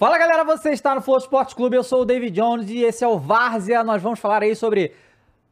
Fala 0.00 0.16
galera, 0.16 0.44
você 0.44 0.70
está 0.70 0.94
no 0.94 1.02
Flow 1.02 1.18
Esporte 1.18 1.54
Clube, 1.54 1.76
eu 1.76 1.84
sou 1.84 2.00
o 2.00 2.04
David 2.06 2.34
Jones 2.34 2.70
e 2.70 2.78
esse 2.82 3.04
é 3.04 3.06
o 3.06 3.18
Várzea. 3.18 3.84
Nós 3.84 4.00
vamos 4.00 4.18
falar 4.18 4.42
aí 4.42 4.56
sobre, 4.56 4.94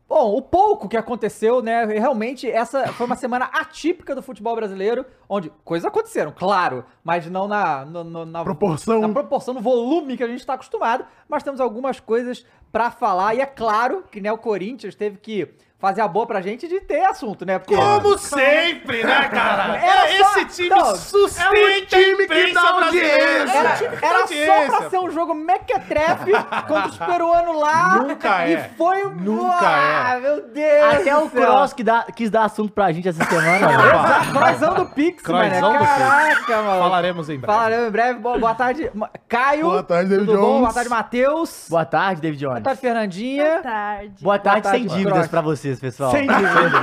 bom, 0.08 0.34
o 0.34 0.40
pouco 0.40 0.88
que 0.88 0.96
aconteceu, 0.96 1.60
né? 1.60 1.84
Realmente 1.84 2.50
essa 2.50 2.90
foi 2.94 3.04
uma 3.04 3.14
semana 3.14 3.44
atípica 3.52 4.14
do 4.14 4.22
futebol 4.22 4.56
brasileiro, 4.56 5.04
onde 5.28 5.52
coisas 5.66 5.86
aconteceram, 5.86 6.32
claro, 6.34 6.82
mas 7.04 7.26
não 7.28 7.46
na, 7.46 7.84
no- 7.84 8.04
no- 8.04 8.24
na 8.24 8.42
Proporção. 8.42 9.02
na 9.02 9.08
proporção, 9.10 9.52
no 9.52 9.60
volume 9.60 10.16
que 10.16 10.24
a 10.24 10.28
gente 10.28 10.40
está 10.40 10.54
acostumado, 10.54 11.04
mas 11.28 11.42
temos 11.42 11.60
algumas 11.60 12.00
coisas 12.00 12.46
pra 12.72 12.90
falar 12.90 13.34
e 13.34 13.42
é 13.42 13.46
claro 13.46 14.02
que 14.10 14.18
né, 14.18 14.32
o 14.32 14.38
Corinthians 14.38 14.94
teve 14.94 15.18
que 15.18 15.46
fazer 15.78 16.00
a 16.00 16.08
boa 16.08 16.26
pra 16.26 16.40
gente 16.40 16.66
de 16.66 16.80
ter 16.80 17.04
assunto, 17.04 17.46
né? 17.46 17.58
Porque 17.58 17.74
Como 17.76 18.18
sempre, 18.18 19.04
né, 19.04 19.28
cara? 19.28 19.76
Era 19.78 20.24
só- 20.24 20.40
Esse 20.40 20.44
time 20.46 20.68
não, 20.70 20.96
sustenta 20.96 21.56
é 21.56 21.78
um 21.80 21.84
time 21.86 22.26
que 22.26 22.52
dá 22.52 22.60
audiência. 22.70 23.98
Era, 24.02 24.18
era 24.26 24.26
só 24.26 24.78
pra 24.78 24.90
ser 24.90 24.98
um 24.98 25.10
jogo 25.10 25.34
mequetrefe 25.34 26.32
contra 26.66 26.88
os 26.88 26.98
peruanos 26.98 27.60
lá. 27.60 27.96
Nunca 27.96 28.46
E 28.48 28.54
é. 28.54 28.70
foi. 28.76 29.04
Nunca 29.04 29.56
ah, 29.60 30.14
é. 30.16 30.20
meu 30.20 30.48
Deus. 30.48 30.94
Até 30.94 31.16
o 31.16 31.24
do. 31.24 31.30
Cross 31.30 31.72
que 31.72 31.84
dá, 31.84 32.06
quis 32.14 32.30
dar 32.30 32.44
assunto 32.44 32.72
pra 32.72 32.90
gente 32.92 33.08
essa 33.08 33.24
semana. 33.24 33.68
mano. 33.68 34.32
Croizão 34.36 34.74
do 34.74 34.86
Pix, 34.86 35.22
mano. 35.24 35.48
Croizão 35.48 35.72
do 35.72 35.78
Pix. 35.78 35.90
Caraca, 35.98 36.62
mano. 36.62 36.82
Falaremos 36.82 37.28
em 37.30 37.38
breve. 37.38 37.46
Falaremos 37.46 37.88
em 37.88 37.90
breve. 37.90 38.18
Boa, 38.18 38.38
boa 38.38 38.54
tarde, 38.54 38.90
Caio. 39.28 39.62
Boa 39.66 39.82
tarde, 39.82 40.10
David 40.10 40.26
Tudo 40.26 40.38
bom? 40.40 40.46
Jones. 40.46 40.60
Boa 40.60 40.72
tarde, 40.72 40.90
Matheus. 40.90 41.66
Boa 41.68 41.78
Boa 41.78 41.84
tarde, 41.86 42.20
David 42.20 42.40
Jones. 42.40 42.62
tarde, 42.64 42.80
Fernandinha. 42.80 43.44
Boa 43.44 43.62
tarde. 43.62 44.24
Boa 44.24 44.38
tarde, 44.38 44.60
Boa 44.62 44.62
tarde, 44.62 44.68
sem 44.68 44.86
dívidas 44.86 45.28
pra 45.28 45.40
vocês, 45.68 45.80
pessoal. 45.80 46.10
Sem 46.10 46.26
dúvida. 46.26 46.80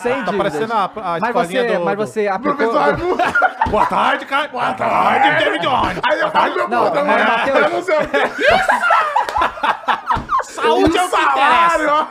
Sem 0.00 0.24
Tá 0.24 0.32
parecendo 0.32 0.72
a, 0.72 0.84
a 0.84 1.18
Mas 1.20 1.32
você, 1.34 1.62
do... 1.64 1.84
mas 1.84 1.96
do- 1.96 2.06
você 2.06 2.28
aplicou... 2.28 2.56
Professor. 2.70 2.96
Boa 3.68 3.86
tarde, 3.86 4.24
cara. 4.26 4.48
Boa 4.48 4.72
tarde, 4.72 5.44
David 5.44 5.62
Jones. 5.62 5.98
Aí 6.08 6.20
eu 6.20 6.30
falo 6.30 6.54
meu 6.54 6.68
Não, 6.68 6.84
puta, 6.86 7.04
mano. 7.04 7.24
Eu 7.48 7.70
não 7.70 7.82
sei 7.82 7.96
o 7.98 8.08
que. 8.08 8.18
Saúde 10.52 10.96
é 10.96 11.04
o 11.04 11.08
que 11.08 11.16
interessa. 11.16 11.78
salário, 11.78 12.08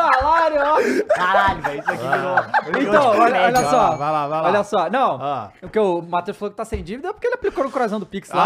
salário, 0.00 0.60
ó. 0.60 1.14
Caralho, 1.14 1.62
velho, 1.62 1.80
isso 1.80 1.90
aqui 1.90 2.02
virou. 2.02 2.36
virou 2.64 2.82
Então, 2.82 3.20
olha, 3.20 3.42
olha 3.42 3.60
ó. 3.60 3.70
só. 3.70 3.96
vai 3.96 4.12
lá, 4.12 4.28
vai 4.28 4.42
lá. 4.42 4.48
Olha 4.48 4.64
só. 4.64 4.90
Não, 4.90 5.18
Ah. 5.22 5.48
o 5.62 5.68
que 5.68 5.78
o 5.78 6.02
Matheus 6.02 6.36
falou 6.36 6.50
que 6.50 6.56
tá 6.56 6.64
sem 6.64 6.82
dívida 6.82 7.08
é 7.08 7.12
porque 7.12 7.26
ele 7.26 7.34
aplicou 7.34 7.64
no 7.64 7.70
coração 7.70 7.98
do 8.00 8.06
Pix 8.06 8.30
lá. 8.30 8.44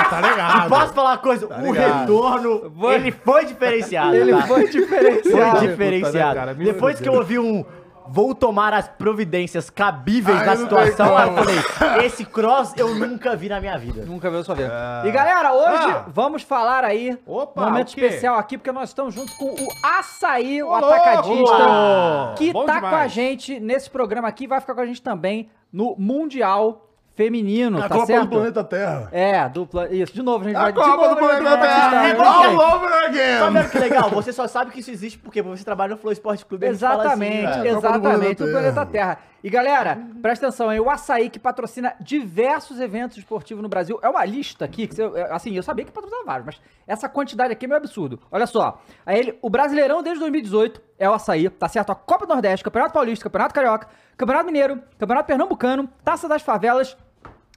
Ah, 0.00 0.04
tá 0.10 0.20
ligado. 0.20 0.68
Posso 0.68 0.92
falar 0.94 1.10
uma 1.10 1.18
coisa? 1.18 1.46
o 1.46 1.72
ligado. 1.72 2.00
retorno, 2.00 2.72
Foi. 2.78 2.94
ele 2.94 3.10
foi 3.12 3.44
diferenciado. 3.44 4.14
Ele 4.14 4.32
tá? 4.32 4.42
foi 4.42 4.68
diferenciado. 4.68 5.58
Foi 5.58 5.68
diferenciado. 5.68 6.06
Puta, 6.12 6.18
né, 6.28 6.34
cara? 6.34 6.54
Meu 6.54 6.72
Depois 6.72 7.00
que 7.00 7.08
eu 7.08 7.14
ouvi 7.14 7.38
um. 7.38 7.64
Vou 8.10 8.34
tomar 8.34 8.72
as 8.74 8.88
providências 8.88 9.68
cabíveis 9.70 10.38
Ai, 10.40 10.46
na 10.46 10.54
não 10.54 10.62
situação. 10.62 11.16
Aí 11.16 11.28
eu 11.28 11.34
falei, 11.34 12.06
esse 12.06 12.24
cross 12.24 12.72
eu 12.76 12.94
nunca 12.94 13.36
vi 13.36 13.48
na 13.48 13.60
minha 13.60 13.76
vida. 13.78 14.04
Nunca 14.04 14.30
viu 14.30 14.42
sua 14.42 14.54
vida. 14.54 15.02
E 15.04 15.10
galera, 15.10 15.52
hoje 15.52 15.90
Ah. 15.92 16.04
vamos 16.08 16.42
falar 16.42 16.84
aí, 16.84 17.18
Opa, 17.26 17.66
momento 17.66 17.88
o 17.88 17.90
especial 17.90 18.36
aqui, 18.38 18.56
porque 18.58 18.72
nós 18.72 18.88
estamos 18.90 19.14
juntos 19.14 19.34
com 19.34 19.46
o 19.46 19.68
Açaí, 19.98 20.62
o 20.62 20.68
Ô, 20.68 20.74
atacadista, 20.74 22.34
que 22.36 22.52
Bom 22.52 22.64
tá 22.64 22.80
com 22.80 22.86
a 22.86 22.90
demais. 22.90 23.12
gente 23.12 23.60
nesse 23.60 23.90
programa 23.90 24.28
aqui, 24.28 24.46
vai 24.46 24.60
ficar 24.60 24.74
com 24.74 24.80
a 24.80 24.86
gente 24.86 25.02
também 25.02 25.50
no 25.72 25.94
Mundial 25.98 26.87
Feminino, 27.22 27.78
A 27.78 27.88
tá 27.88 27.96
Copa 27.96 28.06
certo? 28.06 28.22
do 28.26 28.28
Planeta 28.28 28.62
Terra. 28.62 29.08
É, 29.10 29.48
dupla. 29.48 29.88
Isso, 29.92 30.14
de 30.14 30.22
novo, 30.22 30.44
a 30.44 30.46
gente 30.46 30.56
A 30.56 30.62
vai 30.62 30.72
de 30.72 30.78
Copa 30.78 30.96
novo, 30.96 31.08
do 31.08 31.16
Planeta 31.16 31.58
Terra. 31.58 31.90
né? 31.90 32.14
Over 32.16 32.90
Tá 32.90 33.04
again. 33.06 33.52
vendo 33.52 33.70
que 33.72 33.78
legal? 33.80 34.10
Você 34.10 34.32
só 34.32 34.46
sabe 34.46 34.70
que 34.70 34.78
isso 34.78 34.90
existe 34.92 35.18
porque 35.18 35.42
você 35.42 35.64
trabalha 35.64 35.90
no 35.90 35.96
Flow 35.96 36.12
Esporte 36.12 36.46
Clube. 36.46 36.64
e 36.64 36.68
a 36.68 36.72
gente 36.72 36.80
fala 36.80 37.02
Exatamente, 37.02 37.46
assim. 37.46 37.52
Copa 37.54 37.62
do 37.64 37.76
exatamente, 37.78 38.02
Planeta 38.18 38.44
o 38.44 38.50
planeta 38.52 38.86
Terra. 38.86 39.18
E 39.42 39.50
galera, 39.50 39.98
presta 40.22 40.46
atenção, 40.46 40.72
hein? 40.72 40.78
O 40.80 40.88
Açaí 40.90 41.28
que 41.28 41.38
patrocina 41.40 41.92
diversos 42.00 42.78
eventos 42.80 43.16
esportivos 43.18 43.62
no 43.62 43.68
Brasil. 43.68 43.98
É 44.02 44.08
uma 44.08 44.24
lista 44.24 44.64
aqui, 44.64 44.86
que 44.86 44.94
você- 44.94 45.02
é, 45.14 45.32
assim, 45.32 45.54
eu 45.56 45.62
sabia 45.62 45.84
que 45.84 45.90
patrocinava 45.92 46.24
vários, 46.26 46.46
mas 46.46 46.60
essa 46.86 47.08
quantidade 47.08 47.52
aqui 47.52 47.64
é 47.64 47.68
meio 47.68 47.78
absurdo. 47.78 48.20
Olha 48.30 48.46
só, 48.46 48.80
aí 49.06 49.18
ele, 49.18 49.38
o 49.42 49.50
Brasileirão 49.50 50.02
desde 50.02 50.20
2018 50.20 50.80
é 50.98 51.08
o 51.10 51.14
Açaí, 51.14 51.48
tá 51.50 51.68
certo? 51.68 51.90
A 51.90 51.94
Copa 51.94 52.26
do 52.26 52.32
Nordeste, 52.32 52.64
Campeonato 52.64 52.92
Paulista, 52.92 53.24
Campeonato 53.24 53.54
Carioca, 53.54 53.88
Campeonato 54.16 54.46
Mineiro, 54.46 54.80
Campeonato 54.98 55.26
Pernambucano, 55.26 55.88
Taça 56.04 56.26
das 56.28 56.42
Favelas, 56.42 56.96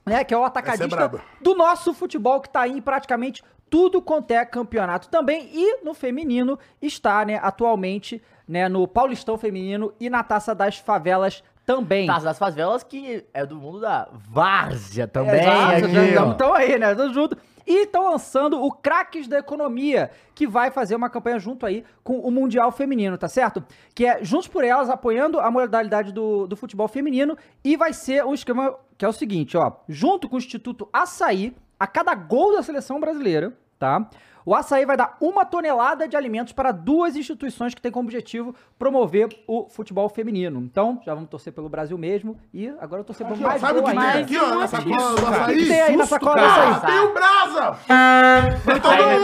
né? 0.04 0.24
Que 0.24 0.34
é 0.34 0.38
o 0.38 0.44
atacadista 0.44 0.88
braba. 0.88 1.20
do 1.40 1.54
nosso 1.54 1.92
futebol 1.94 2.40
que 2.40 2.48
tá 2.48 2.62
aí 2.62 2.72
em 2.72 2.80
praticamente 2.80 3.42
tudo 3.70 4.02
quanto 4.02 4.30
é 4.32 4.44
campeonato 4.44 5.08
também. 5.08 5.48
E 5.52 5.82
no 5.82 5.94
feminino 5.94 6.58
está, 6.80 7.24
né, 7.24 7.40
atualmente, 7.42 8.22
né, 8.46 8.68
no 8.68 8.86
Paulistão 8.86 9.38
Feminino 9.38 9.94
e 9.98 10.10
na 10.10 10.22
Taça 10.22 10.54
das 10.54 10.76
Favelas 10.76 11.42
também. 11.64 12.06
Taça 12.06 12.24
das 12.26 12.38
Favelas, 12.38 12.82
que 12.82 13.24
é 13.32 13.46
do 13.46 13.56
mundo 13.56 13.80
da 13.80 14.08
várzea 14.12 15.08
também. 15.08 15.40
Exato, 15.40 15.86
aqui, 15.86 16.12
já 16.12 16.26
ó. 16.26 16.32
estão 16.32 16.52
aí, 16.52 16.78
né? 16.78 16.94
Tamo 16.94 17.14
junto. 17.14 17.36
E 17.66 17.84
estão 17.84 18.10
lançando 18.10 18.62
o 18.62 18.70
Craques 18.70 19.28
da 19.28 19.38
Economia, 19.38 20.10
que 20.34 20.46
vai 20.46 20.70
fazer 20.70 20.94
uma 20.94 21.10
campanha 21.10 21.38
junto 21.38 21.66
aí 21.66 21.84
com 22.02 22.18
o 22.18 22.30
Mundial 22.30 22.70
Feminino, 22.72 23.16
tá 23.18 23.28
certo? 23.28 23.64
Que 23.94 24.06
é 24.06 24.24
Juntos 24.24 24.48
por 24.48 24.64
Elas, 24.64 24.90
apoiando 24.90 25.38
a 25.40 25.50
modalidade 25.50 26.12
do, 26.12 26.46
do 26.46 26.56
futebol 26.56 26.88
feminino. 26.88 27.36
E 27.64 27.76
vai 27.76 27.92
ser 27.92 28.24
um 28.24 28.34
esquema 28.34 28.76
que 28.96 29.04
é 29.04 29.08
o 29.08 29.12
seguinte, 29.12 29.56
ó. 29.56 29.72
Junto 29.88 30.28
com 30.28 30.36
o 30.36 30.38
Instituto 30.38 30.88
Açaí, 30.92 31.56
a 31.78 31.86
cada 31.86 32.14
gol 32.14 32.54
da 32.54 32.62
seleção 32.62 33.00
brasileira, 33.00 33.56
tá? 33.78 34.08
O 34.44 34.54
Açaí 34.54 34.84
vai 34.84 34.96
dar 34.96 35.16
uma 35.20 35.44
tonelada 35.44 36.08
de 36.08 36.16
alimentos 36.16 36.52
para 36.52 36.72
duas 36.72 37.14
instituições 37.16 37.74
que 37.74 37.80
têm 37.80 37.92
como 37.92 38.06
objetivo 38.08 38.54
promover 38.78 39.28
o 39.46 39.68
futebol 39.68 40.08
feminino. 40.08 40.60
Então, 40.60 41.00
já 41.04 41.14
vamos 41.14 41.30
torcer 41.30 41.52
pelo 41.52 41.68
Brasil 41.68 41.96
mesmo. 41.96 42.36
E 42.52 42.68
agora 42.80 43.00
eu 43.00 43.04
torcer 43.04 43.26
pelo 43.26 43.38
mais 43.40 43.60
Sabe 43.60 43.78
o 43.78 43.84
que 43.84 43.90
tem 43.90 44.22
aqui, 44.22 44.36
ó, 44.38 44.54
na 44.56 44.66
sacola 44.66 44.96
do 44.96 45.12
O 45.12 45.16
que 45.16 45.24
açaí? 45.34 45.68
tem 45.68 45.80
aí 45.80 45.96
na 45.96 46.06
sacola 46.06 46.34
do 46.34 46.40
cara. 46.42 46.70
açaí? 46.70 46.80
Ah, 46.82 46.86
Tem 46.86 47.00
o 47.00 47.12
brasa. 47.12 47.78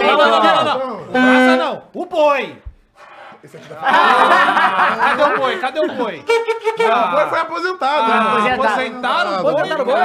Não, 0.06 0.18
não, 0.18 0.42
não, 0.42 0.64
não. 0.64 1.02
O 1.02 1.10
Praça 1.10 1.56
não. 1.56 1.82
O 1.94 2.06
boi. 2.06 2.62
Ah, 3.80 5.14
Cadê 5.16 5.22
o 5.22 5.36
boi? 5.38 5.56
Cadê 5.58 5.80
o 5.80 5.88
boi? 5.94 6.24
O 6.24 7.10
boi 7.12 7.26
foi 7.28 7.38
aposentado. 7.38 8.12
Ah, 8.12 8.40
né? 8.40 8.52
aposentado. 8.54 9.34
aposentaram 9.34 9.38
o 9.38 9.42
boi, 9.42 9.52
Aposentaram 9.52 9.82
o 9.82 9.86
boi? 9.86 9.98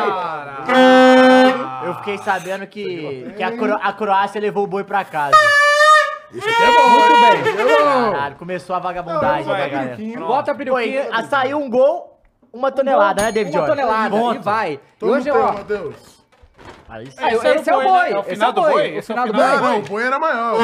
Eu 1.87 1.93
fiquei 1.95 2.17
sabendo 2.19 2.67
que, 2.67 3.33
que 3.35 3.43
a, 3.43 3.51
Cro- 3.57 3.79
a 3.81 3.93
Croácia 3.93 4.39
levou 4.41 4.63
o 4.63 4.67
boi 4.67 4.83
pra 4.83 5.03
casa. 5.03 5.35
Isso 6.31 6.47
aqui 6.47 6.63
é 6.63 6.71
bom. 6.71 6.89
Muito 6.89 7.21
bem. 7.21 7.71
É. 7.71 8.11
Caralho, 8.11 8.35
começou 8.35 8.75
a 8.75 8.79
vagabundagem 8.79 9.45
Não, 9.45 9.53
da 9.53 9.59
vai, 9.59 9.69
galera. 9.69 9.97
Bota 10.19 10.51
a 10.51 10.55
Foi, 10.55 10.65
peruquinha. 10.65 11.07
a- 11.11 11.23
saiu 11.23 11.59
um 11.59 11.69
gol, 11.69 12.19
uma 12.51 12.71
tonelada, 12.71 13.23
né, 13.23 13.31
David 13.31 13.55
Uma 13.57 13.65
Jones? 13.67 13.81
tonelada. 13.81 14.09
Ponto. 14.09 14.35
E 14.35 14.39
vai. 14.39 14.73
E 14.73 14.79
Todo 14.99 15.11
hoje, 15.11 15.31
ó. 15.31 15.53
Matheus. 15.53 16.12
Aí 16.89 17.05
sim. 17.09 17.17
Ah, 17.17 17.33
Esse 17.33 17.47
era 17.47 17.59
esse 17.59 17.69
o 17.69 17.73
é 17.73 17.77
o 17.77 17.81
boi, 17.81 17.89
boi. 17.91 18.03
né? 18.03 18.11
É 18.11 18.17
o 18.17 18.19
Esse 18.21 18.29
é 18.29 18.33
final 18.35 18.49
o 18.49 18.53
do 18.53 18.61
boi. 18.61 18.73
O 18.73 18.85
Esse 18.85 18.95
é 18.95 18.99
o 18.99 19.03
final 19.03 19.27
do 19.27 19.33
Não, 19.33 19.39
boi. 19.59 19.69
não, 19.69 19.77
o 19.77 19.81
boi 19.81 20.03
era 20.03 20.19
maior. 20.19 20.57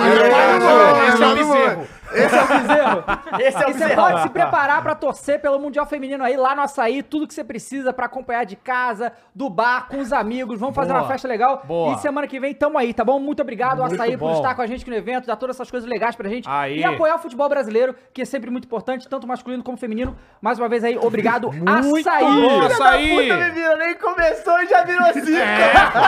Mas 0.00 0.12
Esse 0.12 0.22
é 0.22 0.26
é 0.26 0.56
o 0.56 0.60
boi, 0.60 1.08
esse 1.08 1.22
é 1.24 1.34
bezerro. 1.34 1.88
Esse 2.12 2.34
é 2.36 2.42
o 2.42 2.46
bezerro. 2.46 3.04
Esse 3.40 3.56
é 3.62 3.66
o 3.66 3.70
E 3.70 3.72
você 3.72 3.78
bezerro. 3.84 4.02
pode 4.02 4.22
se 4.22 4.28
preparar 4.30 4.82
pra 4.82 4.94
torcer 4.94 5.40
pelo 5.40 5.58
Mundial 5.58 5.86
Feminino 5.86 6.22
aí, 6.24 6.36
lá 6.36 6.54
no 6.54 6.62
Açaí, 6.62 7.02
tudo 7.02 7.26
que 7.26 7.34
você 7.34 7.44
precisa 7.44 7.92
pra 7.92 8.06
acompanhar 8.06 8.44
de 8.44 8.56
casa, 8.56 9.12
do 9.34 9.48
bar, 9.50 9.88
com 9.88 9.98
os 10.00 10.12
amigos. 10.12 10.58
Vamos 10.60 10.74
fazer 10.74 10.92
Boa. 10.92 11.02
uma 11.02 11.08
festa 11.08 11.26
legal. 11.28 11.62
Boa. 11.64 11.94
E 11.94 11.98
semana 11.98 12.26
que 12.26 12.38
vem 12.40 12.54
tamo 12.54 12.78
aí, 12.78 12.92
tá 12.94 13.04
bom? 13.04 13.18
Muito 13.18 13.40
obrigado, 13.42 13.78
Muito 13.80 13.94
Açaí, 13.94 14.16
por 14.16 14.30
bom. 14.30 14.36
estar 14.36 14.54
com 14.54 14.62
a 14.62 14.66
gente 14.66 14.82
aqui 14.82 14.90
no 14.90 14.96
evento, 14.96 15.26
dar 15.26 15.36
todas 15.36 15.56
essas 15.56 15.70
coisas 15.70 15.88
legais 15.88 16.14
pra 16.16 16.28
gente. 16.28 16.48
Aí. 16.48 16.78
E 16.80 16.84
apoiar 16.84 17.16
o 17.16 17.18
futebol 17.18 17.48
brasileiro, 17.48 17.94
que 18.12 18.22
é 18.22 18.24
sempre 18.24 18.50
muito 18.50 18.64
importante, 18.66 19.08
tanto 19.08 19.26
masculino 19.26 19.62
como 19.62 19.76
feminino. 19.76 20.16
Mais 20.40 20.58
uma 20.58 20.68
vez 20.68 20.84
aí, 20.84 20.96
obrigado, 20.98 21.50
Muito 21.82 22.08
Açaí. 22.08 22.24
bom, 22.24 22.60
Açaí. 22.62 23.08
puta, 23.22 23.36
menina, 23.36 23.76
nem 23.76 23.94
começou 23.96 24.60
e 24.60 24.66
já 24.66 24.84
virou 24.84 25.06
cinco. 25.12 25.26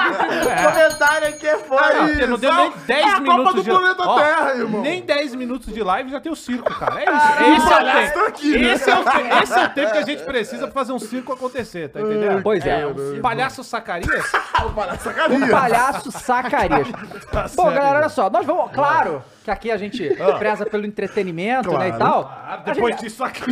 Comentário 0.72 1.28
aqui 1.28 1.46
é 1.46 1.52
Não, 1.52 1.60
foda. 1.60 1.94
porque 2.06 2.26
não 2.26 2.38
deu 2.38 2.54
nem 2.54 2.72
10 2.86 3.00
É 3.00 3.08
a 3.08 3.14
Copa 3.14 3.20
minutos 3.22 3.54
do 3.54 3.62
de 3.62 3.70
planeta 3.70 4.14
Terra, 4.14 4.54
irmão. 4.54 4.80
Nem 4.82 5.02
10 5.02 5.34
minutos 5.34 5.72
de 5.72 5.82
live 5.88 6.10
já 6.10 6.20
tem 6.20 6.30
o 6.30 6.36
circo, 6.36 6.72
cara. 6.78 7.00
É 7.00 7.04
isso. 7.56 7.68
o 7.68 7.72
Esse 7.72 7.72
é 7.72 7.78
o 7.78 7.84
tempo. 7.92 8.26
aqui, 8.26 8.58
né? 8.58 8.72
Esse 8.72 8.90
é 8.90 8.98
o 8.98 9.04
te- 9.04 9.42
esse 9.42 9.52
é 9.58 9.64
o 9.64 9.68
tempo 9.70 9.92
que 9.92 9.98
a 9.98 10.02
gente 10.02 10.22
precisa 10.24 10.66
pra 10.66 10.74
fazer 10.74 10.92
um 10.92 10.98
circo 10.98 11.32
acontecer, 11.32 11.88
tá 11.88 12.00
entendendo? 12.00 12.42
Pois 12.42 12.64
é. 12.66 12.86
um 12.86 13.20
palhaço 13.20 13.62
Zacarias? 13.62 14.32
O 14.64 14.70
palhaço 14.72 15.02
sacaria. 15.04 15.44
O 15.46 15.50
palhaço 15.50 16.10
Zacarias. 16.10 16.88
Tá 17.32 17.46
Bom, 17.54 17.64
galera, 17.72 17.98
olha 17.98 18.08
só. 18.08 18.30
Nós 18.30 18.44
vamos. 18.46 18.70
Claro 18.72 19.22
que 19.48 19.52
aqui 19.52 19.70
a 19.70 19.76
gente 19.76 20.14
preza 20.38 20.66
pelo 20.66 20.84
entretenimento, 20.86 21.76
né? 21.78 21.88
E 21.88 21.92
tal. 21.92 22.30
Ah, 22.46 22.54
A 22.54 22.56
depois 22.58 22.94
gente, 22.94 23.04
disso 23.04 23.24
aqui. 23.24 23.42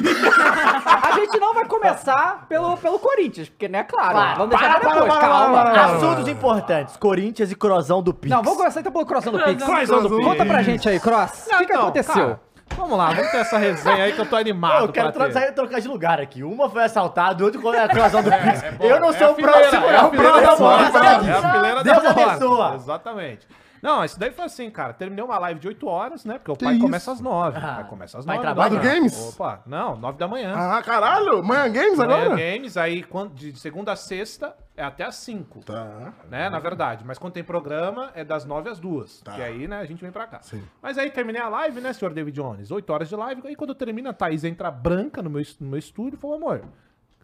a 1.02 1.12
gente 1.12 1.38
não 1.40 1.54
vai 1.54 1.64
começar 1.64 2.46
pelo, 2.48 2.76
pelo 2.76 2.98
Corinthians, 2.98 3.48
porque, 3.48 3.69
né, 3.69 3.82
claro. 3.84 4.10
Claro. 4.12 4.38
Vamos 4.38 4.50
deixar 4.58 4.81
Para, 4.81 4.90
depois. 4.93 5.12
para, 5.12 5.20
Calma. 5.20 5.62
para, 5.62 5.70
para. 5.70 5.84
Assuntos 5.96 6.28
importantes. 6.28 6.96
Corinthians 6.96 7.50
e 7.50 7.54
Crozão 7.54 8.02
do 8.02 8.12
Pix. 8.12 8.31
Não, 8.34 8.43
vamos 8.43 8.58
começar 8.58 8.81
então 8.81 8.93
pelo 8.93 9.06
Crossão 9.06 9.32
do 9.32 9.38
Pix. 9.43 9.64
Crossão 9.64 10.02
do 10.02 10.20
Conta 10.20 10.37
Pix. 10.37 10.46
pra 10.48 10.62
gente 10.62 10.88
aí, 10.88 11.00
Cross. 11.00 11.46
O 11.46 11.50
que, 11.50 11.56
que 11.58 11.64
Então, 11.72 11.82
aconteceu? 11.82 12.14
cara, 12.14 12.40
vamos 12.76 12.98
lá, 12.98 13.10
vamos 13.12 13.31
ter 13.31 13.38
essa 13.38 13.58
resenha 13.58 14.04
aí 14.04 14.12
que 14.12 14.19
eu 14.20 14.26
tô 14.26 14.37
animado 14.37 14.84
Eu 14.87 14.93
quero 14.93 15.12
ter. 15.12 15.52
trocar, 15.54 15.81
de 15.81 15.88
lugar 15.88 16.20
aqui. 16.20 16.43
Uma 16.43 16.69
foi 16.69 16.84
assaltada, 16.84 17.43
o 17.43 17.46
outro 17.46 17.60
foi 17.60 17.78
a 17.78 17.88
Crozão 17.88 18.22
do 18.22 18.31
Pix. 18.37 18.62
bom. 18.76 18.84
eu 18.84 19.00
não 19.00 19.10
É 19.10 19.12
sou 19.14 19.26
a 19.28 19.31
o 19.31 19.34
próximo, 19.34 19.87
é 19.87 19.96
a 19.96 20.02
não. 20.02 20.10
fileira 20.10 20.43
da 20.43 20.50
É 20.50 21.32
a 21.32 21.52
fileira 21.52 21.75
da 21.76 21.82
Deus 21.82 22.02
morte. 22.04 22.20
abençoa. 22.22 22.75
Exatamente. 22.75 23.48
Não, 23.82 24.05
isso 24.05 24.19
daí 24.19 24.31
foi 24.31 24.44
assim, 24.44 24.70
cara. 24.70 24.93
Terminei 24.93 25.25
uma 25.25 25.38
live 25.38 25.61
de 25.61 25.69
8 25.69 25.87
horas, 25.87 26.25
né? 26.25 26.38
Porque 26.38 26.50
o 26.52 26.56
pai 26.56 26.78
começa 26.78 27.12
às 27.12 27.20
9. 27.20 27.58
Ah, 27.58 27.61
O 27.61 27.75
pai 27.76 27.88
começa 27.88 28.19
às 28.19 28.25
vai 28.25 28.37
9. 28.37 28.46
trabalhar? 28.46 28.69
da 28.69 28.75
manhã. 28.76 28.88
Lá 28.90 28.94
do 28.94 29.00
Games? 29.00 29.34
Opa, 29.34 29.62
não, 29.67 29.96
9 29.96 30.19
da 30.19 30.28
manhã. 30.28 30.55
Ah, 30.56 30.82
caralho. 30.82 31.43
Manhã 31.43 31.70
Games 31.70 31.99
Manhã 31.99 32.14
agora? 32.17 32.37
Games, 32.37 32.76
aí 32.76 33.02
quando, 33.02 33.34
de 33.34 33.58
segunda 33.58 33.93
a 33.93 33.96
sexta 33.96 34.56
é 34.76 34.82
até 34.84 35.05
às 35.05 35.14
5. 35.17 35.61
Tá. 35.64 36.12
Né, 36.28 36.49
na 36.50 36.58
verdade. 36.58 37.05
Mas 37.05 37.19
quando 37.19 37.32
tem 37.34 37.44
programa 37.44 38.11
é 38.14 38.25
das 38.25 38.44
9 38.44 38.69
às 38.69 38.78
2. 38.78 39.20
Tá. 39.23 39.32
Que 39.32 39.43
aí, 39.43 39.67
né, 39.69 39.79
a 39.79 39.84
gente 39.84 40.00
vem 40.02 40.11
pra 40.12 40.26
cá. 40.26 40.40
Sim. 40.43 40.62
Mas 40.82 40.99
aí 40.99 41.11
terminei 41.11 41.40
a 41.40 41.49
live, 41.49 41.81
né, 41.81 41.93
senhor 41.93 42.12
David 42.12 42.34
Jones? 42.34 42.70
8 42.70 42.90
horas 42.93 43.08
de 43.08 43.17
live. 43.17 43.43
Aí 43.46 43.56
quando 43.56 43.75
termina, 43.75 44.11
a 44.11 44.12
Thaís 44.12 44.44
entra 44.44 44.70
branca 44.70 45.22
no 45.22 45.31
meu, 45.31 45.43
no 45.61 45.69
meu 45.69 45.79
estúdio 45.79 46.17
e 46.17 46.20
falou: 46.20 46.37
amor, 46.37 46.62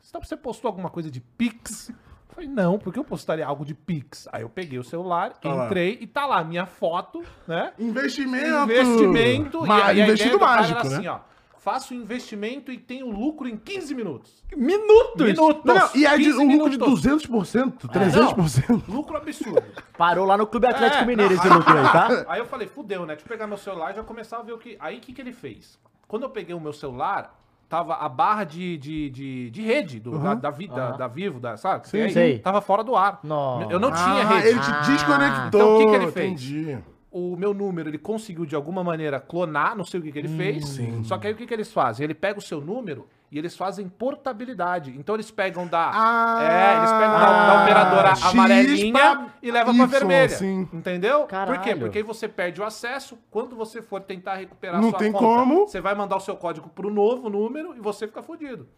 você 0.01 0.13
tá- 0.13 0.19
você 0.19 0.37
postou 0.37 0.69
alguma 0.69 0.91
coisa 0.91 1.11
de 1.11 1.21
Pix? 1.21 1.93
Eu 2.33 2.37
falei, 2.37 2.49
não, 2.49 2.79
porque 2.79 2.99
eu 2.99 3.05
postaria 3.05 3.47
algo 3.47 3.63
de 3.63 3.75
Pix. 3.75 4.27
Aí 4.33 4.41
eu 4.41 4.49
peguei 4.49 4.79
o 4.79 4.85
celular, 4.85 5.35
lá. 5.45 5.67
entrei 5.67 5.99
e 6.01 6.07
tá 6.07 6.25
lá 6.25 6.39
a 6.39 6.45
minha 6.45 6.65
foto, 6.65 7.23
né? 7.47 7.75
Investimento. 7.79 8.65
Investimento. 8.65 9.67
Ma 9.67 9.77
e, 9.77 9.79
e 9.79 9.83
a 9.83 9.93
ideia 9.93 10.05
investido 10.07 10.31
do 10.33 10.39
cara 10.39 10.63
mágico, 10.63 10.81
era 10.81 10.89
né? 10.89 10.97
assim, 10.97 11.07
ó. 11.09 11.19
Faço 11.59 11.95
investimento 11.95 12.73
e 12.73 12.79
tenho 12.79 13.09
lucro 13.09 13.47
em 13.47 13.57
15 13.57 13.95
minutos. 13.95 14.43
Minutos! 14.57 15.25
Minutos! 15.25 15.63
Não, 15.65 15.75
não, 15.75 15.91
e 15.95 16.07
é 16.07 16.17
de 16.17 16.25
15 16.25 16.39
um 16.39 16.53
lucro 16.53 16.71
de 16.71 16.79
minutos. 16.79 17.03
200%, 17.03 17.87
300%. 17.87 18.83
Lucro 18.89 19.17
absurdo. 19.17 19.63
Parou 19.97 20.27
lá 20.27 20.37
no 20.37 20.47
Clube 20.47 20.67
Atlético 20.67 21.05
É, 21.05 21.07
Mineiro 21.07 21.35
esse 21.35 21.49
lucro 21.49 21.79
aí, 21.79 21.85
tá? 21.85 22.25
Aí 22.29 22.41
eu 22.41 22.47
falei, 22.47 22.67
fudeu, 22.67 23.03
né? 23.03 23.15
Deixa 23.15 23.27
eu 23.27 23.29
pegar 23.29 23.47
meu 23.47 23.59
celular 23.59 23.93
e 23.93 23.97
já 23.97 24.03
começar 24.03 24.39
a 24.39 24.43
ver 24.43 24.55
o 24.55 24.59
que. 24.59 24.77
Aí 24.81 24.97
o 24.97 25.01
que, 25.01 25.13
que 25.13 25.21
ele 25.21 25.33
fez? 25.33 25.79
Quando 26.09 26.25
eu 26.25 26.31
peguei 26.31 26.55
o 26.55 26.61
meu 26.61 26.73
celular, 26.73 27.42
tava 27.73 27.95
a 27.95 28.07
barra 28.07 28.45
de, 28.45 28.77
de, 28.77 29.09
de, 29.09 29.51
de 29.51 29.63
rede 29.63 29.99
do, 29.99 30.19
da, 30.19 30.35
da, 30.35 30.51
Vi- 30.51 30.69
da, 30.69 30.89
Aham. 30.89 30.97
da 30.99 31.09
Vivo, 31.09 31.41
da, 31.41 31.57
sabe? 31.57 31.89
Sim. 31.89 32.03
Aí 32.03 32.11
Sei. 32.13 32.39
Tava 32.39 32.61
fora 32.61 32.85
do 32.85 32.95
ar. 32.95 33.19
Nossa. 33.25 33.73
Eu 33.73 33.81
não 33.81 33.91
tinha 33.91 34.05
Ah, 34.05 34.25
rede. 34.35 34.49
ele 34.49 34.61
te 34.61 34.71
Ah. 34.71 34.81
desconectou. 34.83 35.47
Então, 35.61 35.77
o 35.77 35.79
que 35.79 35.87
que 35.87 35.95
ele 35.97 36.13
fez? 36.13 36.27
Entendi. 36.33 36.79
o 37.11 37.35
meu 37.37 37.53
número, 37.55 37.89
ele 37.89 37.97
conseguiu 37.99 38.45
de 38.47 38.55
alguma 38.55 38.83
maneira 38.85 39.19
clonar, 39.21 39.75
não 39.77 39.85
sei 39.85 40.01
o 40.01 40.03
que, 40.03 40.13
que 40.13 40.19
ele 40.19 40.29
fez. 40.29 40.79
Só 41.05 41.17
que 41.19 41.27
aí 41.27 41.33
o 41.33 41.37
que, 41.37 41.47
que 41.47 41.53
eles 41.55 41.73
fazem? 41.73 42.05
Ele 42.05 42.15
pega 42.15 42.39
o 42.39 42.43
seu 42.43 42.61
número 42.61 43.07
e 43.33 43.39
eles 43.39 43.57
fazem 43.57 43.89
portabilidade. 43.89 44.95
Então 44.99 45.15
eles 45.17 45.31
pegam 45.31 45.67
da. 45.67 45.91
Ah, 45.95 46.39
é, 46.43 46.77
eles 46.77 46.93
pegam 46.93 47.19
da, 47.19 47.47
da 47.47 47.63
operadora 47.63 48.09
X 48.15 48.25
amarelinha 48.27 48.93
pra 48.93 49.27
e 49.43 49.51
levam 49.51 49.75
pra 49.75 49.87
vermelha. 49.87 50.29
sim. 50.29 50.69
Entendeu? 50.71 51.21
Por 51.21 51.29
quê? 51.29 51.31
Caralho. 51.35 51.79
Porque 51.81 51.99
aí 51.99 52.05
você 52.05 52.29
perde 52.29 52.61
o 52.61 52.65
acesso. 52.65 53.19
Quando 53.31 53.57
você 53.57 53.81
for 53.81 54.03
tentar 54.03 54.35
recuperar 54.35 54.83
Não 54.83 54.91
sua 54.91 54.99
tem 54.99 55.11
conta, 55.11 55.25
como. 55.25 55.67
você 55.67 55.81
vai 55.81 55.95
mandar 55.95 56.17
o 56.17 56.21
seu 56.21 56.37
código 56.37 56.69
pro 56.69 56.91
novo 56.91 57.31
número 57.31 57.75
e 57.75 57.81
você 57.81 58.07
fica 58.07 58.23
fudido. 58.23 58.69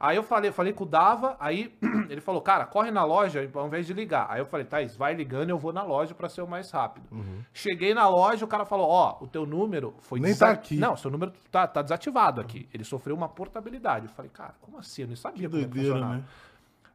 Aí 0.00 0.16
eu 0.16 0.22
falei, 0.22 0.52
falei 0.52 0.72
com 0.72 0.84
o 0.84 0.86
Dava, 0.86 1.36
aí 1.40 1.74
ele 2.08 2.20
falou, 2.20 2.40
cara, 2.40 2.64
corre 2.64 2.90
na 2.90 3.02
loja 3.04 3.48
ao 3.54 3.66
invés 3.66 3.84
de 3.86 3.92
ligar. 3.92 4.26
Aí 4.30 4.40
eu 4.40 4.46
falei, 4.46 4.64
Thaís, 4.64 4.94
vai 4.96 5.12
ligando, 5.12 5.50
eu 5.50 5.58
vou 5.58 5.72
na 5.72 5.82
loja 5.82 6.14
pra 6.14 6.28
ser 6.28 6.40
o 6.42 6.46
mais 6.46 6.70
rápido. 6.70 7.06
Cheguei 7.52 7.92
na 7.94 8.08
loja, 8.08 8.44
o 8.44 8.48
cara 8.48 8.64
falou, 8.64 8.88
ó, 8.88 9.16
o 9.20 9.26
teu 9.26 9.44
número 9.44 9.94
foi 10.00 10.18
Uhum. 10.20 10.22
Nem 10.24 10.32
desa- 10.32 10.46
tá 10.46 10.52
aqui. 10.52 10.76
Não, 10.76 10.96
seu 10.96 11.10
número 11.10 11.32
tá, 11.50 11.66
tá 11.66 11.82
desativado 11.82 12.40
aqui. 12.40 12.68
Ele 12.72 12.84
sofreu 12.84 13.16
uma 13.16 13.28
portabilidade. 13.28 14.06
Eu 14.06 14.12
falei, 14.12 14.30
cara, 14.32 14.54
como 14.60 14.78
assim? 14.78 15.02
Eu 15.02 15.08
não 15.08 15.16
sabia 15.16 15.48
como 15.48 15.60
é 15.60 15.64
que 15.64 15.70
doideira, 15.70 15.94
funcionava. 15.96 16.18
né? 16.18 16.24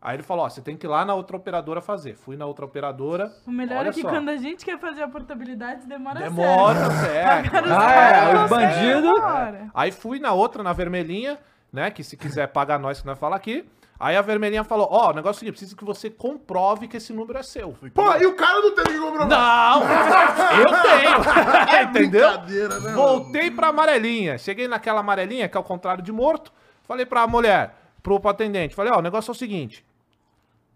Aí 0.01 0.17
ele 0.17 0.23
falou, 0.23 0.45
ó, 0.45 0.49
você 0.49 0.61
tem 0.61 0.75
que 0.75 0.85
ir 0.85 0.89
lá 0.89 1.05
na 1.05 1.13
outra 1.13 1.37
operadora 1.37 1.79
fazer. 1.81 2.15
Fui 2.15 2.35
na 2.35 2.45
outra 2.45 2.65
operadora. 2.65 3.31
O 3.47 3.51
melhor 3.51 3.79
olha 3.79 3.89
é 3.89 3.93
que 3.93 4.01
só. 4.01 4.09
quando 4.09 4.27
a 4.29 4.35
gente 4.35 4.65
quer 4.65 4.77
fazer 4.77 5.01
a 5.01 5.07
portabilidade, 5.07 5.85
demora 5.87 6.19
Demora, 6.19 6.91
certo. 6.91 7.47
Agora 7.55 7.65
os 7.65 7.71
Ah, 7.71 7.93
é, 7.93 8.33
conseguem 8.43 8.49
bandidos- 8.49 9.17
agora. 9.19 9.71
Aí 9.73 9.91
fui 9.93 10.19
na 10.19 10.33
outra, 10.33 10.61
na 10.61 10.73
vermelhinha, 10.73 11.39
né? 11.73 11.89
Que 11.89 12.03
se 12.03 12.15
quiser 12.15 12.47
pagar 12.47 12.79
nós 12.79 13.01
que 13.01 13.07
nós 13.07 13.17
fala 13.17 13.35
aqui. 13.35 13.67
Aí 13.99 14.15
a 14.15 14.21
vermelhinha 14.21 14.63
falou: 14.63 14.87
Ó, 14.91 15.09
o 15.11 15.13
negócio 15.13 15.29
é 15.29 15.31
o 15.31 15.39
seguinte, 15.39 15.53
preciso 15.53 15.75
que 15.75 15.83
você 15.83 16.09
comprove 16.09 16.87
que 16.87 16.97
esse 16.97 17.11
número 17.13 17.39
é 17.39 17.43
seu. 17.43 17.75
Pô, 17.93 18.15
e 18.15 18.25
o 18.25 18.35
cara 18.35 18.61
não 18.61 18.75
teve 18.75 18.89
que 18.89 18.99
comprovar. 18.99 19.27
Não! 19.27 19.81
eu 20.59 20.65
tenho! 20.83 21.89
Entendeu? 21.89 22.29
Brincadeira, 22.29 22.79
né? 22.79 22.91
Voltei 22.93 23.49
pra 23.51 23.67
amarelinha. 23.69 24.37
Cheguei 24.37 24.67
naquela 24.67 24.99
amarelinha, 24.99 25.49
que 25.49 25.57
é 25.57 25.59
o 25.59 25.63
contrário 25.63 26.03
de 26.03 26.11
morto. 26.11 26.51
Falei 26.83 27.05
pra 27.05 27.25
mulher, 27.27 27.75
pro, 28.01 28.19
pro 28.19 28.29
atendente: 28.29 28.75
Falei, 28.75 28.91
ó, 28.93 28.99
o 28.99 29.01
negócio 29.01 29.31
é 29.31 29.33
o 29.33 29.35
seguinte. 29.35 29.85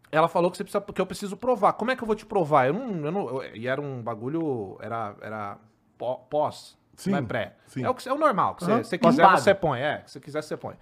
Ela 0.09 0.29
falou 0.29 0.49
que, 0.49 0.55
você 0.55 0.63
precisa, 0.63 0.81
que 0.81 1.01
eu 1.01 1.05
preciso 1.05 1.35
provar. 1.35 1.73
Como 1.73 1.91
é 1.91 1.95
que 1.95 2.01
eu 2.03 2.07
vou 2.07 2.15
te 2.15 2.25
provar? 2.25 2.67
Eu 2.67 2.73
não. 2.73 3.05
Eu 3.05 3.11
não 3.11 3.27
eu- 3.43 3.55
e 3.55 3.67
era 3.67 3.81
um 3.81 4.01
bagulho. 4.01 4.77
Era, 4.79 5.13
era 5.21 5.57
pó- 5.97 6.25
pós. 6.29 6.76
Sim, 6.97 7.11
não 7.11 7.19
é 7.19 7.21
pré. 7.21 7.55
sim. 7.67 7.83
É 7.85 7.89
o, 7.89 7.93
que, 7.93 8.09
é 8.09 8.11
o 8.11 8.17
normal. 8.17 8.55
Que 8.55 8.65
você, 8.65 8.71
Aham. 8.71 8.83
você 8.83 8.97
quiser, 8.97 9.21
Pós-pago. 9.21 9.37
você 9.41 9.53
põe. 9.55 9.79
É, 9.79 9.97
que 9.99 10.11
você 10.11 10.19
quiser, 10.19 10.41
você 10.43 10.57
põe. 10.57 10.75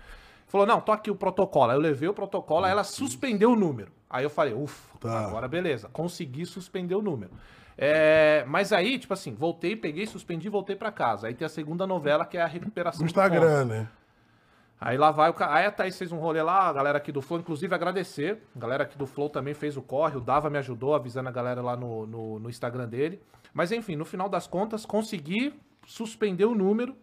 Falou, 0.48 0.66
não, 0.66 0.80
tô 0.82 0.92
aqui 0.92 1.12
o 1.12 1.16
protocolo. 1.16 1.72
Aí 1.72 1.78
eu 1.78 1.82
levei 1.82 2.08
o 2.10 2.14
protocolo, 2.14 2.66
aí 2.66 2.72
ela 2.72 2.84
suspendeu 2.84 3.52
o 3.52 3.56
número. 3.56 3.92
Aí 4.10 4.24
eu 4.24 4.30
falei, 4.30 4.54
ufa, 4.54 4.98
Tá. 5.00 5.26
agora 5.28 5.48
beleza. 5.48 5.90
Consegui 5.92 6.46
suspender 6.46 6.96
o 6.96 7.02
número. 7.02 7.32
É, 7.78 8.46
mas 8.48 8.72
aí, 8.72 8.98
tipo 8.98 9.14
assim, 9.14 9.34
voltei, 9.34 9.76
peguei, 9.76 10.06
suspendi 10.08 10.48
voltei 10.48 10.76
pra 10.76 10.92
casa. 10.92 11.28
Aí 11.28 11.34
tem 11.34 11.46
a 11.46 11.50
segunda 11.50 11.86
novela, 11.86 12.26
que 12.26 12.38
é 12.38 12.42
a 12.42 12.48
recuperação 12.48 13.02
No. 13.02 13.06
Instagram, 13.06 13.66
né? 13.66 13.88
Aí 14.80 14.98
lá 14.98 15.10
vai 15.12 15.30
o 15.30 15.34
cara. 15.34 15.54
Aí 15.56 15.66
a 15.66 15.72
Thaís 15.72 15.98
fez 15.98 16.12
um 16.12 16.18
rolê 16.20 16.42
lá, 16.42 16.68
a 16.70 16.74
galera 16.74 16.98
aqui 16.98 17.12
do 17.12 17.22
Flow, 17.22 17.40
inclusive 17.40 17.74
agradecer. 17.74 18.42
A 18.56 18.60
galera 18.60 18.84
aqui 18.84 18.98
do 18.98 19.06
Flow 19.08 19.30
também 19.30 19.54
fez 19.54 19.76
o 19.78 19.82
corre, 19.82 20.18
o 20.18 20.22
Dava 20.22 20.50
me 20.50 20.58
ajudou, 20.58 20.94
avisando 20.96 21.28
a 21.28 21.32
galera 21.32 21.62
lá 21.62 21.76
no, 21.76 22.06
no, 22.06 22.40
no 22.40 22.50
Instagram 22.50 22.88
dele. 22.88 23.22
Mas 23.54 23.72
enfim, 23.72 23.96
no 23.96 24.06
final 24.06 24.30
das 24.30 24.48
contas, 24.48 24.86
consegui 24.86 25.54
suspender 25.86 26.46
o 26.46 26.56
número, 26.56 26.96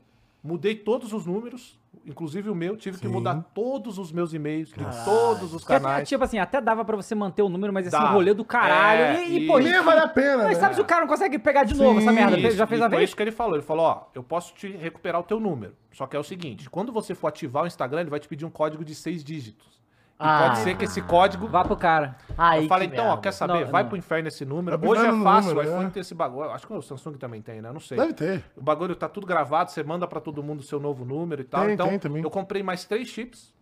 mudei 0.43 0.75
todos 0.75 1.13
os 1.13 1.25
números, 1.27 1.79
inclusive 2.05 2.51
o 2.51 2.55
meu, 2.55 2.77
tive 2.77 2.99
que 2.99 3.07
Sim. 3.07 3.13
mudar 3.13 3.35
todos 3.55 3.97
os 3.99 4.11
meus 4.11 4.33
e-mails 4.35 4.71
de 4.71 4.85
todos 5.05 5.55
os 5.55 5.63
Que 5.65 5.73
até, 5.73 5.83
canais. 5.85 6.09
tipo 6.09 6.25
assim, 6.25 6.39
até 6.39 6.61
dava 6.61 6.85
pra 6.85 6.97
você 6.97 7.15
manter 7.15 7.43
o 7.43 7.49
número, 7.49 7.73
mas 7.73 7.87
esse 7.87 7.97
Dá. 7.97 8.11
rolê 8.11 8.35
do 8.35 8.45
caralho. 8.45 9.19
É, 9.19 9.25
e, 9.29 9.39
e, 9.39 9.45
e- 9.45 9.47
pô, 9.47 9.59
Nem 9.59 9.81
vale 9.83 10.01
a 10.01 10.09
pena, 10.09 10.45
Mas 10.45 10.55
né? 10.59 10.61
sabe 10.61 10.75
se 10.75 10.81
o 10.81 10.85
cara 10.85 11.03
não 11.03 11.09
consegue 11.09 11.39
pegar 11.39 11.65
de 11.65 11.75
novo 11.77 12.01
essa 12.01 12.11
merda? 12.13 12.37
Isso, 12.39 12.57
Já 12.57 12.67
fez 12.67 12.81
a 12.83 12.89
foi 12.89 12.99
vez? 12.99 13.11
isso 13.11 13.17
que 13.17 13.23
ele 13.23 13.31
falou. 13.31 13.55
Ele 13.55 13.63
falou, 13.63 13.87
ó, 13.87 14.03
eu 14.15 14.23
posso 14.23 14.53
te 14.55 14.69
recuperar 14.69 15.21
o 15.21 15.25
teu 15.25 15.39
número. 15.39 15.75
Só 15.93 16.07
que 16.07 16.17
é 16.17 16.19
o 16.19 16.25
seguinte, 16.25 16.69
quando 16.69 16.91
você 16.91 17.15
for 17.15 17.29
ativar 17.29 17.65
o 17.65 17.67
Instagram, 17.67 18.01
ele 18.01 18.11
vai 18.11 18.19
te 18.19 18.27
pedir 18.27 18.45
um 18.45 18.51
código 18.51 18.85
de 18.85 18.95
seis 18.95 19.23
dígitos. 19.23 19.81
E 20.23 20.25
Ah. 20.25 20.43
pode 20.47 20.59
ser 20.61 20.77
que 20.77 20.85
esse 20.85 21.03
código 21.03 21.49
Vá 21.49 21.65
pro 21.65 21.77
cara. 21.77 22.17
Aí 22.39 22.63
eu 22.63 22.69
falei, 22.69 22.87
então, 22.89 23.07
ó, 23.09 23.17
quer 23.17 23.33
saber? 23.33 23.65
Não, 23.65 23.71
Vai 23.73 23.83
não. 23.83 23.89
pro 23.91 23.99
inferno 23.99 24.29
esse 24.29 24.45
número. 24.45 24.79
Vai 24.79 24.89
Hoje 24.89 25.01
é 25.07 25.13
fácil, 25.23 25.51
número, 25.51 25.59
o 25.59 25.63
iPhone 25.73 25.87
é. 25.87 25.91
tem 25.91 26.01
esse 26.01 26.15
bagulho. 26.15 26.51
Acho 26.51 26.67
que 26.67 26.73
o 26.73 26.81
Samsung 26.81 27.15
também 27.15 27.43
tem, 27.43 27.61
né? 27.61 27.73
Não 27.73 27.81
sei. 27.81 27.99
Deve 27.99 28.13
ter. 28.13 28.45
O 28.57 28.63
bagulho 28.63 28.95
tá 28.95 29.09
tudo 29.09 29.27
gravado, 29.27 29.71
você 29.71 29.83
manda 29.83 30.07
pra 30.07 30.21
todo 30.21 30.43
mundo 30.43 30.61
o 30.61 30.63
seu 30.63 30.79
novo 30.79 31.05
número 31.05 31.43
e 31.43 31.45
tal. 31.45 31.65
Tem, 31.65 31.75
então, 31.75 31.89
tem 31.89 31.99
também. 31.99 32.23
eu 32.23 32.31
comprei 32.31 32.63
mais 32.63 32.85
três 32.85 33.09
chips, 33.09 33.53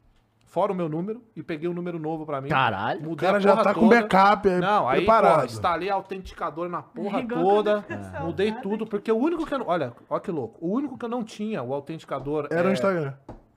fora 0.45 0.73
o 0.73 0.75
meu 0.75 0.89
número, 0.89 1.23
e 1.35 1.43
peguei 1.43 1.69
um 1.69 1.73
número 1.73 1.99
novo 1.99 2.27
pra 2.27 2.41
mim. 2.41 2.49
Caralho. 2.49 3.01
O 3.01 3.11
Mudei 3.11 3.27
cara 3.27 3.39
a 3.39 3.41
já 3.41 3.57
tá 3.57 3.73
com 3.73 3.89
toda. 3.89 4.03
backup 4.03 4.49
é 4.49 4.59
Não, 4.59 4.89
aí, 4.89 4.99
preparado. 4.99 5.39
pô, 5.41 5.47
instalei 5.47 5.89
autenticador 5.91 6.69
na 6.69 6.83
porra 6.83 7.25
toda, 7.27 7.85
eu 7.89 8.27
mudei 8.27 8.53
tudo, 8.61 8.87
porque 8.87 9.11
o 9.13 9.17
único 9.17 9.47
que 9.47 9.55
eu 9.55 9.61
não... 9.61 9.69
Olha, 9.69 9.93
olha 10.09 10.21
que 10.21 10.31
louco. 10.31 10.59
O 10.61 10.73
único 10.75 10.99
que 10.99 11.05
eu 11.05 11.09
não 11.09 11.23
tinha, 11.25 11.63
o 11.63 11.73
autenticador... 11.73 12.49
Era 12.51 12.61
é, 12.61 12.65
no 12.65 12.73
Instagram. 12.73 13.15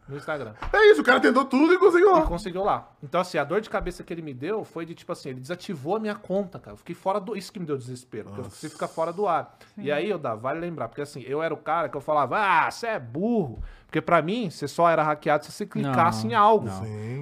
No 0.07 0.17
Instagram. 0.17 0.53
É 0.73 0.91
isso, 0.91 1.01
o 1.01 1.03
cara 1.03 1.19
tentou 1.19 1.45
tudo 1.45 1.73
e 1.73 1.77
conseguiu 1.77 2.09
E 2.09 2.11
lá. 2.11 2.21
conseguiu 2.23 2.63
lá. 2.63 2.89
Então, 3.01 3.21
assim, 3.21 3.37
a 3.37 3.43
dor 3.43 3.61
de 3.61 3.69
cabeça 3.69 4.03
que 4.03 4.13
ele 4.13 4.21
me 4.21 4.33
deu 4.33 4.63
foi 4.65 4.85
de, 4.85 4.93
tipo 4.93 5.11
assim, 5.11 5.29
ele 5.29 5.39
desativou 5.39 5.95
a 5.95 5.99
minha 5.99 6.15
conta, 6.15 6.59
cara. 6.59 6.73
Eu 6.73 6.77
fiquei 6.77 6.93
fora 6.93 7.19
do... 7.21 7.35
Isso 7.37 7.51
que 7.53 7.59
me 7.59 7.65
deu 7.65 7.77
desespero, 7.77 8.25
porque 8.29 8.41
você 8.49 8.69
fica 8.69 8.87
fora 8.87 9.13
do 9.13 9.27
ar. 9.27 9.57
E 9.77 9.91
aí, 9.91 10.09
eu 10.09 10.17
dá, 10.19 10.35
vale 10.35 10.59
lembrar, 10.59 10.89
porque 10.89 11.01
assim, 11.01 11.21
eu 11.25 11.41
era 11.41 11.53
o 11.53 11.57
cara 11.57 11.87
que 11.87 11.95
eu 11.95 12.01
falava, 12.01 12.37
ah, 12.37 12.69
você 12.69 12.87
é 12.87 12.99
burro. 12.99 13.63
Porque 13.93 14.01
pra 14.01 14.23
mim, 14.23 14.49
você 14.49 14.67
só 14.67 14.89
era 14.89 15.03
hackeado 15.03 15.45
se 15.45 15.51
você 15.51 15.67
clicasse 15.67 16.23
Não, 16.23 16.31
em 16.31 16.33
algo. 16.33 16.67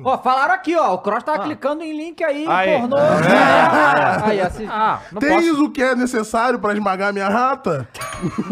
Ó, 0.06 0.18
falaram 0.20 0.54
aqui, 0.54 0.74
ó. 0.74 0.94
O 0.94 1.00
Cross 1.00 1.22
tava 1.22 1.44
clicando 1.44 1.84
em 1.84 1.92
link 1.92 2.24
aí, 2.24 2.46
Aí. 2.48 2.80
pornô. 2.80 2.96
É. 2.98 4.24
Aí, 4.24 4.40
assim. 4.40 4.66
Ah, 4.70 5.01
não 5.12 5.20
Tens 5.20 5.50
posso... 5.50 5.66
o 5.66 5.70
que 5.70 5.84
é 5.84 5.94
necessário 5.96 6.60
pra 6.60 6.72
esmagar 6.72 7.12
minha 7.12 7.28
rata? 7.28 7.90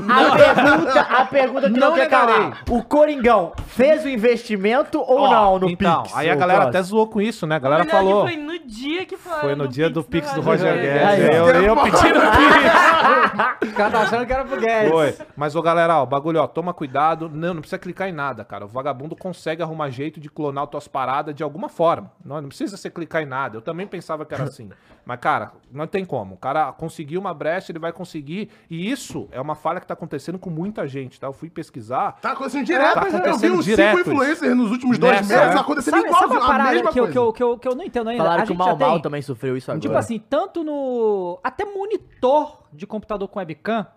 A 0.10 0.36
pergunta, 0.36 1.02
a 1.02 1.26
pergunta 1.26 1.70
que 1.70 1.80
não, 1.80 1.90
Não 1.92 1.96
quer 1.96 2.04
negarei. 2.04 2.36
calar. 2.36 2.64
O 2.70 2.84
Coringão 2.84 3.54
fez 3.68 4.04
o 4.04 4.10
investimento 4.10 5.00
ou 5.00 5.22
Ó, 5.22 5.32
não 5.32 5.60
no 5.60 5.70
então, 5.70 6.04
Pix? 6.04 6.18
aí 6.18 6.30
a 6.30 6.36
galera 6.36 6.66
até 6.66 6.82
zoou 6.82 7.08
com 7.08 7.22
isso, 7.22 7.48
né? 7.48 7.56
A 7.56 7.60
galera 7.60 7.86
falou... 7.86 8.24
Foi 8.24 8.36
no 8.36 8.60
dia 8.60 9.06
que 9.06 9.16
falaram 9.16 9.44
Foi 9.44 9.56
no 9.56 9.68
dia 9.68 9.90
do 9.90 10.04
Pix 10.04 10.34
do 10.34 10.42
Roger 10.42 10.74
Roger 10.76 10.82
Guedes. 10.82 11.36
Eu, 11.36 11.48
eu 11.64 11.76
pedindo 11.78 12.20
Pix. 12.20 13.20
O 13.70 13.74
cara 13.74 13.92
tá 13.92 14.00
achando 14.02 14.26
que 14.26 14.34
era 14.34 14.44
pro 14.44 14.60
Guedes. 14.60 14.92
Foi. 14.92 15.16
Mas, 15.36 15.56
ô, 15.56 15.62
galera, 15.62 16.00
ó, 16.00 16.04
o 16.04 16.06
bagulho, 16.06 16.42
ó, 16.42 16.48
toma 16.48 16.74
cuidado. 16.74 17.30
Não, 17.30 17.54
não 17.54 17.62
precisa 17.62 17.80
clicar 17.80 18.09
em 18.10 18.14
nada, 18.14 18.44
cara. 18.44 18.66
O 18.66 18.68
vagabundo 18.68 19.16
consegue 19.16 19.62
arrumar 19.62 19.90
jeito 19.90 20.20
de 20.20 20.30
clonar 20.30 20.68
tuas 20.68 20.88
paradas 20.88 21.34
de 21.34 21.44
alguma 21.44 21.70
forma. 21.70 22.12
Não, 22.24 22.42
não 22.42 22.50
precisa 22.50 22.76
você 22.76 22.90
clicar 22.90 23.22
em 23.22 23.26
nada. 23.26 23.58
Eu 23.58 23.62
também 23.62 23.88
pensava 23.88 24.26
que 24.26 24.34
era 24.34 24.44
assim. 24.44 24.70
Mas, 25.06 25.20
cara, 25.20 25.52
não 25.72 25.88
tem 25.88 26.06
como. 26.06 26.36
O 26.36 26.38
cara 26.38 26.72
conseguiu 26.72 27.20
uma 27.20 27.34
brecha, 27.34 27.72
ele 27.72 27.80
vai 27.80 27.92
conseguir. 27.92 28.50
E 28.70 28.92
isso 28.92 29.28
é 29.32 29.42
uma 29.42 29.56
falha 29.56 29.80
que 29.80 29.88
tá 29.88 29.94
acontecendo 29.94 30.38
com 30.38 30.50
muita 30.50 30.88
gente, 30.88 31.20
tá? 31.20 31.28
Eu 31.28 31.34
fui 31.34 31.50
pesquisar. 31.50 32.20
Tá 32.22 32.34
acontecendo 32.34 32.66
direto. 32.66 32.94
Tá 32.94 33.06
eu 33.06 33.12
vi 33.12 33.18
acontecendo 33.18 33.56
uns 33.56 33.66
direto 33.66 33.98
cinco 33.98 34.10
influencers 34.10 34.56
nos 34.56 34.72
últimos 34.72 34.98
dois 34.98 35.14
Nessa, 35.14 35.36
meses 35.36 35.56
é. 35.56 35.60
acontecendo 35.60 35.96
Sabe, 35.96 36.10
uma 36.10 36.56
a 36.56 36.72
mesma 36.72 36.92
que 36.92 37.00
coisa. 37.00 37.12
que, 37.12 37.18
eu, 37.18 37.34
que, 37.34 37.44
eu, 37.44 37.58
que 37.58 37.68
eu 37.68 37.76
não 37.76 37.84
entendo 37.84 38.10
ainda? 38.10 38.24
Falaram 38.24 38.44
a 38.44 38.46
que 38.46 38.52
o 38.52 38.56
Mal 38.56 38.78
Mal 38.78 38.94
tem, 38.94 39.02
também 39.02 39.22
sofreu 39.22 39.58
isso 39.58 39.72
agora. 39.72 39.82
Tipo 39.82 39.96
assim, 39.96 40.20
tanto 40.20 40.64
no... 40.64 41.40
Até 41.44 41.66
monitor 41.66 42.60
de 42.72 42.86
computador 42.86 43.28
com 43.28 43.40
webcam 43.40 43.88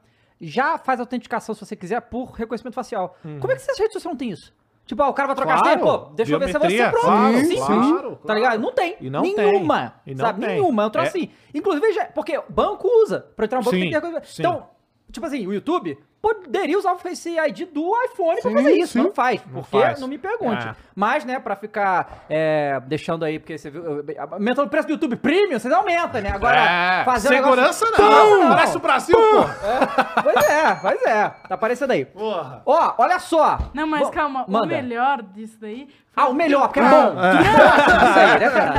já 0.42 0.76
faz 0.76 0.99
autenticação, 1.00 1.54
se 1.54 1.64
você 1.64 1.76
quiser, 1.76 2.00
por 2.02 2.32
reconhecimento 2.32 2.75
facial. 2.75 3.16
Como 3.22 3.52
é 3.52 3.56
que 3.56 3.62
essas 3.62 3.78
redes 3.78 3.92
sociais 3.94 4.12
não 4.12 4.16
tem 4.18 4.30
isso? 4.30 4.52
Tipo, 4.84 5.00
ah, 5.04 5.08
o 5.08 5.14
cara 5.14 5.28
vai 5.28 5.37
trocar 5.37 5.58
Claro. 5.62 5.68
senha, 5.68 5.78
pô, 5.78 5.99
deixa 6.12 6.32
eu 6.32 6.38
ver 6.40 6.49
se 6.50 6.56
é 6.56 6.58
você, 6.58 6.66
Biometria, 6.66 6.90
pronto. 6.90 7.04
claro, 7.06 7.38
Sim, 7.38 7.56
claro, 7.56 7.84
sim. 7.84 7.90
claro. 7.92 8.18
Tá 8.26 8.34
ligado? 8.34 8.61
Não 8.61 8.72
tem. 8.72 8.96
E 9.00 9.08
não 9.11 9.22
nenhuma. 9.22 9.94
tem. 10.04 10.12
E 10.12 10.16
não 10.16 10.26
sabe? 10.26 10.40
tem. 10.40 10.49
Nenhuma. 10.49 10.82
É 10.82 10.87
um 10.87 10.90
troço 10.90 11.06
É. 11.06 11.08
assim. 11.11 11.30
Inclusive, 11.54 11.87
porque 12.14 12.42
banco 12.49 12.88
usa. 13.04 13.20
Pra 13.37 13.44
entrar 13.44 13.58
no 13.58 13.64
banco 13.64 13.76
Sim, 13.76 13.82
tem 13.90 13.92
que 13.92 14.00
ter 14.00 14.26
sim. 14.26 14.42
Então, 14.42 14.66
tipo 15.12 15.25
assim, 15.25 15.46
o 15.46 15.52
YouTube 15.52 15.96
poderia 16.23 16.79
usar 16.79 16.93
o 16.93 16.99
Face 16.99 17.29
ID 17.37 17.69
do 17.73 17.93
iPhone 18.05 18.41
pra 18.41 18.50
fazer 18.52 18.73
isso. 18.75 18.93
sim. 18.93 19.02
Não 19.02 19.12
faz, 19.12 19.41
Não 19.45 19.61
porque 19.62 19.81
faz. 19.81 20.00
não 20.00 20.07
me 20.07 20.17
pergunte. 20.17 20.69
É. 20.69 20.75
Mas, 20.95 21.25
né, 21.25 21.41
pra 21.41 21.57
ficar 21.57 22.25
é, 22.31 22.81
deixando 22.87 23.25
aí, 23.25 23.38
porque 23.41 23.59
você 23.59 23.71
viu, 23.71 23.83
aumentando 24.31 24.67
o 24.67 24.71
preço 24.71 24.87
do 24.87 24.93
YouTube 24.93 25.17
Premium, 25.17 25.59
vocês 25.59 25.73
aumentam, 25.75 26.21
né? 26.21 26.31
Agora, 26.33 26.57
É, 26.57 27.05
fazer 27.05 27.29
um 27.29 27.33
segurança 27.33 27.85
negócio- 27.87 28.07
não. 28.07 28.41
Não, 28.45 28.49
Parece 28.55 28.76
o 28.76 28.81
Brasil, 28.81 29.17
pô. 29.17 30.23
Pois 30.23 30.45
é, 30.49 30.75
pois 30.81 31.02
é. 31.02 31.29
Tá 31.49 31.55
aparecendo 31.55 31.91
aí. 31.91 32.05
Porra. 32.05 32.62
Ó, 32.64 32.95
olha 32.99 33.19
só. 33.19 33.59
Não, 33.75 33.87
mas 33.87 34.02
Vo- 34.02 34.11
calma, 34.11 34.45
manda. 34.47 34.64
o 34.67 34.69
melhor 34.69 35.23
disso 35.23 35.59
daí. 35.61 35.88
Ah, 36.14 36.29
o 36.29 36.35
melhor, 36.35 36.64
porque 36.69 36.79
é 36.81 36.83
bom. 36.83 37.14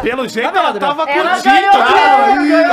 Pelo 0.03 0.27
jeito 0.27 0.51
Tá 0.53 0.59
ela 0.59 0.71
vendo, 0.71 0.81
tava 0.81 1.09
Ela 1.09 1.31
curtindo. 1.31 1.55
ganhou 1.55 2.39
dinheiro 2.39 2.69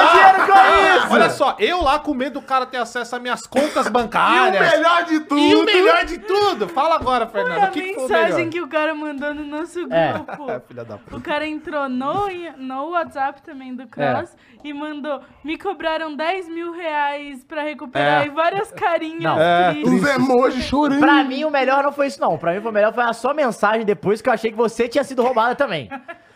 com 0.46 0.96
isso. 1.06 1.12
Olha 1.14 1.30
só, 1.30 1.56
eu 1.58 1.82
lá 1.82 1.98
com 1.98 2.12
medo 2.12 2.40
do 2.40 2.42
cara 2.46 2.66
ter 2.66 2.76
acesso 2.76 3.16
às 3.16 3.22
minhas 3.22 3.46
contas 3.46 3.88
E 4.64 4.66
o 4.68 4.70
melhor 4.76 5.04
de 5.04 5.20
tudo. 5.20 5.40
E 5.40 5.54
o 5.54 5.64
melhor 5.64 6.04
de 6.04 6.18
tudo. 6.18 6.68
Fala 6.68 6.94
agora, 6.96 7.26
Foi 7.26 7.40
Fernando. 7.42 7.64
a 7.64 7.68
O 7.68 7.70
que, 7.70 7.82
que 7.82 7.94
foi 7.94 8.04
o 8.04 8.08
mensagem 8.08 8.34
melhor? 8.36 8.50
que 8.50 8.60
o 8.60 8.68
cara 8.68 8.94
mandou 8.94 9.34
no 9.34 9.44
nosso 9.44 9.80
É. 9.92 10.12
grupo. 10.12 10.50
É, 10.50 10.60
filha 10.66 10.84
da 10.84 10.96
puta. 10.98 11.16
O 11.16 11.20
cara 11.20 11.46
entrou 11.46 11.88
no, 11.88 12.26
no 12.56 12.90
WhatsApp 12.90 13.42
também 13.42 13.74
do 13.74 13.86
Cross 13.86 14.36
e 14.62 14.72
mandou: 14.72 15.20
me 15.44 15.56
cobraram 15.58 16.14
10 16.14 16.48
mil 16.48 16.72
reais 16.72 17.44
pra 17.44 17.62
recuperar 17.62 18.22
É. 18.22 18.26
e 18.26 18.30
várias 18.30 18.70
carinhas 18.72 19.22
Não. 19.22 19.40
É. 19.40 19.72
Os 19.84 20.08
emojis 20.08 20.64
chorando. 20.64 21.00
Pra 21.00 21.24
mim, 21.24 21.44
o 21.44 21.50
melhor 21.50 21.82
não 21.82 21.92
foi 21.92 22.06
isso, 22.08 22.20
não. 22.20 22.36
Pra 22.38 22.52
mim, 22.52 22.60
foi 22.60 22.70
o 22.70 22.74
melhor 22.74 22.92
foi 22.92 23.04
a 23.04 23.12
sua 23.12 23.34
mensagem 23.34 23.84
depois 23.84 24.20
que 24.22 24.28
eu 24.28 24.32
achei 24.32 24.50
que 24.50 24.56
você 24.56 24.88
tinha 24.88 25.04
sido 25.04 25.22
roubada 25.22 25.54
também. 25.54 25.90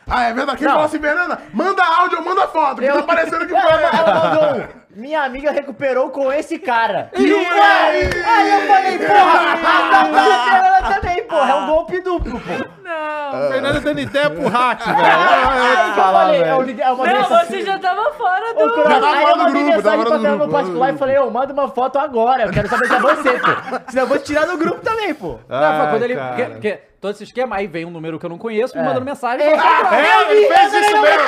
Ah, 0.06 0.24
é 0.24 0.34
verdade. 0.34 0.58
Quem 0.58 0.68
falou 0.68 0.84
assim, 0.84 0.98
Fernanda, 0.98 1.40
manda 1.52 1.82
áudio 1.82 2.18
ou 2.18 2.24
manda 2.24 2.46
foto, 2.48 2.80
que 2.82 2.84
Eu- 2.86 2.96
tá 2.96 3.02
parecendo 3.04 3.46
que 3.46 3.52
foi 3.58 3.58
Ela, 3.58 3.72
ela. 3.80 3.98
ela 3.98 4.24
mandou 4.24 4.60
um. 4.60 4.83
Minha 4.94 5.22
amiga 5.24 5.50
recuperou 5.50 6.10
com 6.10 6.32
esse 6.32 6.58
cara. 6.58 7.10
E 7.18 7.32
o 7.32 7.38
Aí 7.38 8.10
aí 8.24 8.50
eu 8.50 8.66
falei, 8.66 8.98
porra, 8.98 9.40
a 9.54 10.50
Fernanda 10.50 11.00
também, 11.00 11.24
porra. 11.24 11.50
É 11.50 11.54
um 11.54 11.66
golpe 11.66 12.00
duplo, 12.00 12.40
pô. 12.40 12.83
Não. 12.84 13.48
Fernando 13.50 13.80
dando 13.80 13.98
ideia 14.00 14.28
pro 14.30 14.46
hack, 14.48 14.84
velho. 14.84 14.98
Aí 14.98 15.76
que 15.94 15.98
eu 16.00 16.04
falei, 16.04 16.42
eu, 16.50 16.62
liguei- 16.62 16.84
eu 16.86 16.96
mandei 16.96 17.14
Não, 17.14 17.20
essa- 17.22 17.44
você 17.46 17.62
já 17.62 17.78
tava 17.78 18.12
fora 18.12 18.54
do. 18.54 18.60
Já 18.76 19.00
tava 19.00 19.06
aí 19.06 19.20
fora 19.22 19.30
eu 19.32 19.36
do 19.36 19.42
mandei 19.44 19.62
grupo, 19.62 19.76
mensagem 19.76 19.82
tava 19.82 19.96
pra 19.96 20.04
fora 20.04 20.04
do 20.04 20.10
Fernanda 20.10 20.30
no 20.32 20.38
grupo. 20.38 20.52
particular 20.52 20.92
e 20.92 20.98
falei, 20.98 21.18
ô, 21.18 21.30
manda 21.30 21.52
uma 21.54 21.68
foto 21.68 21.98
agora. 21.98 22.42
Eu 22.44 22.50
quero 22.52 22.68
saber 22.68 22.86
se 22.88 22.94
é 22.94 23.00
você, 23.00 23.32
pô. 23.32 23.46
Senão 23.88 24.02
eu 24.02 24.06
vou 24.06 24.18
te 24.18 24.24
tirar 24.24 24.46
do 24.46 24.58
grupo 24.58 24.80
também, 24.82 25.14
pô. 25.14 25.38
Não, 25.48 25.78
foi 25.80 25.86
quando 25.88 26.02
ele. 26.02 26.14
cara. 26.14 26.28
Porque, 26.34 26.44
porque 26.50 26.80
todo 27.00 27.10
esse 27.12 27.24
esquema, 27.24 27.56
aí 27.56 27.66
vem 27.66 27.84
um 27.86 27.90
número 27.90 28.18
que 28.18 28.26
eu 28.26 28.30
não 28.30 28.38
conheço, 28.38 28.76
me 28.76 28.82
É. 28.82 28.86
mandando 28.86 29.04
mensagem. 29.06 29.46
É, 29.46 29.56
falando, 29.56 29.86
"Ah, 29.90 29.96
É, 29.96 30.30
ele 30.32 30.46
fez 30.46 30.72
isso 30.74 31.00
mesmo. 31.00 31.22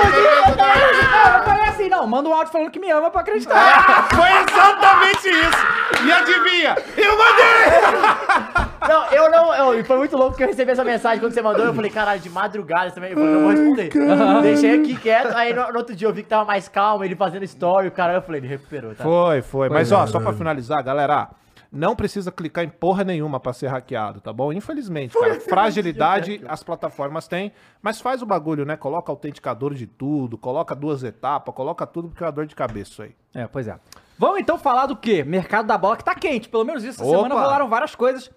Ah, 0.61 1.39
eu 1.39 1.45
falei 1.45 1.69
assim, 1.69 1.89
não, 1.89 2.07
manda 2.07 2.29
um 2.29 2.35
áudio 2.35 2.53
falando 2.53 2.71
que 2.71 2.79
me 2.79 2.91
ama 2.91 3.11
pra 3.11 3.23
acreditar. 3.23 3.55
Foi 4.15 4.29
exatamente 4.29 5.29
isso. 5.29 5.67
E 6.07 6.13
adivinha? 6.13 6.77
Eu 6.99 7.17
mandei. 7.17 8.75
Não, 8.88 9.07
eu 9.07 9.31
não. 9.31 9.55
Eu, 9.55 9.81
e 9.81 9.85
foi 9.85 9.97
muito 9.99 10.16
louco 10.16 10.31
porque 10.31 10.45
eu 10.45 10.49
recebi 10.49 10.71
essa 10.71 10.85
mensagem 10.85 11.21
quando 11.21 11.33
você 11.33 11.43
mandou. 11.43 11.64
Eu 11.64 11.75
falei, 11.75 11.90
caralho, 11.90 12.21
de 12.21 12.31
madrugada 12.31 12.90
também. 12.90 13.11
Eu 13.11 13.16
falei, 13.16 13.33
não 13.33 13.40
vou 13.40 13.50
responder. 13.50 14.43
Deixei 14.43 14.81
aqui 14.81 14.97
quieto. 14.97 15.35
Aí 15.35 15.52
no, 15.52 15.73
no 15.73 15.78
outro 15.78 15.95
dia 15.95 16.09
eu 16.09 16.12
vi 16.12 16.23
que 16.23 16.28
tava 16.28 16.45
mais 16.45 16.69
calmo, 16.69 17.05
ele 17.05 17.16
fazendo 17.16 17.45
story, 17.45 17.88
o 17.88 17.93
cara. 17.93 18.14
Eu 18.14 18.23
falei, 18.23 18.40
ele 18.40 18.49
recuperou, 18.49 18.95
tá? 18.95 19.05
Foi, 19.05 19.43
foi. 19.43 19.69
Mas 19.69 19.90
é, 19.90 19.95
ó, 19.95 20.07
só 20.07 20.21
pra 20.21 20.33
finalizar, 20.33 20.83
galera. 20.83 21.28
Não 21.73 21.97
precisa 21.97 22.31
clicar 22.31 22.64
em 22.64 22.69
porra 22.69 23.02
nenhuma 23.02 23.40
pra 23.40 23.52
ser 23.52 23.66
hackeado, 23.66 24.21
tá 24.21 24.33
bom? 24.33 24.52
Infelizmente, 24.52 25.19
cara. 25.19 25.40
Fragilidade 25.40 26.40
as 26.49 26.62
plataformas 26.62 27.26
têm, 27.26 27.52
mas 27.83 28.00
faz 28.00 28.23
o 28.23 28.26
bagulho, 28.26 28.64
né? 28.64 28.76
Coloca 28.76 29.11
autenticador 29.11 29.75
de 29.75 29.87
tudo, 29.87 30.38
coloca 30.38 30.75
duas 30.75 31.02
etapas, 31.02 31.55
coloca 31.55 31.85
tudo 31.85 32.09
porque 32.09 32.23
é 32.23 32.26
uma 32.26 32.33
dor 32.33 32.47
de 32.47 32.55
cabeça 32.55 32.90
isso 32.93 33.02
aí. 33.02 33.14
É, 33.35 33.47
pois 33.47 33.66
é. 33.66 33.78
Vamos 34.19 34.41
então 34.41 34.59
falar 34.59 34.87
do 34.87 34.97
quê? 34.97 35.23
Mercado 35.25 35.67
da 35.67 35.77
bola 35.77 35.97
que 35.97 36.05
tá 36.05 36.15
quente. 36.15 36.49
Pelo 36.49 36.65
menos 36.65 36.83
isso. 36.85 37.03
Essa 37.03 37.05
Opa! 37.11 37.17
semana 37.25 37.35
rolaram 37.41 37.69
várias 37.69 37.95
coisas. 37.95 38.31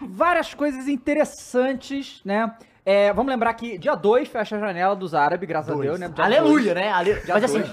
Várias 0.00 0.54
coisas 0.54 0.88
interessantes, 0.88 2.20
né? 2.24 2.52
É, 2.88 3.12
vamos 3.12 3.30
lembrar 3.32 3.52
que 3.54 3.76
dia 3.78 3.96
2 3.96 4.28
fecha 4.28 4.54
a 4.54 4.60
janela 4.60 4.94
dos 4.94 5.12
árabes, 5.12 5.48
graças 5.48 5.76
a 5.76 5.80
Deus, 5.80 5.98
né? 5.98 6.08
Dia 6.08 6.24
Aleluia, 6.24 6.72
dois. 6.72 6.76
né? 6.76 6.92
Ale... 6.92 7.20
Mas 7.26 7.42
assim, 7.44 7.64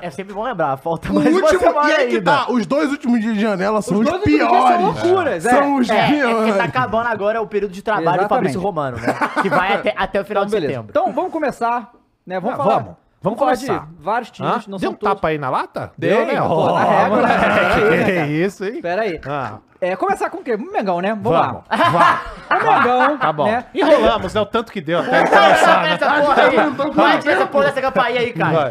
é 0.00 0.10
sempre 0.10 0.32
bom 0.32 0.44
lembrar. 0.44 0.76
Falta 0.76 1.10
O 1.10 1.14
mais 1.16 1.26
uma 1.26 1.42
último, 1.42 1.58
semana 1.60 1.88
e 1.90 1.92
aí 1.92 2.08
que 2.08 2.16
ainda. 2.18 2.30
tá, 2.46 2.52
os 2.52 2.66
dois 2.66 2.88
últimos 2.92 3.20
dias 3.20 3.34
de 3.34 3.40
janela 3.40 3.82
são 3.82 3.98
Os 3.98 4.04
os, 4.06 4.10
dois 4.12 4.22
piores. 4.22 4.62
são 4.62 4.82
loucuras, 5.10 5.44
é. 5.46 5.50
São 5.50 5.76
os 5.76 5.90
É, 5.90 5.96
é 5.98 6.06
porque 6.06 6.20
piores. 6.20 6.56
tá 6.56 6.64
acabando 6.64 7.06
agora 7.08 7.42
o 7.42 7.48
período 7.48 7.72
de 7.72 7.82
trabalho 7.82 8.04
do 8.06 8.10
Exatamente. 8.10 8.28
Fabrício 8.28 8.60
Romano, 8.60 8.96
né? 8.98 9.12
Que 9.42 9.48
vai 9.48 9.72
até, 9.74 9.92
até 9.96 10.20
o 10.20 10.24
final 10.24 10.44
Então, 10.44 10.50
de 10.50 10.54
beleza. 10.66 10.72
setembro. 10.82 10.90
Então, 10.90 11.12
vamos 11.12 11.32
começar, 11.32 11.90
né? 12.24 12.38
Vamos 12.38 12.54
Ah, 12.60 12.62
falar. 12.62 12.78
vamos. 12.78 12.96
Vamos 13.22 13.38
falar 13.38 13.54
começar. 13.54 13.86
de 13.86 14.02
vários 14.02 14.30
times, 14.30 14.50
Hã? 14.50 14.62
não 14.66 14.78
Deu 14.78 14.88
são 14.88 14.90
um 14.92 14.94
todos. 14.94 15.14
tapa 15.14 15.28
aí 15.28 15.36
na 15.38 15.50
lata? 15.50 15.92
Deu, 15.98 16.24
né? 16.26 16.40
pô, 16.40 16.72
na 16.72 16.84
régua, 16.84 17.22
né? 17.22 17.28
Aí, 17.34 17.84
né, 17.90 17.98
Que 18.04 18.14
cara? 18.14 18.26
isso, 18.28 18.64
hein? 18.64 18.80
Pera 18.80 19.02
aí. 19.02 19.20
Ah, 19.26 19.58
É, 19.78 19.94
começar 19.96 20.30
com 20.30 20.38
o 20.38 20.42
quê? 20.42 20.56
Mengão, 20.56 21.00
né? 21.00 21.10
Vamos, 21.14 21.38
vamos. 21.38 21.94
lá. 21.94 22.22
O 22.50 22.54
Mengão, 22.64 23.18
Tá 23.18 23.32
bom. 23.32 23.44
né? 23.44 23.64
Enrolamos, 23.74 24.34
né? 24.34 24.40
O 24.40 24.46
tanto 24.46 24.72
que 24.72 24.80
deu 24.80 24.98
até 25.00 25.24
começar, 25.26 25.82
né? 25.82 25.92
essa 25.94 26.20
porra 26.20 26.42
aí. 26.42 26.56
Vai 26.94 27.18
tirar 27.20 27.32
essa 27.34 27.46
porra 27.46 27.64
dessa 27.66 27.80
campainha 27.82 28.20
aí, 28.20 28.32
cara. 28.32 28.52
Vai, 28.52 28.68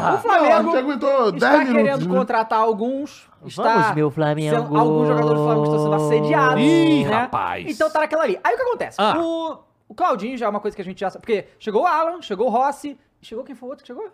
vai. 0.00 0.14
O 0.14 0.18
Flamengo 0.18 0.62
Não, 0.72 0.76
aguentou 0.78 1.32
10 1.32 1.34
está 1.34 1.50
minutos. 1.58 1.72
querendo 1.74 2.08
né? 2.08 2.14
contratar 2.18 2.58
alguns. 2.60 3.28
Está 3.46 3.62
Vamos, 3.62 3.94
meu 3.94 4.10
Flamengo. 4.10 4.56
sendo- 4.56 4.76
alguns 4.78 5.08
jogadores 5.08 5.38
do 5.38 5.44
Flamengo 5.44 5.64
estão 5.64 5.78
sendo 5.84 5.94
assediados. 5.94 6.60
Ih, 6.62 7.04
né? 7.04 7.14
rapaz. 7.14 7.66
Então 7.68 7.90
tá 7.90 8.00
naquela 8.00 8.22
ali. 8.24 8.38
Aí 8.42 8.54
o 8.54 8.56
que 8.56 8.62
acontece? 8.62 8.96
Ah. 9.00 9.14
O, 9.18 9.58
o 9.88 9.94
Claudinho 9.94 10.36
já 10.36 10.46
é 10.46 10.48
uma 10.48 10.60
coisa 10.60 10.74
que 10.76 10.82
a 10.82 10.84
gente 10.84 11.00
já 11.00 11.10
sabe. 11.10 11.22
Porque 11.22 11.46
chegou 11.58 11.82
o 11.82 11.86
Alan, 11.86 12.20
chegou 12.22 12.46
o 12.48 12.50
Rossi. 12.50 12.98
Chegou 13.24 13.42
quem 13.42 13.54
foi 13.54 13.66
o 13.66 13.70
outro 13.70 13.84
que 13.84 13.86
chegou? 13.86 14.12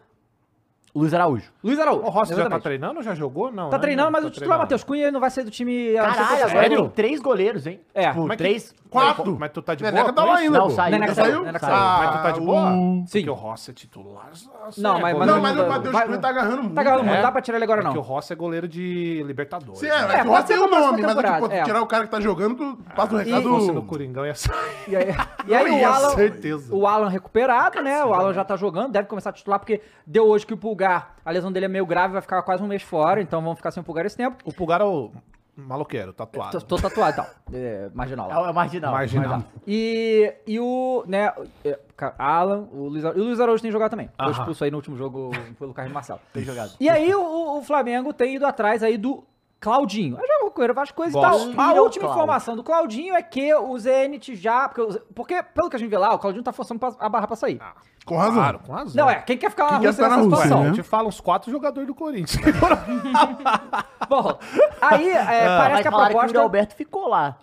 Luiz 0.94 1.14
Araújo. 1.14 1.50
Luiz 1.62 1.78
Araújo. 1.78 2.02
O 2.04 2.08
Rossi 2.10 2.34
já 2.34 2.48
tá 2.48 2.58
treinando? 2.58 3.00
Já 3.02 3.14
jogou? 3.14 3.52
Não. 3.52 3.70
Tá 3.70 3.76
né? 3.76 3.82
treinando, 3.82 4.10
mas 4.10 4.22
Tá 4.22 4.26
o 4.26 4.30
titular 4.30 4.48
treinando. 4.48 4.62
Matheus 4.64 4.82
Cunha 4.84 5.02
ele 5.04 5.10
não 5.12 5.20
vai 5.20 5.30
sair 5.30 5.44
do 5.44 5.50
time. 5.50 5.92
Caralho, 5.94 6.20
agora 6.20 6.48
Sério? 6.48 6.76
tem 6.82 6.88
três 6.90 7.20
goleiros, 7.20 7.66
hein? 7.66 7.80
É. 7.94 8.08
Tipo, 8.08 8.20
Mas 8.26 8.36
que- 8.36 8.42
três. 8.42 8.74
Quatro. 8.90 9.36
Mas 9.38 9.52
tu 9.52 9.62
tá 9.62 9.76
de 9.76 9.84
Neneca 9.84 10.10
boa 10.10 10.14
tá 10.14 10.24
lá 10.24 10.36
ainda, 10.38 10.58
Não, 10.58 10.68
saiu. 10.70 10.90
Neneca 10.90 11.14
saiu? 11.14 11.44
Neneca 11.44 11.58
saiu. 11.60 11.76
Mas 11.76 12.10
tu 12.10 12.22
tá 12.24 12.30
de 12.32 12.40
boa? 12.40 12.70
Sim. 12.72 13.04
Porque 13.12 13.30
o 13.30 13.34
Rossi 13.34 13.70
é 13.70 13.74
titular. 13.74 14.30
Não, 14.78 14.98
mas- 15.00 15.16
mas 15.16 15.26
Não, 15.28 15.40
mas 15.40 15.56
o 15.60 15.68
Matheus 15.68 16.00
Cunha 16.02 16.18
tá 16.18 16.28
agarrando 16.28 16.62
muito. 16.64 16.74
Tá 16.74 16.80
agarrando 16.80 17.04
muito, 17.04 17.12
É? 17.12 17.16
não 17.18 17.22
dá 17.22 17.30
pra 17.30 17.40
tirar 17.40 17.58
ele 17.58 17.64
agora 17.64 17.82
não. 17.84 17.92
Porque 17.92 17.98
o 18.04 18.08
Rossi 18.12 18.32
é 18.32 18.36
goleiro 18.36 18.66
de 18.66 19.22
Libertadores. 19.24 19.78
Sim, 19.78 19.86
né? 19.86 19.92
é, 19.94 20.16
É, 20.16 20.18
é 20.18 20.24
o 20.24 20.28
Rossi 20.30 20.46
tem 20.48 20.56
o 20.58 20.60
nome, 20.68 20.72
mas 20.74 20.92
é 20.92 20.96
que, 20.96 21.06
temporada, 21.06 21.38
pô, 21.46 21.54
é. 21.54 21.62
tirar 21.62 21.82
o 21.82 21.86
cara 21.86 22.04
que 22.06 22.10
tá 22.10 22.20
jogando, 22.20 22.56
tu 22.56 22.78
passa 22.96 23.14
o 23.14 23.20
E- 23.20 23.24
Se 23.26 23.30
fosse 23.30 23.44
no 23.46 23.58
recado... 23.74 23.82
Coringão 23.86 24.26
ia 24.26 24.34
sair. 24.34 24.56
E 24.88 24.96
aí, 24.96 25.14
e 25.46 25.84
o 25.84 25.86
Alan, 25.88 26.10
certeza. 26.16 26.74
o 26.74 26.84
Alan 26.84 27.08
recuperado, 27.08 27.80
né? 27.82 28.04
O 28.04 28.12
Alan 28.12 28.32
já 28.32 28.44
tá 28.44 28.56
jogando, 28.56 28.90
deve 28.90 29.06
começar 29.06 29.30
a 29.30 29.32
titular, 29.32 29.60
porque 29.60 29.80
deu 30.04 30.26
hoje 30.26 30.44
que 30.44 30.52
o 30.54 30.56
Pulgar, 30.80 31.16
a 31.22 31.30
lesão 31.30 31.52
dele 31.52 31.66
é 31.66 31.68
meio 31.68 31.84
grave, 31.84 32.14
vai 32.14 32.22
ficar 32.22 32.40
quase 32.42 32.62
um 32.62 32.66
mês 32.66 32.82
fora, 32.82 33.20
então 33.20 33.42
vamos 33.42 33.58
ficar 33.58 33.70
sem 33.70 33.82
o 33.82 33.84
Pulgar 33.84 34.06
esse 34.06 34.16
tempo. 34.16 34.38
O 34.46 34.52
Pulgar 34.52 34.80
é 34.80 34.84
o 34.84 35.10
maloqueiro, 35.54 36.10
tatuado. 36.14 36.58
Tô, 36.58 36.76
tô 36.76 36.80
tatuado 36.80 37.12
e 37.12 37.16
tal. 37.16 37.26
É, 37.52 37.90
marginal 37.92 38.28
lá. 38.28 38.34
É 38.46 38.50
o 38.50 38.54
marginal. 38.54 38.92
Marginal. 38.92 39.42
E, 39.66 40.32
e 40.46 40.58
o, 40.58 41.04
né, 41.06 41.32
é, 41.64 41.78
Alan, 42.16 42.66
o 42.72 42.88
Luiz, 42.88 43.04
Ar- 43.04 43.14
e 43.14 43.20
o 43.20 43.24
Luiz 43.24 43.40
Araújo 43.40 43.60
tem 43.60 43.70
jogado 43.70 43.90
também. 43.90 44.08
Foi 44.16 44.30
expulso 44.30 44.64
aí 44.64 44.70
no 44.70 44.78
último 44.78 44.96
jogo 44.96 45.32
pelo 45.58 45.74
Carlos 45.74 45.92
Marcelo. 45.92 46.20
Tem 46.32 46.44
jogado. 46.44 46.72
E 46.80 46.88
aí 46.88 47.14
o, 47.14 47.58
o 47.58 47.62
Flamengo 47.62 48.14
tem 48.14 48.36
ido 48.36 48.46
atrás 48.46 48.82
aí 48.82 48.96
do 48.96 49.22
Claudinho. 49.60 50.16
Aí 50.18 50.26
já 50.26 50.46
ocorreram 50.46 50.74
várias 50.74 50.90
coisas 50.92 51.14
e 51.14 51.20
tal. 51.20 51.32
Gosto. 51.38 51.60
A 51.60 51.72
o 51.74 51.82
última 51.82 52.08
informação 52.08 52.56
do 52.56 52.62
Claudinho 52.64 53.14
é 53.14 53.22
que 53.22 53.54
o 53.54 53.78
Zenit 53.78 54.34
já... 54.34 54.68
Porque, 54.68 54.80
o- 54.80 55.00
porque 55.14 55.42
pelo 55.42 55.68
que 55.68 55.76
a 55.76 55.78
gente 55.78 55.90
vê 55.90 55.98
lá, 55.98 56.14
o 56.14 56.18
Claudinho 56.18 56.42
tá 56.42 56.50
forçando 56.52 56.80
a 56.98 57.08
barra 57.08 57.26
pra 57.26 57.36
sair. 57.36 57.60
Com 58.06 58.16
razão. 58.16 58.34
Claro, 58.34 58.58
com 58.60 58.72
razão. 58.72 59.04
Não, 59.04 59.10
é, 59.10 59.16
quem 59.20 59.36
quer 59.36 59.50
ficar 59.50 59.64
lá 59.64 59.72
na 59.72 59.78
Quem 59.78 59.82
quer 59.82 59.88
Rússia 59.88 60.04
nessa 60.04 60.16
na 60.16 60.22
Rússia, 60.22 60.36
situação? 60.44 60.58
A 60.60 60.64
né? 60.70 60.74
gente 60.74 60.82
fala 60.82 61.08
uns 61.08 61.20
quatro 61.20 61.50
jogadores 61.50 61.86
do 61.86 61.94
Corinthians. 61.94 62.42
Bom, 64.08 64.38
aí 64.80 65.10
é, 65.10 65.18
Ah. 65.46 65.58
parece 65.58 65.72
Mas 65.74 65.82
que 65.82 65.88
a 65.88 65.90
falaram 65.90 66.08
que 66.10 66.16
o 66.16 66.18
proposta... 66.20 66.40
Alberto 66.40 66.74
ficou 66.74 67.08
lá. 67.08 67.36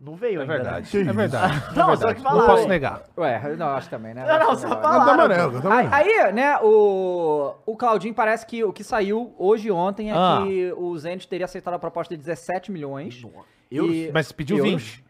Não 0.00 0.14
veio 0.16 0.38
É 0.38 0.42
ainda. 0.42 0.54
verdade. 0.54 0.90
Que 0.90 0.96
É 0.98 1.12
verdade. 1.12 1.62
Não, 1.76 1.92
é 1.92 1.96
só 1.96 2.06
verdade. 2.06 2.14
que 2.14 2.22
Não 2.24 2.30
falaram. 2.30 2.54
posso 2.54 2.68
negar. 2.68 3.02
Ué, 3.18 3.56
não, 3.56 3.68
acho 3.68 3.90
também, 3.90 4.14
né? 4.14 4.24
Não, 4.26 4.38
não, 4.38 4.56
só 4.56 4.68
que 4.68 4.74
não. 4.74 4.80
falaram. 4.82 5.04
Tá 5.04 5.12
amarelo, 5.12 5.60
tá 5.62 5.68
Aí, 5.76 5.86
amarelo. 5.86 6.26
aí, 6.26 6.32
né, 6.32 6.58
o, 6.62 7.54
o 7.66 7.76
Claudinho 7.76 8.14
parece 8.14 8.46
que 8.46 8.64
o 8.64 8.72
que 8.72 8.82
saiu 8.82 9.34
hoje 9.38 9.68
e 9.68 9.70
ontem 9.70 10.10
é 10.10 10.14
Ah. 10.16 10.40
que 10.42 10.72
o 10.74 10.96
Zenit 10.96 11.28
teria 11.28 11.44
aceitado 11.44 11.74
a 11.74 11.78
proposta 11.78 12.16
de 12.16 12.22
17 12.22 12.72
milhões. 12.72 13.22
Euros? 13.70 13.94
E- 13.94 14.10
Mas 14.12 14.32
pediu 14.32 14.56
euros. 14.56 14.72
20. 14.82 15.04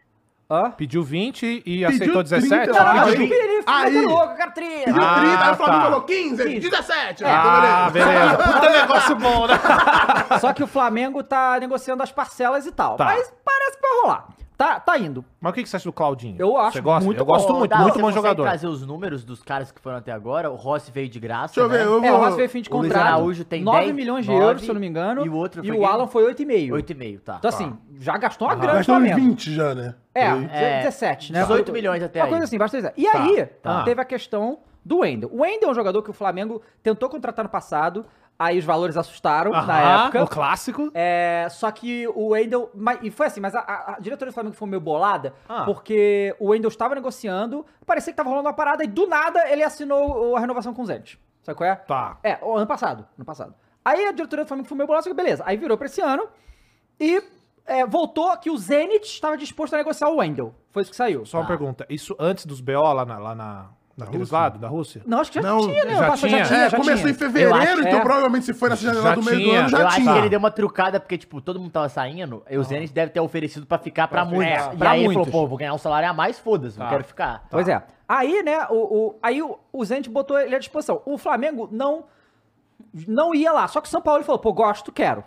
Hã? 0.53 0.71
Pediu 0.71 1.01
20 1.01 1.45
e 1.45 1.61
Pediu 1.63 1.87
aceitou 1.87 2.23
17? 2.23 2.63
30. 2.65 2.83
Não, 2.83 2.93
não, 2.93 3.03
Aí- 3.03 3.13
ele, 3.13 3.23
ele, 3.23 3.33
ele 3.33 3.63
aí- 3.65 4.01
louco, 4.05 4.31
eu 4.33 4.35
quero 4.35 4.51
30. 4.51 4.83
Pediu 4.85 5.01
Ah, 5.01 5.19
30, 5.21 5.45
aí 5.45 5.51
o 5.51 5.55
Flamengo 5.55 5.77
tá. 5.79 5.81
falou 5.85 6.01
15, 6.01 6.49
Isso. 6.57 6.69
17. 6.69 7.23
Ah, 7.25 7.89
beleza. 7.89 8.11
beleza. 8.11 8.37
Puta 8.53 8.69
negócio 8.81 9.15
bom, 9.15 9.47
né? 9.47 9.53
Só 10.41 10.51
que 10.51 10.61
o 10.61 10.67
Flamengo 10.67 11.23
tá 11.23 11.57
negociando 11.61 12.03
as 12.03 12.11
parcelas 12.11 12.65
e 12.65 12.71
tal. 12.73 12.97
Tá. 12.97 13.05
Mas 13.05 13.33
parece 13.45 13.77
que 13.77 13.81
vai 13.81 14.01
rolar. 14.01 14.27
Tá, 14.61 14.79
tá 14.79 14.95
indo. 14.95 15.25
Mas 15.39 15.49
o 15.51 15.53
que 15.55 15.63
que 15.63 15.69
você 15.69 15.75
acha 15.77 15.85
do 15.89 15.91
Claudinho? 15.93 16.35
Eu 16.37 16.55
acho 16.55 16.73
Você 16.73 16.81
gosta? 16.81 17.03
muito 17.03 17.17
Eu 17.19 17.25
gosto 17.25 17.47
bom. 17.51 17.57
muito, 17.59 17.71
Dá, 17.71 17.79
muito 17.79 17.93
você 17.95 18.01
bom 18.01 18.11
jogador. 18.11 18.43
trazer 18.43 18.67
os 18.67 18.85
números 18.85 19.23
dos 19.23 19.41
caras 19.41 19.71
que 19.71 19.81
foram 19.81 19.97
até 19.97 20.11
agora? 20.11 20.51
O 20.51 20.55
Rossi 20.55 20.91
veio 20.91 21.09
de 21.09 21.19
graça, 21.19 21.55
Deixa 21.55 21.61
eu 21.61 21.67
ver, 21.69 21.79
né? 21.79 21.85
eu 21.85 21.99
vou... 21.99 22.03
É, 22.07 22.11
o 22.13 22.17
Rossi 22.17 22.37
veio 22.37 22.47
fim 22.49 22.61
de 22.61 22.69
O 22.69 22.77
Luiz 22.77 22.91
contrato. 22.93 23.07
Araújo 23.07 23.43
tem 23.43 23.63
9 23.63 23.79
10, 23.85 23.95
milhões 23.95 24.23
de 24.25 24.31
9, 24.31 24.43
euros, 24.45 24.61
se 24.61 24.69
eu 24.69 24.73
não 24.75 24.81
me 24.81 24.85
engano. 24.85 25.25
e 25.25 25.29
o 25.29 25.33
outro 25.35 25.65
E 25.65 25.67
foi 25.67 25.77
o? 25.79 25.83
Alan 25.83 26.05
foi 26.05 26.31
8,5. 26.31 26.69
8,5, 26.73 27.19
tá. 27.21 27.35
Então 27.39 27.49
assim, 27.49 27.75
já 27.99 28.15
gastou 28.19 28.47
uma 28.49 28.53
Aham. 28.53 28.61
grana 28.61 28.77
Gastou 28.77 28.95
Flamengo. 28.97 29.15
20 29.19 29.51
já, 29.51 29.73
né? 29.73 29.95
É. 30.13 30.25
É, 30.27 30.83
17, 30.83 31.33
né? 31.33 31.41
18 31.41 31.71
milhões 31.73 32.03
até 32.03 32.19
Uma 32.19 32.25
aí. 32.25 32.29
coisa 32.29 32.43
assim, 32.45 32.57
basta 32.59 32.77
dizer. 32.77 32.93
E 32.95 33.07
aí, 33.07 33.43
tá. 33.63 33.81
teve 33.81 33.99
a 33.99 34.05
questão 34.05 34.59
do 34.85 34.99
Wendel. 34.99 35.29
O 35.33 35.41
Wendel 35.41 35.69
é 35.69 35.71
um 35.71 35.75
jogador 35.75 36.03
que 36.03 36.11
o 36.11 36.13
Flamengo 36.13 36.61
tentou 36.83 37.09
contratar 37.09 37.43
no 37.43 37.49
passado. 37.49 38.05
Aí 38.43 38.57
os 38.57 38.65
valores 38.65 38.97
assustaram 38.97 39.51
na 39.51 40.03
época. 40.05 40.23
O 40.23 40.27
clássico. 40.27 40.89
É, 40.93 41.47
só 41.51 41.69
que 41.71 42.07
o 42.07 42.29
Wendel. 42.29 42.71
mas- 42.73 42.99
e 43.03 43.11
foi 43.11 43.27
assim, 43.27 43.39
mas 43.39 43.53
a, 43.53 43.59
a- 43.59 43.95
a 43.97 43.99
diretoria 43.99 44.31
do 44.31 44.33
Flamengo 44.33 44.55
foi 44.55 44.67
meio 44.67 44.81
bolada, 44.81 45.33
Ah. 45.47 45.63
porque 45.63 46.35
o 46.39 46.49
Wendel 46.49 46.69
estava 46.69 46.95
negociando, 46.95 47.65
parecia 47.85 48.11
que 48.11 48.17
tava 48.17 48.29
rolando 48.29 48.47
uma 48.47 48.53
parada, 48.55 48.83
e 48.83 48.87
do 48.87 49.05
nada 49.07 49.47
ele 49.49 49.63
assinou 49.63 50.35
a 50.35 50.39
renovação 50.39 50.73
com 50.73 50.81
o 50.81 50.85
Zenit. 50.85 51.19
Sabe 51.43 51.57
qual 51.57 51.69
é? 51.69 51.75
Tá. 51.75 52.17
É, 52.23 52.39
ano 52.43 52.65
passado. 52.67 53.05
Ano 53.17 53.25
passado. 53.25 53.53
Aí 53.85 54.05
a 54.05 54.11
diretoria 54.11 54.45
do 54.45 54.47
Flamengo 54.47 54.67
foi 54.67 54.77
meio 54.77 54.87
bolada, 54.87 55.03
só 55.03 55.09
que 55.09 55.15
beleza. 55.15 55.43
Aí 55.45 55.57
virou 55.57 55.77
pra 55.77 55.85
esse 55.87 56.01
ano 56.01 56.27
e 56.99 57.21
é, 57.65 57.85
voltou 57.85 58.35
que 58.37 58.49
o 58.49 58.57
Zenit 58.57 59.05
estava 59.05 59.37
disposto 59.37 59.73
a 59.73 59.77
negociar 59.77 60.09
o 60.09 60.17
Wendel. 60.17 60.53
Foi 60.71 60.81
isso 60.83 60.91
que 60.91 60.97
saiu. 60.97 61.25
Só 61.25 61.39
uma 61.39 61.47
pergunta. 61.47 61.85
Isso 61.89 62.15
antes 62.19 62.45
dos 62.45 62.61
BO 62.61 62.73
lá, 62.93 63.05
na, 63.05 63.17
lá 63.17 63.35
na, 63.35 63.69
naqueles 63.97 64.21
Rússia? 64.21 64.37
lados 64.37 64.59
da 64.61 64.67
Rússia? 64.67 65.01
Não, 65.05 65.19
acho 65.21 65.31
que 65.31 65.41
já 65.41 65.47
Não, 65.49 65.59
tinha, 65.61 65.85
né? 65.85 65.95
já 65.95 66.17
tinha? 66.17 66.37
É, 66.39 66.69
já 66.69 66.77
começou 66.77 66.95
tinha. 66.97 67.09
em 67.11 67.13
fevereiro, 67.13 67.55
Eu 67.55 67.61
acho- 67.61 67.79
então 67.81 67.99
é. 67.99 68.01
provavelmente 68.01 68.45
se 68.45 68.53
foi 68.53 68.69
nessa 68.69 68.81
janela 68.83 69.03
Já 69.03 69.15
do 69.15 69.23
meio 69.23 69.37
do 69.37 69.43
tinha. 69.43 69.59
ano, 69.59 69.69
já 69.69 69.79
eu 69.79 69.87
acho 69.87 69.95
tinha. 70.01 70.11
que 70.13 70.17
ele 70.19 70.29
deu 70.29 70.39
uma 70.39 70.51
trucada, 70.51 70.99
porque, 70.99 71.17
tipo, 71.17 71.41
todo 71.41 71.59
mundo 71.59 71.71
tava 71.71 71.89
saindo, 71.89 72.43
e 72.49 72.57
o 72.57 72.63
Zenit 72.63 72.91
deve 72.93 73.11
ter 73.11 73.19
oferecido 73.19 73.65
pra 73.65 73.77
ficar 73.77 74.07
pra 74.07 74.25
Pra 74.25 74.33
muitos. 74.35 74.53
ficar. 74.57 74.73
E 74.73 74.77
Pra 74.77 74.89
aí 74.91 74.99
ele 75.03 75.13
muitos. 75.13 75.27
falou, 75.31 75.43
pô, 75.43 75.49
vou 75.49 75.57
ganhar 75.57 75.73
um 75.73 75.77
salário 75.77 76.09
a 76.09 76.13
mais, 76.13 76.39
foda-se, 76.39 76.77
não 76.79 76.85
Tá. 76.85 76.91
quero 76.91 77.03
ficar. 77.03 77.43
Pois 77.49 77.67
é. 77.67 77.81
Aí, 78.07 78.43
né, 78.43 78.65
o, 78.69 78.75
o- 78.75 79.15
aí 79.21 79.41
o, 79.41 79.57
o 79.71 79.85
Zenit 79.85 80.09
botou 80.09 80.37
ele 80.39 80.55
à 80.55 80.59
disposição. 80.59 81.01
O 81.05 81.17
Flamengo 81.17 81.69
não, 81.71 82.05
não 83.07 83.33
ia 83.33 83.51
lá. 83.51 83.67
Só 83.67 83.79
que 83.81 83.87
o 83.87 83.91
São 83.91 84.01
Paulo 84.01 84.23
falou, 84.23 84.39
pô, 84.39 84.51
gosto, 84.53 84.91
quero. 84.91 85.23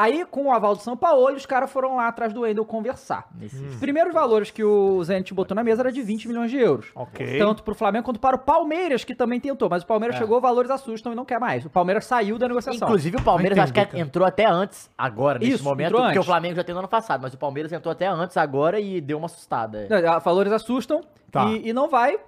Aí, 0.00 0.24
com 0.30 0.44
o 0.44 0.52
aval 0.52 0.76
do 0.76 0.80
São 0.80 0.96
Paulo, 0.96 1.34
os 1.34 1.44
caras 1.44 1.68
foram 1.72 1.96
lá 1.96 2.06
atrás 2.06 2.32
do 2.32 2.42
Wendel 2.42 2.64
conversar. 2.64 3.26
Nesse- 3.34 3.60
Os 3.64 3.74
primeiros 3.80 4.14
valores 4.14 4.48
que 4.48 4.62
o 4.62 5.02
Zenit 5.02 5.34
botou 5.34 5.56
na 5.56 5.64
mesa 5.64 5.82
era 5.82 5.90
de 5.90 6.00
20 6.02 6.28
milhões 6.28 6.52
de 6.52 6.56
euros. 6.56 6.92
Ok. 6.94 7.36
Tanto 7.36 7.64
pro 7.64 7.74
Flamengo 7.74 8.04
quanto 8.04 8.20
para 8.20 8.36
o 8.36 8.38
Palmeiras, 8.38 9.02
que 9.02 9.12
também 9.12 9.40
tentou. 9.40 9.68
Mas 9.68 9.82
o 9.82 9.86
Palmeiras 9.86 10.16
chegou, 10.16 10.40
valores 10.40 10.70
assustam 10.70 11.12
e 11.12 11.16
não 11.16 11.24
quer 11.24 11.40
mais. 11.40 11.64
O 11.64 11.70
Palmeiras 11.70 12.04
saiu 12.04 12.38
da 12.38 12.46
negociação. 12.46 12.86
Inclusive, 12.86 13.16
o 13.16 13.22
Palmeiras 13.24 13.56
Vai 13.56 13.64
acho 13.64 13.72
que 13.90 13.98
entrou 13.98 14.24
até 14.24 14.46
antes, 14.46 14.88
agora, 14.96 15.40
nesse 15.40 15.52
Isso, 15.54 15.64
momento, 15.64 15.90
porque 15.90 16.04
o 16.06 16.10
antes. 16.12 16.24
Flamengo 16.26 16.54
já 16.54 16.62
tem 16.62 16.72
no 16.72 16.78
ano 16.78 16.88
passado, 16.88 17.20
mas 17.20 17.34
o 17.34 17.36
Palmeiras 17.36 17.72
entrou 17.72 17.90
até 17.90 18.06
antes 18.06 18.36
agora 18.36 18.78
e 18.78 19.00
deu 19.00 19.18
uma 19.18 19.26
assustada. 19.26 19.88
é. 19.90 20.00
Não, 20.00 20.20
Valores 20.20 20.52
assustam 20.52 21.00
Tá. 21.32 21.46
e, 21.46 21.70
e 21.70 21.72
não 21.72 21.88
vai. 21.88 22.18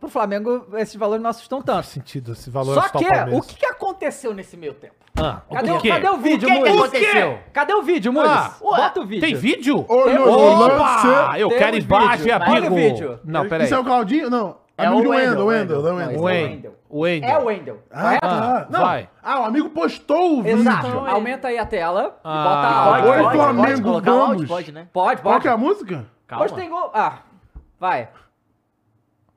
Pro 0.00 0.08
Flamengo, 0.08 0.66
esses 0.74 0.96
valores 0.96 1.22
não 1.22 1.30
assustam 1.30 1.62
tanto. 1.62 1.76
Faz 1.76 1.86
sentido 1.86 2.32
esse 2.32 2.50
valor 2.50 2.74
Só 2.74 2.88
que, 2.88 3.04
o 3.04 3.38
o 3.38 3.42
que 3.42 3.54
que 3.56 3.66
aconteceu 3.66 4.34
nesse 4.34 4.56
meio 4.56 4.74
tempo? 4.74 4.94
Ah, 5.16 5.42
Cadê 5.52 5.70
o 5.70 5.76
o, 5.76 5.80
quê? 5.80 5.88
cadê 5.90 6.08
o 6.08 6.16
vídeo, 6.16 6.48
que 6.48 6.54
que 6.54 6.58
Mules? 6.58 6.74
aconteceu? 6.74 7.38
Cadê 7.52 7.74
o 7.74 7.82
vídeo, 7.82 8.12
Mules? 8.12 8.30
Ah, 8.30 8.54
Bota 8.60 9.00
o 9.00 9.06
vídeo. 9.06 9.20
Tem 9.20 9.34
vídeo? 9.34 9.84
Olha 9.88 10.04
Tem- 10.16 10.18
o 10.18 10.64
Opa! 10.64 10.74
lance. 10.74 11.40
Eu 11.40 11.48
quero 11.50 11.76
um 11.76 11.78
imagem, 11.78 12.16
vídeo. 12.18 12.34
amigo. 12.34 12.50
Olha 12.52 12.70
o 12.70 12.74
vídeo. 12.74 13.20
Não, 13.24 13.48
peraí. 13.48 13.66
Isso 13.66 13.74
é 13.74 13.78
o 13.78 13.84
Claudinho? 13.84 14.28
Não. 14.30 14.56
É 14.76 14.86
amigo 14.86 15.00
o 15.00 15.04
do 15.04 15.10
Wendel, 15.10 15.46
Wendel, 15.46 15.46
Wendel, 15.82 15.94
Wendel. 15.94 16.20
O 16.22 16.28
é 16.28 16.32
Wendel. 16.42 16.74
O 16.88 17.00
Wendel. 17.00 17.30
É 17.30 17.38
o 17.38 17.44
Wendel. 17.44 17.78
Ah, 17.90 18.00
correto? 18.02 18.20
tá. 18.26 18.66
Não. 18.70 18.80
vai. 18.80 19.08
Ah, 19.22 19.40
o 19.40 19.44
amigo 19.44 19.70
postou 19.70 20.38
o 20.38 20.42
vídeo. 20.42 20.58
Exato. 20.60 20.86
Então, 20.88 21.06
Aumenta 21.06 21.48
aí 21.48 21.58
a 21.58 21.66
tela 21.66 22.18
Ah, 22.24 22.32
e 22.40 22.44
bota 22.44 22.68
a 22.68 22.84
Pode, 22.84 23.06
Oi, 23.06 23.08
pode, 23.12 23.22
pode, 23.22 23.36
o 23.82 24.00
vamos. 24.02 24.48
pode, 24.48 24.72
né? 24.72 24.88
Pode, 24.92 25.22
Qual 25.22 25.32
pode. 25.34 25.42
que 25.42 25.48
é 25.48 25.52
a 25.52 25.56
música? 25.56 26.06
Calma. 26.26 26.44
Hoje 26.46 26.54
tem 26.54 26.70
gol. 26.70 26.90
Ah, 26.94 27.18
vai. 27.78 28.08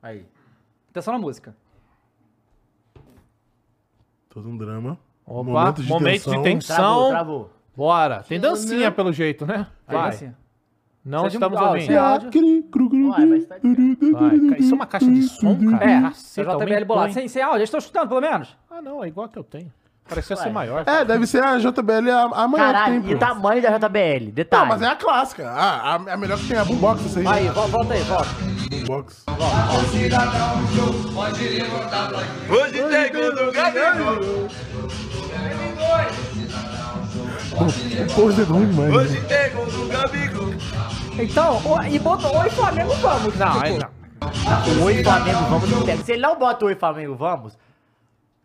Aí. 0.06 0.24
Atenção 0.90 1.14
na 1.14 1.18
música. 1.20 1.54
Todo 4.30 4.48
um 4.48 4.56
drama. 4.56 4.98
Opa, 5.26 5.42
Momento 5.50 5.82
de 5.82 5.88
momento 5.88 6.24
tensão. 6.24 6.36
de 6.36 6.42
tensão. 6.42 6.76
Travou, 6.76 7.10
travou. 7.10 7.50
Bora. 7.76 8.24
Tem 8.28 8.38
dancinha 8.38 8.90
pelo 8.92 9.12
jeito, 9.12 9.44
né? 9.44 9.66
Vai. 9.86 10.32
Não 11.04 11.22
de 11.22 11.24
um- 11.24 11.28
estamos 11.28 11.58
ah, 11.58 11.70
ouvindo. 11.70 11.92
Uai, 11.92 13.26
mas 13.26 13.44
tá 13.46 13.58
de- 13.58 14.12
Vai. 14.12 14.38
Ca- 14.50 14.58
Isso 14.58 14.72
é 14.72 14.74
uma 14.74 14.86
caixa 14.86 15.06
de 15.10 15.22
som, 15.22 15.56
cara? 15.70 15.84
É, 15.90 16.00
Caceta, 16.02 16.50
JBL 16.50 16.62
aumentou, 16.62 16.86
bolado. 16.86 17.12
Sem, 17.12 17.28
sem 17.28 17.42
áudio, 17.42 17.58
eles 17.58 17.68
estão 17.68 17.78
escutando 17.78 18.08
pelo 18.08 18.20
menos? 18.20 18.56
Ah, 18.70 18.80
não, 18.82 19.02
é 19.04 19.08
igual 19.08 19.26
a 19.26 19.28
que 19.28 19.38
eu 19.38 19.44
tenho. 19.44 19.72
Parecia 20.08 20.36
Ué. 20.36 20.42
ser 20.42 20.50
maior. 20.50 20.84
É, 20.86 21.04
deve 21.04 21.26
ser 21.26 21.42
a 21.42 21.58
JBL 21.58 22.10
a- 22.10 22.22
amanhã 22.44 22.66
que 22.66 22.72
Caralho, 22.72 23.02
tem, 23.02 23.12
e 23.12 23.18
tamanho 23.18 23.62
da 23.62 23.70
JBL, 23.78 24.30
detalhe. 24.32 24.62
Não, 24.62 24.68
mas 24.68 24.82
é 24.82 24.86
a 24.86 24.96
clássica. 24.96 25.48
Ah, 25.50 25.94
a, 25.94 25.94
a 25.94 26.16
melhor 26.16 26.38
que 26.38 26.48
tem, 26.48 26.56
a 26.56 26.64
Boombox, 26.64 27.16
aí. 27.16 27.26
Aí, 27.26 27.48
vo- 27.48 27.66
volta 27.68 27.94
aí, 27.94 28.02
volta. 28.02 28.55
Boombox. 28.84 29.24
O 37.58 38.14
pose 38.14 38.40
é 38.40 38.44
ruim 38.44 38.66
demais. 38.66 39.10
né? 39.12 39.20
Então, 41.18 41.62
o- 41.64 41.82
e 41.82 41.98
botou 41.98 42.36
Oi 42.38 42.50
Flamengo, 42.50 42.94
vamos. 42.96 43.34
Não, 43.36 43.52
tipo, 43.52 43.64
aí 43.64 43.78
não. 43.78 43.88
O 44.80 44.84
Oi 44.84 45.02
Flamengo 45.02 45.38
Vamos 45.48 45.70
não 45.70 45.82
pega. 45.82 46.02
Se 46.04 46.12
ele 46.12 46.22
não 46.22 46.38
bota 46.38 46.64
o 46.64 46.68
Oi 46.68 46.74
Flamengo 46.74 47.14
Vamos, 47.14 47.56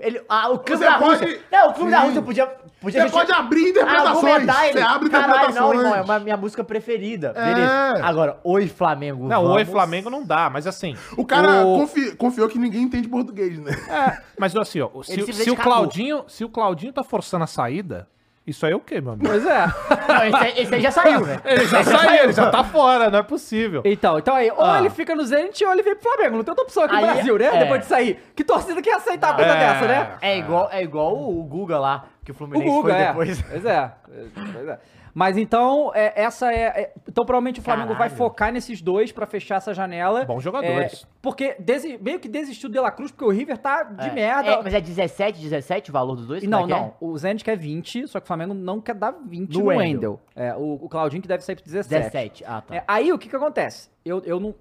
ele, 0.01 0.21
ah, 0.27 0.49
o 0.49 0.59
clube 0.59 0.77
Você 0.77 0.85
da 0.85 0.97
pode- 0.97 1.23
Rússia. 1.23 1.39
Não, 1.51 1.69
o 1.69 1.73
clube 1.73 1.91
da 1.91 1.99
Sim. 2.01 2.05
Rússia 2.07 2.21
podia. 2.21 2.47
podia 2.81 3.03
Você 3.03 3.09
pode 3.09 3.31
abrir 3.31 3.69
interpretações. 3.69 4.35
ele. 4.43 4.51
Você 4.51 4.79
abre 4.81 5.09
Caralho, 5.09 5.29
não, 5.31 5.37
interpretações. 5.37 5.79
irmão, 5.79 5.95
é 5.95 6.01
uma 6.01 6.19
minha 6.19 6.37
música 6.37 6.63
preferida. 6.63 7.33
É. 7.35 7.45
Beleza. 7.53 8.05
Agora, 8.05 8.39
Oi 8.43 8.67
Flamengo 8.67 9.27
Não, 9.27 9.41
Vamos. 9.43 9.57
Oi 9.57 9.65
Flamengo 9.65 10.09
não 10.09 10.23
dá, 10.25 10.49
mas 10.49 10.65
assim. 10.67 10.95
O 11.17 11.25
cara 11.25 11.65
o- 11.65 11.79
confi- 11.79 12.15
confiou 12.15 12.47
que 12.49 12.57
ninguém 12.59 12.83
entende 12.83 13.07
português, 13.07 13.59
né? 13.59 13.71
É, 13.89 14.21
mas 14.39 14.55
assim, 14.55 14.81
ó, 14.81 14.89
se, 15.03 15.11
se 15.11 15.17
simplesmente 15.19 15.51
o. 15.51 15.55
Claudinho, 15.55 16.23
se 16.27 16.43
o 16.43 16.49
Claudinho 16.49 16.91
tá 16.93 17.03
forçando 17.03 17.43
a 17.43 17.47
saída, 17.47 18.07
isso 18.45 18.65
aí 18.65 18.73
é 18.73 18.75
o 18.75 18.79
quê, 18.79 18.99
meu 18.99 19.13
amigo? 19.13 19.29
Pois 19.29 19.45
é. 19.45 19.65
Não, 20.07 20.23
esse, 20.25 20.35
aí- 20.35 20.53
esse 20.57 20.75
aí 20.75 20.81
já 20.81 20.91
saiu, 20.91 21.21
né? 21.25 21.39
Ele 21.45 21.65
já 21.65 21.83
saiu, 21.83 22.23
ele 22.23 22.33
já 22.33 22.49
tá 22.49 22.63
fora, 22.63 23.09
não 23.09 23.19
é 23.19 23.23
possível. 23.23 23.81
Então, 23.85 24.17
então 24.17 24.35
aí, 24.35 24.49
ou 24.51 24.65
Ah. 24.65 24.79
ele 24.79 24.89
fica 24.89 25.15
no 25.15 25.23
Zenit 25.23 25.63
ou 25.63 25.71
ele 25.71 25.83
vem 25.83 25.95
pro 25.95 26.03
Flamengo. 26.11 26.37
Não 26.37 26.43
tem 26.43 26.51
outra 26.51 26.63
opção 26.65 26.83
aqui 26.83 26.93
no 26.95 26.99
Aí, 27.05 27.13
Brasil, 27.13 27.37
né? 27.37 27.45
é. 27.45 27.59
Depois 27.59 27.81
de 27.81 27.85
sair. 27.85 28.19
Que 28.35 28.43
torcida 28.43 28.81
que 28.81 28.89
ia 28.89 28.95
aceitar 28.97 29.27
uma 29.29 29.35
coisa 29.35 29.51
É. 29.51 29.59
dessa, 29.59 29.87
né? 29.87 30.11
É 30.21 30.37
igual, 30.37 30.69
é 30.71 30.83
igual 30.83 31.15
o, 31.15 31.39
o 31.39 31.43
Guga 31.43 31.77
lá, 31.79 32.05
que 32.25 32.31
o 32.31 32.33
O 32.33 32.37
Fluminense 32.37 32.69
Guga, 32.69 32.93
foi 32.93 33.01
é. 33.01 33.07
depois. 33.07 33.41
Pois 33.43 33.65
é. 33.65 33.91
Pois 34.53 34.67
é. 34.67 34.79
Mas 35.13 35.37
então, 35.37 35.91
é, 35.93 36.13
essa 36.23 36.51
é, 36.53 36.63
é- 36.83 36.93
Então, 37.07 37.25
provavelmente 37.25 37.59
o 37.59 37.63
Flamengo 37.63 37.89
vai 37.89 38.09
Caralho. 38.09 38.15
focar 38.17 38.51
nesses 38.53 38.81
dois 38.81 39.11
pra 39.11 39.25
fechar 39.25 39.55
essa 39.55 39.73
janela. 39.73 40.23
Bons 40.25 40.41
jogadores. 40.43 41.03
É, 41.03 41.07
porque 41.21 41.55
desi- 41.59 41.97
meio 42.01 42.19
que 42.19 42.29
desistiu 42.29 42.69
do 42.69 42.73
De 42.73 42.79
La 42.79 42.91
Cruz, 42.91 43.11
porque 43.11 43.25
o 43.25 43.29
River 43.29 43.57
tá 43.57 43.83
de 43.83 44.07
É. 44.09 44.11
merda. 44.13 44.51
É, 44.51 44.61
mas 44.63 44.73
é 44.73 44.79
17, 44.81 45.39
17 45.41 45.89
o 45.89 45.93
valor 45.93 46.15
dos 46.15 46.25
dois? 46.27 46.43
E 46.43 46.47
não, 46.47 46.61
é 46.63 46.67
que 46.67 46.73
é? 46.73 46.75
não. 46.75 46.93
O 47.01 47.17
Zenit 47.17 47.43
quer 47.43 47.57
20, 47.57 48.07
só 48.07 48.19
que 48.19 48.23
o 48.23 48.27
Flamengo 48.27 48.53
não 48.53 48.79
quer 48.79 48.95
dar 48.95 49.11
20 49.11 49.53
No 49.53 49.59
no, 49.59 49.65
Wendel. 49.67 49.83
Wendel. 49.93 50.19
É, 50.35 50.55
o, 50.55 50.73
o 50.81 50.87
Claudinho 50.89 51.21
que 51.21 51.27
deve 51.27 51.43
sair 51.43 51.55
pro 51.55 51.65
17. 51.65 51.89
17. 52.03 52.45
Ah, 52.47 52.61
tá. 52.61 52.75
É, 52.75 52.83
aí 52.87 53.11
o 53.11 53.17
que 53.19 53.27
que 53.27 53.35
acontece? 53.35 53.89
Eu, 54.05 54.21
eu 54.25 54.39
não. 54.39 54.55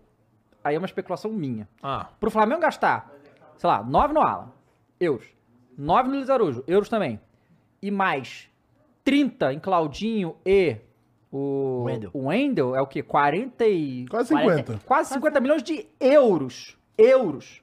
Aí 0.64 0.74
é 0.74 0.78
uma 0.78 0.86
especulação 0.86 1.30
minha. 1.32 1.68
Ah, 1.82 2.08
Pro 2.18 2.30
Flamengo 2.30 2.60
gastar, 2.60 3.10
sei 3.56 3.68
lá, 3.70 3.82
9 3.82 4.12
no 4.12 4.20
Alan, 4.20 4.52
euros. 4.98 5.26
9 5.78 6.08
no 6.08 6.16
Luiz 6.16 6.28
Araújo, 6.28 6.62
euros 6.66 6.88
também. 6.88 7.18
E 7.80 7.90
mais 7.90 8.49
30 9.10 9.52
em 9.54 9.58
Claudinho 9.58 10.36
e 10.46 10.76
o 11.32 11.82
Wendel. 11.84 12.10
o 12.12 12.26
Wendel, 12.28 12.76
é 12.76 12.80
o 12.80 12.86
quê? 12.86 13.02
40 13.02 13.66
e... 13.66 14.06
Quase 14.08 14.28
40. 14.32 14.56
50. 14.58 14.86
Quase 14.86 15.12
50 15.14 15.40
milhões 15.40 15.62
de 15.64 15.84
euros. 15.98 16.76
Euros. 16.96 17.60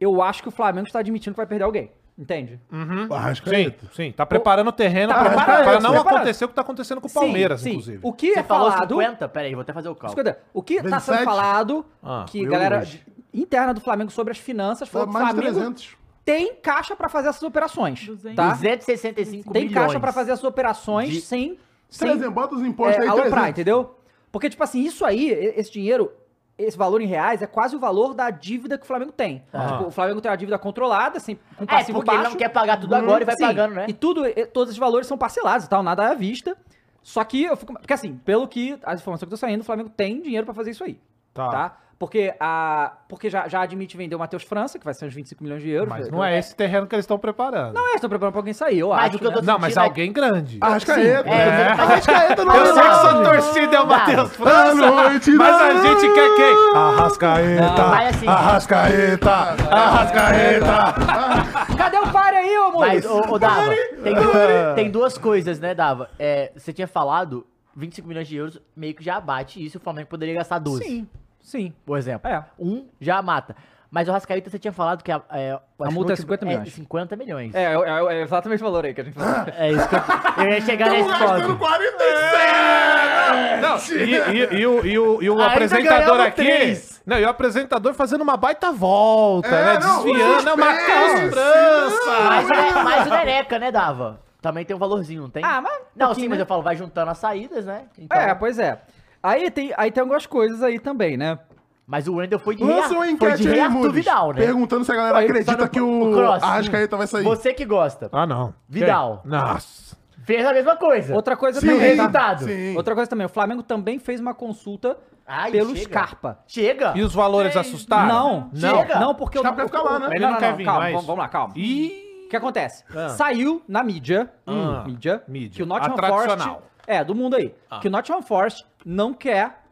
Eu 0.00 0.22
acho 0.22 0.42
que 0.42 0.48
o 0.48 0.50
Flamengo 0.50 0.86
está 0.86 1.00
admitindo 1.00 1.34
que 1.34 1.36
vai 1.36 1.46
perder 1.46 1.64
alguém. 1.64 1.90
Entende? 2.16 2.58
sim, 2.70 3.08
Arrascaeta. 3.14 3.86
sim. 3.92 4.12
Tá 4.12 4.24
preparando 4.24 4.68
o 4.68 4.72
terreno 4.72 5.12
Tá 5.12 5.20
pra 5.20 5.80
não 5.80 5.90
preparando. 5.90 5.96
acontecer 5.98 6.44
o 6.46 6.48
que 6.48 6.54
tá 6.54 6.62
acontecendo 6.62 7.00
com 7.00 7.08
o 7.08 7.12
Palmeiras, 7.12 7.60
sim, 7.60 7.64
sim. 7.64 7.70
inclusive. 7.72 7.98
O 8.02 8.12
que 8.12 8.32
Você 8.32 8.38
é 8.40 8.42
falou 8.42 8.70
falado... 8.70 8.88
50? 8.94 9.28
Pera 9.28 9.46
aí, 9.48 9.52
vou 9.54 9.60
até 9.62 9.72
fazer 9.74 9.88
o 9.90 9.94
cálculo. 9.94 10.20
Escuta, 10.22 10.42
o 10.54 10.62
que 10.62 10.76
tá 10.76 10.98
sendo 11.00 11.16
27? 11.18 11.24
falado, 11.24 11.84
Ah, 12.02 12.24
que 12.26 12.42
eu 12.42 12.50
galera 12.50 12.86
interna 13.34 13.74
do 13.74 13.80
Flamengo 13.82 14.10
sobre 14.10 14.30
as 14.30 14.38
finanças, 14.38 14.88
Dá 14.88 14.92
falou 14.92 15.08
o 15.08 15.12
mais 15.12 15.26
de 15.26 15.32
Flamengo 15.34 15.54
300. 15.56 15.96
Tem 16.24 16.54
caixa 16.56 16.96
pra 16.96 17.08
fazer 17.08 17.28
essas 17.28 17.42
operações, 17.42 18.06
200. 18.06 18.34
tá? 18.36 18.50
265 18.52 19.52
Tem 19.52 19.66
milhões. 19.66 19.84
caixa 19.86 20.00
pra 20.00 20.12
fazer 20.12 20.32
essas 20.32 20.44
operações 20.44 21.10
De- 21.10 21.20
sem, 21.20 21.58
sem 21.88 22.08
300, 22.08 22.32
bota 22.32 22.54
os 22.54 22.62
impostos 22.62 22.96
é, 22.96 23.02
aí, 23.02 23.08
aloprar, 23.08 23.30
300. 23.30 23.50
entendeu? 23.50 23.98
Porque, 24.32 24.48
tipo 24.50 24.62
assim, 24.64 24.80
isso 24.82 25.04
aí, 25.04 25.28
esse 25.30 25.70
dinheiro, 25.70 26.10
esse 26.58 26.76
valor 26.76 27.00
em 27.00 27.06
reais, 27.06 27.42
é 27.42 27.46
quase 27.46 27.76
o 27.76 27.78
valor 27.78 28.14
da 28.14 28.30
dívida 28.30 28.76
que 28.78 28.84
o 28.84 28.86
Flamengo 28.86 29.12
tem. 29.12 29.44
Ah. 29.52 29.66
Tipo, 29.68 29.84
o 29.84 29.90
Flamengo 29.90 30.20
tem 30.20 30.30
uma 30.30 30.36
dívida 30.36 30.58
controlada, 30.58 31.20
sem, 31.20 31.38
com 31.56 31.64
É, 31.64 31.66
passivo 31.66 31.98
porque 31.98 32.10
ele 32.10 32.16
baixo. 32.18 32.30
não 32.30 32.38
quer 32.38 32.48
pagar 32.48 32.80
tudo 32.80 32.94
agora 32.94 33.22
e 33.22 33.26
vai 33.26 33.36
Sim, 33.36 33.42
pagando, 33.44 33.74
né? 33.74 33.86
E 33.88 33.92
tudo, 33.92 34.22
todos 34.52 34.70
esses 34.70 34.78
valores 34.78 35.06
são 35.06 35.16
parcelados 35.18 35.66
e 35.66 35.68
tal, 35.68 35.82
nada 35.82 36.10
à 36.10 36.14
vista. 36.14 36.56
Só 37.02 37.22
que 37.22 37.44
eu 37.44 37.54
fico. 37.56 37.74
Porque 37.74 37.92
assim, 37.92 38.16
pelo 38.24 38.48
que 38.48 38.78
as 38.82 38.98
informações 39.00 39.28
que 39.28 39.34
estão 39.34 39.48
saindo, 39.48 39.60
o 39.60 39.64
Flamengo 39.64 39.90
tem 39.90 40.22
dinheiro 40.22 40.46
pra 40.46 40.54
fazer 40.54 40.70
isso 40.70 40.82
aí. 40.82 40.98
Tá. 41.34 41.48
Tá? 41.50 41.78
Porque, 42.04 42.34
a, 42.38 42.92
porque 43.08 43.30
já, 43.30 43.48
já 43.48 43.62
admite 43.62 43.96
vender 43.96 44.14
o 44.14 44.18
Matheus 44.18 44.42
França, 44.42 44.78
que 44.78 44.84
vai 44.84 44.92
ser 44.92 45.06
uns 45.06 45.14
25 45.14 45.42
milhões 45.42 45.62
de 45.62 45.70
euros. 45.70 45.88
Mas 45.88 46.10
não 46.10 46.22
é 46.22 46.38
esse 46.38 46.54
terreno 46.54 46.86
que 46.86 46.94
eles 46.94 47.04
estão 47.04 47.18
preparando. 47.18 47.72
Não 47.72 47.92
é, 47.92 47.94
estão 47.94 48.10
preparando 48.10 48.32
pra 48.32 48.40
alguém 48.40 48.52
sair, 48.52 48.80
eu 48.80 48.90
Mas 48.90 49.14
acho. 49.14 49.24
né? 49.24 49.40
Não, 49.42 49.58
mas 49.58 49.74
é- 49.74 49.80
alguém 49.80 50.12
grande. 50.12 50.58
Arrascaeta. 50.60 51.30
É, 51.30 51.32
É. 51.32 51.66
Arrascaeta 51.70 52.44
não 52.44 52.54
Eu 52.54 52.66
sei 52.66 52.74
que 52.74 52.80
é 52.88 52.94
sua 52.94 53.22
torcida 53.24 53.76
é 53.76 53.80
o 53.80 53.86
Matheus 53.86 54.36
França, 54.36 54.74
noite, 54.74 55.30
mas 55.30 55.60
a 55.62 55.72
não. 55.72 55.82
gente 55.82 56.12
quer 56.12 56.34
quem? 56.36 56.76
Arrascaeta, 56.76 57.86
Mas 57.88 58.16
assim- 58.16 58.28
Arrascaeta, 58.28 59.30
Arrascaeta. 59.70 61.74
Cadê 61.78 61.96
o 61.98 62.12
pare 62.12 62.36
aí, 62.36 62.58
ô 62.58 62.78
Mas, 62.80 63.06
ô, 63.06 63.32
ô, 63.32 63.38
Dava, 63.38 63.70
tem, 64.02 64.14
du- 64.14 64.74
tem 64.74 64.90
duas 64.90 65.16
coisas, 65.16 65.58
né, 65.58 65.74
Dava? 65.74 66.10
É, 66.18 66.52
você 66.54 66.70
tinha 66.70 66.86
falado 66.86 67.46
25 67.74 68.06
milhões 68.06 68.28
de 68.28 68.36
euros, 68.36 68.60
meio 68.76 68.94
que 68.94 69.02
já 69.02 69.18
bate 69.20 69.64
isso, 69.64 69.78
o 69.78 69.80
Flamengo 69.80 70.08
poderia 70.08 70.34
gastar 70.34 70.58
12, 70.58 70.84
Sim, 70.84 71.08
sim. 71.44 71.72
por 71.86 71.96
exemplo. 71.96 72.28
É. 72.28 72.44
Um 72.58 72.88
já 73.00 73.22
mata. 73.22 73.54
Mas 73.90 74.08
o 74.08 74.12
Rascaeta, 74.12 74.50
você 74.50 74.58
tinha 74.58 74.72
falado 74.72 75.04
que 75.04 75.12
a, 75.12 75.22
é, 75.30 75.56
que 75.86 75.94
multa 75.94 76.10
é 76.14 76.14
no 76.14 76.16
50 76.16 76.44
milhões. 76.44 76.72
50 76.72 77.14
milhões. 77.16 77.54
É, 77.54 77.74
é, 77.74 78.14
é 78.16 78.22
exatamente 78.22 78.60
o 78.60 78.64
valor 78.66 78.84
aí 78.84 78.92
que 78.92 79.00
a 79.00 79.04
gente 79.04 79.14
falou. 79.14 79.46
É 79.56 79.70
isso 79.70 79.88
que 79.88 79.94
eu, 79.94 80.44
eu 80.46 80.50
ia 80.52 80.60
chegar 80.62 80.90
nesse 80.90 81.08
Gastando 81.08 81.46
ponto. 81.46 81.58
47! 81.58 83.60
Não, 83.60 83.76
e, 83.96 84.14
e- 84.14 84.60
e 84.60 84.66
o, 84.66 84.86
e 84.86 84.98
o- 84.98 85.22
e 85.22 85.30
o 85.30 85.32
Ainda 85.34 85.46
apresentador 85.46 86.20
aqui. 86.20 86.42
três. 86.42 87.02
Não, 87.06 87.18
e 87.18 87.24
o 87.24 87.28
apresentador 87.28 87.94
fazendo 87.94 88.22
uma 88.22 88.36
baita 88.36 88.72
volta, 88.72 89.48
É, 89.48 89.74
né? 89.74 89.78
não, 89.80 90.04
Desviando, 90.04 90.62
é 90.62 91.20
cobrança. 91.20 92.20
Mas, 92.26 92.46
o 92.46 92.50
Ne- 92.50 92.82
mas 92.82 93.06
o 93.06 93.10
Neneca, 93.10 93.58
né, 93.58 93.70
Dava? 93.70 94.20
Também 94.40 94.64
tem 94.64 94.76
um 94.76 94.78
valorzinho, 94.78 95.22
não 95.22 95.30
tem? 95.30 95.42
Ah, 95.44 95.60
mas 95.62 95.82
Não, 95.96 96.14
sim, 96.14 96.28
mas 96.28 96.38
né? 96.38 96.42
eu 96.42 96.46
falo, 96.46 96.62
vai 96.62 96.76
juntando 96.76 97.10
as 97.10 97.18
saídas, 97.18 97.64
né? 97.64 97.84
Então- 97.98 98.18
É, 98.18 98.34
pois 98.34 98.58
é. 98.58 98.78
Aí 99.24 99.50
tem, 99.50 99.72
aí 99.76 99.90
tem 99.90 100.02
algumas 100.02 100.26
coisas 100.26 100.62
aí 100.62 100.78
também, 100.78 101.16
né? 101.16 101.38
Mas 101.86 102.06
o 102.06 102.14
Wendel 102.16 102.38
foi 102.38 102.56
de, 102.56 102.62
Lança 102.62 102.88
rea... 102.88 102.88
uma 102.88 102.96
foi 102.98 103.10
enquete 103.10 103.42
de 103.42 103.48
aí, 103.48 103.60
Arthur 103.60 103.74
Mudes. 103.78 103.94
Vidal, 103.94 104.28
né? 104.32 104.34
Perguntando 104.42 104.84
se 104.84 104.92
a 104.92 104.94
galera 104.94 105.18
Aí, 105.18 105.24
acredita 105.24 105.52
só 105.52 105.58
no- 105.58 105.68
que 105.68 105.80
o, 105.80 106.10
o 106.10 106.12
Cross. 106.14 106.42
Arrascaeta 106.42 106.96
vai 106.96 107.06
sair. 107.06 107.24
Você 107.24 107.54
que 107.54 107.64
gosta. 107.64 108.08
Ah, 108.12 108.26
não. 108.26 108.54
Vidal. 108.68 109.20
Quem? 109.22 109.30
Nossa. 109.30 109.96
Fez 110.24 110.46
a 110.46 110.52
mesma 110.52 110.76
coisa. 110.76 111.14
Outra 111.14 111.36
coisa 111.36 111.60
Sim, 111.60 111.66
também, 111.68 111.80
tá? 111.96 112.02
resultado. 112.02 112.44
Sim. 112.44 112.76
Outra 112.76 112.94
coisa 112.94 113.10
também, 113.10 113.26
o 113.26 113.30
Flamengo 113.30 113.62
também 113.62 113.98
fez 113.98 114.20
uma 114.20 114.32
consulta 114.34 114.96
Ai, 115.26 115.50
pelo 115.52 115.74
chega. 115.76 115.88
Scarpa. 115.88 116.38
Chega. 116.46 116.92
E 116.94 117.02
os 117.02 117.14
valores 117.14 117.54
Ei, 117.54 117.60
assustaram? 117.60 118.08
Não, 118.08 118.50
Não. 118.52 118.78
Chega. 118.78 118.98
Não, 119.00 119.14
porque 119.14 119.38
Scarpa 119.38 119.56
quer 119.62 119.66
ficar 119.66 119.82
lá, 119.82 119.98
né? 119.98 120.08
Ele 120.12 120.26
não 120.26 120.36
quer 120.36 120.54
vir 120.56 120.64
calma, 120.64 120.80
mais. 120.80 120.92
Vamos, 120.92 121.06
vamos 121.06 121.22
lá, 121.22 121.28
calma. 121.28 121.52
Ih. 121.56 122.24
O 122.26 122.28
que 122.30 122.36
acontece? 122.36 122.82
Ah. 122.96 123.10
Saiu 123.10 123.62
na 123.68 123.84
mídia, 123.84 124.30
hum, 124.46 124.70
Ah, 124.76 124.84
mídia, 124.86 125.22
mídia. 125.28 125.56
que 125.56 125.62
o 125.62 125.66
A 125.66 125.68
Nottingham 125.68 125.96
Forest... 125.98 126.24
tradicional. 126.24 126.62
É, 126.86 127.02
do 127.04 127.14
mundo 127.14 127.36
aí. 127.36 127.54
Ah. 127.70 127.78
Que 127.80 127.88
o 127.88 127.90
Nottingham 127.90 128.22
Forest 128.22 128.66
não 128.84 129.12
quer, 129.14 129.62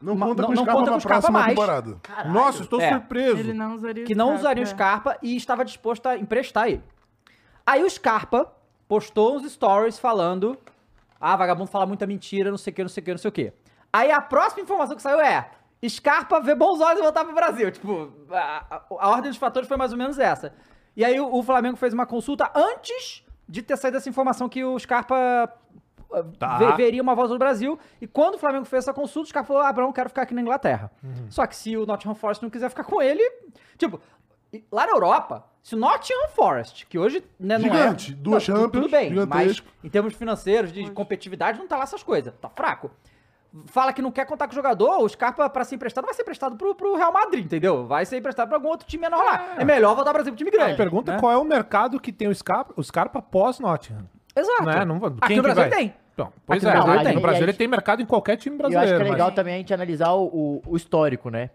Não 0.00 0.16
conta 0.18 0.42
não- 0.42 0.48
com 0.48 0.54
não 0.54 0.62
os 0.62 0.66
caras 0.66 0.80
conta 0.80 0.90
com 0.92 1.00
Scarpa 1.00 1.30
mais. 1.30 1.48
temporada. 1.48 1.98
Caralho. 2.02 2.32
Nossa, 2.32 2.62
estou 2.62 2.80
É. 2.80 2.90
surpreso. 2.90 3.38
Ele 3.38 3.52
não 3.52 3.74
usaria 3.74 4.04
o 4.04 4.06
que 4.06 4.14
não 4.14 4.26
Scarpa. 4.28 4.40
usaria 4.40 4.62
o 4.62 4.66
Scarpa 4.66 5.18
e 5.22 5.36
estava 5.36 5.64
disposto 5.64 6.06
a 6.06 6.16
emprestar 6.16 6.68
ele. 6.68 6.82
Aí 7.64 7.82
o 7.82 7.90
Scarpa 7.90 8.52
postou 8.88 9.36
uns 9.36 9.50
stories 9.50 9.98
falando: 9.98 10.56
Ah, 11.20 11.34
vagabundo 11.36 11.70
fala 11.70 11.86
muita 11.86 12.06
mentira, 12.06 12.50
não 12.50 12.58
sei 12.58 12.72
o 12.72 12.76
que, 12.76 12.82
não 12.82 12.88
sei 12.90 13.00
o 13.00 13.04
que, 13.04 13.10
não 13.10 13.18
sei 13.18 13.28
o 13.28 13.32
que. 13.32 13.52
Aí 13.92 14.10
a 14.12 14.20
próxima 14.20 14.62
informação 14.62 14.94
que 14.96 15.02
saiu 15.02 15.20
é: 15.20 15.50
Scarpa 15.88 16.40
vê 16.40 16.54
bons 16.54 16.80
olhos 16.80 16.98
e 17.00 17.02
voltar 17.02 17.24
pro 17.24 17.34
Brasil. 17.34 17.70
Tipo, 17.72 18.12
a, 18.30 18.66
a- 18.70 19.08
ordem 19.08 19.30
dos 19.30 19.38
fatores 19.38 19.66
foi 19.68 19.76
mais 19.76 19.92
ou 19.92 19.98
menos 19.98 20.18
essa. 20.18 20.52
E 20.96 21.04
aí 21.04 21.18
o, 21.18 21.34
o 21.34 21.42
Flamengo 21.42 21.76
fez 21.76 21.92
uma 21.94 22.04
consulta 22.06 22.50
antes 22.54 23.24
de 23.48 23.62
ter 23.62 23.76
saído 23.76 23.96
essa 23.96 24.08
informação 24.08 24.48
que 24.48 24.62
o 24.64 24.78
Scarpa 24.78 25.50
Tá. 26.38 26.58
ve- 26.58 26.72
veria 26.76 27.02
uma 27.02 27.14
voz 27.14 27.30
do 27.30 27.38
Brasil. 27.38 27.78
E 28.00 28.06
quando 28.06 28.34
o 28.36 28.38
Flamengo 28.38 28.64
fez 28.64 28.84
essa 28.84 28.92
consulta, 28.94 29.26
o 29.26 29.28
Scarpa 29.30 29.48
falou: 29.48 29.62
Ah, 29.62 29.68
Abraão, 29.68 29.92
quero 29.92 30.08
ficar 30.08 30.22
aqui 30.22 30.34
na 30.34 30.40
Inglaterra. 30.40 30.90
Uhum. 31.02 31.26
Só 31.30 31.46
que 31.46 31.54
se 31.56 31.76
o 31.76 31.84
Nottingham 31.86 32.14
Forest 32.14 32.42
não 32.42 32.50
quiser 32.50 32.68
ficar 32.70 32.84
com 32.84 33.02
ele, 33.02 33.22
tipo, 33.76 34.00
lá 34.70 34.86
na 34.86 34.92
Europa, 34.92 35.44
se 35.62 35.74
o 35.74 35.78
Nottingham 35.78 36.28
Forest, 36.28 36.86
que 36.86 36.98
hoje 36.98 37.22
né, 37.38 37.58
não 37.58 37.64
Gigante, 37.64 38.12
é. 38.12 38.14
duas 38.14 38.46
não, 38.48 38.54
tu- 38.56 38.62
Tudo 38.70 38.88
Champions, 38.88 38.90
bem, 38.90 39.10
mas 39.10 39.20
gigantesco. 39.20 39.66
em 39.84 39.88
termos 39.90 40.14
financeiros, 40.14 40.72
de 40.72 40.90
competitividade, 40.92 41.58
não 41.58 41.66
tá 41.66 41.76
lá 41.76 41.82
essas 41.82 42.02
coisas. 42.02 42.32
Tá 42.40 42.48
fraco. 42.48 42.90
Fala 43.66 43.90
que 43.92 44.02
não 44.02 44.10
quer 44.12 44.26
contar 44.26 44.46
com 44.46 44.52
o 44.52 44.54
jogador, 44.54 44.98
o 45.02 45.08
Scarpa, 45.08 45.48
pra 45.48 45.64
ser 45.64 45.76
emprestado, 45.76 46.04
vai 46.04 46.12
ser 46.12 46.22
emprestado 46.22 46.56
pro, 46.56 46.74
pro 46.74 46.94
Real 46.94 47.10
Madrid, 47.10 47.44
entendeu? 47.46 47.86
Vai 47.86 48.04
ser 48.04 48.18
emprestado 48.18 48.48
pra 48.48 48.58
algum 48.58 48.68
outro 48.68 48.86
time 48.86 49.00
menor 49.00 49.24
lá. 49.24 49.54
É 49.56 49.64
melhor 49.64 49.94
voltar 49.96 50.12
pra 50.12 50.22
ser 50.22 50.30
pro 50.30 50.36
time 50.36 50.50
grande. 50.50 50.74
A 50.74 50.76
pergunta 50.76 51.12
né? 51.12 51.16
é 51.16 51.20
qual 51.20 51.32
é 51.32 51.36
o 51.38 51.44
mercado 51.44 51.98
que 51.98 52.12
tem 52.12 52.28
o 52.28 52.34
Scarpa, 52.34 52.74
o 52.76 52.82
Scarpa 52.82 53.22
pós 53.22 53.58
Nottingham. 53.58 54.06
Exato. 54.36 54.64
Né? 54.64 54.84
Não, 54.84 54.96
Aqui 54.96 55.26
quem 55.28 55.36
no 55.38 55.42
Brasil 55.42 55.62
vai? 55.62 55.70
tem. 55.70 55.94
Então, 56.14 56.32
pois 56.46 56.64
Aqui 56.64 56.66
é, 56.74 56.78
no 56.78 56.84
Brasil 56.84 56.86
Brasil, 56.92 57.04
tem. 57.06 57.14
no 57.14 57.20
Brasil 57.20 57.42
ele 57.42 57.52
tem 57.52 57.68
mercado 57.68 58.02
em 58.02 58.06
qualquer 58.06 58.36
time 58.36 58.56
E 58.56 58.58
eu 58.60 58.66
acho 58.66 58.70
brasileiro. 58.72 59.04
que 59.04 59.08
é 59.08 59.12
legal 59.12 59.26
mas- 59.28 59.34
também 59.34 59.54
a 59.54 59.58
gente 59.58 59.74
analisar 59.74 60.10
o, 60.12 60.24
o- 60.26 60.62
o 60.66 60.76
histórico, 60.76 61.28
né? 61.30 61.50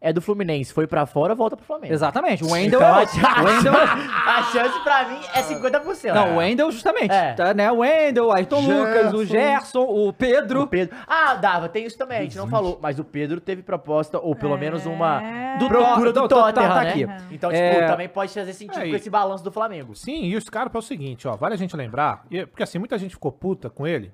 É 0.00 0.12
do 0.12 0.22
Fluminense, 0.22 0.72
foi 0.72 0.86
pra 0.86 1.06
fora, 1.06 1.34
volta 1.34 1.56
pro 1.56 1.66
Flamengo. 1.66 1.92
Exatamente. 1.92 2.44
O 2.44 2.52
Wendel 2.52 2.78
Então, 2.80 2.88
é 3.00 3.02
a, 3.26 3.42
Wendel... 3.42 3.72
a 4.28 4.42
chance 4.44 4.80
pra 4.84 5.08
mim 5.08 5.18
é 5.34 5.42
50%. 5.42 6.14
Não, 6.14 6.34
o 6.34 6.36
Wendel 6.38 6.70
justamente. 6.70 7.10
É. 7.12 7.32
Tá, 7.32 7.52
né? 7.52 7.72
O 7.72 7.78
Wendel, 7.78 8.26
o 8.26 8.32
Ayrton 8.32 8.60
Lucas, 8.60 9.12
o 9.12 9.24
Gerson. 9.24 9.26
Gerson, 9.26 9.82
o 9.82 10.12
Pedro. 10.12 10.62
O 10.62 10.66
Pedro. 10.68 10.96
Ah, 11.04 11.34
Dava, 11.34 11.68
tem 11.68 11.84
isso 11.84 11.98
também, 11.98 12.18
a 12.18 12.22
gente 12.22 12.36
não 12.36 12.46
falou. 12.48 12.78
Mas 12.80 13.00
o 13.00 13.04
Pedro 13.04 13.40
teve 13.40 13.60
proposta, 13.60 14.20
ou 14.20 14.36
pelo 14.36 14.54
É. 14.54 14.58
menos 14.58 14.86
uma 14.86 15.20
Do 15.58 15.66
procura 15.66 16.12
Tot- 16.12 16.22
do 16.22 16.28
Tot- 16.28 16.54
Tottenham, 16.54 16.68
tá 16.74 16.84
né? 16.84 16.90
aqui. 16.90 17.06
Então, 17.34 17.50
tipo, 17.50 17.60
É. 17.62 17.86
também 17.88 18.08
pode 18.08 18.32
fazer 18.32 18.52
sentido 18.52 18.78
É, 18.80 18.88
com 18.90 18.94
esse 18.94 19.10
balanço 19.10 19.42
do 19.42 19.50
Flamengo. 19.50 19.96
Sim, 19.96 20.26
e 20.26 20.36
o 20.36 20.40
Scarpa 20.40 20.78
é 20.78 20.80
o 20.80 20.82
seguinte, 20.82 21.26
ó, 21.26 21.34
vale 21.36 21.54
a 21.54 21.58
gente 21.58 21.74
lembrar, 21.76 22.24
e- 22.30 22.46
porque 22.46 22.62
assim, 22.62 22.78
muita 22.78 22.96
gente 22.98 23.16
ficou 23.16 23.32
puta 23.32 23.68
com 23.68 23.84
ele, 23.84 24.12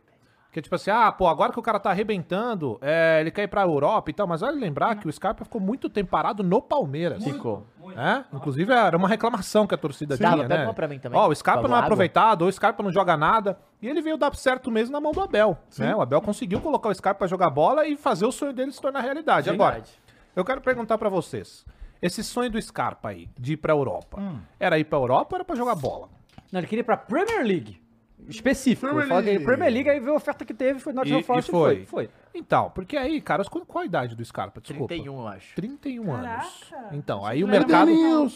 que 0.54 0.62
tipo 0.62 0.74
assim, 0.76 0.88
ah, 0.90 1.10
pô, 1.10 1.26
agora 1.26 1.52
que 1.52 1.58
o 1.58 1.62
cara 1.62 1.80
tá 1.80 1.90
arrebentando, 1.90 2.78
é, 2.80 3.18
ele 3.20 3.32
quer 3.32 3.42
ir 3.42 3.48
pra 3.48 3.62
Europa 3.62 4.08
e 4.08 4.14
tal, 4.14 4.24
mas 4.24 4.40
vale 4.40 4.56
lembrar 4.58 4.94
que 4.94 5.08
o 5.08 5.12
Scarpa 5.12 5.44
ficou 5.44 5.60
muito 5.60 5.88
tempo 5.90 6.10
parado 6.12 6.44
no 6.44 6.62
Palmeiras. 6.62 7.24
Ficou. 7.24 7.66
É? 7.96 8.22
Inclusive 8.32 8.72
era 8.72 8.96
uma 8.96 9.08
reclamação 9.08 9.66
que 9.66 9.74
a 9.74 9.78
torcida 9.78 10.16
tinha, 10.16 10.46
né? 10.48 10.64
uma 10.64 10.72
pra 10.72 10.86
mim 10.86 10.98
também, 11.00 11.18
Ó, 11.18 11.28
o 11.28 11.34
Scarpa 11.34 11.62
favor, 11.62 11.68
não 11.70 11.76
é 11.76 11.78
água. 11.80 11.86
aproveitado, 11.88 12.42
ou 12.42 12.48
o 12.48 12.52
Scarpa 12.52 12.82
não 12.84 12.92
joga 12.92 13.16
nada, 13.16 13.58
e 13.82 13.88
ele 13.88 14.00
veio 14.00 14.16
dar 14.16 14.32
certo 14.36 14.70
mesmo 14.70 14.92
na 14.92 15.00
mão 15.00 15.10
do 15.12 15.20
Abel, 15.20 15.58
né? 15.76 15.94
O 15.94 16.00
Abel 16.00 16.20
conseguiu 16.22 16.60
colocar 16.60 16.88
o 16.88 16.94
Scarpa 16.94 17.18
pra 17.18 17.26
jogar 17.26 17.50
bola 17.50 17.84
e 17.86 17.96
fazer 17.96 18.24
o 18.24 18.30
sonho 18.32 18.52
dele 18.52 18.70
se 18.70 18.80
tornar 18.80 19.00
realidade. 19.00 19.50
Agora, 19.50 19.72
Verdade. 19.74 19.92
eu 20.36 20.44
quero 20.44 20.60
perguntar 20.60 20.96
pra 20.98 21.08
vocês, 21.08 21.64
esse 22.00 22.22
sonho 22.22 22.48
do 22.50 22.62
Scarpa 22.62 23.08
aí, 23.08 23.28
de 23.36 23.54
ir 23.54 23.56
pra 23.56 23.72
Europa, 23.72 24.20
Hum. 24.20 24.38
era 24.60 24.78
ir 24.78 24.84
pra 24.84 24.98
Europa 24.98 25.34
ou 25.34 25.36
era 25.38 25.44
pra 25.44 25.56
jogar 25.56 25.74
bola? 25.74 26.08
Não, 26.52 26.60
ele 26.60 26.68
queria 26.68 26.80
ir 26.82 26.84
pra 26.84 26.96
Premier 26.96 27.44
League. 27.44 27.82
Específico. 28.28 28.87
Premier 28.92 29.10
Ele 29.18 29.30
League. 29.30 29.44
Premier 29.44 29.72
League, 29.72 29.90
aí 29.90 30.00
veio 30.00 30.12
a 30.12 30.16
oferta 30.16 30.44
que 30.44 30.54
teve, 30.54 30.78
foi 30.80 30.92
Nottingham 30.92 31.18
E- 31.18 31.22
e 31.22 31.24
Forest 31.24 31.48
e 31.48 31.52
foi. 31.52 31.74
foi. 31.76 31.84
foi. 31.87 32.10
Então, 32.34 32.70
porque 32.74 32.96
aí, 32.96 33.20
cara, 33.20 33.44
qual, 33.44 33.64
qual 33.66 33.82
a 33.82 33.87
idade 33.87 34.16
do 34.16 34.24
Scarpa? 34.24 34.60
Desculpa. 34.60 34.88
31, 34.88 35.20
eu 35.20 35.28
acho. 35.28 35.54
31 35.54 36.12
anos. 36.12 36.26
Caraca. 36.70 36.88
Então, 36.96 37.24
aí 37.24 37.44
o 37.44 37.48
era 37.48 37.58
mercado, 37.58 37.90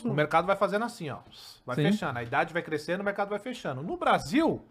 o 0.05 0.13
mercado 0.15 0.47
vai 0.47 0.57
fazendo 0.57 0.85
assim, 0.85 1.11
ó. 1.11 1.19
Vai 1.67 1.77
Sim. 1.77 1.85
fechando. 1.91 2.19
A 2.19 2.23
idade 2.23 2.53
vai 2.53 2.63
crescendo, 2.63 3.01
o 3.01 3.05
mercado 3.05 3.29
vai 3.31 3.39
fechando. 3.39 3.83
No 3.83 3.97
Brasil, 3.97 4.63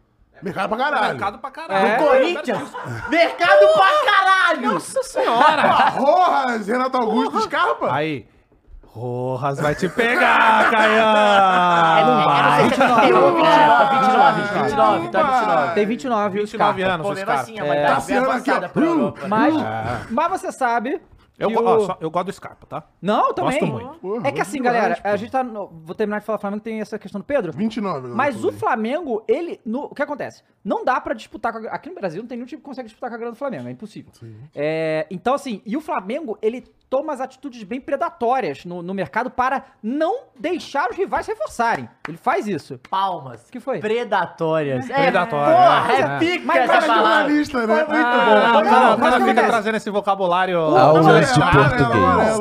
Mercado 0.42 0.70
pra 0.70 0.78
caralho. 0.78 1.08
mercado 1.14 1.40
pra 1.40 1.50
caralho. 1.52 1.88
É. 1.88 1.98
No 2.00 2.08
Corinthians, 2.08 2.72
mercado 3.10 3.74
pra 3.74 4.06
caralho! 4.06 4.74
Nossa 4.74 5.02
senhora! 5.04 5.64
Rojas, 5.90 6.68
Renato 6.68 6.96
Augusto, 6.98 7.42
Scarpa. 7.42 7.92
Aí, 7.94 8.28
Rojas 8.98 9.60
vai 9.60 9.76
te 9.76 9.88
pegar, 9.90 10.68
É, 10.68 10.70
Caian! 10.72 12.06
não 12.06 12.24
vai. 12.24 12.58
se 12.58 12.66
é 12.66 12.70
31, 12.70 13.36
29, 13.36 14.42
29, 14.42 14.42
29, 14.64 15.06
então 15.06 15.22
é 15.22 15.24
Vai. 15.24 15.40
29. 15.40 15.74
Tem 15.76 15.86
29 15.86 16.38
e 16.38 16.42
o 16.42 16.46
29 16.46 16.48
Scarpa. 16.82 16.94
anos, 16.94 17.08
Pô, 17.08 17.16
Scarpa. 17.16 17.34
assim, 17.42 17.60
é 17.60 17.64
bem 17.64 18.18
avançada 18.18 18.70
pra 18.70 18.86
Europa. 18.86 19.28
Mas, 19.28 19.56
É. 19.56 19.62
mas 20.10 20.32
você 20.32 20.52
sabe. 20.52 21.02
Eu, 21.40 21.50
o- 21.50 21.64
ó, 21.68 21.80
só- 21.86 21.98
eu 22.02 22.10
gosto 22.10 22.26
do 22.26 22.34
Scarpa, 22.34 22.66
tá? 22.68 22.84
Não, 23.00 23.32
também. 23.32 23.60
Gosto 23.60 23.72
muito. 23.72 24.00
Porra, 24.00 24.28
É 24.28 24.32
que 24.32 24.42
assim, 24.42 24.60
galera, 24.60 24.98
a 25.04 25.16
gente 25.16 25.32
tá. 25.32 25.44
no- 25.44 25.68
Vou 25.86 25.94
terminar 25.94 26.20
de 26.20 26.26
falar 26.26 26.40
Flamengo, 26.40 26.64
tem 26.64 26.82
essa 26.82 26.98
questão 26.98 27.22
do 27.22 27.26
Pedro. 27.26 27.52
29. 27.54 27.98
agora 28.00 28.16
Mas 28.16 28.44
o. 28.44 28.52
Flamengo, 28.52 29.24
ele. 29.28 29.62
no- 29.64 29.84
o 29.84 29.94
que 29.94 30.02
acontece? 30.02 30.42
Não 30.68 30.84
dá 30.84 31.00
pra 31.00 31.14
disputar 31.14 31.54
com 31.54 31.60
a, 31.60 31.72
Aqui 31.72 31.88
no 31.88 31.96
Brasil 31.96 32.22
não 32.22 32.28
tem 32.28 32.38
nenhum 32.38 32.46
time 32.46 32.62
que 32.62 32.66
consegue 32.66 32.88
disputar 32.90 33.10
com 33.10 33.16
a 33.16 33.18
grana 33.18 33.32
do 33.32 33.38
Flamengo, 33.38 33.70
é 33.70 33.72
impossível. 33.72 34.12
É, 34.54 35.08
então, 35.10 35.34
assim, 35.34 35.62
e 35.66 35.78
o 35.78 35.82
Flamengo, 35.82 36.38
ele 36.42 36.62
toma 36.90 37.12
as 37.14 37.20
atitudes 37.22 37.64
bem 37.64 37.82
predatórias 37.82 38.64
no, 38.66 38.82
no 38.82 38.94
mercado 38.94 39.30
para 39.30 39.64
não 39.84 40.24
deixar 40.40 40.90
os 40.90 40.96
rivais 40.96 41.26
se 41.26 41.32
reforçarem. 41.34 41.90
Ele 42.08 42.18
faz 42.18 42.48
isso. 42.48 42.80
Palmas. 42.90 43.48
O 43.48 43.52
que 43.52 43.60
foi? 43.60 43.80
Predatórias. 43.80 44.90
É, 44.90 44.94
Predatória, 45.04 45.56
porra, 45.56 45.94
é. 45.94 46.00
é 46.00 46.20
pica 46.20 46.46
Mas- 46.46 46.58
essa 46.64 46.74
mas- 46.74 46.86
palavra. 46.86 47.10
jornalista, 47.20 47.68
né? 47.68 47.76
Foi 47.86 47.94
muito 47.94 48.08
Ah, 48.08 48.54
bom. 48.54 48.94
o 48.96 49.00
cara, 49.00 49.26
fica 49.26 49.44
trazendo 49.48 49.76
esse 49.76 49.90
vocabulário. 49.90 50.60
Aulas 50.60 51.34
de 51.34 51.42
amarelo, 51.42 51.70
português. 51.70 52.40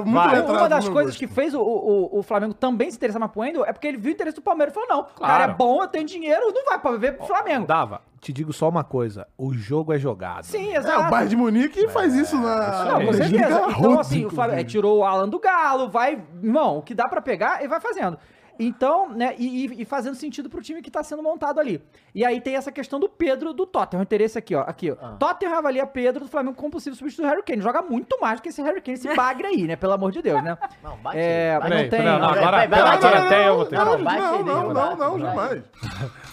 Uma 0.49 0.69
das 0.69 0.89
coisas 0.89 1.13
gosto. 1.15 1.19
que 1.19 1.27
fez 1.27 1.55
o, 1.55 1.61
o, 1.61 2.19
o 2.19 2.23
Flamengo 2.23 2.55
também 2.55 2.91
se 2.91 2.97
interessar 2.97 3.21
mais 3.21 3.33
pro 3.33 3.41
Wendel 3.43 3.65
é 3.65 3.73
porque 3.73 3.87
ele 3.87 3.99
viu 3.99 4.11
o 4.11 4.15
interesse 4.15 4.37
do 4.37 4.43
Palmeiras 4.43 4.73
e 4.73 4.75
falou: 4.75 4.89
não, 4.89 5.01
o 5.01 5.21
cara 5.21 5.45
é 5.45 5.49
bom, 5.49 5.83
eu 5.83 5.89
tenho 5.89 6.05
dinheiro, 6.07 6.53
não 6.53 6.65
vai 6.65 6.79
pra 6.79 6.91
viver 6.93 7.13
pro 7.17 7.27
Flamengo. 7.27 7.67
Dava, 7.67 8.01
te 8.27 8.33
digo 8.33 8.53
só 8.53 8.69
uma 8.69 8.83
coisa: 8.83 9.27
o 9.39 9.55
jogo 9.55 9.93
é 9.93 9.99
jogado. 9.99 10.45
Sim, 10.45 10.73
É, 10.73 10.79
exato. 10.79 11.07
o 11.07 11.11
Bayern 11.11 11.29
de 11.31 11.37
Munique 11.37 11.89
faz 11.91 12.13
isso 12.15 12.37
na 12.37 12.85
Não, 12.85 13.07
com 13.07 13.13
certeza. 13.13 13.67
Então, 13.79 14.01
assim, 14.01 14.25
o 14.27 14.31
Flamengo 14.31 14.61
é, 14.61 14.65
tirou 14.65 14.99
o 14.99 15.05
Alan 15.05 15.29
do 15.29 15.39
Galo, 15.39 15.89
vai. 15.89 16.21
Irmão, 16.43 16.79
o 16.79 16.83
que 16.83 16.93
dá 16.95 17.07
pra 17.09 17.21
pegar, 17.23 17.61
ele 17.61 17.69
vai 17.69 17.79
fazendo. 17.81 18.19
Então, 18.59 19.11
né, 19.11 19.35
e, 19.39 19.67
e- 19.67 19.83
e 19.83 19.85
fazendo 19.85 20.15
sentido 20.17 20.49
pro 20.49 20.63
time 20.63 20.81
que 20.83 20.91
tá 20.91 21.03
sendo 21.03 21.23
montado 21.23 21.61
ali. 21.61 21.81
E 22.17 22.25
aí 22.25 22.41
tem 22.41 22.57
essa 22.57 22.73
questão 22.73 22.99
do 22.99 23.11
Pedro 23.11 23.53
do 23.53 23.67
Tottenham. 23.67 24.01
O 24.01 24.03
interesse 24.03 24.39
aqui, 24.39 24.55
ó. 24.55 24.63
Aqui, 24.63 24.91
ó. 24.91 24.97
Ah. 25.03 25.17
Tottenham 25.19 25.55
avalia 25.55 25.87
Pedro 25.87 26.25
do 26.25 26.31
Flamengo 26.31 26.57
como 26.57 26.71
possível 26.71 26.97
substituto 26.97 27.27
do 27.27 27.29
Harry 27.29 27.43
Kane. 27.43 27.61
Joga 27.61 27.83
muito 27.83 28.19
mais 28.19 28.41
do 28.41 28.43
que 28.43 28.49
esse 28.49 28.63
Harry 28.63 28.81
Kane, 28.81 28.95
esse 28.95 29.15
bagre 29.15 29.47
aí, 29.47 29.65
né? 29.67 29.77
Pelo 29.77 29.93
amor 29.93 30.11
de 30.13 30.23
Deus, 30.23 30.43
né? 30.43 30.57
Não, 30.83 30.97
bate 30.97 31.19
É, 31.19 31.59
mas 31.61 31.69
bate 31.69 31.83
não 31.83 31.91
tem. 31.91 32.03
não, 32.07 32.19
Não, 32.19 32.29
agora 32.31 32.51
vai, 32.57 32.69
vai, 32.69 32.83
vai, 32.99 33.15
até 33.27 33.49
eu 33.51 33.57
vou 33.57 33.65
ter. 33.67 33.77
Não, 33.77 33.85
Não, 33.85 33.99
não, 33.99 34.05
não, 34.05 34.45
não, 34.45 34.73
não, 34.73 34.97
não, 34.97 34.97
não, 34.97 35.19
jamais. 35.21 35.63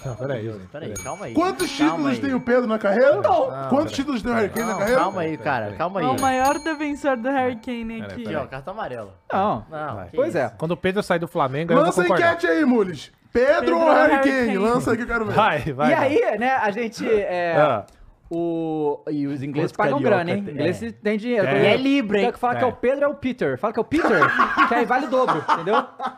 Não, 0.05 0.15
peraí. 0.15 0.59
Peraí, 0.71 0.93
calma 0.93 1.25
aí. 1.25 1.33
Quantos 1.33 1.69
títulos 1.69 2.07
aí. 2.11 2.21
tem 2.21 2.33
o 2.33 2.39
Pedro 2.39 2.65
na 2.67 2.79
carreira? 2.79 3.21
Não. 3.21 3.69
Quantos 3.69 3.91
títulos 3.91 4.21
tem 4.23 4.31
o 4.31 4.35
Harry 4.35 4.49
Kane 4.49 4.65
na 4.67 4.71
Não, 4.71 4.79
carreira? 4.79 5.01
calma 5.01 5.21
aí, 5.21 5.37
cara, 5.37 5.73
calma 5.73 6.01
É 6.01 6.05
aí. 6.05 6.15
o 6.15 6.21
maior 6.21 6.59
defensor 6.59 7.17
do 7.17 7.27
Harry 7.27 7.57
Kane 7.57 8.01
aqui. 8.03 8.23
Aqui, 8.25 8.35
ó, 8.35 8.45
cartão 8.45 8.73
amarelo. 8.73 9.11
Não. 9.29 9.65
Não, 9.69 10.05
Pois 10.15 10.29
isso. 10.29 10.37
é. 10.37 10.49
Quando 10.57 10.71
o 10.71 10.77
Pedro 10.77 11.03
sair 11.03 11.19
do 11.19 11.27
Flamengo, 11.27 11.73
eu 11.73 11.75
vou 11.75 11.85
Lança 11.87 11.99
a 11.99 12.03
concordar. 12.05 12.27
enquete 12.35 12.47
aí, 12.47 12.63
Mules. 12.63 13.11
Pedro, 13.33 13.59
Pedro 13.61 13.79
ou 13.79 13.91
Harry 13.91 14.21
Kane? 14.21 14.57
Lança 14.59 14.91
aí 14.91 14.97
que 14.97 15.03
eu 15.03 15.07
quero 15.07 15.25
ver. 15.25 15.33
Vai, 15.33 15.59
vai. 15.73 15.91
e 15.91 15.95
vai. 15.95 16.05
aí, 16.05 16.37
né, 16.39 16.51
a 16.55 16.69
gente. 16.71 17.05
é, 17.05 17.55
Ah. 17.57 17.83
O, 18.35 19.03
e 19.11 19.27
os 19.27 19.43
ingleses 19.43 19.71
pagam 19.71 20.01
grana, 20.01 20.31
hein? 20.31 20.43
tem? 20.43 20.53
Ingleses 20.55 20.91
têm 21.03 21.17
dinheiro. 21.17 21.45
É. 21.47 21.63
E 21.63 21.65
é 21.67 21.77
Libra, 21.77 22.17
hein? 22.17 22.23
Tem 22.25 22.33
que 22.33 22.39
falar 22.39 22.55
que 22.55 22.63
é 22.63 22.67
É. 22.67 22.69
o 22.69 22.73
Pedro 22.73 23.05
é 23.05 23.07
o 23.07 23.13
Peter. 23.13 23.59
Fala 23.59 23.71
que 23.71 23.79
é 23.79 23.81
o 23.81 23.85
Peter, 23.85 24.07
que 24.67 24.73
aí 24.73 24.85
vale 24.85 25.05
o 25.05 25.09
dobro, 25.09 25.43
entendeu? 25.53 25.75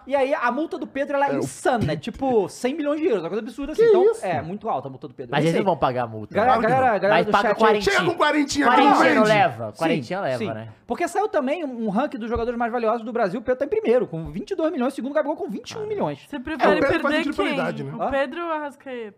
E 0.07 0.15
aí 0.15 0.33
a 0.33 0.49
multa 0.51 0.77
do 0.77 0.87
Pedro 0.87 1.15
ela 1.17 1.29
é, 1.31 1.35
insana, 1.37 1.91
é 1.91 1.95
tipo 1.97 2.47
100 2.47 2.73
milhões 2.75 3.01
de 3.01 3.07
euros, 3.07 3.21
uma 3.23 3.29
coisa 3.29 3.41
absurda 3.43 3.73
assim. 3.73 3.83
então, 3.83 4.13
é 4.21 4.41
muito 4.41 4.69
alta 4.69 4.87
a 4.87 4.91
multa 4.91 5.07
do 5.07 5.13
Pedro. 5.13 5.31
Mas 5.31 5.43
eles 5.43 5.57
não 5.57 5.65
vão 5.65 5.77
pagar 5.77 6.03
a 6.03 6.07
multa. 6.07 6.33
Galera, 6.33 6.53
Claro 6.53 6.65
que 6.67 6.71
galera, 6.73 6.93
não. 6.93 6.99
galera 7.01 7.17
Mas 7.19 7.25
do 7.25 7.31
paga 7.31 7.47
chat 7.49 7.55
aí- 7.55 7.59
40. 7.59 7.91
Chega 7.91 8.05
com 8.05 8.15
quarentinha 8.15 8.65
Quarentinha 8.67 8.91
aqui, 8.93 9.03
não 9.15 9.23
vende. 9.23 9.27
leva. 9.35 9.73
Quarentinha 9.77 10.21
leva, 10.21 10.37
sim. 10.37 10.47
né? 10.53 10.69
Porque 10.87 11.07
saiu 11.07 11.27
também 11.27 11.63
um 11.65 11.89
ranking 11.89 12.17
dos 12.17 12.29
jogadores 12.29 12.57
mais 12.57 12.71
valiosos 12.71 13.03
do 13.03 13.11
Brasil. 13.11 13.39
O 13.39 13.43
Pedro 13.43 13.59
tá 13.59 13.65
em 13.65 13.69
primeiro, 13.69 14.07
com 14.07 14.31
22 14.31 14.71
milhões. 14.71 14.93
O 14.93 14.95
segundo 14.95 15.13
Gabigol 15.13 15.35
com 15.35 15.49
21 15.49 15.85
milhões. 15.87 16.19
Você 16.29 16.39
prefere 16.39 16.77
É, 16.77 16.81
faz 16.81 17.01
perder 17.01 17.33
quem? 17.33 17.57
né? 17.57 18.05
O? 18.05 18.09
Pedro 18.11 18.41
ou 18.43 18.47
o 18.49 18.51
Arrascaeta? 18.53 19.17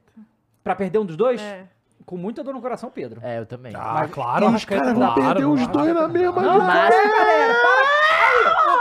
Pra 0.63 0.75
perder 0.75 0.99
um 0.99 1.05
dos 1.05 1.15
dois, 1.15 1.41
É. 1.41 1.63
com 2.07 2.15
muita 2.17 2.41
dor 2.41 2.53
no 2.53 2.61
coração, 2.61 2.89
Pedro. 2.89 3.19
É, 3.21 3.37
eu 3.37 3.45
também. 3.45 3.73
Ah, 3.75 3.95
Mas- 3.99 4.11
claro. 4.11 4.45
Ih, 4.49 4.55
Os 4.55 4.63
caras 4.65 4.93
Claro, 4.93 5.13
claro, 5.21 5.51
os 5.51 5.67
dois 5.67 5.93
na 5.93 6.07
mesma 6.07 6.41
Não, 6.41 6.57
mas 6.59 6.89
galera, 6.95 7.53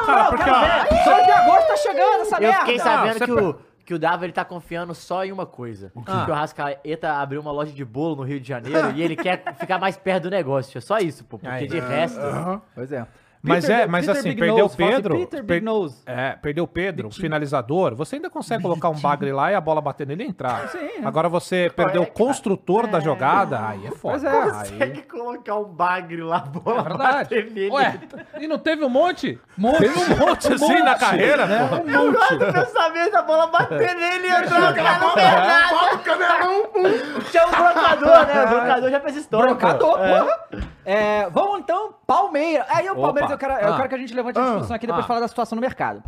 Cara, 0.06 0.24
porque, 0.30 0.48
ó, 0.48 1.04
2 1.14 1.26
de 1.26 1.32
agosto 1.32 1.66
tá 1.66 1.76
chegando 1.76 2.20
essa 2.22 2.36
eu 2.36 2.40
merda. 2.42 2.58
fiquei 2.60 2.78
sabendo 2.78 3.24
que 3.24 3.32
o, 3.32 3.54
que 3.84 3.94
o 3.94 3.98
Dava 3.98 4.24
ele 4.24 4.32
tá 4.32 4.44
confiando 4.44 4.94
só 4.94 5.24
em 5.24 5.32
uma 5.32 5.44
coisa. 5.44 5.90
Que 6.04 6.30
o 6.30 6.32
Arrascaeta 6.34 7.14
abriu 7.14 7.40
uma 7.40 7.50
loja 7.50 7.72
de 7.72 7.84
bolo 7.84 8.14
no 8.16 8.22
Rio 8.22 8.38
de 8.38 8.46
Janeiro 8.46 8.92
e 8.94 9.02
ele 9.02 9.16
quer 9.16 9.42
ficar 9.58 9.80
mais 9.80 9.96
perto 9.96 10.24
do 10.24 10.30
negócio. 10.30 10.78
É 10.78 10.80
só 10.80 10.98
isso, 10.98 11.24
pô. 11.24 11.36
Porque 11.38 11.52
Aí. 11.52 11.66
de 11.66 11.80
resto. 11.80 12.20
Aham. 12.20 12.62
Pois 12.76 12.92
é. 12.92 13.04
Mas 13.48 13.68
é, 13.68 13.86
mas 13.86 14.06
Peter 14.06 14.18
assim, 14.20 14.28
Big 14.30 14.40
perdeu 14.40 14.56
o 14.56 14.58
Nose, 14.68 14.74
assim, 14.82 14.92
Pedro. 14.94 15.14
Peter 15.16 15.44
per- 15.44 15.56
Big 15.56 15.64
Nose. 15.64 16.02
É, 16.06 16.30
perdeu 16.32 16.64
o 16.64 16.68
Pedro, 16.68 17.10
finalizador. 17.10 17.94
Você 17.94 18.16
ainda 18.16 18.28
consegue 18.30 18.62
colocar 18.62 18.88
um 18.90 18.98
bagre 18.98 19.32
lá 19.32 19.50
e 19.52 19.54
a 19.54 19.60
bola 19.60 19.80
bater 19.80 20.06
nele 20.06 20.24
e 20.24 20.26
entrar. 20.28 20.68
Sim, 20.68 20.78
é. 20.78 21.04
Agora 21.06 21.28
você 21.28 21.70
perdeu 21.74 22.02
o 22.02 22.06
construtor 22.06 22.86
da 22.86 23.00
jogada, 23.00 23.68
aí 23.68 23.86
é 23.86 23.90
foda. 23.90 24.18
Pois 24.20 24.24
é. 24.24 24.28
Aí, 24.28 24.70
Consegue 24.70 25.02
colocar 25.02 25.54
um 25.56 25.64
bagre 25.64 26.22
lá, 26.22 26.36
a 26.36 26.40
bola 26.40 26.80
é 26.92 26.96
bater 26.96 27.50
nele. 27.50 27.70
Ué, 27.70 28.00
e 28.40 28.46
não 28.48 28.58
teve 28.58 28.84
um 28.84 28.88
monte? 28.88 29.38
Monte. 29.56 29.78
Teve 29.78 29.98
um 29.98 30.16
monte 30.16 30.52
assim 30.52 30.82
na 30.82 30.94
carreira, 30.96 31.46
né? 31.46 31.62
Um 31.64 32.06
monte. 32.12 32.32
Eu 32.42 32.52
pensamento 32.52 33.12
da 33.12 33.22
bola 33.22 33.46
bater 33.48 33.94
nele 33.94 34.26
e 34.26 34.30
entrar, 34.30 34.74
cara, 34.74 34.98
não 34.98 35.10
fez 35.14 35.26
nada. 35.32 35.74
Bota 35.74 35.94
o 35.94 35.98
canelão, 36.00 36.66
pum. 36.66 36.82
Tinha 37.30 37.46
um 37.46 37.50
brocador, 37.50 38.26
né? 38.26 38.44
O 38.44 38.48
brocador 38.48 38.90
já 38.90 39.00
fez 39.00 39.16
história. 39.16 39.46
Brocador, 39.54 40.00
É. 40.00 40.20
porra. 40.20 40.38
É, 40.86 41.28
vamos 41.30 41.58
então, 41.58 41.94
Palmeiras. 42.06 42.64
Aí 42.70 42.88
o 42.88 42.92
Opa. 42.92 43.00
Palmeiras, 43.02 43.30
eu 43.32 43.38
quero, 43.38 43.52
eu 43.54 43.72
Ah. 43.72 43.76
quero 43.76 43.88
que 43.88 43.94
a 43.96 43.98
gente 43.98 44.14
levante 44.14 44.38
a 44.38 44.42
discussão 44.44 44.76
aqui 44.76 44.86
depois 44.86 45.00
Ah. 45.00 45.02
de 45.02 45.08
falar 45.08 45.20
da 45.20 45.28
situação 45.28 45.56
no 45.56 45.60
mercado. 45.60 46.02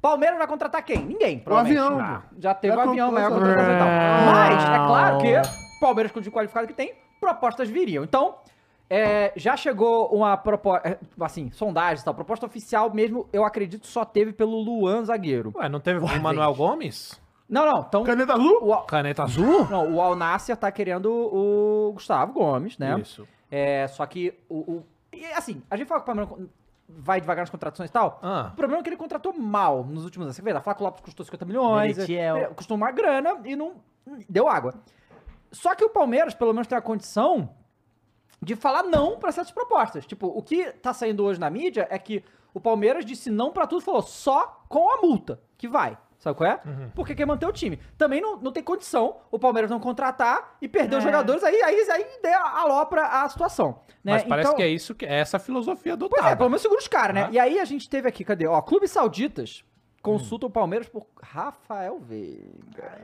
Palmeiras 0.00 0.38
vai 0.38 0.46
contratar 0.46 0.82
quem? 0.82 1.04
Ninguém, 1.04 1.36
O 1.38 1.40
provavelmente. 1.44 1.78
avião. 1.78 2.00
Ah, 2.00 2.22
Já 2.38 2.54
teve 2.54 2.74
Já 2.74 2.78
o 2.84 2.88
avião, 2.88 3.06
comprou 3.10 3.12
maior 3.30 3.38
contratação 3.38 3.74
e 3.74 3.78
tal. 3.78 3.88
Mas, 4.34 4.64
é 4.64 4.86
claro 4.86 5.18
que 5.18 5.36
o 5.36 5.80
Palmeiras, 5.80 6.12
com 6.12 6.18
o 6.20 6.22
qualificado 6.32 6.66
que 6.66 6.72
tem, 6.74 6.94
propostas 7.20 7.68
viriam. 7.68 8.02
Então, 8.02 8.34
é, 8.90 9.32
já 9.36 9.56
chegou 9.56 10.08
uma 10.08 10.36
proposta, 10.36 10.98
assim, 11.20 11.50
sondagens 11.52 12.00
e 12.00 12.04
tal, 12.04 12.14
proposta 12.14 12.46
oficial 12.46 12.92
mesmo, 12.92 13.28
eu 13.32 13.44
acredito, 13.44 13.86
só 13.86 14.04
teve 14.04 14.32
pelo 14.32 14.56
Luan 14.60 15.04
Zagueiro. 15.04 15.52
Ué, 15.56 15.68
não 15.68 15.78
teve 15.78 16.00
o 16.00 16.20
Manuel 16.22 16.54
Gomes? 16.54 17.20
Não, 17.48 17.64
não, 17.66 17.80
então... 17.86 18.02
Caneta 18.02 18.32
azul? 18.32 18.58
O, 18.62 18.76
Caneta 18.82 19.22
azul? 19.24 19.66
não, 19.70 19.94
o 19.94 20.00
Al 20.00 20.16
Nasser 20.16 20.56
tá 20.56 20.72
querendo 20.72 21.06
o 21.12 21.92
Gustavo 21.92 22.32
Gomes, 22.32 22.76
né? 22.78 22.98
Isso. 22.98 23.28
É, 23.54 23.86
só 23.88 24.06
que 24.06 24.32
o, 24.48 24.58
o- 24.76 24.86
e, 25.12 25.26
assim, 25.26 25.62
a 25.70 25.76
gente 25.76 25.86
fala 25.86 26.00
que 26.00 26.10
o 26.10 26.14
Palmeiras 26.14 26.48
vai 26.88 27.20
devagar 27.20 27.42
nas 27.42 27.50
contratações 27.50 27.90
e 27.90 27.92
tal. 27.92 28.18
Ah. 28.22 28.48
O 28.52 28.56
problema 28.56 28.80
é 28.80 28.82
que 28.82 28.88
ele 28.88 28.96
contratou 28.96 29.32
mal 29.38 29.84
nos 29.84 30.04
últimos 30.04 30.24
anos. 30.24 30.36
Você 30.36 30.40
vê, 30.42 30.52
a 30.52 30.60
Flávio 30.62 30.84
Lopes 30.84 31.02
custou 31.02 31.24
50 31.24 31.44
milhões, 31.44 31.96
Merentiel. 31.98 32.36
é, 32.38 32.46
custou 32.46 32.76
uma 32.78 32.90
grana 32.90 33.40
e 33.44 33.54
não 33.54 33.74
deu 34.28 34.48
água. 34.48 34.74
Só 35.50 35.74
que 35.74 35.84
o 35.84 35.90
Palmeiras, 35.90 36.32
pelo 36.32 36.52
menos, 36.54 36.66
tem 36.66 36.78
a 36.78 36.80
condição 36.82 37.50
de 38.40 38.56
falar 38.56 38.82
não 38.84 39.18
pra 39.18 39.30
certas 39.30 39.52
propostas. 39.52 40.06
Tipo, 40.06 40.26
o 40.28 40.42
que 40.42 40.72
tá 40.72 40.92
saindo 40.94 41.22
hoje 41.22 41.38
na 41.38 41.50
mídia 41.50 41.86
é 41.90 41.98
que 41.98 42.24
o 42.54 42.60
Palmeiras 42.60 43.04
disse 43.04 43.30
não 43.30 43.52
pra 43.52 43.66
tudo, 43.66 43.82
falou 43.82 44.02
só 44.02 44.62
com 44.68 44.90
a 44.90 44.96
multa 45.02 45.40
que 45.58 45.68
vai. 45.68 45.96
Sabe 46.22 46.36
qual 46.36 46.48
é? 46.48 46.60
Uhum. 46.64 46.88
Porque 46.94 47.16
quer 47.16 47.26
manter 47.26 47.46
o 47.46 47.52
time. 47.52 47.80
Também 47.98 48.20
não, 48.20 48.36
não 48.36 48.52
tem 48.52 48.62
condição 48.62 49.16
o 49.28 49.40
Palmeiras 49.40 49.68
não 49.68 49.80
contratar 49.80 50.56
e 50.62 50.68
perder 50.68 50.94
os 50.98 51.02
É. 51.02 51.06
jogadores, 51.08 51.42
aí, 51.42 51.60
aí, 51.64 51.90
aí 51.90 52.06
der 52.22 52.36
alopra 52.36 53.04
a 53.04 53.28
situação. 53.28 53.80
Né? 54.04 54.12
Mas 54.12 54.22
parece 54.22 54.46
Então- 54.50 54.56
que 54.56 54.62
é 54.62 54.68
isso, 54.68 54.94
que 54.94 55.04
é 55.04 55.18
essa 55.18 55.38
a 55.38 55.40
filosofia 55.40 55.96
Pois 55.98 56.12
adotada. 56.12 56.30
é, 56.32 56.36
pelo 56.36 56.48
menos 56.48 56.62
segura 56.62 56.80
os 56.80 56.86
caras, 56.86 57.14
né? 57.16 57.24
Ah. 57.24 57.32
E 57.32 57.38
aí 57.40 57.58
a 57.58 57.64
gente 57.64 57.90
teve 57.90 58.08
aqui, 58.08 58.22
cadê? 58.24 58.46
Ó, 58.46 58.62
Clubes 58.62 58.92
Sauditas 58.92 59.64
consultam 60.02 60.48
Hum. 60.48 60.50
o 60.50 60.52
Palmeiras 60.52 60.88
por 60.88 61.06
Rafael 61.22 61.98
Veiga. 62.00 63.02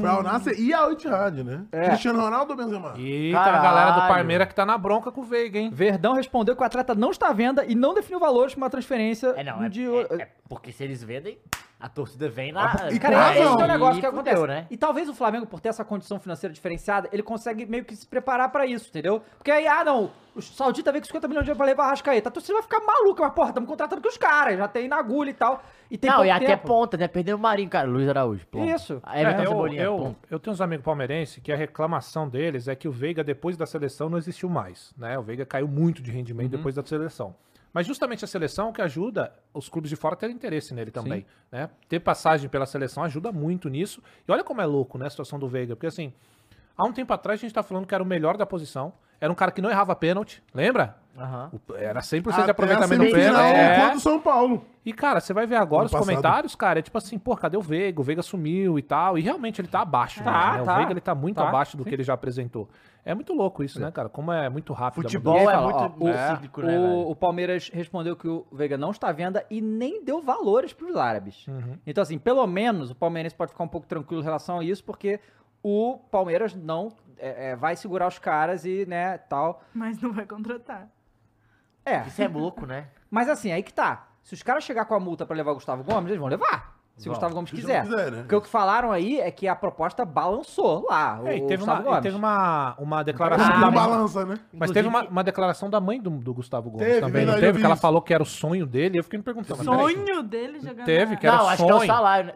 Foi 0.00 0.08
ao 0.08 0.22
Nasser 0.22 0.58
e 0.58 0.74
a 0.74 0.90
Itihad, 0.90 1.42
né? 1.44 1.64
É. 1.72 1.88
Cristiano 1.90 2.20
Ronaldo 2.20 2.52
ou 2.52 2.56
Benzema? 2.56 2.94
Eita, 2.98 3.38
a 3.38 3.62
galera 3.62 3.90
do 3.92 4.00
Caralho. 4.00 4.14
Palmeiras 4.14 4.48
que 4.48 4.54
tá 4.54 4.66
na 4.66 4.76
bronca 4.76 5.12
com 5.12 5.20
o 5.20 5.24
Veiga, 5.24 5.58
hein? 5.58 5.70
Verdão 5.72 6.12
respondeu 6.14 6.56
que 6.56 6.62
o 6.62 6.66
atleta 6.66 6.94
não 6.94 7.10
está 7.10 7.28
à 7.28 7.32
venda 7.32 7.64
e 7.64 7.74
não 7.74 7.94
definiu 7.94 8.18
valores 8.18 8.54
para 8.54 8.62
uma 8.64 8.70
transferência 8.70 9.28
É, 9.36 9.44
não, 9.44 9.62
é, 9.62 9.68
de... 9.68 9.86
é- 9.86 10.22
é 10.22 10.28
porque 10.48 10.72
se 10.72 10.82
eles 10.82 11.00
vendem, 11.02 11.38
a 11.78 11.88
torcida 11.88 12.28
vem 12.28 12.50
na. 12.50 12.74
E 12.90 12.98
Cara, 12.98 13.30
esse 13.32 13.40
é 13.42 13.48
o 13.48 13.66
negócio 13.68 14.00
que 14.00 14.06
Aí 14.06 14.12
acontece. 14.12 14.36
fudeu, 14.36 14.48
né? 14.52 14.66
E 14.68 14.76
talvez 14.76 15.08
o 15.08 15.14
Flamengo, 15.14 15.46
por 15.46 15.60
ter 15.60 15.68
essa 15.68 15.84
condição 15.84 16.18
financeira 16.18 16.52
diferenciada, 16.52 17.08
ele 17.12 17.22
consegue 17.22 17.64
meio 17.66 17.84
que 17.84 17.94
se 17.94 18.04
preparar 18.06 18.50
pra 18.50 18.66
isso, 18.66 18.88
entendeu? 18.88 19.22
Porque 19.38 19.50
aí, 19.52 19.66
ah, 19.68 19.84
não, 19.84 20.10
o 20.34 20.42
Saudita 20.42 20.90
veio 20.90 21.00
com 21.02 21.06
50 21.06 21.28
milhões 21.28 21.44
de 21.44 21.50
euros 21.52 21.56
pra 21.56 21.66
levar 21.66 21.84
a 21.84 21.90
Rascaeta. 21.90 22.28
A 22.28 22.32
torcida 22.32 22.54
vai 22.54 22.62
ficar 22.64 22.80
maluca, 22.80 23.22
mas, 23.22 23.32
porra, 23.32 23.48
estamos 23.50 23.68
contratando 23.68 24.02
com 24.02 24.08
os 24.08 24.16
caras, 24.18 24.58
já 24.58 24.66
tem 24.66 24.88
na 24.88 24.96
agulha 24.96 25.30
e 25.30 25.34
tal. 25.34 25.62
E 25.90 25.98
tem 25.98 26.08
Não, 26.08 26.24
e 26.24 26.30
até 26.30 26.46
tempo. 26.46 26.68
ponta, 26.68 26.96
né? 26.96 27.08
Perdeu 27.08 27.36
o 27.36 27.40
Marinho, 27.40 27.68
cara. 27.68 27.88
Luiz 27.88 28.08
Araújo. 28.08 28.46
Ponto. 28.46 28.64
Isso. 28.64 29.02
Everton 29.12 29.40
É, 29.40 29.44
eu, 29.44 29.48
Cebolinha, 29.48 29.82
eu, 29.82 30.16
eu 30.30 30.38
tenho 30.38 30.54
uns 30.54 30.60
amigos 30.60 30.84
palmeirenses 30.84 31.42
que 31.42 31.50
a 31.50 31.56
reclamação 31.56 32.28
deles 32.28 32.68
é 32.68 32.76
que 32.76 32.86
o 32.86 32.92
Veiga, 32.92 33.24
depois 33.24 33.56
da 33.56 33.66
seleção, 33.66 34.08
não 34.08 34.16
existiu 34.16 34.48
mais. 34.48 34.92
Né? 34.96 35.18
O 35.18 35.22
Veiga 35.22 35.44
caiu 35.44 35.66
muito 35.66 36.00
de 36.00 36.12
rendimento 36.12 36.50
depois 36.52 36.76
da 36.76 36.84
seleção. 36.84 37.34
Mas 37.72 37.86
justamente 37.86 38.24
a 38.24 38.28
seleção 38.28 38.70
é 38.70 38.72
que 38.72 38.82
ajuda 38.82 39.32
os 39.54 39.68
clubes 39.68 39.90
de 39.90 39.96
fora 39.96 40.14
a 40.14 40.16
terem 40.16 40.34
interesse 40.34 40.74
nele 40.74 40.90
também. 40.90 41.26
Né? 41.50 41.68
Ter 41.88 42.00
passagem 42.00 42.48
pela 42.48 42.66
seleção 42.66 43.02
ajuda 43.02 43.30
muito 43.32 43.68
nisso. 43.68 44.02
E 44.26 44.32
olha 44.32 44.42
como 44.44 44.60
é 44.60 44.66
louco 44.66 44.98
né, 44.98 45.06
a 45.06 45.10
situação 45.10 45.38
do 45.38 45.48
Veiga. 45.48 45.74
Porque 45.76 45.86
assim, 45.86 46.12
há 46.76 46.84
um 46.84 46.92
tempo 46.92 47.12
atrás 47.12 47.38
a 47.38 47.42
gente 47.42 47.54
tá 47.54 47.62
falando 47.62 47.86
que 47.86 47.94
era 47.94 48.02
o 48.02 48.06
melhor 48.06 48.36
da 48.36 48.46
posição. 48.46 48.92
Era 49.20 49.30
um 49.32 49.36
cara 49.36 49.50
que 49.50 49.60
não 49.60 49.70
errava 49.70 49.94
pênalti, 49.94 50.42
lembra? 50.54 50.96
Aham. 51.18 51.50
O- 51.68 51.74
Era 51.74 52.00
100% 52.00 52.22
de 52.22 52.40
Até 52.40 52.50
a 52.50 52.52
aproveitamento 52.52 53.02
no 53.04 53.10
semifinal 53.10 53.42
pênalti. 53.42 53.56
É. 53.58 53.80
contra 53.80 53.96
o 53.96 54.00
São 54.00 54.20
Paulo. 54.20 54.64
E, 54.86 54.92
cara, 54.94 55.20
você 55.20 55.34
vai 55.34 55.46
ver 55.46 55.56
agora 55.56 55.80
Ano 55.82 55.86
os 55.86 55.92
passado. 55.92 56.06
comentários, 56.08 56.54
cara, 56.54 56.78
é 56.78 56.82
tipo 56.82 56.96
assim, 56.96 57.18
pô, 57.18 57.36
cadê 57.36 57.56
o 57.56 57.60
Veiga? 57.60 58.00
O 58.00 58.04
Veiga 58.04 58.22
sumiu 58.22 58.78
e 58.78 58.82
tal. 58.82 59.18
E 59.18 59.20
realmente 59.20 59.60
ele 59.60 59.68
tá 59.68 59.80
abaixo. 59.82 60.22
Tá, 60.24 60.52
né? 60.58 60.62
tá. 60.64 60.72
O 60.72 60.76
Veiga 60.76 60.92
ele 60.92 61.00
tá 61.00 61.14
muito 61.14 61.36
Tá, 61.36 61.48
abaixo 61.48 61.76
do 61.76 61.82
sim. 61.82 61.88
que 61.90 61.94
ele 61.94 62.02
já 62.02 62.14
apresentou. 62.14 62.68
É 63.04 63.14
muito 63.14 63.34
louco 63.34 63.62
isso, 63.62 63.78
né, 63.80 63.90
cara? 63.90 64.08
Como 64.08 64.32
é 64.32 64.48
muito 64.48 64.72
rápido. 64.72 65.00
a 65.00 65.02
Futebol 65.02 65.36
E 65.36 65.40
é 65.40 65.44
fala, 65.44 65.62
muito 65.90 66.04
ó, 66.06 66.10
o- 66.10 66.28
cíclico, 66.34 66.62
né, 66.62 66.78
o, 66.78 67.10
o 67.10 67.16
Palmeiras 67.16 67.70
respondeu 67.72 68.16
que 68.16 68.28
o 68.28 68.46
Veiga 68.52 68.78
não 68.78 68.90
está 68.90 69.08
à 69.08 69.12
venda 69.12 69.44
e 69.50 69.60
nem 69.60 70.02
deu 70.02 70.22
valores 70.22 70.72
para 70.72 70.86
os 70.86 70.96
árabes. 70.96 71.46
Uhum. 71.48 71.76
Então, 71.86 72.00
assim, 72.02 72.18
pelo 72.18 72.46
menos 72.46 72.90
o 72.90 72.94
Palmeirense 72.94 73.34
pode 73.34 73.50
ficar 73.52 73.64
um 73.64 73.68
pouco 73.68 73.86
tranquilo 73.86 74.22
em 74.22 74.24
relação 74.24 74.60
a 74.60 74.64
isso, 74.64 74.82
porque 74.84 75.20
o 75.62 75.98
Palmeiras 76.10 76.54
não 76.54 76.88
é, 77.20 77.50
é, 77.50 77.56
vai 77.56 77.76
segurar 77.76 78.08
os 78.08 78.18
caras 78.18 78.64
e, 78.64 78.86
né, 78.86 79.18
tal. 79.18 79.62
Mas 79.74 80.00
não 80.00 80.12
vai 80.12 80.26
contratar. 80.26 80.88
É, 81.84 82.00
Isso 82.06 82.22
é 82.22 82.28
louco, 82.28 82.66
né? 82.66 82.88
mas 83.10 83.28
assim, 83.28 83.52
aí 83.52 83.62
que 83.62 83.72
tá. 83.72 84.08
Se 84.22 84.34
os 84.34 84.42
caras 84.42 84.64
chegar 84.64 84.84
com 84.84 84.94
a 84.94 85.00
multa 85.00 85.24
pra 85.26 85.34
levar 85.36 85.52
o 85.52 85.54
Gustavo 85.54 85.82
Gomes, 85.82 86.08
eles 86.10 86.20
vão 86.20 86.28
levar. 86.28 86.79
Se 86.96 87.08
o. 87.08 87.12
Gustavo 87.12 87.34
Gomes 87.34 87.48
Se 87.50 87.56
quiser. 87.56 87.82
não 87.84 87.90
quiser, 87.90 88.10
né? 88.12 88.18
Porque 88.18 88.34
o 88.36 88.40
que 88.42 88.48
falaram 88.48 88.92
aí 88.92 89.20
é 89.20 89.30
que 89.30 89.48
a 89.48 89.56
proposta 89.56 90.04
balançou 90.04 90.86
lá. 90.88 91.18
O, 91.22 91.26
É, 91.28 91.36
e 91.38 91.40
teve, 91.42 91.56
Gustavo 91.56 91.78
uma, 91.80 91.82
e 91.82 91.88
Gomes. 91.88 92.02
teve 92.02 92.16
uma, 92.16 92.74
uma 92.78 93.02
declaração 93.02 93.46
Como 93.50 93.60
da 93.64 93.70
balança, 93.70 94.26
né? 94.26 94.38
Mas 94.52 94.70
teve 94.70 94.86
uma, 94.86 94.98
Inclusive- 94.98 95.12
uma 95.12 95.24
declaração 95.24 95.70
da 95.70 95.80
mãe 95.80 95.98
do, 96.00 96.10
do 96.10 96.34
Gustavo 96.34 96.68
Gomes 96.70 96.86
Teve, 96.86 97.00
também, 97.00 97.24
não 97.24 97.32
verdade, 97.32 97.40
teve? 97.40 97.58
Que 97.58 97.64
ela 97.64 97.72
isso. 97.74 97.80
falou 97.82 98.02
que 98.02 98.12
era 98.12 98.22
o 98.22 98.26
sonho 98.26 98.66
dele. 98.66 98.98
Eu 98.98 99.04
fiquei 99.04 99.18
me 99.18 99.22
perguntando. 99.24 99.64
Sonho 99.64 100.22
dele 100.22 100.60
jogar 100.60 100.84
Teve, 100.84 101.16
que 101.16 101.26
era 101.26 101.36
não, 101.38 101.48
acho 101.48 101.64
que 101.64 101.70
é 101.70 101.74
o 101.74 101.78
sonho. 101.78 101.86
salário, 101.90 102.26
né? 102.26 102.32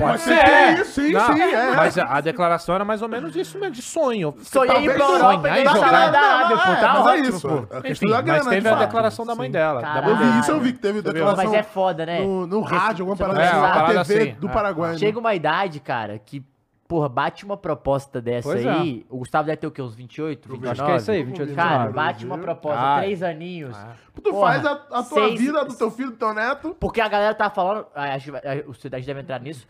Pode 0.00 0.20
ser, 0.20 0.34
ser 0.36 0.44
é. 0.46 0.72
isso, 0.80 0.92
sim, 0.92 1.12
Não, 1.12 1.32
sim, 1.32 1.40
é. 1.42 1.74
Mas 1.76 1.98
a, 1.98 2.04
a 2.16 2.20
declaração 2.20 2.74
era 2.74 2.84
mais 2.84 3.00
ou 3.02 3.08
menos 3.08 3.34
isso 3.36 3.58
mesmo, 3.58 3.74
de 3.74 3.82
sonho. 3.82 4.34
Sonhei 4.42 4.76
em 4.78 4.84
ir 4.84 4.94
pra 4.94 5.04
Europa 5.04 5.48
e 5.58 5.64
jogar. 5.64 6.10
da 6.10 6.20
Arábia, 6.20 6.56
Não, 6.56 6.64
pô. 6.64 6.72
é, 6.72 6.76
Tá 6.76 6.94
mas 6.94 7.06
é 7.06 7.16
isso. 7.28 7.48
pô. 7.48 7.54
Enfim, 7.88 8.08
da 8.10 8.22
mas 8.22 8.46
teve 8.46 8.68
a 8.68 8.70
fato. 8.72 8.80
declaração 8.80 9.26
da 9.26 9.34
mãe 9.34 9.50
dela. 9.50 9.82
Eu 10.06 10.16
vi 10.16 10.38
isso, 10.40 10.50
eu 10.50 10.60
vi 10.60 10.72
que 10.74 10.78
teve 10.78 11.00
declaração 11.02 11.44
Mas 11.44 11.52
é 11.54 11.62
foda, 11.62 12.04
né? 12.06 12.20
no, 12.20 12.60
rádio, 12.62 13.02
alguma 13.06 13.16
parada 13.16 13.93
É, 14.00 14.04
TV 14.04 14.30
assim. 14.30 14.40
do 14.40 14.48
É. 14.48 14.52
Paraguai. 14.52 14.92
né? 14.92 14.98
Chega 14.98 15.18
uma 15.18 15.34
idade, 15.34 15.80
cara, 15.80 16.18
que, 16.18 16.44
porra, 16.86 17.08
bate 17.08 17.44
uma 17.44 17.56
proposta 17.56 18.20
dessa 18.20 18.48
Pois 18.48 18.66
aí. 18.66 19.06
O 19.08 19.18
Gustavo 19.18 19.46
deve 19.46 19.56
ter 19.56 19.66
o 19.66 19.70
quê? 19.70 19.80
Uns 19.82 19.94
28, 19.94 20.48
29? 20.48 20.70
Acho 20.72 20.84
que 20.84 20.90
é 20.92 20.96
isso 20.96 21.10
aí, 21.10 21.22
28, 21.24 21.54
Cara, 21.54 21.68
29. 21.86 21.92
bate 21.94 22.24
uma 22.26 22.38
proposta, 22.38 22.80
Ah. 22.80 22.98
três 23.00 23.22
aninhos. 23.22 23.76
Tu 24.14 24.22
Porra, 24.30 24.52
faz 24.52 24.66
a, 24.66 24.72
a 24.72 25.02
tua 25.02 25.04
seis- 25.04 25.40
vida, 25.40 25.64
do 25.64 25.74
teu 25.74 25.90
filho, 25.90 26.10
do 26.10 26.16
teu 26.16 26.32
neto. 26.34 26.76
Porque 26.78 27.00
a 27.00 27.08
galera 27.08 27.34
tá 27.34 27.48
falando, 27.50 27.86
ah, 27.94 28.14
acho 28.14 28.26
que 28.26 28.30
vai- 28.32 28.42
ah, 28.44 28.64
o 28.68 28.74
Cidade 28.74 29.04
deve 29.06 29.20
entrar 29.20 29.40
nisso, 29.40 29.66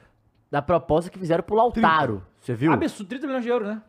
da 0.50 0.60
proposta 0.62 1.10
que 1.10 1.18
fizeram 1.18 1.42
pro 1.42 1.56
Lautaro. 1.56 2.22
Você 2.40 2.54
viu? 2.54 2.72
Absurdo, 2.72 3.08
30 3.08 3.26
milhões 3.26 3.42
de 3.42 3.48
euros, 3.48 3.68
né? 3.68 3.82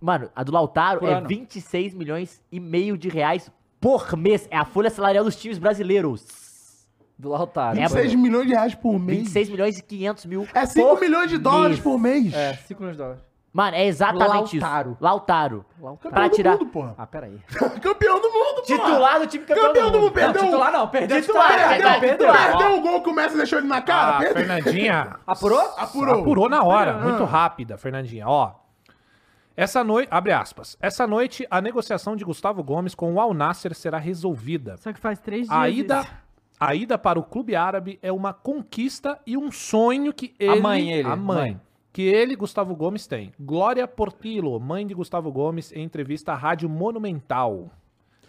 Mano, 0.00 0.28
a 0.34 0.42
do 0.42 0.52
Lautaro 0.52 1.00
Por 1.00 1.08
é 1.08 1.14
ano. 1.14 1.28
26 1.28 1.94
milhões 1.94 2.42
e 2.50 2.58
meio 2.58 2.98
de 2.98 3.08
reais 3.08 3.50
por 3.80 4.16
mês. 4.16 4.48
É 4.50 4.56
a 4.56 4.64
folha 4.64 4.90
salarial 4.90 5.24
dos 5.24 5.36
times 5.36 5.58
brasileiros. 5.58 6.41
Do 7.22 7.28
Lautaro. 7.28 7.76
26 7.76 8.14
milhões 8.16 8.46
de 8.48 8.52
reais 8.52 8.74
por 8.74 8.98
mês. 8.98 9.18
26 9.20 9.48
milhões 9.50 9.78
e 9.78 9.82
500 9.82 10.26
mil 10.26 10.48
É 10.52 10.66
5 10.66 10.88
por 10.88 11.00
milhões 11.00 11.30
de 11.30 11.38
dólares 11.38 11.76
mês. 11.76 11.80
por 11.80 11.98
mês. 11.98 12.34
É, 12.34 12.54
5 12.54 12.80
milhões 12.80 12.96
de 12.96 13.02
dólares. 13.02 13.22
Mano, 13.52 13.76
é 13.76 13.84
exatamente 13.86 14.58
Lautaro. 14.58 14.90
isso. 14.92 14.98
Lautaro. 15.04 15.64
Campeão 15.78 15.96
Pra 16.10 16.26
do 16.28 16.34
tirar. 16.34 16.52
mundo, 16.52 16.66
porra. 16.66 16.94
Ah, 16.98 17.06
peraí. 17.06 17.38
Campeão 17.80 18.20
do 18.20 18.28
mundo, 18.28 18.62
porra. 18.66 18.78
Titular 18.78 19.20
do 19.20 19.26
time 19.28 19.44
campeão, 19.44 19.66
Campeão 19.68 19.84
do 19.90 19.92
mundo. 19.92 20.02
mundo. 20.04 20.12
Perdeu, 20.14 20.42
titular 20.44 20.72
não, 20.72 20.88
perdeu 20.88 21.20
Titular, 21.20 21.46
titular, 21.50 21.64
é 21.64 21.74
verdade, 21.76 22.00
perdeu. 22.00 22.26
titular. 22.28 22.58
perdeu 22.58 22.76
o 22.76 22.80
gol 22.80 23.02
que 23.02 23.10
o 23.10 23.14
Messi 23.14 23.36
deixou 23.36 23.58
ele 23.60 23.68
na 23.68 23.80
cara. 23.82 24.16
A 24.16 24.18
perdeu. 24.20 24.34
Fernandinha 24.46 25.16
Apurou? 25.26 25.60
Apurou. 25.76 26.20
apurou 26.22 26.48
na 26.48 26.64
hora, 26.64 26.94
muito 26.98 27.22
rápida, 27.24 27.76
Fernandinha. 27.78 28.26
Ó, 28.26 28.52
essa 29.56 29.84
noite, 29.84 30.08
abre 30.10 30.32
aspas, 30.32 30.76
essa 30.80 31.06
noite 31.06 31.46
a 31.50 31.60
negociação 31.60 32.16
de 32.16 32.24
Gustavo 32.24 32.62
Gomes 32.64 32.94
com 32.94 33.12
o 33.14 33.20
Al 33.20 33.34
Nasser 33.34 33.74
será 33.74 33.98
resolvida. 33.98 34.76
Só 34.78 34.92
que 34.92 34.98
faz 34.98 35.20
três 35.20 35.46
dias. 35.46 35.56
A 35.56 35.68
ida, 35.68 36.00
isso. 36.00 36.10
A 36.64 36.74
ida 36.74 36.96
para 36.98 37.18
o 37.18 37.22
clube 37.22 37.56
árabe 37.56 37.98
é 38.02 38.12
uma 38.12 38.32
conquista 38.32 39.18
e 39.26 39.36
um 39.36 39.50
sonho 39.50 40.12
que 40.12 40.34
ele... 40.38 40.60
mãe, 40.60 40.92
ele, 40.92 41.08
A 41.08 41.16
mãe. 41.16 41.36
mãe. 41.52 41.60
Que 41.92 42.02
ele, 42.02 42.34
Gustavo 42.36 42.74
Gomes, 42.74 43.06
tem. 43.06 43.32
Glória 43.38 43.86
Portillo, 43.86 44.58
mãe 44.58 44.86
de 44.86 44.94
Gustavo 44.94 45.30
Gomes, 45.30 45.72
em 45.72 45.82
entrevista 45.82 46.32
à 46.32 46.34
Rádio 46.34 46.68
Monumental. 46.68 47.68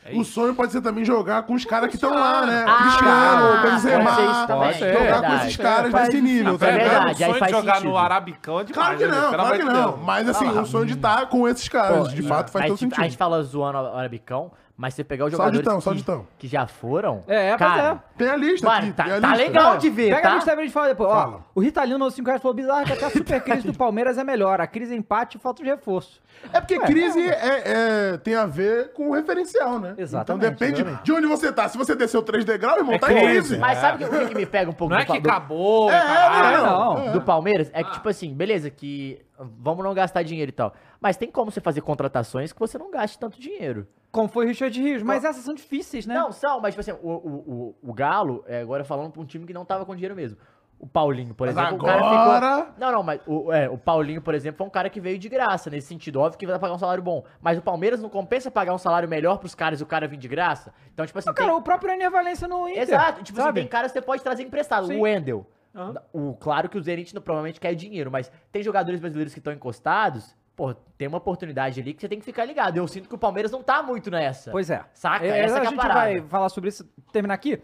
É 0.06 0.14
O 0.18 0.26
sonho 0.26 0.54
pode 0.54 0.74
ser 0.74 0.82
também 0.82 1.06
jogar 1.06 1.44
com 1.44 1.54
os 1.54 1.64
caras 1.64 1.90
que 1.90 1.96
estão 1.96 2.14
lá, 2.14 2.46
né? 2.46 2.66
Ah, 2.68 2.78
Cristiano, 2.82 3.62
pode 3.62 3.72
Benzema. 3.72 4.12
pode 4.48 4.78
ser. 4.78 4.84
é 4.86 4.94
Jogar 4.94 5.06
com 5.16 5.22
verdade. 5.22 5.44
esses 5.46 5.56
caras 5.58 5.94
desse 5.94 6.22
nível, 6.22 6.58
tá 6.60 6.68
É 6.68 6.72
ligado? 6.74 6.90
verdade, 6.90 7.06
o 7.06 7.10
aí 7.26 7.30
sonho 7.30 7.40
faz 7.40 7.52
de 7.54 7.58
jogar 7.60 7.74
sentido. 7.76 7.90
no 7.90 7.98
Arabicão 7.98 8.60
é 8.60 8.64
demais, 8.66 8.86
Claro 8.86 8.98
que 8.98 9.06
né, 9.06 9.22
não, 9.22 9.34
claro 9.34 9.58
que 9.58 9.64
de 9.64 9.70
não. 9.74 9.98
Mas 9.98 10.28
assim, 10.28 10.50
o 10.50 10.66
sonho 10.66 10.86
de 10.88 10.94
estar 10.96 11.30
com 11.30 11.48
esses 11.48 11.70
caras, 11.70 12.14
de 12.14 12.22
fato, 12.24 12.52
faz 12.52 12.66
todo 12.66 12.78
tipo, 12.78 12.90
sentido. 12.90 13.00
A 13.02 13.08
gente 13.08 13.18
fala 13.18 13.42
zoando 13.44 13.78
o 13.78 13.96
Arabicão, 13.98 14.52
mas 14.84 14.94
você 14.96 15.02
pegar 15.04 15.24
os 15.26 15.32
jogadores 15.32 15.66
sauditão. 15.82 16.28
que, 16.38 16.46
que 16.46 16.54
já 16.54 16.68
foram. 16.68 17.24
É, 17.26 17.50
pois 17.56 17.60
cara, 17.60 18.04
Tem 18.18 18.28
a 18.28 18.36
lista 18.36 18.68
Mano, 18.68 18.80
aqui. 18.88 18.92
tá, 18.92 19.04
tem 19.06 19.14
a 19.14 19.22
tá 19.22 19.28
lista. 19.30 19.44
legal 19.46 19.78
de 19.78 19.90
ver, 19.90 20.14
Pega 20.16 20.18
a 20.28 20.32
tá? 20.32 20.36
lista 20.36 20.52
pra 20.52 20.62
gente 20.62 20.74
falar 20.74 20.88
depois. 20.90 21.10
Ó, 21.10 21.14
Fala. 21.14 21.46
o 21.56 21.62
Ritalino 21.62 21.98
no 21.98 22.12
5 22.12 22.28
reais 22.28 22.42
falou 22.42 22.54
bizarro 22.54 22.86
que 22.86 22.92
até 22.92 23.06
a 23.06 23.10
super 23.10 23.42
crise 23.42 23.66
do 23.66 23.74
Palmeiras 23.74 24.18
é 24.18 24.24
melhor. 24.26 24.60
A 24.60 24.68
crise 24.68 24.94
é 24.94 24.98
empate 24.98 25.38
e 25.38 25.40
falta 25.40 25.64
de 25.64 25.70
reforço. 25.70 26.22
É 26.52 26.60
porque 26.60 26.78
crise 26.80 27.22
é, 27.22 28.12
é- 28.14 28.18
tem 28.18 28.36
a 28.36 28.46
ver 28.46 28.92
com 28.92 29.10
o 29.10 29.14
referencial, 29.14 29.80
né? 29.80 29.94
Exatamente, 29.98 30.46
Então 30.46 30.52
depende 30.52 30.82
exatamente. 30.82 31.04
de 31.06 31.12
onde 31.14 31.28
você 31.28 31.50
tá. 31.52 31.70
Se 31.70 31.78
você 31.78 31.96
desceu 31.96 32.22
3 32.22 32.44
degraus, 32.44 32.80
irmão, 32.80 32.96
É 32.96 33.00
tá 33.00 33.12
em 33.14 33.16
crise. 33.16 33.40
crise. 33.40 33.58
Mas 33.58 33.78
sabe 33.78 34.04
o 34.04 34.10
que, 34.10 34.16
o 34.16 34.20
que 34.20 34.26
que 34.28 34.36
me 34.36 34.46
pega 34.46 34.70
um 34.70 34.74
pouco 34.74 34.94
Não 34.94 35.00
é 35.00 35.06
do, 35.06 35.14
que 35.14 35.20
do- 35.22 35.30
acabou, 35.30 35.90
É, 35.90 35.98
caralho. 35.98 36.66
não, 36.68 37.06
não. 37.06 37.12
do 37.14 37.22
Palmeiras? 37.22 37.72
É 37.74 37.84
que, 37.84 37.92
tipo 37.94 38.10
assim, 38.10 38.34
beleza, 38.34 38.70
que 38.70 39.22
vamos 39.60 39.84
não 39.84 39.94
gastar 39.94 40.24
dinheiro 40.24 40.50
e 40.50 40.54
tal. 40.54 40.74
Mas 41.00 41.18
tem 41.18 41.30
como 41.32 41.52
você 41.52 41.62
fazer 41.62 41.82
contratações 41.82 42.52
que 42.54 42.60
você 42.60 42.78
não 42.78 42.90
gaste 42.92 43.18
tanto 43.20 43.40
dinheiro. 43.40 43.88
Como 44.12 44.28
foi 44.28 44.46
o 44.46 44.48
Richard 44.48 44.80
Rios. 44.82 45.02
Mas 45.04 45.24
essas 45.24 45.44
são 45.44 45.54
difíceis, 45.54 46.06
né? 46.06 46.14
Não, 46.14 46.32
são, 46.32 46.60
mas 46.62 46.74
tipo 46.76 46.82
assim, 46.82 46.92
o, 47.02 47.10
o, 47.10 47.76
o, 47.84 47.90
o 47.90 47.94
Galo, 47.94 48.44
é, 48.48 48.62
agora 48.62 48.84
falando 48.84 49.12
pra 49.12 49.22
um 49.22 49.26
time 49.26 49.46
que 49.46 49.54
não 49.54 49.66
tava 49.66 49.86
com 49.86 49.94
dinheiro 49.96 50.16
mesmo. 50.16 50.38
O 50.80 50.88
Paulinho, 50.88 51.34
por 51.34 51.48
Mas 51.48 51.56
exemplo, 51.56 51.78
o 51.78 51.90
agora- 51.90 52.02
cara 52.02 52.56
ficou. 52.66 52.74
Não, 52.78 52.92
não, 52.92 53.04
mas 53.04 53.22
o, 53.26 53.54
é, 53.54 53.70
o 53.70 53.78
Paulinho, 53.78 54.22
por 54.22 54.36
exemplo, 54.36 54.58
foi 54.58 54.68
um 54.68 54.70
cara 54.70 54.90
que 54.90 55.00
veio 55.00 55.18
de 55.18 55.30
graça, 55.30 55.70
nesse 55.70 55.88
sentido. 55.88 56.20
Óbvio 56.20 56.38
que 56.38 56.46
vai 56.46 56.60
pagar 56.60 56.74
um 56.74 56.78
salário 56.78 57.02
bom. 57.02 57.24
Mas 57.42 57.58
o 57.58 57.62
Palmeiras 57.62 58.02
não 58.02 58.10
compensa 58.10 58.52
pagar 58.52 58.74
um 58.74 58.78
salário 58.78 59.08
melhor 59.08 59.38
pros 59.38 59.56
caras 59.56 59.80
e 59.80 59.84
o 59.84 59.86
cara 59.86 60.10
vir 60.10 60.18
de 60.18 60.28
graça. 60.28 60.74
Então, 60.94 61.06
tipo 61.06 61.18
assim. 61.18 61.30
Não, 61.30 61.34
cara, 61.34 61.56
o 61.56 61.62
próprio 61.62 61.94
Ener 61.94 62.12
Valência 62.12 62.50
no 62.50 62.68
Inter. 62.68 62.82
Exato, 62.84 63.24
tipo 63.24 63.40
assim, 63.40 63.46
sabe? 63.48 63.62
tem 63.62 63.70
caras 63.70 63.94
que 63.94 64.00
você 64.00 64.06
pode 64.06 64.22
trazer 64.24 64.44
emprestado. 64.44 64.88
Sim. 64.88 64.98
O 64.98 65.04
Wendel. 65.04 65.48
Aham. 65.76 65.96
O, 66.14 66.34
claro 66.36 66.70
que 66.70 66.78
o 66.78 66.82
Zenit 66.84 67.14
não- 67.16 67.22
provavelmente 67.22 67.60
quer 67.60 67.74
dinheiro, 67.74 68.12
mas 68.12 68.32
tem 68.52 68.62
jogadores 68.62 69.00
brasileiros 69.00 69.34
que 69.34 69.40
estão 69.40 69.52
encostados. 69.54 70.36
Pô, 70.56 70.72
tem 70.98 71.08
uma 71.08 71.18
oportunidade 71.18 71.82
ali 71.82 71.94
que 71.96 72.02
você 72.02 72.08
tem 72.08 72.20
que 72.20 72.26
ficar 72.26 72.46
ligado. 72.46 72.78
Eu 72.78 72.88
sinto 72.88 73.10
que 73.10 73.16
o 73.16 73.18
Palmeiras 73.18 73.52
não 73.52 73.64
tá 73.64 73.82
muito 73.82 74.12
nessa. 74.12 74.52
Pois 74.52 74.70
é. 74.70 74.86
Saca? 74.94 75.26
É, 75.26 75.40
Essa 75.40 75.58
a 75.58 75.60
que 75.62 75.66
é 75.66 75.68
a 75.68 75.70
gente 75.72 75.80
parada. 75.82 76.00
vai 76.00 76.22
falar 76.22 76.50
sobre 76.50 76.70
isso, 76.70 76.88
terminar 77.12 77.34
aqui. 77.34 77.60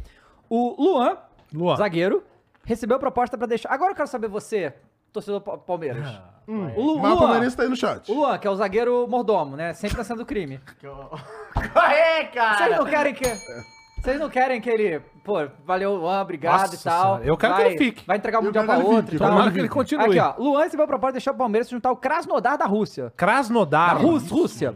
O 0.50 0.76
Luan, 0.82 1.18
Luan. 1.54 1.76
zagueiro, 1.76 2.24
recebeu 2.66 2.98
proposta 2.98 3.38
pra 3.38 3.46
deixar... 3.46 3.70
Agora 3.72 3.92
eu 3.92 3.96
quero 3.96 4.08
saber 4.08 4.28
você, 4.28 4.74
torcedor 5.14 5.42
pa- 5.42 5.58
Palmeiras. 5.60 6.08
Hum. 6.48 6.72
O 6.76 6.82
Lu- 6.82 7.00
Mas 7.00 7.12
Luan, 7.12 7.20
Palmeirense 7.20 7.56
tá 7.56 7.62
aí 7.62 7.70
no 7.70 7.76
chat. 7.76 8.12
o 8.12 8.16
Luan, 8.16 8.40
que 8.40 8.48
é 8.48 8.50
o 8.50 8.56
zagueiro 8.56 9.08
mordomo, 9.08 9.56
né? 9.56 9.72
Sempre 9.74 9.98
tá 9.98 10.04
sendo 10.04 10.26
crime. 10.26 10.60
Aê, 11.76 12.26
cara! 12.26 12.58
Vocês 12.58 12.78
não 12.80 12.86
querem 12.86 13.14
que... 13.14 13.24
Vocês 14.02 14.20
não 14.20 14.30
querem 14.30 14.62
que 14.62 14.70
ele... 14.70 15.00
Pô, 15.24 15.36
valeu, 15.66 15.96
Luan, 15.96 16.22
obrigado 16.22 16.62
Nossa 16.62 16.76
e 16.76 16.78
tal. 16.80 17.04
senhora, 17.04 17.26
eu 17.26 17.38
quero 17.38 17.54
que 17.56 17.62
vai, 17.62 17.70
ele 17.70 17.78
fique. 17.78 18.06
Vai 18.08 18.18
entregar 18.18 18.40
o 18.40 18.44
Mundial 18.44 18.66
pra 18.66 18.78
que 18.78 18.84
outro 18.84 19.16
e 19.16 19.20
tal. 19.20 19.30
Tomara 19.30 19.52
que 19.52 19.60
ele 19.60 19.70
continue. 19.70 20.06
Aqui, 20.06 20.20
ó. 20.20 20.42
Luan 20.42 20.64
recebeu 20.64 20.86
a 20.86 20.88
proposta 20.88 21.12
de 21.12 21.18
deixar 21.18 21.32
o 21.32 21.36
Palmeiras 21.38 21.68
se 21.68 21.72
juntar 21.72 21.90
ao 21.90 21.98
Krasnodar 21.98 22.58
da 22.58 22.66
Rússia. 22.66 23.14
Krasnodar. 23.16 23.96
Da 23.96 24.02
Rus- 24.02 24.30
Rússia. 24.30 24.76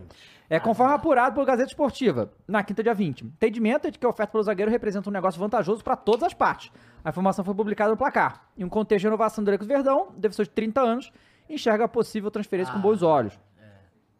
É 0.49 0.59
conforme 0.59 0.93
apurado 0.93 1.33
pelo 1.33 1.45
Gazeta 1.47 1.69
Esportiva, 1.69 2.31
na 2.47 2.61
quinta 2.61 2.83
dia 2.83 2.93
20. 2.93 3.25
Entendimento 3.25 3.87
é 3.87 3.91
de 3.91 3.97
que 3.97 4.05
a 4.05 4.09
oferta 4.09 4.31
pelo 4.33 4.43
zagueiro 4.43 4.69
representa 4.69 5.09
um 5.09 5.13
negócio 5.13 5.39
vantajoso 5.39 5.83
para 5.83 5.95
todas 5.95 6.23
as 6.23 6.33
partes. 6.33 6.71
A 7.03 7.09
informação 7.09 7.43
foi 7.43 7.55
publicada 7.55 7.89
no 7.89 7.97
placar. 7.97 8.43
Em 8.55 8.63
um 8.63 8.69
contexto 8.69 9.01
de 9.01 9.07
renovação 9.07 9.43
do 9.43 9.49
elenco 9.49 9.65
Verdão, 9.65 10.09
defensor 10.15 10.45
de 10.45 10.51
30 10.51 10.81
anos, 10.81 11.11
enxerga 11.49 11.85
a 11.85 11.87
possível 11.87 12.29
transferência 12.29 12.71
com 12.73 12.79
bons 12.79 13.01
olhos. 13.01 13.39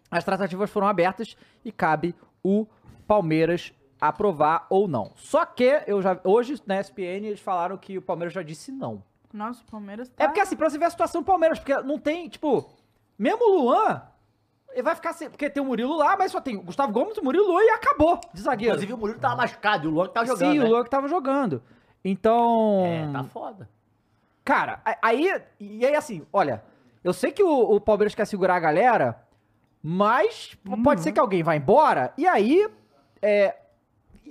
As 0.10 0.24
tratativas 0.24 0.70
foram 0.72 0.88
abertas 0.88 1.36
e 1.64 1.72
cabe 1.72 2.16
o 2.42 2.66
Palmeiras 3.06 3.72
aprovar 4.08 4.66
ou 4.70 4.88
não. 4.88 5.12
Só 5.16 5.46
que 5.46 5.84
eu 5.88 6.02
já 6.02 6.20
hoje 6.24 6.62
na 6.66 6.80
ESPN 6.80 7.26
eles 7.26 7.40
falaram 7.40 7.78
que 7.78 7.98
o 7.98 8.02
Palmeiras 8.02 8.34
já 8.34 8.42
disse 8.42 8.72
não. 8.72 9.04
Nossa, 9.34 9.62
o 9.62 9.66
Palmeiras 9.66 10.10
tá... 10.10 10.24
É 10.24 10.28
porque 10.28 10.42
assim, 10.42 10.56
pra 10.56 10.70
você 10.70 10.78
ver 10.78 10.86
a 10.86 10.90
situação 10.90 11.22
do 11.22 11.26
Palmeiras, 11.26 11.58
porque 11.58 11.76
não 11.82 11.98
tem, 11.98 12.30
tipo, 12.30 12.70
mesmo 13.18 13.44
o 13.44 13.62
Luan, 13.62 14.02
ele 14.74 14.84
vai 14.84 14.96
ficar 14.96 15.14
sem. 15.14 15.30
Porque 15.30 15.50
tem 15.50 15.62
o 15.62 15.66
Murilo 15.66 15.96
lá, 15.96 16.18
mas 16.18 16.32
só 16.32 16.42
tem 16.42 16.56
o 16.56 16.62
Gustavo 16.62 16.92
Gomes, 16.92 17.18
o 17.18 17.24
Murilo 17.24 17.48
Luan 17.48 17.64
e 17.64 17.70
acabou 17.70 18.20
de 18.34 18.42
zagueiro. 18.42 18.74
Inclusive 18.74 18.94
o 18.94 18.98
Murilo 18.98 19.20
tava 19.20 19.36
machucado 19.36 19.86
e 19.86 19.88
o 19.88 19.92
Luan 19.92 20.08
que 20.08 20.14
tava 20.14 20.26
jogando. 20.26 20.52
Sim, 20.52 20.60
né? 20.60 20.66
o 20.66 20.70
Luan 20.70 20.84
que 20.84 20.90
tava 20.90 21.08
jogando. 21.08 21.64
Então. 22.04 22.84
É, 22.86 23.12
tá 23.12 23.24
foda. 23.24 23.70
Cara, 24.44 24.82
aí. 25.02 25.42
E 25.60 25.86
aí, 25.86 25.96
assim, 25.96 26.26
olha, 26.34 26.64
eu 27.04 27.14
sei 27.14 27.32
que 27.32 27.44
o, 27.44 27.76
o 27.76 27.80
Palmeiras 27.80 28.16
quer 28.16 28.26
segurar 28.26 28.56
a 28.56 28.60
galera, 28.60 29.24
mas 29.82 30.58
pode 30.84 31.02
ser 31.02 31.12
que 31.12 31.20
alguém 31.20 31.44
vá 31.44 31.56
embora, 31.56 32.14
e 32.18 32.28
aí. 32.28 32.68
É. 33.22 33.58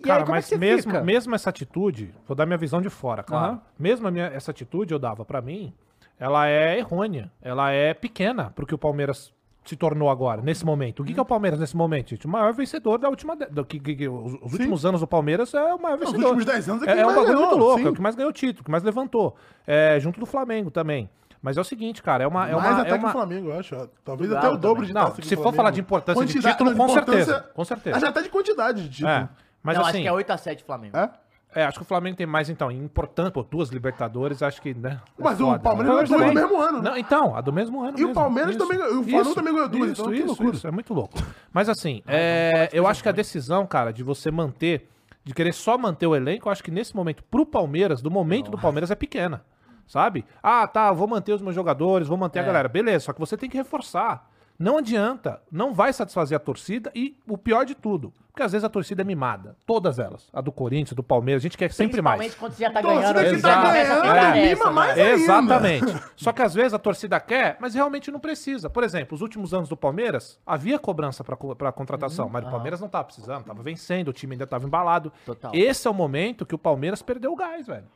E 0.05 0.09
Cara, 0.09 0.21
aí, 0.21 0.25
como 0.25 0.35
é 0.35 0.39
mas 0.39 0.45
que 0.47 0.51
você 0.55 0.59
mesmo, 0.59 0.93
fica? 0.93 1.05
mesmo 1.05 1.35
essa 1.35 1.51
atitude, 1.51 2.13
vou 2.27 2.35
dar 2.35 2.45
minha 2.47 2.59
visão 2.59 2.81
de 2.83 2.91
fora, 2.91 3.23
claro. 3.23 3.53
Aham. 3.53 3.61
Mesmo 3.79 4.09
a 4.09 4.11
minha, 4.11 4.27
essa 4.27 4.51
atitude 4.51 4.93
eu 4.93 4.99
dava 4.99 5.25
pra 5.25 5.41
mim, 5.41 5.73
ela 6.19 6.47
é 6.49 6.79
errônea, 6.79 7.31
ela 7.41 7.71
é 7.71 7.95
pequena 7.95 8.51
pro 8.55 8.67
que 8.67 8.75
o 8.75 8.79
Palmeiras 8.79 9.33
se 9.65 9.77
tornou 9.77 10.11
agora, 10.11 10.43
nesse 10.43 10.65
momento. 10.67 11.01
O 11.01 11.05
que, 11.05 11.15
que 11.15 11.19
é 11.21 11.23
o 11.23 11.27
Palmeiras 11.27 11.61
nesse 11.61 11.77
momento, 11.77 12.11
gente? 12.11 12.27
O 12.27 12.29
maior 12.29 12.53
vencedor 12.53 12.99
da 12.99 13.09
última. 13.09 13.37
de- 13.37 13.47
Do, 13.47 13.65
que, 13.65 13.79
que- 13.79 13.95
que- 13.95 14.09
os 14.09 14.35
os 14.43 14.53
últimos 14.55 14.85
anos 14.85 15.01
do 15.01 15.07
Palmeiras 15.07 15.55
é 15.55 15.73
o 15.73 15.81
maior 15.81 15.95
Os 15.95 16.01
vencedor. 16.01 16.25
últimos 16.25 16.45
10 16.45 16.69
anos 16.69 16.83
é 16.83 16.91
É, 16.91 16.99
é 16.99 17.03
um 17.03 17.07
mais 17.07 17.17
bagulho 17.17 17.27
ganhou, 17.35 17.47
muito 17.51 17.59
louco, 17.65 17.79
sim. 17.81 17.87
é 17.87 17.91
o 17.91 17.95
que 17.95 18.01
mais 18.03 18.15
ganhou 18.17 18.33
título, 18.33 18.65
que 18.65 18.71
mais 18.73 18.83
levantou. 18.83 19.37
É, 19.65 20.01
junto 20.01 20.19
do 20.19 20.27
Flamengo 20.27 20.69
também. 20.71 21.09
Mas 21.41 21.57
é 21.57 21.61
o 21.61 21.65
seguinte, 21.65 22.03
cara, 22.03 22.23
é 22.25 22.27
uma. 22.27 22.49
É 22.49 22.55
Mais 22.55 22.73
uma, 22.75 22.81
até 22.83 22.91
é 22.91 22.93
que 22.93 22.99
uma... 22.99 23.09
o 23.09 23.13
Flamengo, 23.13 23.49
eu 23.51 23.59
acho. 23.59 23.89
Talvez 24.05 24.33
até 24.33 24.49
o 24.49 24.57
dobro 24.57 24.87
de 24.87 24.93
Não, 24.93 25.07
se 25.15 25.23
for 25.23 25.29
Flamengo. 25.37 25.53
falar 25.57 25.71
de 25.71 25.81
importância 25.81 26.25
de 26.25 26.33
Quantidade- 26.33 26.55
título, 26.57 26.77
com 26.77 26.85
importância- 26.85 27.25
certeza, 27.25 27.51
com 27.55 27.65
certeza. 27.65 27.97
Acho 27.97 28.07
até 28.07 28.23
de 28.23 28.29
quantidade 28.29 28.83
de 28.85 28.89
título. 28.91 29.11
É, 29.11 29.29
mas 29.63 29.77
não, 29.77 29.85
assim. 29.85 30.07
acho 30.09 30.17
que 30.17 30.33
é 30.33 30.35
8x7 30.37 30.65
Flamengo. 30.65 30.97
É? 30.97 31.11
É, 31.55 31.65
acho 31.65 31.77
que 31.79 31.83
o 31.83 31.87
Flamengo 31.87 32.17
tem 32.17 32.25
mais, 32.27 32.49
então, 32.49 32.71
importante, 32.71 33.35
pô, 33.35 33.43
duas 33.43 33.69
Libertadores, 33.69 34.43
acho 34.43 34.63
que, 34.63 34.73
né? 34.73 35.01
é 35.19 35.23
Mas 35.23 35.39
o 35.39 35.45
foda, 35.45 35.59
Palmeiras 35.59 36.09
ganhou 36.09 36.25
duas 36.25 36.35
no 36.35 36.41
mesmo 36.41 36.61
ano, 36.63 36.83
né? 36.83 36.91
Não, 36.91 36.97
então, 36.97 37.37
a 37.37 37.43
do 37.43 37.53
mesmo 37.53 37.79
ano 37.83 37.91
E 37.99 38.05
o 38.05 38.07
mesmo. 38.09 38.15
Palmeiras 38.15 38.57
também 38.57 38.79
ganhou- 38.79 39.01
o 39.01 39.05
Flamengo 39.05 39.35
também 39.35 39.53
ganhou 39.53 39.69
duas, 39.69 39.91
Isso, 39.91 40.01
então 40.01 40.11
que 40.13 40.17
isso, 40.19 40.27
loucura. 40.29 40.57
isso, 40.57 40.67
é 40.67 40.71
muito 40.71 40.95
louco. 40.95 41.19
Mas 41.53 41.69
assim, 41.69 42.03
é, 42.07 42.71
eu 42.73 42.87
acho 42.87 43.03
que 43.03 43.09
a 43.11 43.13
decisão, 43.13 43.67
cara, 43.67 43.93
de 43.93 44.03
você 44.03 44.31
manter, 44.31 44.89
de 45.23 45.35
querer 45.35 45.53
só 45.53 45.77
manter 45.77 46.07
o 46.07 46.17
elenco, 46.17 46.49
eu 46.49 46.53
acho 46.53 46.65
que 46.65 46.71
nesse 46.71 46.97
momento, 46.97 47.23
pro 47.25 47.45
Palmeiras, 47.45 48.01
do 48.01 48.11
momento 48.11 48.51
do 48.51 48.57
Palmeiras 48.57 48.91
é 48.91 48.95
pequena, 48.95 49.45
sabe? 49.87 50.25
Ah, 50.43 50.67
tá, 50.67 50.91
vou 50.91 51.07
manter 51.07 51.35
os 51.35 51.43
meus 51.43 51.55
jogadores, 51.55 52.09
vou 52.09 52.17
manter 52.17 52.39
a 52.39 52.45
galera. 52.45 52.67
Beleza, 52.67 53.05
só 53.05 53.13
que 53.13 53.21
você 53.21 53.37
tem 53.37 53.51
que 53.51 53.59
reforçar. 53.59 54.27
Não 54.59 54.79
adianta, 54.79 55.41
não 55.51 55.75
vai 55.75 55.93
satisfazer 55.93 56.37
a 56.37 56.39
torcida 56.39 56.91
e 56.95 57.17
o 57.27 57.37
pior 57.37 57.65
de 57.65 57.75
tudo, 57.75 58.13
porque 58.33 58.43
às 58.43 58.53
vezes 58.53 58.65
a 58.65 58.69
torcida 58.69 59.03
é 59.03 59.05
mimada, 59.05 59.57
todas 59.67 59.99
elas, 59.99 60.29
a 60.33 60.41
do 60.41 60.53
Corinthians, 60.53 60.95
do 60.95 61.03
Palmeiras, 61.03 61.43
a 61.43 61.45
gente 61.45 61.59
quer 61.59 61.73
sempre 61.73 62.01
mais. 62.01 62.19
Principalmente 62.19 62.39
quando 62.39 62.53
você 62.55 62.63
já 62.63 62.71
tá 62.71 62.81
Torcida 62.81 63.13
ganhando. 63.13 63.35
que 63.35 63.37
você 63.37 63.43
tá 63.43 63.73
ganhando, 63.73 64.03
pegar 64.03 64.35
mima 64.35 64.71
mais 64.71 64.97
né? 64.97 65.03
ainda. 65.03 65.15
Exatamente. 65.15 66.03
Só 66.17 66.33
que 66.33 66.43
às 66.43 66.55
vezes 66.55 66.73
a 66.73 66.79
torcida 66.79 67.21
quer, 67.21 67.57
mas 67.61 67.75
realmente 67.75 68.11
não 68.11 68.21
precisa. 68.21 68.71
Por 68.71 68.85
exemplo, 68.85 69.15
os 69.15 69.21
últimos 69.21 69.53
anos 69.53 69.69
do 69.69 69.77
Palmeiras, 69.77 70.39
havia 70.47 70.79
cobrança 70.79 71.25
pra 71.25 71.73
contratação, 71.73 72.29
mas 72.29 72.47
o 72.47 72.51
Palmeiras 72.51 72.81
não 72.81 72.89
tava 72.89 73.05
precisando, 73.05 73.45
tava 73.45 73.63
vencendo, 73.63 74.09
o 74.09 74.13
time 74.13 74.35
ainda 74.35 74.47
tava 74.47 74.65
embalado. 74.65 75.13
Total. 75.27 75.51
Esse 75.55 75.89
é 75.89 75.91
o 75.91 75.95
momento 75.95 76.47
que 76.47 76.55
o 76.55 76.59
Palmeiras 76.59 77.03
perdeu 77.03 77.33
o 77.33 77.37
gás, 77.37 77.67
velho. 77.67 77.87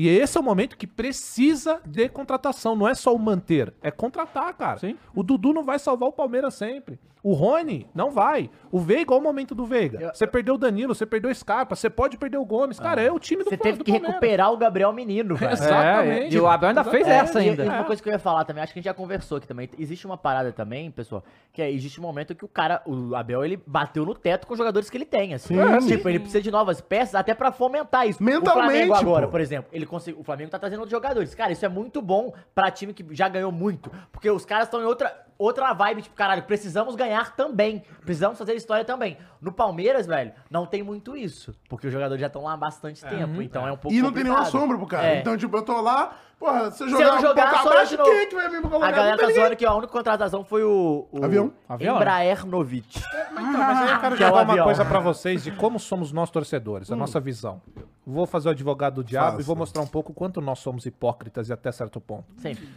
E 0.00 0.08
esse 0.08 0.38
é 0.38 0.40
o 0.40 0.42
momento 0.42 0.78
que 0.78 0.86
precisa 0.86 1.78
de 1.84 2.08
contratação, 2.08 2.74
não 2.74 2.88
é 2.88 2.94
só 2.94 3.14
o 3.14 3.18
manter, 3.18 3.74
é 3.82 3.90
contratar, 3.90 4.54
cara. 4.54 4.78
Sim. 4.78 4.96
O 5.14 5.22
Dudu 5.22 5.52
não 5.52 5.62
vai 5.62 5.78
salvar 5.78 6.08
o 6.08 6.12
Palmeiras 6.12 6.54
sempre. 6.54 6.98
O 7.22 7.34
Rony 7.34 7.86
não 7.94 8.10
vai. 8.10 8.50
O 8.72 8.78
Veiga, 8.80 9.12
olha 9.12 9.20
o 9.20 9.22
momento 9.22 9.54
do 9.54 9.66
Veiga. 9.66 10.10
Você 10.14 10.26
perdeu 10.26 10.54
o 10.54 10.58
Danilo, 10.58 10.94
você 10.94 11.04
perdeu 11.04 11.30
o 11.30 11.34
Scarpa, 11.34 11.76
você 11.76 11.90
pode 11.90 12.16
perder 12.16 12.38
o 12.38 12.44
Gomes. 12.46 12.80
Cara, 12.80 13.02
é 13.02 13.12
o 13.12 13.18
time 13.18 13.44
do 13.44 13.50
Você 13.50 13.56
do 13.58 13.62
teve 13.62 13.78
que 13.84 13.92
Palmeiras. 13.92 14.08
recuperar 14.14 14.52
o 14.52 14.56
Gabriel 14.56 14.92
Menino, 14.92 15.36
velho. 15.36 15.52
Exatamente. 15.52 16.34
É, 16.34 16.38
e 16.38 16.40
o 16.40 16.46
Abel 16.46 16.70
ainda 16.70 16.84
fez 16.84 17.06
É, 17.06 17.16
essa 17.16 17.38
ainda. 17.38 17.64
E 17.64 17.68
uma 17.68 17.84
coisa 17.84 18.02
que 18.02 18.08
eu 18.08 18.12
ia 18.12 18.18
falar 18.18 18.44
também, 18.44 18.62
acho 18.62 18.72
que 18.72 18.78
a 18.78 18.80
gente 18.80 18.86
já 18.86 18.94
conversou 18.94 19.36
aqui 19.36 19.46
também. 19.46 19.68
Existe 19.78 20.06
uma 20.06 20.16
parada 20.16 20.50
também, 20.50 20.90
pessoal, 20.90 21.22
que 21.52 21.60
é, 21.60 21.70
existe 21.70 22.00
um 22.00 22.02
momento 22.02 22.34
que 22.34 22.44
o 22.44 22.48
cara, 22.48 22.80
o 22.86 23.14
Abel, 23.14 23.44
ele 23.44 23.60
bateu 23.66 24.06
no 24.06 24.14
teto 24.14 24.46
com 24.46 24.54
os 24.54 24.58
jogadores 24.58 24.88
que 24.88 24.96
ele 24.96 25.04
tem, 25.04 25.34
assim. 25.34 25.54
Sim. 25.80 25.88
Tipo, 25.88 26.08
ele 26.08 26.20
precisa 26.20 26.40
de 26.42 26.50
novas 26.50 26.80
peças 26.80 27.14
até 27.14 27.34
pra 27.34 27.52
fomentar 27.52 28.08
isso. 28.08 28.22
Mentalmente, 28.22 28.48
o 28.48 28.62
Flamengo 28.62 28.94
agora, 28.94 29.26
pô. 29.26 29.32
por 29.32 29.40
exemplo, 29.42 29.68
ele 29.74 29.84
conseguiu, 29.90 30.20
o 30.20 30.24
Flamengo 30.24 30.50
tá 30.50 30.58
trazendo 30.58 30.80
outros 30.80 30.92
jogadores. 30.92 31.34
Cara, 31.34 31.52
isso 31.52 31.64
é 31.64 31.68
muito 31.68 32.00
bom 32.00 32.32
pra 32.54 32.70
time 32.70 32.94
que 32.94 33.04
já 33.14 33.28
ganhou 33.28 33.52
muito, 33.52 33.90
porque 34.12 34.30
os 34.30 34.44
caras 34.44 34.66
estão 34.68 34.80
em 34.80 34.84
outra 34.84 35.26
outra 35.36 35.72
vibe, 35.72 36.02
tipo, 36.02 36.14
caralho, 36.14 36.42
precisamos 36.42 36.94
ganhar 36.94 37.34
também. 37.34 37.82
Precisamos 38.04 38.36
fazer 38.38 38.54
história 38.54 38.84
também. 38.84 39.16
No 39.40 39.50
Palmeiras, 39.50 40.06
velho, 40.06 40.32
não 40.50 40.66
tem 40.66 40.82
muito 40.82 41.16
isso. 41.16 41.54
Porque 41.66 41.86
os 41.86 41.92
jogadores 41.92 42.20
já 42.20 42.26
estão 42.26 42.42
lá 42.42 42.52
há 42.52 42.56
bastante 42.58 43.02
tempo. 43.02 43.40
Então 43.40 43.66
é 43.66 43.72
um 43.72 43.76
pouco 43.76 43.96
E 43.96 44.02
não 44.02 44.12
tem 44.12 44.22
nenhuma 44.22 44.40
complicado. 44.44 44.60
sombra 44.60 44.76
pro 44.76 44.86
cara. 44.86 45.06
É. 45.06 45.20
Então, 45.20 45.34
tipo, 45.38 45.56
eu 45.56 45.62
tô 45.62 45.80
lá, 45.80 46.14
porra, 46.40 46.70
se 46.72 46.82
eu 46.82 46.86
Se 46.88 46.92
jogar, 46.92 47.04
eu 47.06 47.12
não 47.12 47.20
jogar, 47.20 47.46
um 47.46 47.50
pouco 47.50 47.66
eu 47.68 47.72
abaixo, 47.72 47.90
de 47.90 47.96
novo. 47.98 48.10
quem 48.10 48.18
é 48.20 48.26
que 48.26 48.34
vai 48.34 48.48
vir 48.48 48.58
pro 48.60 48.66
A 48.66 48.70
colocar? 48.70 48.90
galera 48.92 49.16
tá 49.18 49.30
zoando 49.30 49.56
que 49.56 49.64
a 49.66 49.74
única 49.74 49.92
contratação 49.92 50.42
foi 50.44 50.64
o, 50.64 51.06
o 51.12 51.24
Avião? 51.24 51.52
Avião, 51.68 51.94
né? 51.94 52.00
Embraer 52.00 52.46
Novitch. 52.46 52.96
Então, 52.96 53.36
mas 53.36 53.78
aí 53.78 53.90
eu 53.92 54.00
quero 54.00 54.16
Que 54.16 54.24
é 54.24 54.26
jogar 54.26 54.42
uma 54.42 54.62
coisa 54.64 54.84
pra 54.84 54.98
vocês 54.98 55.44
de 55.44 55.52
como 55.52 55.78
somos 55.78 56.10
nós 56.12 56.30
torcedores, 56.30 56.90
a 56.90 56.96
nossa 56.96 57.20
visão. 57.20 57.60
Vou 58.06 58.26
fazer 58.26 58.48
o 58.48 58.50
advogado 58.52 58.94
do 58.96 59.04
diabo 59.04 59.32
Faça. 59.32 59.40
e 59.42 59.44
vou 59.44 59.54
mostrar 59.54 59.82
um 59.82 59.86
pouco 59.86 60.12
quanto 60.14 60.40
nós 60.40 60.58
somos 60.58 60.86
hipócritas 60.86 61.48
e 61.48 61.52
até 61.52 61.70
certo 61.70 62.00
ponto. 62.00 62.24
Sempre. 62.38 62.68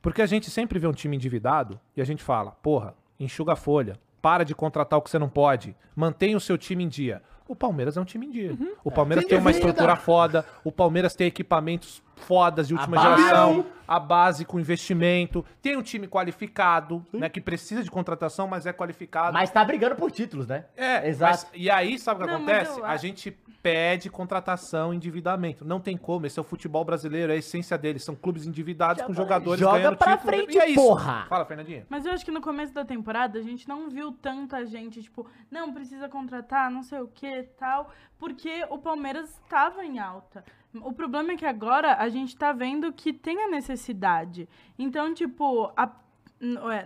Porque 0.00 0.22
a 0.22 0.26
gente 0.26 0.48
sempre 0.48 0.78
vê 0.78 0.86
um 0.86 0.92
time 0.92 1.16
endividado 1.16 1.78
e 1.96 2.00
a 2.00 2.04
gente 2.04 2.22
fala, 2.22 2.52
porra, 2.62 2.94
enxuga 3.18 3.52
a 3.54 3.56
folha, 3.56 3.98
para 4.22 4.44
de 4.44 4.54
contratar 4.54 4.98
o 4.98 5.02
que 5.02 5.10
você 5.10 5.18
não 5.18 5.28
pode, 5.28 5.76
mantenha 5.94 6.36
o 6.36 6.40
seu 6.40 6.56
time 6.56 6.84
em 6.84 6.88
dia. 6.88 7.20
O 7.48 7.56
Palmeiras 7.56 7.96
é 7.96 8.00
um 8.00 8.04
time 8.04 8.26
em 8.26 8.30
dia. 8.30 8.56
O 8.84 8.90
Palmeiras 8.90 9.22
Sem 9.24 9.30
tem 9.30 9.38
uma 9.38 9.50
estrutura 9.50 9.96
foda, 9.96 10.44
o 10.62 10.70
Palmeiras 10.70 11.14
tem 11.14 11.26
equipamentos 11.26 12.02
fodas 12.18 12.68
de 12.68 12.74
última 12.74 12.96
base. 12.96 13.22
geração, 13.22 13.66
a 13.86 13.98
base 13.98 14.44
com 14.44 14.60
investimento, 14.60 15.44
tem 15.62 15.76
um 15.76 15.82
time 15.82 16.06
qualificado, 16.06 17.04
né, 17.12 17.28
que 17.28 17.40
precisa 17.40 17.82
de 17.82 17.90
contratação, 17.90 18.46
mas 18.46 18.66
é 18.66 18.72
qualificado. 18.72 19.32
Mas 19.32 19.50
tá 19.50 19.64
brigando 19.64 19.96
por 19.96 20.10
títulos, 20.10 20.46
né? 20.46 20.66
É, 20.76 21.08
Exato. 21.08 21.30
mas- 21.32 21.50
e 21.54 21.70
aí, 21.70 21.98
sabe 21.98 22.20
o 22.22 22.24
que 22.26 22.30
Não, 22.30 22.36
acontece? 22.38 22.78
eu 22.80 22.84
A 22.84 22.96
gente 22.96 23.30
pede 23.62 24.08
contratação, 24.08 24.94
endividamento. 24.94 25.64
Não 25.64 25.80
tem 25.80 25.96
como, 25.96 26.26
esse 26.26 26.38
é 26.38 26.42
o 26.42 26.44
futebol 26.44 26.84
brasileiro, 26.84 27.32
é 27.32 27.34
a 27.34 27.38
essência 27.38 27.76
dele. 27.76 27.98
São 27.98 28.14
clubes 28.14 28.46
endividados 28.46 29.02
com 29.02 29.12
jogadores 29.12 29.58
Joga 29.60 29.78
ganhando 29.78 29.96
pra 29.96 30.16
título. 30.16 30.32
frente, 30.32 30.54
e 30.54 30.58
é 30.60 30.66
isso. 30.70 30.80
porra! 30.80 31.26
Fala, 31.28 31.44
Fernandinha. 31.44 31.84
Mas 31.88 32.06
eu 32.06 32.12
acho 32.12 32.24
que 32.24 32.30
no 32.30 32.40
começo 32.40 32.72
da 32.72 32.84
temporada 32.84 33.38
a 33.38 33.42
gente 33.42 33.68
não 33.68 33.90
viu 33.90 34.12
tanta 34.12 34.64
gente, 34.64 35.02
tipo, 35.02 35.26
não 35.50 35.72
precisa 35.72 36.08
contratar, 36.08 36.70
não 36.70 36.82
sei 36.82 37.00
o 37.00 37.08
que 37.08 37.42
tal, 37.58 37.90
porque 38.18 38.64
o 38.70 38.78
Palmeiras 38.78 39.28
estava 39.44 39.84
em 39.84 39.98
alta. 39.98 40.44
O 40.84 40.92
problema 40.92 41.32
é 41.32 41.36
que 41.36 41.46
agora 41.46 41.94
a 41.98 42.08
gente 42.08 42.36
tá 42.36 42.52
vendo 42.52 42.92
que 42.92 43.12
tem 43.12 43.42
a 43.44 43.48
necessidade. 43.48 44.48
Então, 44.78 45.12
tipo, 45.14 45.70
a- 45.76 45.90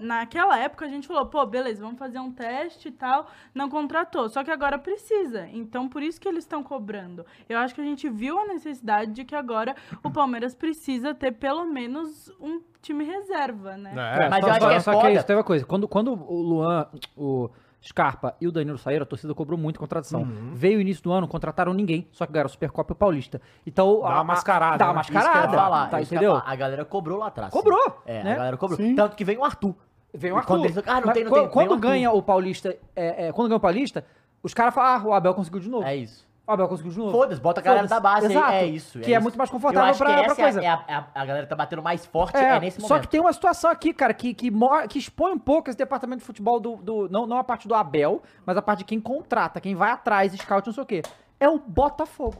naquela 0.01 0.59
época 0.59 0.84
a 0.86 0.88
gente 0.88 1.07
falou, 1.07 1.26
pô, 1.26 1.45
beleza, 1.45 1.82
vamos 1.82 1.99
fazer 1.99 2.18
um 2.18 2.32
teste 2.32 2.88
e 2.88 2.90
tal, 2.93 3.26
não 3.55 3.68
contratou. 3.68 4.28
Só 4.28 4.43
que 4.43 4.51
agora 4.51 4.78
precisa. 4.78 5.47
Então, 5.53 5.88
por 5.88 6.03
isso 6.03 6.20
que 6.20 6.28
eles 6.28 6.45
estão 6.45 6.62
cobrando. 6.62 7.24
Eu 7.49 7.59
acho 7.59 7.74
que 7.74 7.80
a 7.80 7.84
gente 7.84 8.09
viu 8.09 8.38
a 8.38 8.47
necessidade 8.47 9.12
de 9.12 9.24
que 9.24 9.34
agora 9.34 9.76
o 10.03 10.11
Palmeiras 10.11 10.55
precisa 10.55 11.14
ter 11.14 11.32
pelo 11.32 11.64
menos 11.66 12.32
um 12.40 12.61
time 12.80 13.05
reserva, 13.05 13.76
né? 13.76 13.93
É, 13.93 14.28
Mas 14.30 14.40
só, 14.45 14.47
eu 14.49 14.53
acho 14.53 14.61
só- 14.62 14.68
que 14.68 14.74
é 14.74 14.80
só 14.80 14.90
que 14.93 14.97
foda. 15.01 15.12
isso, 15.12 15.26
teve 15.26 15.36
uma 15.38 15.45
coisa. 15.45 15.66
Quando, 15.66 15.86
quando 15.88 16.12
o 16.12 16.43
Luan, 16.43 16.86
o 17.16 17.51
Scarpa 17.85 18.35
e 18.41 18.47
o 18.47 18.53
Danilo 18.53 18.78
saíram, 18.78 19.03
a 19.03 19.07
torcida 19.07 19.35
cobrou 19.35 19.59
muito 19.59 19.80
contratação. 19.80 20.22
Uhum. 20.22 20.51
Veio 20.55 20.78
o 20.78 20.80
início 20.80 21.03
do 21.03 21.11
ano, 21.12 21.26
contrataram 21.26 21.74
ninguém, 21.74 22.07
só 22.12 22.24
que 22.24 22.33
ganharam 22.33 22.47
a 22.47 22.51
Supercopa 22.51 22.93
e 22.93 22.95
o 22.95 22.97
Paulista. 22.97 23.41
Então, 23.66 24.01
Dá 24.01 24.09
uma 24.09 24.24
mascarada, 24.24 24.78
Dá 24.78 24.85
uma 24.91 24.95
né? 24.95 25.01
Eu 25.09 25.12
ia 25.12 25.14
mascarada. 25.20 25.53
falar, 25.57 25.91
tá, 25.91 26.01
entendeu? 26.03 26.30
falar. 26.37 26.45
A 26.53 26.55
galera 26.57 26.85
cobrou 26.85 27.18
lá 27.18 27.26
atrás. 27.26 27.53
Cobrou, 27.53 28.03
É, 28.07 28.22
né? 28.22 28.33
a 28.33 28.37
galera 28.37 28.57
cobrou. 28.57 28.76
Sim. 28.76 28.95
Tanto 28.95 29.16
que 29.16 29.24
veio 29.24 29.41
o 29.41 29.45
Arthur. 29.45 29.74
Veio 30.14 30.35
o 30.35 30.37
Arthur. 30.39 30.49
quando 30.55 30.64
eles- 30.66 30.78
ah, 30.78 31.01
não 31.01 31.07
Mas 31.07 31.14
tem, 31.14 31.24
não 31.24 31.30
quando, 31.30 31.43
tem, 31.43 31.51
Quando 31.51 31.68
vem 31.68 31.70
o 31.70 31.74
Arthur. 31.74 31.89
ganha 31.89 32.12
o 32.12 32.22
Paulista, 32.22 32.76
é, 32.95 33.26
é, 33.28 33.33
quando 33.33 33.49
ganha 33.49 33.57
o 33.57 33.61
Paulista, 33.61 34.05
os 34.43 34.55
caras 34.55 34.72
falam, 34.74 35.01
ah, 35.07 35.09
o 35.09 35.12
Abel 35.14 35.35
conseguiu 35.35 35.59
de 35.61 35.68
novo. 35.68 35.85
É 35.87 35.97
isso. 35.97 36.26
O 36.47 36.53
Abel 36.53 36.66
conseguiu 36.68 36.90
de 36.93 36.99
novo. 36.99 37.12
Foda-se, 37.12 37.40
bota 37.40 37.61
a 37.61 37.62
galera 37.62 37.86
da 37.86 38.01
base 38.01 38.26
aí. 38.26 38.32
Exato. 38.32 38.53
É 38.53 38.64
isso. 38.66 38.99
Que 38.99 39.14
é 39.14 39.20
muito 39.20 39.38
mais 39.38 39.49
confortável 39.49 39.93
Eu 39.93 39.97
pra- 39.97 40.24
pra 40.24 40.34
coisa. 40.34 40.61
É, 40.61 40.66
a, 40.66 40.84
é 40.88 40.95
a- 40.95 41.07
a 41.14 41.24
galera 41.24 41.47
tá 41.47 41.55
batendo 41.55 41.82
mais 41.82 42.05
forte 42.05 42.36
É, 42.36 42.57
é, 42.57 42.61
nesse 42.61 42.80
só 42.80 42.88
momento. 42.88 43.03
que 43.03 43.09
tem 43.09 43.20
uma 43.20 43.32
situação 43.32 43.70
aqui, 43.70 43.93
cara, 43.95 44.12
que, 44.12 44.34
que, 44.34 44.51
que 44.88 44.99
expõe 44.99 45.32
um 45.32 45.38
pouco 45.38 45.70
esse 45.70 45.78
departamento 45.78 46.18
de 46.18 46.24
futebol 46.24 46.59
do. 46.59 46.76
do- 46.76 47.09
não, 47.09 47.26
não 47.26 47.36
a 47.38 47.45
parte 47.45 47.68
do 47.68 47.74
Abel, 47.76 48.22
mas 48.45 48.57
a 48.57 48.62
parte 48.62 48.80
de 48.80 48.84
quem 48.86 49.01
contrata, 49.01 49.61
quem 49.61 49.76
vai 49.76 49.93
atrás, 49.93 50.32
scout, 50.32 50.66
não 50.66 50.74
sei 50.74 50.82
o 50.82 50.86
quê. 50.86 51.03
É 51.38 51.49
o 51.49 51.59
Botafogo. 51.61 52.38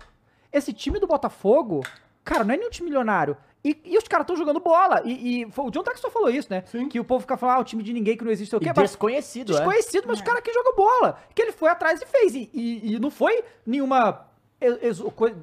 Esse 0.53 0.73
time 0.73 0.99
do 0.99 1.07
Botafogo, 1.07 1.81
cara, 2.25 2.43
não 2.43 2.55
é 2.55 2.57
nenhum 2.59 2.71
time 2.71 2.89
milionário. 2.89 3.37
E, 3.65 3.81
e 3.85 3.97
os 3.97 4.09
caras 4.09 4.25
estão 4.25 4.35
jogando 4.37 4.59
bola. 4.59 5.03
E, 5.05 5.43
e 5.43 5.45
o 5.45 5.71
John 5.71 5.83
Textor 5.85 6.11
falou 6.11 6.29
isso, 6.29 6.49
né? 6.51 6.63
Sim. 6.67 6.89
Que 6.89 6.99
o 6.99 7.05
povo 7.05 7.21
fica 7.21 7.37
falando, 7.37 7.57
ah, 7.57 7.61
o 7.61 7.65
time 7.65 7.83
de 7.83 7.93
ninguém 7.93 8.17
que 8.17 8.25
não 8.25 8.31
existe, 8.33 8.51
sei 8.51 8.59
o 8.59 8.63
E 8.63 8.65
quê. 8.65 8.73
mas- 8.75 8.91
desconhecido, 8.91 9.53
é. 9.53 9.57
Desconhecido, 9.57 10.05
mas 10.09 10.19
o 10.21 10.25
cara 10.25 10.43
que 10.43 10.53
joga 10.53 10.73
bola. 10.75 11.17
Que 11.35 11.43
ele 11.43 11.53
foi 11.53 11.69
atrás 11.71 12.03
e 12.03 12.07
fez. 12.07 12.35
E, 12.35 12.51
e- 12.53 12.95
e 12.95 12.99
não 12.99 13.11
foi 13.11 13.45
nenhuma. 13.65 14.27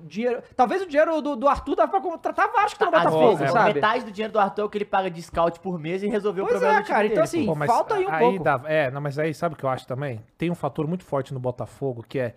dinheiro, 0.06 0.42
talvez 0.56 0.82
o 0.82 0.86
dinheiro 0.86 1.22
do, 1.22 1.36
do 1.36 1.48
Arthur 1.48 1.76
dava 1.76 1.92
pra 1.92 2.00
contratar 2.02 2.50
vários 2.52 2.74
que 2.74 2.76
estão 2.84 2.90
no 2.90 2.96
Às 2.98 3.04
Botafogo, 3.04 3.36
vezes, 3.38 3.54
sabe? 3.54 3.74
metade 3.74 4.06
do 4.06 4.12
dinheiro 4.12 4.32
do 4.34 4.40
Arthur 4.40 4.62
é 4.62 4.66
o 4.66 4.70
que 4.70 4.78
ele 4.78 4.86
paga 4.86 5.10
de 5.12 5.22
scout 5.22 5.60
por 5.60 5.78
mês 5.78 6.04
e 6.04 6.08
resolveu 6.08 6.46
o 6.46 6.48
Pois 6.48 6.58
problema 6.60 6.80
é, 6.82 6.84
cara, 6.84 7.02
dele, 7.02 7.14
então 7.14 7.24
assim, 7.26 7.46
pô. 7.46 7.56
Falta 7.66 7.96
aí 7.96 8.06
um 8.06 8.18
pouco. 8.18 8.44
dá- 8.44 8.62
é, 8.66 8.90
não, 8.92 9.02
mas 9.02 9.20
aí 9.20 9.34
sabe 9.34 9.56
o 9.56 9.58
que 9.58 9.64
eu 9.66 9.70
acho 9.70 9.86
também? 9.86 10.22
Tem 10.38 10.50
um 10.50 10.56
fator 10.56 10.88
muito 10.88 11.04
forte 11.04 11.34
no 11.34 11.40
Botafogo 11.40 12.02
que 12.08 12.18
é 12.18 12.34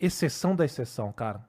exceção 0.00 0.56
da 0.56 0.64
exceção, 0.64 1.12
cara. 1.12 1.40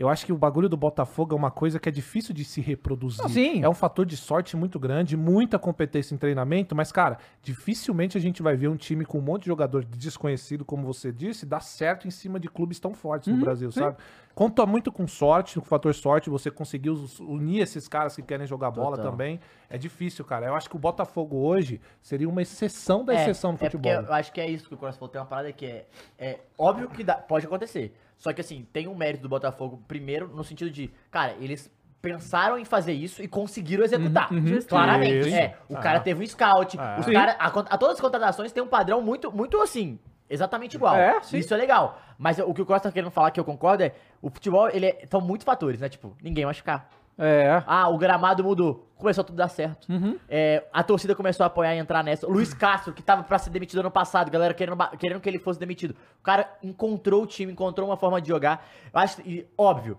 Eu 0.00 0.08
acho 0.08 0.24
que 0.24 0.32
o 0.32 0.36
bagulho 0.38 0.66
do 0.66 0.78
Botafogo 0.78 1.34
é 1.34 1.36
uma 1.36 1.50
coisa 1.50 1.78
que 1.78 1.86
é 1.86 1.92
difícil 1.92 2.34
de 2.34 2.42
se 2.42 2.58
reproduzir. 2.62 3.22
Não, 3.22 3.28
sim. 3.28 3.62
É 3.62 3.68
um 3.68 3.74
fator 3.74 4.06
de 4.06 4.16
sorte 4.16 4.56
muito 4.56 4.78
grande, 4.80 5.14
muita 5.14 5.58
competência 5.58 6.14
em 6.14 6.16
treinamento, 6.16 6.74
mas, 6.74 6.90
cara, 6.90 7.18
dificilmente 7.42 8.16
a 8.16 8.20
gente 8.20 8.42
vai 8.42 8.56
ver 8.56 8.68
um 8.68 8.76
time 8.76 9.04
com 9.04 9.18
um 9.18 9.20
monte 9.20 9.42
de 9.42 9.48
jogador 9.48 9.84
desconhecido, 9.84 10.64
como 10.64 10.86
você 10.86 11.12
disse, 11.12 11.44
dar 11.44 11.60
certo 11.60 12.08
em 12.08 12.10
cima 12.10 12.40
de 12.40 12.48
clubes 12.48 12.80
tão 12.80 12.94
fortes 12.94 13.28
Uhum, 13.28 13.34
no 13.36 13.44
Brasil, 13.44 13.70
sabe? 13.70 13.98
Conta 14.34 14.64
muito 14.64 14.90
com 14.90 15.06
sorte, 15.06 15.56
com 15.60 15.66
o 15.66 15.68
fator 15.68 15.92
sorte, 15.94 16.30
você 16.30 16.50
conseguiu 16.50 16.94
unir 17.20 17.60
esses 17.60 17.86
caras 17.86 18.16
que 18.16 18.22
querem 18.22 18.46
jogar 18.46 18.70
bola 18.70 18.96
Total. 18.96 19.10
também. 19.12 19.38
É 19.68 19.76
difícil, 19.76 20.24
cara. 20.24 20.46
Eu 20.46 20.54
acho 20.54 20.70
que 20.70 20.76
o 20.76 20.78
Botafogo 20.78 21.36
hoje 21.36 21.78
seria 22.00 22.26
uma 22.28 22.40
exceção 22.40 23.04
da 23.04 23.12
É, 23.12 23.16
exceção 23.22 23.52
do 23.52 23.56
é 23.56 23.58
futebol. 23.68 23.92
porque 23.96 24.08
eu 24.10 24.14
acho 24.14 24.32
que 24.32 24.40
é 24.40 24.48
isso 24.48 24.66
que 24.66 24.72
o 24.74 24.78
Cross 24.78 24.96
falou. 24.96 25.10
Tem 25.10 25.20
uma 25.20 25.26
parada 25.26 25.52
que 25.52 25.66
é, 25.66 25.86
é 26.18 26.40
óbvio 26.56 26.88
que 26.88 27.04
dá- 27.04 27.16
pode 27.16 27.44
acontecer. 27.44 27.92
Só 28.20 28.32
que 28.32 28.40
assim, 28.42 28.64
tem 28.72 28.86
um 28.86 28.94
mérito 28.94 29.22
do 29.24 29.28
Botafogo, 29.28 29.82
primeiro, 29.88 30.28
no 30.28 30.44
sentido 30.44 30.70
de, 30.70 30.88
cara, 31.10 31.34
eles 31.40 31.68
pensaram 32.02 32.56
em 32.58 32.64
fazer 32.64 32.92
isso 32.92 33.22
e 33.22 33.26
conseguiram 33.26 33.82
executar. 33.82 34.28
Claramente. 34.68 35.26
Isso. 35.28 35.36
É, 35.36 35.56
o 35.68 35.76
Ah. 35.76 35.80
cara 35.80 36.00
teve 36.00 36.22
um 36.22 36.26
scout, 36.26 36.78
Ah. 36.78 36.96
os 37.00 37.06
cara, 37.06 37.32
a, 37.38 37.46
a 37.46 37.78
todas 37.78 37.94
as 37.96 38.00
contratações 38.00 38.52
tem 38.52 38.62
um 38.62 38.66
padrão 38.68 39.00
muito, 39.02 39.32
muito 39.32 39.60
assim, 39.60 39.98
exatamente 40.28 40.74
igual. 40.76 40.94
É, 40.96 41.20
sim. 41.22 41.38
Isso 41.38 41.52
é 41.52 41.56
legal. 41.56 41.98
Mas 42.18 42.38
o 42.38 42.52
que 42.54 42.60
o 42.62 42.66
Cross 42.66 42.82
tá 42.82 42.92
querendo 42.92 43.10
falar, 43.10 43.30
que 43.30 43.40
eu 43.40 43.44
concordo, 43.44 43.82
é 43.82 43.92
o 44.20 44.28
futebol, 44.30 44.68
ele 44.70 44.86
é, 44.86 45.06
são 45.10 45.20
muitos 45.20 45.44
fatores, 45.44 45.80
né? 45.80 45.88
Tipo, 45.88 46.14
ninguém 46.22 46.44
machucar. 46.44 46.88
É. 47.22 47.62
Ah, 47.66 47.88
o 47.88 47.98
gramado 47.98 48.42
mudou. 48.42 48.86
Começou 48.96 49.22
a 49.22 49.24
tudo 49.24 49.36
dar 49.36 49.48
certo. 49.48 49.86
É, 50.28 50.64
a 50.72 50.82
torcida 50.82 51.14
começou 51.14 51.44
a 51.44 51.46
apoiar 51.46 51.74
e 51.74 51.78
entrar 51.78 52.02
nessa. 52.02 52.26
O 52.26 52.30
Luiz 52.30 52.52
Castro, 52.54 52.92
que 52.92 53.02
tava 53.02 53.22
pra 53.22 53.38
ser 53.38 53.50
demitido 53.50 53.80
ano 53.80 53.90
passado, 53.90 54.30
galera 54.30 54.52
querendo, 54.54 54.76
querendo 54.98 55.20
que 55.20 55.28
ele 55.28 55.38
fosse 55.38 55.58
demitido. 55.60 55.92
O 56.18 56.22
cara 56.22 56.50
encontrou 56.62 57.22
o 57.22 57.26
time, 57.26 57.52
encontrou 57.52 57.88
uma 57.88 57.96
forma 57.96 58.20
de 58.20 58.28
jogar. 58.28 58.66
Eu 58.92 59.00
acho, 59.00 59.20
e, 59.22 59.46
óbvio, 59.56 59.98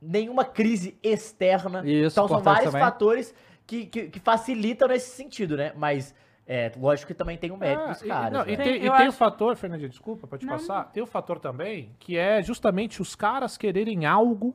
nenhuma 0.00 0.44
crise 0.44 0.98
externa. 1.02 1.82
Isso, 1.86 2.14
então 2.14 2.28
são 2.28 2.40
vários 2.42 2.66
também. 2.66 2.80
fatores 2.82 3.34
que, 3.66 3.86
que, 3.86 4.08
que 4.10 4.20
facilitam 4.20 4.88
nesse 4.88 5.14
sentido, 5.16 5.56
né? 5.56 5.72
Mas, 5.76 6.14
é, 6.46 6.70
lógico 6.76 7.08
que 7.08 7.14
também 7.14 7.38
tem 7.38 7.50
o 7.50 7.56
mérito 7.56 7.84
Ah, 7.84 7.92
dos 7.92 8.02
e- 8.02 8.06
caras. 8.08 8.32
não, 8.32 8.44
né? 8.44 8.52
e 8.52 8.56
Tem- 8.56 8.76
e 8.76 8.80
tem 8.80 8.88
o 8.90 8.92
acho- 8.92 9.12
fator, 9.12 9.56
Fernandinho, 9.56 9.88
desculpa 9.88 10.26
pra 10.26 10.38
te 10.38 10.46
passar, 10.46 10.84
tem 10.92 11.02
o 11.02 11.06
fator 11.06 11.38
também 11.38 11.94
que 11.98 12.18
é 12.18 12.42
justamente 12.42 13.00
os 13.00 13.14
caras 13.14 13.56
quererem 13.56 14.04
algo 14.04 14.54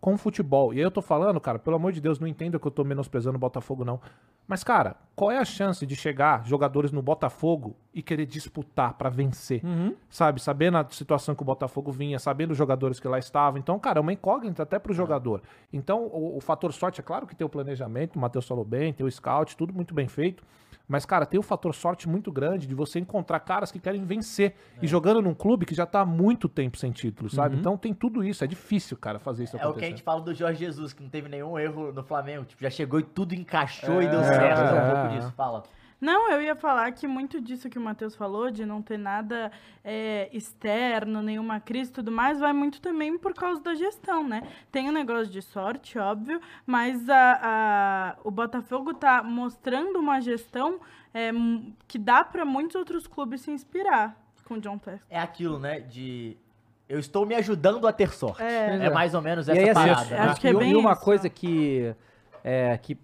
com 0.00 0.14
o 0.14 0.16
futebol. 0.16 0.72
E 0.72 0.78
aí 0.78 0.82
eu 0.82 0.90
tô 0.90 1.02
falando, 1.02 1.38
cara, 1.40 1.58
pelo 1.58 1.76
amor 1.76 1.92
de 1.92 2.00
Deus, 2.00 2.18
não 2.18 2.26
entenda 2.26 2.58
que 2.58 2.66
eu 2.66 2.70
tô 2.70 2.82
menosprezando 2.82 3.36
o 3.36 3.38
Botafogo, 3.38 3.84
não. 3.84 4.00
Mas, 4.48 4.64
cara, 4.64 4.96
qual 5.14 5.30
é 5.30 5.38
a 5.38 5.44
chance 5.44 5.84
de 5.86 5.94
chegar 5.94 6.44
jogadores 6.46 6.90
no 6.90 7.02
Botafogo 7.02 7.76
e 7.94 8.02
querer 8.02 8.26
disputar 8.26 8.94
pra 8.94 9.10
vencer? 9.10 9.62
Sabe? 10.08 10.40
Sabendo 10.40 10.78
a 10.78 10.86
situação 10.90 11.34
que 11.34 11.42
o 11.42 11.44
Botafogo 11.44 11.92
vinha, 11.92 12.18
sabendo 12.18 12.52
os 12.52 12.58
jogadores 12.58 12.98
que 12.98 13.06
lá 13.06 13.18
estavam. 13.18 13.58
Então, 13.58 13.78
cara, 13.78 13.98
é 13.98 14.02
uma 14.02 14.12
incógnita 14.12 14.62
até 14.62 14.78
pro 14.78 14.94
jogador. 14.94 15.42
Então, 15.72 16.06
o, 16.06 16.38
o 16.38 16.40
fator 16.40 16.72
sorte, 16.72 17.00
é 17.00 17.04
claro 17.04 17.26
que 17.26 17.36
tem 17.36 17.46
o 17.46 17.50
planejamento, 17.50 18.16
o 18.16 18.18
Matheus 18.18 18.48
falou 18.48 18.64
bem, 18.64 18.92
tem 18.92 19.06
o 19.06 19.10
scout, 19.10 19.56
tudo 19.56 19.72
muito 19.72 19.94
bem 19.94 20.08
feito. 20.08 20.42
Mas, 20.90 21.06
cara, 21.06 21.24
tem 21.24 21.38
o 21.38 21.42
fator 21.42 21.72
sorte 21.72 22.08
muito 22.08 22.32
grande 22.32 22.66
de 22.66 22.74
você 22.74 22.98
encontrar 22.98 23.38
caras 23.38 23.70
que 23.70 23.78
querem 23.78 24.04
vencer. 24.04 24.56
E 24.82 24.88
jogando 24.88 25.22
num 25.22 25.32
clube 25.32 25.64
que 25.64 25.72
já 25.72 25.86
tá 25.86 26.00
há 26.00 26.04
muito 26.04 26.48
tempo 26.48 26.76
sem 26.76 26.90
título, 26.90 27.30
sabe? 27.30 27.56
Então 27.56 27.76
tem 27.76 27.94
tudo 27.94 28.24
isso. 28.24 28.42
É 28.42 28.46
difícil, 28.48 28.96
cara, 28.96 29.20
fazer 29.20 29.44
isso 29.44 29.54
É 29.54 29.58
o 29.58 29.60
que 29.60 29.66
a 29.66 29.68
acontecer. 29.70 29.90
gente 29.90 30.02
fala 30.02 30.20
do 30.20 30.34
Jorge 30.34 30.58
Jesus, 30.58 30.92
que 30.92 31.00
não 31.00 31.08
teve 31.08 31.28
nenhum 31.28 31.56
erro 31.56 31.92
no 31.92 32.02
Flamengo. 32.02 32.44
Tipo, 32.44 32.60
já 32.64 32.70
chegou 32.70 32.98
e 32.98 33.04
tudo 33.04 33.36
encaixou 33.36 34.02
e 34.02 34.08
deu 34.08 34.20
É, 34.20 34.24
certo. 34.24 34.58
É, 34.58 34.72
um 34.72 34.76
é. 34.76 34.94
pouco 34.94 35.14
disso. 35.14 35.32
Fala. 35.36 35.62
Não, 36.00 36.30
eu 36.30 36.40
ia 36.40 36.56
falar 36.56 36.90
que 36.92 37.06
muito 37.06 37.40
disso 37.40 37.68
que 37.68 37.78
o 37.78 37.80
Matheus 37.80 38.14
falou, 38.16 38.50
de 38.50 38.64
não 38.64 38.80
ter 38.80 38.98
nada 38.98 39.52
é, 39.84 40.28
externo, 40.32 41.20
nenhuma 41.22 41.60
crise 41.60 41.90
e 41.90 41.94
tudo 41.94 42.10
mais, 42.10 42.40
vai 42.40 42.52
muito 42.52 42.80
também 42.80 43.18
por 43.18 43.34
causa 43.34 43.60
da 43.62 43.74
gestão, 43.74 44.26
né? 44.26 44.42
Tem 44.72 44.88
um 44.88 44.92
negócio 44.92 45.26
de 45.30 45.42
sorte, 45.42 45.98
óbvio, 45.98 46.40
mas 46.66 47.08
a, 47.08 47.40
a- 47.42 48.16
o 48.24 48.30
Botafogo 48.30 48.94
tá 48.94 49.22
mostrando 49.22 49.98
uma 49.98 50.20
gestão 50.20 50.80
é, 51.12 51.30
que 51.86 51.98
dá 51.98 52.24
para 52.24 52.44
muitos 52.44 52.76
outros 52.76 53.06
clubes 53.06 53.42
se 53.42 53.50
inspirar 53.50 54.16
com 54.44 54.54
o 54.54 54.60
John 54.60 54.78
Textor. 54.78 55.06
É 55.10 55.18
aquilo, 55.20 55.58
né? 55.58 55.80
De. 55.80 56.36
Eu 56.88 56.98
estou 56.98 57.24
me 57.24 57.34
ajudando 57.36 57.86
a 57.86 57.92
ter 57.92 58.10
sorte. 58.12 58.42
É. 58.42 58.86
É, 58.86 58.90
mais 58.90 59.14
ou 59.14 59.20
menos 59.22 59.46
E 59.48 59.52
essa 59.52 59.60
aí, 59.60 59.90
assim, 59.90 60.04
parada. 60.04 60.10
né? 60.24 60.30
Acho 60.30 60.40
que 60.40 60.48
é 60.48 60.50
e, 60.50 60.56
bem 60.56 60.72
e 60.72 60.76
uma 60.76 60.92
isso. 60.92 61.00
coisa 61.02 61.28
que, 61.28 61.94
é, 62.42 62.76
que 62.78 62.98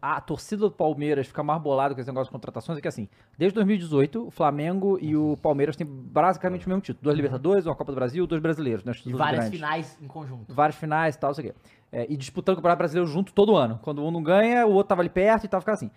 a, 0.00 0.16
a 0.16 0.20
torcida 0.20 0.62
do 0.62 0.70
Palmeiras 0.70 1.26
fica 1.26 1.42
mais 1.42 1.60
bolada 1.60 1.94
com 1.94 2.00
esse 2.00 2.08
negócio 2.08 2.26
de 2.26 2.32
contratações 2.32 2.78
é 2.78 2.80
que, 2.80 2.88
assim, 2.88 3.08
desde 3.38 3.54
2018, 3.54 4.26
o 4.26 4.30
Flamengo 4.30 4.98
e 5.00 5.16
o 5.16 5.36
Palmeiras 5.42 5.76
têm 5.76 5.86
basicamente 5.86 6.66
o 6.66 6.68
mesmo 6.68 6.82
título. 6.82 7.04
Dois 7.04 7.16
Libertadores, 7.16 7.66
uma 7.66 7.74
Copa 7.74 7.92
do 7.92 7.96
Brasil, 7.96 8.26
dois 8.26 8.40
brasileiros. 8.42 8.84
Né, 8.84 8.92
E 9.04 9.12
várias 9.12 9.40
grandes. 9.40 9.58
finais 9.58 9.98
em 10.00 10.06
conjunto. 10.06 10.52
Várias 10.52 10.76
finais 10.76 11.14
e 11.14 11.18
tal, 11.18 11.34
sei 11.34 11.46
o 11.46 11.52
quê. 11.52 11.58
É, 11.92 12.06
e 12.08 12.16
disputando 12.16 12.54
o 12.54 12.56
Campeonato 12.56 12.78
Brasileiro 12.78 13.10
junto 13.10 13.32
todo 13.32 13.56
ano. 13.56 13.78
Quando 13.82 14.04
um 14.04 14.10
não 14.10 14.22
ganha, 14.22 14.66
o 14.66 14.72
outro 14.72 14.88
tava 14.88 15.02
ali 15.02 15.08
perto 15.10 15.44
e 15.44 15.48
tal, 15.48 15.60
ficava 15.60 15.74
assim. 15.74 15.90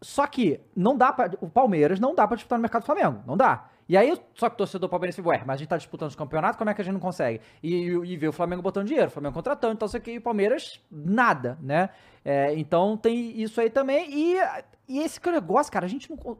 Só 0.00 0.26
que 0.26 0.60
não 0.76 0.96
dá 0.96 1.12
pra. 1.12 1.30
O 1.40 1.48
Palmeiras 1.48 1.98
não 1.98 2.14
dá 2.14 2.26
pra 2.26 2.36
disputar 2.36 2.58
no 2.58 2.62
mercado 2.62 2.82
do 2.82 2.86
Flamengo. 2.86 3.20
Não 3.26 3.36
dá. 3.36 3.68
E 3.88 3.96
aí, 3.96 4.14
só 4.34 4.50
que 4.50 4.54
o 4.54 4.58
torcedor 4.58 4.86
palmeirense 4.90 5.16
fica, 5.16 5.30
ué, 5.30 5.42
mas 5.46 5.54
a 5.54 5.56
gente 5.56 5.68
tá 5.68 5.76
disputando 5.78 6.10
os 6.10 6.14
campeonatos, 6.14 6.58
como 6.58 6.68
é 6.68 6.74
que 6.74 6.82
a 6.82 6.84
gente 6.84 6.92
não 6.92 7.00
consegue? 7.00 7.40
E, 7.62 7.74
e, 7.74 8.12
e 8.12 8.16
vê 8.18 8.28
o 8.28 8.32
Flamengo 8.32 8.60
botando 8.60 8.86
dinheiro, 8.86 9.08
o 9.08 9.10
Flamengo 9.10 9.32
contratando, 9.34 9.72
então 9.72 9.88
sei 9.88 9.98
que 9.98 10.10
e 10.12 10.18
o 10.18 10.20
Palmeiras, 10.20 10.78
nada, 10.90 11.56
né? 11.62 11.88
É, 12.30 12.52
então 12.58 12.96
tem 12.96 13.40
isso 13.40 13.58
aí 13.60 13.70
também. 13.70 14.06
E, 14.10 14.36
e 14.86 14.98
esse 15.00 15.18
é 15.24 15.30
negócio, 15.30 15.72
cara, 15.72 15.86
a 15.86 15.88
gente 15.88 16.10
não. 16.10 16.36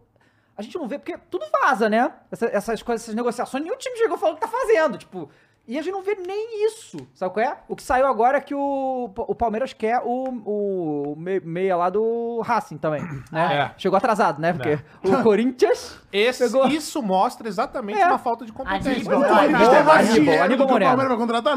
A 0.57 0.61
gente 0.61 0.77
não 0.77 0.89
vê, 0.89 0.99
porque 0.99 1.17
tudo 1.31 1.47
vaza, 1.63 1.89
né? 1.89 2.13
Essa- 2.33 2.47
essas 2.53 2.83
coisas, 2.83 3.05
essas 3.05 3.15
negociações, 3.15 3.63
nenhum 3.63 3.77
time 3.77 3.97
chegou 3.97 4.19
falando 4.19 4.35
que 4.35 4.41
tá 4.43 4.49
fazendo, 4.49 4.99
tipo. 4.99 5.31
E 5.67 5.79
a 5.79 5.83
gente 5.83 5.93
não 5.93 6.03
vê 6.03 6.15
nem 6.15 6.67
isso, 6.67 6.97
sabe 7.15 7.33
qual 7.35 7.45
é? 7.47 7.59
O 7.69 7.77
que 7.77 7.83
saiu 7.83 8.07
agora 8.07 8.39
é 8.39 8.41
que 8.41 8.55
o, 8.55 9.11
o 9.17 9.35
Palmeiras 9.35 9.75
quer 9.75 10.01
o, 10.03 10.25
o 10.47 11.15
me- 11.17 11.41
meia 11.41 11.77
lá 11.77 11.91
do 11.91 12.41
Racing 12.41 12.79
também, 12.79 13.03
né? 13.31 13.71
É. 13.75 13.79
Chegou 13.79 13.97
atrasado, 13.99 14.41
né? 14.41 14.53
Porque 14.55 14.79
o 15.05 15.23
Corinthians 15.23 16.01
Esse, 16.11 16.45
Pegou. 16.45 16.67
Isso 16.69 17.03
mostra 17.03 17.47
exatamente 17.47 18.01
É. 18.01 18.07
uma 18.07 18.19
falta 18.19 18.45
de 18.47 18.53
competência. 18.53 18.93
Aníbal, 18.93 19.21
Não, 19.21 19.27
Aníbal, 19.29 19.95
Aníbal, 19.95 20.35
Aníbal 20.43 20.47
que 20.49 20.55
o 20.55 20.69
Moreno. 20.73 20.91
Palmeiras 20.91 21.09
vai 21.09 21.19
contratar? 21.19 21.57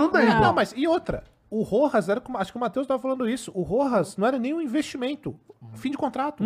O 1.52 1.62
Rojas 1.64 2.08
era 2.10 2.20
como. 2.22 2.38
Acho 2.38 2.52
que 2.52 2.58
o 2.58 2.62
Matheus 2.62 2.88
tava 2.88 3.00
falando 3.00 3.30
isso. 3.30 3.52
O 3.54 3.62
Rojas 3.62 4.16
não 4.18 4.26
era 4.26 4.40
nem 4.40 4.54
um 4.54 4.62
investimento. 4.62 5.38
Fim 5.76 5.92
de 5.92 5.98
contrato. 5.98 6.44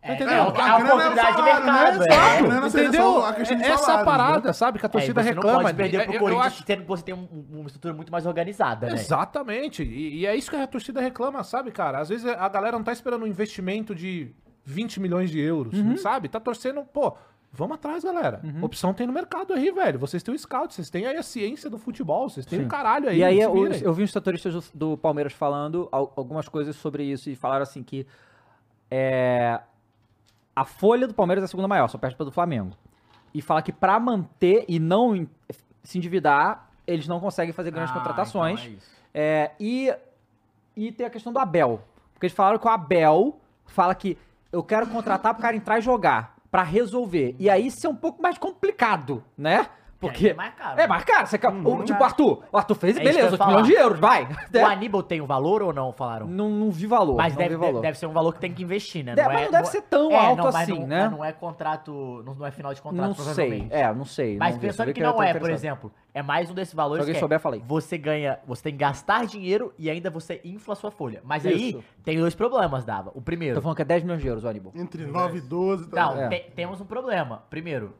É, 0.00 0.14
Entendeu? 0.14 0.34
é, 0.34 0.36
A 0.36 0.38
é 0.38 0.42
o 0.42 0.48
oportunidade 0.48 1.14
de 1.14 1.20
salário, 1.20 1.64
mercado. 1.64 1.98
né? 1.98 2.06
é. 2.06 2.42
Né? 2.60 2.68
Entendeu? 2.68 3.24
a 3.24 3.30
de 3.32 3.54
Essa 3.64 4.04
parada, 4.04 4.48
né? 4.48 4.52
sabe? 4.52 4.78
Que 4.78 4.84
a 4.84 4.88
É, 4.88 4.90
torcida 4.90 5.22
você 5.22 5.28
reclama. 5.30 5.52
não 5.56 5.62
pode 5.64 5.76
perder 5.76 5.96
É, 6.00 6.04
pro 6.04 6.14
eu- 6.14 6.20
Corinthians, 6.20 6.46
acho- 6.46 6.64
tendo 6.64 6.84
você 6.84 7.02
tem 7.02 7.14
um- 7.14 7.26
uma 7.52 7.66
estrutura 7.66 7.94
muito 7.94 8.12
mais 8.12 8.26
organizada, 8.26 8.86
né? 8.86 8.92
Exatamente. 8.92 9.82
E, 9.82 10.18
e 10.20 10.26
é 10.26 10.36
isso 10.36 10.50
que 10.50 10.56
a 10.56 10.66
torcida 10.66 11.00
reclama, 11.00 11.42
sabe, 11.42 11.70
cara? 11.70 12.00
Às 12.00 12.10
vezes 12.10 12.26
a 12.26 12.48
galera 12.50 12.76
não 12.76 12.84
tá 12.84 12.92
esperando 12.92 13.22
um 13.22 13.26
investimento 13.26 13.94
de 13.94 14.30
20 14.62 15.00
milhões 15.00 15.30
de 15.30 15.40
euros, 15.40 15.72
Uhum. 15.78 15.96
sabe? 15.96 16.28
Tá 16.28 16.38
torcendo, 16.38 16.82
pô. 16.84 17.16
Vamos 17.56 17.76
atrás, 17.76 18.02
galera. 18.02 18.40
Opção 18.60 18.92
tem 18.92 19.06
no 19.06 19.12
mercado 19.12 19.52
aí, 19.52 19.70
velho. 19.70 19.96
Vocês 19.98 20.22
têm 20.22 20.34
o 20.34 20.38
scout, 20.38 20.74
vocês 20.74 20.90
têm 20.90 21.06
aí 21.06 21.16
a 21.16 21.22
ciência 21.22 21.70
do 21.70 21.78
futebol, 21.78 22.28
vocês 22.28 22.44
têm 22.44 22.58
Sim. 22.58 22.64
o 22.64 22.68
caralho 22.68 23.08
aí. 23.08 23.18
E 23.18 23.24
aí 23.24 23.40
eu, 23.40 23.66
eu 23.72 23.92
vi 23.94 24.02
uns 24.02 24.10
setoristas 24.12 24.52
do, 24.72 24.90
do 24.92 24.98
Palmeiras 24.98 25.32
falando 25.32 25.88
al- 25.92 26.12
algumas 26.16 26.48
coisas 26.48 26.74
sobre 26.74 27.04
isso 27.04 27.30
e 27.30 27.36
falaram 27.36 27.62
assim 27.62 27.82
que 27.84 28.04
é, 28.90 29.60
a 30.54 30.64
folha 30.64 31.06
do 31.06 31.14
Palmeiras 31.14 31.42
é 31.42 31.46
a 31.46 31.48
segunda 31.48 31.68
maior, 31.68 31.88
só 31.88 31.96
perde 31.98 32.16
para 32.16 32.24
do 32.26 32.32
Flamengo. 32.32 32.76
E 33.32 33.40
fala 33.40 33.62
que 33.62 33.72
pra 33.72 33.98
manter 34.00 34.64
e 34.68 34.78
não 34.80 35.26
se 35.82 35.98
endividar, 35.98 36.68
eles 36.86 37.06
não 37.06 37.20
conseguem 37.20 37.52
fazer 37.52 37.70
grandes 37.70 37.90
Ah, 37.92 37.98
contratações. 37.98 38.60
então 38.64 38.78
é. 39.14 39.14
É, 39.16 39.50
e, 39.60 39.94
e 40.76 40.90
tem 40.92 41.06
a 41.06 41.10
questão 41.10 41.32
do 41.32 41.38
Abel. 41.38 41.80
Porque 42.12 42.26
eles 42.26 42.36
falaram 42.36 42.58
que 42.58 42.66
o 42.66 42.70
Abel 42.70 43.38
fala 43.66 43.94
que 43.94 44.18
eu 44.52 44.62
quero 44.62 44.86
contratar 44.88 45.34
pro 45.34 45.42
cara 45.42 45.56
entrar 45.56 45.78
e 45.78 45.82
jogar, 45.82 46.33
pra 46.54 46.62
resolver. 46.62 47.34
E 47.36 47.50
aí 47.50 47.66
isso 47.66 47.84
é 47.84 47.90
um 47.90 47.96
pouco 47.96 48.22
mais 48.22 48.38
complicado, 48.38 49.24
né? 49.36 49.66
Porque. 50.08 50.28
é 50.28 50.34
mais 50.34 50.54
caro. 50.54 50.80
É 50.80 50.86
mais 50.86 51.04
caro. 51.04 51.26
Você 51.26 51.38
quer, 51.38 51.48
o, 51.50 51.84
tipo, 51.84 52.00
o 52.00 52.04
Arthur. 52.04 52.42
O 52.52 52.56
Arthur 52.56 52.74
fez, 52.74 52.96
É 52.96 53.00
beleza, 53.00 53.18
ia 53.18 53.24
8 53.26 53.36
falar. 53.36 53.50
milhões 53.50 53.66
de 53.66 53.72
euros, 53.74 53.98
vai. 54.00 54.28
O 54.54 54.66
Aníbal 54.66 55.02
tem 55.02 55.20
o 55.20 55.26
valor 55.26 55.62
ou 55.62 55.72
não, 55.72 55.92
falaram? 55.92 56.26
Não, 56.26 56.48
não 56.50 56.70
vi 56.70 56.86
valor. 56.86 57.16
Mas 57.16 57.32
não 57.34 57.38
deve, 57.42 57.54
vi 57.56 57.60
valor. 57.60 57.80
deve 57.82 57.98
ser 57.98 58.06
um 58.06 58.12
valor 58.12 58.32
que 58.34 58.40
tem 58.40 58.52
que 58.52 58.62
investir, 58.62 59.04
né? 59.04 59.14
Deve- 59.14 59.28
mas 59.34 59.44
não 59.44 59.50
deve 59.52 59.68
ser 59.68 59.82
tão 59.82 60.14
alto 60.16 60.42
mas 60.44 60.54
assim, 60.56 60.78
não, 60.80 60.86
né? 60.86 61.02
mas 61.04 61.12
não 61.12 61.24
é 61.24 61.32
contrato, 61.32 62.22
não, 62.24 62.34
não 62.34 62.46
é 62.46 62.50
final 62.50 62.72
de 62.74 62.80
contrato, 62.82 63.08
não 63.08 63.14
sei. 63.34 63.66
É, 63.70 63.92
não 63.94 64.04
sei. 64.04 64.36
Mas 64.36 64.54
não 64.54 64.60
pensando 64.60 64.92
que 64.92 65.02
não 65.02 65.12
tô 65.14 65.22
é, 65.22 65.34
por 65.34 65.50
exemplo, 65.50 65.92
é 66.12 66.22
mais 66.22 66.50
um 66.50 66.54
desses 66.54 66.74
valores 66.74 67.04
Se 67.04 67.10
alguém 67.10 67.14
que 67.14 67.18
é, 67.18 67.20
souber, 67.20 67.40
fala 67.40 67.56
aí. 67.56 67.62
você 67.66 67.96
ganha, 67.98 68.38
você 68.46 68.62
tem 68.64 68.72
que 68.72 68.78
gastar 68.78 69.26
dinheiro 69.26 69.72
e 69.78 69.88
ainda 69.90 70.10
você 70.10 70.40
infla 70.44 70.72
a 70.72 70.76
sua 70.76 70.90
folha. 70.90 71.20
Mas 71.24 71.44
aí 71.46 71.70
Isso. 71.70 71.84
tem 72.04 72.18
dois 72.18 72.34
problemas, 72.34 72.84
Dava. 72.84 73.10
O 73.10 73.14
Tô 73.14 73.20
primeiro, 73.22 73.60
falando 73.60 73.76
que 73.76 73.82
é 73.82 73.84
10 73.84 74.02
milhões 74.02 74.20
de 74.22 74.28
euros, 74.28 74.44
o 74.44 74.48
Aníbal. 74.48 74.72
Entre 74.76 75.04
9 75.06 75.38
e 75.38 75.40
12 75.40 75.82
não, 75.84 75.90
tá. 75.90 76.20
É. 76.22 76.28
te- 76.28 76.50
temos 76.52 76.80
um 76.80 76.84
problema. 76.84 77.42
Primeiro, 77.50 77.94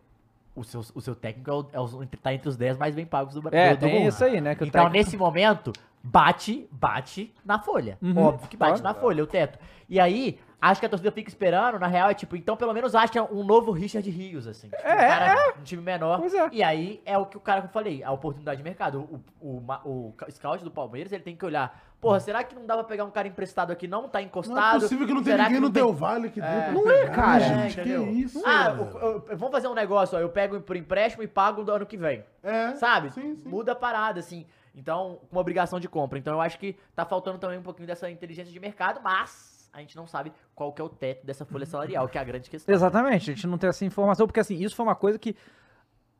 o 0.54 0.62
seu, 0.64 0.80
o 0.94 1.00
seu 1.00 1.14
técnico 1.14 1.50
é, 1.50 1.52
o, 1.52 1.66
é 1.72 1.80
o- 1.80 2.06
tá 2.22 2.32
entre 2.32 2.48
os 2.48 2.56
10 2.56 2.76
mais 2.76 2.94
bem 2.94 3.04
pagos 3.06 3.34
do 3.34 3.42
Brasil. 3.42 3.58
É, 3.58 3.74
do 3.74 3.80
tem 3.86 3.94
mundo. 3.98 4.08
isso 4.08 4.24
aí, 4.24 4.40
né? 4.40 4.52
Então, 4.52 4.68
técnico- 4.70 4.90
nesse 4.92 5.16
momento, 5.16 5.72
bate, 6.02 6.68
bate 6.70 7.32
na 7.44 7.58
folha. 7.58 7.98
Uhum, 8.00 8.16
Óbvio 8.18 8.48
que 8.48 8.56
bate 8.56 8.80
claro. 8.80 8.94
na 8.96 9.00
folha, 9.00 9.24
o 9.24 9.26
teto. 9.26 9.58
E 9.88 9.98
aí, 9.98 10.38
acho 10.70 10.80
que 10.80 10.86
a 10.86 10.88
torcida 10.88 11.10
fica 11.12 11.28
esperando, 11.28 11.78
na 11.78 11.86
real, 11.86 12.10
é 12.10 12.14
tipo, 12.14 12.36
então 12.36 12.56
pelo 12.56 12.72
menos 12.72 12.94
acha 12.94 13.22
um 13.22 13.44
novo 13.44 13.70
Richard 13.72 14.08
Rios, 14.10 14.46
assim. 14.46 14.68
Tipo, 14.68 14.82
É, 14.82 14.94
um, 14.94 14.96
cara, 14.98 15.54
um 15.58 15.62
time 15.62 15.82
menor. 15.82 16.18
Pois 16.18 16.34
é. 16.34 16.48
E 16.52 16.62
aí, 16.62 17.00
é 17.04 17.16
o 17.18 17.26
que 17.26 17.36
o 17.36 17.40
cara 17.40 17.60
que 17.62 17.66
eu 17.68 17.72
falei, 17.72 18.02
a 18.02 18.10
oportunidade 18.12 18.58
de 18.58 18.64
mercado. 18.64 19.22
O, 19.40 19.56
o, 19.58 20.08
o 20.08 20.12
ca- 20.16 20.30
scout 20.30 20.62
do 20.64 20.70
Palmeiras, 20.70 21.12
ele 21.12 21.22
tem 21.22 21.36
que 21.36 21.44
olhar, 21.44 21.78
porra, 22.00 22.20
será 22.20 22.42
que 22.44 22.54
não 22.54 22.66
dá 22.66 22.74
pra 22.74 22.84
pegar 22.84 23.04
um 23.04 23.10
cara 23.10 23.28
emprestado 23.28 23.70
aqui, 23.70 23.86
não 23.88 24.08
tá 24.08 24.20
encostado? 24.22 24.56
Não 24.56 24.76
é 24.76 24.80
possível 24.80 25.06
que 25.06 25.14
não 25.14 25.22
tenha 25.22 25.36
ninguém 25.38 25.60
no 25.60 25.70
tem- 25.70 25.82
Del 25.82 25.92
Valle 25.92 26.30
que 26.30 26.40
pra 26.40 26.70
Não 26.72 26.90
é, 26.90 27.06
cara. 27.08 27.40
gente. 27.40 27.80
É, 27.80 27.82
que 27.84 27.90
entendeu? 27.90 28.10
isso? 28.12 28.42
Ah, 28.46 28.74
o- 28.78 29.32
o- 29.32 29.36
vamos 29.36 29.50
fazer 29.52 29.68
um 29.68 29.74
negócio, 29.74 30.16
ó, 30.16 30.20
eu 30.20 30.28
pego 30.28 30.60
por 30.60 30.76
empréstimo 30.76 31.22
e 31.22 31.26
pago 31.28 31.62
do 31.64 31.72
ano 31.72 31.84
que 31.86 31.96
vem. 31.96 32.24
É. 32.42 32.74
Sabe? 32.76 33.10
Sim, 33.12 33.36
sim. 33.36 33.48
Muda 33.48 33.72
a 33.72 33.76
parada, 33.76 34.20
assim. 34.20 34.46
Então, 34.76 35.20
com 35.30 35.36
uma 35.36 35.40
obrigação 35.40 35.78
de 35.78 35.88
compra. 35.88 36.18
Então, 36.18 36.34
eu 36.34 36.40
acho 36.40 36.58
que 36.58 36.76
tá 36.96 37.04
faltando 37.04 37.38
também 37.38 37.58
um 37.58 37.62
pouquinho 37.62 37.86
dessa 37.86 38.10
inteligência 38.10 38.52
de 38.52 38.58
mercado, 38.58 39.00
mas 39.04 39.53
a 39.74 39.80
gente 39.80 39.96
não 39.96 40.06
sabe 40.06 40.32
qual 40.54 40.72
que 40.72 40.80
é 40.80 40.84
o 40.84 40.88
teto 40.88 41.26
dessa 41.26 41.44
folha 41.44 41.66
salarial, 41.66 42.08
que 42.08 42.16
é 42.16 42.20
a 42.20 42.24
grande 42.24 42.48
questão. 42.48 42.72
Exatamente, 42.72 43.32
a 43.32 43.34
gente 43.34 43.46
não 43.46 43.58
tem 43.58 43.68
essa 43.68 43.84
informação, 43.84 44.26
porque 44.26 44.38
assim, 44.38 44.54
isso 44.54 44.76
foi 44.76 44.86
uma 44.86 44.94
coisa 44.94 45.18
que 45.18 45.36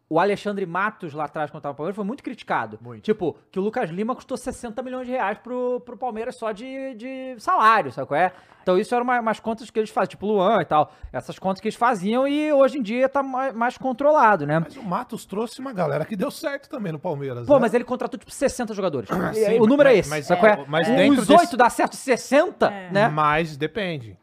o 0.09 0.21
Alexandre 0.21 0.67
Matos 0.67 1.13
lá 1.15 1.25
atrás, 1.25 1.51
quando 1.51 1.63
tava 1.63 1.73
no 1.73 1.77
Palmeiras, 1.77 1.97
foi 1.97 2.05
muito 2.05 2.23
criticado. 2.23 2.79
Muito. 2.81 3.03
Tipo, 3.03 3.37
que 3.51 3.59
o 3.59 3.63
Lucas 3.63 3.89
Lima 3.91 4.15
custou 4.15 4.37
60 4.37 4.83
milhões 4.83 5.07
de 5.07 5.13
reais 5.13 5.39
pro, 5.39 5.81
pro 5.81 5.97
Palmeiras 5.97 6.37
só 6.37 6.53
de, 6.53 6.95
de 6.95 7.35
salário, 7.39 7.91
sabe 7.91 8.07
qual 8.09 8.21
é? 8.21 8.33
Então 8.63 8.79
isso 8.79 8.95
eram 8.95 9.05
uma- 9.05 9.21
umas 9.21 9.41
contas 9.41 9.71
que 9.71 9.79
eles 9.79 9.91
faziam, 9.91 10.09
tipo 10.11 10.27
Luan 10.27 10.61
e 10.61 10.65
tal. 10.65 10.93
Essas 11.13 11.39
contas 11.39 11.61
que 11.61 11.69
eles 11.69 11.77
faziam 11.77 12.27
e 12.29 12.53
hoje 12.53 12.79
em 12.79 12.83
dia 12.83 13.09
tá 13.09 13.23
ma- 13.23 13.53
mais, 13.53 13.77
controlado, 13.79 14.47
né? 14.47 14.59
Mas 14.61 14.77
o 14.77 14.83
Matos 14.83 15.25
trouxe 15.27 15.59
uma 15.61 15.73
galera 15.73 16.05
que 16.05 16.17
deu 16.17 16.31
certo 16.31 16.69
também 16.69 16.93
no 16.93 16.99
Palmeiras. 16.99 17.47
Pô, 17.47 17.55
né? 17.55 17.61
mas 17.61 17.75
ele 17.75 17.85
contratou 17.85 18.19
tipo 18.19 18.31
60 18.31 18.73
jogadores. 18.75 19.09
Sim, 19.35 19.59
o 19.59 19.67
número 19.67 19.89
mas- 19.89 19.97
é 19.97 19.99
esse, 19.99 20.11
mas- 20.11 20.27
sabe 20.27 20.41
qual 20.41 20.53
é? 20.53 20.61
é, 20.61 20.65
mas 20.69 20.89
Os 20.89 20.95
dentro 20.97 21.21
oito 21.33 21.43
desse- 21.43 21.57
dá 21.57 21.69
certo 21.71 21.97
60, 21.97 22.67
É. 22.71 22.91
né? 22.91 23.09
Mas 23.09 23.57
depende. 23.57 24.17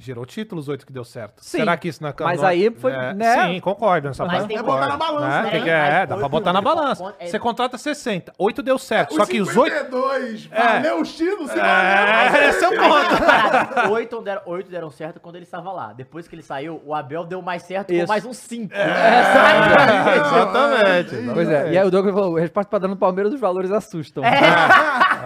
Gerou 0.00 0.24
títulos, 0.24 0.68
oito 0.68 0.86
que 0.86 0.92
deu 0.92 1.02
certo. 1.04 1.42
Sim. 1.44 1.58
Será 1.58 1.76
que 1.76 1.88
isso 1.88 2.00
na 2.00 2.14
Mas 2.20 2.40
no- 2.40 2.46
aí 2.46 2.70
foi, 2.70 2.92
é, 2.92 3.12
né? 3.12 3.48
Sim, 3.48 3.58
concordo 3.60 4.06
nessa 4.06 4.24
Mas 4.24 4.34
parte. 4.36 4.46
tem 4.48 4.56
É 4.56 4.60
como- 4.62 4.72
botar 4.74 4.86
na 4.86 4.96
balança, 4.96 5.42
né? 5.42 5.42
né? 5.42 5.50
Que- 5.60 5.70
é, 5.70 6.06
dá 6.06 6.08
pra 6.14 6.16
oito 6.18 6.28
botar 6.28 6.52
na 6.52 6.60
balança. 6.60 7.14
é- 7.18 7.26
Você 7.26 7.36
contrata 7.40 7.76
60, 7.76 8.32
8 8.38 8.62
deu 8.62 8.78
certo. 8.78 9.16
Só 9.16 9.26
que 9.26 9.40
os 9.40 9.56
8. 9.56 9.74
52, 9.74 10.48
É. 10.52 10.62
valeu 10.62 11.00
os 11.00 11.16
títulos, 11.16 11.50
se 11.50 11.58
É, 11.58 11.58
esse 12.48 12.64
é 12.64 12.68
o 12.68 12.76
ponto. 12.76 12.78
Oito 13.92 14.20
deram, 14.22 14.42
oito 14.46 14.70
deram 14.70 14.90
certo 14.90 15.18
quando 15.18 15.34
ele 15.34 15.44
estava 15.44 15.72
lá. 15.72 15.92
Depois 15.92 16.28
que 16.28 16.34
ele 16.36 16.42
saiu, 16.42 16.80
o 16.86 16.94
Abel 16.94 17.24
deu 17.24 17.42
mais 17.42 17.64
certo 17.64 17.92
Isso. 17.92 18.06
com 18.06 18.12
mais 18.12 18.24
uns 18.24 18.36
cinco. 18.36 18.72
Exatamente. 18.74 21.28
Pois 21.34 21.48
é, 21.48 21.72
e 21.72 21.78
aí 21.78 21.86
o 21.86 21.90
Douglas 21.90 22.14
falou, 22.14 22.36
a 22.36 22.40
resposta 22.40 22.70
pra 22.70 22.78
dar 22.78 22.86
no 22.88 22.96
Palmeiras, 22.96 23.34
os 23.34 23.40
valores 23.40 23.72
assustam. 23.72 24.24
É. 24.24 24.30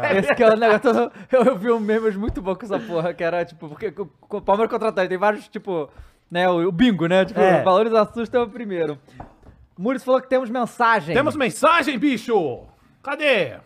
Esse 0.18 0.34
que 0.34 0.42
é 0.42 0.48
o 0.48 0.56
negócio, 0.56 1.10
eu, 1.30 1.42
eu 1.44 1.56
vi 1.56 1.70
um 1.70 1.80
meme 1.80 2.10
muito 2.12 2.42
bom 2.42 2.54
com 2.54 2.64
essa 2.64 2.78
porra, 2.78 3.14
que 3.14 3.22
era, 3.22 3.44
tipo, 3.44 3.68
porque 3.68 3.92
o, 3.96 4.40
Palmeiras 4.40 4.70
contratar, 4.70 5.08
tem 5.08 5.18
vários, 5.18 5.48
tipo, 5.48 5.88
né, 6.30 6.48
o, 6.48 6.68
o 6.68 6.72
bingo, 6.72 7.06
né, 7.06 7.24
tipo, 7.24 7.40
É. 7.40 7.62
valores 7.62 7.92
assustam 7.94 8.42
é 8.42 8.44
o 8.44 8.48
primeiro. 8.48 8.98
Muris 9.78 10.04
falou 10.04 10.20
que 10.20 10.28
temos 10.28 10.50
mensagem. 10.50 11.14
Temos 11.14 11.34
mensagem, 11.34 11.98
bicho! 11.98 12.64
Cadê? 13.02 13.56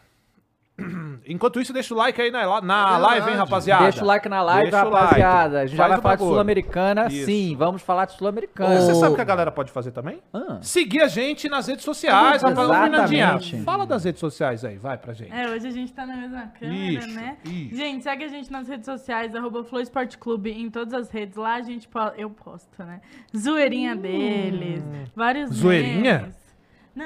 Enquanto 1.26 1.58
isso, 1.58 1.72
deixa 1.72 1.94
o 1.94 1.96
like 1.96 2.20
aí 2.20 2.30
na, 2.30 2.60
na 2.60 2.94
É 2.94 2.98
live, 2.98 3.30
hein, 3.30 3.36
rapaziada. 3.36 3.84
Deixa 3.84 4.04
o 4.04 4.06
like 4.06 4.28
na 4.28 4.42
live, 4.42 4.70
Deixa 4.70 4.86
o 4.86 4.90
like. 4.90 5.04
rapaziada. 5.06 5.60
A 5.60 5.66
gente 5.66 5.76
já 5.76 5.82
Faz 5.84 5.90
vai 5.90 5.98
o 5.98 6.02
falar 6.02 6.14
de 6.14 6.18
bagulho. 6.18 6.34
Sul-Americana, 6.34 7.06
Isso. 7.10 7.24
sim, 7.24 7.56
vamos 7.56 7.80
falar 7.82 8.04
de 8.04 8.12
Sul-Americana. 8.12 8.80
Você 8.80 8.94
sabe 8.94 9.12
o 9.12 9.14
que 9.14 9.20
a 9.22 9.24
galera 9.24 9.50
pode 9.50 9.72
fazer 9.72 9.90
também? 9.92 10.22
Ah. 10.34 10.58
Seguir 10.60 11.00
a 11.00 11.08
gente 11.08 11.48
nas 11.48 11.66
redes 11.66 11.82
sociais, 11.84 12.42
rapaz. 12.42 12.58
Ô, 12.58 12.62
Exatamente. 12.62 13.08
Fernandinha, 13.08 13.64
fala 13.64 13.86
das 13.86 14.04
redes 14.04 14.20
sociais 14.20 14.64
aí, 14.66 14.76
vai 14.76 14.98
pra 14.98 15.14
gente. 15.14 15.32
É, 15.32 15.48
hoje 15.48 15.66
a 15.66 15.70
gente 15.70 15.92
tá 15.94 16.04
na 16.04 16.14
mesma 16.16 16.46
câmera, 16.48 16.76
Isso, 16.92 17.08
né? 17.14 17.36
isso. 17.44 17.74
Gente, 17.76 18.04
segue 18.04 18.24
a 18.24 18.28
gente 18.28 18.52
nas 18.52 18.68
redes 18.68 18.84
sociais, 18.84 19.34
arroba 19.34 19.64
Flow 19.64 19.80
Esporte 19.80 20.18
Clube, 20.18 20.50
em 20.50 20.68
todas 20.68 20.92
as 20.92 21.10
redes. 21.10 21.36
Lá 21.36 21.54
a 21.54 21.62
gente 21.62 21.88
po- 21.88 21.98
eu 22.18 22.28
posto, 22.28 22.84
né? 22.84 23.00
Zoeirinha 23.34 23.96
deles, 23.96 24.82
vários 25.14 25.50
Zoeirinha? 25.54 26.18
memes. 26.18 26.46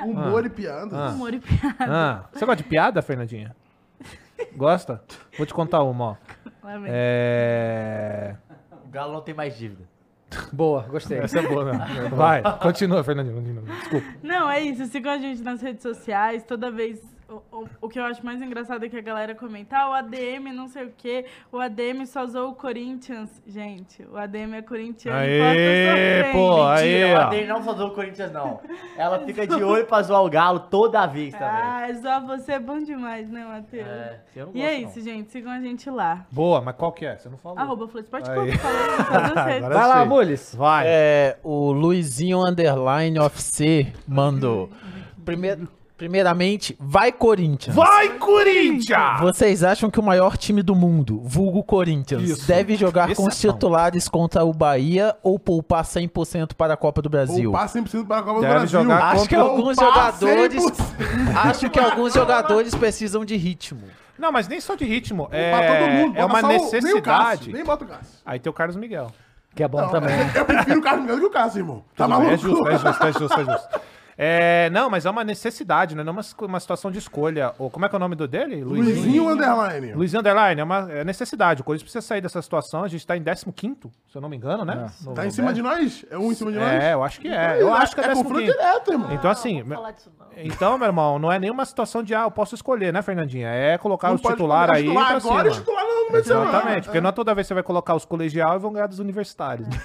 Humor 0.04 0.46
e 0.46 0.50
piada. 0.50 0.96
Ah. 0.96 1.10
humor 1.10 1.34
e 1.34 1.40
piada. 1.40 1.76
Ah, 1.80 2.24
você 2.32 2.46
gosta 2.46 2.62
de 2.62 2.68
piada, 2.68 3.02
Fernandinha? 3.02 3.56
Gosta? 4.56 5.02
Vou 5.36 5.46
te 5.46 5.54
contar 5.54 5.82
uma, 5.82 6.04
ó. 6.04 6.16
É... 6.86 8.36
O 8.84 8.88
Galo 8.88 9.12
não 9.12 9.20
tem 9.20 9.34
mais 9.34 9.56
dívida. 9.56 9.88
Boa, 10.52 10.82
gostei. 10.82 11.18
Essa 11.18 11.40
é 11.40 11.48
boa, 11.48 11.72
né? 11.72 12.08
Vai, 12.12 12.42
continua, 12.58 13.02
Fernandinho. 13.02 13.36
continua. 13.36 13.62
Desculpa. 13.62 14.06
Não, 14.22 14.48
é 14.48 14.60
isso. 14.60 14.86
Sigam 14.86 15.12
a 15.12 15.18
gente 15.18 15.42
nas 15.42 15.60
redes 15.60 15.82
sociais. 15.82 16.44
Toda 16.44 16.70
vez 16.70 17.02
o, 17.30 17.42
o, 17.52 17.68
o 17.82 17.88
que 17.88 17.98
eu 17.98 18.04
acho 18.04 18.24
mais 18.24 18.42
engraçado 18.42 18.84
é 18.84 18.88
que 18.88 18.96
a 18.96 19.00
galera 19.00 19.34
comentar 19.34 19.88
o 19.88 19.92
ADM 19.92 20.52
não 20.52 20.66
sei 20.68 20.84
o 20.86 20.92
quê, 20.96 21.24
o 21.52 21.58
ADM 21.58 22.04
só 22.04 22.24
usou 22.24 22.50
o 22.50 22.54
Corinthians. 22.54 23.30
Gente, 23.46 24.02
o 24.02 24.16
ADM 24.16 24.54
é 24.54 24.62
corintiano. 24.62 25.18
Aê, 25.18 26.32
pô, 26.32 26.62
aí, 26.64 26.92
Mentira, 26.92 27.18
ó. 27.18 27.22
a 27.22 27.28
dele 27.30 27.46
não 27.46 27.62
só 27.62 27.72
zoou 27.74 27.90
o 27.90 27.94
Corinthians, 27.94 28.32
não. 28.32 28.60
Ela 28.96 29.20
fica 29.24 29.46
de 29.46 29.62
olho 29.62 29.86
pra 29.86 30.02
zoar 30.02 30.22
o 30.24 30.30
Galo 30.30 30.60
toda 30.60 31.06
vez 31.06 31.32
também. 31.32 31.48
Ah, 31.48 31.88
zoar 31.94 32.26
você 32.26 32.52
é 32.52 32.58
bom 32.58 32.82
demais, 32.82 33.28
né, 33.30 33.44
Matheus? 33.44 33.86
É, 33.86 34.20
eu 34.34 34.46
não 34.46 34.56
E 34.56 34.62
é 34.62 34.80
gosto, 34.80 34.98
isso, 34.98 35.08
gente. 35.08 35.30
Sigam 35.30 35.52
a 35.52 35.60
gente 35.60 35.88
lá. 35.88 36.26
Boa, 36.30 36.60
mas 36.60 36.74
qual 36.76 36.92
que 36.92 37.06
é? 37.06 37.16
Você 37.16 37.28
não 37.28 37.38
falou. 37.38 37.58
Arroba 37.58 37.84
Aí. 37.84 37.90
Clube. 38.24 38.58
Falei, 38.58 39.60
Vai 39.60 39.88
lá. 39.88 40.04
Mules. 40.04 40.54
Vai. 40.54 40.84
É, 40.86 41.38
o 41.42 41.70
Luizinho 41.70 42.40
Underline 42.40 43.18
FC 43.18 43.92
mandou. 44.06 44.70
Primeiro, 45.24 45.68
primeiramente, 46.00 46.74
vai 46.80 47.12
Corinthians. 47.12 47.76
Vai, 47.76 48.08
Corinthians! 48.16 49.20
Vocês 49.20 49.62
acham 49.62 49.90
que 49.90 50.00
o 50.00 50.02
maior 50.02 50.34
time 50.38 50.62
do 50.62 50.74
mundo, 50.74 51.20
vulgo 51.22 51.62
Corinthians, 51.62 52.22
Isso. 52.22 52.48
deve 52.48 52.74
jogar 52.74 53.14
com 53.14 53.24
os 53.24 53.34
Exceção. 53.34 53.52
titulares 53.52 54.08
contra 54.08 54.42
o 54.42 54.54
Bahia 54.54 55.14
ou 55.22 55.38
poupar 55.38 55.84
100% 55.84 56.54
para 56.54 56.72
a 56.72 56.76
Copa 56.76 57.02
do 57.02 57.10
Brasil? 57.10 57.50
Poupar 57.52 57.68
100% 57.68 58.06
para 58.06 58.16
a 58.20 58.22
Copa 58.22 58.36
do 58.36 58.40
Deve 58.40 58.54
Brasil. 58.54 58.80
jogar 58.80 59.04
Acho 59.12 59.28
que 59.28 59.34
alguns 59.34 59.76
jogadores, 59.76 60.64
100%. 60.64 61.36
acho 61.44 61.68
que 61.70 61.78
alguns 61.78 62.14
jogadores 62.14 62.74
precisam 62.74 63.22
de 63.22 63.36
ritmo. 63.36 63.82
Não, 64.18 64.32
mas 64.32 64.48
nem 64.48 64.58
só 64.58 64.74
de 64.74 64.86
ritmo. 64.86 65.26
Pra 65.28 65.38
É, 65.38 65.78
todo 65.80 65.90
mundo. 65.92 66.18
é 66.18 66.24
uma 66.24 66.40
Nem 66.40 66.58
o 66.58 66.62
necessidade. 66.62 67.02
Cássio, 67.02 67.52
nem 67.52 67.62
bota 67.64 67.84
o 67.84 67.88
Cássio. 67.88 68.18
Aí 68.24 68.38
tem 68.38 68.48
o 68.50 68.54
Carlos 68.54 68.76
Miguel. 68.76 69.08
Que 69.54 69.64
é 69.64 69.68
bom 69.68 69.80
Não, 69.82 69.90
também. 69.90 70.14
Eu 70.34 70.44
prefiro 70.46 70.78
o 70.78 70.82
Carlos 70.82 71.02
Miguel 71.02 71.16
do 71.16 71.20
que 71.22 71.26
o 71.26 71.30
Cássio, 71.30 71.58
irmão. 71.58 71.84
Tá 71.94 72.06
Tudo 72.06 72.18
bem, 72.20 72.26
maluco? 72.26 72.32
É 72.32 72.38
justo, 72.38 72.68
é 72.68 72.72
justo, 72.78 73.04
é 73.06 73.12
justo, 73.12 73.40
é 73.40 73.44
justo. 73.44 73.80
É, 74.22 74.68
não, 74.68 74.90
mas 74.90 75.06
é 75.06 75.10
uma 75.10 75.24
necessidade, 75.24 75.94
né? 75.96 76.04
Não 76.04 76.10
é 76.10 76.16
uma, 76.16 76.46
uma 76.46 76.60
situação 76.60 76.90
de 76.90 76.98
escolha. 76.98 77.54
Ou, 77.58 77.70
como 77.70 77.86
é 77.86 77.88
que 77.88 77.94
é 77.94 77.96
o 77.96 77.98
nome 77.98 78.14
do 78.14 78.28
dele? 78.28 78.62
Luizinho 78.62 79.30
Underline. 79.30 79.94
Luizinho 79.94 80.20
Underline, 80.20 80.60
é 80.60 80.64
uma 80.64 80.92
é 80.92 81.02
necessidade. 81.04 81.62
O 81.62 81.64
Corinthians 81.64 81.90
precisa 81.90 82.06
sair 82.06 82.20
dessa 82.20 82.42
situação. 82.42 82.84
A 82.84 82.88
gente 82.88 83.06
tá 83.06 83.16
em 83.16 83.22
15, 83.24 83.46
se 84.10 84.14
eu 84.14 84.20
não 84.20 84.28
me 84.28 84.36
engano, 84.36 84.62
né? 84.62 84.90
No- 85.02 85.14
Tá 85.14 85.24
em 85.24 85.30
cima 85.30 85.54
de 85.54 85.62
nós? 85.62 86.04
É 86.10 86.18
um 86.18 86.30
em 86.30 86.34
cima 86.34 86.52
de 86.52 86.58
nós? 86.58 86.68
É, 86.70 86.92
eu 86.92 87.02
acho 87.02 87.18
que 87.18 87.28
é. 87.28 87.62
Eu 87.62 87.72
acho 87.72 87.94
que 87.94 88.00
é, 88.02 88.04
é 88.04 88.14
confronto 88.14 88.40
15. 88.40 88.52
direto, 88.52 88.92
irmão. 88.92 89.12
Então, 89.12 89.30
assim. 89.30 89.62
Não 89.62 89.76
falar 89.76 89.92
disso, 89.92 90.12
não. 90.18 90.26
Então, 90.36 90.76
meu 90.76 90.86
irmão, 90.86 91.18
não 91.18 91.32
é 91.32 91.38
nenhuma 91.38 91.64
situação 91.64 92.02
de, 92.02 92.14
ah, 92.14 92.22
eu 92.24 92.30
posso 92.30 92.54
escolher, 92.54 92.92
né, 92.92 93.00
Fernandinha? 93.00 93.48
É 93.48 93.78
colocar 93.78 94.08
Não 94.08 94.16
os 94.16 94.20
colocar 94.20 94.74
aí 94.74 94.82
titular 94.82 95.06
pra 95.08 95.16
agora 95.16 95.48
e 95.48 95.52
cima. 95.52 95.60
titular 95.64 95.84
no 95.84 96.22
semana. 96.24 96.50
Exatamente, 96.50 96.84
porque 96.84 97.00
não 97.00 97.08
é 97.08 97.12
toda 97.12 97.34
vez 97.34 97.46
que 97.46 97.48
você 97.48 97.54
vai 97.54 97.62
colocar 97.62 97.94
os 97.94 98.04
colegial 98.04 98.56
e 98.56 98.58
vão 98.58 98.72
ganhar 98.72 98.86
dos 98.86 98.98
universitários. 98.98 99.66
né? 99.66 99.80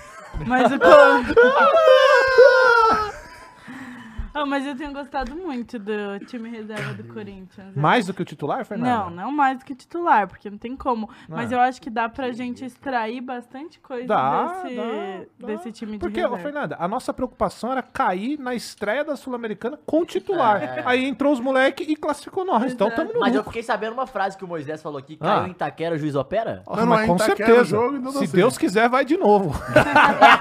Mas 0.46 0.70
o 0.72 0.76
Ah, 4.36 4.46
mas 4.46 4.66
eu 4.68 4.76
tenho 4.76 4.92
gostado 4.92 5.34
muito 5.34 5.80
do 5.80 6.20
time 6.28 6.50
reserva 6.50 6.94
do 6.94 7.06
Corinthians. 7.06 7.74
Mais 7.74 8.06
do 8.06 8.14
que 8.14 8.22
o 8.22 8.26
titular, 8.26 8.66
Fernando? 8.66 8.88
Não, 8.90 9.10
não 9.10 9.32
mais 9.32 9.58
do 9.60 9.64
que 9.66 9.74
titular, 9.74 10.28
porque 10.28 10.50
não 10.50 10.58
tem 10.58 10.76
como. 10.76 11.10
Mas 11.30 11.52
Ah. 11.52 11.56
eu 11.56 11.60
acho 11.62 11.82
que 11.82 11.90
dá 11.90 12.10
pra 12.10 12.32
gente 12.34 12.66
extrair 12.66 13.22
bastante 13.22 13.80
coisa 13.80 14.06
Dá, 14.08 14.62
desse, 14.64 14.76
dá, 14.76 14.84
dá. 15.40 15.48
desse 15.48 15.72
time 15.72 15.94
de 15.94 16.00
Porque, 16.00 16.20
reserva. 16.20 16.38
Fernanda, 16.38 16.76
a 16.78 16.86
nossa 16.88 17.14
preocupação 17.14 17.72
era 17.72 17.82
cair 17.82 18.38
na 18.38 18.54
estreia 18.54 19.06
da 19.06 19.16
Sul-Americana 19.16 19.80
com 19.86 20.02
o 20.02 20.06
titular. 20.06 20.84
Aí 20.86 21.06
entrou 21.06 21.32
os 21.32 21.40
moleques 21.40 21.88
e 21.88 21.96
classificou 21.96 22.44
nós. 22.44 22.74
Então 22.74 22.88
Exato. 22.88 23.02
tamo 23.04 23.14
no 23.14 23.20
Mas 23.22 23.34
eu 23.34 23.38
lucro. 23.40 23.52
fiquei 23.52 23.64
sabendo 23.64 23.94
uma 23.94 24.06
frase 24.06 24.38
que 24.38 24.44
o 24.44 24.48
Moisés 24.48 24.82
falou 24.82 25.00
aqui. 25.00 25.18
Ah. 25.22 25.26
Caiu 25.36 25.48
em 25.48 25.52
Itaquera, 25.52 25.96
o 25.96 25.98
juiz 25.98 26.14
opera? 26.16 26.62
Não, 26.68 26.86
mas 26.86 27.00
não, 27.08 27.08
com 27.08 27.18
gente 27.24 27.30
tá 27.30 27.36
certeza. 27.38 27.62
o 27.62 27.64
jogo, 27.66 27.96
então 27.98 28.12
Se 28.12 28.28
tá 28.28 28.34
Deus 28.36 28.58
quiser, 28.58 28.90
vai 28.90 29.06
de 29.06 29.16
novo. 29.16 29.56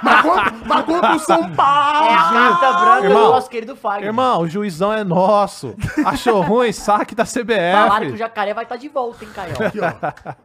Mas 0.02 0.22
contra, 0.22 0.52
mas 0.66 0.84
contra 0.84 1.14
o 1.14 1.18
São 1.20 1.54
Paulo. 1.54 2.08
É 2.10 2.14
a 2.14 2.30
carta 2.32 2.72
branca 2.72 3.06
Irmão, 3.06 3.24
do 3.26 3.30
nosso 3.32 3.50
querido 3.50 3.76
Fagner. 3.84 4.06
Irmão, 4.06 4.40
o 4.40 4.48
juizão 4.48 4.90
é 4.90 5.04
nosso. 5.04 5.74
Achou 6.06 6.40
ruim? 6.40 6.72
Saque 6.72 7.14
da 7.14 7.26
Falaram 7.26 7.90
que 8.00 8.06
o 8.06 8.08
CBF. 8.08 8.16
Jacaré 8.16 8.54
vai 8.54 8.64
estar 8.64 8.76
de 8.76 8.88
volta, 8.88 9.22
hein, 9.24 9.30
Caio? 9.34 9.52
Aqui, 9.62 9.78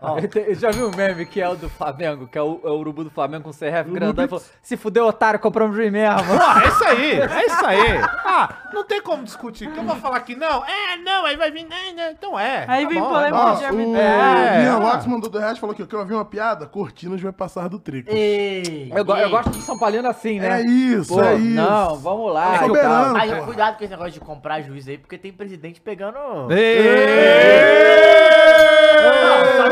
ó. 0.01 0.17
Eu 0.49 0.55
já 0.55 0.71
viu 0.71 0.89
o 0.89 0.95
meme 0.95 1.25
que 1.25 1.39
é 1.41 1.47
o 1.47 1.55
do 1.55 1.69
Flamengo, 1.69 2.27
que 2.27 2.37
é 2.37 2.41
o, 2.41 2.59
é 2.65 2.67
o 2.69 2.73
urubu 2.77 3.05
do 3.05 3.09
Flamengo 3.09 3.45
com 3.45 3.49
o 3.51 3.53
CRF 3.53 3.89
grandão 3.91 4.25
e 4.25 4.27
falou: 4.27 4.43
se 4.61 4.75
fudeu, 4.75 5.05
otário, 5.07 5.39
compramos 5.39 5.73
o 5.77 5.79
mesmo. 5.79 6.17
Pô, 6.25 6.59
é 6.59 6.67
isso 6.67 6.83
aí, 6.83 7.11
é 7.21 7.45
isso 7.45 7.65
aí. 7.65 7.79
Ah, 8.31 8.69
não 8.73 8.83
tem 8.83 9.01
como 9.01 9.23
discutir. 9.23 9.71
Que 9.71 9.79
eu 9.79 9.83
vou 9.83 9.95
falar 9.95 10.19
que 10.19 10.35
não? 10.35 10.63
É, 10.63 10.97
não, 10.97 11.25
aí 11.25 11.35
vai 11.35 11.49
vir. 11.49 11.65
É, 11.69 11.93
não, 11.93 12.11
então 12.11 12.39
é. 12.39 12.63
Aí 12.67 12.83
Tá 12.83 12.89
vem 12.89 13.01
bom, 13.01 13.09
polêmica 13.09 13.37
é. 13.37 13.41
Ó, 13.41 13.53
de 13.55 13.65
o. 13.65 13.95
É. 13.95 14.63
Ian 14.65 14.77
Lopes 14.77 15.05
mandou 15.07 15.29
do 15.31 15.39
reais 15.39 15.57
e 15.57 15.59
falou 15.59 15.75
que 15.75 15.81
eu 15.81 15.87
quero 15.87 16.01
ouvir 16.01 16.13
uma 16.13 16.25
piada. 16.25 16.67
Cortinas 16.67 17.19
vai 17.19 17.31
passar 17.31 17.67
do 17.69 17.79
trico. 17.79 18.09
Eu, 18.11 19.03
eu 19.17 19.29
gosto 19.31 19.49
de 19.49 19.61
São 19.63 19.79
Paulino 19.79 20.07
assim, 20.07 20.39
né? 20.39 20.61
É 20.61 20.65
isso, 20.65 21.13
Pô, 21.15 21.23
é 21.23 21.35
isso. 21.35 21.55
Não, 21.55 21.95
vamos 21.97 22.31
lá. 22.33 22.55
É 22.55 22.59
soberano. 22.59 23.13
cara- 23.15 23.19
Mas 23.29 23.37
porra. 23.39 23.45
cuidado 23.47 23.77
com 23.77 23.83
esse 23.83 23.91
negócio 23.91 24.11
de 24.13 24.19
comprar 24.19 24.61
juiz 24.61 24.87
aí, 24.87 24.97
porque 24.97 25.17
tem 25.17 25.31
presidente 25.31 25.79
pegando. 25.81 26.17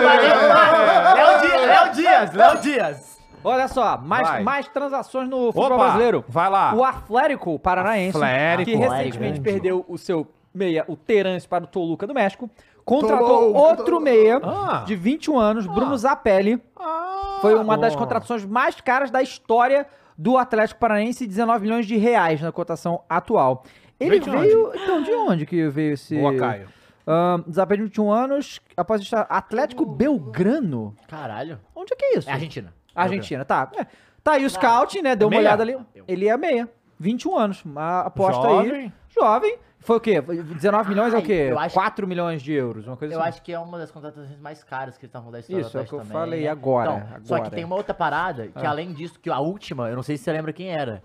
Léo 0.08 1.42
Dias, 1.42 1.62
Léo 1.68 1.92
Dias, 1.94 2.34
Léo 2.34 2.58
Dias. 2.60 3.18
Olha 3.44 3.68
só, 3.68 3.98
mais, 3.98 4.28
Vai. 4.28 4.44
mais 4.44 4.68
transações 4.68 5.30
no 5.30 5.52
futebol 5.54 5.66
Opa, 5.68 5.78
brasileiro. 5.78 6.26
vai 6.28 6.50
lá. 6.50 6.74
O 6.74 6.84
Atlético 6.84 7.58
Paranaense, 7.60 8.18
Atlético. 8.18 8.66
que 8.72 8.76
recentemente 8.76 9.40
Atlético. 9.40 9.44
perdeu 9.44 9.86
o 9.88 9.98
seu 9.98 10.28
meia, 10.54 10.84
o 10.88 10.96
Terence, 10.98 11.48
para 11.48 11.64
o 11.64 11.68
Toluca 11.68 12.06
do 12.08 12.14
México, 12.14 12.50
contratou 12.84 13.28
Toluca, 13.28 13.60
outro 13.60 13.86
Toluca. 13.86 14.04
meia 14.04 14.42
Ah. 14.44 14.84
de 14.86 14.96
21 14.96 15.38
anos, 15.40 15.68
Bruno 15.68 15.96
Zapelli. 15.98 16.62
Ah, 16.76 17.38
Foi 17.42 17.54
uma 17.54 17.78
das 17.78 17.94
bom. 17.94 18.00
contratações 18.00 18.44
mais 18.44 18.82
caras 18.82 19.12
da 19.12 19.22
história 19.22 19.86
do 20.18 20.38
Atlético 20.38 20.80
Paranaense, 20.80 21.28
19 21.28 21.62
milhões 21.62 21.86
de 21.86 21.96
reais 21.98 22.42
na 22.42 22.52
cotação 22.52 23.04
atual. 23.08 23.64
Ele 24.00 24.20
Veio 24.20 24.22
de 24.22 24.30
veio. 24.30 24.72
Então, 24.76 25.02
de 25.04 25.12
onde 25.12 25.46
que 25.46 25.68
veio 25.70 25.94
esse. 25.94 26.18
Boa, 26.18 26.36
Caio. 26.36 26.70
Ahn, 27.06 27.44
Zapelli, 27.50 27.84
21 27.84 28.12
anos, 28.12 28.60
após 28.76 29.02
estar 29.02 29.22
Atlético 29.30 29.86
Belgrano. 29.86 30.94
Caralho. 31.08 31.60
Onde 31.76 31.94
é 31.94 31.96
que 31.96 32.06
é 32.06 32.18
isso? 32.18 32.30
É 32.30 32.34
Argentina. 32.34 32.74
Argentina, 32.94 33.46
tá. 33.46 33.72
É. 33.78 33.86
Tá 34.24 34.34
aí 34.34 34.46
o 34.46 34.50
scout, 34.50 35.02
né? 35.02 35.16
Deu 35.16 35.26
É 35.26 35.28
uma 35.28 35.38
meia? 35.38 35.42
olhada 35.42 35.64
ali. 35.64 35.78
Ele 36.08 36.28
é 36.28 36.36
meia. 36.36 36.70
21 37.00 37.38
anos. 37.38 37.64
Uma 37.64 38.02
aposta 38.02 38.46
aí. 38.46 38.92
Jovem. 39.08 39.58
Foi 39.88 39.96
o 39.96 40.00
quê? 40.02 40.20
19 40.22 40.90
milhões 40.90 41.14
é 41.14 41.16
o 41.16 41.20
Ai, 41.22 41.26
quê? 41.26 41.48
eu 41.50 41.58
acho- 41.58 41.74
4 41.74 42.06
milhões 42.06 42.42
de 42.42 42.52
euros, 42.52 42.86
uma 42.86 42.98
coisa 42.98 43.14
Eu 43.14 43.22
assim. 43.22 43.30
acho 43.30 43.42
que 43.42 43.54
é 43.54 43.58
uma 43.60 43.78
das 43.78 43.90
contratações 43.90 44.38
mais 44.38 44.62
caras 44.62 44.98
que 44.98 45.06
eles 45.06 45.10
estavam 45.12 45.32
da 45.32 45.40
história 45.40 45.62
Isso, 45.62 45.72
do 45.72 45.78
é 45.80 45.82
o 45.82 45.86
que 45.86 45.94
eu 45.94 46.00
também, 46.00 46.12
falei 46.14 46.42
né? 46.44 46.50
agora, 46.50 46.92
Então, 46.92 47.26
Só 47.26 47.36
que 47.36 47.42
agora. 47.42 47.56
tem 47.56 47.64
uma 47.64 47.76
outra 47.78 47.94
parada, 47.94 48.48
que 48.50 48.66
Ah. 48.66 48.70
além 48.70 48.92
disso, 48.92 49.18
que 49.18 49.30
a 49.30 49.40
última, 49.40 49.88
eu 49.88 49.96
não 49.96 50.04
sei 50.04 50.18
se 50.18 50.26
você 50.26 50.32
lembra 50.34 50.52
quem 50.52 50.68
era. 50.70 51.02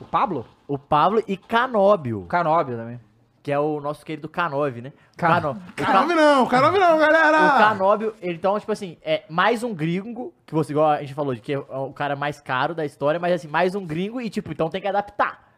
O 0.00 0.04
Pablo? 0.04 0.46
O 0.68 0.78
Pablo 0.78 1.24
e 1.26 1.36
Canóbio, 1.36 2.22
Canóbio 2.26 2.76
também. 2.76 3.00
que 3.42 3.50
é 3.50 3.58
o 3.58 3.80
nosso 3.80 4.06
querido 4.06 4.28
Canove, 4.28 4.80
né? 4.80 4.92
Ca- 5.16 5.40
Cano- 5.40 5.60
Canove 5.74 6.14
não, 6.14 6.46
Canove 6.46 6.78
não, 6.78 6.96
galera. 6.98 7.36
O 7.46 7.58
Canóbio, 7.58 8.14
ele, 8.22 8.34
então, 8.36 8.58
tipo 8.60 8.70
assim, 8.70 8.96
é 9.02 9.24
mais 9.28 9.64
um 9.64 9.74
gringo, 9.74 10.32
que 10.46 10.54
você, 10.54 10.72
igual 10.72 10.88
a 10.92 11.00
gente 11.00 11.14
falou, 11.14 11.34
de 11.34 11.40
que 11.40 11.52
é 11.52 11.58
o 11.58 11.92
cara 11.92 12.14
mais 12.14 12.40
caro 12.40 12.76
da 12.76 12.86
história, 12.86 13.18
mas 13.18 13.32
assim, 13.34 13.48
mais 13.48 13.74
um 13.74 13.84
gringo 13.84 14.20
e, 14.20 14.30
tipo, 14.30 14.52
então 14.52 14.70
tem 14.70 14.80
que 14.80 14.86
adaptar. 14.88 15.52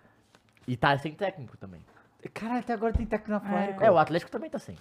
E 0.67 0.75
tá 0.75 0.97
sem 0.99 1.13
técnico 1.13 1.55
também. 1.59 1.81
Caralho, 2.29 2.61
até 2.61 2.73
agora 2.73 2.93
tem 2.93 3.07
técnico 3.07 3.31
na 3.31 3.37
Atlético. 3.39 3.85
É, 3.85 3.91
o 3.91 3.99
Atlético 3.99 4.31
também 4.31 4.51
tá 4.51 4.59
sem. 4.59 4.77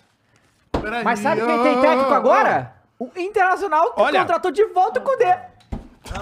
Peraí, 0.71 1.03
Mas 1.03 1.19
sabe 1.19 1.41
quem 1.45 1.63
tem 1.63 1.81
técnico 1.81 2.13
agora? 2.13 2.73
O 2.99 3.09
Internacional 3.17 3.93
que 3.93 4.01
Olha. 4.01 4.21
contratou 4.21 4.51
de 4.51 4.65
volta 4.65 4.99
o 4.99 5.03
Cudê. 5.03 5.35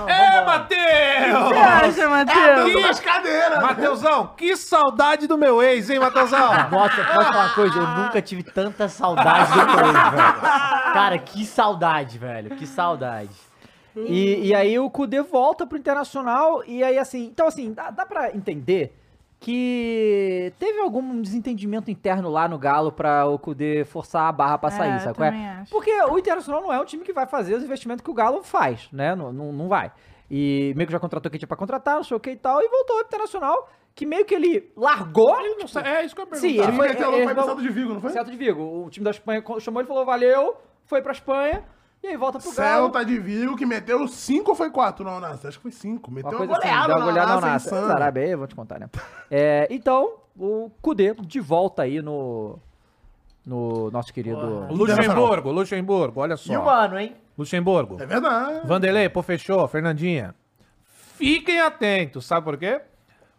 É, 0.08 0.46
Matheus! 0.46 1.50
Você 1.50 1.58
acha, 1.58 2.10
Matheus? 2.10 2.86
ó. 2.86 2.90
As 2.90 3.00
cadeiras. 3.00 3.62
Matheusão, 3.62 4.28
que 4.38 4.56
saudade 4.56 5.28
do 5.28 5.38
meu 5.38 5.62
ex, 5.62 5.90
hein, 5.90 6.00
Matheusão? 6.00 6.48
Nossa, 6.72 7.04
posso 7.04 7.32
falar 7.32 7.46
uma 7.46 7.50
coisa? 7.54 7.78
Eu 7.80 7.88
nunca 7.88 8.22
tive 8.22 8.44
tanta 8.44 8.88
saudade 8.88 9.52
do 9.52 9.58
meu 9.58 9.86
ex, 9.86 9.94
velho. 9.94 10.94
Cara, 10.94 11.18
que 11.20 11.46
saudade, 11.46 12.18
velho. 12.18 12.56
Que 12.56 12.66
saudade. 12.66 13.36
E, 13.96 14.48
e 14.48 14.56
aí 14.56 14.80
o 14.80 14.90
Cudê 14.90 15.22
volta 15.22 15.68
pro 15.68 15.78
Internacional 15.78 16.64
e 16.66 16.84
aí 16.84 16.98
assim, 16.98 17.26
então 17.26 17.46
assim, 17.46 17.74
dá, 17.74 17.92
dá 17.92 18.06
pra 18.06 18.32
entender 18.36 18.98
que 19.44 20.54
teve 20.58 20.80
algum 20.80 21.22
desentendimento 21.22 21.92
interno 21.92 22.30
lá 22.30 22.48
no 22.48 22.58
Galo 22.58 22.92
pra 22.92 23.26
o 23.28 23.38
Cudê 23.38 23.84
forçar 23.84 24.28
a 24.28 24.32
barra 24.32 24.58
pra 24.58 24.70
sair, 24.72 24.94
É, 24.94 25.00
sabe? 25.00 25.18
qual 25.18 25.30
é? 25.30 25.48
acho. 25.62 25.72
Porque 25.72 25.92
o 26.04 26.18
Internacional 26.18 26.62
não 26.62 26.72
é 26.74 26.80
um 26.80 26.86
time 26.86 27.04
que 27.04 27.12
vai 27.14 27.28
fazer 27.28 27.56
os 27.56 27.64
investimentos 27.64 28.04
que 28.04 28.10
o 28.10 28.14
Galo 28.14 28.42
faz, 28.42 28.90
né? 28.92 29.14
Não, 29.16 29.32
não, 29.34 29.52
não 29.52 29.68
vai. 29.68 29.92
E 30.32 30.74
meio 30.76 30.88
que 30.88 30.94
já 30.94 31.00
contratou 31.00 31.30
quem 31.30 31.38
tinha 31.38 31.48
pra 31.48 31.58
contratar, 31.58 31.96
não 31.96 32.04
sei 32.04 32.16
o 32.16 32.20
que 32.20 32.32
e 32.32 32.36
tal, 32.38 32.62
e 32.62 32.68
voltou 32.70 32.98
ao 32.98 33.04
Internacional, 33.04 33.70
que 33.94 34.06
meio 34.06 34.26
que 34.26 34.34
ele 34.34 34.72
largou. 34.76 35.36
Não 35.60 35.68
sei, 35.68 35.84
É 35.84 36.06
isso 36.06 36.16
que 36.16 36.22
eu 36.22 36.28
ia 36.28 36.36
Sim, 36.36 36.58
ele 36.60 36.72
foi- 36.72 36.88
Meteu 36.88 37.08
ele- 37.14 37.26
louco, 37.26 37.36
foi 37.36 37.44
Celta 37.44 37.62
de 37.62 37.70
Vigo, 37.70 37.94
não 37.94 38.02
foi? 38.02 38.10
Celta 38.12 38.32
de 38.32 38.38
Vigo. 38.38 38.62
O 38.86 38.90
time 38.90 39.04
da 39.04 39.12
Espanha 39.12 39.44
chamou 39.60 39.82
ele 39.82 39.88
e 39.88 39.90
falou: 39.90 40.06
valeu, 40.06 40.56
foi 40.86 41.02
pra 41.02 41.12
Espanha, 41.12 41.64
e 42.04 42.08
aí 42.08 42.18
volta 42.18 42.38
pro 42.38 42.54
Galo. 42.54 42.84
Celta 42.84 43.06
de 43.06 43.18
Vigo 43.18 43.56
que 43.56 43.66
meteu 43.66 44.06
5 44.08 44.50
ou 44.50 44.56
foi 44.56 44.70
4 44.70 45.06
na 45.06 45.16
Onassa? 45.16 45.48
Acho 45.48 45.58
que 45.58 45.64
foi 45.64 45.72
5. 45.72 46.10
Uma 46.10 46.16
Meteu 46.16 46.32
uma, 46.32 46.38
coisa 46.38 46.54
assim, 46.54 46.68
goleada 46.68 46.96
uma 46.96 47.00
na 47.00 47.12
Onassa, 47.12 47.38
Onassa. 47.38 47.68
insano. 47.70 47.88
Zarabia, 47.88 48.24
aí 48.24 48.32
eu 48.32 48.38
vou 48.38 48.48
te 48.48 48.56
contar, 48.56 48.80
né? 48.80 48.90
É, 49.32 49.68
então, 49.72 50.16
o 50.38 50.70
Kudê 50.82 51.14
de 51.14 51.40
volta 51.40 51.84
aí 51.84 52.02
no, 52.02 52.60
no 53.46 53.90
nosso 53.90 54.14
querido... 54.14 54.68
Luxemburgo, 54.70 55.52
Luxemburgo, 55.52 56.20
olha 56.20 56.36
só. 56.36 56.52
E 56.52 56.58
o 56.58 56.66
mano, 56.66 57.00
hein? 57.00 57.16
Luxemburgo. 57.38 58.02
É 58.02 58.06
verdade. 58.06 58.68
Vanderlei, 58.68 59.08
pô, 59.08 59.24
fechou, 59.24 59.66
Fernandinha. 59.68 60.36
Fiquem 61.16 61.62
atentos, 61.62 62.26
sabe 62.26 62.44
por 62.44 62.58
quê? 62.58 62.82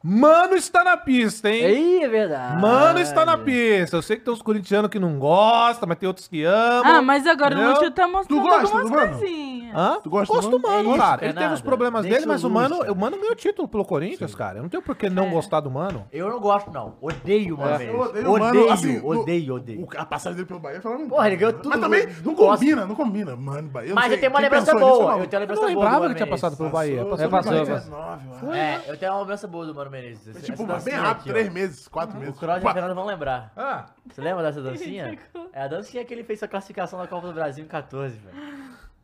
Mano 0.07 0.55
está 0.55 0.85
na 0.85 0.99
pista, 0.99 1.49
hein? 1.51 1.65
Aí, 1.65 2.03
é 2.03 2.09
verdade. 2.09 2.61
Mano 2.61 2.99
está 2.99 3.25
na 3.25 3.39
pista. 3.39 3.97
Eu 3.97 4.03
sei 4.03 4.19
que 4.19 4.23
tem 4.25 4.35
uns 4.35 4.43
corintianos 4.43 4.91
que 4.91 4.99
não 4.99 5.19
gostam, 5.19 5.89
mas 5.89 5.97
tem 5.97 6.07
outros 6.07 6.29
que 6.29 6.45
amam. 6.45 6.83
Ah, 6.85 7.01
mas 7.01 7.27
agora 7.27 7.55
o 7.55 7.59
Entendeu? 7.59 7.73
Lúcio 7.73 7.91
tá 7.91 8.07
mostrando 8.07 8.43
Tu 8.43 8.47
gosta 8.47 8.67
algumas 8.77 8.91
do 8.91 8.97
Mano? 8.97 9.19
coisinhas. 9.19 9.75
Hã? 9.75 9.99
Tu 10.05 10.11
gosta 10.11 10.35
Gosto 10.35 10.51
do 10.51 10.61
Mano? 10.61 10.95
É 10.95 10.99
cara. 10.99 11.23
é 11.23 11.25
Ele 11.25 11.33
teve 11.33 11.47
os 11.47 11.51
nada. 11.53 11.63
problemas 11.65 12.03
Deixa 12.03 12.17
dele, 12.19 12.27
mas 12.29 12.45
o 12.45 12.49
o 12.49 12.51
Mano, 12.51 12.77
o 12.93 12.95
Mano 12.95 13.17
ganhou 13.19 13.35
título 13.35 13.67
pelo 13.67 13.85
Corinthians, 13.85 14.35
cara. 14.35 14.59
Eu 14.59 14.63
não 14.63 14.69
tenho 14.69 14.83
por 14.83 14.95
que 14.95 15.09
não 15.09 15.31
gostar 15.31 15.61
do 15.61 15.71
Mano. 15.71 16.07
Eu 16.13 16.29
não 16.29 16.39
gosto, 16.39 16.71
não. 16.71 16.95
Odeio 17.01 17.55
o 17.55 17.59
Mano 17.59 17.71
Menezes. 17.79 17.89
Eu 17.95 18.01
odeio 18.01 18.31
Odeio, 18.31 18.31
o 18.31 18.39
Mano, 18.39 18.71
assim, 18.73 19.01
odeio, 19.03 19.55
odeio. 19.55 19.81
O- 19.83 19.89
a 19.99 20.05
passagem 20.05 20.37
dele 20.37 20.47
pelo 20.47 20.61
Bahia 20.61 20.83
foi 20.83 20.95
uma- 20.97 21.09
Porra, 21.09 21.27
ele 21.29 21.37
ganhou 21.37 21.55
tudo. 21.55 21.71
Mas 21.71 21.81
também 21.81 22.01
Eu 22.03 22.09
não 22.25 22.35
combina, 22.35 22.87
não 22.87 22.95
combina. 22.95 23.35
Mano, 23.37 23.69
Bahia. 23.69 23.89
eu 23.89 23.95
Mas 23.95 24.05
sei 24.05 24.15
eu 24.17 24.21
tenho 24.21 24.31
uma 24.33 24.41
lembrança 24.41 24.75
boa. 24.75 24.85
Eu 24.85 24.93
tenho 24.93 25.11
uma 25.17 25.25
Eu 25.25 25.41
lembrança 25.41 25.61
boa 25.63 25.73
do 25.73 25.79
lembrava 25.81 26.09
que 26.11 26.15
tinha 26.15 26.27
passado 26.27 26.57
pelo 26.59 26.69
Bahia. 26.69 27.05
Passou, 27.05 27.11
Passou 27.11 27.31
passou, 27.31 27.53
pelo 27.53 27.67
passou. 27.67 27.91
Bahia, 27.91 28.19
19, 28.31 28.47
ó. 28.51 28.55
É, 28.55 28.81
eu 28.87 28.97
tenho 28.99 29.13
uma 29.13 29.21
lembrança 29.21 29.49
boa 29.49 29.67
do 29.67 29.75
Mano 29.75 29.91
Menezes. 29.95 30.29
Essa- 30.29 30.41
Tipo, 30.41 30.63
essa 30.71 30.85
bem 30.85 30.95
rápido, 30.95 31.21
aqui, 31.21 31.31
ó. 31.31 31.33
três 31.33 31.53
meses, 31.53 31.89
quatro 31.89 32.19
meses. 32.19 32.35
O 32.37 32.39
Cross 32.39 32.63
e 32.63 32.67
a 32.67 32.73
Fernanda 32.73 32.95
vão 32.95 33.07
lembrar. 33.07 33.53
Ah, 33.57 33.87
Você 34.11 34.21
lembra 34.21 34.43
dessa 34.43 34.61
dancinha? 34.63 35.19
É 35.53 35.63
a 35.63 35.69
dancinha 35.69 36.05
que 36.05 36.13
ele 36.13 36.25
fez 36.25 36.43
a 36.43 36.49
classificação 36.49 36.99
da 36.99 37.07
Copa 37.07 37.27
do 37.29 37.33
Brasil 37.33 37.65
em 37.65 37.69
14, 37.69 38.17
velho. 38.19 38.37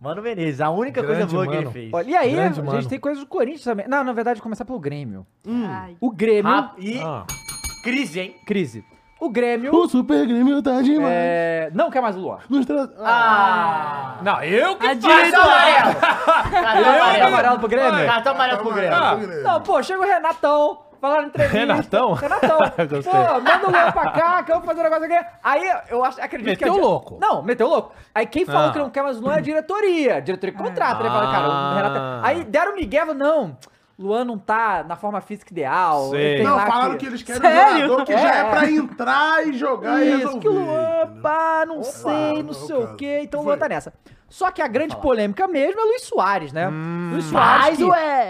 Mano 0.00 0.22
Menezes, 0.22 0.60
a 0.62 0.70
única 0.70 1.00
coisa 1.02 1.16
Grande 1.18 1.32
boa 1.34 1.44
que 1.46 1.50
Mano. 1.54 1.62
ele 1.62 1.70
fez. 1.72 1.92
Olha, 1.92 2.08
e 2.10 2.16
aí, 2.16 2.32
Grande 2.32 2.60
a 2.60 2.62
Mano. 2.62 2.80
gente 2.80 2.88
tem 2.90 2.98
coisas 2.98 3.22
do 3.22 3.26
Corinthians 3.28 3.64
também. 3.64 3.86
Não, 3.86 4.02
na 4.02 4.12
verdade, 4.14 4.40
começar 4.40 4.64
pelo 4.64 4.80
Grêmio. 4.80 5.26
Ai. 5.46 5.96
O 6.00 6.10
Grêmio. 6.10 6.50
Rap- 6.50 6.74
e 6.78 6.98
ah. 7.00 7.26
crise, 7.84 8.18
hein? 8.20 8.36
Crise. 8.46 8.82
O 9.20 9.28
Grêmio 9.28 9.74
O 9.74 9.86
Super 9.86 10.26
Grêmio 10.26 10.62
tá 10.62 10.80
demais. 10.80 11.12
é, 11.12 11.70
não 11.74 11.90
quer 11.90 12.00
mais 12.00 12.16
o 12.16 12.20
Luan. 12.20 12.38
Nos 12.48 12.64
tra- 12.64 12.88
Ah! 13.00 14.16
Não, 14.22 14.42
eu 14.42 14.76
que 14.76 14.86
A 14.86 14.90
Cartão 14.96 15.10
diretora. 15.10 15.42
amarelo! 15.44 15.94
Cartão 16.00 16.50
Cartão 16.62 16.92
amarelo. 16.94 17.26
amarelo 17.26 17.58
pro 17.58 17.68
Grêmio? 17.68 18.06
Cartão 18.06 18.32
amarelo 18.34 18.58
pro 18.60 18.72
Grêmio. 18.72 18.96
Ah. 18.96 19.16
Não, 19.44 19.60
pô, 19.60 19.82
chega 19.82 20.00
o 20.00 20.04
Renatão, 20.04 20.78
falaram 21.00 21.24
entrevista. 21.26 21.58
Renatão? 21.58 22.12
Renatão. 22.16 22.58
Pô, 23.04 23.40
manda 23.40 23.66
o 23.66 23.70
Luan 23.70 23.92
pra 23.92 24.10
cá, 24.10 24.42
que 24.42 24.52
eu 24.52 24.56
vou 24.56 24.64
fazer 24.66 24.80
um 24.80 24.84
negócio 24.84 25.04
aqui. 25.04 25.26
Aí, 25.44 25.70
eu 25.90 26.04
acho, 26.04 26.20
acredito 26.22 26.58
que... 26.58 26.64
Meteu 26.64 26.72
a 26.72 26.76
di- 26.76 26.80
louco. 26.82 27.18
Não, 27.20 27.42
meteu 27.42 27.68
louco. 27.68 27.92
Aí 28.14 28.24
quem 28.26 28.44
falou 28.46 28.68
Ah. 28.68 28.72
que 28.72 28.78
não 28.78 28.90
quer 28.90 29.02
mais 29.02 29.18
o 29.18 29.20
Luan 29.20 29.34
é 29.34 29.38
a 29.38 29.40
diretoria. 29.42 30.16
A 30.16 30.20
diretoria 30.20 30.54
que 30.56 30.62
contrata, 30.62 31.02
né? 31.02 31.10
Fala, 31.10 31.30
cara, 31.30 31.48
o 31.48 31.52
Ah. 31.52 31.74
Renato... 31.76 32.26
Aí 32.26 32.44
deram 32.44 32.72
o 32.72 32.76
Miguel, 32.76 33.14
não, 33.14 33.56
Luan 34.00 34.24
não 34.24 34.38
tá 34.38 34.82
na 34.82 34.96
forma 34.96 35.20
física 35.20 35.52
ideal. 35.52 36.10
Não, 36.42 36.58
falaram 36.58 36.96
que 36.96 37.04
eles 37.04 37.22
querem 37.22 37.40
Sério? 37.42 37.74
um 37.76 37.80
jogador 37.88 38.04
que 38.06 38.12
já 38.16 38.34
É. 38.34 38.40
é 38.40 38.44
pra 38.50 38.70
entrar 38.70 39.46
e 39.46 39.52
jogar 39.52 40.00
e 40.02 40.08
Isso, 40.08 40.16
resolver. 40.18 40.40
que 40.40 40.48
o 40.48 40.52
Luan, 40.52 41.20
pá, 41.22 41.64
não 41.66 41.74
Opa, 41.80 41.84
sei, 41.84 42.32
não 42.38 42.42
não, 42.44 42.52
sei 42.54 42.76
o 42.76 42.96
quê. 42.96 43.20
Então 43.22 43.40
o. 43.40 43.44
Luan 43.44 43.58
tá 43.58 43.68
nessa. 43.68 43.92
Só 44.30 44.50
que 44.52 44.62
a 44.62 44.68
grande 44.68 44.96
polêmica 44.96 45.46
mesmo 45.48 45.80
é 45.80 45.84
Luiz 45.84 46.02
Soares, 46.02 46.52
né? 46.52 46.68
Hum. 46.68 47.10
Luiz 47.12 47.24
Soares 47.24 47.78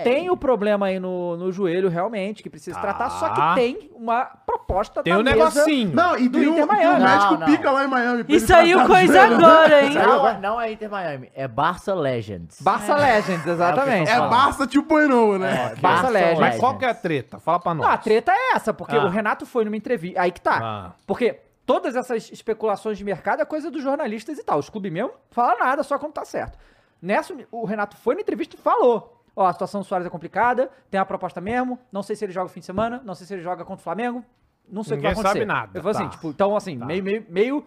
tem 0.03 0.31
o 0.31 0.37
problema 0.37 0.87
aí 0.87 0.99
no, 0.99 1.37
no 1.37 1.53
joelho, 1.53 1.91
realmente, 1.91 2.43
que 2.43 2.49
precisa 2.49 2.81
tratar, 2.81 3.11
só 3.11 3.29
que 3.29 3.55
tem 3.55 3.91
uma 3.95 4.25
proposta 4.25 5.03
Tem 5.03 5.13
um 5.15 5.23
mesa. 5.23 5.37
negocinho. 5.37 5.95
Não, 5.95 6.17
e 6.19 6.27
Do 6.27 6.39
um, 6.39 6.43
Inter 6.43 6.55
tem 6.55 6.65
um 6.65 6.67
Miami. 6.67 7.05
médico 7.05 7.33
Não, 7.35 7.41
não. 7.41 7.47
pica 7.47 7.71
lá 7.71 7.85
em 7.85 7.89
Miami. 7.89 8.25
pra 8.25 8.35
E 8.35 8.41
saiu 8.41 8.87
coisa 8.87 9.13
do 9.13 9.29
joelho. 9.35 9.45
agora, 9.47 9.85
hein? 9.85 9.91
Não, 9.95 10.27
é- 10.29 10.39
não 10.41 10.61
é 10.61 10.73
Inter 10.73 10.91
Miami, 10.91 11.31
é 11.35 11.47
Barça 11.47 11.95
Legends. 11.95 12.61
Barça 12.63 12.97
Legends, 12.97 13.47
exatamente. 13.47 14.11
É 14.11 14.15
Fala. 14.17 14.29
Barça 14.29 14.67
tipo 14.67 14.99
né? 15.39 15.53
Barça 15.53 15.77
Barça 15.83 16.09
Legends. 16.09 16.41
Mas 16.41 16.59
qual 16.59 16.79
que 16.79 16.85
é 16.87 16.89
a 16.89 16.95
treta? 16.95 17.39
Fala 17.39 17.61
pra 17.61 17.75
nós. 17.75 17.87
Não, 17.87 17.93
a 17.93 17.99
treta 17.99 18.33
é 18.33 18.57
essa, 18.57 18.73
porque 18.73 18.97
Ah. 18.97 19.05
o 19.05 19.09
Renato 19.11 19.45
foi 19.45 19.67
numa 19.67 19.77
entrevista. 19.77 20.19
Aí 20.21 20.31
que 20.33 20.41
tá. 20.41 20.59
Ah. 20.63 20.91
Porque 21.07 21.39
todas 21.73 21.95
essas 21.95 22.31
especulações 22.33 22.99
de 22.99 23.05
mercado 23.05 23.41
é 23.43 23.45
coisa 23.45 23.71
dos 23.71 23.83
jornalistas 23.83 24.39
e 24.39 24.43
tal. 24.43 24.59
Os 24.59 24.69
clubes 24.69 24.91
mesmo 24.93 25.13
falam 25.31 25.59
nada, 25.59 25.83
só 25.85 25.99
quando 25.99 26.13
tá 26.15 26.25
certo. 26.25 26.59
Nessa, 27.01 27.33
o 27.51 27.65
Renato 27.65 27.97
foi 27.97 28.15
na 28.17 28.21
entrevista 28.23 28.57
e 28.57 28.59
falou: 28.59 29.23
Ó, 29.37 29.47
a 29.47 29.53
situação 29.53 29.81
do 29.81 29.87
Soares 29.87 30.07
é 30.07 30.11
complicada, 30.11 30.69
tem 30.91 30.99
uma 30.99 31.07
proposta 31.07 31.41
mesmo. 31.41 31.79
Não 31.93 32.03
sei 32.03 32.17
se 32.17 32.25
ele 32.25 32.33
joga 32.33 32.45
no 32.45 32.51
fim 32.51 32.61
de 32.61 32.67
semana, 32.67 33.01
não 33.05 33.15
sei 33.15 33.27
se 33.27 33.35
ele 33.35 33.43
joga 33.43 33.65
contra 33.65 33.81
o 33.81 33.85
Flamengo. 33.85 34.25
Não 34.69 34.83
sei 34.83 34.97
o 34.97 35.01
que 35.01 35.03
vai 35.03 35.11
Ninguém 35.13 35.21
acontecer. 35.25 35.39
sabe 35.41 35.45
nada, 35.45 35.79
Eu 35.79 35.83
falei 35.83 35.97
assim, 35.99 36.05
tá. 36.07 36.11
tipo, 36.17 36.29
então 36.29 36.57
assim, 36.57 36.79
Tá. 36.79 36.87
meio, 36.87 37.03
meio, 37.03 37.27
meio, 37.29 37.67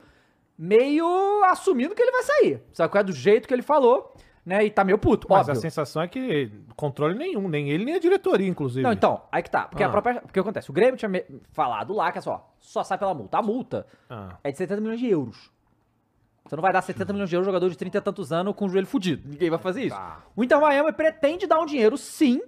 meio 0.58 1.44
assumindo 1.46 1.96
que 1.96 2.02
ele 2.02 2.12
vai 2.12 2.24
sair. 2.24 2.62
Sabe 2.74 2.92
qual 2.92 3.02
é 3.02 3.04
do 3.04 3.12
jeito 3.14 3.48
que 3.48 3.54
ele 3.54 3.62
falou, 3.62 4.14
né? 4.46 4.66
E 4.66 4.70
tá 4.70 4.84
meio 4.84 4.98
puto, 4.98 5.28
Mas 5.30 5.40
óbvio. 5.42 5.54
a 5.54 5.56
sensação 5.56 6.02
é 6.02 6.08
que 6.08 6.52
controle 6.76 7.16
nenhum, 7.18 7.48
nem 7.48 7.70
ele, 7.70 7.86
nem 7.86 7.96
a 7.96 8.00
diretoria, 8.00 8.48
inclusive. 8.48 8.82
Não, 8.84 8.92
então, 8.92 9.22
aí 9.32 9.42
que 9.44 9.50
tá. 9.50 9.64
Porque 9.68 9.84
Ah. 9.84 9.88
a 9.88 9.90
própria. 9.90 10.22
Porque 10.22 10.40
acontece? 10.40 10.70
O 10.70 10.74
Grêmio 10.74 10.98
tinha 10.98 11.10
me- 11.10 11.26
falado 11.52 11.94
lá 11.94 12.12
que 12.12 12.18
é 12.18 12.22
só, 12.22 12.54
só 12.60 12.84
sai 12.84 12.98
pela 12.98 13.14
multa. 13.14 13.38
A 13.38 13.42
multa 13.42 13.86
Ah. 14.10 14.36
é 14.44 14.52
de 14.52 14.58
70 14.58 14.82
milhões 14.82 15.00
de 15.00 15.08
euros. 15.08 15.52
Você 16.46 16.56
não 16.58 16.62
vai 16.62 16.74
dar 16.74 16.82
70 16.82 17.14
milhões 17.14 17.30
de 17.30 17.36
euros 17.38 17.46
jogador 17.46 17.70
de 17.70 17.78
30 17.78 17.98
e 18.00 18.02
tantos 18.02 18.34
anos 18.34 18.54
com 18.54 18.66
o 18.66 18.70
joelho 18.70 18.86
fudido. 18.86 19.30
Ninguém 19.30 19.50
vai 19.50 19.60
fazer 19.60 19.84
isso. 19.84 19.96
Tá. 19.96 20.24
O 20.36 20.44
Inter 20.44 20.60
Miami 20.60 20.92
pretende 20.92 21.48
dar 21.48 21.60
um 21.60 21.66
dinheiro, 21.66 21.98
sim, 21.98 22.42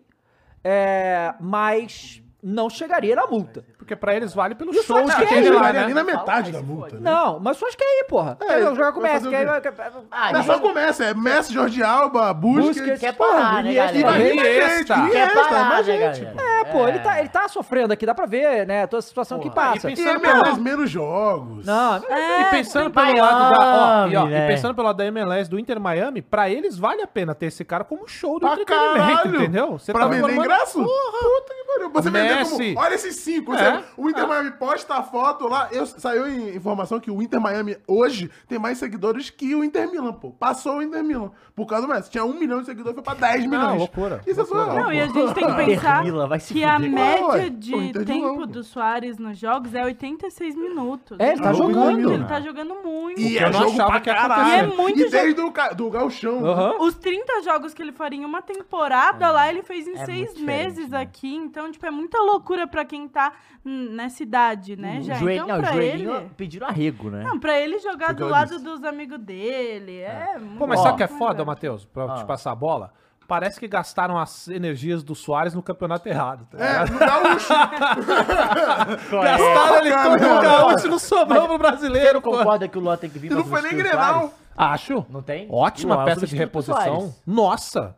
é, 0.63 1.33
mas 1.39 2.21
não 2.47 2.69
chegaria 2.69 3.15
na 3.15 3.25
multa. 3.25 3.63
Porque 3.77 3.95
pra 3.95 4.15
eles 4.15 4.33
vale 4.33 4.55
pelo 4.55 4.73
E 4.73 4.79
o 4.79 4.83
show 4.83 4.97
Soares 4.97 5.15
que 5.15 5.25
tem 5.27 5.49
lá, 5.49 5.67
ali 5.67 5.77
né? 5.79 5.93
na 5.93 6.03
metade 6.03 6.51
da 6.51 6.61
multa, 6.61 6.95
né? 6.95 7.01
Não, 7.11 7.39
mas 7.39 7.57
só 7.57 7.67
acho 7.67 7.77
que 7.77 7.83
é 7.83 7.87
aí, 7.87 8.05
porra. 8.07 8.37
É, 8.41 8.45
Quer 8.45 8.61
jogar 8.61 8.91
com 8.93 8.99
o 8.99 9.01
vai 9.01 9.11
Messi, 9.13 9.25
fazer 9.25 9.35
quer 9.37 9.47
o 9.47 9.51
aí 9.51 9.61
quê? 9.61 9.71
vai- 9.71 9.91
Ah, 10.11 10.29
Mas 10.31 10.45
só 10.45 10.59
começa, 10.59 11.03
é 11.05 11.13
Messi, 11.13 11.53
Jorge 11.53 11.83
Alba, 11.83 12.33
Busquets... 12.33 12.77
Busquets, 12.77 12.99
Quer 12.99 13.13
porra, 13.13 13.31
parar, 13.33 13.63
né, 13.63 13.69
Iniesta, 13.71 13.97
galera? 14.01 14.23
Iniesta. 14.29 14.45
Iniesta, 14.63 14.93
Quer 14.95 15.07
Iniesta, 15.07 15.35
parar, 15.49 15.69
mais 15.69 15.87
né, 15.87 16.13
gente, 16.13 16.25
galera? 16.25 16.41
É, 16.61 16.65
pô, 16.65 16.87
ele 16.87 16.99
tá, 16.99 17.19
ele 17.19 17.29
tá 17.29 17.47
sofrendo 17.47 17.93
aqui, 17.93 18.05
dá 18.05 18.15
pra 18.15 18.25
ver, 18.25 18.65
né? 18.65 18.87
Toda 18.87 18.99
a 18.99 19.03
situação 19.03 19.39
que 19.39 19.49
Porra, 19.49 19.73
passa. 19.73 19.89
e 19.89 19.93
E 19.93 19.95
pensando 19.95 20.15
é 20.15 20.19
pelo- 20.43 20.57
menos, 20.61 20.89
jogos. 20.89 21.65
Não, 21.65 21.95
É, 22.09 22.41
E 22.41 22.45
pensando 22.45 22.89
tem 22.91 23.05
pelo 23.05 23.19
lado 23.21 23.53
da. 23.53 23.59
Ó, 23.59 24.07
e, 24.07 24.15
ó, 24.15 24.21
Miami, 24.21 24.27
e 24.27 24.29
né? 24.39 24.47
pensando 24.47 24.73
pelo 24.75 24.87
lado 24.87 24.97
da 24.97 25.05
MLS 25.05 25.49
do 25.49 25.59
Inter 25.59 25.79
Miami, 25.79 26.21
pra 26.21 26.49
eles 26.49 26.77
vale 26.77 27.01
a 27.01 27.07
pena 27.07 27.35
ter 27.35 27.47
esse 27.47 27.63
cara 27.63 27.83
como 27.83 28.07
show 28.07 28.39
do 28.39 28.47
Pra 28.47 28.53
entretenimento, 28.53 29.05
caralho. 29.05 29.35
entendeu? 29.35 29.71
Você 29.79 29.91
pra 29.91 30.01
tá 30.03 30.07
vender 30.07 30.21
formando- 30.21 30.43
ingresso? 30.45 30.79
Puta 30.83 31.53
que 31.53 31.63
pariu. 31.65 31.89
Você 31.91 32.09
vender 32.09 32.34
Messi. 32.37 32.73
como... 32.73 32.79
Olha 32.85 32.93
esses 32.95 33.15
cinco. 33.17 33.53
É. 33.53 33.83
O 33.97 34.09
Inter 34.09 34.27
Miami 34.27 34.51
posta 34.51 34.95
a 34.95 35.03
foto 35.03 35.47
lá. 35.47 35.69
Eu, 35.71 35.85
saiu 35.85 36.27
em 36.27 36.55
informação 36.55 36.99
que 36.99 37.09
o 37.11 37.21
Inter 37.21 37.39
Miami 37.39 37.77
hoje 37.87 38.29
tem 38.47 38.57
mais 38.59 38.77
seguidores 38.77 39.29
que 39.29 39.53
o 39.55 39.63
Inter 39.63 39.89
Milan, 39.89 40.13
pô. 40.13 40.31
Passou 40.31 40.77
o 40.77 40.81
Inter 40.81 41.03
Milan. 41.03 41.31
Por 41.55 41.65
causa 41.65 41.87
do 41.87 41.93
Messi. 41.93 42.09
Tinha 42.11 42.25
um 42.25 42.33
milhão 42.33 42.59
de 42.59 42.65
seguidores, 42.65 42.95
foi 42.95 43.03
pra 43.03 43.13
10 43.13 43.45
milhões. 43.45 43.77
loucura, 43.77 44.21
Isso 44.27 44.39
é 44.39 44.43
loucura. 44.43 44.65
surreal. 44.65 44.83
Não, 44.85 44.93
e 44.93 44.99
a 45.01 45.07
gente 45.07 45.33
tem 45.33 45.45
que 45.47 45.53
pensar 45.65 46.03
Mila, 46.03 46.27
vai 46.27 46.39
se 46.39 46.53
que 46.53 46.63
a 46.63 46.75
fuder. 46.75 46.91
média 46.91 47.25
Ué, 47.27 47.49
de 47.49 47.93
tempo 48.05 48.45
do 48.45 48.63
Soares 48.63 49.17
nos 49.17 49.37
jogos 49.37 49.73
é 49.73 49.83
86 49.83 50.55
minutos. 50.55 51.17
É, 51.19 51.31
ele 51.31 51.41
tá 51.41 51.49
É 51.49 51.53
muito, 51.53 51.73
jogando. 51.73 52.11
Ele 52.13 52.23
tá 52.25 52.41
jogando 52.41 52.75
muito. 52.83 53.19
E 53.21 53.29
que 53.29 53.35
eu 53.37 53.47
é 53.47 53.49
não 53.51 53.59
jogo 53.59 53.71
achava 53.71 53.89
pra 53.91 53.99
que 54.01 54.09
ia 54.09 54.15
acontecer. 54.21 54.49
E 54.49 54.59
é 54.59 54.67
muito 54.67 54.99
E 54.99 55.09
desde 55.09 55.41
o 55.41 55.51
ca- 55.51 55.69
do 55.69 55.89
Galchão. 55.89 56.45
Aham. 56.45 56.75
Os 56.81 56.95
30 56.95 57.41
jogos 57.43 57.73
que 57.73 57.81
ele 57.81 57.91
faria 57.93 58.19
em 58.19 58.25
uma 58.25 58.41
temporada 58.41 59.31
lá, 59.31 59.49
ele 59.49 59.61
fez 59.63 59.87
em 59.87 59.95
É 59.97 60.05
seis 60.05 60.37
meses 60.39 60.89
né? 60.89 61.01
aqui. 61.01 61.33
Então, 61.35 61.71
tipo, 61.71 61.85
é 61.85 61.91
muita 61.91 62.19
loucura 62.25 62.67
pra 62.67 62.83
quem 62.83 63.07
tá 63.07 63.31
hum, 63.65 63.89
nessa 63.91 64.23
idade, 64.23 64.75
né, 64.75 65.01
já. 65.01 65.15
Joelho, 65.15 65.43
então, 65.43 65.55
não, 65.57 65.63
pra 65.63 65.75
ele... 65.77 66.07
pediram 66.35 66.67
arrego, 66.67 67.09
né? 67.09 67.23
Não, 67.23 67.39
pra 67.39 67.59
ele 67.59 67.79
jogar 67.79 68.13
do 68.13 68.23
ela 68.23 68.31
lado 68.31 68.49
disse. 68.49 68.63
dos 68.63 68.83
amigos 68.83 69.19
dele, 69.19 69.99
é 69.99 70.37
muito 70.39 70.57
Pô, 70.57 70.67
mas 70.67 70.79
sabe 70.79 70.93
o 70.93 70.97
que 70.97 71.03
é 71.03 71.07
foda, 71.07 71.45
Matheus? 71.45 71.85
Pra 71.85 72.05
Ah. 72.05 72.15
te 72.15 72.25
passar 72.25 72.51
a 72.51 72.55
bola? 72.55 72.91
Parece 73.27 73.59
que 73.59 73.67
gastaram 73.67 74.19
as 74.19 74.47
energias 74.47 75.03
do 75.03 75.15
Soares 75.15 75.55
no 75.55 75.63
campeonato 75.63 76.07
errado. 76.07 76.45
Tá 76.51 76.63
É, 76.63 76.85
no 76.85 76.99
Gaúcho. 76.99 77.53
Gastaram 79.11 79.77
ele 79.77 79.91
todo 79.91 80.35
no 80.35 80.41
gaúcho, 80.41 80.87
não 80.87 80.99
sobrou 80.99 81.47
pro 81.47 81.57
brasileiro, 81.57 82.21
pô. 82.21 82.31
Concorda 82.31 82.67
que 82.67 82.77
o 82.77 82.81
Luan 82.81 82.97
tem 82.97 83.09
que 83.09 83.17
vir 83.17 83.29
pra 83.29 83.37
não 83.37 83.45
foi 83.45 83.61
nem 83.61 83.75
Grenal. 83.75 84.31
Acho. 84.55 85.05
Não 85.09 85.21
tem? 85.21 85.47
Ótima 85.49 85.95
Luan 85.95 86.03
é 86.03 86.05
peça 86.05 86.27
de 86.27 86.35
reposição. 86.35 87.13
Nossa. 87.25 87.95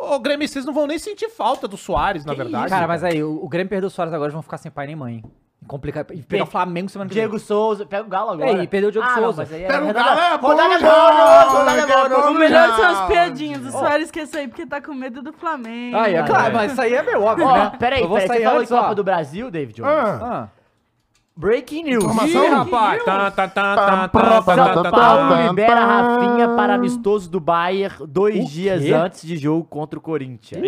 Não? 0.00 0.12
Ô, 0.12 0.18
Grêmio, 0.18 0.48
vocês 0.48 0.64
não 0.64 0.72
vão 0.72 0.86
nem 0.86 0.98
sentir 0.98 1.28
falta 1.28 1.68
do 1.68 1.76
Soares, 1.76 2.24
na 2.24 2.32
Que 2.32 2.42
verdade. 2.42 2.68
Cara, 2.68 2.88
mas 2.88 3.04
aí, 3.04 3.22
o, 3.22 3.42
o 3.44 3.48
Grêmio 3.48 3.68
perdeu 3.68 3.88
o 3.88 3.90
Soares 3.90 4.12
agora, 4.12 4.28
eles 4.28 4.34
vão 4.34 4.42
ficar 4.42 4.58
sem 4.58 4.70
pai 4.70 4.86
nem 4.86 4.96
mãe. 4.96 5.22
Complica... 5.66 6.06
E 6.12 6.22
pegar 6.22 6.44
o 6.44 6.46
Flamengo 6.46 6.88
semana 6.88 7.08
que 7.08 7.14
vem. 7.14 7.22
Diego 7.22 7.38
Souza, 7.38 7.84
pega 7.84 8.02
o 8.02 8.08
Galo 8.08 8.30
agora. 8.30 8.50
É, 8.50 8.62
e 8.62 8.66
perdeu 8.66 8.88
o 8.88 8.92
Diego 8.92 9.06
ah, 9.06 9.14
não, 9.16 9.22
Souza. 9.24 9.42
mas 9.42 9.52
aí 9.52 9.66
Pega 9.66 9.84
o 9.84 9.92
Galo, 9.92 10.18
é 10.18 10.36
Rodada 10.36 10.38
bônus, 10.38 11.52
rodada 11.52 11.80
é 11.80 12.08
bônus. 12.08 12.26
O 12.26 12.34
melhor 12.34 12.76
são 12.76 12.84
as 12.86 13.06
piadinhas. 13.06 13.66
O 13.66 13.70
Soares 13.70 14.10
quer 14.10 14.26
sair 14.26 14.48
porque 14.48 14.66
tá 14.66 14.80
com 14.80 14.94
medo 14.94 15.22
do 15.22 15.32
Flamengo. 15.34 15.96
Ah, 15.98 16.10
é 16.10 16.22
claro, 16.22 16.54
mas 16.54 16.72
isso 16.72 16.80
aí 16.80 16.94
é 16.94 17.02
meio 17.02 17.22
óbvio, 17.22 17.46
Ó, 17.46 17.54
né? 17.56 17.72
peraí, 17.78 18.00
peraí, 18.00 18.06
você 18.06 18.26
sair 18.26 18.44
falou 18.44 18.62
em. 18.62 18.66
Copa 18.66 18.94
do 18.94 19.04
Brasil, 19.04 19.50
David 19.50 19.76
Jones? 19.76 19.92
Ah, 19.92 20.20
Ah. 20.22 20.59
Breaking 21.40 21.84
news. 21.84 22.04
Informação? 22.04 22.44
Ih, 22.44 22.48
rapaz. 22.48 23.02
Tá, 23.02 23.30
tá, 23.30 23.48
tá, 23.48 23.48
tá, 23.48 24.08
tá, 24.08 24.42
tá, 24.42 24.74
São 24.74 24.82
tá, 24.82 24.90
Paulo 24.90 25.30
tá. 25.30 25.48
libera 25.48 25.86
Rafinha 25.86 26.48
para 26.50 26.74
amistoso 26.74 27.30
do 27.30 27.40
Bayern 27.40 28.06
dois 28.06 28.46
dias 28.50 28.84
antes 28.92 29.22
de 29.22 29.38
jogo 29.38 29.64
contra 29.64 29.98
o 29.98 30.02
Corinthians. 30.02 30.62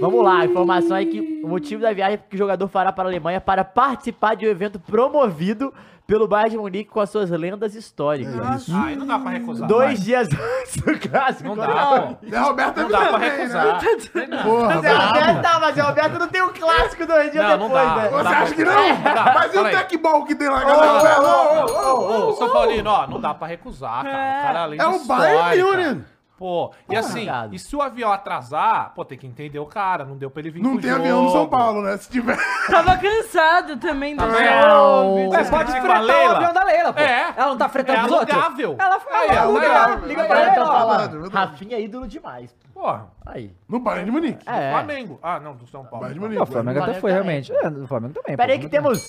Vamos 0.00 0.24
lá, 0.24 0.40
a 0.40 0.44
informação 0.46 0.96
é 0.96 1.04
que 1.04 1.20
o 1.44 1.48
motivo 1.48 1.82
da 1.82 1.92
viagem 1.92 2.14
é 2.14 2.16
que 2.16 2.34
o 2.34 2.38
jogador 2.38 2.66
fará 2.66 2.90
para 2.90 3.04
a 3.04 3.10
Alemanha 3.10 3.42
para 3.42 3.62
participar 3.62 4.36
de 4.36 4.46
um 4.46 4.48
evento 4.48 4.80
promovido 4.80 5.70
pelo 6.06 6.28
Bayern 6.28 6.50
de 6.50 6.58
Munique 6.58 6.90
com 6.90 7.00
as 7.00 7.08
suas 7.08 7.30
lendas 7.30 7.74
históricas. 7.74 8.34
Ah, 8.70 8.84
aí 8.86 8.96
não 8.96 9.06
dá 9.06 9.18
pra 9.18 9.30
recusar. 9.30 9.66
Dois 9.66 10.00
dias 10.04 10.28
antes 10.60 10.76
do 10.76 10.98
clássico. 11.08 11.48
Não 11.48 11.56
dá. 11.56 12.16
Zé 12.28 12.38
Roberto 12.40 12.80
Não 12.82 12.88
dá 12.90 12.98
pra 12.98 13.08
também, 13.12 13.30
recusar. 13.30 13.82
Né? 13.82 14.42
Porra, 14.42 14.80
Zé. 14.82 14.92
Roberto, 14.92 15.42
tá, 15.42 15.58
mas 15.60 15.74
Zé 15.74 15.80
Roberto 15.82 16.18
não 16.18 16.28
tem 16.28 16.42
o 16.42 16.52
clássico 16.52 17.06
dois 17.06 17.32
dias 17.32 17.44
Não, 17.44 17.56
não 17.56 17.68
depois, 17.68 17.84
dá. 17.88 17.96
né? 17.96 18.08
Você 18.10 18.22
Dá 18.22 18.30
acha 18.30 18.54
que 18.54 18.64
não? 18.64 19.02
Dá, 19.02 19.32
Mas 19.34 19.54
e 19.54 19.58
o 19.58 19.64
tecball 19.70 20.24
que 20.24 20.34
tem 20.34 20.48
lá, 20.48 20.64
galera? 20.64 21.22
Ô, 21.22 21.24
ô, 21.24 21.64
ô, 21.64 22.26
ô, 22.26 22.28
Ô, 22.28 22.32
São 22.34 22.50
Paulino, 22.52 22.90
ó, 22.90 23.06
não 23.06 23.20
dá 23.20 23.32
pra 23.32 23.46
recusar, 23.48 24.04
cara. 24.04 24.38
O 24.40 24.42
cara 24.42 24.62
além 24.64 24.80
É 24.80 24.82
de 24.88 24.94
o 24.94 25.04
Bayern 25.06 25.56
histórica. 25.58 26.13
Pô, 26.36 26.72
e 26.90 26.96
assim, 26.96 27.28
e 27.52 27.58
se 27.60 27.76
o 27.76 27.80
avião 27.80 28.12
atrasar, 28.12 28.92
pô, 28.92 29.04
tem 29.04 29.16
que 29.16 29.24
entender 29.24 29.60
o 29.60 29.66
cara, 29.66 30.04
não 30.04 30.16
deu 30.16 30.28
pra 30.28 30.40
ele 30.40 30.50
vir 30.50 30.60
Não 30.62 30.72
pro 30.72 30.80
tem 30.80 30.90
jogo. 30.90 31.02
avião 31.02 31.22
no 31.22 31.30
São 31.30 31.46
Paulo, 31.48 31.80
né? 31.80 31.96
Se 31.96 32.10
tiver. 32.10 32.36
Tava 32.68 32.98
cansado 32.98 33.76
também 33.76 34.16
do 34.16 34.18
Tá 34.22 34.26
vendo? 34.26 34.70
jogo. 34.70 35.30
Ué, 35.32 35.44
pode 35.44 35.72
Tipo 35.72 35.78
a 35.78 35.80
fretar 35.82 36.00
o 36.02 36.04
Leila. 36.06 36.36
avião 36.36 36.52
da 36.52 36.64
Leila, 36.64 36.92
pô. 36.92 37.00
É. 37.00 37.32
Ela 37.36 37.46
não 37.46 37.56
tá 37.56 37.68
fretando 37.68 37.98
É 38.00 38.04
os 38.04 38.10
outros? 38.10 38.30
alugável. 38.36 38.76
Ela 38.80 38.94
Aí, 39.10 39.28
ela 39.28 39.32
é 39.32 39.38
aluga, 39.38 39.66
alugável. 39.66 40.08
liga 40.08 40.22
Os 40.22 40.26
pra 40.26 40.40
ela. 40.40 40.64
ó. 40.64 40.72
falando. 40.78 41.28
Rafinha 41.30 41.76
é 41.76 41.80
ídolo 41.82 42.08
demais. 42.08 42.54
Porra, 42.74 43.06
Aí. 43.24 43.52
No 43.68 43.78
Bayern 43.78 44.04
de 44.06 44.10
Munique. 44.10 44.42
É. 44.48 44.70
Flamengo. 44.72 45.20
Ah, 45.22 45.38
não, 45.38 45.54
do 45.54 45.66
São 45.68 45.84
Paulo. 45.84 46.00
Bayern 46.00 46.14
de 46.14 46.20
Munique. 46.20 46.42
O 46.42 46.46
Flamengo 46.46 46.78
até 46.80 46.94
Flamengo 46.94 47.00
foi, 47.00 47.12
também. 47.12 47.42
realmente. 47.42 47.52
É, 47.80 47.84
o 47.84 47.86
Flamengo 47.86 48.14
também. 48.14 48.36
Pera 48.36 48.52
aí 48.52 48.58
pô, 48.58 48.64
que 48.64 48.70
temos... 48.70 49.08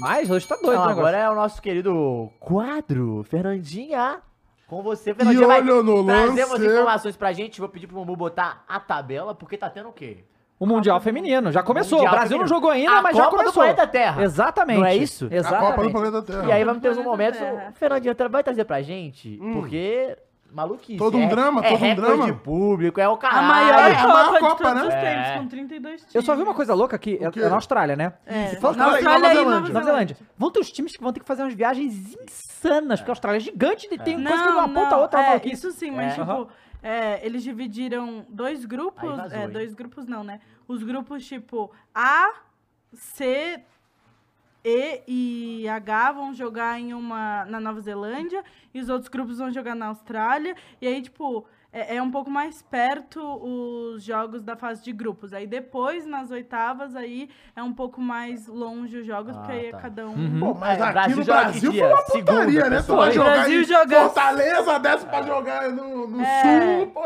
Mas 0.00 0.30
hoje 0.30 0.46
tá 0.46 0.54
doido 0.62 0.78
o 0.78 0.82
agora 0.88 1.16
é 1.18 1.28
o 1.28 1.34
nosso 1.34 1.60
querido 1.60 2.30
quadro, 2.38 3.24
Fernandinha. 3.28 4.18
Com 4.70 4.82
você, 4.82 5.12
Fernandinha. 5.12 5.42
E 5.44 5.46
vai 5.46 5.60
olha 5.60 5.82
no 5.82 6.04
trazer 6.04 6.44
lance. 6.44 6.66
informações 6.66 7.16
pra 7.16 7.32
gente. 7.32 7.58
Vou 7.60 7.68
pedir 7.68 7.88
pro 7.88 7.96
Mumu 7.96 8.14
botar 8.16 8.64
a 8.68 8.78
tabela, 8.78 9.34
porque 9.34 9.58
tá 9.58 9.68
tendo 9.68 9.88
o 9.88 9.92
quê? 9.92 10.18
O 10.60 10.66
Mundial 10.66 11.00
Feminino. 11.00 11.50
Já 11.50 11.62
começou. 11.62 11.98
Mundial 11.98 12.14
o 12.14 12.16
Brasil 12.16 12.38
não 12.38 12.46
Feminino. 12.46 12.56
jogou 12.56 12.70
ainda, 12.70 12.98
A 12.98 13.02
mas 13.02 13.16
já 13.16 13.24
Copa 13.24 13.36
do 13.36 13.38
começou. 13.40 13.62
Planeta 13.64 13.86
Terra. 13.86 14.22
Exatamente. 14.22 14.78
Não 14.78 14.86
é 14.86 14.94
isso? 14.96 15.28
A 15.30 15.34
Exatamente. 15.34 15.70
Copa 15.70 15.82
do 15.82 15.90
Planeta 15.90 16.22
Terra. 16.22 16.46
E 16.46 16.52
aí 16.52 16.64
vamos 16.64 16.80
ter 16.82 16.90
uns 16.90 16.98
momentos. 16.98 17.40
O 17.40 17.72
Fernandinho 17.72 18.14
vai 18.30 18.42
trazer 18.44 18.64
pra 18.64 18.80
gente, 18.80 19.38
porque. 19.52 20.16
Maluquice. 20.52 20.96
Todo 20.98 21.16
um 21.16 21.22
é- 21.22 21.28
drama, 21.28 21.60
é 21.64 21.70
todo 21.70 21.84
um 21.84 21.94
drama. 21.94 22.26
de 22.26 22.32
público, 22.32 23.00
é 23.00 23.08
o 23.08 23.12
A 23.12 23.18
caralho. 23.18 23.46
maior 23.48 23.78
é 23.78 23.92
a 23.92 23.94
Copa, 24.02 24.12
maior 24.12 24.32
de 24.32 24.38
Copa, 24.40 24.56
todos 24.64 24.74
né? 24.82 24.88
os 24.88 24.94
É. 24.94 25.00
tempos, 25.24 25.40
com 25.42 25.48
32 25.48 26.00
times. 26.00 26.14
Eu 26.14 26.22
só 26.22 26.34
vi 26.36 26.42
uma 26.42 26.54
coisa 26.54 26.74
louca 26.74 26.96
aqui. 26.96 27.18
É 27.20 27.26
é 27.26 27.48
na 27.48 27.54
Austrália, 27.54 27.96
né? 27.96 28.12
É, 28.26 28.56
Fala- 28.56 28.76
na 28.76 28.84
Nova 28.84 28.96
Austrália 28.96 29.26
e 29.26 29.28
Zelândia. 29.34 29.50
Nova 29.60 29.68
Nova 29.72 29.84
Zelândia. 29.84 30.16
Vão 30.36 30.50
ter 30.50 30.60
uns 30.60 30.70
times 30.72 30.96
que 30.96 31.02
vão 31.02 31.12
ter 31.12 31.20
que 31.20 31.26
fazer 31.26 31.42
umas 31.42 31.54
viagens 31.54 32.14
insanas, 32.14 33.00
porque 33.00 33.10
a 33.10 33.12
Austrália 33.12 33.38
é 33.38 33.40
gigante 33.40 33.86
e 33.90 33.98
tem 33.98 34.22
coisa 34.22 34.42
que 34.42 34.48
de 34.50 34.56
uma 34.56 34.68
ponta 34.68 34.94
a 34.94 34.98
outra. 34.98 35.20
é 35.20 35.22
é, 35.22 35.28
maluquice. 35.28 35.54
isso 35.54 35.70
sim, 35.72 35.90
mas 35.90 36.12
É. 36.12 36.20
tipo, 36.20 36.48
é, 36.82 37.24
eles 37.26 37.42
dividiram 37.42 38.24
dois 38.28 38.64
grupos, 38.64 39.32
é, 39.32 39.46
dois 39.48 39.74
grupos 39.74 40.06
não, 40.06 40.24
né? 40.24 40.40
Os 40.66 40.82
grupos 40.82 41.26
tipo 41.26 41.70
A, 41.94 42.30
C, 42.92 43.60
E 44.64 45.02
e 45.06 45.68
H 45.68 46.12
vão 46.12 46.34
jogar 46.34 46.78
em 46.78 46.92
uma 46.92 47.44
na 47.46 47.58
Nova 47.60 47.80
Zelândia 47.80 48.44
e 48.74 48.80
os 48.80 48.88
outros 48.88 49.08
grupos 49.08 49.38
vão 49.38 49.50
jogar 49.50 49.74
na 49.74 49.86
Austrália. 49.86 50.54
E 50.80 50.86
aí, 50.86 51.00
tipo, 51.02 51.46
é, 51.72 51.96
é 51.96 52.02
um 52.02 52.10
pouco 52.10 52.30
mais 52.30 52.62
perto 52.62 53.20
os 53.22 54.02
jogos 54.02 54.42
da 54.42 54.56
fase 54.56 54.82
de 54.82 54.92
grupos. 54.92 55.32
Aí 55.32 55.46
depois, 55.46 56.04
nas 56.06 56.30
oitavas, 56.30 56.96
aí 56.96 57.28
é 57.54 57.62
um 57.62 57.72
pouco 57.72 58.00
mais 58.00 58.46
longe 58.48 58.98
os 58.98 59.06
jogos, 59.06 59.36
Ah, 59.36 59.38
porque 59.40 59.52
aí 59.52 59.66
é 59.66 59.70
tá. 59.70 59.78
cada 59.78 60.06
um. 60.08 60.14
Uhum. 60.14 60.40
Pô, 60.40 60.54
mas 60.54 60.78
É, 60.78 60.82
aqui 60.82 60.92
Brasil 60.92 61.16
no 61.18 61.24
Brasil 61.24 61.72
foi 61.72 61.82
uma 61.88 62.02
Segunda, 62.02 62.32
putaria, 62.32 62.60
né? 62.60 62.76
Tu 62.76 62.80
pessoal. 62.80 62.98
vai 62.98 63.12
jogar 63.12 63.30
Brasil 63.32 63.60
em 63.60 63.64
joga- 63.64 64.00
Fortaleza, 64.00 64.78
desce 64.80 65.06
pra 65.06 65.22
jogar 65.22 65.70
no, 65.70 66.06
no 66.08 66.20
É. 66.20 66.42
Sul, 66.78 66.86
pô. 66.88 67.02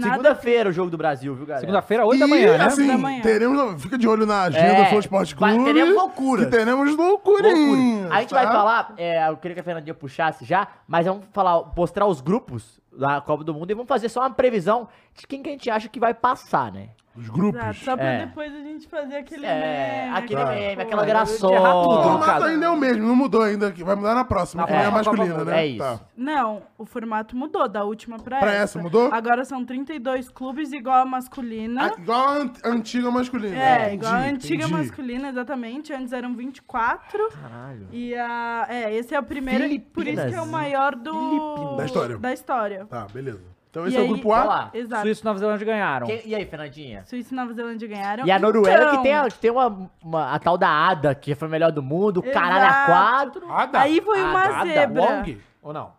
Segunda-feira 0.00 0.70
o 0.70 0.72
jogo 0.72 0.90
do 0.90 0.96
Brasil, 0.96 1.34
viu, 1.34 1.44
galera? 1.46 1.60
Segunda-feira, 1.60 2.06
8 2.06 2.18
da 2.20 2.26
e, 2.26 2.30
manhã, 2.30 2.58
né? 2.58 2.64
assim, 2.64 2.86
Da 2.86 2.98
manhã. 2.98 3.20
teremos, 3.22 3.82
fica 3.82 3.98
de 3.98 4.08
olho 4.08 4.26
na 4.26 4.42
agenda 4.42 4.66
É, 4.66 4.82
do 4.82 4.88
Flow 4.88 5.00
Esporte 5.00 5.34
Clube. 5.36 5.64
teremos 5.64 5.94
loucuras. 5.94 6.44
Que 6.46 6.50
teremos. 6.50 6.96
Loucura. 6.96 7.48
A 7.48 8.20
gente 8.20 8.30
tá? 8.30 8.36
vai 8.42 8.46
falar, 8.46 8.94
é, 8.96 9.28
eu 9.28 9.36
queria 9.36 9.54
que 9.54 9.60
a 9.60 9.64
Fernandinha 9.64 9.94
puxasse 9.94 10.44
já, 10.44 10.66
mas 10.86 11.06
vamos 11.06 11.24
falar, 11.32 11.72
mostrar 11.76 12.06
os 12.06 12.20
grupos 12.20 12.80
da 12.96 13.20
Copa 13.20 13.44
do 13.44 13.54
Mundo 13.54 13.70
e 13.70 13.74
vamos 13.74 13.88
fazer 13.88 14.08
só 14.08 14.20
uma 14.20 14.30
previsão 14.30 14.88
de 15.14 15.26
quem 15.26 15.42
que 15.42 15.48
a 15.48 15.52
gente 15.52 15.70
acha 15.70 15.88
que 15.88 16.00
vai 16.00 16.14
passar, 16.14 16.72
né? 16.72 16.90
Os 17.16 17.28
grupos. 17.28 17.60
Exato, 17.60 17.78
só 17.84 17.96
pra 17.96 18.04
É. 18.06 18.26
depois 18.26 18.52
a 18.52 18.58
gente 18.58 18.88
fazer 18.88 19.16
aquele 19.16 19.46
É, 19.46 20.04
meme. 20.04 20.16
aquele 20.18 20.40
Ah. 20.40 20.46
meme, 20.46 20.74
pô. 20.76 20.82
aquela 20.82 21.04
de 21.04 21.10
errar 21.10 21.26
tudo, 21.26 21.46
O 21.88 22.02
formato 22.02 22.44
ainda 22.44 22.66
é 22.66 22.68
o 22.68 22.76
mesmo, 22.76 23.06
não 23.06 23.14
mudou 23.14 23.42
ainda. 23.42 23.70
que 23.70 23.84
Vai 23.84 23.94
mudar 23.94 24.14
na 24.14 24.24
próxima, 24.24 24.62
Na 24.62 24.66
que 24.66 24.72
é 24.74 24.76
a 24.86 24.90
próxima 24.90 25.04
Copa 25.04 25.16
masculina, 25.28 25.44
né? 25.50 25.62
É 25.62 25.66
isso. 25.66 25.78
Tá. 25.78 26.00
Não, 26.16 26.62
o 26.76 26.84
formato 26.84 27.36
mudou 27.36 27.68
da 27.68 27.84
última 27.84 28.18
pra, 28.18 28.38
Pra 28.40 28.50
essa. 28.52 28.62
essa, 28.62 28.78
mudou? 28.82 29.12
Agora 29.12 29.44
são 29.44 29.64
32 29.64 30.28
clubes 30.28 30.72
igual 30.72 31.02
a 31.02 31.04
masculina. 31.04 31.92
Ah, 31.96 32.00
igual 32.00 32.20
a 32.28 32.32
an- 32.38 32.52
a 32.64 32.68
antiga 32.70 33.10
masculina. 33.10 33.56
é, 33.56 33.76
Entendi, 33.86 33.94
igual 33.94 34.12
a 34.12 34.18
antiga 34.18 34.54
entendi. 34.64 34.72
masculina, 34.72 35.28
exatamente. 35.28 35.92
Antes 35.92 36.12
eram 36.12 36.34
24. 36.34 37.28
Caralho. 37.30 37.86
E 37.92 38.14
a. 38.16 38.66
É, 38.68 38.94
esse 38.94 39.14
é 39.14 39.20
o 39.20 39.22
primeiro. 39.22 39.64
e 39.64 39.78
Por 39.78 40.06
isso 40.06 40.14
que 40.16 40.20
é 40.20 40.24
o 40.24 40.28
Filipinas. 40.44 40.50
maior 40.50 40.94
do. 40.96 41.76
Da 41.76 41.84
história. 41.84 42.18
Da 42.18 42.32
história. 42.32 42.86
Tá, 42.86 43.06
beleza. 43.12 43.53
Então 43.74 43.86
E 43.86 43.88
esse 43.88 43.96
é 43.96 44.00
o 44.00 44.02
aí- 44.04 44.08
grupo 44.08 44.32
A. 44.32 44.44
lá. 44.44 44.70
Exato. 44.72 45.02
Suíça 45.02 45.20
e 45.20 45.24
Nova 45.24 45.38
Zelândia 45.40 45.66
ganharam. 45.66 46.06
Quem- 46.06 46.22
e 46.24 46.32
aí, 46.32 46.46
Fernandinha? 46.46 47.02
Suíça 47.06 47.34
e 47.34 47.36
Nova 47.36 47.52
Zelândia 47.52 47.88
ganharam. 47.88 48.24
E 48.24 48.30
a 48.30 48.38
Noruega 48.38 48.78
que 48.78 48.84
Então, 48.92 49.02
tem, 49.02 49.14
a, 49.16 49.24
que 49.28 49.38
tem 49.40 49.50
uma, 49.50 49.90
uma- 50.00 50.32
a 50.32 50.38
tal 50.38 50.56
da 50.56 50.68
Ada, 50.68 51.12
que 51.12 51.34
foi 51.34 51.48
a 51.48 51.50
melhor 51.50 51.72
do 51.72 51.82
mundo, 51.82 52.22
Exato. 52.24 52.32
caralho 52.38 52.66
a 52.72 52.86
quatro. 52.86 53.52
Ada. 53.52 53.80
Aí 53.80 54.00
foi 54.00 54.22
uma 54.22 54.44
Ada, 54.44 54.64
zebra. 54.70 55.02
Long 55.02 55.36
ou 55.60 55.72
não? 55.72 55.90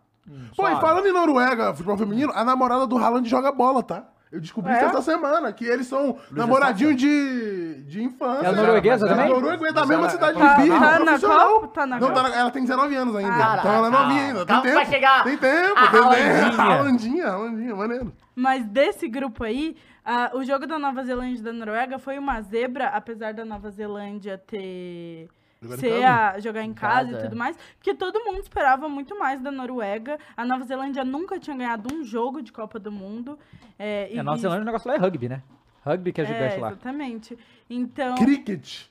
Pô, 0.56 0.66
e 0.66 0.74
falando 0.80 1.06
em 1.06 1.12
Noruega, 1.12 1.72
futebol 1.74 1.98
feminino, 1.98 2.32
a 2.34 2.42
namorada 2.42 2.86
do 2.86 2.96
Haaland 2.96 3.28
joga 3.28 3.52
bola, 3.52 3.82
tá? 3.82 4.04
Eu 4.32 4.40
descobri 4.40 4.72
É? 4.72 4.76
isso 4.76 4.84
essa 4.86 5.02
semana, 5.02 5.52
que 5.52 5.64
eles 5.64 5.86
são 5.86 6.18
namoradinhos 6.32 6.96
de, 6.96 7.82
de 7.84 8.02
infância. 8.02 8.48
É 8.48 8.52
norueguesa 8.52 9.06
É 9.06 9.08
também? 9.08 9.28
norueguesa, 9.28 9.72
da 9.72 9.86
mesma 9.86 10.08
cidade 10.10 10.36
Tá, 10.38 10.54
de 10.56 10.62
Birra, 10.62 10.78
tá 10.80 10.98
na 10.98 11.04
profissional. 11.04 11.48
Copa? 11.60 11.68
Tá 11.68 11.86
na 11.86 12.00
Não, 12.00 12.12
tá 12.12 12.22
na- 12.24 12.34
ela 12.36 12.50
tem 12.50 12.62
19 12.62 12.94
anos 12.96 13.14
ainda. 13.16 13.30
Ah, 13.32 13.56
então 13.60 13.72
ela 13.72 13.86
é 13.86 13.90
calma, 13.90 14.06
novinha 14.06 14.22
ainda. 14.26 14.44
Tem 14.46 14.60
tempo. 14.62 14.74
vai 14.74 14.86
chegar 14.86 15.24
Tem 15.24 15.38
tempo, 15.38 15.78
a 15.78 15.86
tem 15.90 16.00
Haalandinha. 16.00 16.50
tempo. 16.50 16.60
Haalandinha, 16.62 17.26
Haalandinha, 17.28 17.76
maneiro. 17.76 18.12
Mas 18.34 18.64
desse 18.66 19.08
grupo 19.08 19.44
aí, 19.44 19.76
ah, 20.04 20.30
o 20.34 20.44
jogo 20.44 20.66
da 20.66 20.78
Nova 20.78 21.04
Zelândia 21.04 21.38
e 21.40 21.42
da 21.42 21.52
Noruega 21.52 21.98
foi 21.98 22.18
uma 22.18 22.40
zebra, 22.42 22.88
apesar 22.88 23.32
da 23.32 23.44
Nova 23.44 23.70
Zelândia 23.70 24.36
ter. 24.44 25.28
Jogar 25.66 25.76
em 25.76 25.80
ser 25.80 26.00
casa? 26.02 26.36
a, 26.36 26.40
jogar 26.40 26.62
em 26.62 26.74
casa, 26.74 26.94
casa, 26.94 27.10
e 27.10 27.14
é. 27.14 27.22
tudo 27.24 27.36
mais, 27.36 27.56
porque 27.76 27.94
todo 27.94 28.24
mundo 28.24 28.40
esperava 28.40 28.88
muito 28.88 29.18
mais 29.18 29.40
da 29.40 29.50
Noruega. 29.50 30.18
A 30.36 30.44
Nova 30.44 30.64
Zelândia 30.64 31.04
nunca 31.04 31.38
tinha 31.38 31.56
ganhado 31.56 31.94
um 31.94 32.04
jogo 32.04 32.42
de 32.42 32.52
Copa 32.52 32.78
do 32.78 32.90
Mundo. 32.90 33.38
É, 33.78 34.12
E 34.12 34.18
a 34.18 34.22
Nova 34.22 34.38
Zelândia 34.38 34.62
o 34.62 34.66
negócio 34.66 34.88
lá 34.88 34.94
é 34.94 34.98
rugby, 34.98 35.28
né? 35.28 35.42
Rugby 35.84 36.12
que 36.12 36.20
é 36.20 36.24
gigante 36.24 36.56
é, 36.56 36.58
lá. 36.58 36.68
Exatamente. 36.68 37.38
Então. 37.68 38.14
Cricket. 38.16 38.86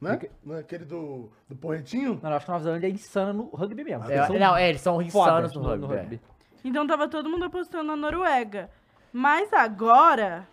Né? 0.00 0.18
Não 0.44 0.54
é 0.56 0.60
aquele 0.60 0.84
do, 0.84 1.28
do 1.48 1.56
porretinho? 1.56 2.20
Não, 2.22 2.30
eu 2.30 2.36
acho 2.36 2.46
que 2.46 2.50
a 2.50 2.54
Nova 2.54 2.64
Zelândia 2.64 2.86
é 2.86 2.90
insana 2.90 3.32
no 3.32 3.48
rugby 3.48 3.82
mesmo. 3.82 4.04
É, 4.04 4.14
Eles 4.14 4.26
são 4.26 4.38
não, 4.38 4.56
é, 4.56 4.68
eles 4.68 4.80
são 4.80 5.02
insanos 5.02 5.54
no 5.54 5.62
rugby. 5.62 6.20
é. 6.24 6.38
Então 6.64 6.86
tava 6.86 7.08
todo 7.08 7.28
mundo 7.28 7.44
apostando 7.44 7.84
na 7.84 7.96
Noruega. 7.96 8.70
Mas 9.12 9.52
agora, 9.52 10.46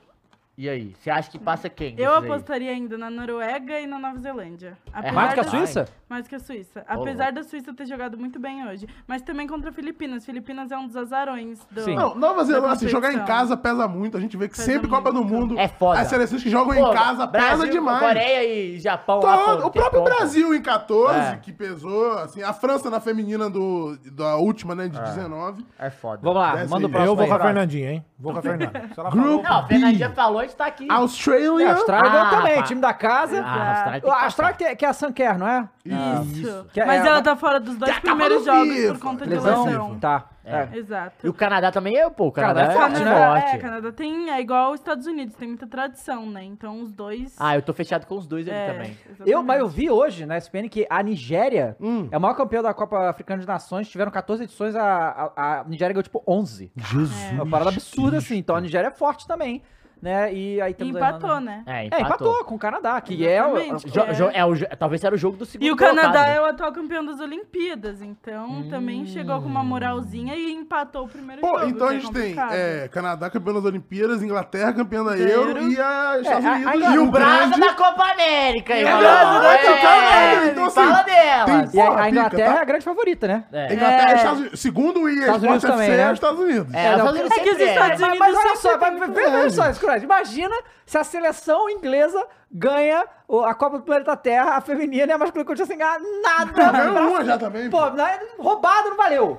E 0.58 0.70
aí, 0.70 0.96
você 0.98 1.10
acha 1.10 1.30
que 1.30 1.38
passa 1.38 1.68
quem? 1.70 1.90
eu 1.92 1.96
desses 1.98 2.12
aí? 2.24 2.30
apostaria 2.32 2.72
ainda 2.72 2.98
na 2.98 3.10
Noruega 3.10 3.78
e 3.80 3.86
na 3.86 4.00
Nova 4.00 4.18
Zelândia. 4.20 4.78
Apesar 4.94 5.14
Mais 5.14 5.34
que 5.34 5.40
a 5.40 5.44
da- 5.44 5.50
Suíça? 5.50 5.86
Mais 6.08 6.28
que 6.30 6.36
a 6.36 6.40
Suíça. 6.40 6.86
Apesar 6.88 7.32
da 7.34 7.44
Suíça 7.44 7.74
ter 7.74 7.86
jogado 7.86 8.18
muito 8.18 8.40
bem 8.40 8.66
hoje. 8.66 8.88
Mas 9.06 9.22
também 9.22 9.48
contra 9.48 9.72
Filipinas. 9.74 10.26
Filipinas 10.26 10.72
é 10.72 10.78
um 10.78 10.88
dos 10.88 10.96
azarões 10.96 11.60
do. 11.70 11.82
Sim. 11.82 11.96
Não, 11.96 12.16
Nova 12.16 12.44
Zelândia, 12.46 12.72
assim, 12.72 12.88
jogar 12.88 13.12
em 13.14 13.26
casa 13.26 13.58
pesa 13.58 13.86
muito. 13.86 14.16
A 14.16 14.20
gente 14.22 14.38
vê 14.38 14.48
que 14.48 14.56
Pesa 14.56 14.66
sempre 14.72 14.88
Copa 14.88 15.12
do 15.12 15.26
muito. 15.26 15.34
Mundo. 15.34 15.60
É 15.60 15.68
foda. 15.68 16.00
As 16.00 16.08
seleções 16.08 16.42
que 16.42 16.50
jogam 16.50 16.74
Pô, 16.74 16.90
em 16.90 16.94
casa 16.94 17.26
Brasil, 17.28 17.58
pesa 17.60 17.68
demais. 17.72 18.00
Coreia 18.00 18.46
e 18.76 18.80
Japão. 18.80 19.20
Todo- 19.20 19.66
o 19.66 19.72
próprio. 19.72 20.04
Brasil 20.04 20.54
em 20.56 20.62
14, 20.62 21.34
É. 21.34 21.38
que 21.38 21.52
pesou, 21.52 22.14
assim, 22.20 22.42
a 22.44 22.54
França 22.54 22.90
na 22.90 23.02
feminina 23.02 23.50
do, 23.50 23.98
da 24.12 24.38
última, 24.38 24.74
né, 24.74 24.88
de 24.88 24.98
19. 25.02 25.66
É 25.78 25.90
foda. 25.90 26.20
Vamos 26.22 26.38
lá, 26.40 26.56
Desce 26.56 26.70
manda 26.70 26.88
o 26.88 26.90
próximo 26.90 27.12
Eu 27.12 27.16
vou 27.16 27.24
aí, 27.26 27.30
com 27.30 27.36
a. 27.36 27.40
Fernandinha, 27.40 27.92
hein? 27.92 28.06
Vou 28.18 28.32
com 28.32 28.40
a 28.40 28.42
Fernanda. 28.42 28.90
Não, 29.16 29.44
a 29.58 29.64
Fernandinha 29.68 30.10
falou, 30.12 30.45
a 30.46 30.48
gente 30.48 30.58
tá 30.58 30.66
aqui. 30.66 30.88
É, 30.90 30.92
a 30.92 30.96
Australia. 30.96 31.74
Austrália 31.74 32.10
ganhou 32.12 32.26
Ah, 32.26 32.30
também, 32.30 32.56
pá. 32.56 32.64
time 32.64 32.82
da 32.82 32.94
casa. 32.94 33.42
Ah, 33.46 33.52
a 33.52 33.70
Austrália 33.76 34.02
tem 34.02 34.02
que 34.02 34.10
a. 34.10 34.24
Austrália 34.26 34.56
que, 34.58 34.76
que 34.76 34.86
é 34.86 34.88
a 34.88 34.94
Sanquer, 34.94 35.38
não 35.38 35.48
é? 35.48 35.70
Isso. 35.86 36.66
Que 36.74 36.82
é- 36.82 36.86
Mas 36.86 37.04
é- 37.04 37.08
ela 37.08 37.22
tá 37.22 37.36
fora 37.36 37.60
dos 37.60 37.76
dois 37.78 37.96
é 37.96 38.00
primeiros 38.00 38.44
jogos 38.46 38.74
FIFA. 38.76 38.94
por 38.94 39.00
conta 39.02 39.24
de 39.26 39.30
Lesão? 39.32 39.66
lesão. 39.66 40.00
Tá. 40.00 40.30
É. 40.48 40.78
Exato. 40.78 41.26
E 41.26 41.30
o 41.30 41.34
Canadá 41.34 41.72
também 41.72 41.98
é, 41.98 42.08
pô, 42.08 42.28
o 42.28 42.32
Canadá, 42.32 42.68
Canadá 42.68 42.74
é 42.74 42.78
forte, 42.80 43.02
é 43.02 43.06
né? 43.06 43.28
forte. 43.28 43.56
É, 43.56 43.58
Canadá 43.58 43.92
tem. 43.92 44.30
É 44.30 44.40
igual 44.40 44.74
os 44.74 44.80
Estados 44.80 45.08
Unidos, 45.08 45.36
tem 45.36 45.48
muita 45.48 45.66
tradição, 45.66 46.28
né? 46.28 46.44
Então 46.44 46.82
os 46.82 46.92
dois. 46.92 47.36
Ah, 47.40 47.56
eu 47.56 47.64
tô 47.64 47.74
fechado 47.74 48.06
com 48.06 48.16
os 48.16 48.28
dois 48.28 48.48
ali 48.48 48.56
é, 48.56 48.68
também. 48.72 48.98
exatamente. 49.08 49.32
Eu, 49.32 49.42
mas 49.42 49.60
eu 49.60 49.68
vi 49.68 49.90
hoje 49.90 50.24
na 50.26 50.38
SPN 50.38 50.70
que 50.70 50.86
a 50.88 51.02
Nigéria 51.02 51.76
Hum. 51.82 52.08
é 52.12 52.18
o 52.18 52.22
maior 52.22 52.36
campeão 52.36 52.62
da 52.62 52.74
Copa 52.76 53.10
Africana 53.10 53.42
de 53.42 53.48
Nações. 53.48 53.90
Tiveram 53.90 54.12
14 54.12 54.44
edições, 54.44 54.76
a, 54.76 55.32
a, 55.36 55.60
a 55.62 55.64
Nigéria 55.64 55.94
ganhou 55.94 56.04
tipo 56.04 56.24
11. 56.28 56.72
Jesus. 56.76 57.24
É 57.32 57.34
uma 57.42 57.50
parada 57.50 57.72
absurda 57.72 58.18
assim. 58.18 58.38
Então 58.38 58.56
a 58.56 58.62
Nigéria 58.62 58.90
é 58.90 58.92
forte 58.92 59.28
também, 59.28 59.64
né? 60.02 60.34
E 60.34 60.62
aí 60.62 60.74
temos 60.74 60.96
empatou, 60.96 61.30
Irlanda- 61.30 61.46
né? 61.52 61.64
É, 61.66 61.72
É, 61.82 61.86
empatou. 61.86 62.06
empatou 62.08 62.44
com 62.46 62.56
o 62.56 62.60
Canadá, 62.60 63.00
que 63.02 63.28
é 63.28 63.44
o... 63.46 63.58
Exatamente. 63.58 63.90
Jo- 64.16 64.30
é 64.34 64.46
o 64.46 64.56
talvez 64.78 65.04
era 65.04 65.16
o 65.16 65.18
jogo 65.18 65.38
do 65.38 65.46
segundo 65.46 65.66
E 65.68 65.72
o 65.72 65.76
Canadá 65.76 66.10
colocado. 66.12 66.30
é 66.30 66.42
o 66.42 66.46
atual 66.46 66.72
campeão 66.72 67.06
das 67.06 67.20
Olimpíadas, 67.20 68.02
então 68.02 68.68
também 68.70 69.06
chegou 69.06 69.42
com 69.42 69.48
uma 69.48 69.64
moralzinha 69.64 70.36
e 70.36 70.52
empatou 70.52 71.06
o 71.06 71.08
primeiro 71.08 71.42
Pô, 71.42 71.60
jogo. 71.60 71.70
então 71.72 71.88
a 71.88 71.90
que 71.92 71.96
é 71.96 72.00
gente 72.00 72.14
tem 72.14 72.36
é, 72.52 72.88
Canadá 72.92 73.30
campeão 73.30 73.54
das 73.56 73.66
Olimpíadas, 73.66 74.22
Inglaterra 74.22 74.74
campeão 74.74 75.04
da 75.06 75.18
Euro. 75.18 75.52
Euro 75.60 75.72
e 75.72 75.80
a 75.80 76.18
Estados 76.22 76.46
É, 76.46 76.48
a- 76.48 76.52
Unidos. 76.54 76.68
a- 76.88 76.94
E 76.94 76.98
o 77.00 77.12
grande- 77.12 77.60
da 77.60 77.74
Copa 77.74 78.04
América, 78.12 78.74
É, 78.74 78.88
América, 78.90 80.52
então, 80.52 80.66
assim, 80.66 80.76
Fala 80.76 81.02
delas. 81.04 81.74
E 81.74 81.80
a, 81.82 81.86
Porra, 81.86 82.02
a 82.02 82.10
Inglaterra 82.10 82.30
pica, 82.30 82.46
tá? 82.52 82.58
é 82.58 82.62
a 82.62 82.66
grande 82.66 82.86
favorita, 82.86 83.28
né? 83.28 83.44
É. 83.52 83.74
Inglaterra 83.74 84.12
É. 84.12 84.16
Estados 84.16 84.40
Unidos. 84.40 84.60
Segundo 84.60 85.02
o 85.02 85.10
EA 85.10 85.20
Estados 85.20 85.44
Unidos 85.44 85.62
também, 85.64 85.90
né? 85.90 86.02
é 86.02 86.08
os 86.08 86.14
Estados 86.14 86.40
Unidos. 86.40 86.74
É, 86.74 86.78
os 86.86 86.92
Estados 86.92 87.12
Unidos 87.20 87.32
É 87.32 87.40
que 87.40 87.50
os 87.50 87.60
é. 87.60 87.64
Estados 87.74 88.00
Unidos 88.02 88.20
mas 88.20 88.36
olha 88.36 88.56
só, 88.56 88.78
tem 88.78 88.98
vê 89.14 89.50
só, 89.50 89.74
cruéis. 89.86 90.04
Imagina 90.04 90.56
se 90.86 90.98
a 90.98 91.04
seleção 91.04 91.70
inglesa 91.70 92.26
ganha 92.52 93.06
a 93.46 93.54
Copa 93.54 93.78
do 93.78 93.84
Planeta 93.84 94.16
Terra, 94.16 94.56
a 94.56 94.62
feminina 94.62 95.06
e 95.08 95.12
a 95.12 95.18
masculina 95.18 95.46
continua 95.46 95.68
sem 95.68 95.78
ganhar 95.78 96.00
nada. 96.22 96.72
Ganhou 96.72 97.10
uma 97.10 97.24
já 97.26 97.38
também. 97.38 97.70
Pô, 97.70 97.90
não 97.92 98.06
é- 98.06 98.20
roubado 98.38 98.90
não 98.90 98.98
valeu. 98.98 99.38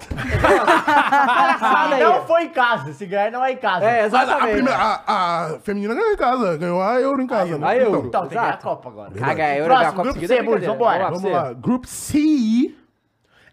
Não 2.00 2.26
foi 2.26 2.44
em 2.44 2.48
casa. 2.50 2.92
Se 2.92 3.06
ganhar, 3.06 3.30
não 3.30 3.44
é 3.44 3.52
em 3.52 3.56
casa. 3.56 3.84
É, 3.84 4.02
a, 4.02 4.06
exatamente. 4.06 4.52
primeira, 4.52 4.78
a, 4.78 5.44
a 5.54 5.58
feminina 5.60 5.94
ganhou 5.94 6.12
em 6.12 6.16
casa. 6.16 6.56
Ganhou 6.56 6.82
a 6.82 7.00
Euro 7.00 7.22
em 7.22 7.26
casa. 7.26 7.58
né? 7.58 7.66
a 7.66 7.76
Euro. 7.76 8.06
Então, 8.06 8.26
tem 8.26 8.38
que 8.38 8.44
a. 8.44 8.56
Copa 8.56 8.88
agora. 8.88 9.10
Caga, 9.12 9.44
a 9.44 9.56
Euro 9.56 9.74
Próximo, 9.74 9.76
ganhar 9.76 9.80
a 9.80 9.92
Copa 9.92 10.02
grupo 10.02 10.20
seguida 10.20 10.34
é 10.34 10.68
vambora. 10.68 11.04
Vamos 11.10 11.30
lá. 11.30 11.52
Group 11.52 11.84
C. 11.84 12.74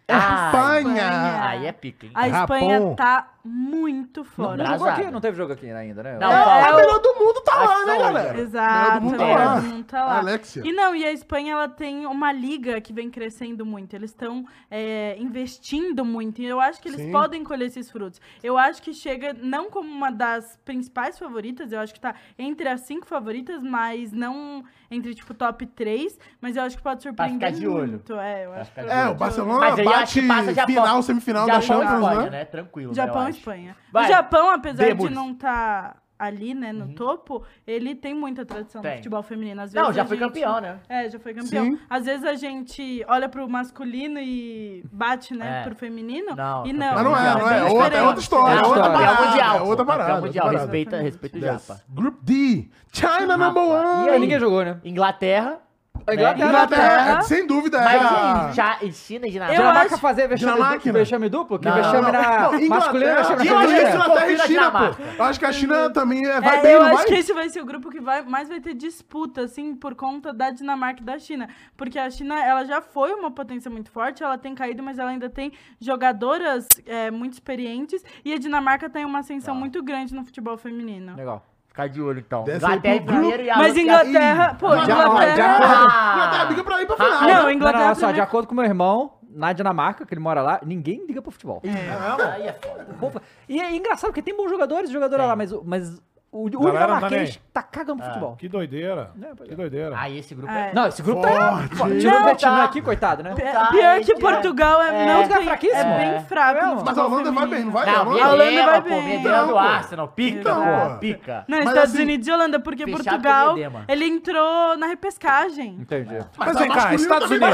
Ah, 0.08 0.52
Espanha. 0.54 1.04
Espanha. 1.04 1.48
Aí 1.48 1.66
é 1.66 1.72
pica, 1.72 2.06
hein? 2.06 2.12
A 2.14 2.28
Espanha 2.28 2.96
tá 2.96 3.28
muito 3.44 4.24
fora. 4.24 4.64
Não 4.78 4.86
aqui? 4.86 5.12
Não 5.12 5.20
teve 5.20 5.36
jogo 5.38 5.52
aqui 5.54 5.70
ainda, 5.70 6.02
né? 6.02 6.18
Não, 6.20 6.32
É, 6.32 6.44
falta. 6.44 6.70
a 6.70 6.76
melhor 6.78 7.00
do 7.00 7.14
mundo 7.16 7.42
tá 7.42 7.56
lá, 7.56 7.86
né, 7.86 7.98
galera? 8.00 8.40
Exato, 8.40 8.92
Todo 8.94 9.02
mundo 9.04 9.18
tá 9.18 9.26
todo 9.28 9.38
lá. 9.38 9.62
mundo 9.62 9.84
tá 9.84 10.06
lá. 10.06 10.18
Alexia. 10.20 10.64
E 10.66 10.72
não, 10.72 10.96
e 10.96 11.04
a 11.06 11.12
Espanha 11.12 11.54
ela 11.54 11.68
tem 11.68 12.06
uma 12.06 12.32
liga 12.32 12.80
que 12.80 12.94
vem 12.94 13.10
crescendo 13.10 13.66
muito. 13.66 13.94
Eles 13.94 14.12
estão 14.12 14.46
é, 14.72 15.16
investindo 15.20 16.06
muito. 16.06 16.42
E 16.42 16.46
eu 16.46 16.62
acho 16.62 16.82
que 16.82 16.88
eles 16.88 17.02
Sim. 17.02 17.12
podem 17.12 17.44
colher 17.44 17.66
esses 17.68 17.92
frutos. 17.92 18.22
Eu 18.42 18.58
acho 18.58 18.82
que 18.82 18.94
chega 18.94 19.34
não 19.34 19.70
como 19.70 19.90
uma 19.90 20.10
das 20.12 20.58
principais 20.64 21.20
favoritas, 21.20 21.72
eu 21.72 21.80
acho 21.80 21.94
que 21.94 22.00
tá 22.00 22.16
entre 22.40 22.70
as 22.70 22.82
cinco 22.82 23.06
favoritas, 23.06 23.62
mas 23.62 24.12
não 24.14 24.64
entre, 24.90 25.14
tipo, 25.16 25.34
top 25.34 25.66
3. 25.66 26.18
Mas 26.40 26.56
eu 26.56 26.64
acho 26.64 26.78
que 26.78 26.84
pode 26.84 27.02
surpreender 27.04 27.50
ficar 27.50 27.60
de 27.60 27.68
olho. 27.68 27.90
muito. 27.94 28.14
É, 28.16 28.46
eu 28.46 28.54
acho 28.54 28.72
que 28.72 28.80
É, 28.80 29.08
o. 29.10 29.16
Barcelona 29.16 29.60
Mas 29.60 29.80
aí 29.80 29.86
eu 29.86 29.92
acho 29.92 30.14
que 30.14 30.22
bate 30.22 30.40
passa 30.42 30.54
Japão. 30.54 30.76
final, 30.76 31.02
semifinal 31.04 31.48
da 31.48 31.60
Champions, 31.62 32.18
né? 32.18 32.30
né? 32.30 32.46
Tranquilo, 32.46 32.94
Japão. 32.94 33.33
Espanha. 33.38 33.76
Vai. 33.92 34.06
O 34.06 34.08
Japão, 34.08 34.50
apesar 34.52 34.86
Demos. 34.86 35.08
de 35.10 35.14
não 35.14 35.32
estar 35.32 36.02
ali, 36.20 36.54
né, 36.54 36.72
no 36.72 36.94
topo, 36.96 37.44
ele 37.68 37.96
tem 37.96 38.14
muita 38.14 38.46
tradição 38.46 38.82
Tem. 38.82 38.92
no 38.92 38.98
futebol 38.98 39.22
feminino. 39.24 39.62
Às 39.62 39.74
vezes 39.74 39.88
Não, 39.88 39.94
já 39.94 40.04
a 40.04 40.06
foi 40.06 40.16
gente- 40.18 40.26
campeão, 40.28 40.62
né? 40.62 40.80
É, 40.88 41.10
já 41.10 41.20
foi 41.20 41.34
campeão. 41.34 41.66
Sim. 41.66 41.80
Às 41.90 42.06
vezes 42.06 42.24
a 42.26 42.34
gente 42.36 43.04
olha 43.10 43.28
pro 43.28 43.50
masculino 43.50 44.20
e 44.22 44.86
bate, 44.90 45.34
né, 45.36 45.60
É. 45.60 45.64
pro 45.64 45.76
feminino. 45.76 46.34
Não, 46.34 46.66
e 46.66 46.72
não. 46.72 46.94
Mas 46.94 47.04
não 47.04 47.18
é, 47.18 47.20
Mundial, 47.20 47.40
não 47.40 47.50
é. 47.50 47.54
É 47.54 47.60
é 47.60 47.64
outra, 47.64 47.78
é 47.78 47.90
diferente. 47.90 48.06
outra 48.08 48.22
história. 48.22 48.54
É 48.54 48.64
É 48.64 48.66
outra 48.68 48.90
parada. 48.90 49.26
Mundial. 49.26 49.58
É 49.58 49.62
outra 49.64 49.86
parada. 49.86 50.04
Campeão 50.14 50.26
mundial. 50.28 50.46
outra 50.46 50.60
parada. 50.60 50.72
Respeita, 50.72 51.02
respeita 51.02 51.38
o 51.38 51.42
Japa. 51.42 51.82
Group 51.90 52.20
D. 52.24 52.70
China 52.94 53.36
number 53.36 53.64
one. 53.64 54.06
E 54.08 54.10
aí? 54.12 54.20
Ninguém 54.20 54.40
jogou, 54.40 54.64
né? 54.64 54.80
Inglaterra. 54.86 55.60
A 56.06 56.14
Inglaterra, 56.16 56.50
Inglaterra, 56.50 57.22
sem 57.22 57.48
dúvida, 57.48 57.78
é 57.78 57.84
Mas 57.84 58.02
a... 58.12 58.50
e 58.52 58.54
Cha- 58.56 58.78
e 58.82 58.92
China 58.92 59.26
e 59.26 59.32
Dinamarca? 59.32 59.54
Eu 59.56 59.62
Dinamarca 59.62 59.94
acho- 59.94 60.02
fazer 60.02 60.28
vexame 60.28 60.52
duplo, 60.52 60.64
Dinamarca. 60.66 60.92
vexame 60.94 61.30
duplo? 61.30 61.60
Que 61.60 61.66
Não, 61.70 61.76
vexame 61.76 62.02
Não, 62.02 62.12
na 62.12 62.52
não, 62.52 62.68
masculina 62.68 63.12
e 63.12 63.16
vexame 63.16 63.48
eu 63.48 63.58
acho 63.58 63.68
que. 63.74 63.82
Inglaterra 63.94 64.32
e 64.32 64.34
a 64.36 64.38
China, 64.48 64.72
pô. 64.72 64.78
Dinamarca. 64.80 65.04
Eu 65.18 65.24
acho 65.24 65.40
que 65.40 65.46
a 65.46 65.52
China 65.54 65.90
também 65.92 66.26
é, 66.26 66.42
vai 66.42 66.58
É, 66.58 66.62
bem, 66.62 66.72
eu 66.74 66.80
não 66.80 66.88
acho 66.88 66.98
vai? 66.98 67.06
que 67.06 67.14
esse 67.14 67.34
vai 67.34 67.48
ser 67.48 67.62
o 67.62 67.66
grupo 67.66 67.90
que 67.90 68.02
vai, 68.02 68.22
mais 68.22 68.50
vai 68.50 68.60
ter 68.60 68.74
disputa, 68.74 69.42
assim, 69.44 69.76
por 69.76 69.96
conta 69.96 70.34
da 70.34 70.50
Dinamarca 70.50 71.02
e 71.02 71.06
da 71.06 71.18
China. 71.18 71.48
Porque 71.78 71.98
a 71.98 72.10
China, 72.10 72.44
ela 72.44 72.66
já 72.66 72.82
foi 72.82 73.14
uma 73.14 73.32
potência 73.32 73.72
muito 73.72 73.90
forte, 73.90 74.22
ela 74.24 74.38
tem 74.38 74.54
caído, 74.54 74.84
mas 74.84 75.00
ela 75.00 75.10
ainda 75.12 75.30
tem 75.30 75.54
jogadoras 75.80 76.68
é, 76.86 77.12
muito 77.12 77.34
experientes. 77.34 78.04
E 78.26 78.34
a 78.34 78.38
Dinamarca 78.38 78.90
tem 78.90 79.06
uma 79.06 79.20
ascensão 79.20 79.56
muito 79.56 79.82
grande 79.82 80.14
no 80.14 80.26
futebol 80.26 80.58
feminino. 80.58 81.16
Legal. 81.16 81.46
Ficar 81.74 81.88
de 81.90 82.00
olho, 82.00 82.20
então. 82.20 82.44
Desce 82.44 82.64
aí 82.64 82.72
Inglaterra 82.74 82.96
em 82.96 83.02
pro 83.04 83.16
primeiro 83.16 83.44
e 83.44 83.50
a 83.50 83.58
Mas 83.58 83.76
Inglaterra, 83.76 84.54
pô, 84.60 84.78
Já- 84.78 84.84
Inglaterra... 84.84 86.14
Inglaterra 86.14 86.46
briga 86.46 86.64
pra 86.64 86.82
ir 86.82 86.86
pra 86.86 86.96
final. 86.96 87.22
Não, 87.24 87.52
Inglaterra 87.52 87.82
não, 87.82 87.88
não, 87.90 87.96
só, 87.96 88.00
de 88.02 88.06
primeiro- 88.06 88.24
acordo 88.24 88.48
com 88.48 88.54
meu 88.56 88.64
irmão, 88.64 89.14
na 89.28 89.54
Dinamarca, 89.54 90.06
que 90.06 90.14
ele 90.14 90.22
mora 90.22 90.44
lá, 90.44 90.60
ninguém 90.64 91.04
liga 91.08 91.20
pro 91.20 91.32
futebol. 91.32 91.64
Aí 91.66 92.44
é 92.48 92.54
foda. 92.54 92.86
Pô, 93.00 93.12
E 93.50 93.60
é 93.60 93.76
engraçado, 93.76 94.12
porque 94.12 94.22
tem 94.22 94.38
bons 94.38 94.52
jogadores 94.52 94.92
e 94.92 94.94
jogadoras 94.94 95.26
lá, 95.28 95.36
mas, 95.36 95.52
o- 95.52 95.64
mas 95.66 96.00
o, 96.34 96.48
o 96.48 96.50
Galera 96.64 97.00
não 97.00 97.00
tá 97.02 97.10
tá 97.54 97.64
cagando 97.64 97.98
pro 98.02 98.08
futebol. 98.08 98.36
Que 98.36 98.50
doideira. 98.50 99.12
Que 99.46 99.56
doideira. 99.56 99.96
Aí 99.98 100.18
esse 100.18 100.34
grupo 100.34 100.52
É. 100.52 100.70
é... 100.70 100.74
Não, 100.74 100.88
esse 100.88 101.02
grupo 101.04 101.22
tá... 101.22 101.68
Forte. 101.76 102.00
Tirou 102.00 102.20
o 102.20 102.24
Vietnã 102.24 102.56
tá. 102.56 102.64
aqui, 102.64 102.82
coitado, 102.82 103.22
né? 103.22 103.36
Tá, 103.36 103.68
Pior 103.68 104.00
que 104.02 104.16
Portugal 104.16 104.82
é, 104.82 104.88
é. 104.88 105.06
não 105.06 105.22
é 105.22 105.28
tem- 105.28 105.44
fraquíssimo. 105.46 105.80
é 105.92 106.06
É. 106.06 106.12
bem 106.18 106.26
fraco. 106.26 106.60
É, 106.60 106.66
no 106.76 106.84
mas 106.84 106.98
a 106.98 107.06
Holanda 107.06 107.32
vai 107.32 107.48
bem, 107.48 107.64
não 107.66 107.72
vai? 107.72 107.86
Não, 107.86 107.96
A 107.96 108.02
Holanda- 108.32 108.66
vai 108.66 108.82
bem. 108.82 109.04
Medema 109.04 109.44
do 109.46 109.52
pô. 109.52 109.58
Arsenal, 109.60 110.08
pica, 110.08 110.40
Então, 110.40 110.64
pô, 110.90 110.98
pica. 111.00 111.46
Não, 111.48 111.60
Estados 111.60 111.94
assim, 111.94 112.02
Unidos 112.04 112.28
e 112.28 112.32
Holanda, 112.32 112.60
porque 112.60 112.86
Portugal, 112.88 113.56
ele 113.88 114.06
entrou 114.06 114.76
na 114.78 114.88
repescagem. 114.88 115.76
Entendi. 115.80 116.18
Mas 116.38 116.56
a 116.56 116.60
vem 116.60 116.70
cá, 116.72 116.94
Estados 116.96 117.30
Unidos. 117.30 117.50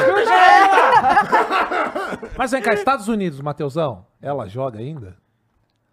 Mas 2.37 2.51
vem 2.51 2.61
cá, 2.61 2.73
Estados 2.73 3.07
Unidos, 3.07 3.41
Mateusão, 3.41 4.05
ela 4.21 4.47
joga 4.47 4.79
ainda? 4.79 5.17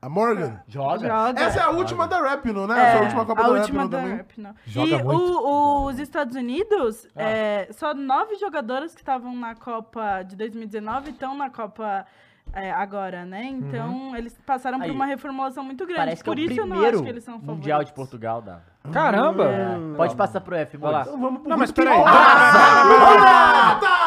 A 0.07 0.09
Morgan. 0.09 0.61
Joga. 0.69 1.09
Joga. 1.09 1.41
Essa 1.43 1.59
é 1.59 1.63
a 1.65 1.71
última 1.71 2.07
da 2.07 2.21
Rapino, 2.21 2.65
né? 2.65 2.79
É, 2.79 2.83
Essa 2.87 2.95
é 2.95 2.99
a 2.99 3.03
última 3.03 3.27
Copa 3.27 3.41
a 3.41 3.45
da 3.45 3.51
última 3.51 3.83
Rapino 3.83 3.89
da 3.89 3.99
também. 4.01 4.17
Rapino. 4.19 4.55
Joga 4.65 4.87
E 4.97 5.03
muito. 5.03 5.21
o- 5.41 5.85
os 5.87 5.99
Estados 5.99 6.37
Unidos, 6.37 7.09
é, 7.17 7.67
só 7.73 7.93
nove 7.93 8.37
jogadoras 8.37 8.95
que 8.95 9.01
estavam 9.01 9.35
na 9.35 9.57
Copa 9.57 10.23
de 10.23 10.37
2019 10.37 11.11
estão 11.11 11.37
na 11.37 11.51
Copa 11.51 12.07
é, 12.53 12.71
agora, 12.71 13.25
né? 13.25 13.45
Então, 13.45 14.17
eles 14.17 14.37
passaram 14.47 14.79
por 14.79 14.85
Aí. 14.87 14.91
uma 14.91 15.05
reformulação 15.07 15.63
muito 15.63 15.85
grande. 15.85 16.01
Parece 16.01 16.25
que 16.25 16.31
é 16.31 16.33
por 16.33 16.39
o 16.39 16.43
isso 16.43 16.61
eu 16.61 16.67
não 16.67 16.71
primeiro 16.77 16.97
acho 16.97 17.05
que 17.05 17.11
eles 17.11 17.25
são 17.25 17.35
favoritos. 17.35 17.57
Mundial 17.57 17.85
de 17.85 17.93
Portugal, 17.93 18.41
dá. 18.43 18.59
Caramba! 18.93 19.51
Pode 19.97 20.15
passar 20.17 20.41
pro 20.41 20.55
F, 20.55 20.77
lá. 20.79 21.03
Então 21.03 21.21
vamos 21.21 21.41
pro 21.41 21.51
Não, 21.51 21.59
mas 21.59 21.73
peraí. 21.73 21.99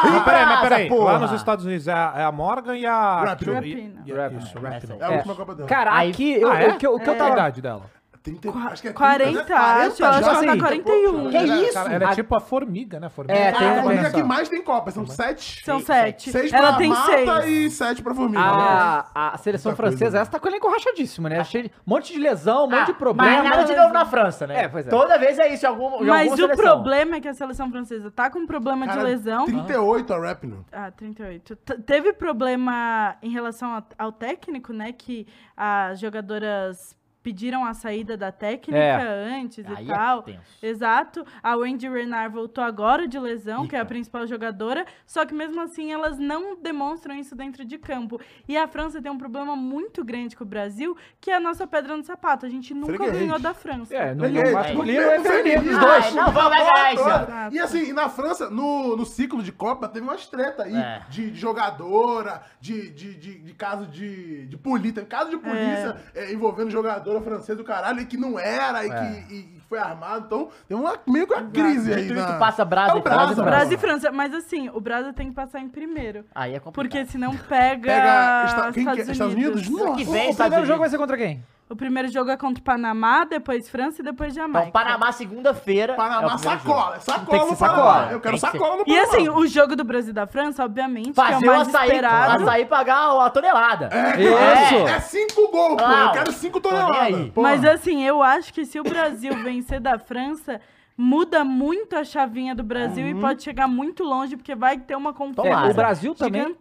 Mas 0.02 0.22
peraí, 0.24 0.46
mas 0.46 0.60
peraí. 0.60 0.88
Lá 0.88 1.18
nos 1.18 1.32
Estados 1.32 1.64
Unidos 1.64 1.86
é 1.86 1.92
a, 1.92 2.12
é 2.16 2.24
a 2.24 2.32
Morgan 2.32 2.76
e 2.76 2.86
a... 2.86 3.20
Rapino. 3.24 3.54
Rapino. 3.54 3.94
Rapino. 4.16 4.40
Isso, 4.40 4.58
Rapino. 4.58 4.96
É 5.00 5.04
a 5.04 5.10
última 5.10 5.34
Copa 5.34 5.54
dela. 5.54 5.68
Cara, 5.68 6.00
aqui, 6.00 6.32
eu, 6.40 6.50
Ah, 6.50 6.60
é? 6.62 6.68
o 6.70 6.78
que, 6.78 6.86
eu- 6.86 6.94
o 6.94 6.98
que 7.00 7.08
eu 7.08 7.14
Qual 7.14 7.16
a 7.16 7.18
tava... 7.18 7.32
idade 7.32 7.60
dela? 7.62 7.82
30, 8.22 8.50
acho 8.50 8.82
que 8.82 8.88
é 8.88 8.92
40, 8.92 9.32
30, 9.44 9.56
acho, 9.56 10.02
eu 10.02 10.06
acho 10.08 10.20
já? 10.20 10.28
que 10.40 10.46
tá 10.46 10.50
assim, 10.50 10.58
41. 10.60 11.30
Que 11.30 11.36
Ela- 11.36 11.56
isso? 11.62 11.72
Cara, 11.74 11.92
ela 11.94 12.04
é 12.04 12.06
A- 12.08 12.14
tipo 12.14 12.34
a 12.36 12.40
formiga, 12.40 13.00
né? 13.00 13.08
Formiga. 13.08 13.38
É, 13.38 13.42
É, 13.48 13.52
tem- 13.52 13.68
a 13.70 13.82
formiga 13.82 14.10
que 14.10 14.22
mais 14.22 14.48
tem 14.48 14.62
Copa, 14.62 14.90
são 14.90 15.06
sete. 15.06 15.64
São 15.64 15.80
sete. 15.80 16.30
Seis 16.30 16.52
Ela 16.52 16.68
pra 16.68 16.76
tem 16.78 16.88
mata 16.90 17.42
seis. 17.42 17.46
e 17.46 17.70
sete 17.76 18.02
pra 18.02 18.14
formiga. 18.14 18.40
A, 18.42 19.34
a 19.34 19.38
seleção 19.38 19.70
Muita 19.72 19.82
coisa, 19.82 19.96
francesa, 19.96 20.16
né? 20.18 20.22
essa 20.22 20.30
tá 20.30 20.38
com 20.38 20.46
o 20.46 20.50
elenco 20.50 20.68
rachadíssimo, 20.70 21.28
né? 21.28 21.42
Cheio 21.44 21.64
de, 21.64 21.70
um 21.70 21.90
monte 21.90 22.12
de 22.12 22.18
lesão, 22.18 22.64
um 22.66 22.70
monte 22.70 22.80
Ah, 22.80 22.84
de 22.84 22.92
problema. 22.94 23.42
Mas 23.42 23.50
nada 23.50 23.64
de 23.64 23.74
novo 23.76 23.92
na 23.94 24.04
França, 24.04 24.46
né? 24.46 24.64
É, 24.64 24.68
pois 24.68 24.86
é. 24.86 24.90
Toda 24.90 25.18
vez 25.18 25.38
é 25.38 25.52
isso, 25.52 25.64
em 25.64 25.68
algum, 25.68 26.02
em 26.02 26.06
Mas 26.06 26.38
o 26.38 26.48
problema 26.50 27.16
é 27.16 27.20
que 27.20 27.28
a 27.28 27.34
seleção 27.34 27.70
francesa 27.70 28.10
tá 28.10 28.28
com 28.30 28.46
problema 28.46 28.86
Cara, 28.86 28.98
de 28.98 29.04
lesão. 29.06 29.46
38 29.46 30.12
a 30.12 30.18
Rapino. 30.18 30.64
Ah, 30.70 30.90
38. 30.90 31.56
T- 31.56 31.78
teve 31.78 32.12
problema 32.12 33.16
em 33.22 33.30
relação 33.30 33.82
ao 33.98 34.12
técnico, 34.12 34.72
né? 34.72 34.92
Que 34.92 35.26
as 35.56 35.98
jogadoras 36.00 36.94
pediram 37.22 37.64
a 37.64 37.74
saída 37.74 38.16
da 38.16 38.32
técnica 38.32 38.78
É. 38.78 39.36
antes 39.40 39.64
Aí 39.66 39.86
e 39.86 39.90
é 39.90 39.94
tal. 39.94 40.22
tenso. 40.22 40.40
Exato. 40.62 41.24
A 41.42 41.54
Wendy 41.56 41.88
Renard 41.88 42.32
voltou 42.34 42.64
agora 42.64 43.06
de 43.06 43.18
lesão, 43.18 43.66
que 43.66 43.76
é 43.76 43.80
a 43.80 43.84
principal 43.84 44.26
jogadora. 44.26 44.84
Só 45.06 45.24
que 45.26 45.34
mesmo 45.34 45.60
assim 45.60 45.92
elas 45.92 46.18
não 46.18 46.56
demonstram 46.60 47.14
isso 47.14 47.34
dentro 47.36 47.64
de 47.64 47.76
campo. 47.78 48.20
E 48.48 48.56
a 48.56 48.66
França 48.66 49.00
tem 49.02 49.10
um 49.12 49.18
problema 49.18 49.54
muito 49.56 50.04
grande 50.04 50.34
com 50.36 50.44
o 50.44 50.46
Brasil, 50.46 50.96
que 51.20 51.30
é 51.30 51.36
a 51.36 51.40
nossa 51.40 51.66
pedra 51.66 51.96
no 51.96 52.02
sapato. 52.04 52.46
A 52.46 52.48
gente 52.48 52.72
nunca 52.74 52.94
Freguês. 52.94 53.18
ganhou 53.18 53.38
da 53.38 53.52
França. 53.54 53.94
É, 53.94 54.14
no, 54.14 54.28
no 54.28 54.52
masculino 54.52 55.00
e 55.02 55.18
No 55.18 55.24
feminino, 55.24 55.60
os 55.60 55.66
feminino. 55.66 55.80
dois. 55.80 56.04
Ai, 56.06 56.10
não 56.12 56.32
vamos 56.32 56.50
ganhar. 56.50 57.52
E 57.52 57.58
assim, 57.58 57.92
na 57.92 58.08
França, 58.08 58.48
no, 58.50 58.96
no 58.96 59.04
ciclo 59.04 59.42
de 59.42 59.52
Copa, 59.52 59.88
teve 59.88 60.04
umas 60.06 60.26
treta 60.26 60.62
aí 60.64 60.74
É. 60.74 61.02
de, 61.08 61.30
de 61.30 61.38
jogadora, 61.38 62.42
de, 62.60 62.90
de, 62.90 63.14
de, 63.14 63.38
de 63.40 63.54
caso 63.54 63.86
de, 63.86 64.46
de 64.46 64.56
polícia, 64.56 65.04
caso 65.04 65.30
de 65.30 65.36
polícia 65.36 65.96
é, 66.14 66.32
envolvendo 66.32 66.70
jogadora 67.12 67.20
francesa 67.36 67.56
do 67.56 67.64
caralho, 67.64 68.00
e 68.00 68.06
que 68.06 68.16
não 68.16 68.38
era, 68.38 68.84
e 68.84 68.90
É. 68.90 69.22
que 69.26 69.34
e 69.34 69.60
foi 69.68 69.78
armado. 69.78 70.24
Então, 70.26 70.48
tem 70.68 70.76
uma, 70.76 70.94
meio 71.06 71.26
que 71.26 71.32
uma 71.34 71.48
crise 71.50 71.92
aí. 71.92 72.08
Na- 72.10 72.20
isso, 72.30 72.38
passa 72.38 72.64
Brasa 72.64 72.92
É 72.92 72.94
o 72.94 72.98
e 72.98 73.02
França. 73.02 73.16
Brasa, 73.26 73.42
Brasil 73.44 73.74
e. 73.76 73.80
França. 73.80 74.12
Mas 74.12 74.34
assim, 74.34 74.68
o 74.70 74.80
Brasil 74.80 75.12
tem 75.12 75.28
que 75.28 75.34
passar 75.34 75.60
em 75.60 75.68
primeiro. 75.68 76.24
Aí 76.34 76.54
é 76.54 76.58
complicado. 76.60 76.74
Porque 76.74 77.06
senão 77.10 77.36
pega, 77.36 77.82
Pega 77.88 78.42
Esta- 78.46 78.72
quem 78.72 78.84
que 78.84 78.90
é? 78.90 78.92
Estados, 78.92 79.08
Estados 79.10 79.34
Unidos. 79.34 79.66
Unidos? 79.68 79.84
Nossa. 79.86 79.96
que 79.96 80.08
O, 80.08 80.12
vem, 80.12 80.26
o 80.26 80.30
Estados 80.30 80.36
primeiro 80.36 80.66
jogo 80.66 80.78
vai 80.80 80.88
Unidos. 80.88 80.90
ser 80.90 80.98
contra 80.98 81.16
quem? 81.16 81.44
O 81.70 81.76
primeiro 81.76 82.08
jogo 82.08 82.30
é 82.32 82.36
contra 82.36 82.60
o 82.60 82.64
Panamá, 82.64 83.24
depois 83.24 83.68
França 83.68 84.02
e 84.02 84.04
depois 84.04 84.34
Jamaica. 84.34 84.68
Então, 84.68 84.82
Panamá, 84.82 85.12
segunda-feira. 85.12 85.92
é 85.92 85.94
o 85.94 85.96
Panamá, 85.98 86.36
sacola. 86.36 86.96
É 86.96 86.98
sacola 87.00 87.38
ser 87.44 87.50
no 87.52 87.56
Panamá. 87.56 87.56
sacola. 87.56 88.08
Eu 88.12 88.20
quero 88.20 88.38
sacola 88.38 88.76
no 88.76 88.82
E 88.82 88.84
Panamá. 88.86 89.02
assim, 89.04 89.28
o 89.28 89.46
jogo 89.46 89.76
do 89.76 89.84
Brasil 89.84 90.10
e 90.10 90.12
da 90.12 90.26
França, 90.26 90.64
obviamente, 90.64 91.12
que 91.12 91.20
é 91.20 91.24
Fazer 91.24 91.44
o 91.48 91.54
mais 91.54 91.68
açaí, 91.68 91.86
esperado. 91.88 92.42
açaí 92.42 92.64
pagar 92.66 93.20
a 93.20 93.30
tonelada. 93.30 93.88
Isso! 94.18 94.88
É 94.88 95.00
cinco 95.00 95.48
gols, 95.52 95.80
pô. 95.80 95.88
Eu 95.88 96.10
quero 96.10 96.32
cinco 96.32 96.60
toneladas. 96.60 97.30
Mas 97.36 97.64
assim, 97.64 98.02
eu 98.04 98.20
acho 98.20 98.52
que 98.52 98.64
se 98.64 98.80
o 98.80 98.82
Brasil 98.82 99.32
vencer 99.44 99.78
da 99.80 99.96
França, 99.96 100.60
muda 100.96 101.44
muito 101.44 101.94
a 101.96 102.02
chavinha 102.02 102.52
do 102.52 102.64
Brasil 102.64 103.04
Uhum. 103.04 103.10
e 103.16 103.20
pode 103.20 103.44
chegar 103.44 103.68
muito 103.68 104.02
longe, 104.02 104.36
porque 104.36 104.56
vai 104.56 104.76
ter 104.76 104.96
uma 104.96 105.10
É, 105.10 105.12
confiança. 105.12 105.70
o 105.70 105.74
Brasil 105.74 106.14
também 106.16 106.52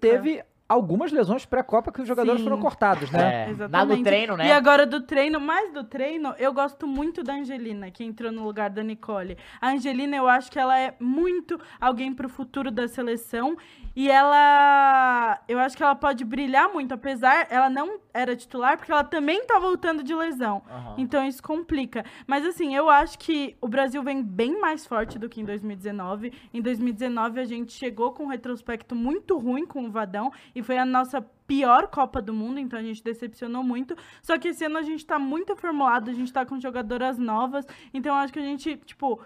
teve 0.00 0.42
algumas 0.68 1.12
lesões 1.12 1.44
pré-copa 1.44 1.92
que 1.92 2.00
os 2.00 2.08
jogadores 2.08 2.40
Sim. 2.40 2.44
foram 2.44 2.60
cortados, 2.60 3.10
né? 3.10 3.46
É, 3.46 3.50
Exatamente. 3.50 3.70
na 3.70 3.96
do 3.96 4.02
treino, 4.02 4.36
né? 4.36 4.48
E 4.48 4.52
agora 4.52 4.86
do 4.86 5.00
treino, 5.02 5.40
mais 5.40 5.72
do 5.72 5.84
treino, 5.84 6.34
eu 6.38 6.52
gosto 6.52 6.86
muito 6.86 7.22
da 7.22 7.34
Angelina, 7.34 7.90
que 7.90 8.02
entrou 8.02 8.32
no 8.32 8.42
lugar 8.44 8.70
da 8.70 8.82
Nicole. 8.82 9.36
A 9.60 9.70
Angelina, 9.70 10.16
eu 10.16 10.26
acho 10.26 10.50
que 10.50 10.58
ela 10.58 10.78
é 10.78 10.94
muito 10.98 11.60
alguém 11.80 12.14
pro 12.14 12.28
futuro 12.28 12.70
da 12.70 12.88
seleção. 12.88 13.56
E 13.96 14.10
ela. 14.10 15.40
Eu 15.46 15.58
acho 15.58 15.76
que 15.76 15.82
ela 15.82 15.94
pode 15.94 16.24
brilhar 16.24 16.68
muito, 16.72 16.92
apesar. 16.92 17.46
Ela 17.50 17.70
não 17.70 17.98
era 18.12 18.34
titular, 18.34 18.76
porque 18.76 18.90
ela 18.90 19.04
também 19.04 19.44
tá 19.46 19.58
voltando 19.58 20.02
de 20.02 20.14
lesão. 20.14 20.62
Aham. 20.68 20.94
Então 20.98 21.26
isso 21.26 21.42
complica. 21.42 22.04
Mas 22.26 22.44
assim, 22.44 22.74
eu 22.74 22.90
acho 22.90 23.18
que 23.18 23.56
o 23.60 23.68
Brasil 23.68 24.02
vem 24.02 24.22
bem 24.22 24.60
mais 24.60 24.86
forte 24.86 25.18
do 25.18 25.28
que 25.28 25.40
em 25.40 25.44
2019. 25.44 26.32
Em 26.52 26.60
2019 26.60 27.40
a 27.40 27.44
gente 27.44 27.72
chegou 27.72 28.12
com 28.12 28.24
um 28.24 28.28
retrospecto 28.28 28.94
muito 28.94 29.38
ruim 29.38 29.66
com 29.66 29.84
o 29.84 29.90
Vadão 29.90 30.32
e 30.54 30.62
foi 30.62 30.78
a 30.78 30.84
nossa 30.84 31.24
pior 31.46 31.88
Copa 31.88 32.22
do 32.22 32.32
Mundo, 32.32 32.58
então 32.58 32.78
a 32.78 32.82
gente 32.82 33.02
decepcionou 33.02 33.62
muito. 33.62 33.96
Só 34.22 34.38
que 34.38 34.48
esse 34.48 34.64
ano 34.64 34.78
a 34.78 34.82
gente 34.82 35.04
tá 35.04 35.18
muito 35.18 35.54
formulado, 35.56 36.10
a 36.10 36.14
gente 36.14 36.32
tá 36.32 36.44
com 36.44 36.58
jogadoras 36.58 37.18
novas, 37.18 37.66
então 37.92 38.14
eu 38.14 38.18
acho 38.20 38.32
que 38.32 38.38
a 38.38 38.42
gente, 38.42 38.76
tipo, 38.78 39.20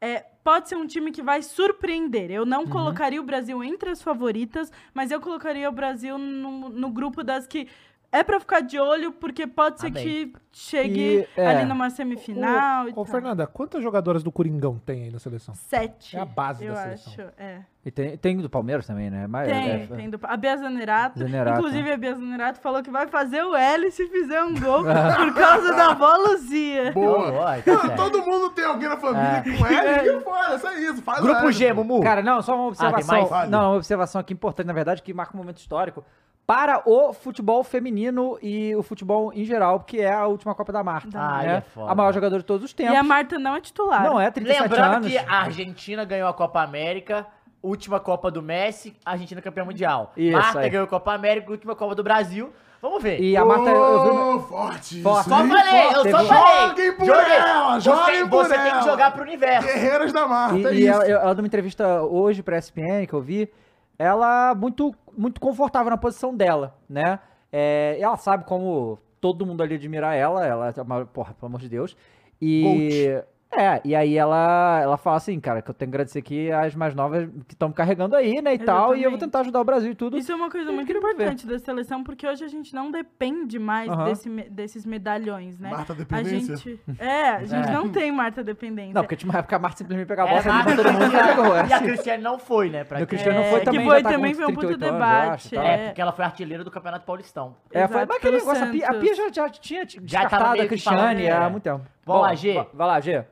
é, 0.00 0.24
pode 0.44 0.68
ser 0.68 0.76
um 0.76 0.86
time 0.86 1.10
que 1.10 1.22
vai 1.22 1.42
surpreender. 1.42 2.30
Eu 2.30 2.42
Uhum. 2.42 2.48
não 2.48 2.66
colocaria 2.66 3.20
o 3.20 3.24
Brasil 3.24 3.62
entre 3.62 3.90
as 3.90 4.00
favoritas, 4.02 4.72
mas 4.94 5.10
eu 5.10 5.20
colocaria 5.20 5.68
o 5.68 5.72
Brasil 5.72 6.16
no, 6.18 6.68
no 6.68 6.90
grupo 6.90 7.22
das 7.22 7.46
que 7.46 7.68
é 8.10 8.22
pra 8.22 8.40
ficar 8.40 8.60
de 8.60 8.78
olho, 8.78 9.12
porque 9.12 9.46
pode 9.46 9.80
ser 9.80 9.88
Amém. 9.88 10.02
que 10.02 10.32
chegue 10.50 11.28
E, 11.36 11.40
é, 11.40 11.46
ali 11.46 11.64
numa 11.66 11.90
semifinal. 11.90 12.86
Ô. 12.96 13.04
Fernanda, 13.04 13.46
quantas 13.46 13.82
jogadoras 13.82 14.22
do 14.22 14.32
Coringão 14.32 14.80
tem 14.84 15.04
aí 15.04 15.10
na 15.10 15.18
seleção? 15.18 15.54
Sete. 15.54 16.16
É 16.16 16.20
a 16.20 16.24
base 16.24 16.64
eu 16.64 16.72
da 16.74 16.84
acho. 16.84 17.10
seleção. 17.10 17.32
É. 17.36 17.60
E 17.84 17.90
tem, 17.90 18.16
tem 18.18 18.36
do 18.36 18.50
Palmeiras 18.50 18.86
também, 18.86 19.08
né? 19.08 19.26
Mas, 19.26 19.48
Tem, 19.48 19.70
é, 19.70 19.86
tem 19.86 20.10
do, 20.10 20.18
a 20.22 20.36
Bia 20.36 20.56
Zanerato. 20.56 21.18
Zanerato. 21.18 21.58
Inclusive, 21.58 21.92
a 21.92 21.96
Bia 21.96 22.14
Zanerato 22.14 22.60
falou 22.60 22.82
que 22.82 22.90
vai 22.90 23.06
fazer 23.06 23.42
o 23.42 23.54
L 23.54 23.90
se 23.90 24.06
fizer 24.08 24.42
um 24.42 24.58
gol 24.58 24.82
por 24.84 25.34
causa 25.34 25.74
da 25.74 25.90
avó 25.92 26.16
Luzia. 26.16 26.92
Boa. 26.92 27.30
Boa, 27.30 27.62
tá 27.62 27.96
todo 27.96 28.22
mundo 28.22 28.50
tem 28.50 28.64
alguém 28.64 28.88
na 28.88 28.96
família 28.98 29.42
com 29.42 29.66
L 29.66 30.18
e 30.18 30.20
fora, 30.20 30.58
só 30.58 30.72
isso. 30.74 31.00
Faz 31.02 31.22
Grupo 31.22 31.44
L, 31.46 31.52
G. 31.52 31.72
Mumu. 31.72 32.02
Cara, 32.02 32.22
não, 32.22 32.42
só 32.42 32.54
uma 32.56 32.66
observação. 32.66 33.28
mais? 33.30 33.50
Não, 33.50 33.70
uma 33.70 33.76
observação 33.76 34.20
aqui 34.20 34.34
importante, 34.34 34.66
na 34.66 34.74
verdade, 34.74 35.02
que 35.02 35.14
marca 35.14 35.34
um 35.34 35.38
momento 35.38 35.58
histórico 35.58 36.04
para 36.48 36.80
o 36.86 37.12
futebol 37.12 37.62
feminino 37.62 38.38
e 38.40 38.74
o 38.74 38.82
futebol 38.82 39.30
em 39.34 39.44
geral, 39.44 39.80
que 39.80 40.00
é 40.00 40.10
a 40.10 40.26
última 40.26 40.54
Copa 40.54 40.72
da 40.72 40.82
Marta. 40.82 41.10
Ah, 41.20 41.42
né? 41.42 41.56
é 41.56 41.60
foda. 41.60 41.92
A 41.92 41.94
maior 41.94 42.10
jogadora 42.14 42.40
de 42.40 42.46
todos 42.46 42.64
os 42.64 42.72
tempos. 42.72 42.94
E 42.94 42.96
a 42.96 43.02
Marta 43.02 43.38
não 43.38 43.54
é 43.54 43.60
titular. 43.60 44.02
Não 44.02 44.18
é 44.18 44.30
37 44.30 44.62
Lembrando 44.62 44.94
anos. 44.94 45.08
que 45.08 45.18
a 45.18 45.40
Argentina 45.42 46.06
ganhou 46.06 46.26
a 46.26 46.32
Copa 46.32 46.62
América, 46.62 47.26
última 47.62 48.00
Copa 48.00 48.30
do 48.30 48.40
Messi, 48.40 48.96
a 49.04 49.10
Argentina 49.10 49.42
campeã 49.42 49.62
mundial. 49.62 50.10
Isso 50.16 50.32
Marta 50.38 50.60
aí. 50.60 50.70
ganhou 50.70 50.84
a 50.86 50.88
Copa 50.88 51.12
América, 51.12 51.50
última 51.50 51.76
Copa 51.76 51.94
do 51.94 52.02
Brasil. 52.02 52.50
Vamos 52.80 53.02
ver. 53.02 53.20
E 53.20 53.36
a 53.36 53.44
Marta, 53.44 53.68
eu 53.68 54.02
vi, 54.04 54.08
Ô, 54.08 54.40
forte. 54.40 55.02
Forte. 55.02 55.28
Só 55.28 55.36
falei, 55.36 55.86
eu 55.96 56.10
só 56.10 56.24
falei. 56.24 56.68
Joguem 56.68 56.92
por 56.94 57.04
Joguei. 57.04 57.36
ela, 57.36 57.74
Você- 57.74 57.80
joguem 57.90 58.26
por 58.28 58.44
Você 58.46 58.54
tem 58.56 58.68
ela. 58.70 58.78
que 58.78 58.84
jogar 58.86 59.10
pro 59.12 59.22
universo. 59.22 59.66
Guerreiras 59.68 60.12
da 60.14 60.26
Marta, 60.26 60.56
E, 60.56 60.64
é 60.66 60.72
e 60.72 60.80
isso. 60.88 61.02
ela, 61.02 61.04
ela 61.24 61.34
deu 61.34 61.42
uma 61.42 61.46
entrevista 61.46 62.02
hoje 62.04 62.42
pra 62.42 62.56
SPN, 62.56 63.06
que 63.06 63.12
eu 63.12 63.20
vi, 63.20 63.50
ela 63.98 64.54
muito, 64.54 64.94
muito 65.16 65.40
confortável 65.40 65.90
na 65.90 65.96
posição 65.96 66.34
dela, 66.34 66.78
né? 66.88 67.18
É, 67.50 67.96
ela 68.00 68.16
sabe 68.16 68.44
como 68.44 68.98
todo 69.20 69.44
mundo 69.44 69.62
ali 69.62 69.74
admira 69.74 70.14
ela, 70.14 70.46
ela 70.46 70.74
é 70.74 70.82
uma, 70.82 71.04
porra, 71.06 71.34
pelo 71.34 71.46
amor 71.46 71.60
de 71.60 71.68
Deus. 71.68 71.96
E. 72.40 73.20
É, 73.50 73.80
e 73.82 73.96
aí 73.96 74.14
ela, 74.16 74.78
ela 74.82 74.96
fala 74.98 75.16
assim, 75.16 75.40
cara, 75.40 75.62
que 75.62 75.70
eu 75.70 75.74
tenho 75.74 75.90
que 75.90 75.96
agradecer 75.96 76.18
aqui 76.18 76.52
as 76.52 76.74
mais 76.74 76.94
novas 76.94 77.26
que 77.46 77.54
estão 77.54 77.68
me 77.68 77.74
carregando 77.74 78.14
aí, 78.14 78.42
né, 78.42 78.52
e 78.54 78.58
tal, 78.58 78.88
e 78.94 79.02
eu 79.02 79.10
vou 79.10 79.16
Exatamente. 79.16 79.20
tentar 79.20 79.40
ajudar 79.40 79.60
o 79.60 79.64
Brasil 79.64 79.90
e 79.92 79.94
tudo. 79.94 80.18
Isso 80.18 80.30
é 80.30 80.34
uma 80.34 80.50
coisa 80.50 80.70
muito 80.70 80.86
ver. 80.92 80.98
importante 80.98 81.46
da 81.46 81.58
seleção, 81.58 82.04
porque 82.04 82.26
hoje 82.26 82.44
a 82.44 82.48
gente 82.48 82.74
não 82.74 82.90
depende 82.90 83.58
mais 83.58 83.88
Aham. 83.90 84.04
desse 84.04 84.28
desses 84.50 84.84
medalhões, 84.84 85.58
né? 85.58 85.70
Marta 85.70 85.94
a 85.94 85.96
dependência. 85.96 86.56
gente, 86.56 86.80
é, 86.98 87.28
a 87.30 87.44
gente 87.44 87.68
É. 87.68 87.72
não 87.72 87.88
tem 87.88 88.12
Marta 88.12 88.44
dependência. 88.44 88.92
Não, 88.92 89.02
porque 89.02 89.16
tinha 89.16 89.30
uma 89.32 89.38
época 89.38 89.56
a 89.56 89.58
Marta 89.58 89.78
simplesmente 89.78 90.06
pegava 90.06 90.28
a 90.28 90.32
É, 90.32 90.42
bola, 90.42 90.42
fazia 90.42 90.64
Marta 90.64 90.82
todo 90.82 90.92
mundo 90.92 91.16
e 91.16 91.28
pegou. 91.28 91.56
e 91.56 91.72
a. 91.72 91.78
Cristiane 91.80 92.22
não 92.22 92.38
foi, 92.38 92.68
né? 92.68 92.84
Pra 92.84 93.00
E 93.00 93.02
o 93.02 93.06
quem- 93.06 93.18
Cristiano 93.18 93.38
É, 93.40 93.50
foi 93.50 93.60
que 93.60 93.64
também, 93.64 93.86
foi- 93.86 93.96
já 93.96 94.02
tá 94.02 94.10
também 94.10 94.34
foi 94.34 94.44
um 94.44 94.48
puta 94.54 94.66
38 94.66 94.84
anos, 94.94 95.00
eu 95.00 95.08
debate, 95.08 95.34
acho, 95.34 95.54
tal. 95.54 95.64
É, 95.64 95.74
É. 95.74 95.86
porque 95.88 96.00
ela 96.02 96.12
foi 96.12 96.24
artilheira 96.26 96.62
do 96.64 96.70
Campeonato 96.70 97.06
Paulistão. 97.06 97.56
É, 97.72 97.88
foi, 97.88 97.96
Exato, 98.02 98.06
mas 98.08 98.16
aquele 98.18 98.36
negócio, 98.36 98.64
a 98.64 98.66
Pia, 98.70 98.88
a. 98.88 98.94
Pia 98.94 99.14
já, 99.14 99.28
já 99.32 99.48
tinha 99.48 99.80
Já 99.88 99.98
descartado 100.00 100.50
meio 100.52 100.60
a 100.60 100.64
que 100.64 100.68
Cristiane 100.68 100.98
falando, 100.98 101.42
há 101.42 101.46
é. 101.46 101.48
muito 101.50 101.62
tempo. 101.64 101.80
Vamos 102.04 102.22
lá, 102.22 102.28
Bom, 102.28 102.36
G. 102.36 102.52
va- 102.54 102.66
Vai 102.74 102.86
lá, 102.86 103.00
G. 103.00 103.24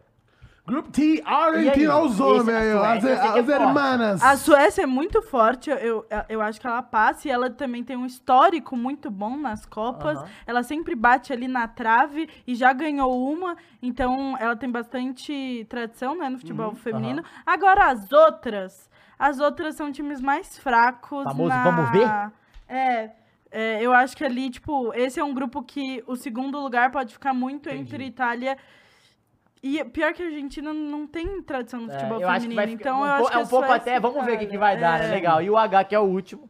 Grupo 0.66 0.90
T, 0.90 1.22
Argentina, 1.24 2.00
os 2.00 2.18
homens 2.18 2.48
Esse- 2.48 2.50
aí, 2.50 2.72
as, 2.72 3.04
é 3.04 3.38
as 3.38 3.48
hermanas. 3.48 4.22
A 4.22 4.36
Suécia 4.36 4.82
é 4.82 4.86
muito 4.86 5.22
forte, 5.22 5.70
eu, 5.70 6.04
eu, 6.28 6.42
acho 6.42 6.60
que 6.60 6.66
ela 6.66 6.82
passa 6.82 7.28
e 7.28 7.30
ela 7.30 7.48
também 7.48 7.84
tem 7.84 7.96
um 7.96 8.04
histórico 8.04 8.76
muito 8.76 9.08
bom 9.08 9.36
nas 9.36 9.64
Copas. 9.64 10.18
Ela 10.44 10.64
sempre 10.64 10.96
bate 10.96 11.32
ali 11.32 11.46
na 11.46 11.68
trave 11.68 12.28
e 12.44 12.56
já 12.56 12.72
ganhou 12.72 13.32
uma, 13.32 13.56
então 13.80 14.36
ela 14.40 14.56
tem 14.56 14.68
bastante 14.68 15.64
tradição 15.68 16.18
né, 16.18 16.28
no 16.28 16.38
futebol 16.38 16.74
feminino. 16.74 17.22
Agora 17.46 17.86
as 17.92 18.10
outras, 18.10 18.90
as 19.16 19.38
outras 19.38 19.76
são 19.76 19.92
times 19.92 20.20
mais 20.20 20.58
fracos. 20.58 21.22
Famoso 21.22 21.48
na... 21.48 21.62
vamos 21.62 21.90
ver? 21.92 22.08
É. 22.68 23.10
é, 23.52 23.80
eu 23.80 23.92
acho 23.92 24.16
que 24.16 24.24
ali, 24.24 24.50
tipo, 24.50 24.92
esse 24.94 25.20
é 25.20 25.24
um 25.24 25.32
grupo 25.32 25.62
que 25.62 26.02
o 26.08 26.16
segundo 26.16 26.58
lugar 26.58 26.90
pode 26.90 27.12
ficar 27.12 27.32
muito 27.32 27.68
entre 27.68 28.06
Itália 28.06 28.50
e 28.54 28.58
pior 29.92 30.12
que 30.12 30.22
a 30.22 30.26
Argentina 30.26 30.72
não 30.72 31.06
tem 31.06 31.40
tradição 31.42 31.80
no 31.80 31.90
É, 31.90 31.94
futebol 31.94 32.18
que 32.20 32.26
feminino, 32.26 32.60
ficar 32.62 32.70
então 32.72 33.00
um 33.00 33.06
eu 33.06 33.12
acho 33.12 33.28
que 33.30 33.34
é 33.36 33.38
um 33.38 33.42
a 33.42 33.46
pouco 33.46 33.72
até, 33.72 34.00
vamos 34.00 34.24
ver 34.24 34.34
o 34.34 34.38
que, 34.38 34.46
que 34.46 34.58
vai 34.58 34.78
dar, 34.78 34.98
né? 34.98 35.06
É. 35.08 35.10
Legal. 35.10 35.42
E 35.42 35.50
o 35.50 35.56
H, 35.56 35.84
que 35.84 35.94
é 35.94 35.98
o 35.98 36.02
último. 36.04 36.48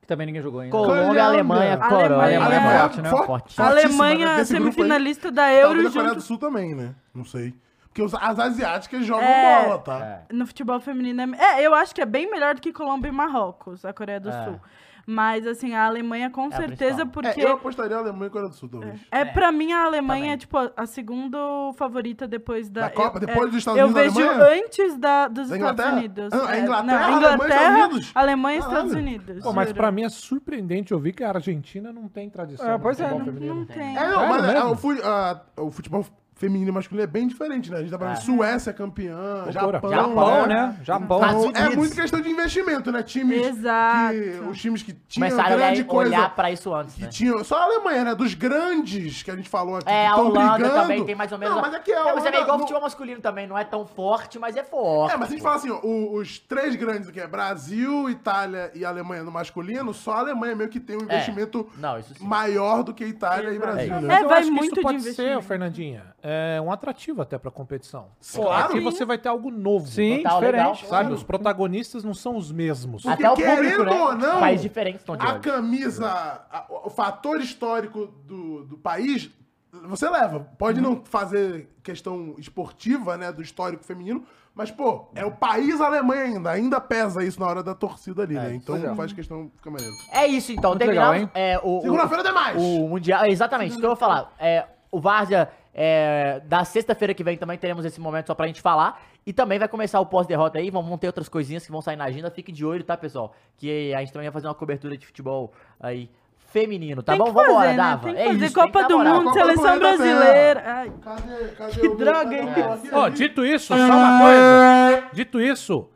Que 0.00 0.06
também 0.06 0.26
ninguém 0.26 0.42
jogou 0.42 0.60
ainda. 0.60 0.72
Colômbia, 0.72 1.00
Colômbia. 1.02 1.24
Alemanha, 1.24 1.72
Alemanha. 1.74 2.08
Coreia. 2.08 2.40
Alemanha 2.44 2.74
é 2.74 2.78
forte, 2.80 3.00
né? 3.02 3.10
For- 3.10 3.26
Forte. 3.26 3.60
Alemanha, 3.60 4.16
né? 4.18 4.24
Grupo 4.24 4.38
aí, 4.40 4.46
semifinalista 4.46 5.30
da 5.30 5.42
Talvez 5.42 5.62
Euro, 5.62 5.88
a 5.88 5.92
Coreia 5.92 6.14
do 6.14 6.20
Sul 6.20 6.38
também, 6.38 6.74
né? 6.74 6.94
Não 7.14 7.24
sei. 7.24 7.54
Porque 7.94 8.02
as 8.20 8.38
asiáticas 8.38 9.04
jogam 9.04 9.22
É. 9.24 9.64
bola, 9.64 9.78
tá? 9.78 10.24
É. 10.30 10.32
no 10.32 10.46
futebol 10.46 10.80
feminino. 10.80 11.34
É, 11.36 11.60
é, 11.60 11.66
eu 11.66 11.74
acho 11.74 11.94
que 11.94 12.00
é 12.00 12.06
bem 12.06 12.28
melhor 12.30 12.54
do 12.54 12.60
que 12.60 12.72
Colômbia 12.72 13.08
e 13.10 13.12
Marrocos, 13.12 13.84
a 13.84 13.92
Coreia 13.92 14.18
do 14.18 14.30
É. 14.30 14.44
Sul. 14.44 14.60
Mas, 15.06 15.46
assim, 15.46 15.74
a 15.74 15.84
Alemanha 15.86 16.30
com 16.30 16.46
a 16.46 16.50
certeza, 16.52 17.04
principal. 17.06 17.22
porque... 17.24 17.40
É, 17.40 17.44
eu 17.44 17.52
apostaria 17.54 17.96
Alemanha 17.96 18.26
e 18.26 18.30
Coreia 18.30 18.48
do 18.50 18.54
Sul, 18.54 18.68
talvez. 18.68 19.00
É, 19.10 19.24
pra 19.24 19.50
mim, 19.50 19.72
a 19.72 19.84
Alemanha 19.84 20.20
Também. 20.22 20.32
é, 20.32 20.36
tipo, 20.36 20.56
a, 20.58 20.70
a 20.76 20.86
segunda 20.86 21.38
favorita 21.76 22.26
depois 22.28 22.68
da... 22.68 22.82
Da 22.82 22.90
Copa? 22.90 23.16
eu- 23.18 23.26
Depois 23.26 23.46
é, 23.48 23.50
dos 23.50 23.56
Estados 23.58 23.80
Eu 23.80 23.86
Unidos 23.86 24.02
e 24.02 24.08
vejo 24.18 24.28
Alemanha? 24.28 24.62
antes 24.64 24.96
da, 24.98 25.28
dos 25.28 25.48
Da 25.48 25.56
Estados? 25.56 25.84
Unidos. 25.86 26.32
Ah, 26.32 26.48
a 26.48 26.56
É, 26.56 26.60
Inglaterra, 26.60 26.82
não, 26.82 26.94
Alemanha 26.94 27.12
e 27.12 27.16
Inglaterra, 27.16 27.62
Estados 27.72 27.92
Unidos? 27.92 28.12
Alemanha 28.14 28.56
e. 28.56 28.60
Estados 28.60 28.92
Unidos. 28.92 29.42
Pô, 29.42 29.52
mas 29.52 29.66
juro. 29.68 29.76
pra 29.76 29.90
mim 29.92 30.04
é 30.04 30.08
surpreendente 30.08 30.94
ouvir 30.94 31.12
que 31.12 31.24
a 31.24 31.28
Argentina 31.30 31.92
não 31.92 32.08
tem 32.08 32.30
tradição 32.30 32.70
É, 32.70 32.78
pois 32.78 33.00
é, 33.00 33.10
não-. 33.10 33.18
Não 33.18 33.64
tem. 33.66 33.96
É, 33.98 34.08
não, 34.08 34.28
mas 34.28 34.44
é, 34.44 34.52
mesmo? 34.54 34.70
o, 34.70 34.76
fu- 34.76 35.02
a- 35.02 35.40
o 35.58 35.70
futebol 35.70 36.06
feminino 36.42 36.70
e 36.70 36.72
masculino 36.72 37.04
é 37.04 37.06
bem 37.06 37.28
diferente, 37.28 37.70
né? 37.70 37.76
A 37.76 37.80
gente 37.82 37.90
tá 37.92 37.98
falando 37.98 38.16
É. 38.16 38.20
Suécia 38.20 38.72
campeã, 38.72 39.16
Loucura. 39.44 39.52
Japão, 39.52 39.90
Japão, 39.92 40.46
né? 40.48 40.54
né? 40.66 40.76
Japão. 40.82 41.18
Então, 41.18 41.46
Estados 41.46 41.72
é 41.72 41.76
muito 41.76 41.94
questão 41.94 42.20
de 42.20 42.28
investimento, 42.30 42.90
né? 42.90 43.00
Times 43.04 43.46
Exato. 43.46 44.12
que... 44.14 44.48
Os 44.50 44.60
times 44.60 44.82
que 44.82 44.92
tinham 44.92 45.28
Começaram 45.30 45.54
a 45.54 45.58
grande 45.58 45.80
olhar, 45.82 45.88
coisa... 45.88 46.10
olhar 46.16 46.34
pra 46.34 46.50
isso 46.50 46.74
antes, 46.74 46.96
Que 46.96 47.02
né? 47.02 47.08
tinham, 47.08 47.44
só 47.44 47.58
a 47.58 47.62
Alemanha, 47.64 48.04
né? 48.04 48.14
Dos 48.16 48.34
grandes 48.34 49.22
que 49.22 49.30
a 49.30 49.36
gente 49.36 49.48
falou 49.48 49.76
aqui. 49.76 49.88
É, 49.88 50.06
que 50.06 50.10
a 50.12 50.16
Holanda 50.16 50.54
brigando. 50.54 50.74
também 50.80 51.04
tem 51.04 51.14
mais 51.14 51.30
ou 51.30 51.38
menos... 51.38 51.54
Não, 51.54 51.62
mas 51.62 51.74
aqui 51.74 51.92
é 51.92 51.96
a 51.96 52.00
É, 52.00 52.02
mas 52.02 52.08
é 52.08 52.10
Holanda 52.18 52.30
meio 52.32 52.42
igual 52.42 52.56
o 52.56 52.58
não- 52.58 52.66
futebol 52.66 52.82
masculino 52.82 53.20
também, 53.20 53.46
não 53.46 53.56
é 53.56 53.62
tão 53.64 53.86
forte, 53.86 54.36
mas 54.38 54.56
é 54.56 54.64
forte. 54.64 55.14
É, 55.14 55.16
mas 55.16 55.28
se 55.28 55.34
a 55.34 55.36
gente 55.36 55.44
fala 55.44 55.56
assim, 55.56 55.70
ó, 55.70 55.78
o- 55.80 56.16
os 56.16 56.40
três 56.40 56.74
grandes 56.74 57.08
aqui 57.08 57.20
é 57.20 57.26
Brasil, 57.28 58.10
Itália 58.10 58.72
e 58.74 58.84
Alemanha 58.84 59.22
no 59.22 59.30
masculino, 59.30 59.94
só 59.94 60.14
a 60.14 60.18
Alemanha 60.18 60.56
meio 60.56 60.68
que 60.68 60.80
tem 60.80 60.96
um 60.96 61.02
investimento 61.02 61.68
Não, 61.78 62.00
isso 62.00 62.14
sim. 62.16 62.24
maior 62.26 62.82
do 62.82 62.92
que 62.92 63.04
Itália 63.04 63.50
e 63.52 63.58
Brasil, 63.60 63.94
É, 63.94 64.00
né? 64.00 64.24
Vai 64.24 64.38
acho 64.40 64.48
que 64.48 64.50
muito 64.50 64.64
isso 64.66 64.74
de 64.74 64.80
pode 64.82 64.96
investimento. 64.98 65.42
ser, 65.42 65.46
Fernandinha, 65.46 66.02
é 66.22 66.31
um 66.62 66.70
atrativo 66.72 67.22
até 67.22 67.38
pra 67.38 67.50
competição. 67.50 68.06
Pô, 68.34 68.42
Claro. 68.42 68.64
Aqui 68.66 68.80
você 68.80 69.04
vai 69.04 69.18
ter 69.18 69.28
algo 69.28 69.50
novo. 69.50 69.86
Sim, 69.88 70.18
Total, 70.22 70.40
diferente. 70.40 70.60
legal. 70.60 70.76
Sabe, 70.76 71.12
os 71.12 71.22
protagonistas 71.22 72.04
não 72.04 72.14
são 72.14 72.36
os 72.36 72.50
mesmos. 72.52 73.02
Porque 73.02 73.24
Até 73.24 73.30
o 73.30 73.34
público, 73.34 73.54
querendo 73.62 73.84
né? 73.84 73.90
ou 74.02 74.14
não, 74.14 74.48
estão 74.48 75.16
de 75.16 75.24
A 75.26 75.30
olho. 75.32 75.40
camisa, 75.40 76.08
a- 76.08 76.66
o 76.84 76.90
fator 76.90 77.40
histórico 77.40 78.06
do, 78.26 78.64
do 78.64 78.76
país, 78.78 79.30
você 79.84 80.08
leva. 80.08 80.40
Pode 80.58 80.80
Uhum. 80.80 80.90
não 80.96 81.04
fazer 81.04 81.68
questão 81.82 82.34
esportiva, 82.38 83.16
né, 83.16 83.32
do 83.32 83.42
histórico 83.42 83.82
feminino, 83.84 84.24
mas, 84.54 84.70
pô, 84.70 85.06
é 85.14 85.24
o 85.24 85.30
país 85.30 85.80
Alemanha 85.80 86.24
ainda. 86.24 86.50
Ainda 86.50 86.78
pesa 86.80 87.24
isso 87.24 87.40
na 87.40 87.46
hora 87.46 87.62
da 87.62 87.74
torcida 87.74 88.22
ali, 88.22 88.34
né? 88.34 88.54
Então 88.54 88.76
é. 88.76 88.94
faz 88.94 89.12
questão, 89.12 89.50
fica 89.56 89.70
maneiro. 89.70 89.94
É 90.12 90.26
isso, 90.26 90.52
então. 90.52 90.76
Terminamos. 90.76 91.30
é, 91.34 91.58
o, 91.62 91.78
o- 91.78 91.82
Segunda-feira 91.82 92.22
tem 92.22 92.32
mais! 92.34 92.56
O 92.60 92.86
Mundial, 92.88 93.24
é, 93.24 93.30
exatamente, 93.30 93.70
isso 93.70 93.78
que 93.80 93.84
eu 93.86 93.90
vou 93.90 93.96
falar. 93.96 94.30
É, 94.38 94.66
o 94.90 95.00
Várzea, 95.00 95.48
é, 95.74 96.40
da 96.44 96.64
sexta-feira 96.64 97.14
que 97.14 97.24
vem 97.24 97.36
também 97.36 97.56
teremos 97.58 97.84
esse 97.84 98.00
momento 98.00 98.26
só 98.26 98.34
pra 98.34 98.46
gente 98.46 98.60
falar. 98.60 99.00
E 99.24 99.32
também 99.32 99.58
vai 99.58 99.68
começar 99.68 100.00
o 100.00 100.06
pós-derrota 100.06 100.58
aí, 100.58 100.68
vão, 100.70 100.82
vão 100.82 100.98
ter 100.98 101.06
outras 101.06 101.28
coisinhas 101.28 101.64
que 101.64 101.70
vão 101.70 101.80
sair 101.80 101.96
na 101.96 102.04
agenda. 102.04 102.30
Fique 102.30 102.50
de 102.50 102.64
olho, 102.64 102.82
tá, 102.82 102.96
pessoal? 102.96 103.32
Que 103.56 103.94
a 103.94 104.00
gente 104.00 104.12
também 104.12 104.26
vai 104.28 104.32
fazer 104.32 104.48
uma 104.48 104.54
cobertura 104.54 104.96
de 104.96 105.06
futebol 105.06 105.52
aí 105.80 106.10
feminino, 106.52 107.02
tá 107.02 107.12
Tem 107.12 107.18
bom? 107.18 107.26
que 107.26 107.30
Vambora, 107.32 107.54
fazer, 107.54 107.68
né? 107.68 107.76
Dava. 107.76 108.02
Tem 108.02 108.14
que 108.14 108.20
É 108.20 108.24
fazer 108.26 108.44
isso, 108.44 108.54
tem 108.54 108.62
Copa 108.64 108.82
que 108.82 108.88
do. 108.88 108.98
Mundo, 108.98 109.22
Copa 109.24 109.32
Seleção 109.32 109.62
Planeta 109.62 109.80
Brasileira. 109.96 110.62
Ai, 110.66 110.92
Cadê, 111.02 111.44
cadê 111.56 111.80
Que 111.80 111.88
o- 111.88 111.96
droga, 111.96 112.34
hein? 112.36 112.48
Ó, 112.92 113.04
aqui. 113.06 113.16
dito 113.16 113.46
isso, 113.46 113.66
só 113.68 113.74
uma 113.76 114.20
coisa. 114.20 115.04
Dito 115.14 115.40
isso, 115.40 115.88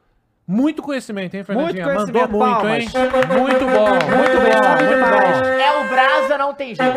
muito 0.47 0.83
conhecimento, 0.83 1.35
hein, 1.35 1.45
Fernandinha? 1.45 1.85
Muito 1.85 1.99
Mandou 2.01 2.29
muito, 2.29 2.67
hein? 2.69 2.89
Muito 2.89 3.01
bom, 3.03 3.37
muito 3.37 3.67
bom, 3.67 3.91
muito 4.17 4.97
bom. 5.11 5.47
É 5.61 5.85
o 5.85 5.89
Brasa, 5.89 6.39
não 6.39 6.55
tem 6.55 6.75
jeito. 6.75 6.93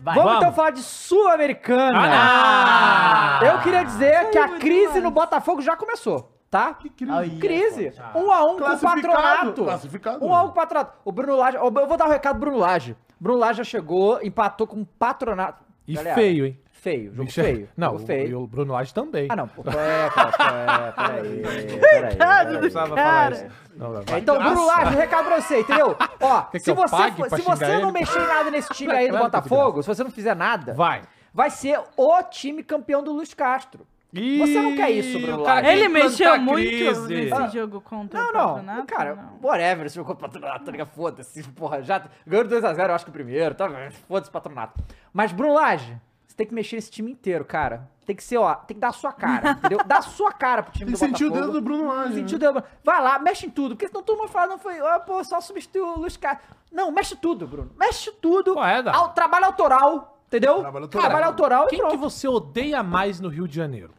Vai. 0.00 0.14
Vamos, 0.14 0.30
Vamos. 0.30 0.42
então 0.42 0.52
falar 0.54 0.70
de 0.70 0.82
Sul-Americana. 0.82 1.98
Ah! 1.98 3.40
Eu 3.42 3.58
queria 3.60 3.82
dizer 3.84 4.30
que 4.30 4.38
a 4.38 4.58
crise 4.58 4.86
demais. 4.86 5.02
no 5.02 5.10
Botafogo 5.10 5.60
já 5.62 5.76
começou, 5.76 6.30
tá? 6.50 6.74
Que 6.74 6.90
crise. 6.90 7.12
Aí, 7.12 7.38
Crise. 7.38 7.92
Um 8.14 8.30
a 8.30 8.42
um 8.42 8.56
com 8.58 8.64
o 8.64 8.80
patronato. 8.80 9.64
Classificado. 9.64 10.24
Um 10.24 10.34
a 10.34 10.42
um 10.42 10.46
com 10.46 10.50
o 10.52 10.54
patronato. 10.54 10.98
O 11.04 11.12
Bruno 11.12 11.36
Lage, 11.36 11.56
eu 11.56 11.70
vou 11.70 11.96
dar 11.96 12.06
o 12.06 12.10
recado 12.10 12.38
pro 12.38 12.50
Bruno 12.50 12.58
Lage. 12.58 12.96
Bruno 13.20 13.38
Lage 13.38 13.58
já 13.58 13.64
chegou, 13.64 14.20
empatou 14.22 14.66
com 14.66 14.80
o 14.82 14.86
patronato. 14.86 15.64
E 15.88 15.94
Galera, 15.94 16.14
feio, 16.14 16.46
hein? 16.46 16.60
Feio, 16.86 17.10
jogo 17.10 17.24
Michel- 17.24 17.44
feio. 17.44 17.68
Não, 17.76 17.90
jogo 17.92 18.02
o, 18.02 18.06
feio. 18.06 18.28
e 18.28 18.34
o 18.36 18.46
Bruno 18.46 18.72
Lage 18.74 18.94
também. 18.94 19.26
Ah, 19.28 19.34
não. 19.34 19.48
Pô, 19.48 19.62
é, 19.68 20.08
cara, 20.10 20.32
pô, 20.32 20.42
é, 20.44 20.92
peraí, 20.92 21.42
peraí. 21.80 22.16
Não 22.16 22.94
peraí. 22.94 23.50
Não, 23.76 23.92
não, 23.92 24.00
É, 24.14 24.18
então, 24.20 24.38
Bruno 24.38 24.66
Lage, 24.66 24.94
recado 24.96 25.24
pra 25.26 25.40
você, 25.40 25.60
entendeu? 25.60 25.96
Ó, 26.20 26.42
Quer 26.52 26.58
que 26.58 26.64
se 26.64 26.72
você, 26.72 27.10
for- 27.12 27.30
se 27.30 27.42
você 27.42 27.78
não 27.78 27.90
mexer 27.90 28.20
em 28.20 28.26
nada 28.28 28.50
nesse 28.52 28.68
time 28.72 28.92
aí 28.92 29.08
do 29.08 29.16
que 29.16 29.22
Botafogo, 29.22 29.82
se 29.82 29.88
você 29.88 30.04
não 30.04 30.10
fizer 30.12 30.36
nada, 30.36 30.74
Vai. 30.74 31.02
vai 31.34 31.50
ser 31.50 31.80
o 31.96 32.22
time 32.22 32.62
campeão 32.62 33.02
do 33.02 33.12
Luiz 33.12 33.34
Castro. 33.34 33.84
Você 34.14 34.62
não 34.62 34.76
quer 34.76 34.90
isso, 34.92 35.18
Bruno 35.18 35.42
o 35.42 35.44
cara 35.44 35.60
Lage. 35.62 35.72
Ele 35.76 35.88
mexeu 35.88 36.38
muito 36.40 36.68
crise. 36.70 37.08
nesse 37.14 37.34
Ah. 37.34 37.48
jogo 37.48 37.80
contra 37.80 38.18
Não, 38.22 38.28
o 38.28 38.32
não. 38.32 38.48
Patronato? 38.54 38.86
Cara, 38.86 39.14
não. 39.16 39.38
whatever, 39.42 39.90
se 39.90 39.96
jogou 39.96 40.14
patronato, 40.14 40.64
tá 40.64 40.70
ligado? 40.70 40.88
Foda-se, 40.94 41.42
porra, 41.50 41.82
já 41.82 42.00
ganhou 42.24 42.44
2x0, 42.46 42.88
eu 42.88 42.94
acho 42.94 43.04
que 43.04 43.10
o 43.10 43.12
primeiro, 43.12 43.54
tá? 43.56 43.68
Foda-se 44.08 44.30
patronato. 44.30 44.80
Mas, 45.12 45.32
Bruno 45.32 45.52
Lage, 45.52 45.94
você 46.36 46.44
tem 46.44 46.46
que 46.46 46.54
mexer 46.54 46.76
nesse 46.76 46.90
time 46.90 47.10
inteiro, 47.10 47.44
cara. 47.46 47.88
Tem 48.04 48.14
que 48.14 48.22
ser, 48.22 48.36
ó, 48.36 48.54
tem 48.54 48.74
que 48.74 48.80
dar 48.80 48.88
a 48.88 48.92
sua 48.92 49.10
cara, 49.10 49.52
entendeu? 49.58 49.78
Dar 49.84 49.98
a 49.98 50.02
sua 50.02 50.30
cara 50.30 50.62
pro 50.62 50.72
time 50.72 50.84
Tem 50.84 50.94
que 50.94 51.00
do 51.00 51.08
sentir 51.08 51.24
o 51.24 51.28
Botafogo. 51.30 51.52
dedo 51.52 51.60
do 51.60 51.64
Bruno 51.64 51.88
Lage. 51.88 52.14
Sentir 52.14 52.38
né? 52.38 52.50
o 52.50 52.52
dedo. 52.52 52.66
Vai 52.84 53.02
lá, 53.02 53.18
mexe 53.18 53.46
em 53.46 53.50
tudo, 53.50 53.74
porque 53.74 53.88
senão 53.88 54.02
todo 54.02 54.18
mundo 54.18 54.28
fala, 54.28 54.48
não 54.48 54.58
foi, 54.58 54.80
ó, 54.80 54.98
pô, 55.00 55.24
só 55.24 55.40
substituiu 55.40 55.86
o 55.86 55.98
Luiz 56.00 56.16
Castro. 56.16 56.54
Não, 56.70 56.92
mexe 56.92 57.16
tudo, 57.16 57.46
Bruno. 57.46 57.70
Mexe 57.76 58.12
tudo. 58.12 58.52
Qual 58.52 58.66
é, 58.66 58.82
Dado? 58.82 58.94
Ao, 58.94 59.08
trabalho 59.14 59.46
autoral, 59.46 60.20
entendeu? 60.26 60.60
Trabalho 60.60 60.84
autoral. 60.84 61.06
Trabalho 61.06 61.26
autoral 61.26 61.64
e 61.64 61.68
Quem 61.68 61.88
que 61.88 61.96
você 61.96 62.28
odeia 62.28 62.82
mais 62.82 63.18
no 63.18 63.28
Rio 63.28 63.48
de 63.48 63.56
Janeiro? 63.56 63.94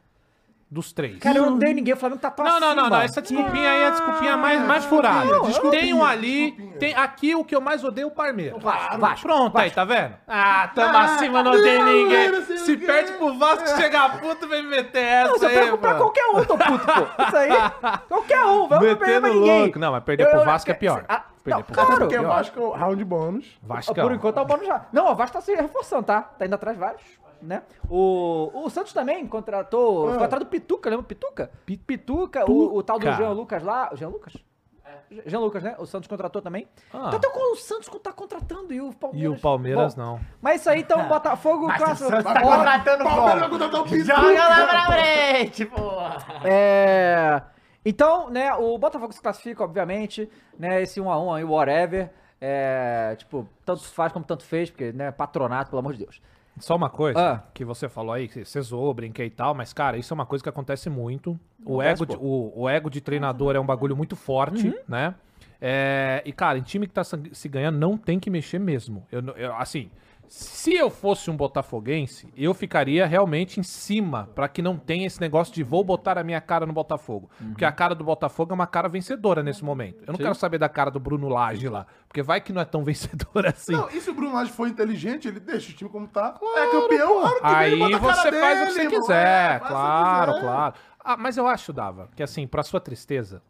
Dos 0.70 0.92
três. 0.92 1.18
Cara, 1.20 1.38
eu 1.38 1.46
não 1.46 1.56
odeio 1.56 1.74
ninguém, 1.74 1.94
o 1.94 1.98
Flamengo 1.98 2.20
tá 2.20 2.30
tão 2.30 2.44
Não, 2.44 2.60
não, 2.60 2.76
não, 2.76 2.90
não. 2.90 3.02
Essa 3.02 3.22
desculpinha 3.22 3.70
aí 3.72 3.84
é 3.84 3.88
a 3.88 3.90
desculpinha 3.92 4.36
mais, 4.36 4.62
mais 4.68 4.84
furada. 4.84 5.30
tem 5.72 5.94
um 5.94 6.04
ali. 6.04 6.52
Tem, 6.78 6.94
aqui 6.94 7.34
o 7.34 7.46
que 7.46 7.56
eu 7.56 7.62
mais 7.62 7.86
odeio 7.86 8.04
é 8.04 8.08
o 8.08 8.12
Parmeira. 8.12 8.58
Vasco, 8.60 8.98
Vasco. 8.98 9.28
Pronto, 9.28 9.58
aí, 9.58 9.72
tá 9.72 9.86
vendo? 9.86 10.16
Ah, 10.28 10.70
tamo 10.76 10.98
acima, 10.98 11.42
não 11.42 11.54
odeio 11.54 11.86
ninguém. 11.86 12.42
Se 12.58 12.76
perde 12.76 13.14
pro 13.14 13.38
Vasco, 13.40 13.66
chega 13.78 14.10
puto, 14.10 14.46
vem 14.46 14.62
me 14.62 14.70
meter 14.72 15.02
essa 15.04 15.32
Não, 15.32 15.40
você 15.40 15.46
aí, 15.46 15.56
pega 15.56 15.78
pra 15.78 15.94
qualquer 15.96 16.26
um, 16.26 16.44
tô 16.44 16.58
puto, 16.58 16.86
pô. 16.86 17.24
Isso 17.24 17.38
aí, 17.38 17.50
qualquer 18.10 18.44
um, 18.46 18.68
vai 18.68 18.80
não 18.80 18.96
perder 18.98 19.22
pra 19.22 19.30
ninguém. 19.30 19.62
louco. 19.62 19.80
Não, 19.80 19.92
mas 19.94 20.04
perder 20.04 20.30
pro 20.30 20.44
Vasco 20.44 20.70
é 20.70 20.74
pior. 20.74 21.06
Ah, 21.08 21.24
Perder 21.46 21.60
não, 21.60 21.64
pro 21.64 21.74
claro. 21.76 21.98
Porque 21.98 22.18
o 22.18 22.24
eu- 22.24 22.28
Vasco 22.28 22.74
é 22.76 22.78
round 22.78 23.06
bônus. 23.06 23.58
Vasco. 23.64 23.94
Por 23.96 24.12
enquanto 24.12 24.38
é 24.38 24.42
o 24.42 24.46
bônus 24.46 24.68
já. 24.68 24.86
Não, 24.92 25.10
o 25.10 25.16
Vasco 25.16 25.38
tá 25.38 25.42
se 25.42 25.56
reforçando, 25.56 26.04
tá? 26.04 26.22
Tá 26.24 26.46
indo 26.46 26.56
atrás 26.56 26.78
vários, 26.78 27.02
né? 27.42 27.64
O, 27.90 28.52
o 28.54 28.70
Santos 28.70 28.94
também 28.94 29.26
contratou. 29.28 30.10
Atrás 30.22 30.44
do 30.44 30.50
Pituca, 30.50 30.90
lembra 30.90 31.04
o 31.04 31.08
Pituca? 31.08 31.52
Pi- 31.66 31.78
Pituca, 31.78 32.50
o, 32.50 32.78
o 32.78 32.84
tal 32.84 32.98
do 32.98 33.06
Pituca. 33.06 33.24
Jean 33.24 33.32
Lucas 33.32 33.64
lá. 33.64 33.90
O 33.94 33.96
Jean 33.96 34.10
Lucas? 34.10 34.34
Jean 35.26 35.40
Lucas, 35.40 35.64
né? 35.64 35.76
O 35.80 35.86
Santos 35.86 36.08
contratou 36.08 36.42
também. 36.42 36.68
Ah. 36.94 37.06
Então 37.08 37.16
até 37.16 37.28
o 37.30 37.56
Santos 37.56 37.88
tá 38.02 38.12
contratando 38.12 38.74
e 38.74 38.82
o 38.82 38.92
Palmeiras. 38.94 39.34
E 39.34 39.38
o 39.38 39.42
Palmeiras 39.42 39.96
Bom, 39.96 40.02
não. 40.02 40.20
Mas 40.42 40.62
isso 40.62 40.70
aí, 40.70 40.82
então, 40.82 41.02
Botafogo, 41.08 41.68
clássico. 41.76 42.10
Tá 42.10 42.42
contratando 42.42 43.04
Palmeiras 43.04 43.40
vai 43.40 43.50
como? 43.50 43.52
contratar 43.52 43.82
o 43.82 43.84
Pituca. 43.86 44.16
Joga 44.16 44.48
lá 44.50 44.68
pra 44.68 44.86
frente, 44.88 45.66
porra. 45.66 46.18
É. 46.44 47.42
Então, 47.86 48.30
né, 48.30 48.54
o 48.54 48.78
Botafogo 48.78 49.14
se 49.14 49.22
classifica, 49.22 49.64
obviamente, 49.64 50.30
né, 50.60 50.82
esse 50.82 51.00
1x1 51.00 51.38
aí, 51.38 51.44
whatever, 51.46 52.12
é, 52.42 53.16
tipo, 53.18 53.48
tanto 53.66 53.86
faz 53.86 54.12
como 54.12 54.26
tanto 54.26 54.44
fez, 54.44 54.70
porque, 54.70 54.92
né, 54.92 55.10
patronato, 55.10 55.70
pelo 55.70 55.80
amor 55.80 55.94
de 55.94 56.00
Deus. 56.04 56.22
Só 56.60 56.76
uma 56.76 56.90
coisa 56.90 57.20
Ah. 57.20 57.44
que 57.54 57.64
você 57.64 57.88
falou 57.88 58.14
aí, 58.14 58.28
que 58.28 58.44
você 58.44 58.60
zoou, 58.62 58.94
brinquei 58.94 59.28
e 59.28 59.30
tal, 59.30 59.54
mas, 59.54 59.74
cara, 59.74 59.98
isso 59.98 60.14
é 60.14 60.16
uma 60.16 60.26
coisa 60.26 60.44
que 60.44 60.50
acontece 60.50 60.90
muito. 60.90 61.40
O, 61.66 61.80
Acontece, 61.82 62.04
ego, 62.04 62.06
de, 62.06 62.18
o, 62.20 62.54
o 62.56 62.70
ego 62.70 62.90
de 62.90 63.00
treinador 63.02 63.56
é 63.56 63.60
um 63.60 63.66
bagulho 63.66 63.96
muito 63.96 64.16
forte, 64.16 64.68
Uhum. 64.68 64.76
né? 64.88 65.14
É, 65.60 66.22
e, 66.26 66.32
cara, 66.32 66.58
em 66.58 66.62
time 66.62 66.88
que 66.88 66.94
tá 66.94 67.04
se 67.04 67.50
ganhando, 67.50 67.78
não 67.78 67.98
tem 67.98 68.20
que 68.20 68.30
mexer 68.30 68.60
mesmo. 68.60 69.06
Eu, 69.12 69.22
eu- 69.36 69.56
assim, 69.56 69.90
se 70.28 70.76
eu 70.76 70.90
fosse 70.90 71.32
um 71.32 71.38
botafoguense, 71.38 72.28
eu 72.36 72.54
ficaria 72.54 73.06
realmente 73.06 73.60
em 73.60 73.64
cima, 73.64 74.30
pra 74.36 74.48
que 74.48 74.62
não 74.62 74.78
tenha 74.78 75.08
esse 75.08 75.22
negócio 75.22 75.54
de 75.54 75.64
vou 75.64 75.84
botar 75.84 76.18
a 76.18 76.24
minha 76.24 76.42
cara 76.42 76.66
no 76.66 76.74
Botafogo. 76.74 77.30
Porque 77.50 77.64
a 77.64 77.72
cara 77.72 77.96
do 77.96 78.04
Botafogo 78.04 78.52
é 78.52 78.56
uma 78.56 78.68
cara 78.68 78.88
vencedora 78.90 79.42
nesse 79.42 79.64
momento. 79.64 80.04
Eu 80.06 80.12
não 80.14 80.18
quero 80.20 80.36
saber 80.36 80.58
da 80.58 80.68
cara 80.68 80.92
do 80.92 81.00
Bruno 81.00 81.30
Lage 81.30 81.70
lá, 81.70 81.88
porque 82.08 82.22
vai 82.22 82.42
que 82.42 82.52
não 82.52 82.62
é 82.62 82.66
tão 82.66 82.84
vencedor 82.86 83.46
assim. 83.48 83.72
Não, 83.74 83.90
e 83.90 84.02
se 84.02 84.10
o 84.10 84.14
Bruno 84.14 84.34
Lage 84.34 84.52
for 84.52 84.68
inteligente, 84.68 85.28
ele 85.28 85.40
deixa 85.40 85.72
o 85.72 85.76
time 85.76 85.90
como 85.90 86.08
tá. 86.08 86.38
é 86.56 86.72
campeão, 86.72 87.22
claro 87.22 87.36
que 87.36 87.42
vem, 87.42 87.56
Aí 87.56 87.80
cara 88.00 88.14
você 88.16 88.32
faz 88.40 88.62
o 88.62 88.66
que 88.68 88.74
dele, 88.74 88.74
você 88.74 88.82
irmão. 88.82 89.00
quiser, 89.02 89.56
É, 89.56 89.60
faz 89.60 89.62
o 89.62 89.66
que 89.66 89.70
claro, 89.72 90.34
quiser. 90.34 90.46
claro. 90.46 90.74
Ah, 91.04 91.16
mas 91.18 91.38
eu 91.38 91.48
acho, 91.48 91.72
Dava, 91.72 92.10
que 92.16 92.22
assim, 92.22 92.46
pra 92.46 92.64
sua 92.64 92.82
tristeza, 92.82 93.42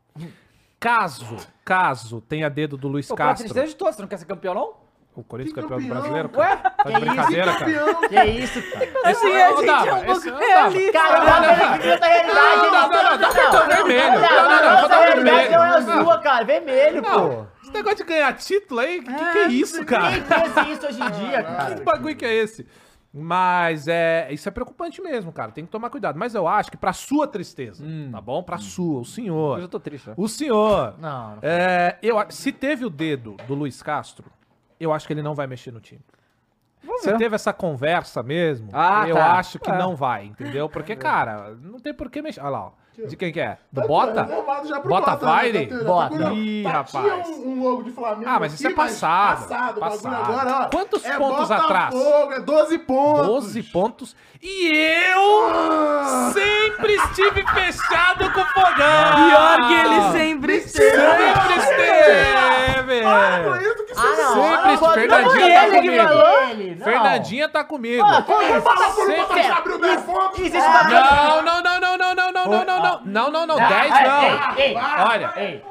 caso, 0.80 1.38
caso 1.66 2.22
tenha 2.22 2.50
dedo 2.50 2.78
do 2.78 2.88
Luiz 2.88 3.08
Pô, 3.08 3.16
pra 3.16 3.26
Castro, 3.30 3.46
tristeza 3.46 3.68
de 3.68 3.76
todos, 3.76 3.96
você 3.96 4.02
não 4.02 4.10
quer 4.10 4.18
ser 4.18 4.26
campeão, 4.26 4.54
não? 4.54 4.87
O 5.20 5.24
Corinthians 5.24 5.54
Que 5.56 5.62
campeão, 5.62 5.80
campeão? 5.80 5.98
brasileiro, 5.98 6.30
Ué? 6.36 6.48
cara. 6.48 6.70
Tá 6.70 6.84
de 6.84 6.94
Que 6.96 7.00
brincadeira, 7.02 7.46
cara. 7.54 7.60
Campeão. 7.60 8.02
Que 8.10 8.24
isso, 8.26 8.62
cara? 8.72 9.12
Esse, 9.12 9.26
ô, 9.26 9.58
gente 9.58 9.66
Dava, 9.66 9.88
é 9.88 9.94
um 9.94 9.98
esse- 10.12 10.32
pouco 10.32 10.44
ô, 10.46 10.48
Dava. 10.48 10.92
Cara, 10.94 11.20
não, 11.20 11.26
não, 11.26 11.42
não, 11.42 11.68
não, 11.68 11.78
realidade. 11.78 12.28
Não, 12.28 12.72
não, 12.72 12.90
não, 12.90 13.04
não, 13.12 13.18
dá 13.18 13.30
cartão 13.34 13.68
vermelho. 13.68 14.12
Não, 14.12 14.22
não, 14.22 14.50
não, 14.50 14.90
realidade 14.90 15.16
vermelho. 15.16 15.52
não 15.52 15.64
é 15.64 15.70
a 15.70 15.82
sua, 15.82 16.18
cara. 16.20 16.46
Vermelho, 16.46 17.02
pô. 17.04 17.46
Esse 17.64 17.74
negócio 17.74 17.98
de 17.98 18.04
ganhar 18.06 18.34
título 18.34 18.80
aí, 18.80 19.02
que, 19.02 19.14
que, 19.14 19.32
que 19.32 19.38
é 19.40 19.48
isso, 19.48 19.86
cara? 19.86 20.12
Quem 20.12 20.22
pensa 20.24 20.62
isso 20.70 20.88
hoje 20.88 21.02
em 21.02 21.12
dia, 21.12 21.44
Que 21.44 21.52
cara? 21.56 21.82
bagulho 21.84 22.16
que 22.16 22.26
é 22.26 22.34
esse? 22.34 22.66
Mas 23.20 23.88
é, 23.88 24.28
isso 24.32 24.48
é 24.48 24.52
preocupante 24.52 25.02
mesmo, 25.02 25.32
cara. 25.32 25.52
Tem 25.52 25.66
que 25.66 25.72
tomar 25.72 25.90
cuidado. 25.90 26.20
Mas 26.20 26.36
eu 26.36 26.48
acho 26.48 26.70
que 26.70 26.78
pra 26.78 26.94
sua 26.94 27.26
tristeza, 27.28 27.84
tá 28.12 28.22
bom? 28.22 28.44
Pra 28.44 28.58
sua, 28.58 29.00
o 29.02 29.06
senhor. 29.06 29.60
Eu 29.60 29.68
tô 29.68 29.80
triste, 29.80 30.08
né? 30.10 30.14
O 30.18 30.28
senhor. 30.28 30.94
Não, 31.00 31.32
não. 31.32 31.40
É, 31.42 31.98
eu, 32.04 32.16
se 32.30 32.52
teve 32.52 32.86
o 32.86 32.90
dedo 32.90 33.36
do 33.48 33.56
Luiz 33.56 33.82
Castro, 33.82 34.26
eu 34.80 34.94
acho 34.94 35.06
que 35.08 35.14
ele 35.14 35.22
não 35.22 35.34
vai 35.36 35.48
mexer 35.48 35.72
no 35.72 35.80
time. 35.80 36.02
Ver. 37.04 37.18
teve 37.18 37.36
essa 37.36 37.52
conversa 37.54 38.24
mesmo, 38.24 38.70
Ah, 38.74 39.08
eu 39.08 39.16
tá. 39.16 39.34
acho 39.38 39.60
que 39.60 39.70
É. 39.70 39.78
não 39.78 39.96
vai, 39.96 40.26
entendeu? 40.26 40.70
Porque, 40.70 40.96
cara, 40.96 41.56
não 41.62 41.80
tem 41.80 41.94
por 41.94 42.10
que 42.10 42.22
mexer. 42.22 42.40
Olha 42.42 42.50
lá, 42.50 42.66
ó. 42.68 42.72
De 43.06 43.16
quem 43.16 43.32
que 43.32 43.40
é? 43.40 43.58
Do 43.72 43.82
Tá 43.82 43.88
Bota? 43.88 44.24
Bota 44.84 45.12
né? 45.26 45.40
Fire? 45.42 45.66
Bota. 45.84 46.34
Ih, 46.34 46.64
tá, 46.64 46.70
rapaz. 46.72 47.28
Um, 47.30 47.48
um 47.52 47.64
logo 47.64 47.84
de 47.84 47.92
Flamengo 47.92 48.28
Ah, 48.28 48.40
mas 48.40 48.54
isso 48.54 48.66
aqui, 48.66 48.74
é 48.74 48.76
passado. 48.76 49.48
Passado. 49.48 49.78
O 49.78 49.80
bagulho 49.82 50.02
Passado. 50.02 50.32
agora, 50.32 50.66
ó. 50.66 50.70
Quantos 50.76 51.06
é 51.06 51.18
pontos 51.18 51.52
atrás? 51.52 51.94
É 52.32 52.40
12 52.40 52.78
pontos. 52.80 53.28
12 53.28 53.64
pontos. 53.64 54.16
E 54.42 54.68
eu 55.14 55.50
Ah, 55.54 56.32
sempre 56.34 56.94
estive 56.96 57.46
fechado 57.48 58.32
com 58.34 58.42
o 58.42 58.46
fogão. 58.46 59.28
Pior 59.28 59.68
que 59.68 59.74
ele 59.74 60.12
sempre 60.12 60.56
esteve. 60.58 60.92
Sempre 60.98 61.58
esteve. 61.58 63.02
Para 63.04 63.44
com 63.44 63.56
isso 63.58 63.86
que 63.86 63.94
Ah, 63.96 64.04
não. 64.04 64.34
Sempre 64.34 64.74
ah, 64.74 64.78
pode- 64.80 64.94
Fernandinha 64.94 65.48
não 65.48 65.70
tá 65.72 65.76
comigo. 65.76 66.84
Fernandinha 66.84 67.50
tá 67.50 67.64
comigo. 67.64 68.04
Ah, 68.04 69.58
abriu 69.58 69.80
10 69.80 70.02
pontos. 70.02 70.40
Não, 70.52 71.42
não, 71.42 71.62
não, 71.62 71.80
não, 71.82 71.98
não, 71.98 72.16
não, 72.16 72.32
não, 72.32 72.66
não, 72.66 72.66
não, 72.66 72.87
não, 73.06 73.32
não, 73.32 73.32
não, 73.32 73.46
não, 73.48 73.56
10 73.56 73.90
não. 73.90 74.24
Ei, 74.58 74.64
ei, 74.70 74.76
Olha, 74.76 75.34
ei. 75.38 75.64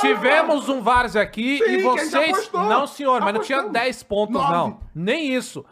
tivemos 0.00 0.68
um 0.68 0.80
Várzea 0.82 1.22
aqui 1.22 1.58
Sim, 1.58 1.70
e 1.70 1.82
vocês. 1.82 2.50
Não, 2.52 2.86
senhor, 2.86 3.20
mas 3.20 3.34
não 3.34 3.40
tinha 3.42 3.58
Apostamos. 3.58 3.80
10 3.84 4.02
pontos, 4.02 4.34
Nove. 4.34 4.52
não. 4.52 4.80
Nem 4.94 5.32
isso. 5.34 5.64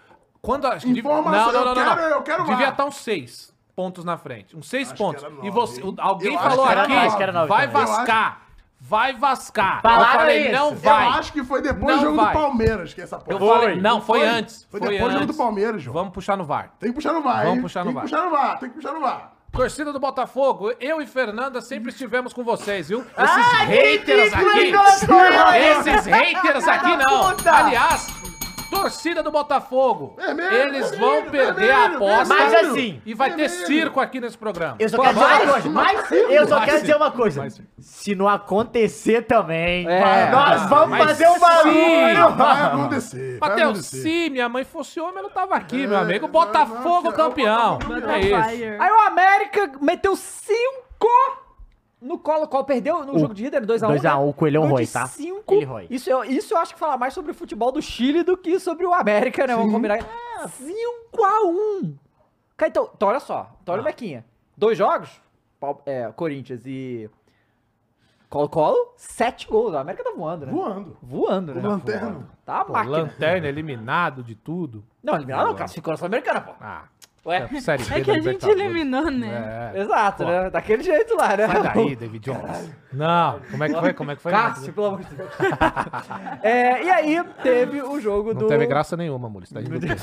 Quando 0.43 0.67
a. 0.67 0.77
Informação, 0.77 1.53
Não, 1.53 1.53
não, 1.53 1.53
não, 1.53 1.59
eu 1.61 1.75
não. 1.75 1.75
não. 1.85 1.97
quero- 1.97 2.15
eu 2.15 2.23
quero 2.23 2.45
Devia 2.47 2.69
estar 2.71 2.85
uns 2.85 2.97
6 2.97 3.53
pontos 3.77 4.05
na 4.05 4.17
frente. 4.17 4.57
Uns 4.57 4.69
6 4.69 4.89
Acho 4.89 4.97
pontos. 4.99 5.23
que 5.23 5.31
era 5.33 5.47
E 5.47 5.51
você. 5.51 5.81
hein? 5.83 5.95
Alguém 5.99 6.33
Eu 6.35 6.39
acho 6.41 6.49
falou 6.51 6.67
que 6.67 6.73
era 6.73 6.83
aqui. 6.83 6.93
nove, 6.95 7.07
acho 7.07 7.17
que 7.17 7.23
era 7.23 7.33
nove 7.33 7.49
vai 7.49 7.69
também. 7.69 7.87
vascar. 7.87 8.41
Vai 8.83 9.13
vascar. 9.13 9.83
Falaram 9.83 10.13
eu 10.15 10.19
falei, 10.21 10.43
isso. 10.45 10.53
não 10.53 10.69
Eu 10.71 10.75
vai. 10.77 11.05
Eu 11.07 11.11
acho 11.11 11.33
que 11.35 11.45
foi 11.45 11.61
depois 11.61 11.85
Não 11.87 11.99
do 11.99 12.05
jogo 12.11 12.17
vai. 12.17 12.27
do 12.35 12.41
Palmeiras 12.41 12.95
que 12.95 13.03
essa 13.03 13.19
porra. 13.19 13.39
Eu 13.39 13.47
falei, 13.47 13.77
não, 13.79 14.01
foi, 14.01 14.27
antes. 14.27 14.67
Foi, 14.71 14.81
depois 14.81 15.01
do 15.13 15.21
jogo 15.21 15.27
do 15.27 15.35
Palmeiras, 15.35 15.83
João. 15.83 15.93
Vamos 15.95 16.15
puxar 16.15 16.35
no 16.39 16.45
VAR. 16.45 16.71
Tem 16.81 16.89
que 16.89 16.95
puxar 16.95 17.13
no 17.13 17.21
VAR, 17.21 17.43
Vamos 17.43 17.57
hein? 17.57 17.61
puxar 17.63 17.81
no 17.81 17.87
Tem 17.87 17.95
VAR. 17.95 18.05
que 18.05 18.11
puxar 18.11 18.25
no 18.25 18.31
VAR, 18.31 18.59
tem 18.59 18.69
que 18.71 18.75
puxar 18.77 18.93
no 18.95 19.01
VAR. 19.01 19.33
Torcida 19.53 19.93
do 19.93 19.99
Botafogo, 19.99 20.73
eu 20.81 21.03
e 21.03 21.07
Fernanda 21.07 21.61
sempre 21.61 21.91
estivemos 21.91 22.33
com 22.33 22.43
vocês, 22.45 22.89
viu? 22.89 23.01
Esses 23.01 23.15
Ai, 23.19 23.67
haters 23.67 24.33
aqui. 24.33 24.73
Esses 25.89 26.07
haters 26.07 26.69
aqui 26.69 26.97
não. 26.97 27.35
Aliás, 27.53 28.07
torcida 28.71 29.23
do 29.23 29.31
Botafogo, 29.31 30.15
Vermelho, 30.17 30.55
eles 30.55 30.91
vermelho, 30.91 31.11
vão 31.23 31.31
perder 31.31 31.71
a 31.73 31.77
vermelho, 31.89 31.97
aposta. 31.97 32.35
Mas 32.35 32.55
assim, 32.55 33.03
E 33.05 33.15
vai 33.15 33.33
ter 33.35 33.49
circo 33.49 34.01
aqui 34.01 34.21
nesse 34.21 34.39
programa. 34.39 34.77
Eu 34.79 34.89
só 34.89 34.99
quero 35.03 35.15
dizer 35.15 35.27
uma 35.27 35.51
coisa. 35.53 35.69
mas- 35.71 36.11
eu 36.13 36.49
só 36.49 36.61
quero 36.61 36.81
dizer 36.81 36.97
uma 36.97 37.11
coisa. 37.11 37.49
Se 37.81 38.15
não 38.15 38.29
acontecer 38.29 39.23
também, 39.23 39.87
É. 39.89 40.31
nós 40.31 40.69
vamos 40.69 40.99
fazer 40.99 41.29
um 41.29 41.35
sim. 41.35 41.41
barulho. 41.41 42.37
Vai 42.37 42.63
acontecer. 42.63 43.39
Matheus, 43.41 43.87
se 43.87 44.31
minha 44.31 44.49
mãe 44.49 44.65
fosse 44.65 45.01
homem, 45.01 45.19
ela 45.19 45.31
tava 45.31 45.55
aqui, 45.57 45.87
meu 45.87 45.99
É, 45.99 46.03
amigo. 46.03 46.27
não, 46.27 46.33
Botafogo 46.33 47.11
não, 47.11 47.13
campeão. 47.13 47.79
É 48.09 48.21
isso. 48.21 48.83
Aí 48.83 48.91
o 48.91 49.01
América 49.07 49.71
meteu 49.81 50.15
5 50.17 51.09
no 52.01 52.19
colo, 52.19 52.49
qual 52.49 52.65
perdeu 52.65 53.05
no 53.05 53.19
jogo 53.19 53.35
de 53.35 53.47
ida, 53.47 53.61
2x1. 53.61 53.87
2 53.89 54.05
a 54.07 54.19
1, 54.19 54.29
o 54.29 54.33
Coelhão 54.33 54.69
Roy, 54.69 54.87
tá? 54.87 55.07
cinco. 55.07 55.55
Ele 55.55 55.65
rói. 55.65 55.87
Isso, 55.91 56.09
eu, 56.11 56.25
isso 56.25 56.55
eu 56.55 56.59
acho 56.59 56.73
que 56.73 56.81
fala 56.81 56.97
mais 56.97 57.13
sobre 57.13 57.31
o 57.33 57.35
futebol 57.35 57.71
do 57.71 57.83
Chile 57.83 58.23
do 58.23 58.37
que 58.37 58.59
sobre 58.59 58.87
o 58.87 58.95
América, 58.95 59.47
né? 59.47 59.55
Vamos 59.55 59.73
combinar. 59.73 59.99
5x1. 60.47 61.95
Cara, 62.57 62.71
então, 62.71 62.91
então 62.95 63.09
olha 63.09 63.21
só. 63.21 63.51
Então 63.63 63.75
olha 63.75 63.83
o 63.83 63.85
Mequinha. 63.85 64.25
Dois 64.57 64.77
jogos, 64.77 65.11
é, 65.87 66.11
Corinthians 66.13 66.63
e 66.67 67.09
Colo-Colo, 68.29 68.95
sete 68.97 69.47
gols. 69.47 69.75
A 69.75 69.81
América 69.81 70.05
tá 70.05 70.13
voando, 70.17 70.47
né? 70.47 70.53
Voando. 70.53 70.97
Voando, 71.03 71.55
né? 71.55 71.61
O 71.61 71.67
lanterno. 71.67 72.31
Tá 72.45 72.61
a 72.61 72.65
Pô, 72.65 72.73
máquina. 72.73 72.99
lanterna 72.99 73.49
eliminado 73.49 74.23
de 74.23 74.35
tudo. 74.35 74.85
Não, 75.03 75.15
eliminado 75.17 75.47
não, 75.49 75.55
classificou 75.57 75.93
na 75.93 75.97
Sul-Americana, 75.97 76.41
pô. 76.41 76.53
Ah, 76.61 76.85
Ué? 77.27 77.47
série 77.61 77.85
B 77.85 77.95
É 77.95 78.01
que 78.01 78.11
a 78.11 78.21
gente 78.21 78.49
eliminou, 78.49 79.11
né? 79.11 79.73
É. 79.75 79.81
Exato, 79.81 80.25
né? 80.25 80.49
Daquele 80.49 80.83
jeito 80.83 81.15
lá, 81.17 81.37
né? 81.37 81.47
Sai 81.47 81.63
daí, 81.63 81.97
David 81.97 82.25
Jones. 82.25 82.71
Não, 82.93 83.41
como 83.51 83.65
é 83.65 83.69
que 83.69 83.79
foi? 83.79 83.93
Como 83.93 84.11
é 84.11 84.17
que 84.17 84.23
foi? 84.23 84.33
Cássio, 84.33 84.73
pelo 84.73 84.87
amor 84.87 85.01
de 85.05 85.15
Deus. 85.15 85.31
É, 86.43 86.83
e 86.83 86.91
aí 86.91 87.25
teve 87.43 87.83
o 87.83 88.01
jogo 88.01 88.33
Não 88.33 88.41
do. 88.41 88.47
teve 88.47 88.67
graça 88.67 88.97
nenhuma. 88.97 89.29
Você 89.29 89.53
tá 89.55 89.61
rindo 89.61 89.79
do 89.79 89.87
quê? 89.87 89.95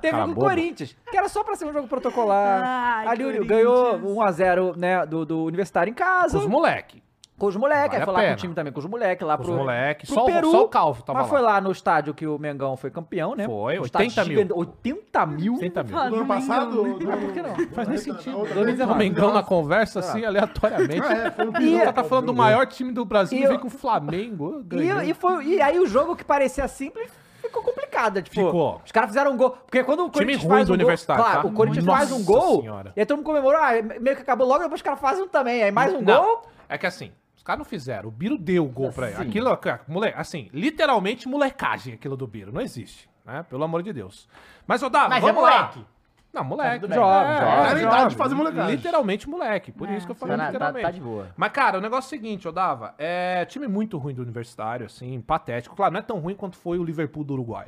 Teve 0.00 0.16
Cara 0.16 0.30
o. 0.30 0.34
Corinthians, 0.34 0.96
que 1.10 1.16
era 1.16 1.28
só 1.28 1.44
pra 1.44 1.54
ser 1.56 1.66
um 1.66 1.72
jogo 1.72 1.86
protocolar. 1.86 2.62
Ai, 2.64 3.08
Ali 3.08 3.44
ganhou 3.44 3.98
1x0 3.98 4.76
né, 4.76 5.04
do, 5.04 5.26
do 5.26 5.44
Universitário 5.44 5.90
em 5.90 5.94
casa. 5.94 6.38
Os 6.38 6.46
moleque. 6.46 7.02
Com 7.38 7.46
os 7.46 7.56
moleques, 7.56 7.90
Vale 7.90 7.96
aí 8.00 8.04
foi 8.04 8.12
lá 8.14 8.18
com 8.18 8.24
pena. 8.24 8.34
o 8.34 8.36
time 8.36 8.54
também, 8.54 8.72
com 8.72 8.80
os 8.80 8.86
moleques 8.86 9.24
lá 9.26 9.36
Com 9.36 9.42
os 9.44 9.48
pro, 9.48 9.56
moleque. 9.58 10.06
pro 10.06 10.14
Só 10.16 10.22
o- 10.22 10.26
Peru. 10.26 10.50
só 10.50 10.64
o 10.64 10.68
Calvo 10.68 11.02
tava 11.04 11.20
mas 11.20 11.28
lá. 11.30 11.38
foi 11.38 11.40
lá 11.40 11.60
no 11.60 11.70
estádio 11.70 12.12
que 12.12 12.26
o 12.26 12.36
Mengão 12.36 12.76
foi 12.76 12.90
campeão, 12.90 13.36
né? 13.36 13.46
Foi, 13.46 13.78
Um 13.78 13.82
80 13.82 14.04
estádio 14.04 14.28
mil. 14.32 14.38
gigante, 14.42 14.58
80 14.58 15.26
mil? 15.26 15.52
80 15.54 15.82
mil. 15.84 15.92
Do 15.94 16.00
ano 16.00 16.16
do 16.16 16.26
passado? 16.26 16.82
Mengão, 16.82 16.98
do- 16.98 17.06
Por 17.20 17.32
que 17.32 17.42
não? 17.42 17.68
Faz 17.74 17.88
nem 17.88 17.98
sentido. 17.98 18.36
O 18.40 18.46
2019. 18.46 18.98
Mengão 18.98 19.32
na 19.32 19.42
conversa, 19.44 20.00
assim, 20.00 20.24
aleatoriamente. 20.24 21.00
Ah, 21.06 21.32
é, 21.38 21.44
no 21.44 21.52
Peru. 21.52 21.78
cara 21.78 21.92
tá 21.92 22.02
falando 22.04 22.26
do 22.26 22.34
maior 22.34 22.66
time 22.66 22.90
do 22.92 23.04
Brasil 23.04 23.38
E 23.38 23.44
e 23.44 23.46
vem 23.46 23.58
com 23.58 23.68
o 23.68 23.70
Flamengo. 23.70 24.64
E, 24.72 25.10
e, 25.10 25.14
foi, 25.14 25.44
e 25.44 25.62
aí 25.62 25.78
o 25.78 25.86
jogo 25.86 26.16
que 26.16 26.24
parecia 26.24 26.66
simples 26.66 27.08
ficou 27.40 27.62
complicado. 27.62 28.20
Tipo, 28.20 28.34
Ficou. 28.46 28.82
Os 28.84 28.90
caras 28.90 29.10
fizeram 29.10 29.30
um 29.32 29.36
gol. 29.36 29.50
Porque 29.50 29.84
quando 29.84 30.04
o 30.04 30.10
Corinthians 30.10 30.42
faz 30.42 30.64
um 30.64 30.66
gol, 30.66 30.74
Universitário, 30.74 31.22
Claro, 31.24 31.42
tá? 31.42 31.48
o 31.48 31.52
Corinthians 31.52 31.84
Nossa 31.84 31.98
faz 31.98 32.12
um 32.12 32.24
gol. 32.24 32.60
Senhora. 32.62 32.92
E 32.96 33.00
aí 33.00 33.06
todo 33.06 33.18
mundo 33.18 33.26
comemorou. 33.26 33.60
Ah, 33.60 33.70
meio 34.00 34.16
que 34.16 34.22
acabou 34.22 34.44
logo, 34.46 34.60
depois 34.64 34.80
os 34.80 34.82
caras 34.82 34.98
fazem 35.00 35.22
um 35.22 35.28
também. 35.28 35.62
Aí 35.62 35.70
mais 35.70 35.94
um 35.94 36.00
Não, 36.02 36.24
gol. 36.24 36.42
É 36.68 36.76
que 36.76 36.84
assim, 36.86 37.06
os 37.06 37.27
caras 37.48 37.58
não 37.58 37.64
fizeram. 37.64 38.08
O 38.08 38.12
Biro 38.12 38.36
deu 38.38 38.64
o 38.64 38.68
gol 38.68 38.92
pra 38.92 39.08
ele. 39.08 39.16
Sim. 39.16 39.22
Aquilo, 39.22 39.58
mole, 39.88 40.12
assim, 40.16 40.48
literalmente 40.52 41.26
molecagem 41.26 41.94
aquilo 41.94 42.16
do 42.16 42.26
Biro. 42.26 42.52
Não 42.52 42.60
existe, 42.60 43.08
né? 43.24 43.44
Pelo 43.48 43.64
amor 43.64 43.82
de 43.82 43.92
Deus. 43.92 44.28
Mas, 44.66 44.82
Odava, 44.82 45.08
Mas 45.08 45.24
é 45.24 45.26
vamos 45.26 45.42
lá. 45.42 45.50
moleque. 45.62 45.86
Não, 46.30 46.44
moleque. 46.44 46.86
bem. 46.86 46.94
Jovem, 46.94 47.32
É, 47.32 47.40
jovem, 47.40 47.48
Era 47.54 47.64
idade 47.80 47.80
jovem. 47.94 48.08
de 48.08 48.16
fazer 48.16 48.34
molecagem. 48.34 48.76
Literalmente 48.76 49.28
moleque. 49.30 49.72
Por 49.72 49.88
isso 49.90 50.04
que 50.06 50.12
eu 50.12 50.14
falei 50.14 50.36
Tá, 50.36 50.42
na- 50.42 50.44
tá, 50.44 50.52
literalmente. 50.52 50.84
tá 50.84 50.90
de 50.90 51.00
boa. 51.00 51.28
Mas, 51.36 51.50
cara, 51.52 51.78
o 51.78 51.80
negócio 51.80 52.06
é 52.06 52.08
o 52.08 52.20
seguinte, 52.20 52.46
Odava. 52.46 52.94
É 52.98 53.46
time 53.46 53.66
muito 53.66 53.96
ruim 53.96 54.14
do 54.14 54.20
Universitário, 54.22 54.84
assim, 54.84 55.20
patético. 55.22 55.74
Claro, 55.74 55.94
não 55.94 56.00
é 56.00 56.02
tão 56.02 56.18
ruim 56.18 56.34
quanto 56.34 56.56
foi 56.56 56.78
o 56.78 56.84
Liverpool 56.84 57.24
do 57.24 57.32
Uruguai. 57.32 57.64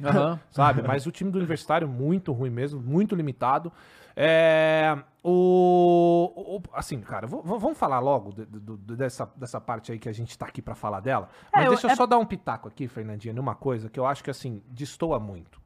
Sabe? 0.51 0.83
Mas 0.87 1.07
o 1.07 1.11
time 1.11 1.31
do 1.31 1.39
Universitário 1.39 1.89
muito 1.89 2.33
ruim 2.33 2.51
mesmo, 2.51 2.79
muito 2.81 3.15
limitado. 3.17 3.73
É, 4.15 4.97
o, 5.23 6.33
o- 6.57 6.63
Assim, 6.73 7.01
cara, 7.01 7.27
vamos 7.27 7.77
falar 7.77 7.99
logo 8.01 8.33
do- 8.33 8.77
do- 8.77 8.97
dessa, 8.97 9.31
dessa 9.37 9.61
parte 9.61 9.93
aí 9.93 9.99
que 9.99 10.09
a 10.09 10.13
gente 10.13 10.37
tá 10.39 10.47
aqui 10.47 10.63
pra 10.63 10.75
falar 10.75 11.01
dela. 11.01 11.29
Mas 11.53 11.65
É, 11.67 11.69
deixa 11.69 11.87
eu 11.87 11.91
é- 11.91 11.95
só 11.97 12.07
dar 12.07 12.19
um 12.19 12.25
pitaco 12.27 12.69
aqui, 12.69 12.89
Fernandinha, 12.89 13.35
numa 13.35 13.55
coisa 13.55 13.89
que 13.91 13.99
eu 14.01 14.07
acho 14.07 14.23
que, 14.25 14.31
assim, 14.31 14.63
destoa 14.69 15.19
muito. 15.19 15.61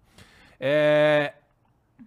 É, 0.58 1.34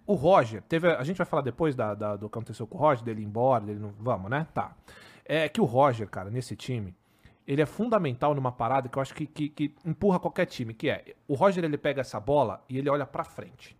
o 0.06 0.14
Roger, 0.14 0.62
teve, 0.62 0.88
a 0.90 1.02
gente 1.04 1.16
vai 1.16 1.26
falar 1.26 1.42
depois 1.42 1.74
da, 1.74 1.94
da- 1.94 2.16
do 2.16 2.28
que 2.28 2.38
aconteceu 2.38 2.66
com 2.66 2.76
o 2.76 2.80
Roger, 2.80 3.04
dele 3.04 3.22
ir 3.22 3.24
embora, 3.24 3.64
dele 3.64 3.78
não, 3.78 3.92
vamos, 3.98 4.30
né? 4.30 4.46
Tá. 4.52 4.72
É 5.24 5.48
que 5.48 5.60
o 5.60 5.64
Roger, 5.64 6.08
cara, 6.08 6.30
nesse 6.30 6.56
time, 6.56 6.94
ele 7.46 7.62
é 7.62 7.66
fundamental 7.66 8.34
numa 8.34 8.52
parada 8.52 8.88
que 8.88 8.98
eu 8.98 9.02
acho 9.02 9.14
que, 9.14 9.26
que, 9.26 9.48
que 9.48 9.74
empurra 9.84 10.18
qualquer 10.18 10.46
time, 10.46 10.74
que 10.74 10.90
é, 10.90 11.14
o 11.26 11.34
Roger, 11.34 11.64
ele 11.64 11.78
pega 11.78 12.00
essa 12.00 12.18
bola 12.18 12.62
e 12.68 12.76
ele 12.76 12.90
olha 12.90 13.06
pra 13.06 13.24
frente. 13.24 13.77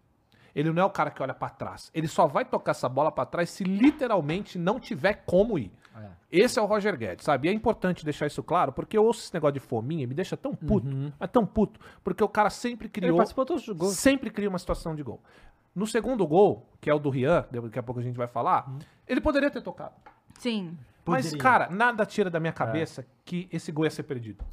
Ele 0.55 0.73
não 0.73 0.83
é 0.83 0.85
o 0.85 0.91
cara 0.91 1.11
que 1.11 1.23
olha 1.23 1.35
pra 1.35 1.49
trás. 1.49 1.91
Ele 1.95 2.09
só 2.09 2.27
vai 2.27 2.45
tocar 2.45 2.73
essa 2.73 2.89
bola 2.89 3.13
pra 3.13 3.25
trás 3.27 3.51
se 3.51 3.65
literalmente 3.65 4.59
não 4.59 4.79
tiver 4.81 5.23
como 5.27 5.59
ir. 5.59 5.73
Esse 6.31 6.59
é 6.59 6.63
o 6.63 6.67
Roger 6.67 6.97
Guedes, 6.97 7.25
sabe? 7.25 7.49
E 7.49 7.51
é 7.51 7.55
importante 7.55 8.05
deixar 8.05 8.27
isso 8.27 8.43
claro, 8.43 8.71
porque 8.73 8.97
eu 8.97 9.05
ouço 9.05 9.21
esse 9.25 9.35
negócio 9.35 9.55
de 9.55 9.61
fominha 9.61 10.05
e 10.05 10.07
me 10.07 10.15
deixa 10.15 10.37
tão 10.37 10.55
puto, 10.55 10.87
mas 11.19 11.31
tão 11.31 11.45
puto, 11.47 11.81
porque 12.05 12.23
o 12.23 12.29
cara 12.29 12.51
sempre 12.51 12.87
Ele 12.87 12.93
criou 12.93 13.17
participou 13.17 13.45
de 13.45 13.49
todos 13.49 13.67
os 13.67 13.75
gols. 13.77 13.95
sempre 13.95 14.31
cria 14.31 14.49
uma 14.49 14.59
situação 14.59 14.95
de 14.95 15.03
gol. 15.03 15.21
No 15.75 15.87
segundo 15.87 16.27
gol, 16.27 16.67
que 16.81 16.91
é 16.91 16.95
o 16.95 16.99
do 16.99 17.09
Rian, 17.09 17.47
daqui 17.51 17.79
a 17.79 17.83
pouco 17.83 18.01
a 18.01 18.03
gente 18.03 18.17
vai 18.17 18.27
falar, 18.27 18.71
ele 19.07 19.21
poderia 19.21 19.51
ter 19.51 19.63
tocado. 19.63 19.95
Sim. 20.39 20.77
Mas, 21.09 21.27
Poderia. 21.27 21.43
cara, 21.43 21.69
nada 21.71 22.05
tira 22.07 22.29
da 22.31 22.39
minha 22.39 22.53
cabeça 22.53 23.07
que 23.25 23.49
esse 23.53 23.71
gol 23.71 23.85
ia 23.85 23.91
ser 23.91 24.03
perdido. 24.05 24.45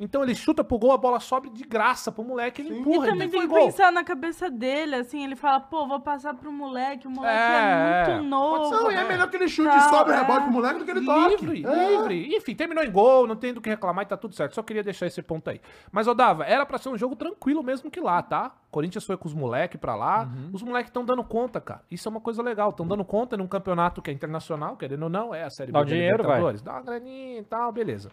Então 0.00 0.22
ele 0.22 0.34
chuta 0.34 0.64
pro 0.64 0.76
gol, 0.78 0.90
a 0.92 0.96
bola 0.98 1.20
sobe 1.20 1.48
de 1.50 1.62
graça 1.64 2.10
pro 2.10 2.24
moleque, 2.24 2.62
ele 2.62 2.74
E 2.74 2.78
empurra, 2.80 3.06
também 3.06 3.22
ele 3.22 3.30
tem 3.30 3.40
foi 3.40 3.48
que 3.48 3.54
gol. 3.54 3.66
pensar 3.66 3.92
na 3.92 4.02
cabeça 4.02 4.50
dele, 4.50 4.96
assim, 4.96 5.22
ele 5.22 5.36
fala, 5.36 5.60
pô, 5.60 5.86
vou 5.86 6.00
passar 6.00 6.34
pro 6.34 6.50
moleque, 6.50 7.06
o 7.06 7.10
moleque 7.10 7.36
É, 7.36 7.40
é, 7.40 8.10
é. 8.10 8.14
muito 8.14 8.28
novo. 8.28 8.70
Não, 8.70 8.90
e 8.90 8.94
é 8.94 9.04
melhor 9.04 9.30
que 9.30 9.36
ele 9.36 9.46
chute 9.48 9.68
Tá, 9.68 9.76
e 9.78 9.80
sobe 9.88 10.10
o 10.10 10.14
é. 10.14 10.18
rebote 10.20 10.42
pro 10.42 10.52
moleque 10.52 10.78
do 10.80 10.84
que 10.84 10.90
ele 10.90 11.04
toque. 11.06 11.44
Livre, 11.46 11.64
É. 11.66 11.88
livre. 11.90 12.36
Enfim, 12.36 12.54
terminou 12.56 12.82
em 12.82 12.90
gol, 12.90 13.26
não 13.26 13.36
tem 13.36 13.54
do 13.54 13.60
que 13.60 13.68
reclamar 13.70 14.04
e 14.04 14.08
tá 14.08 14.16
tudo 14.16 14.34
certo. 14.34 14.54
Só 14.54 14.62
queria 14.62 14.82
deixar 14.82 15.06
esse 15.06 15.22
ponto 15.22 15.48
aí. 15.48 15.60
Mas, 15.92 16.08
Odava, 16.08 16.44
era 16.44 16.66
pra 16.66 16.76
ser 16.78 16.88
um 16.88 16.98
jogo 16.98 17.14
tranquilo 17.14 17.62
mesmo 17.62 17.88
que 17.90 18.00
lá, 18.00 18.20
tá? 18.20 18.52
Corinthians 18.74 19.04
foi 19.04 19.16
com 19.16 19.28
os 19.28 19.34
moleques 19.34 19.80
pra 19.80 19.94
lá. 19.94 20.28
Os 20.52 20.60
moleques 20.60 20.88
estão 20.88 21.04
dando 21.04 21.22
conta, 21.22 21.60
cara. 21.60 21.82
Isso 21.88 22.08
é 22.08 22.10
uma 22.10 22.20
coisa 22.20 22.42
legal. 22.42 22.70
Estão 22.70 22.84
dando 22.84 23.04
conta 23.04 23.36
num 23.36 23.46
campeonato 23.46 24.02
que 24.02 24.10
é 24.10 24.12
internacional, 24.12 24.76
querendo 24.76 25.04
ou 25.04 25.08
não, 25.08 25.32
é 25.32 25.44
a 25.44 25.50
Série 25.50 25.70
Dá 25.70 25.78
B 25.78 25.84
um 25.84 25.88
da 25.88 25.94
dinheiro, 25.94 26.24
vai. 26.24 26.40
Dá 26.54 26.72
uma 26.72 26.82
graninha 26.82 27.38
e 27.38 27.44
tal, 27.44 27.70
beleza. 27.70 28.10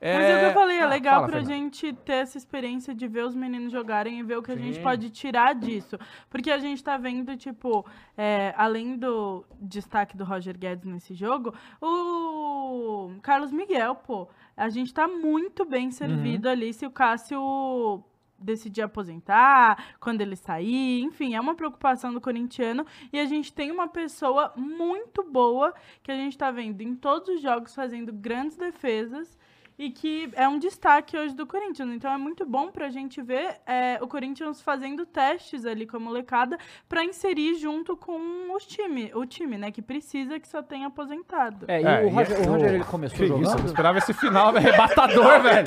Mas 0.00 0.24
é 0.24 0.36
o 0.36 0.38
que 0.38 0.44
eu 0.46 0.52
falei, 0.52 0.78
é 0.78 0.82
ah, 0.82 0.88
legal 0.88 1.14
fala, 1.16 1.26
pra 1.26 1.40
Fernanda. 1.40 1.54
gente 1.56 1.92
ter 1.92 2.12
essa 2.12 2.38
experiência 2.38 2.94
de 2.94 3.08
ver 3.08 3.24
os 3.24 3.34
meninos 3.34 3.72
jogarem 3.72 4.20
e 4.20 4.22
ver 4.22 4.38
o 4.38 4.42
que 4.42 4.52
a 4.52 4.56
gente 4.56 4.76
Sim. 4.76 4.82
pode 4.82 5.10
tirar 5.10 5.54
disso. 5.56 5.98
Porque 6.30 6.50
a 6.52 6.58
gente 6.58 6.82
tá 6.82 6.96
vendo, 6.96 7.36
tipo, 7.36 7.84
é, 8.16 8.54
além 8.56 8.96
do 8.96 9.44
destaque 9.60 10.16
do 10.16 10.24
Roger 10.24 10.56
Guedes 10.56 10.86
nesse 10.86 11.14
jogo, 11.14 11.52
o 11.82 13.10
Carlos 13.22 13.50
Miguel, 13.50 13.96
pô. 13.96 14.28
A 14.56 14.68
gente 14.68 14.94
tá 14.94 15.06
muito 15.06 15.64
bem 15.64 15.90
servido 15.90 16.46
Uhum. 16.46 16.52
ali 16.52 16.72
se 16.72 16.86
o 16.86 16.90
Cássio 16.90 18.02
decidir 18.38 18.82
aposentar, 18.82 19.96
quando 20.00 20.20
ele 20.20 20.36
sair, 20.36 21.02
enfim, 21.02 21.34
é 21.34 21.40
uma 21.40 21.54
preocupação 21.54 22.12
do 22.12 22.20
corintiano. 22.20 22.86
E 23.12 23.18
a 23.18 23.26
gente 23.26 23.52
tem 23.52 23.70
uma 23.70 23.88
pessoa 23.88 24.52
muito 24.56 25.22
boa 25.22 25.74
que 26.02 26.12
a 26.12 26.16
gente 26.16 26.38
tá 26.38 26.50
vendo 26.50 26.80
em 26.80 26.94
todos 26.94 27.28
os 27.28 27.40
jogos 27.40 27.74
fazendo 27.74 28.12
grandes 28.12 28.56
defesas 28.56 29.36
e 29.78 29.90
que 29.90 30.28
é 30.34 30.48
um 30.48 30.58
destaque 30.58 31.16
hoje 31.16 31.34
do 31.34 31.46
Corinthians. 31.46 31.88
Então 31.90 32.12
é 32.12 32.16
muito 32.18 32.44
bom 32.44 32.68
pra 32.70 32.90
gente 32.90 33.22
ver 33.22 33.56
é, 33.66 33.98
o 34.02 34.08
Corinthians 34.08 34.60
fazendo 34.60 35.06
testes 35.06 35.64
ali 35.64 35.86
com 35.86 35.96
a 35.96 36.00
molecada 36.00 36.58
pra 36.88 37.04
inserir 37.04 37.54
junto 37.54 37.96
com 37.96 38.52
os 38.54 38.66
time, 38.66 39.10
o 39.14 39.24
time, 39.24 39.56
né, 39.56 39.70
que 39.70 39.80
precisa 39.80 40.40
que 40.40 40.48
só 40.48 40.62
tenha 40.62 40.88
aposentado. 40.88 41.66
É, 41.68 41.80
e 41.80 41.84
É, 41.84 42.00
o 42.02 42.08
e 42.08 42.10
Roger, 42.10 42.36
é- 42.36 42.40
o 42.46 42.50
Roger 42.50 42.74
ele 42.74 42.84
começou 42.84 43.16
Que 43.18 43.24
isso, 43.24 43.32
eu 43.34 43.38
não 43.38 43.44
jogando. 43.50 43.66
esperava 43.66 43.98
esse 43.98 44.12
final 44.12 44.48
arrebatador, 44.56 45.40
velho. 45.42 45.66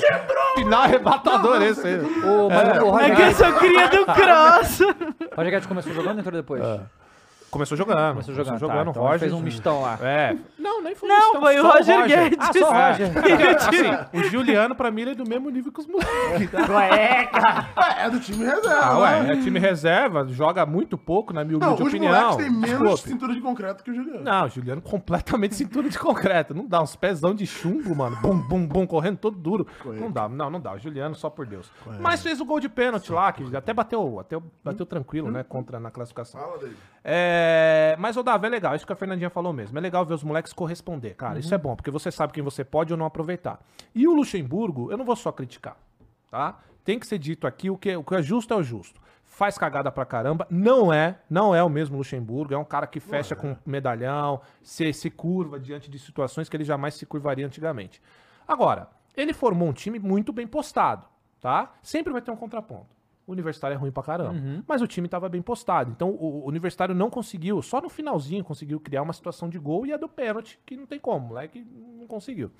Final 0.56 0.82
arrebatador 0.82 1.62
esse 1.62 1.86
aí. 1.86 1.96
O, 2.00 2.48
mas 2.50 2.82
o 2.82 2.90
Roger, 2.90 3.10
É 3.12 3.14
que 3.16 3.22
eu 3.22 3.32
sou 3.32 3.52
cria 3.54 3.88
do 3.88 4.04
cross. 4.12 4.78
Roger 5.36 5.50
Guedes 5.52 5.66
começou 5.66 5.92
jogando 5.94 6.14
ou 6.14 6.20
entrou 6.20 6.32
depois? 6.34 6.62
Começou 7.52 7.76
jogando. 7.76 8.12
Começou 8.14 8.34
jogando, 8.34 8.46
Começou 8.48 8.68
tá, 8.68 8.74
jogando. 8.74 8.90
então 8.90 9.02
Roger 9.02 9.18
fez 9.20 9.32
um 9.34 9.40
mistão 9.40 9.82
lá. 9.82 9.98
É. 10.00 10.34
Não, 10.58 10.80
nem 10.82 10.94
foi 10.94 11.06
Não, 11.08 11.16
mistão, 11.16 11.40
foi 11.42 11.58
o 11.58 11.62
só 11.62 11.72
Roger 11.72 12.06
Guedes. 12.06 12.38
Ah, 12.40 12.50
só 12.58 12.70
o 12.70 12.74
É. 12.74 12.90
Roger. 12.90 13.10
Assim, 14.12 14.18
o 14.18 14.24
Juliano, 14.24 14.74
pra 14.74 14.90
mim, 14.90 15.02
ele 15.02 15.10
é 15.10 15.14
do 15.14 15.28
mesmo 15.28 15.50
nível 15.50 15.70
que 15.70 15.80
os 15.80 15.86
moleques. 15.86 16.50
Ué, 16.70 17.26
cara. 17.26 17.68
É, 17.98 18.06
é 18.06 18.10
do 18.10 18.18
time 18.18 18.42
reserva. 18.44 18.80
Ah, 18.82 18.94
né? 18.94 19.00
ué, 19.00 19.32
é 19.32 19.36
time 19.42 19.58
reserva, 19.58 20.26
joga 20.28 20.64
muito 20.64 20.96
pouco, 20.96 21.34
na 21.34 21.44
minha 21.44 21.58
Não, 21.58 21.66
humilde 21.74 21.82
os 21.82 21.88
opinião. 21.88 22.12
moleques 22.12 22.36
têm 22.36 22.50
menos 22.50 22.78
Desculpe. 22.78 23.08
cintura 23.10 23.34
de 23.34 23.40
concreto 23.42 23.84
que 23.84 23.90
o 23.90 23.94
Juliano. 23.94 24.24
Não, 24.24 24.46
o 24.46 24.48
Juliano 24.48 24.80
completamente 24.80 25.54
cintura 25.54 25.90
de 25.90 25.98
concreto. 25.98 26.54
Não 26.54 26.66
dá, 26.66 26.80
uns 26.80 26.96
pezão 26.96 27.34
de 27.34 27.46
chumbo, 27.46 27.94
mano. 27.94 28.16
Bum, 28.22 28.38
bum, 28.38 28.66
bum, 28.66 28.86
correndo 28.86 29.18
todo 29.18 29.36
duro. 29.36 29.66
Não 29.84 30.10
dá, 30.10 30.26
não, 30.26 30.48
não 30.48 30.58
dá. 30.60 30.72
O 30.72 30.78
Juliano, 30.78 31.14
só 31.14 31.28
por 31.28 31.44
Deus. 31.46 31.70
Mas 32.00 32.22
fez 32.22 32.40
o 32.40 32.46
gol 32.46 32.60
de 32.60 32.70
pênalti 32.70 33.12
lá, 33.12 33.30
que 33.30 33.54
até 33.54 33.74
bateu, 33.74 34.18
até 34.18 34.38
bateu 34.64 34.86
tranquilo, 34.86 35.30
né? 35.30 35.44
Contra 35.46 35.78
na 35.78 35.90
classificação. 35.90 36.40
Fala 36.40 36.56
dele. 36.58 36.76
É, 37.04 37.41
mas, 37.98 38.16
o 38.16 38.22
Davi, 38.22 38.46
é 38.46 38.48
legal, 38.48 38.74
isso 38.74 38.86
que 38.86 38.92
a 38.92 38.96
Fernandinha 38.96 39.30
falou 39.30 39.52
mesmo. 39.52 39.78
É 39.78 39.80
legal 39.80 40.04
ver 40.04 40.14
os 40.14 40.24
moleques 40.24 40.52
corresponder, 40.52 41.14
cara. 41.14 41.38
Isso 41.38 41.54
é 41.54 41.58
bom, 41.58 41.76
porque 41.76 41.90
você 41.90 42.10
sabe 42.10 42.32
quem 42.32 42.42
você 42.42 42.64
pode 42.64 42.92
ou 42.92 42.98
não 42.98 43.06
aproveitar. 43.06 43.60
E 43.94 44.06
o 44.06 44.14
Luxemburgo, 44.14 44.90
eu 44.90 44.96
não 44.96 45.04
vou 45.04 45.16
só 45.16 45.30
criticar, 45.32 45.76
tá? 46.30 46.58
Tem 46.84 46.98
que 46.98 47.06
ser 47.06 47.18
dito 47.18 47.46
aqui, 47.46 47.70
o 47.70 47.76
que, 47.76 47.96
o 47.96 48.02
que 48.02 48.14
é 48.14 48.22
justo 48.22 48.52
é 48.52 48.56
o 48.56 48.62
justo. 48.62 49.00
Faz 49.24 49.56
cagada 49.56 49.90
pra 49.90 50.04
caramba, 50.04 50.46
não 50.50 50.92
é, 50.92 51.18
não 51.30 51.54
é 51.54 51.62
o 51.62 51.68
mesmo 51.68 51.96
Luxemburgo, 51.96 52.52
é 52.52 52.58
um 52.58 52.64
cara 52.64 52.86
que 52.86 53.00
fecha 53.00 53.34
com 53.34 53.56
medalhão, 53.64 54.40
se, 54.62 54.92
se 54.92 55.08
curva 55.08 55.58
diante 55.58 55.90
de 55.90 55.98
situações 55.98 56.48
que 56.48 56.56
ele 56.56 56.64
jamais 56.64 56.94
se 56.94 57.06
curvaria 57.06 57.46
antigamente. 57.46 58.02
Agora, 58.46 58.88
ele 59.16 59.32
formou 59.32 59.68
um 59.68 59.72
time 59.72 59.98
muito 59.98 60.32
bem 60.32 60.46
postado, 60.46 61.06
tá? 61.40 61.72
Sempre 61.82 62.12
vai 62.12 62.20
ter 62.20 62.30
um 62.30 62.36
contraponto. 62.36 63.01
O 63.26 63.32
Universitário 63.32 63.74
é 63.74 63.78
ruim 63.78 63.90
pra 63.90 64.02
caramba. 64.02 64.34
Mas 64.66 64.82
o 64.82 64.86
time 64.86 65.08
tava 65.08 65.28
bem 65.28 65.40
postado. 65.40 65.90
Então 65.90 66.10
o, 66.10 66.44
o 66.44 66.48
Universitário 66.48 66.94
não 66.94 67.08
conseguiu, 67.08 67.62
só 67.62 67.80
no 67.80 67.88
finalzinho 67.88 68.42
conseguiu 68.44 68.80
criar 68.80 69.02
uma 69.02 69.12
situação 69.12 69.48
de 69.48 69.58
gol 69.58 69.86
e 69.86 69.92
a 69.92 69.96
do 69.96 70.08
pênalti, 70.08 70.58
que 70.66 70.76
não 70.76 70.86
tem 70.86 70.98
como, 70.98 71.26
o 71.26 71.28
moleque 71.28 71.64
não 71.98 72.06
conseguiu. 72.06 72.50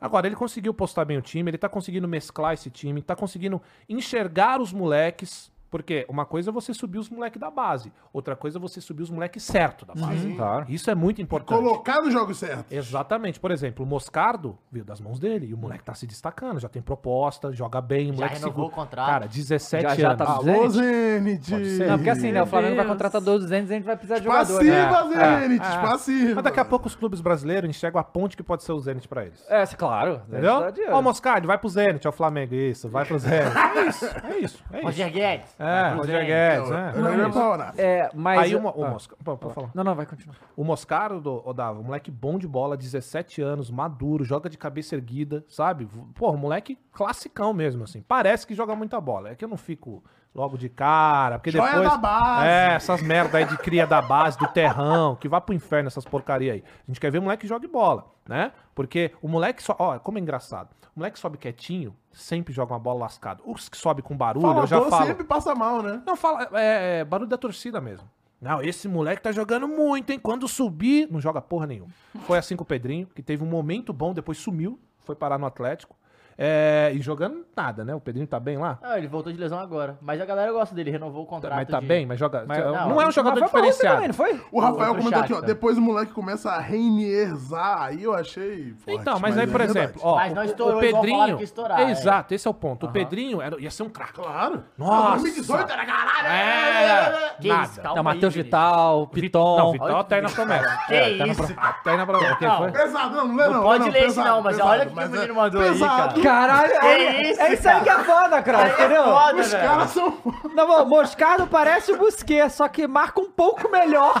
Agora, 0.00 0.26
ele 0.26 0.36
conseguiu 0.36 0.72
postar 0.72 1.04
bem 1.04 1.18
o 1.18 1.22
time, 1.22 1.50
ele 1.50 1.58
tá 1.58 1.68
conseguindo 1.68 2.06
mesclar 2.06 2.54
esse 2.54 2.70
time, 2.70 3.02
tá 3.02 3.16
conseguindo 3.16 3.60
enxergar 3.88 4.60
os 4.60 4.72
moleques, 4.72 5.50
Porque 5.70 6.06
uma 6.08 6.24
coisa 6.24 6.50
é 6.50 6.52
você 6.52 6.72
subir 6.72 6.98
os 6.98 7.10
moleques 7.10 7.38
da 7.40 7.50
base, 7.50 7.92
outra 8.12 8.34
coisa 8.34 8.58
é 8.58 8.60
você 8.60 8.80
subir 8.80 9.02
os 9.02 9.10
moleques 9.10 9.42
certo 9.42 9.84
da 9.84 9.94
base. 9.94 10.32
Claro. 10.34 10.66
Isso 10.68 10.90
é 10.90 10.94
muito 10.94 11.20
importante. 11.20 11.58
Colocar 11.58 12.00
no 12.00 12.10
jogo 12.10 12.34
certo. 12.34 12.72
Exatamente. 12.72 13.38
Por 13.38 13.50
exemplo, 13.50 13.84
o 13.84 13.88
Moscardo 13.88 14.56
veio 14.72 14.84
das 14.84 15.00
mãos 15.00 15.18
dele 15.18 15.46
e 15.46 15.54
o 15.54 15.58
moleque 15.58 15.84
tá 15.84 15.94
se 15.94 16.06
destacando, 16.06 16.58
já 16.58 16.68
tem 16.68 16.80
proposta, 16.80 17.52
joga 17.52 17.80
bem, 17.80 18.10
o 18.10 18.14
moleque 18.14 18.34
renovou 18.36 18.50
segura- 18.52 18.66
o 18.68 18.70
contrato. 18.70 19.06
Cara, 19.10 19.26
17 19.28 19.82
Já- 19.82 19.94
já 19.94 20.08
anos. 20.12 20.18
tá 20.26 20.32
Alô, 20.32 20.68
Zenit? 20.70 20.72
Zenit. 20.72 21.50
Pode 21.50 21.70
ser. 21.76 21.86
Não, 21.86 21.96
porque 21.98 22.10
assim, 22.10 22.32
né? 22.32 22.42
O 22.42 22.46
Flamengo 22.46 22.76
vai 22.76 22.86
contratar 22.86 23.20
200 23.20 23.70
e 23.70 23.72
a 23.72 23.76
gente 23.76 23.84
vai 23.86 23.96
precisar 23.96 24.18
de 24.18 24.24
jogador. 24.24 24.64
né? 24.64 24.88
Passiva, 24.88 25.22
É, 25.22 25.40
Zenit, 25.40 25.66
é. 25.66 25.78
passiva. 25.82 26.34
Mas 26.36 26.44
daqui 26.44 26.60
a 26.60 26.64
pouco 26.64 26.86
os 26.86 26.94
clubes 26.94 27.20
brasileiros 27.20 27.68
enxergam 27.68 28.00
a 28.00 28.04
ponte 28.04 28.36
que 28.36 28.42
pode 28.42 28.64
ser 28.64 28.72
o 28.72 28.80
Zenit 28.80 29.06
pra 29.06 29.24
eles. 29.26 29.44
É, 29.48 29.66
claro. 29.66 30.22
Entendeu? 30.28 30.54
Ó, 30.90 30.98
o 30.98 31.02
Moscardo, 31.02 31.46
vai 31.46 31.58
pro 31.58 31.68
Zenit, 31.68 32.06
ó, 32.06 32.10
o 32.10 32.12
Flamengo. 32.12 32.54
Isso, 32.54 32.88
vai 32.88 33.04
pro 33.04 33.18
Zenit. 33.18 33.28
É 33.78 33.86
isso, 33.88 34.04
é 34.06 34.38
isso. 34.38 34.64
É 34.72 34.76
isso. 34.78 34.86
Roger 34.86 35.10
Guedes. 35.12 35.54
É, 35.58 35.88
Roger 35.94 36.24
Guedes, 36.24 36.70
é. 36.70 36.92
Eu 36.94 37.02
não 37.02 37.12
é 37.12 37.16
ia 37.16 37.22
isso. 37.28 37.32
falar. 37.32 37.74
É, 37.76 38.10
mas... 38.14 38.38
Aí 38.40 38.54
o, 38.54 38.60
Mo- 38.60 38.72
o 38.76 38.84
Ah, 38.84 38.90
Mosca... 38.90 39.16
Pô, 39.24 39.36
pode 39.36 39.54
falar. 39.54 39.70
Não, 39.74 39.82
não, 39.82 39.94
vai 39.94 40.06
continuar. 40.06 40.36
O 40.56 40.62
Moscardo, 40.62 41.42
ô 41.44 41.52
Dava, 41.52 41.80
um 41.80 41.82
moleque 41.82 42.10
bom 42.10 42.38
de 42.38 42.46
bola, 42.46 42.76
17 42.76 43.42
anos, 43.42 43.70
maduro, 43.70 44.24
joga 44.24 44.48
de 44.48 44.56
cabeça 44.56 44.94
erguida, 44.94 45.44
sabe? 45.48 45.88
Pô, 46.14 46.32
moleque 46.36 46.78
classicão 46.92 47.52
mesmo, 47.52 47.82
assim. 47.84 48.02
Parece 48.02 48.46
que 48.46 48.54
joga 48.54 48.76
muita 48.76 49.00
bola. 49.00 49.30
É 49.30 49.34
que 49.34 49.44
eu 49.44 49.48
não 49.48 49.56
fico 49.56 50.04
logo 50.38 50.56
de 50.56 50.68
cara, 50.68 51.38
porque 51.38 51.50
Joia 51.50 51.72
depois... 51.72 51.90
da 51.90 51.96
base. 51.96 52.46
É, 52.46 52.74
essas 52.74 53.02
merda 53.02 53.38
aí 53.38 53.44
de 53.44 53.58
cria 53.58 53.86
da 53.86 54.00
base, 54.00 54.38
do 54.38 54.46
terrão, 54.46 55.16
que 55.16 55.28
vá 55.28 55.40
pro 55.40 55.54
inferno 55.54 55.88
essas 55.88 56.04
porcaria 56.04 56.52
aí. 56.52 56.64
A 56.66 56.86
gente 56.86 57.00
quer 57.00 57.10
ver 57.10 57.18
o 57.18 57.22
moleque 57.22 57.42
que 57.42 57.48
jogue 57.48 57.66
bola, 57.66 58.06
né? 58.26 58.52
Porque 58.74 59.12
o 59.20 59.28
moleque 59.28 59.62
só... 59.62 59.74
Ó, 59.78 59.98
como 59.98 60.16
é 60.18 60.20
engraçado. 60.20 60.70
O 60.94 61.00
moleque 61.00 61.18
sobe 61.18 61.38
quietinho, 61.38 61.94
sempre 62.12 62.52
joga 62.52 62.72
uma 62.72 62.78
bola 62.78 63.00
lascada. 63.00 63.42
Os 63.44 63.68
que 63.68 63.76
sobe 63.76 64.00
com 64.00 64.16
barulho, 64.16 64.60
eu 64.60 64.66
já 64.66 64.80
falo... 64.82 65.06
sempre 65.06 65.24
passa 65.24 65.54
mal, 65.54 65.82
né? 65.82 66.00
Não, 66.06 66.16
fala, 66.16 66.48
é, 66.52 67.00
é 67.00 67.04
barulho 67.04 67.28
da 67.28 67.36
torcida 67.36 67.80
mesmo. 67.80 68.08
Não, 68.40 68.62
esse 68.62 68.86
moleque 68.86 69.20
tá 69.20 69.32
jogando 69.32 69.66
muito, 69.66 70.10
hein? 70.10 70.18
Quando 70.20 70.46
subir, 70.46 71.08
não 71.10 71.20
joga 71.20 71.40
porra 71.40 71.66
nenhuma. 71.66 71.90
Foi 72.20 72.38
assim 72.38 72.54
com 72.54 72.62
o 72.62 72.66
Pedrinho, 72.66 73.08
que 73.12 73.22
teve 73.22 73.42
um 73.42 73.48
momento 73.48 73.92
bom, 73.92 74.14
depois 74.14 74.38
sumiu, 74.38 74.78
foi 75.00 75.16
parar 75.16 75.38
no 75.38 75.46
Atlético. 75.46 75.96
É, 76.40 76.92
e 76.94 77.00
jogando 77.00 77.44
nada, 77.56 77.84
né? 77.84 77.92
O 77.96 78.00
Pedrinho 78.00 78.26
tá 78.28 78.38
bem 78.38 78.56
lá. 78.58 78.78
Ah, 78.80 78.96
ele 78.96 79.08
voltou 79.08 79.32
de 79.32 79.38
lesão 79.40 79.58
agora. 79.58 79.98
Mas 80.00 80.20
a 80.20 80.24
galera 80.24 80.52
gosta 80.52 80.72
dele, 80.72 80.88
renovou 80.88 81.24
o 81.24 81.26
contrato. 81.26 81.52
Mas 81.56 81.66
tá 81.66 81.80
de- 81.80 81.86
bem, 81.86 82.06
mas 82.06 82.16
joga. 82.16 82.44
Mas- 82.46 82.64
não, 82.64 82.90
não, 82.90 83.02
é 83.02 83.08
um 83.08 83.10
jogador 83.10 83.40
Mas 83.40 83.50
diferenciado. 83.50 83.94
também, 83.96 84.06
não 84.08 84.14
foi? 84.14 84.40
O 84.52 84.60
Rafael 84.60 84.88
outro 84.90 84.98
comentou 85.02 85.20
aqui, 85.24 85.32
ó. 85.34 85.40
Depois 85.40 85.76
o 85.76 85.80
moleque 85.80 86.12
começa 86.12 86.50
a 86.52 86.60
reinierzar. 86.60 87.82
Aí 87.82 88.04
eu 88.04 88.14
achei. 88.14 88.72
Forte, 88.78 89.00
Então, 89.00 89.18
mas, 89.18 89.36
aí, 89.36 89.48
por 89.48 89.60
é 89.60 89.64
exemplo, 89.64 90.00
ó, 90.04 90.14
Mas 90.14 90.32
não 90.32 90.42
o- 90.42 90.44
estourou 90.44 90.76
o 90.76 90.80
Pedrinho. 90.80 91.40
estourar, 91.42 91.80
é. 91.80 91.90
Exato, 91.90 92.32
esse 92.32 92.46
é 92.46 92.50
o 92.50 92.54
ponto. 92.54 92.86
O 92.86 92.92
Pedrinho 92.92 93.42
era, 93.42 93.60
ia 93.60 93.70
ser 93.70 93.82
um 93.82 93.88
craque. 93.90 94.12
Claro. 94.14 94.62
Nossa. 94.76 95.10
2018 95.22 95.72
era 95.72 95.84
caralho. 95.86 96.26
É, 96.28 97.34
Que 97.40 97.48
nada. 97.48 97.64
isso, 97.64 97.82
Não, 97.82 97.96
aí, 97.96 98.02
Matheus. 98.02 98.34
Vital, 98.34 99.06
Piton. 99.08 99.56
Não, 99.58 99.72
Vital 99.72 100.00
até 100.00 100.20
na 100.20 100.28
promessa. 100.30 100.76
Que 100.86 100.94
É, 100.94 101.18
tá 101.18 101.26
isso, 101.26 101.42
Até 101.56 101.90
aí 101.90 101.96
na 101.96 102.06
promessa. 102.06 102.36
O 102.38 102.60
Não? 102.64 102.72
Pesado, 102.72 103.16
não, 103.16 103.28
não 103.28 103.36
lê 103.36 103.48
não. 103.48 103.62
Pode 103.62 103.90
ler 103.90 104.04
esse 104.06 104.18
não, 104.18 104.40
mas 104.42 104.60
olha 104.60 104.84
o 104.84 104.88
que 104.88 104.94
mas 104.94 105.08
o 105.08 105.12
menino 105.12 105.32
é 105.32 105.34
mandou 105.36 105.60
aí, 105.60 105.68
pesado. 105.70 106.20
Caralho, 106.28 106.80
Que 106.80 106.86
é, 106.86 107.30
isso, 107.32 107.40
é 107.40 107.54
isso 107.54 107.68
aí 107.68 107.80
que 107.82 107.88
é 107.88 107.98
foda, 108.04 108.42
cara, 108.42 108.68
entendeu? 108.68 109.04
Foda, 109.04 109.40
Os 109.40 109.50
velho. 109.52 109.68
caras 109.68 109.90
são. 109.90 110.18
Não, 110.54 110.68
mano, 110.68 110.86
Moscardo 110.86 111.46
parece 111.46 111.92
o 111.92 111.96
Busquets, 111.98 112.54
só 112.54 112.68
que 112.68 112.86
marca 112.86 113.20
um 113.20 113.30
pouco 113.30 113.70
melhor. 113.70 114.14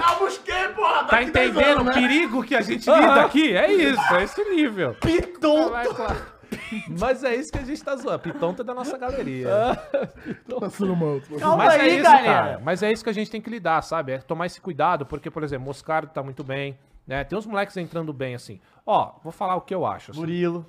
Ah, 0.00 0.14
busquei, 0.18 0.68
porra. 0.68 1.04
Tá 1.04 1.16
10 1.16 1.28
entendendo 1.28 1.66
anos, 1.66 1.82
o 1.82 1.84
né? 1.84 1.92
perigo 1.92 2.42
que 2.42 2.54
a 2.54 2.60
gente 2.60 2.90
lida 2.90 3.20
aqui? 3.22 3.56
É 3.56 3.70
isso, 3.72 4.14
é 4.14 4.22
esse 4.24 4.44
nível. 4.44 4.94
Piton. 5.00 5.70
Vai, 5.70 5.86
claro. 5.86 6.38
Mas 6.98 7.24
é 7.24 7.34
isso 7.34 7.52
que 7.52 7.58
a 7.58 7.64
gente 7.64 7.82
tá 7.82 7.94
zoando. 7.96 8.18
Pitonta 8.18 8.62
é 8.62 8.64
da 8.64 8.74
nossa 8.74 8.96
galeria. 8.96 9.48
Tá 9.48 10.56
mal. 10.96 11.20
Calma 11.38 11.64
Mas 11.64 11.74
é 11.74 11.80
aí, 11.80 11.94
isso, 11.94 12.02
galera. 12.02 12.24
cara. 12.24 12.60
Mas 12.64 12.82
é 12.82 12.92
isso 12.92 13.04
que 13.04 13.10
a 13.10 13.12
gente 13.12 13.30
tem 13.30 13.40
que 13.40 13.50
lidar, 13.50 13.82
sabe? 13.82 14.12
É 14.12 14.18
tomar 14.18 14.46
esse 14.46 14.60
cuidado, 14.60 15.06
porque, 15.06 15.30
por 15.30 15.42
exemplo, 15.42 15.66
Moscardo 15.66 16.10
tá 16.12 16.22
muito 16.22 16.42
bem, 16.42 16.78
né? 17.08 17.24
Tem 17.24 17.36
uns 17.36 17.46
moleques 17.46 17.76
entrando 17.78 18.12
bem, 18.12 18.34
assim. 18.34 18.60
Ó, 18.86 19.14
vou 19.24 19.32
falar 19.32 19.56
o 19.56 19.62
que 19.62 19.74
eu 19.74 19.86
acho. 19.86 20.10
assim. 20.10 20.20
Murilo. 20.20 20.64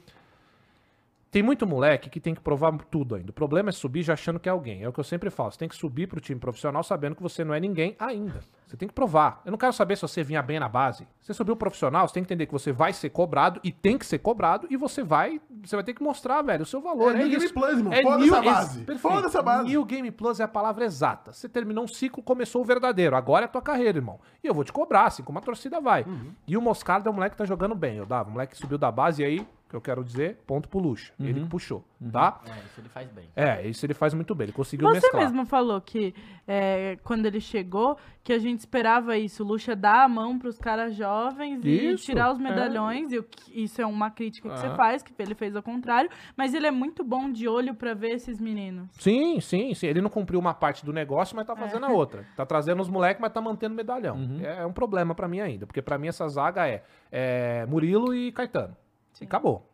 Tem 1.32 1.44
muito 1.44 1.68
moleque 1.68 2.10
que 2.10 2.20
tem 2.20 2.34
que 2.34 2.42
provar 2.42 2.76
tudo 2.90 3.14
ainda. 3.14 3.30
O 3.30 3.34
problema 3.34 3.70
é 3.70 3.72
subir 3.72 4.02
já 4.02 4.14
achando 4.14 4.40
que 4.40 4.50
é 4.50 4.52
alguém. 4.52 4.82
É 4.84 4.90
o 4.90 4.92
que 4.92 5.00
eu 5.00 5.04
sempre 5.04 5.30
falo. 5.30 5.52
Você 5.52 5.60
tem 5.60 5.70
que 5.70 5.76
subir 5.76 6.08
pro 6.08 6.20
time 6.20 6.40
profissional 6.40 6.82
sabendo 6.84 7.16
que 7.16 7.22
você 7.22 7.44
não 7.44 7.54
é 7.54 7.60
ninguém 7.60 7.96
ainda. 8.00 8.40
Você 8.66 8.76
tem 8.76 8.88
que 8.88 8.94
provar. 8.94 9.42
Eu 9.46 9.52
não 9.52 9.58
quero 9.58 9.72
saber 9.74 9.96
se 9.96 10.02
você 10.02 10.24
vinha 10.24 10.42
bem 10.42 10.60
na 10.60 10.68
base. 10.68 11.08
Você 11.22 11.34
subiu 11.34 11.56
profissional, 11.56 12.08
você 12.08 12.16
tem 12.16 12.24
que 12.24 12.28
entender 12.28 12.48
que 12.48 12.52
você 12.52 12.72
vai 12.72 12.94
ser 12.94 13.10
cobrado 13.12 13.60
e 13.64 13.72
tem 13.72 13.96
que 13.98 14.06
ser 14.08 14.18
cobrado 14.20 14.66
e 14.72 14.78
você 14.78 15.04
vai, 15.04 15.40
você 15.64 15.76
vai 15.76 15.84
ter 15.86 15.94
que 15.94 16.02
mostrar, 16.02 16.42
velho, 16.42 16.64
o 16.64 16.66
seu 16.66 16.82
valor. 16.82 17.16
É 17.16 17.22
É, 17.22 17.24
New. 17.26 17.30
Game 17.40 17.54
Plus, 17.54 17.78
irmão. 17.78 17.94
É 17.94 18.02
Foda 18.02 18.18
new- 18.18 18.34
essa 18.34 18.42
base. 18.42 18.80
Perfeito. 18.84 19.00
Foda 19.16 19.28
essa 19.28 19.42
base. 19.44 19.70
New 19.70 19.86
Game 19.86 20.10
Plus 20.12 20.40
é 20.40 20.44
a 20.44 20.48
palavra 20.48 20.84
exata. 20.86 21.32
Você 21.32 21.48
terminou 21.48 21.84
um 21.84 21.88
ciclo, 21.88 22.24
começou 22.24 22.62
o 22.64 22.66
verdadeiro. 22.66 23.16
Agora 23.16 23.46
é 23.46 23.48
a 23.48 23.50
tua 23.50 23.62
carreira, 23.62 24.00
irmão. 24.00 24.20
E 24.44 24.48
eu 24.48 24.54
vou 24.54 24.64
te 24.64 24.74
cobrar, 24.74 25.06
assim 25.06 25.22
como 25.24 25.38
a 25.38 25.42
torcida 25.42 25.80
vai. 25.80 26.04
Uhum. 26.04 26.32
E 26.48 26.58
o 26.58 26.62
Moscardo 26.62 27.08
é 27.08 27.12
um 27.12 27.16
moleque 27.16 27.34
que 27.36 27.38
tá 27.38 27.46
jogando 27.46 27.76
bem. 27.76 27.98
Eu 27.98 28.06
dava, 28.08 28.30
o 28.30 28.34
moleque 28.34 28.54
que 28.54 28.60
subiu 28.60 28.78
da 28.80 28.92
base 28.92 29.22
e 29.22 29.26
aí, 29.26 29.48
que 29.70 29.76
eu 29.76 29.82
quero 29.82 30.04
dizer, 30.04 30.38
ponto 30.48 30.68
pro 30.68 30.80
Lucha. 30.80 31.14
Ele 31.20 31.42
que 31.42 31.48
puxou, 31.48 31.86
tá? 32.12 32.42
É, 32.48 32.60
isso 32.66 32.80
ele 32.82 32.90
faz 32.90 33.08
bem. 33.12 33.30
É, 33.36 33.68
isso 33.68 33.86
ele 33.86 33.94
faz 33.94 34.14
muito 34.16 34.34
bem. 34.34 34.46
Ele 34.46 34.52
conseguiu 34.52 34.88
Você 34.88 34.96
mesclar. 34.96 35.22
mesmo 35.24 35.46
falou 35.46 35.80
que 35.80 36.14
é, 36.48 36.98
quando 37.04 37.28
ele 37.28 37.40
chegou, 37.40 37.96
que 38.24 38.34
a 38.34 38.40
gente 38.40 38.60
esperava 38.60 39.16
isso, 39.16 39.44
o 39.44 39.46
Lucha 39.48 39.76
dar 39.76 40.06
a 40.06 40.10
mão 40.10 40.40
pros 40.40 40.58
caras 40.58 40.96
jovens 40.96 41.64
e 41.64 41.92
Isso, 41.94 42.04
tirar 42.06 42.32
os 42.32 42.40
é. 42.40 42.42
medalhões, 42.44 43.12
e 43.12 43.20
o 43.20 43.26
isso 43.54 43.80
é 43.80 43.86
uma 43.86 44.10
crítica 44.10 44.50
que 44.50 44.58
você 44.60 44.66
Ah. 44.68 44.76
faz, 44.76 45.04
que 45.04 45.14
ele 45.20 45.36
fez 45.36 45.56
ao 45.56 45.62
contrário, 45.62 46.10
mas 46.36 46.56
ele 46.56 46.66
é 46.66 46.72
muito 46.72 47.04
bom 47.04 47.32
de 47.32 47.48
olho 47.48 47.76
pra 47.76 47.94
ver 47.94 48.12
esses 48.16 48.40
meninos. 48.40 48.88
Sim, 48.94 49.40
sim, 49.40 49.74
sim. 49.76 49.86
Ele 49.86 50.02
não 50.02 50.10
cumpriu 50.10 50.40
uma 50.40 50.54
parte 50.56 50.84
do 50.84 50.92
negócio, 50.92 51.36
mas 51.36 51.46
tá 51.46 51.56
fazendo 51.56 51.86
É. 51.86 51.90
a 51.90 51.92
outra. 51.92 52.26
Tá 52.36 52.44
trazendo 52.46 52.82
os 52.82 52.90
moleques, 52.90 53.22
mas 53.22 53.32
tá 53.32 53.40
mantendo 53.40 53.76
medalhão. 53.76 54.16
Uhum. 54.18 54.40
É, 54.42 54.62
é 54.62 54.66
um 54.66 54.74
problema 54.74 55.14
pra 55.14 55.28
mim 55.28 55.40
ainda, 55.42 55.68
porque 55.68 55.82
pra 55.82 55.98
mim 56.00 56.08
essa 56.08 56.28
zaga 56.28 56.68
é, 56.68 56.84
é 57.12 57.66
Murilo 57.68 58.16
e 58.16 58.32
Caetano. 58.32 58.76
E 59.22 59.26
acabou. 59.26 59.66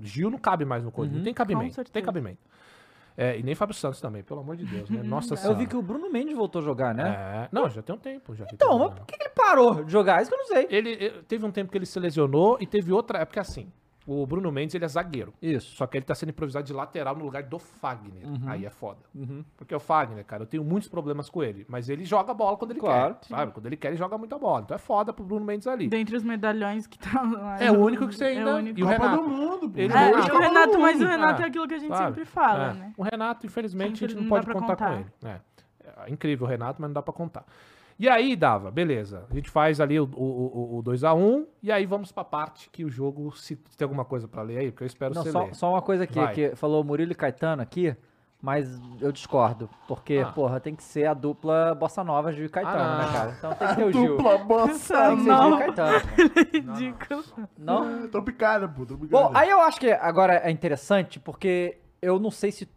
Gil 0.00 0.30
não 0.30 0.38
cabe 0.38 0.64
mais 0.64 0.82
no 0.84 0.90
coisa. 0.90 1.14
Não 1.14 1.22
tem 1.22 1.34
cabimento. 1.34 1.78
Uhum. 1.78 1.84
Tem 1.84 2.02
cabimento. 2.02 2.38
É, 3.16 3.38
e 3.38 3.42
nem 3.44 3.54
Fábio 3.54 3.74
Santos 3.76 4.00
também, 4.00 4.22
pelo 4.24 4.40
amor 4.40 4.56
de 4.56 4.64
Deus, 4.64 4.90
né? 4.90 5.02
Nossa 5.04 5.34
Eu 5.34 5.36
senhora. 5.36 5.58
vi 5.58 5.66
que 5.66 5.76
o 5.76 5.82
Bruno 5.82 6.10
Mendes 6.10 6.34
voltou 6.36 6.60
a 6.60 6.64
jogar, 6.64 6.92
né? 6.94 7.08
É, 7.44 7.48
não, 7.52 7.68
já 7.70 7.80
tem 7.82 7.94
um 7.94 7.98
tempo. 7.98 8.34
Já 8.34 8.44
Então, 8.52 8.78
mas 8.78 8.94
por 8.94 9.06
que 9.06 9.16
que 9.16 9.22
ele 9.22 9.32
parou 9.34 9.84
de 9.84 9.92
jogar? 9.92 10.20
Isso 10.20 10.30
que 10.30 10.34
eu 10.34 10.38
não 10.38 10.46
sei. 10.46 10.66
Ele, 10.70 10.90
ele- 10.90 11.22
teve 11.22 11.44
um 11.46 11.50
tempo 11.52 11.70
que 11.70 11.78
ele 11.78 11.86
se 11.86 11.98
lesionou 12.00 12.56
e 12.60 12.66
teve 12.66 12.92
outra 12.92 13.18
época 13.20 13.40
assim. 13.40 13.70
O 14.06 14.26
Bruno 14.26 14.52
Mendes, 14.52 14.74
ele 14.74 14.84
é 14.84 14.88
zagueiro. 14.88 15.32
Isso. 15.40 15.74
Só 15.76 15.86
que 15.86 15.96
ele 15.96 16.04
tá 16.04 16.14
sendo 16.14 16.28
improvisado 16.28 16.66
de 16.66 16.72
lateral 16.74 17.16
no 17.16 17.24
lugar 17.24 17.42
do 17.42 17.58
Fagner. 17.58 18.26
Uhum. 18.26 18.42
Aí 18.46 18.66
é 18.66 18.70
foda. 18.70 18.98
Porque 19.56 19.74
o 19.74 19.80
Fagner, 19.80 20.22
cara, 20.26 20.42
eu 20.42 20.46
tenho 20.46 20.62
muitos 20.62 20.88
problemas 20.90 21.30
com 21.30 21.42
ele. 21.42 21.64
Mas 21.68 21.88
ele 21.88 22.04
joga 22.04 22.34
bola 22.34 22.56
quando 22.58 22.72
ele 22.72 22.80
Claro. 22.80 23.14
quer. 23.14 23.28
Sabe? 23.28 23.52
Quando 23.52 23.64
ele 23.66 23.76
quer, 23.76 23.88
ele 23.88 23.96
joga 23.96 24.18
muita 24.18 24.38
bola. 24.38 24.60
Então 24.62 24.74
é 24.74 24.78
foda 24.78 25.10
pro 25.12 25.24
Bruno 25.24 25.44
Mendes 25.46 25.66
ali. 25.66 25.88
Dentre 25.88 26.16
os 26.16 26.22
medalhões 26.22 26.86
que 26.86 26.98
estão 27.02 27.32
lá. 27.32 27.58
É 27.58 27.70
o 27.72 27.78
único 27.78 28.06
que 28.06 28.14
você 28.14 28.24
ainda. 28.24 28.50
É 28.50 28.54
o 28.54 28.56
único. 28.58 28.78
E 28.80 28.82
o 28.82 28.86
Copa 28.86 28.98
Renato. 29.02 29.22
do 29.22 29.28
Mundo, 29.28 29.70
pô. 29.70 29.78
Ele 29.80 29.92
É, 29.92 30.10
e 30.10 30.12
o 30.30 30.38
Renato, 30.38 30.78
mas 30.80 31.00
o. 31.00 31.04
Renato 31.06 31.42
Ah, 31.42 31.44
é 31.44 31.48
aquilo 31.48 31.66
que 31.68 31.74
a 31.74 31.78
gente 31.78 31.88
sabe? 31.96 32.06
sempre 32.08 32.24
fala, 32.26 32.64
É. 32.70 32.74
né? 32.74 32.92
O 32.98 33.02
Renato, 33.02 33.46
infelizmente, 33.46 34.04
a 34.04 34.08
gente 34.08 34.16
não, 34.16 34.22
não 34.24 34.28
pode 34.28 34.44
pra 34.44 34.54
contar, 34.54 34.76
com 34.76 34.84
contar. 34.84 35.00
ele. 35.00 35.06
É. 35.24 35.40
É 36.06 36.10
incrível 36.10 36.46
o 36.46 36.50
Renato, 36.50 36.80
mas 36.80 36.88
não 36.90 36.94
dá 36.94 37.02
pra 37.02 37.12
contar. 37.14 37.44
E 37.98 38.08
aí, 38.08 38.34
Dava, 38.34 38.70
beleza. 38.70 39.24
A 39.30 39.34
gente 39.34 39.48
faz 39.50 39.80
ali 39.80 40.00
o, 40.00 40.04
o, 40.14 40.76
o, 40.76 40.78
o 40.78 40.82
2x1 40.82 41.44
e 41.62 41.70
aí 41.70 41.86
vamos 41.86 42.10
pra 42.10 42.24
parte 42.24 42.68
que 42.70 42.84
o 42.84 42.90
jogo, 42.90 43.30
se 43.36 43.54
tem 43.56 43.84
alguma 43.84 44.04
coisa 44.04 44.26
pra 44.26 44.42
ler 44.42 44.58
aí, 44.58 44.70
porque 44.70 44.82
eu 44.84 44.86
espero 44.88 45.14
Não, 45.14 45.22
você 45.22 45.30
só, 45.30 45.44
ler. 45.44 45.54
só 45.54 45.70
uma 45.70 45.82
coisa 45.82 46.04
aqui, 46.04 46.18
Vai. 46.18 46.34
que 46.34 46.56
falou 46.56 46.82
Murilo 46.82 47.12
e 47.12 47.14
Caetano 47.14 47.62
aqui, 47.62 47.96
mas 48.42 48.68
eu 49.00 49.12
discordo. 49.12 49.70
Porque, 49.86 50.22
Ah. 50.26 50.32
porra, 50.32 50.58
tem 50.60 50.74
que 50.74 50.82
ser 50.82 51.06
a 51.06 51.14
dupla 51.14 51.72
Bossa 51.74 52.02
Nova 52.02 52.32
Gil 52.32 52.46
e 52.46 52.48
Caetano, 52.48 52.76
Ah, 52.78 52.98
né, 52.98 53.04
não. 53.06 53.12
cara? 53.12 53.34
Então 53.38 53.54
tem 53.54 53.68
que 53.68 53.74
ter 53.76 53.84
o 53.84 53.92
Gil. 53.92 54.16
Dupla 54.16 54.38
bossa. 54.38 55.06
Tem 55.06 55.16
que 55.16 55.22
ser 55.22 55.30
Gil 55.30 55.32
Não. 55.38 55.54
e 55.54 55.58
Caetano. 55.58 55.98
Ridículo. 56.52 57.24
Não? 57.56 58.08
Tropicália, 58.08 58.68
pô. 58.68 58.84
Tropicália. 58.84 59.28
Bom, 59.28 59.32
aí 59.36 59.48
eu 59.48 59.60
acho 59.60 59.78
que 59.80 59.90
agora 59.92 60.34
é 60.36 60.50
interessante, 60.50 61.18
porque 61.20 61.78
eu 62.02 62.18
não 62.18 62.30
sei 62.30 62.50
se, 62.52 62.68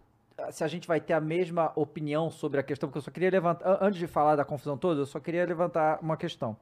se 0.52 0.64
a 0.64 0.68
gente 0.68 0.88
vai 0.88 1.00
ter 1.00 1.14
a 1.14 1.22
mesma 1.22 1.72
opinião 1.76 2.30
sobre 2.30 2.60
a 2.60 2.64
questão, 2.64 2.88
porque 2.90 2.98
eu 2.98 3.02
só 3.02 3.12
queria 3.12 3.30
levantar, 3.30 3.68
an- 3.70 3.78
antes 3.82 4.00
de 4.00 4.08
falar 4.08 4.36
da 4.36 4.46
confusão 4.46 4.78
toda, 4.78 5.02
eu 5.02 5.06
só 5.06 5.20
queria 5.20 5.46
levantar 5.46 6.00
uma 6.02 6.16
questão. 6.18 6.56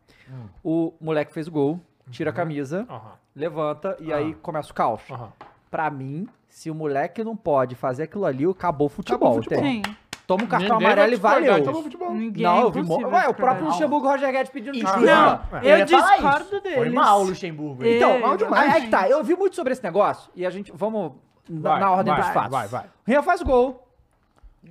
O 0.63 0.93
moleque 0.99 1.31
fez 1.33 1.47
o 1.47 1.51
gol, 1.51 1.79
tira 2.09 2.29
a 2.29 2.33
camisa, 2.33 2.85
Aham, 2.89 3.11
levanta 3.35 3.97
e 3.99 4.11
aí 4.13 4.33
começa 4.35 4.71
o 4.71 4.73
caos. 4.73 5.01
aham. 5.11 5.29
Pra 5.69 5.89
mim, 5.89 6.27
se 6.47 6.69
o 6.71 6.75
moleque 6.75 7.23
não 7.23 7.35
pode 7.35 7.75
fazer 7.75 8.03
aquilo 8.03 8.25
ali, 8.25 8.45
acabou 8.45 8.87
o 8.87 8.89
futebol. 8.89 9.17
Acabou 9.37 9.39
o 9.39 9.43
futebol. 9.43 9.95
Toma 10.25 10.43
um 10.43 10.47
cartão 10.47 10.77
Ninguém 10.79 10.87
amarelo 10.87 11.13
e 11.13 11.15
valeu. 11.17 11.41
disso. 11.53 11.61
Acabou 11.63 11.79
o 11.81 11.83
futebol. 11.83 12.13
Ninguém 12.13 12.43
Não, 12.43 12.57
é 12.57 12.63
eu 12.63 12.71
vi. 12.71 12.79
Ué, 12.81 13.27
o 13.29 13.33
próprio. 13.35 13.65
Luxemburgo 13.67 14.07
Roger 14.07 14.31
Guedes 14.31 14.51
pedindo 14.51 14.75
Isso. 14.75 14.83
desculpa. 14.85 15.05
Não, 15.05 15.59
Eu 15.61 15.69
eu 15.69 15.77
ia 15.77 15.87
falar 15.87 16.11
discordo 16.15 16.61
deles. 16.61 16.77
Foi 16.79 16.89
mal 16.89 17.19
o 17.19 17.23
Luxemburgo. 17.25 17.85
Então, 17.85 18.09
É, 18.11 18.19
mal 18.19 18.35
demais. 18.37 18.73
aí 18.73 18.77
é 18.77 18.85
que 18.85 18.89
tá. 18.89 19.07
Eu 19.07 19.23
vi 19.23 19.35
muito 19.35 19.55
sobre 19.55 19.73
esse 19.73 19.83
negócio 19.83 20.31
e 20.35 20.43
a 20.43 20.49
gente. 20.49 20.71
Vamos 20.73 21.11
na, 21.47 21.69
Vai, 21.69 21.79
na 21.79 21.91
ordem 21.91 22.13
vai, 22.13 22.23
dos 22.23 22.31
fatos. 22.33 22.51
vai, 22.51 22.67
vai. 22.67 22.85
Rian 23.05 23.21
faz 23.21 23.41
gol. 23.41 23.81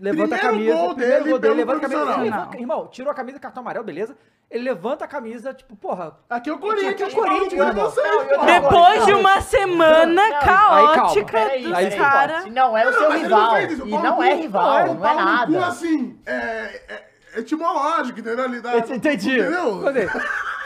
levanta 0.00 0.34
a 0.34 0.38
Primeiro 0.38 0.72
camisa. 0.72 0.74
gol 0.76 0.94
primeiro 0.94 1.18
dele 1.22 1.30
gol 1.30 1.38
dele, 1.38 1.54
levanta 1.54 1.86
a 1.86 1.88
camisa. 1.88 2.16
levanta- 2.16 2.58
irmão, 2.58 2.86
tirou 2.88 3.10
a 3.12 3.14
camisa, 3.14 3.38
cartão 3.38 3.60
amarelo, 3.62 3.84
beleza. 3.84 4.16
Ele 4.50 4.64
levanta 4.64 5.04
a 5.04 5.08
camisa, 5.08 5.54
tipo, 5.54 5.74
porra. 5.76 6.16
Aqui 6.28 6.50
é 6.50 6.52
o 6.52 6.56
Aqui 6.56 6.64
é 6.64 6.68
o 6.68 6.74
Corinthians, 6.74 7.14
Corinthians, 7.14 7.68
é 7.68 7.72
vocês, 7.72 8.26
Depois 8.44 9.04
de 9.06 9.12
Não, 9.12 9.20
uma 9.20 9.40
semana 9.40 10.28
Não, 10.30 10.40
caótica 10.40 11.32
Peraí, 11.32 11.62
dos 11.62 11.72
peraí, 11.72 11.96
caras. 11.98 12.42
Se 12.42 12.50
não 12.50 12.76
é 12.76 12.88
o 12.88 12.92
seu 12.92 13.08
não 13.08 13.18
rival. 13.18 13.60
isso, 13.62 13.86
E 13.86 13.90
não 13.90 14.22
é 14.22 14.34
rival, 14.34 14.94
Não, 14.94 15.06
é 15.06 15.14
nada. 15.14 15.66
assim, 15.66 16.18
é, 16.26 16.32
é, 16.34 17.04
é 17.34 17.38
etimológico, 17.40 18.18
entendeu? 18.20 18.46
Entendi. 18.94 19.38
Entendeu? 19.40 19.82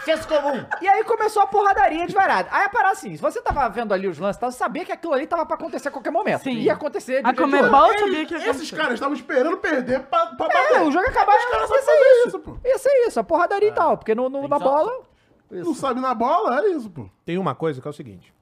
Senso 0.05 0.27
comum. 0.29 0.65
E 0.81 0.89
aí 0.89 1.05
começou 1.05 1.43
a 1.43 1.47
porradaria 1.47 2.07
de 2.07 2.15
varada. 2.15 2.49
Aí 2.53 2.65
a 2.65 2.69
parada 2.69 2.93
assim, 2.93 3.15
se 3.15 3.21
você 3.21 3.41
tava 3.43 3.69
vendo 3.69 3.93
ali 3.93 4.07
os 4.09 4.19
lances, 4.19 4.41
tava 4.41 4.53
sabia 4.53 4.85
que 4.85 4.93
aquilo 4.93 5.13
ali 5.13 5.27
tava 5.27 5.45
pra 5.45 5.57
acontecer 5.57 5.89
a 5.89 5.91
qualquer 5.91 6.11
momento. 6.11 6.43
Sim. 6.45 6.53
Ia 6.53 6.73
acontecer 6.75 7.23
de 7.23 7.29
A 7.29 7.35
Comebol 7.35 7.89
sabia 7.99 8.25
que 8.27 8.35
ia 8.35 8.39
Esses 8.39 8.49
acontecer. 8.51 8.77
caras 8.77 8.95
estavam 8.95 9.15
esperando 9.15 9.57
perder 9.59 10.01
pra, 10.05 10.27
pra 10.29 10.47
É, 10.47 10.49
bater. 10.49 10.83
o 10.87 10.91
jogo 10.91 11.05
ia 11.05 11.11
acabar, 11.11 11.37
Os 11.37 11.45
caras 11.45 11.71
ia 11.71 11.77
ser 11.79 11.83
fazer 11.85 11.99
isso. 12.01 12.29
isso, 12.29 12.39
pô. 12.41 12.57
Ia 12.65 12.79
ser 12.79 13.07
isso, 13.07 13.21
a 13.21 13.25
porradaria 13.25 13.69
e 13.69 13.73
tal, 13.73 13.99
porque 13.99 14.15
no, 14.15 14.29
no- 14.29 14.49
na 14.49 14.59
bola... 14.59 15.03
Não 15.51 15.75
sabe 15.75 16.01
na 16.01 16.15
bola, 16.15 16.61
é 16.61 16.69
isso, 16.71 16.91
pô. 16.91 17.09
Tem 17.25 17.39
uma 17.39 17.55
coisa 17.55 17.81
que 17.81 17.87
é 17.89 17.91
o 17.91 17.95
seguinte. 17.95 18.35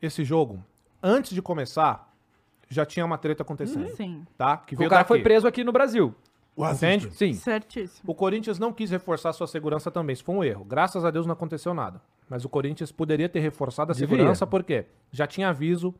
Esse 0.00 0.22
jogo, 0.24 0.62
antes 1.02 1.32
de 1.32 1.40
começar, 1.40 2.10
já 2.68 2.84
tinha 2.84 3.04
uma 3.06 3.16
treta 3.18 3.42
acontecendo. 3.42 3.88
Sim, 3.96 4.26
Tá? 4.36 4.58
Que 4.58 4.74
O 4.74 4.88
cara 4.88 5.04
foi 5.04 5.18
daqui. 5.18 5.24
preso 5.24 5.46
aqui 5.48 5.64
no 5.64 5.72
Brasil. 5.72 6.14
O 6.56 6.68
Entende? 6.70 7.10
Sim. 7.12 7.32
certíssimo. 7.34 8.02
O 8.10 8.14
Corinthians 8.14 8.58
não 8.58 8.72
quis 8.72 8.90
reforçar 8.90 9.32
sua 9.32 9.46
segurança 9.46 9.90
também. 9.90 10.14
Isso 10.14 10.22
foi 10.24 10.34
um 10.34 10.44
erro. 10.44 10.64
Graças 10.64 11.04
a 11.04 11.10
Deus 11.10 11.26
não 11.26 11.32
aconteceu 11.32 11.74
nada. 11.74 12.00
Mas 12.28 12.44
o 12.44 12.48
Corinthians 12.48 12.92
poderia 12.92 13.28
ter 13.28 13.40
reforçado 13.40 13.90
a 13.90 13.94
Devia. 13.94 14.08
segurança 14.16 14.46
porque 14.46 14.86
já 15.10 15.26
tinha 15.26 15.48
aviso 15.48 15.92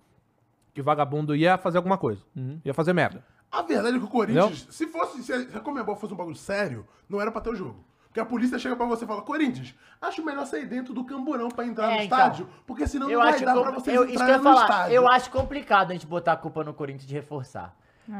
que 0.72 0.80
vagabundo 0.80 1.34
ia 1.34 1.58
fazer 1.58 1.78
alguma 1.78 1.98
coisa. 1.98 2.22
Ia 2.64 2.72
fazer 2.72 2.92
merda. 2.92 3.24
A 3.50 3.62
verdade 3.62 3.96
é 3.96 3.98
que 3.98 4.04
o 4.04 4.08
Corinthians, 4.08 4.66
se 4.70 4.86
fosse, 4.86 5.22
se 5.22 5.32
a 5.32 5.60
Comebol 5.60 5.96
fosse 5.96 6.12
um 6.12 6.16
bagulho 6.16 6.36
sério, 6.36 6.86
não 7.08 7.20
era 7.20 7.30
pra 7.30 7.40
ter 7.40 7.50
o 7.50 7.54
jogo. 7.56 7.84
Porque 8.06 8.20
a 8.20 8.24
polícia 8.24 8.56
chega 8.60 8.76
pra 8.76 8.86
você 8.86 9.04
e 9.04 9.08
fala, 9.08 9.22
Corinthians, 9.22 9.74
acho 10.00 10.24
melhor 10.24 10.46
sair 10.46 10.66
dentro 10.66 10.94
do 10.94 11.04
camburão 11.04 11.48
pra 11.48 11.66
entrar 11.66 11.86
É, 11.92 11.96
no 11.98 12.02
então. 12.04 12.16
estádio, 12.18 12.48
porque 12.64 12.86
senão 12.86 13.08
não 13.08 13.18
vai 13.18 13.34
acho, 13.34 13.44
dar 13.44 13.60
pra 13.60 13.70
vocês 13.72 13.94
eu, 13.96 14.04
isso 14.04 14.12
que 14.12 14.12
eu 14.12 14.14
entrarem 14.14 14.34
ia 14.34 14.38
no 14.38 14.44
falar, 14.44 14.62
estádio. 14.62 14.94
eu 14.94 15.08
acho 15.08 15.30
complicado 15.32 15.90
a 15.90 15.94
gente 15.94 16.06
botar 16.06 16.32
a 16.32 16.36
culpa 16.36 16.62
no 16.62 16.72
Corinthians 16.72 17.06
de 17.08 17.14
reforçar. 17.14 17.76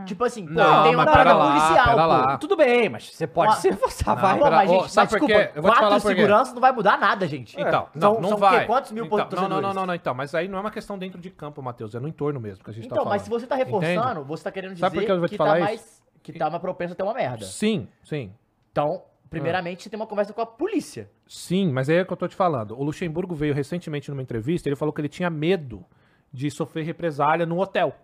Tipo 0.06 0.24
assim, 0.24 0.46
pô, 0.46 0.52
Não, 0.54 0.82
tem 0.82 0.94
uma 0.94 1.04
parada 1.04 1.34
lá, 1.34 1.46
policial, 1.52 1.90
pô. 1.90 2.06
lá. 2.06 2.38
Tudo 2.38 2.56
bem, 2.56 2.88
mas 2.88 3.14
você 3.14 3.26
pode 3.26 3.52
Ó, 3.52 3.56
se 3.56 3.68
reforçar, 3.68 4.14
não, 4.14 4.22
vai. 4.22 4.38
Pô, 4.38 4.50
mas, 4.50 4.70
gente, 4.70 4.90
sabe 4.90 5.12
mas 5.12 5.20
desculpa, 5.20 5.50
Eu 5.54 5.62
vou 5.62 5.70
te 5.72 5.78
falar 5.78 6.00
segurança 6.00 6.54
não 6.54 6.60
vai 6.60 6.72
mudar 6.72 6.98
nada, 6.98 7.26
gente. 7.26 7.60
Então, 7.60 7.88
São- 7.92 8.14
não, 8.14 8.20
não 8.20 8.28
são 8.30 8.38
vai. 8.38 8.66
Quantos 8.66 8.92
mil 8.92 9.04
então, 9.04 9.18
não, 9.30 9.48
não, 9.48 9.60
não, 9.60 9.74
não, 9.74 9.86
não, 9.86 9.94
então. 9.94 10.14
Mas 10.14 10.34
aí 10.34 10.48
não 10.48 10.56
é 10.56 10.60
uma 10.62 10.70
questão 10.70 10.96
dentro 10.98 11.20
de 11.20 11.28
campo, 11.28 11.62
Matheus. 11.62 11.94
É 11.94 12.00
no 12.00 12.08
entorno 12.08 12.40
mesmo 12.40 12.64
que 12.64 12.70
a 12.70 12.72
gente 12.72 12.84
tá 12.84 12.94
Então, 12.94 13.04
falando. 13.04 13.12
mas 13.12 13.22
se 13.22 13.28
você 13.30 13.46
tá 13.46 13.56
reforçando, 13.56 14.24
você 14.24 14.44
tá 14.44 14.50
querendo 14.50 14.70
dizer 14.72 14.80
Sabe 14.86 15.04
que 15.04 15.12
eu 15.12 15.18
vou 15.18 15.28
te 15.28 15.32
que, 15.32 15.36
falar 15.36 15.50
tá 15.50 15.58
isso? 15.58 15.64
mais, 15.66 16.02
que 16.22 16.32
tá 16.32 16.48
mais 16.48 16.62
propenso 16.62 16.94
a 16.94 16.96
ter 16.96 17.02
uma 17.02 17.12
merda. 17.14 17.44
Sim, 17.44 17.86
sim. 18.02 18.32
Então, 18.72 19.02
primeiramente, 19.28 19.82
você 19.82 19.90
tem 19.90 19.98
uma 20.00 20.06
conversa 20.06 20.32
com 20.32 20.40
a 20.40 20.46
polícia. 20.46 21.10
Sim, 21.26 21.70
mas 21.72 21.90
é 21.90 22.00
o 22.00 22.06
que 22.06 22.12
eu 22.12 22.16
tô 22.16 22.26
te 22.26 22.34
falando. 22.36 22.70
O 22.78 22.82
Luxemburgo 22.82 23.34
veio 23.34 23.52
recentemente 23.52 24.10
numa 24.10 24.22
entrevista, 24.22 24.66
ele 24.66 24.76
falou 24.76 24.94
que 24.94 25.00
ele 25.00 25.08
tinha 25.10 25.28
medo 25.28 25.84
de 26.32 26.50
sofrer 26.50 26.84
represália 26.86 27.44
no 27.44 27.60
hotel. 27.60 27.94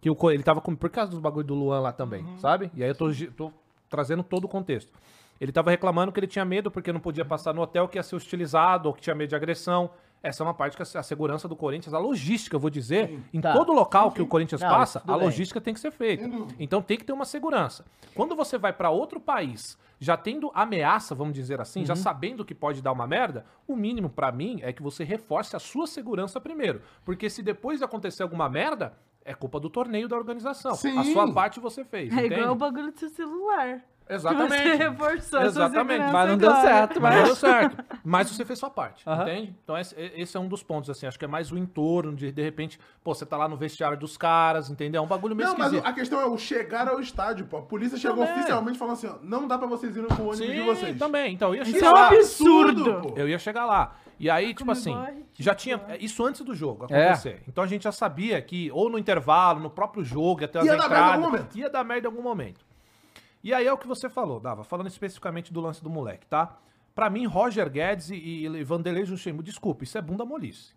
Que 0.00 0.10
o, 0.10 0.30
ele 0.30 0.42
tava 0.42 0.60
com. 0.60 0.74
Por 0.76 0.90
causa 0.90 1.10
dos 1.10 1.20
bagulho 1.20 1.46
do 1.46 1.54
Luan 1.54 1.80
lá 1.80 1.92
também, 1.92 2.24
sabe? 2.38 2.70
E 2.74 2.82
aí 2.82 2.90
eu 2.90 2.94
tô, 2.94 3.10
tô 3.36 3.52
trazendo 3.88 4.22
todo 4.22 4.44
o 4.44 4.48
contexto. 4.48 4.92
Ele 5.40 5.52
tava 5.52 5.70
reclamando 5.70 6.10
que 6.12 6.18
ele 6.20 6.26
tinha 6.26 6.44
medo 6.44 6.70
porque 6.70 6.92
não 6.92 7.00
podia 7.00 7.24
passar 7.24 7.54
no 7.54 7.62
hotel, 7.62 7.86
que 7.88 7.96
ia 7.96 8.02
ser 8.02 8.16
hostilizado, 8.16 8.88
ou 8.88 8.94
que 8.94 9.00
tinha 9.00 9.14
medo 9.14 9.28
de 9.30 9.36
agressão. 9.36 9.88
Essa 10.20 10.42
é 10.42 10.44
uma 10.44 10.52
parte 10.52 10.76
que 10.76 10.82
a, 10.82 11.00
a 11.00 11.02
segurança 11.04 11.46
do 11.46 11.54
Corinthians, 11.54 11.94
a 11.94 11.98
logística, 11.98 12.56
eu 12.56 12.60
vou 12.60 12.68
dizer, 12.70 13.20
em 13.32 13.40
Tá. 13.40 13.52
todo 13.52 13.72
local 13.72 14.10
que 14.10 14.20
o 14.20 14.26
Corinthians 14.26 14.60
Não, 14.60 14.68
passa, 14.68 15.00
a 15.06 15.12
bem. 15.16 15.24
logística 15.26 15.60
tem 15.60 15.72
que 15.72 15.78
ser 15.78 15.92
feita. 15.92 16.28
Então 16.58 16.82
tem 16.82 16.98
que 16.98 17.04
ter 17.04 17.12
uma 17.12 17.24
segurança. 17.24 17.84
Quando 18.16 18.34
você 18.34 18.58
vai 18.58 18.72
pra 18.72 18.90
outro 18.90 19.20
país, 19.20 19.78
já 20.00 20.16
tendo 20.16 20.50
ameaça, 20.52 21.14
vamos 21.14 21.34
dizer 21.34 21.60
assim, 21.60 21.80
Uhum. 21.80 21.86
já 21.86 21.94
sabendo 21.94 22.44
que 22.44 22.52
pode 22.52 22.82
dar 22.82 22.90
uma 22.90 23.06
merda, 23.06 23.46
o 23.64 23.76
mínimo 23.76 24.10
pra 24.10 24.32
mim 24.32 24.58
é 24.62 24.72
que 24.72 24.82
você 24.82 25.04
reforce 25.04 25.54
a 25.54 25.60
sua 25.60 25.86
segurança 25.86 26.40
primeiro. 26.40 26.82
Porque 27.04 27.30
se 27.30 27.40
depois 27.40 27.80
acontecer 27.80 28.24
alguma 28.24 28.48
merda, 28.48 28.94
é 29.24 29.34
culpa 29.34 29.58
do 29.60 29.68
torneio 29.70 30.08
da 30.08 30.16
organização. 30.16 30.74
Sim. 30.74 30.98
A 30.98 31.04
sua 31.04 31.32
parte 31.32 31.60
você 31.60 31.84
fez, 31.84 32.10
É 32.12 32.16
entende? 32.26 32.34
igual 32.40 32.52
o 32.52 32.56
bagulho 32.56 32.90
do 32.92 32.98
seu 32.98 33.08
celular. 33.08 33.76
Que 34.06 34.14
você 34.14 34.14
Exatamente. 34.14 34.76
reforçou 34.78 35.42
Exatamente. 35.42 36.10
Mas 36.10 36.30
não 36.30 36.38
deu 36.38 36.48
agora. 36.48 36.66
certo, 36.66 36.98
Mas 36.98 37.10
não 37.14 37.20
mas... 37.20 37.28
deu 37.28 37.36
certo. 37.36 37.84
Mas 38.02 38.30
você 38.30 38.42
fez 38.42 38.58
sua 38.58 38.70
parte, 38.70 39.04
entende? 39.06 39.54
Então 39.62 39.76
esse, 39.76 39.94
esse 40.16 40.34
é 40.34 40.40
um 40.40 40.48
dos 40.48 40.62
pontos, 40.62 40.88
assim. 40.88 41.06
Acho 41.06 41.18
que 41.18 41.26
é 41.26 41.28
mais 41.28 41.52
o 41.52 41.58
entorno 41.58 42.16
de, 42.16 42.32
de 42.32 42.40
repente, 42.42 42.80
pô, 43.04 43.14
você 43.14 43.26
tá 43.26 43.36
lá 43.36 43.46
no 43.46 43.56
vestiário 43.58 43.98
dos 43.98 44.16
caras, 44.16 44.70
entendeu? 44.70 45.02
É 45.02 45.04
um 45.04 45.06
bagulho 45.08 45.36
meio 45.36 45.50
Não, 45.50 45.58
mas 45.58 45.66
esquisito. 45.66 45.86
a 45.86 45.92
questão 45.92 46.20
é 46.22 46.24
o 46.26 46.38
chegar 46.38 46.88
ao 46.88 46.98
estádio, 47.00 47.44
pô. 47.44 47.58
A 47.58 47.62
polícia 47.62 47.98
chegou 47.98 48.24
Também. 48.24 48.32
oficialmente 48.38 48.78
falando 48.78 48.94
assim, 48.94 49.08
ó, 49.08 49.16
não 49.22 49.46
dá 49.46 49.58
pra 49.58 49.66
vocês 49.66 49.94
irem 49.94 50.08
com 50.08 50.22
o 50.22 50.28
ônibus 50.28 50.38
de 50.38 50.56
Sim, 50.56 50.64
vocês. 50.64 50.98
também. 50.98 51.34
Então, 51.34 51.48
eu 51.54 51.56
ia 51.56 51.62
Isso 51.64 51.72
chegar 51.72 51.90
é 51.90 51.92
um 51.92 52.18
absurdo. 52.18 53.00
pô. 53.02 53.12
Eu 53.14 53.28
ia 53.28 53.38
chegar 53.38 53.66
lá. 53.66 53.94
E 54.18 54.28
aí, 54.28 54.52
tipo 54.52 54.70
assim, 54.70 54.94
é 54.94 55.00
ridículo, 55.10 55.26
já 55.38 55.54
tinha. 55.54 55.80
Isso 56.00 56.24
antes 56.24 56.40
do 56.42 56.54
jogo 56.54 56.86
É. 56.90 57.06
acontecer. 57.10 57.42
Então 57.46 57.62
a 57.62 57.66
gente 57.66 57.84
já 57.84 57.92
sabia 57.92 58.40
que, 58.42 58.70
ou 58.72 58.90
no 58.90 58.98
intervalo, 58.98 59.60
no 59.60 59.70
próprio 59.70 60.04
jogo, 60.04 60.46
ter 60.48 60.58
as 60.58 60.64
Ia 60.66 60.76
dar 60.76 60.84
entradas. 60.86 61.14
algum 61.14 61.30
momento. 61.30 61.56
Ia 61.58 61.70
dar 61.70 61.84
merda 61.84 62.08
em 62.08 62.10
algum 62.10 62.22
momento. 62.22 62.66
E 63.44 63.54
aí 63.54 63.66
é 63.66 63.72
o 63.72 63.78
que 63.78 63.86
você 63.86 64.08
falou, 64.08 64.40
Dava, 64.40 64.64
falando 64.64 64.88
especificamente 64.88 65.52
do 65.52 65.60
lance 65.60 65.82
do 65.82 65.88
moleque, 65.88 66.26
tá? 66.26 66.56
Pra 66.94 67.08
mim, 67.08 67.26
Roger 67.26 67.70
Guedes 67.70 68.10
e, 68.10 68.16
e 68.16 68.64
Vanderlei 68.64 69.04
Luxemburgo, 69.04 69.44
desculpa, 69.44 69.84
isso 69.84 69.96
é 69.96 70.02
bunda 70.02 70.24
molice. 70.24 70.74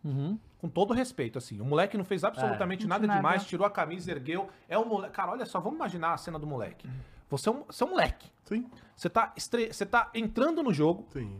Com 0.59 0.69
todo 0.69 0.93
respeito, 0.93 1.39
assim. 1.39 1.59
O 1.59 1.65
moleque 1.65 1.97
não 1.97 2.05
fez 2.05 2.23
absolutamente 2.23 2.85
É, 2.85 2.87
nada, 2.87 3.07
nada. 3.07 3.17
demais, 3.17 3.43
tirou 3.47 3.65
a 3.65 3.71
camisa, 3.71 4.11
ergueu. 4.11 4.47
É 4.69 4.77
um 4.77 4.85
moleque. 4.85 5.13
Cara, 5.15 5.31
olha 5.31 5.47
só, 5.47 5.59
vamos 5.59 5.77
imaginar 5.77 6.13
a 6.13 6.17
cena 6.17 6.37
do 6.37 6.45
moleque. 6.45 6.87
Você 7.31 7.49
é 7.49 7.51
um, 7.51 7.63
você 7.63 7.83
é 7.83 7.87
um 7.87 7.89
moleque. 7.89 8.29
Sim, 8.43 8.69
Você 8.95 9.09
tá, 9.09 9.33
estre... 9.35 9.73
você 9.73 9.83
tá 9.85 10.11
entrando 10.13 10.61
no 10.61 10.71
jogo, 10.71 11.07
sim. 11.11 11.39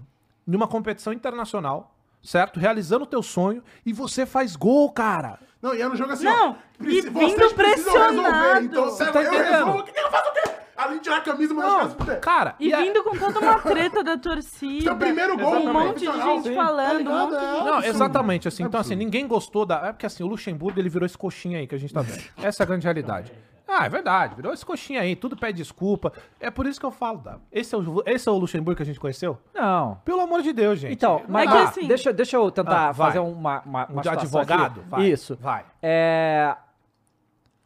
Numa 0.52 0.68
competição 0.68 1.12
internacional, 1.14 1.96
certo? 2.24 2.60
Realizando 2.60 3.04
o 3.04 3.08
teu 3.08 3.24
sonho 3.24 3.64
e 3.86 3.92
você 3.94 4.26
faz 4.26 4.56
gol, 4.56 4.92
cara. 4.92 5.40
Não, 5.62 5.74
e 5.76 5.82
era 5.82 5.90
um 5.92 5.96
jogo 5.96 6.12
assim, 6.14 6.26
Não, 6.26 6.52
ó. 6.52 6.56
e 6.84 7.02
vocês 7.02 7.04
vindo 7.06 7.16
resolver, 7.28 7.54
pressionado. 7.56 8.66
Então, 8.66 8.86
Você 8.86 9.06
tá 9.12 9.22
eu 9.22 9.28
entendendo? 9.34 9.52
resolvo, 9.52 9.78
o 9.80 9.84
que 9.84 10.00
eu 10.00 10.10
faço 10.12 10.30
o 10.30 10.34
quê? 10.34 10.42
Além 10.76 10.98
de 10.98 11.04
tirar 11.04 11.18
a 11.18 11.22
camisa, 11.22 11.54
mas 11.54 11.66
Não, 11.66 11.96
caras 11.96 12.20
cara, 12.22 12.56
E 12.60 12.74
a- 12.74 12.82
vindo 12.82 13.04
com 13.04 13.16
toda 13.16 13.40
uma 13.40 13.60
treta 13.62 14.04
da 14.04 14.18
torcida. 14.18 14.82
Seu 14.86 14.96
primeiro 14.96 15.38
gol, 15.38 15.58
um 15.58 15.72
monte 15.74 16.00
de 16.00 16.06
gente 16.06 16.44
sim. 16.48 16.56
falando, 16.56 17.04
Tá 17.04 17.12
um 17.12 17.20
monte 17.20 17.30
de 17.40 17.46
É. 17.46 17.64
Não, 17.64 17.84
exatamente, 17.84 18.48
assim. 18.48 18.64
Então, 18.64 18.80
assim, 18.80 18.94
Absurdo. 18.94 19.06
ninguém 19.06 19.28
gostou 19.28 19.64
da. 19.64 19.90
É 19.90 19.92
porque, 19.92 20.08
assim, 20.08 20.24
o 20.24 20.28
Luxemburgo, 20.28 20.80
ele 20.80 20.90
virou 20.90 21.06
esse 21.06 21.16
coxinha 21.16 21.60
aí 21.60 21.68
que 21.68 21.76
a 21.76 21.78
gente 21.78 21.94
tá 21.94 22.02
vendo. 22.02 22.24
Essa 22.42 22.64
é 22.64 22.66
a 22.66 22.68
grande 22.68 22.84
realidade. 22.86 23.32
Ah, 23.74 23.86
é 23.86 23.90
verdade, 23.90 24.36
virou 24.36 24.54
esse 24.54 24.66
coxinha 24.66 25.00
aí, 25.02 25.16
tudo 25.16 25.38
pede 25.38 25.58
desculpa. 25.60 26.12
É 26.40 26.52
por 26.52 26.66
isso 26.66 26.80
que 26.80 26.86
eu 26.86 26.92
falo, 26.92 27.20
Dava. 27.20 27.42
Esse 27.52 27.74
é 27.74 27.78
o, 27.78 28.04
esse 28.06 28.28
é 28.28 28.32
o 28.32 28.38
Luxemburgo 28.38 28.76
que 28.76 28.84
a 28.84 28.86
gente 28.86 29.00
conheceu? 29.00 29.38
Não. 29.54 29.96
Pelo 30.04 30.20
amor 30.22 30.42
de 30.42 30.52
Deus, 30.52 30.78
gente. 30.80 30.94
Então, 30.94 31.22
mas 31.28 31.50
que 31.50 31.58
ah, 31.58 31.64
assim- 31.64 31.88
deixa, 31.88 32.12
deixa 32.12 32.36
eu 32.36 32.52
tentar 32.52 32.90
Ah, 32.90 32.94
fazer 32.94 33.20
uma, 33.20 33.62
uma, 33.62 33.88
Um 33.90 33.94
uma 33.94 34.02
de 34.02 34.10
situação 34.10 34.40
advogado? 34.42 34.80
aqui. 34.82 34.90
Vai. 34.90 35.06
Isso. 35.06 35.38
Vai. 35.40 35.66
É, 35.82 36.56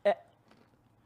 é- 0.04 0.18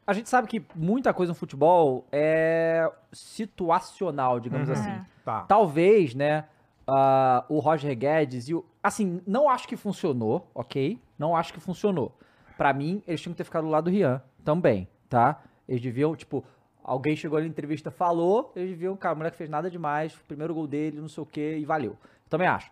A 0.06 0.12
gente 0.12 0.28
sabe 0.28 0.46
que 0.48 0.62
muita 0.74 1.14
coisa 1.14 1.30
no 1.30 1.34
futebol 1.36 2.04
é 2.12 2.90
situacional, 3.12 4.38
digamos 4.38 4.68
Uhum. 4.68 4.74
assim. 4.74 4.90
É. 4.90 5.04
Tá. 5.24 5.40
Talvez, 5.42 6.14
né, 6.14 6.44
ah, 6.86 7.44
o 7.48 7.58
Roger 7.58 7.96
Guedes 7.96 8.48
e 8.48 8.54
o... 8.54 8.64
Assim, 8.82 9.20
não 9.26 9.48
acho 9.48 9.68
que 9.68 9.76
funcionou, 9.76 10.50
ok? 10.54 10.98
Não 11.18 11.36
acho 11.36 11.52
que 11.52 11.60
funcionou. 11.60 12.12
Pra 12.56 12.72
mim, 12.72 13.02
eles 13.06 13.20
tinham 13.20 13.32
que 13.32 13.38
ter 13.38 13.44
ficado 13.44 13.64
do 13.64 13.70
lado 13.70 13.84
do 13.84 13.90
Rian 13.90 14.22
também, 14.40 14.88
tá? 15.08 15.42
Eles 15.68 15.82
deviam, 15.82 16.14
tipo, 16.16 16.44
alguém 16.82 17.14
chegou 17.16 17.38
ali 17.38 17.46
na 17.46 17.50
entrevista, 17.52 17.90
falou, 17.90 18.52
eles 18.56 18.70
deviam, 18.70 18.96
cara, 18.96 19.14
o 19.14 19.18
moleque 19.18 19.36
fez 19.36 19.48
nada 19.48 19.70
demais, 19.70 20.14
primeiro 20.26 20.54
gol 20.54 20.66
dele, 20.66 21.00
não 21.00 21.08
sei 21.08 21.22
o 21.22 21.26
quê, 21.26 21.58
e 21.58 21.64
valeu. 21.64 21.96
Também 22.28 22.48
acho. 22.48 22.70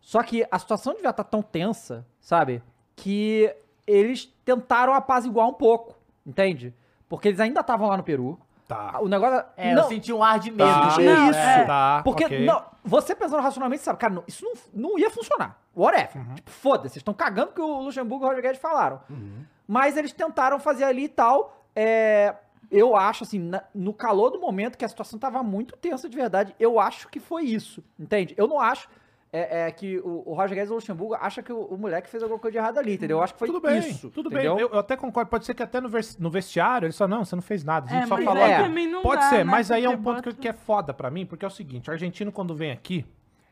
Só 0.00 0.22
que 0.22 0.46
a 0.50 0.58
situação 0.58 0.94
devia 0.94 1.10
estar 1.10 1.24
tão 1.24 1.42
tensa, 1.42 2.06
sabe? 2.20 2.62
Que 2.94 3.52
eles 3.86 4.26
tentaram 4.44 4.94
apaziguar 4.94 5.48
um 5.48 5.52
pouco, 5.52 5.96
entende? 6.24 6.72
Porque 7.08 7.28
eles 7.28 7.40
ainda 7.40 7.60
estavam 7.60 7.88
lá 7.88 7.96
no 7.96 8.02
Peru. 8.02 8.38
Tá. 8.68 8.98
O 9.00 9.08
negócio... 9.08 9.44
É, 9.56 9.74
não, 9.74 9.82
eu 9.84 9.88
senti 9.88 10.12
um 10.12 10.22
ar 10.22 10.40
de 10.40 10.50
medo. 10.50 10.68
Tá, 10.68 10.88
de 10.88 11.04
não, 11.04 11.26
medo, 11.26 11.36
é. 11.36 11.64
Tá, 11.64 12.02
porque 12.04 12.24
ok. 12.24 12.44
não, 12.44 12.64
você 12.84 13.14
pensando 13.14 13.40
racionalmente, 13.40 13.82
sabe, 13.82 13.98
cara, 13.98 14.14
não- 14.14 14.24
isso 14.26 14.44
não, 14.44 14.54
não 14.90 14.98
ia 14.98 15.08
funcionar. 15.10 15.60
Whatever. 15.74 16.16
Uhum. 16.16 16.34
Tipo, 16.34 16.50
foda-se, 16.50 16.94
vocês 16.94 16.96
estão 16.96 17.14
cagando 17.14 17.52
que 17.52 17.60
o 17.60 17.80
Luxemburgo 17.82 18.24
e 18.24 18.26
o 18.26 18.28
Roger 18.28 18.42
Guedes 18.42 18.60
falaram. 18.60 19.00
Uhum. 19.08 19.44
Mas 19.66 19.96
eles 19.96 20.12
tentaram 20.12 20.58
fazer 20.58 20.84
ali 20.84 21.04
e 21.04 21.08
tal. 21.08 21.64
é, 21.74 22.34
eu 22.70 22.96
acho, 22.96 23.22
assim, 23.22 23.38
na- 23.38 23.62
no 23.74 23.92
calor 23.92 24.30
do 24.30 24.40
momento 24.40 24.76
que 24.78 24.84
a 24.84 24.88
situação 24.88 25.18
tava 25.20 25.40
muito 25.42 25.76
tensa 25.76 26.08
de 26.08 26.16
verdade, 26.16 26.54
eu 26.58 26.80
acho 26.80 27.06
que 27.08 27.20
foi 27.20 27.44
isso, 27.44 27.84
entende? 27.98 28.34
Eu 28.36 28.48
não 28.48 28.58
acho 28.60 28.88
é, 29.32 29.66
é, 29.66 29.70
que 29.70 29.98
o, 29.98 30.22
o 30.26 30.34
Roger 30.34 30.54
Guedes 30.56 30.70
e 30.70 30.72
o 30.72 30.76
Luxemburgo 30.76 31.14
acha 31.14 31.42
que 31.42 31.52
o, 31.52 31.60
o 31.60 31.76
moleque 31.76 32.08
fez 32.08 32.22
alguma 32.22 32.40
coisa 32.40 32.52
de 32.52 32.58
errado 32.58 32.78
ali, 32.78 32.94
entendeu? 32.94 33.18
Eu 33.18 33.22
acho 33.22 33.34
que 33.34 33.38
foi 33.38 33.48
Tudo 33.48 33.60
bem, 33.60 33.78
isso. 33.78 34.08
tudo 34.10 34.30
entendeu? 34.30 34.54
bem. 34.54 34.62
Eu, 34.64 34.70
eu 34.70 34.78
até 34.78 34.96
concordo. 34.96 35.28
Pode 35.30 35.44
ser 35.44 35.52
que 35.54 35.62
até 35.62 35.80
no, 35.80 35.88
vers- 35.88 36.16
no 36.16 36.30
vestiário 36.30 36.86
eles 36.86 36.96
falam, 36.96 37.18
não, 37.18 37.24
você 37.24 37.36
não 37.36 37.42
fez 37.42 37.62
nada. 37.62 37.86
A 37.86 37.92
gente 37.94 38.04
É, 38.04 38.06
só 38.06 38.16
falou. 38.16 38.42
aí 38.42 38.54
aqui." 38.54 38.62
também 38.64 38.86
não 38.88 39.02
Pode 39.02 39.20
dá, 39.20 39.28
ser, 39.28 39.36
né, 39.38 39.44
mas 39.44 39.70
aí 39.70 39.84
é 39.84 39.90
um 39.90 40.02
ponto 40.02 40.22
que, 40.22 40.28
bota- 40.30 40.40
que 40.40 40.48
é 40.48 40.52
foda 40.54 40.94
pra 40.94 41.10
mim, 41.10 41.26
porque 41.26 41.44
é 41.44 41.48
o 41.48 41.50
seguinte: 41.50 41.90
o 41.90 41.92
argentino, 41.92 42.32
quando 42.32 42.54
vem 42.54 42.72
aqui, 42.72 43.04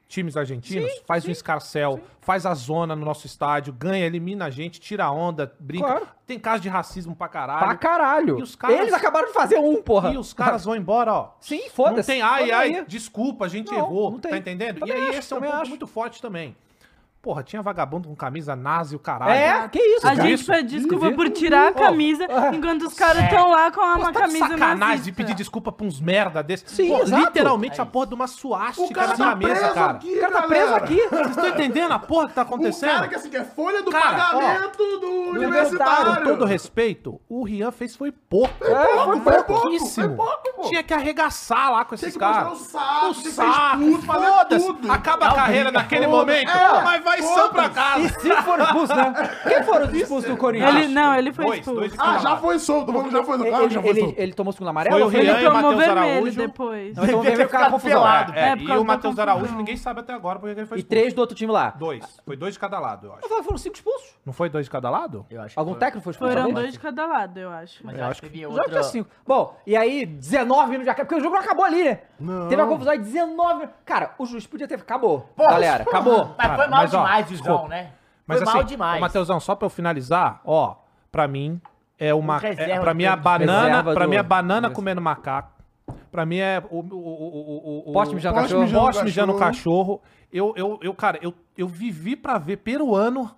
times 0.08 0.36
argentinos, 0.36 0.90
faz 1.06 1.26
um 1.26 1.30
escarcel, 1.30 2.00
faz 2.20 2.46
a 2.46 2.54
zona 2.54 2.94
no 2.94 3.04
nosso 3.04 3.26
estádio, 3.26 3.72
ganha, 3.72 4.04
elimina 4.06 4.44
a 4.46 4.50
gente, 4.50 4.80
tira 4.80 5.04
a 5.04 5.10
onda, 5.10 5.52
brinca. 5.58 5.86
Claro. 5.86 6.08
Tem 6.26 6.38
caso 6.38 6.62
de 6.62 6.68
racismo 6.68 7.14
pra 7.16 7.28
caralho. 7.28 7.58
Pra 7.66 7.74
caralho. 7.76 8.38
E 8.38 8.42
os 8.42 8.54
caras- 8.56 8.80
Eles 8.80 8.94
acabaram 8.94 9.26
de 9.28 9.34
fazer 9.34 9.58
um, 9.58 9.82
porra. 9.82 10.12
E 10.12 10.16
os 10.16 10.32
caras 10.32 10.64
vão 10.64 10.74
embora, 10.76 11.12
ó. 11.12 11.30
Sim, 11.40 11.62
Não 11.64 11.70
foda-se. 11.70 12.10
tem, 12.10 12.22
ai, 12.22 12.50
ai, 12.50 12.84
desculpa, 12.86 13.44
a 13.44 13.48
gente 13.48 13.70
Não, 13.70 13.78
errou. 13.78 14.10
não 14.12 14.18
tem. 14.18 14.30
Tá 14.30 14.38
entendendo? 14.38 14.80
Também 14.80 14.96
e 14.96 15.00
aí 15.00 15.08
acho, 15.10 15.18
esse 15.18 15.32
é 15.32 15.36
um 15.36 15.40
ponto 15.40 15.52
acho. 15.54 15.68
muito 15.70 15.86
forte 15.86 16.22
também. 16.22 16.56
Porra, 17.24 17.42
tinha 17.42 17.62
vagabundo 17.62 18.06
com 18.06 18.14
camisa 18.14 18.54
nazi, 18.54 18.94
o 18.94 18.98
caralho. 18.98 19.32
É, 19.32 19.66
que 19.68 19.78
isso, 19.80 20.06
A 20.06 20.14
cara. 20.14 20.28
gente 20.28 20.44
pede 20.44 20.78
desculpa 20.78 21.10
por 21.12 21.24
com- 21.26 21.32
tirar 21.32 21.68
a 21.68 21.70
Ó, 21.70 21.72
camisa, 21.72 22.24
é. 22.24 22.54
enquanto 22.54 22.82
os 22.82 22.92
caras 22.92 23.24
estão 23.24 23.50
lá 23.50 23.70
com 23.70 23.80
uma 23.80 23.94
Pô, 23.96 24.02
tá 24.02 24.10
de 24.10 24.18
camisa 24.18 24.38
sacanagem 24.40 24.78
nazista. 24.78 25.04
de 25.04 25.12
pedir 25.12 25.34
desculpa 25.34 25.72
pra 25.72 25.86
uns 25.86 25.98
merda 26.02 26.42
desses. 26.42 26.70
Sim, 26.70 26.88
Pô, 26.90 26.98
exato. 27.02 27.22
literalmente 27.22 27.80
É 27.80 27.82
a 27.82 27.86
porra 27.86 28.08
de 28.08 28.14
uma 28.14 28.26
O 28.26 28.28
suástica 28.28 28.92
cara 28.94 29.06
na 29.08 29.16
tá 29.16 29.24
camisa, 29.30 29.54
preso 29.54 29.74
cara. 29.74 29.92
aqui, 29.92 30.12
O 30.14 30.20
cara 30.20 30.32
tá 30.34 30.42
preso 30.42 30.64
galera. 30.66 30.84
aqui. 30.84 31.08
Vocês 31.08 31.28
estão 31.30 31.48
entendendo 31.48 31.92
a 31.92 31.98
porra 31.98 32.28
que 32.28 32.34
tá 32.34 32.42
O 32.42 32.44
acontecendo? 32.44 32.90
cara 32.90 33.08
que 33.08 33.14
assim, 33.14 33.30
que 33.30 33.36
é 33.38 33.44
folha 33.44 33.82
do 33.82 33.90
Cara, 33.90 34.12
ó, 34.36 34.40
pagamento 34.40 34.76
do 35.00 35.00
Com 35.00 35.30
universitário. 35.30 36.24
todo 36.24 36.44
respeito, 36.44 37.18
o 37.26 37.42
Rian 37.42 37.70
fez 37.72 37.96
foi 37.96 38.12
pouco. 38.12 38.52
É, 38.62 39.04
foi 39.04 39.20
foi 39.20 39.32
pouco, 39.42 39.62
pouquíssimo. 39.62 40.08
foi 40.08 40.14
pouco, 40.16 40.52
pô. 40.56 40.62
Tinha 40.68 40.82
que 40.82 40.92
arregaçar 40.92 41.72
lá 41.72 41.84
com 41.86 41.96
Tem 41.96 42.06
esses 42.08 42.18
que 42.18 42.22
mostrar 42.22 42.44
caras. 42.44 42.60
o 42.60 42.64
saco, 42.64 43.06
O 43.06 43.14
saco, 43.14 43.80
expulso, 43.82 44.02
fazer 44.06 44.58
tudo. 44.58 44.92
Acaba 44.92 45.28
a 45.28 45.34
carreira 45.34 45.70
naquele 45.72 46.06
momento, 46.06 46.50
É, 46.50 46.82
mas 46.82 47.02
vai 47.02 47.13
são 47.22 47.48
pra 47.50 47.64
E 47.66 47.70
casa. 47.70 48.08
se 48.20 48.42
for 48.42 48.60
expulso, 48.60 48.94
né? 48.94 49.12
Quem 49.48 49.62
foram 49.62 49.86
os 49.86 49.92
expulsos 49.94 50.30
do 50.30 50.36
Corinthians? 50.36 50.74
Ele, 50.76 50.88
não, 50.88 51.14
ele 51.14 51.32
foi 51.32 51.44
Dois, 51.46 51.58
expulso. 51.60 51.80
dois 51.80 51.92
de 51.92 51.98
Ah, 52.00 52.18
já 52.18 52.36
foi 52.36 52.58
solto. 52.58 52.92
Já 53.10 53.24
foi. 53.24 53.38
Claro, 53.38 53.64
Ele, 53.64 53.74
já 53.74 53.80
foi 53.80 53.90
ele, 53.90 54.00
solto. 54.00 54.14
ele 54.18 54.32
tomou 54.32 54.52
segundo 54.52 54.68
amarelo? 54.68 55.10
Foi 55.10 55.20
o 55.20 55.22
Ele 55.22 55.30
e 55.30 55.44
tomou 55.44 55.76
vermelho 55.76 55.98
Araújo. 56.14 56.36
depois. 56.36 56.96
Não, 56.96 57.04
então 57.04 57.22
vai 57.22 57.32
ficar 57.32 57.44
ficado 57.46 57.70
confusão. 57.70 58.08
É, 58.08 58.48
É, 58.50 58.56
e 58.56 58.70
o 58.78 58.84
Matheus. 58.84 59.18
Araújo, 59.18 59.54
ninguém 59.54 59.76
sabe 59.76 60.00
até 60.00 60.12
agora 60.12 60.38
porque 60.38 60.58
ele 60.58 60.66
foi 60.66 60.78
E 60.78 60.80
expulso. 60.80 60.88
três 60.88 61.12
do 61.14 61.20
outro 61.20 61.36
time 61.36 61.52
lá. 61.52 61.70
Dois. 61.70 62.04
Foi 62.24 62.36
dois 62.36 62.54
de 62.54 62.60
cada 62.60 62.78
lado, 62.78 63.06
eu 63.06 63.12
acho. 63.14 63.28
Falei, 63.28 63.44
Foram 63.44 63.58
cinco 63.58 63.76
expulsos. 63.76 64.14
Não 64.24 64.32
foi 64.32 64.48
dois 64.48 64.64
de 64.66 64.70
cada 64.70 64.88
lado? 64.88 65.26
Eu 65.30 65.42
acho 65.42 65.58
Algum 65.60 65.74
técnico 65.74 66.02
foi 66.02 66.12
expulso? 66.12 66.32
Foram 66.34 66.50
dois 66.52 66.72
de 66.72 66.78
cada 66.78 67.06
lado, 67.06 67.38
eu 67.38 67.50
acho. 67.50 67.84
Mas 67.84 67.98
Eu 67.98 68.06
acho 68.06 68.20
que 68.22 68.28
teve 68.28 68.46
O 68.46 68.50
jogo 68.50 68.58
outra... 68.60 68.70
tinha 68.72 68.82
cinco. 68.84 69.10
Bom, 69.26 69.56
e 69.66 69.76
aí 69.76 70.06
19 70.06 70.70
minutos 70.70 70.84
de 70.84 70.90
acabou, 70.90 71.06
porque 71.06 71.20
o 71.20 71.22
jogo 71.22 71.34
não 71.36 71.42
acabou 71.42 71.64
ali, 71.64 71.84
né? 71.84 71.98
Não. 72.18 72.48
Teve 72.48 72.62
uma 72.62 72.68
confusão 72.68 72.92
aí, 72.92 72.98
19 72.98 73.54
minutos. 73.54 73.74
Cara, 73.84 74.14
o 74.18 74.24
juiz 74.26 74.46
podia 74.46 74.66
ter... 74.66 74.74
Acabou, 74.76 75.28
galera, 75.38 75.82
acabou. 75.82 76.34
Mas 76.38 76.46
foi 76.56 76.66
mal 76.68 76.80
mas, 76.82 76.90
demais, 77.04 77.28
desculpa. 77.28 77.68
né? 77.68 77.90
Mas 78.26 78.38
foi 78.38 78.48
assim, 78.48 78.56
mal 78.56 78.64
demais. 78.64 78.96
ô, 78.98 79.00
Matheusão, 79.00 79.40
só 79.40 79.54
pra 79.54 79.66
eu 79.66 79.70
finalizar, 79.70 80.40
ó, 80.44 80.76
pra 81.12 81.28
mim 81.28 81.60
é 81.98 82.12
uma. 82.14 82.36
Um 82.36 82.46
É, 82.46 82.80
pra 82.80 82.94
mim 82.94 83.04
é 83.04 83.08
a 83.08 83.16
do- 83.16 83.22
banana. 83.22 83.62
reserva 83.68 83.94
Pra 83.94 84.04
do- 84.04 84.10
mim 84.10 84.16
é 84.16 84.22
banana 84.22 84.70
comendo 84.70 85.00
macaco. 85.00 85.52
Pra 86.10 86.24
mim 86.24 86.38
é 86.38 86.62
o. 86.70 86.78
o, 86.78 86.80
o, 86.80 87.84
o, 87.86 87.90
o, 87.90 87.92
Poste 87.92 88.14
mijando 88.14 88.34
Poste 88.36 88.54
cachorro. 88.54 88.80
Poste 88.86 89.04
mijando 89.04 89.34
cachorro. 89.34 89.98
cachorro. 89.98 90.02
Eu, 90.32 90.54
eu, 90.56 90.78
eu, 90.82 90.94
cara, 90.94 91.18
eu, 91.22 91.34
eu 91.56 91.68
vivi 91.68 92.16
pra 92.16 92.38
ver 92.38 92.56
peruano 92.58 93.30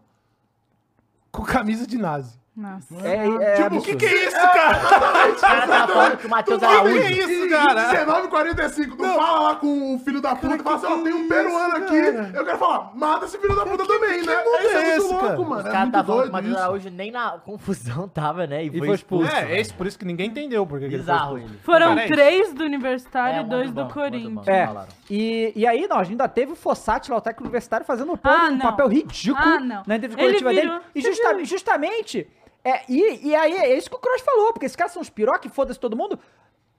com 1.32 1.42
camisa 1.42 1.86
de 1.86 1.98
nazi. 1.98 2.38
Nossa. 2.56 2.94
É, 3.06 3.16
é 3.26 3.54
Tipo, 3.56 3.66
absurdo. 3.66 3.78
o 3.78 3.82
que, 3.82 3.96
que 3.96 4.06
é 4.06 4.24
isso, 4.28 4.36
cara? 4.36 5.28
Os 5.34 5.40
caras 5.42 5.66
tava 5.68 5.92
falando 5.92 6.16
que 6.16 6.26
o 6.26 6.30
Matheus 6.30 6.58
Tu 6.58 6.64
vai 6.66 6.84
ver 6.84 7.04
Araújo... 7.04 7.30
isso, 7.32 7.50
cara. 7.50 8.06
19h45, 8.06 8.96
tu 8.96 9.04
fala 9.04 9.40
lá 9.40 9.56
com 9.56 9.94
o 9.94 9.98
filho 9.98 10.20
da 10.22 10.34
puta, 10.34 10.62
fala 10.62 10.76
assim, 10.76 10.86
ó, 10.86 10.96
tem 11.02 11.12
um 11.12 11.28
peruano 11.28 11.76
aqui. 11.76 11.96
Eu 12.34 12.44
quero 12.46 12.56
falar, 12.58 12.92
mata 12.96 13.26
esse 13.26 13.36
filho 13.38 13.54
da 13.54 13.66
puta 13.66 13.86
também, 13.86 14.22
né? 14.22 14.36
mundo 14.42 14.56
Isso 14.62 14.68
é 14.68 14.74
é 14.90 14.96
esse, 14.96 15.06
muito 15.06 15.20
cara? 15.20 15.36
louco, 15.36 15.50
mano. 15.50 15.60
Os 15.62 15.66
É 15.68 15.70
caras 15.70 15.82
muito 15.82 15.94
estavam 16.00 16.06
falando 16.16 16.22
que 16.24 16.28
o 16.28 16.32
Matheus 16.32 16.54
isso. 16.54 16.62
Araújo 16.64 16.90
nem 16.90 17.10
na 17.10 17.30
confusão 17.32 18.08
tava, 18.14 18.46
né? 18.46 18.64
E, 18.64 18.68
E 18.68 18.78
foi, 18.78 18.88
expulso. 18.94 19.24
expulso. 19.26 19.36
É, 19.52 19.60
esse 19.60 19.74
por 19.74 19.86
isso 19.86 19.98
que 19.98 20.04
ninguém 20.06 20.28
entendeu 20.28 20.66
porque 20.66 20.88
que 20.88 20.94
ele 20.94 21.02
foi 21.02 21.12
Bizarro 21.12 21.36
expulso. 21.36 21.54
ele. 21.54 21.62
Foram 21.62 21.88
Cara, 21.88 22.00
é 22.00 22.04
isso. 22.04 22.14
três 22.14 22.52
do 22.54 22.64
Universitário 22.64 23.36
É, 23.36 23.40
e 23.42 23.44
um 23.44 23.48
dois 23.48 23.70
do 23.70 23.86
Corinthians. 23.88 24.48
É, 24.48 24.68
e, 25.10 25.52
e 25.54 25.66
aí 25.66 25.86
nós 25.86 26.08
ainda 26.08 26.26
teve 26.26 26.52
o 26.52 26.56
Fossati 26.56 27.10
lá, 27.10 27.18
o 27.18 27.20
técnico 27.20 27.44
universitário, 27.44 27.84
fazendo 27.84 28.18
Ah, 28.24 28.46
um 28.48 28.52
não. 28.52 28.58
papel 28.60 28.88
ridículo 28.88 29.44
Ah, 29.46 29.60
não. 29.60 29.82
na 29.86 29.96
entrevista 29.96 30.22
coletiva 30.22 30.54
dele. 30.54 30.72
E 30.94 31.02
justamente, 31.44 32.26
é, 32.66 32.82
e, 32.88 33.28
e 33.28 33.34
aí 33.34 33.52
é 33.52 33.76
isso 33.76 33.88
que 33.88 33.94
o 33.94 34.00
Cross 34.00 34.22
falou, 34.22 34.52
porque 34.52 34.66
esses 34.66 34.74
caras 34.74 34.92
são 34.92 35.00
os 35.00 35.08
piroca, 35.08 35.48
foda-se 35.48 35.78
todo 35.78 35.96
mundo. 35.96 36.18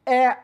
É, 0.06 0.38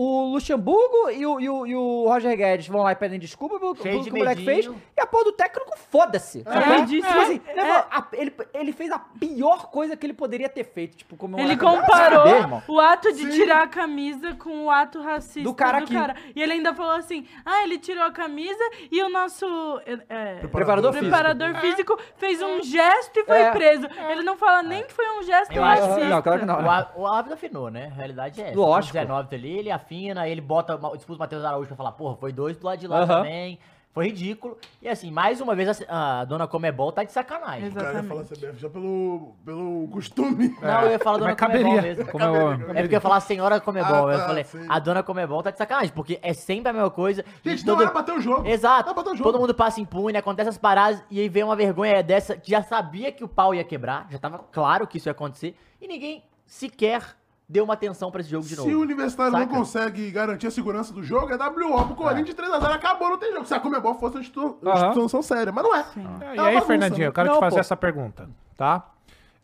o 0.00 0.32
Luxemburgo 0.32 1.10
e 1.10 1.26
o, 1.26 1.40
e 1.40 1.48
o, 1.50 1.66
e 1.66 1.74
o 1.74 2.04
Roger 2.06 2.36
Guedes 2.36 2.68
vão 2.68 2.82
lá 2.82 2.92
e 2.92 2.94
pedem 2.96 3.18
desculpa 3.18 3.58
pelo, 3.58 3.74
que 3.74 3.88
o 3.88 4.16
moleque 4.16 4.44
fez. 4.44 4.66
medinho. 4.66 4.82
E 4.96 5.00
a 5.00 5.06
porra 5.06 5.24
do 5.24 5.32
técnico, 5.32 5.76
foda-se. 5.90 6.42
É, 6.46 6.52
sabe? 6.52 6.86
Tipo 7.00 7.18
assim, 7.18 7.40
é, 7.46 7.54
né, 7.54 7.62
é. 7.68 7.84
a- 7.90 8.06
ele, 8.12 8.32
ele 8.54 8.72
fez 8.72 8.90
a 8.92 8.98
pior 8.98 9.70
coisa 9.70 9.96
que 9.96 10.06
ele 10.06 10.12
poderia 10.14 10.48
ter 10.48 10.64
feito. 10.64 10.96
Tipo, 10.96 11.16
como 11.16 11.38
Ele 11.38 11.56
comparou 11.56 12.62
o 12.68 12.78
ato 12.78 13.12
de 13.12 13.22
Sim. 13.22 13.30
tirar 13.30 13.62
a 13.62 13.66
camisa 13.66 14.34
com 14.36 14.66
o 14.66 14.70
ato 14.70 15.00
racista 15.02 15.42
Do 15.48 15.54
cara 15.54 15.78
aqui. 15.78 15.94
E 16.34 16.42
ele 16.42 16.52
ainda 16.52 16.72
falou 16.74 16.92
assim: 16.92 17.26
ah, 17.44 17.62
ele 17.64 17.78
tirou 17.78 18.04
a 18.04 18.12
camisa 18.12 18.62
e 18.92 19.02
o 19.02 19.08
nosso 19.10 19.46
é, 19.84 19.98
é, 20.08 20.34
Preparador 20.46 20.92
físico. 20.92 21.10
preparador 21.10 21.54
físico 21.60 21.98
fez 22.16 22.40
um 22.40 22.62
gesto 22.62 23.18
e 23.20 23.24
foi 23.24 23.38
É. 23.40 23.50
preso. 23.50 23.86
Ele 24.10 24.22
não 24.22 24.36
fala 24.36 24.62
nem 24.62 24.84
que 24.84 24.92
foi 24.92 25.06
um 25.18 25.22
gesto 25.22 25.52
Eu 25.52 25.64
acho 25.64 25.82
racista. 25.82 26.04
Não, 26.08 26.22
claro 26.22 26.38
que 26.40 26.46
não. 26.46 26.62
O, 26.64 26.70
á- 26.70 26.92
o 26.96 27.06
árbitro 27.06 27.34
afinou, 27.34 27.70
né? 27.70 27.88
A 27.92 27.94
realidade 27.96 28.40
é 28.40 28.48
essa. 28.50 28.56
Lógico. 28.56 28.96
Com 28.96 29.00
19 29.02 29.34
ali, 29.36 29.58
ele 29.58 29.70
afina, 29.88 30.28
ele 30.28 30.40
bota, 30.40 30.74
expulsa 30.94 31.14
o 31.14 31.18
Matheus 31.18 31.44
Araújo 31.44 31.68
pra 31.68 31.76
falar, 31.76 31.92
porra, 31.92 32.16
foi 32.16 32.32
dois 32.32 32.56
do 32.58 32.66
lado 32.66 32.78
de 32.78 32.86
lá 32.86 32.98
Aham. 32.98 33.06
também. 33.22 33.58
Foi 33.90 34.06
ridículo. 34.08 34.56
E 34.82 34.88
assim, 34.88 35.10
mais 35.10 35.40
uma 35.40 35.56
vez, 35.56 35.82
a, 35.88 36.20
a 36.20 36.24
dona 36.24 36.46
Comebol 36.46 36.92
tá 36.92 37.02
de 37.02 37.10
sacanagem. 37.10 37.70
O 37.70 37.72
cara 37.74 37.94
ia 37.94 38.02
falar 38.04 38.20
Exatamente. 38.20 38.46
CBF 38.46 38.60
já 38.60 38.68
pelo, 38.70 39.34
pelo 39.44 39.88
costume. 39.90 40.54
Não, 40.60 40.82
eu 40.82 40.90
ia 40.90 40.98
falar 41.00 41.18
dona 41.18 41.34
caberia. 41.34 41.64
Comebol 41.64 41.82
mesmo. 41.82 42.06
Comebol. 42.06 42.52
É 42.52 42.56
porque 42.82 42.94
eu 42.94 42.98
ia 42.98 43.00
falar 43.00 43.20
senhora 43.20 43.60
Comebol. 43.60 44.08
Ah, 44.08 44.12
eu 44.12 44.18
tá, 44.20 44.26
falei, 44.26 44.44
sim. 44.44 44.66
a 44.68 44.78
dona 44.78 45.02
Comebol 45.02 45.42
tá 45.42 45.50
de 45.50 45.58
sacanagem, 45.58 45.90
porque 45.94 46.18
é 46.22 46.32
sempre 46.34 46.68
a 46.68 46.72
mesma 46.72 46.90
coisa. 46.90 47.24
Gente, 47.42 47.64
todo- 47.64 47.76
não 47.76 47.82
era 47.82 47.90
pra 47.90 48.02
ter 48.04 48.12
o 48.12 48.20
jogo. 48.20 48.46
Exato. 48.46 48.84
Era 48.90 48.94
pra 48.94 49.02
ter 49.02 49.10
o 49.10 49.16
jogo. 49.16 49.32
Todo 49.32 49.40
mundo 49.40 49.54
passa 49.54 49.80
impune, 49.80 50.16
acontece 50.18 50.50
as 50.50 50.58
paradas, 50.58 51.02
e 51.10 51.18
aí 51.18 51.28
vem 51.28 51.42
uma 51.42 51.56
vergonha 51.56 52.00
dessa, 52.02 52.36
que 52.36 52.50
já 52.52 52.62
sabia 52.62 53.10
que 53.10 53.24
o 53.24 53.28
pau 53.28 53.52
ia 53.54 53.64
quebrar, 53.64 54.06
já 54.10 54.18
tava 54.18 54.38
claro 54.52 54.86
que 54.86 54.98
isso 54.98 55.08
ia 55.08 55.12
acontecer, 55.12 55.56
e 55.80 55.88
ninguém 55.88 56.22
sequer 56.46 57.02
deu 57.48 57.64
uma 57.64 57.74
atenção 57.74 58.10
pra 58.10 58.20
esse 58.20 58.28
jogo 58.30 58.44
de 58.44 58.50
Se 58.50 58.56
novo. 58.56 58.70
o 58.76 58.80
Universitário 58.82 59.32
não 59.32 59.40
Saca? 59.40 59.52
consegue 59.54 60.10
garantir 60.10 60.46
a 60.46 60.50
segurança 60.50 60.92
do 60.92 61.02
jogo, 61.02 61.30
é 61.32 61.36
WO 61.36 61.86
pro 61.86 61.94
Corinthians 61.94 62.36
3x0. 62.36 62.70
Acabou, 62.72 63.08
não 63.10 63.18
tem 63.18 63.32
jogo. 63.32 63.46
Se 63.46 63.54
a 63.54 63.60
Comebol 63.60 63.94
fosse 63.94 64.16
uma 64.16 64.22
instituição 64.22 65.22
séria, 65.22 65.50
mas 65.52 65.64
não 65.64 65.74
é. 65.74 65.80
É, 65.80 65.82
É 65.82 66.26
e 66.26 66.28
aí, 66.28 66.36
bagunça, 66.36 66.66
Fernandinho, 66.66 67.00
né? 67.00 67.06
eu 67.06 67.12
quero 67.12 67.28
Não, 67.28 67.36
te 67.36 67.40
fazer 67.40 67.54
pô. 67.56 67.60
essa 67.60 67.76
pergunta, 67.76 68.28
tá? 68.56 68.90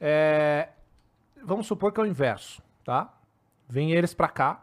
É, 0.01 0.69
vamos 1.43 1.67
supor 1.67 1.93
que 1.93 2.01
é 2.01 2.03
o 2.03 2.07
inverso, 2.07 2.63
tá? 2.85 3.11
Vem 3.69 3.93
eles 3.93 4.13
pra 4.13 4.29
cá, 4.29 4.63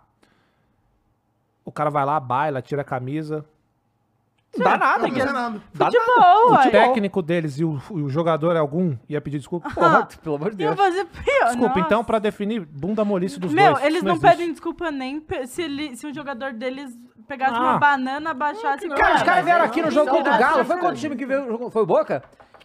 o 1.65 1.71
cara 1.71 1.89
vai 1.89 2.05
lá, 2.05 2.19
baila, 2.19 2.61
tira 2.61 2.81
a 2.81 2.85
camisa, 2.85 3.37
Não 3.37 3.45
dá 4.57 4.77
nada, 4.77 5.07
Não, 5.07 5.15
não 5.15 5.21
é 5.21 5.31
nada. 5.33 5.61
Dá 5.73 5.85
Futebol, 5.85 6.47
o 6.49 6.51
uai. 6.51 6.71
técnico 6.71 7.21
deles 7.21 7.57
e 7.59 7.63
o, 7.63 7.81
o 7.89 8.09
jogador 8.09 8.55
é 8.55 8.59
algum 8.59 8.95
ia 9.07 9.21
pedir 9.21 9.37
desculpa. 9.37 9.69
Porra, 9.73 10.07
pelo 10.21 10.35
amor 10.35 10.53
de 10.53 10.61
Ia 10.63 10.73
Deus. 10.73 10.79
fazer 10.79 11.05
pior. 11.05 11.45
Desculpa, 11.47 11.67
nossa. 11.69 11.79
então, 11.79 12.03
pra 12.03 12.19
definir 12.19 12.59
bunda 12.65 13.05
molice 13.05 13.39
dos 13.39 13.53
Meu, 13.53 13.73
dois. 13.73 13.83
eles 13.85 13.97
isso 13.97 14.05
não, 14.05 14.15
existe. 14.15 14.29
pedem 14.31 14.51
desculpa 14.51 14.91
nem 14.91 15.23
se, 15.45 15.61
ele, 15.61 15.95
se 15.95 16.05
o 16.07 16.13
jogador 16.13 16.53
deles 16.53 16.91
pegasse 17.27 17.55
Ah. 17.55 17.61
uma 17.61 17.77
banana, 17.77 18.31
abaixasse 18.31 18.85
e 18.85 18.89
Cara, 18.89 19.15
os 19.15 19.21
Ah, 19.21 19.25
caras 19.25 19.45
vieram 19.45 19.63
aqui 19.65 19.81
no 19.81 19.89
jogo 19.91 20.09
contra 20.11 20.35
o 20.35 20.37
Galo. 20.37 20.65
Foi 20.65 20.77
quanto 20.77 20.97
time 20.99 21.15
que 21.15 21.25
veio? 21.25 21.69
Foi 21.71 21.83
o 21.83 21.85
Boca? 21.85 22.21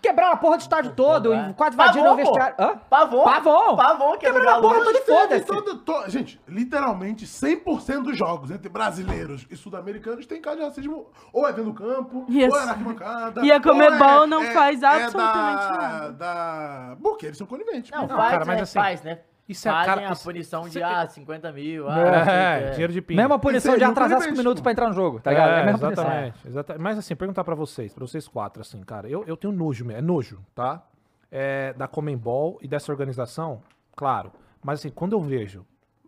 Que 0.07 0.11
quebraram 0.11 0.35
a 0.35 0.37
porra 0.37 0.57
do 0.57 0.61
estádio 0.61 0.93
todo, 0.95 1.33
é. 1.33 1.51
e 1.51 1.55
quase 1.55 1.74
invadiram 1.74 2.12
o 2.12 2.16
vestiário. 2.16 2.55
Hã? 2.59 2.77
Pavon. 2.89 3.24
Pavon. 3.24 3.77
Pavon, 3.77 4.16
que 4.19 4.27
é 4.27 4.31
do 4.33 4.35
Quebraram 4.37 4.59
a 4.59 4.61
porra 4.62 4.85
toda 4.85 4.99
e 4.99 5.03
foda-se. 5.03 5.45
todo- 5.47 5.78
to- 5.78 6.05
Gente, 6.11 6.41
literalmente 6.47 7.27
100% 7.27 8.03
dos 8.05 8.16
jogos 8.16 8.51
entre 8.51 8.69
brasileiros 8.69 9.47
e 9.51 9.57
sul-americanos 9.57 10.27
tem 10.27 10.41
caso 10.41 10.59
de 10.59 10.62
racismo 10.65 11.09
ou 11.33 11.45
é 11.47 11.53
dentro 11.53 11.73
do 11.73 11.74
campo, 11.74 12.24
Yes. 12.31 12.53
ou 12.53 12.61
é 12.61 12.65
na 12.65 12.70
arquibancada. 12.73 13.45
E 13.45 13.51
a 13.51 13.57
ou 13.57 13.61
Comebol 13.62 14.24
é- 14.24 14.27
não 14.27 14.43
é- 14.43 14.53
faz 14.53 14.83
é 14.83 14.87
absolutamente 14.87 15.73
da, 15.73 15.78
nada. 15.78 16.12
Da... 16.12 16.97
Porque 17.03 17.27
eles 17.27 17.39
são 17.39 17.47
coniventes. 17.47 17.91
Não. 17.91 18.07
Não, 18.07 18.16
faz, 18.16 18.31
cara, 18.33 18.45
mas 18.45 18.57
né? 18.57 18.62
assim, 18.62 18.78
faz, 18.78 19.03
né? 19.03 19.19
Isso 19.48 19.68
é 19.68 19.70
Fazem 19.73 19.86
cara- 19.94 20.09
a 20.09 20.12
isso- 20.12 20.24
punição 20.24 20.62
de, 20.62 20.68
isso 20.68 20.78
é- 20.78 20.82
ah, 20.82 21.06
50 21.09 21.52
mil, 21.52 21.89
ah, 21.89 21.98
É, 22.31 22.62
que. 22.64 22.70
dinheiro 22.73 22.93
de 22.93 23.01
pinga. 23.02 23.23
Mesma 23.23 23.39
punição 23.39 23.73
de 23.73 23.78
seria 23.78 23.89
um 23.89 23.93
atrasar 23.93 24.18
5 24.18 24.20
conivente, 24.24 24.39
minutos 24.39 24.60
pô. 24.60 24.62
pra 24.64 24.73
entrar 24.73 24.89
no 24.89 24.94
jogo, 24.94 25.20
tá 25.20 25.31
ligado? 25.31 25.51
É, 25.51 25.60
a 25.60 25.64
mesma 25.64 25.78
punição. 25.78 26.05
exatamente, 26.05 26.48
exatamente. 26.48 26.82
Mas 26.82 26.98
assim, 26.98 27.14
perguntar 27.16 27.44
pra 27.44 27.55
vocês, 27.55 27.93
pra 27.94 28.06
vocês 28.06 28.27
quatro, 28.28 28.60
assim, 28.62 28.81
cara, 28.82 29.09
eu, 29.09 29.24
eu 29.27 29.36
tenho 29.36 29.52
nojo 29.52 29.85
mesmo, 29.85 29.98
é 29.98 30.02
nojo, 30.02 30.40
tá? 30.55 30.82
É, 31.31 31.73
da 31.74 31.86
Comembol 31.89 32.59
e 32.62 32.68
dessa 32.68 32.90
organização, 32.93 33.60
claro. 33.94 34.32
Mas 34.62 34.81
assim, 34.81 34.90
quando 34.90 35.12
eu 35.12 35.20
vejo 35.20 35.64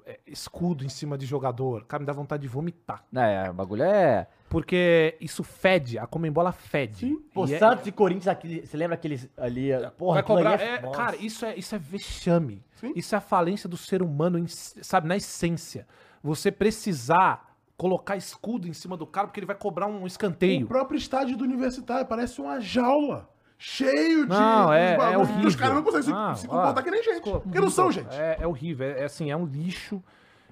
é, 0.06 0.18
escudo 0.26 0.84
em 0.84 0.88
cima 0.88 1.18
de 1.18 1.26
jogador, 1.26 1.84
cara, 1.84 2.00
me 2.00 2.06
dá 2.06 2.12
vontade 2.12 2.40
de 2.42 2.48
vomitar. 2.48 3.04
É, 3.14 3.50
o 3.50 3.52
bagulho 3.52 3.82
é. 3.82 4.26
Porque 4.48 5.16
isso 5.20 5.44
fede, 5.44 5.98
a 5.98 6.06
Comembol 6.06 6.42
ela 6.42 6.52
fede. 6.52 7.14
Pô, 7.34 7.46
E 7.46 7.54
é- 7.54 7.58
Santos 7.58 7.86
e 7.86 7.92
Corinthians, 7.92 8.28
aquele, 8.28 8.64
você 8.66 8.76
lembra 8.76 8.94
aqueles 8.94 9.28
ali, 9.36 9.68
porra, 9.98 10.14
vai 10.14 10.22
cobrar. 10.22 10.60
é- 10.60 10.74
é, 10.76 10.78
cara, 10.90 11.16
isso 11.16 11.44
é, 11.44 11.54
isso 11.56 11.74
é 11.74 11.78
vexame. 11.78 12.64
Sim. 12.76 12.92
Isso 12.96 13.14
é 13.14 13.18
a 13.18 13.20
falência 13.20 13.68
do 13.68 13.76
ser 13.76 14.02
humano, 14.02 14.42
sabe, 14.48 15.06
na 15.06 15.16
essência. 15.16 15.86
Você 16.22 16.50
precisar 16.50 17.54
colocar 17.76 18.16
escudo 18.16 18.66
em 18.66 18.72
cima 18.72 18.96
do 18.96 19.06
cara 19.06 19.26
porque 19.26 19.38
ele 19.38 19.46
vai 19.46 19.54
cobrar 19.56 19.86
um 19.86 20.02
O 20.02 20.06
escanteio. 20.06 20.66
próprio 20.66 20.96
estádio 20.96 21.36
do 21.36 21.44
universitário 21.44 22.06
parece 22.06 22.40
uma 22.40 22.58
jaula. 22.58 23.28
Cheio 23.58 24.22
de. 24.22 24.28
Não, 24.30 24.72
é- 24.72 24.94
é 24.94 25.18
horrível. 25.18 25.46
Os 25.48 25.56
caras 25.56 25.74
não 25.74 25.82
conseguem 25.82 26.04
se- 26.06 26.12
Ah, 26.14 26.34
se, 26.34 26.46
ó, 26.46 26.50
comportar 26.50 26.84
que 26.84 26.90
nem 26.92 27.02
gente. 27.02 27.14
Desculpa, 27.14 27.40
Porque 27.40 27.60
não 27.60 27.68
são 27.70 27.90
gente. 27.90 28.14
É, 28.14 28.38
é 28.40 28.46
horrível, 28.46 28.86
é, 28.86 29.00
é 29.00 29.04
assim, 29.04 29.30
é 29.30 29.36
um 29.36 29.44
lixo. 29.44 30.02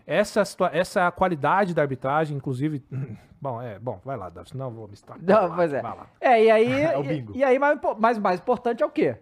Essa, 0.07 0.43
essa 0.73 1.11
qualidade 1.11 1.75
da 1.75 1.83
arbitragem, 1.83 2.37
inclusive. 2.37 2.85
Bom, 3.39 3.61
é, 3.61 3.79
bom, 3.79 4.01
vai 4.03 4.17
lá, 4.17 4.31
Davi, 4.31 4.49
senão 4.49 4.67
eu 4.69 4.73
vou 4.73 4.89
me 4.89 4.95
estar. 4.95 5.17
Não, 5.21 5.55
pois 5.55 5.71
é. 5.73 5.83
Vai 5.83 5.95
lá. 5.97 6.07
É, 6.19 6.43
e 6.45 6.51
aí. 6.51 6.73
É 6.85 6.97
o 6.99 7.05
e- 7.05 7.09
bingo. 7.09 7.33
E, 7.37 7.45
aí, 7.45 7.59
mais, 7.59 7.77
impo- 7.77 7.95
mais, 8.01 8.19
mais 8.19 8.41
importante 8.41 8.83
é 8.83 8.87
o 8.87 8.91
quê? 8.91 9.17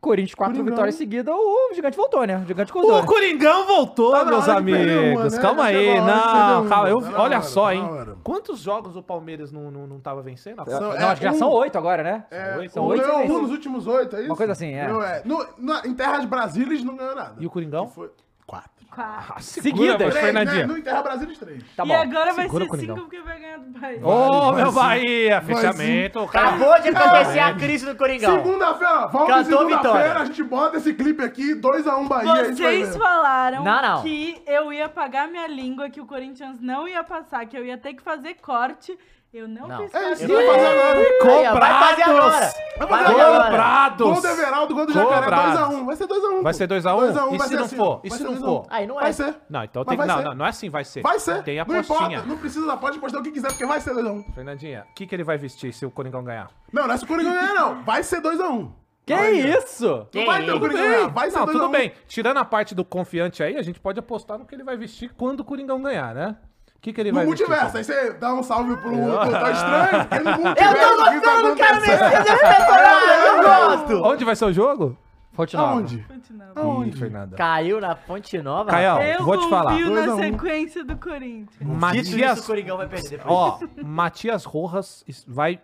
Corinthians, 0.00 0.34
quatro 0.34 0.54
Coringão. 0.54 0.74
vitórias 0.74 0.94
seguidas, 0.96 1.34
o 1.34 1.72
gigante 1.74 1.96
voltou, 1.96 2.24
né? 2.24 2.38
O 2.38 2.46
gigante 2.46 2.70
acordou. 2.70 2.98
O 2.98 3.00
né? 3.00 3.06
Coringão 3.06 3.66
voltou, 3.66 4.12
Tá 4.12 4.24
meus 4.24 4.48
amigos. 4.48 4.80
uma, 4.80 5.28
né? 5.30 5.38
Calma 5.40 5.62
Já 5.72 5.78
aí. 5.78 6.00
Não, 6.00 6.60
uma. 6.62 6.68
calma. 6.68 6.88
Eu, 6.88 6.98
olha 6.98 7.16
hora, 7.18 7.42
só, 7.42 7.72
hein? 7.72 7.82
hora. 7.82 8.16
Quantos 8.22 8.60
jogos 8.60 8.94
o 8.96 9.02
Palmeiras 9.02 9.50
não, 9.50 9.70
não, 9.70 9.86
não 9.86 10.00
tava 10.00 10.20
vencendo? 10.22 10.62
São- 10.68 10.80
Não, 10.80 11.08
acho 11.08 11.20
que 11.20 11.26
já 11.26 11.32
um- 11.32 11.38
são 11.38 11.50
oito 11.50 11.78
agora, 11.78 12.02
né? 12.02 12.24
É, 12.30 12.56
oito, 12.58 12.72
são 12.72 12.84
oito 12.86 13.02
ganhou 13.02 13.22
um 13.38 13.42
nos 13.42 13.50
últimos 13.50 13.86
oito, 13.88 14.14
é 14.16 14.20
isso? 14.20 14.30
Uma 14.30 14.36
coisa 14.36 14.52
assim, 14.52 14.72
é. 14.72 14.88
Não, 14.88 15.38
no, 15.38 15.46
na- 15.58 15.82
em 15.86 15.94
Terras 15.94 16.24
Brasílias 16.24 16.82
não 16.84 16.96
ganhou 16.96 17.16
nada. 17.16 17.34
E 17.38 17.46
o 17.46 17.50
Coringão? 17.50 17.86
Que 17.86 17.94
Foi 17.94 18.10
quatro. 18.46 18.77
Quatro. 18.90 19.34
Ah, 19.36 19.40
Seguidas. 19.40 19.80
segura, 19.80 19.96
Três, 20.10 20.14
Fernandinha. 20.24 20.66
né? 20.66 20.72
No 20.72 20.78
em 20.78 20.82
Terras 20.82 21.02
Brasílias, 21.02 21.38
três. 21.38 21.62
Tá 21.76 21.84
e 21.84 21.88
bom. 21.88 21.94
agora 21.94 22.32
vai 22.32 22.44
Segura 22.46 22.64
o 22.64 22.70
ser 22.70 22.80
cinco 22.80 22.94
porque 22.96 23.20
vai 23.20 23.38
ganhar 23.40 23.58
do 23.58 23.78
Bahia. 23.78 24.00
Ô, 24.06 24.52
Vai 24.52 24.62
meu. 24.62 24.72
Bahia, 24.72 25.40
Vai 25.40 25.54
fechamento. 25.54 26.26
cara. 26.28 26.48
Acabou 26.48 26.80
de 26.80 26.88
acontecer 26.88 27.38
a 27.38 27.54
crise 27.54 27.86
do 27.86 27.94
Coringão. 27.96 28.36
Segunda-feira, 28.42 29.06
volta 29.08 29.44
segunda-feira, 29.44 29.76
vitória. 29.76 30.12
a 30.18 30.24
gente 30.24 30.42
bota 30.42 30.76
esse 30.78 30.94
clipe 30.94 31.22
aqui, 31.22 31.54
2x1 31.54 32.08
Bahia. 32.08 32.32
a 32.32 32.44
gente 32.44 32.62
vai 32.62 32.76
Vocês 32.78 32.96
falaram 32.96 33.62
Não, 33.62 33.82
não. 33.82 34.02
que 34.02 34.42
eu 34.46 34.72
ia 34.72 34.88
pagar 34.88 35.28
minha 35.28 35.46
língua, 35.46 35.90
que 35.90 36.00
o 36.00 36.06
Corinthians 36.06 36.60
não 36.60 36.88
ia 36.88 37.04
passar, 37.04 37.46
que 37.46 37.56
eu 37.56 37.64
ia 37.64 37.76
ter 37.78 37.94
que 37.94 38.02
fazer 38.02 38.34
corte. 38.34 38.98
Eu 39.32 39.46
não, 39.46 39.68
Não. 39.68 39.82
fiz 39.82 39.94
É 39.94 40.12
isso 40.12 40.26
que 40.26 40.32
vai 40.32 40.46
fazer 40.46 40.66
agora. 40.66 40.98
Aí, 40.98 41.46
ó, 41.46 41.52
vai 41.58 41.88
fazer 41.88 42.02
agora. 42.02 42.52
Vai 42.78 42.88
fazer 42.88 43.20
agora. 43.20 43.44
Cobrados. 43.44 44.06
Gol 44.06 44.20
do 44.22 44.26
Everaldo, 44.26 44.74
gol 44.74 44.86
do 44.86 44.92
Jacaré, 44.94 45.20
Cobrados. 45.22 45.60
2x1. 45.76 45.84
Vai 45.84 45.96
ser 45.96 46.06
2x1. 46.08 46.42
Vai 46.42 46.54
ser 46.54 46.66
2 46.66 46.86
a 46.86 46.94
1? 46.94 46.98
2x1 46.98 47.34
E 47.34 47.38
vai 47.38 47.38
se 47.38 47.48
ser 47.48 47.56
não 47.58 47.64
assim, 47.66 47.76
for? 47.76 48.00
E 48.04 48.08
Vai 48.08 48.18
se 48.18 48.24
ser 48.24 48.24
não 48.24 48.32
2 48.32 48.42
a 48.42 48.46
1. 48.46 48.48
for? 48.54 48.66
Aí 48.70 48.86
não 48.86 48.98
é. 48.98 49.02
Vai 49.02 49.12
ser. 49.12 49.34
Não, 49.50 49.64
então 49.64 49.84
Mas 49.86 49.88
tem 49.88 49.98
que. 49.98 50.06
vai 50.06 50.06
Não, 50.06 50.16
ser. 50.16 50.24
não, 50.30 50.34
não 50.34 50.46
é 50.46 50.48
assim, 50.48 50.70
vai 50.70 50.84
ser. 50.84 51.02
Vai 51.02 51.18
ser. 51.20 51.42
Tem 51.42 51.60
a 51.60 51.64
não 51.66 51.76
importa, 51.76 51.94
postinha. 52.04 52.22
não 52.22 52.38
precisa, 52.38 52.76
pode 52.78 52.98
postar 52.98 53.18
o 53.18 53.22
que 53.22 53.30
quiser, 53.30 53.48
porque 53.48 53.66
vai 53.66 53.80
ser 53.82 53.92
2x1. 53.92 54.32
Fernandinha, 54.34 54.86
o 54.90 54.94
que, 54.94 55.06
que 55.06 55.14
ele 55.14 55.24
vai 55.24 55.36
vestir 55.36 55.74
se 55.74 55.84
o 55.84 55.90
Coringão 55.90 56.24
ganhar? 56.24 56.48
Não, 56.72 56.86
não 56.86 56.94
é 56.94 56.96
se 56.96 57.04
o 57.04 57.06
Coringão 57.06 57.34
ganhar, 57.34 57.54
não. 57.54 57.82
Vai 57.84 58.02
ser 58.02 58.22
2x1. 58.22 58.70
Que 59.04 59.14
isso? 59.14 60.06
Não 60.14 60.24
vai 60.26 60.44
ter 60.44 60.52
o 60.52 60.60
Coringão 60.60 60.82
ganhar. 60.84 61.08
Vai 61.08 61.30
ser 61.30 61.38
Não, 61.38 61.46
2x1. 61.46 61.52
tudo 61.52 61.68
bem. 61.68 61.92
Tirando 62.06 62.38
a 62.38 62.44
parte 62.46 62.74
do 62.74 62.84
confiante 62.84 63.42
aí, 63.42 63.56
a 63.58 63.62
gente 63.62 63.78
pode 63.78 63.98
apostar 63.98 64.38
no 64.38 64.46
que 64.46 64.54
ele 64.54 64.64
vai 64.64 64.76
vestir 64.76 65.10
quando 65.18 65.40
o 65.40 65.44
Coringão 65.44 65.82
ganhar, 65.82 66.14
né? 66.14 66.36
O 66.78 66.80
que, 66.80 66.92
que 66.92 67.00
ele 67.00 67.10
No 67.10 67.16
vai 67.16 67.26
vestir? 67.26 67.46
multiverso, 67.46 67.76
aí 67.76 67.84
você 67.84 68.12
dá 68.14 68.32
um 68.34 68.42
salve 68.42 68.76
pro 68.76 68.90
Doutor 68.94 69.50
Estranho, 69.50 70.06
porque 70.08 70.18
no 70.20 70.30
multiverso 70.38 70.76
Eu 70.76 70.96
tô 70.96 71.02
o 71.02 71.12
que 71.12 71.20
tá 71.20 71.42
gostando, 71.42 71.56
cara, 71.56 71.76
acontecendo? 71.76 72.00
Mercedes, 72.00 73.26
eu 73.26 73.42
gosto. 73.42 74.02
Onde 74.04 74.24
vai 74.24 74.36
ser 74.36 74.44
o 74.44 74.52
jogo? 74.52 74.96
Fonte 75.32 75.56
Nova. 75.56 75.72
Aonde? 75.72 75.98
Continua. 76.08 76.46
Aonde? 76.56 76.88
Ih, 76.90 76.98
Fernanda. 76.98 77.36
Caiu 77.36 77.80
na 77.80 77.94
Fonte 77.94 78.42
Nova. 78.42 78.70
Caião, 78.70 79.00
Eu 79.02 79.22
vou 79.24 79.38
te 79.38 79.48
falar. 79.48 79.76
Dois 79.78 80.06
na 80.06 80.14
um. 80.14 80.18
sequência 80.18 80.84
do 80.84 80.96
Corinthians. 80.96 81.48
Dito 81.50 81.64
isso, 81.64 82.16
o 82.16 82.18
Matias, 82.20 82.46
Coringão 82.46 82.76
vai 82.76 82.88
perder 82.88 83.08
depois. 83.10 83.28
ó, 83.30 83.58
Matias 83.84 84.44
Rojas 84.44 85.04
vai, 85.28 85.60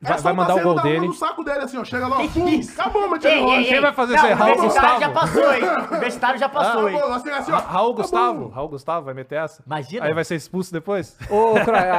vai, 0.00 0.18
vai 0.18 0.32
mandar 0.32 0.56
o 0.56 0.60
gol 0.62 0.72
uma 0.74 0.82
dele. 0.82 1.06
no 1.06 1.12
saco 1.12 1.42
dele 1.44 1.60
assim, 1.60 1.78
ó. 1.78 1.84
Chega 1.84 2.06
lá, 2.06 2.16
ó, 2.16 2.20
Que 2.22 2.28
pum, 2.28 2.48
isso? 2.48 2.72
acabou, 2.80 3.02
ei, 3.22 3.40
Rojas. 3.40 3.66
Quem 3.68 3.80
vai 3.80 3.92
fazer 3.92 4.14
isso 4.16 4.26
aí? 4.26 4.32
O 4.32 4.36
Raul 4.36 4.52
universitário 4.52 5.00
já 5.00 5.08
Gustavo? 5.08 5.14
passou, 5.20 5.52
hein? 5.54 5.62
O 5.64 5.90
universitário 5.94 6.38
já 6.38 6.48
passou, 6.48 6.88
hein? 6.88 7.00
Assim, 7.12 7.30
assim, 7.30 7.52
ó. 7.52 7.58
Raul. 7.58 7.94
Gustavo? 7.94 8.48
Raul 8.48 8.68
Gustavo 8.68 9.04
vai 9.06 9.14
meter 9.14 9.36
essa? 9.36 9.62
Imagina. 9.66 10.06
Aí 10.06 10.14
vai 10.14 10.24
ser 10.24 10.34
expulso 10.36 10.72
depois? 10.72 11.16
Ô, 11.30 11.54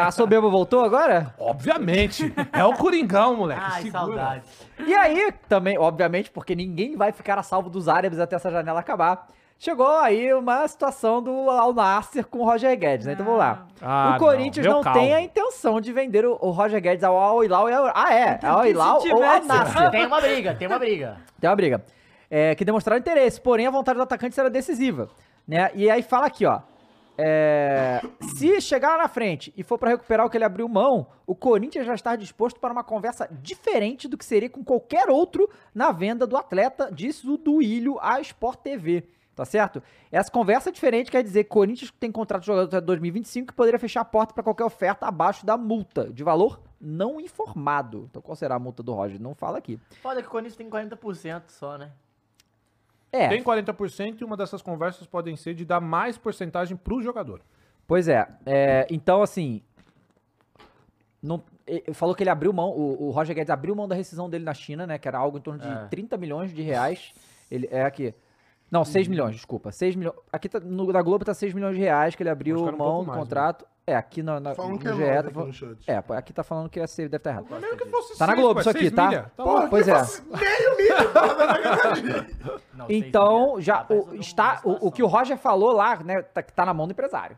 a 0.06 0.12
Soberba 0.12 0.50
voltou 0.50 0.84
agora? 0.84 1.34
Obviamente. 1.40 2.34
É 2.54 2.64
o 2.64 2.74
Coringão, 2.74 3.36
moleque. 3.36 3.62
Ai, 3.64 3.82
Segura. 3.84 4.00
saudade. 4.00 4.44
E 4.86 4.94
aí, 4.94 5.34
também, 5.50 5.78
obviamente, 5.78 6.30
porque 6.32 6.56
ninguém 6.56 6.96
vai 6.96 7.12
ficar 7.12 7.38
a 7.40 7.44
salvo 7.44 7.70
dos 7.70 7.88
árabes 7.88 8.20
até 8.20 8.36
essa 8.36 8.52
janela 8.52 8.80
acabar. 8.80 9.28
Chegou 9.60 9.88
aí 9.98 10.32
uma 10.36 10.68
situação 10.68 11.22
do 11.22 11.50
Al 11.50 11.74
Nasser 11.74 12.28
com 12.28 12.40
o 12.40 12.46
Roger 12.46 12.78
Guedes, 12.78 13.08
né? 13.08 13.14
Então 13.14 13.26
vamos 13.26 13.40
lá. 13.40 13.66
Ah, 13.82 14.14
o 14.16 14.20
Corinthians 14.20 14.66
não, 14.68 14.84
não, 14.84 14.94
tem 14.94 15.16
a 15.16 15.20
intenção 15.22 15.82
de 15.82 15.92
vender 15.92 16.26
o, 16.26 16.38
o 16.40 16.52
Roger 16.52 16.80
Guedes 16.80 17.04
ao 17.04 17.18
Al 17.18 17.44
Hilal 17.44 17.70
e 17.70 17.74
ao... 17.74 17.86
Ah, 17.96 18.14
é. 18.14 18.40
Ao 18.46 18.62
se 18.62 18.70
Hilal 18.70 19.02
ou 19.04 19.24
ao 19.24 19.44
Nasser. 19.44 19.90
Tem 19.90 20.06
uma 20.06 20.22
briga, 20.22 20.54
tem 20.54 20.68
uma 20.68 20.78
briga. 20.78 21.18
Tem 21.40 21.50
uma 21.50 21.56
briga. 21.56 21.84
É, 22.30 22.54
que 22.54 22.64
demonstraram 22.64 23.00
interesse, 23.00 23.42
porém 23.42 23.66
a 23.66 23.72
vontade 23.72 23.98
do 23.98 24.04
atacante 24.04 24.36
será 24.36 24.48
decisiva. 24.48 25.10
Né? 25.48 25.72
E 25.74 25.90
aí 25.90 26.04
fala 26.04 26.28
aqui, 26.28 26.46
ó. 26.46 26.60
é, 27.18 28.02
se 28.36 28.62
chegar 28.62 28.90
lá 28.90 28.98
na 29.00 29.08
frente 29.08 29.52
e 29.58 29.64
for 29.64 29.80
pra 29.80 29.90
recuperar 29.90 30.26
o 30.26 30.30
que 30.30 30.38
ele 30.38 30.44
abriu 30.46 30.68
mão, 30.70 31.08
o 31.26 31.34
Corinthians 31.34 31.86
já 31.86 31.96
está 31.96 32.16
disposto 32.16 32.60
para 32.60 32.72
uma 32.72 32.84
conversa 32.84 33.28
diferente 33.42 34.08
do 34.08 34.18
que 34.18 34.26
seria 34.26 34.50
com 34.50 34.64
qualquer 34.64 35.10
outro 35.10 35.50
na 35.74 35.92
venda 35.92 36.28
do 36.28 36.38
atleta, 36.38 36.92
disse 36.92 37.28
o 37.28 37.38
Duílio 37.38 37.98
à 38.00 38.22
Sport 38.22 38.60
TV. 38.60 39.04
Tá 39.38 39.46
certo? 39.46 39.84
Essa 40.12 40.32
conversa 40.32 40.72
diferente 40.72 41.12
quer 41.12 41.22
dizer 41.22 41.44
que 41.44 41.52
o 41.52 41.54
Corinthians 41.54 41.94
tem 42.00 42.12
contrato 42.12 42.42
de 42.42 42.48
jogador 42.48 42.76
até 42.76 42.82
2025 42.84 43.54
e 43.54 43.56
poderia 43.56 43.80
fechar 43.80 44.02
a 44.02 44.06
porta 44.06 44.34
para 44.34 44.42
qualquer 44.42 44.64
oferta 44.64 45.06
abaixo 45.06 45.46
da 45.46 45.56
multa, 45.56 46.12
de 46.12 46.24
valor 46.24 46.60
não 46.82 47.22
informado. 47.22 48.08
Então 48.10 48.20
qual 48.20 48.36
será 48.36 48.56
a 48.56 48.60
multa 48.60 48.82
do 48.82 48.94
Roger? 48.94 49.22
Não 49.22 49.36
fala 49.36 49.60
aqui. 49.60 49.80
Foda 50.02 50.24
que 50.24 50.28
o 50.28 50.32
Corinthians 50.32 50.56
tem 50.56 50.68
40% 50.68 51.44
só, 51.50 51.78
né? 51.78 51.92
É, 53.12 53.28
Tem 53.28 53.44
40% 53.44 54.22
e 54.22 54.24
uma 54.24 54.36
dessas 54.36 54.64
conversas 54.64 55.06
podem 55.06 55.36
ser 55.36 55.54
de 55.54 55.64
dar 55.64 55.80
mais 55.80 56.18
porcentagem 56.18 56.76
pro 56.76 57.00
jogador. 57.00 57.42
Pois 57.86 58.08
é, 58.08 58.28
é, 58.44 58.88
então 58.90 59.22
assim, 59.22 59.62
não, 61.22 61.44
falou 61.94 62.16
que 62.16 62.24
ele 62.24 62.32
abriu 62.32 62.52
mão, 62.52 62.72
o, 62.72 63.08
o 63.08 63.12
Roger 63.12 63.36
Guedes 63.36 63.52
abriu 63.52 63.76
mão 63.76 63.88
da 63.88 63.94
rescisão 63.94 64.28
dele 64.28 64.44
na 64.44 64.56
China, 64.56 64.88
né, 64.88 64.98
que 64.98 65.08
era 65.08 65.20
algo 65.20 65.38
em 65.38 65.42
torno 65.42 65.60
de 65.60 65.68
É. 65.68 65.88
30 65.90 66.18
milhões 66.18 66.52
de 66.52 66.64
reais, 66.64 67.14
ele, 67.52 67.68
é 67.72 67.84
aqui, 67.84 68.16
não, 68.72 68.84
6 68.84 69.08
milhões, 69.08 69.36
desculpa, 69.36 69.72
6 69.72 69.96
milhões, 69.96 70.16
aqui 70.32 70.50
tá, 70.50 70.60
no, 70.60 70.92
na 70.92 71.02
Globo 71.02 71.24
tá 71.24 71.34
6 71.34 71.54
milhões 71.54 71.76
de 71.76 71.82
reais 71.82 72.16
que 72.16 72.24
ele 72.24 72.30
abriu 72.30 72.58
um 72.58 72.66
mão 72.66 72.76
pouco 72.78 73.02
do 73.04 73.08
mais, 73.08 73.20
contrato, 73.20 73.66
é, 73.86 73.96
aqui 73.96 74.22
na, 74.22 74.40
na, 74.40 74.54
Falando 74.54 74.74
no 74.74 74.80
que 74.80 74.88
é 74.90 74.94
GE, 74.94 74.98
tá 75.00 75.20
aqui 75.20 75.34
falando- 75.34 75.48
no 75.48 75.54
chat. 75.54 75.78
é, 75.88 75.98
aqui 76.18 76.34
tá 76.34 76.44
falando 76.44 76.70
que 76.70 76.78
ia 76.80 76.88
ser, 76.88 77.04
deve 77.04 77.18
estar 77.18 77.30
errado. 77.30 77.46
Mesmo 77.50 77.78
que 77.78 77.86
fosse 77.86 78.18
Tá 78.18 78.28
na 78.28 78.34
seis, 78.34 78.44
Globo 78.44 78.54
pô, 78.56 78.60
isso 78.60 78.70
aqui, 78.70 78.92
tá? 78.92 79.12
tá 79.36 79.44
Porra. 79.44 79.68
Pois 79.70 79.88
é. 79.88 79.94
Meio 79.94 80.78
milho, 80.78 81.14
sacanagem. 81.14 82.28
Não, 82.74 82.86
Então, 82.90 83.56
já, 83.62 83.86
pra 83.86 83.96
o, 83.96 84.16
está, 84.16 84.60
o, 84.66 84.88
o 84.88 84.92
que 84.92 85.02
o 85.02 85.08
Roger 85.08 85.38
falou 85.38 85.72
lá, 85.72 85.96
né, 86.04 86.22
tá, 86.22 86.44
que 86.44 86.52
tá 86.52 86.66
na 86.66 86.74
mão 86.74 86.86
do 86.88 86.92
empresário. 86.92 87.38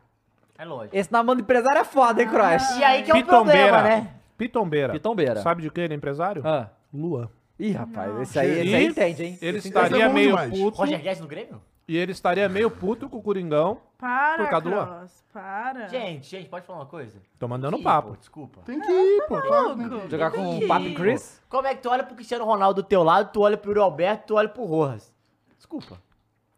É 0.58 0.64
lógico. 0.64 0.96
Esse 0.96 1.12
na 1.12 1.22
mão 1.22 1.36
do 1.36 1.42
empresário 1.42 1.80
é 1.80 1.84
foda, 1.84 2.20
hein, 2.20 2.28
Cross? 2.28 2.76
E 2.78 2.84
aí 2.84 3.02
que 3.04 3.10
é 3.10 3.14
o 3.14 3.24
problema, 3.24 3.82
né? 3.82 4.10
Pitombeira. 4.36 4.92
Pitombeira. 4.92 5.42
Sabe 5.42 5.62
de 5.62 5.70
quem 5.70 5.84
ele 5.84 5.94
é 5.94 5.96
empresário? 5.96 6.42
Ah. 6.44 6.68
Luan. 6.92 7.28
Ih, 7.60 7.72
rapaz, 7.72 8.20
esse 8.20 8.38
aí, 8.38 8.60
esse 8.66 8.74
aí 8.74 8.86
entende, 8.86 9.22
hein? 9.24 9.38
Ele 9.42 9.58
estaria 9.58 10.04
é 10.04 10.08
meio 10.08 10.28
demais. 10.30 10.50
puto. 10.50 10.78
Roger 10.78 11.00
Guedes 11.02 11.20
no 11.20 11.26
Grêmio? 11.28 11.60
E 11.86 11.96
ele 11.96 12.12
estaria 12.12 12.48
meio 12.48 12.70
puto 12.70 13.06
com 13.08 13.18
o 13.18 13.22
Coringão. 13.22 13.80
Para, 13.98 14.44
Por 14.44 14.48
causa 14.50 14.64
do 14.64 14.70
Luan. 14.70 14.86
Cross, 14.86 15.24
para. 15.30 15.88
Gente, 15.88 16.26
gente, 16.26 16.48
pode 16.48 16.64
falar 16.64 16.78
uma 16.78 16.86
coisa? 16.86 17.20
Tô 17.38 17.46
mandando 17.46 17.76
Ih, 17.76 17.82
papo. 17.82 18.08
pô, 18.10 18.16
Desculpa. 18.16 18.60
Tem 18.64 18.80
que 18.80 18.90
ir, 18.90 19.26
pô. 19.28 19.42
claro 19.42 19.68
tem 19.76 19.76
que 19.76 19.82
ir. 19.82 19.88
Louco. 19.88 20.10
Jogar 20.10 20.30
com 20.30 20.58
o 20.58 20.62
ir. 20.62 20.94
Chris? 20.94 21.42
Como 21.50 21.66
é 21.66 21.74
que 21.74 21.82
tu 21.82 21.90
olha 21.90 22.02
pro 22.02 22.14
Cristiano 22.14 22.46
Ronaldo 22.46 22.82
do 22.82 22.86
teu 22.88 23.02
lado, 23.02 23.30
tu 23.30 23.42
olha 23.42 23.58
pro 23.58 23.82
Alberto, 23.82 24.28
tu 24.28 24.36
olha 24.36 24.48
pro 24.48 24.64
Rojas? 24.64 25.12
Desculpa. 25.58 25.98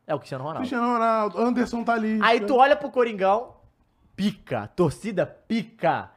É 0.06 0.14
o 0.14 0.18
Cristiano 0.18 0.44
Ronaldo. 0.44 0.60
Cristiano 0.60 0.92
Ronaldo, 0.92 1.38
Anderson 1.40 1.82
tá 1.82 1.94
ali. 1.94 2.20
Aí 2.22 2.38
tu 2.40 2.54
olha 2.54 2.76
pro 2.76 2.90
Coringão, 2.90 3.54
pica. 4.14 4.68
Torcida, 4.76 5.26
pica. 5.26 6.11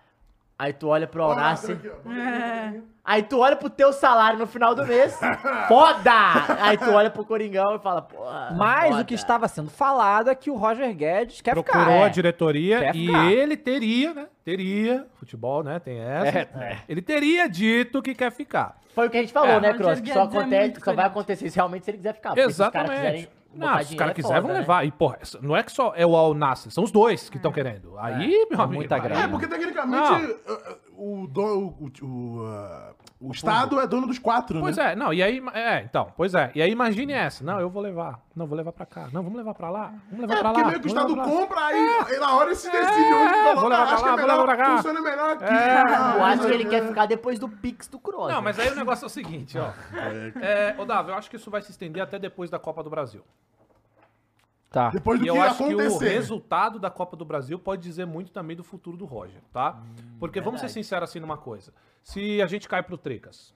Aí 0.57 0.71
tu 0.71 0.87
olha 0.87 1.05
pro 1.05 1.23
ó. 1.23 1.35
É. 1.37 2.79
Aí 3.03 3.21
tu 3.21 3.39
olha 3.39 3.55
pro 3.55 3.69
teu 3.69 3.91
salário 3.93 4.39
no 4.39 4.47
final 4.47 4.73
do 4.73 4.85
mês. 4.87 5.15
Foda! 5.67 6.11
Aí 6.59 6.77
tu 6.77 6.89
olha 6.91 7.09
pro 7.09 7.25
Coringão 7.25 7.75
e 7.75 7.79
fala, 7.79 8.01
pô. 8.01 8.17
Mas 8.57 8.89
foda. 8.89 9.01
o 9.01 9.05
que 9.05 9.13
estava 9.13 9.47
sendo 9.47 9.69
falado 9.69 10.29
é 10.29 10.33
que 10.33 10.49
o 10.49 10.55
Roger 10.55 10.91
Guedes 10.95 11.41
quer 11.41 11.51
Procurou 11.51 11.83
ficar. 11.83 12.03
a 12.03 12.07
é. 12.07 12.09
diretoria 12.09 12.79
Quer 12.79 12.95
e 12.95 13.09
ele 13.33 13.57
teria, 13.57 14.13
né? 14.13 14.27
Teria. 14.43 15.05
Futebol, 15.19 15.61
né? 15.61 15.77
Tem 15.79 15.99
essa. 15.99 16.39
É, 16.39 16.77
Ele 16.87 17.01
teria 17.01 17.47
dito 17.47 18.01
que 18.01 18.15
quer 18.15 18.31
ficar. 18.31 18.77
Foi 18.95 19.07
o 19.07 19.09
que 19.09 19.17
a 19.17 19.21
gente 19.21 19.33
falou, 19.33 19.49
É. 19.49 19.59
né, 19.59 19.73
Cross? 19.73 19.99
Que 19.99 20.13
só, 20.13 20.21
é 20.21 20.23
acontece, 20.23 20.79
só 20.83 20.93
vai 20.93 21.05
acontecer 21.05 21.49
se 21.49 21.55
realmente 21.57 21.83
se 21.83 21.91
ele 21.91 21.97
quiser 21.97 22.13
ficar. 22.13 22.29
porque 22.29 22.41
se 22.43 22.47
os 22.49 22.57
caras 22.69 22.89
Exatamente. 22.91 22.95
quiserem 23.01 23.34
Não, 23.55 23.77
se 23.83 23.91
os 23.91 23.95
caras 23.95 24.11
é 24.11 24.15
quiserem, 24.15 24.41
vão 24.41 24.51
né? 24.51 24.59
levar. 24.59 24.85
E, 24.85 24.91
porra, 24.91 25.19
não 25.41 25.55
é 25.55 25.63
que 25.63 25.71
só 25.71 25.93
é 25.95 26.05
o 26.05 26.15
Al 26.15 26.33
Nassr, 26.33 26.69
são 26.69 26.83
os 26.83 26.91
dois 26.91 27.29
que 27.29 27.37
estão 27.37 27.51
querendo. 27.51 27.97
Aí, 27.97 28.47
meu 28.49 28.61
amigo. 28.61 28.75
muita 28.75 28.99
grana. 28.99 29.23
É, 29.23 29.27
porque 29.27 29.47
tecnicamente 29.47 30.23
uh, 30.23 30.97
uh, 30.97 31.23
o, 31.23 31.27
do, 31.27 31.41
o, 31.41 31.91
o, 32.01 32.43
uh, 32.43 32.95
o 33.19 33.31
Estado 33.31 33.79
é 33.79 33.87
dono 33.87 34.05
dos 34.07 34.19
quatro, 34.19 34.59
Pois 34.59 34.75
né? 34.77 34.91
é, 34.91 34.95
não, 34.95 35.13
e 35.13 35.23
aí, 35.23 35.41
é, 35.53 35.81
então, 35.81 36.11
pois 36.17 36.33
é, 36.35 36.51
e 36.53 36.61
aí 36.61 36.69
imagine 36.69 37.13
essa, 37.13 37.43
não, 37.43 37.59
eu 37.59 37.69
vou 37.69 37.81
levar, 37.81 38.19
não, 38.35 38.45
vou 38.45 38.57
levar 38.57 38.71
pra 38.73 38.85
cá, 38.85 39.07
não, 39.11 39.23
vamos 39.23 39.37
levar 39.37 39.53
pra 39.53 39.69
lá, 39.69 39.93
vamos 40.11 40.21
levar 40.27 40.33
É, 40.35 40.39
pra 40.39 40.49
lá. 40.51 40.53
porque 40.55 40.67
meio 40.69 40.79
que 40.81 40.87
o 40.87 40.89
Estado 40.89 41.15
compra, 41.15 41.59
aí, 41.65 41.89
aí 42.09 42.19
na 42.19 42.35
hora 42.35 42.47
ele 42.47 42.55
se 42.55 42.69
decide 42.69 43.13
onde 43.13 43.33
É, 43.33 43.41
coloca. 43.43 43.59
vou 43.61 43.69
levar 43.69 43.85
pra 43.85 43.93
acho 43.95 44.03
que 44.03 44.09
lá, 44.09 44.15
é 44.15 44.17
vou 44.17 44.27
levar 44.27 44.43
pra 44.43 44.53
melhor, 44.53 44.65
cá. 44.67 44.75
funciona 44.77 45.01
melhor 45.01 45.29
aqui. 45.31 45.43
É, 45.45 46.17
Eu 46.17 46.23
acho 46.25 46.41
que 46.45 46.51
ele 46.53 46.65
quer 46.65 46.87
ficar 46.87 47.05
depois 47.05 47.39
do 47.39 47.47
Pix 47.49 47.87
do 47.87 47.97
Cross. 47.99 48.31
Não, 48.33 48.41
mas 48.41 48.59
aí 48.59 48.69
o 48.69 48.75
negócio 48.75 49.05
é 49.05 49.07
o 49.07 49.09
seguinte, 49.09 49.57
ó. 49.57 49.69
É, 50.41 50.75
ô, 50.77 50.85
Davi, 50.85 51.09
eu 51.11 51.15
acho 51.15 51.29
que 51.29 51.35
isso 51.37 51.49
vai 51.49 51.61
se 51.61 51.71
estender 51.71 52.03
até 52.03 52.19
depois 52.19 52.49
da 52.49 52.59
Copa 52.59 52.83
do 52.83 52.89
Brasil. 52.89 53.23
Tá. 54.75 54.89
Depois 54.89 55.17
do 55.17 55.23
E 55.25 55.29
que 55.31 55.37
eu 55.37 55.41
acho 55.41 55.57
que 55.65 55.73
o 55.73 55.79
acontecer. 55.79 56.09
resultado 56.09 56.77
da 56.79 56.89
Copa 56.89 57.15
do 57.15 57.23
Brasil 57.23 57.57
pode 57.57 57.81
dizer 57.81 58.05
muito 58.05 58.29
também 58.29 58.57
do 58.57 58.63
futuro 58.63 58.97
do 58.97 59.05
Roger, 59.05 59.39
tá? 59.53 59.81
Porque 60.19 60.41
vamos 60.41 60.59
ser 60.59 60.67
sinceros 60.67 61.09
assim 61.09 61.17
numa 61.21 61.37
coisa. 61.37 61.71
Se 62.03 62.41
a 62.41 62.45
gente 62.45 62.67
cai 62.67 62.83
pro 62.83 62.97
Tricas, 62.97 63.53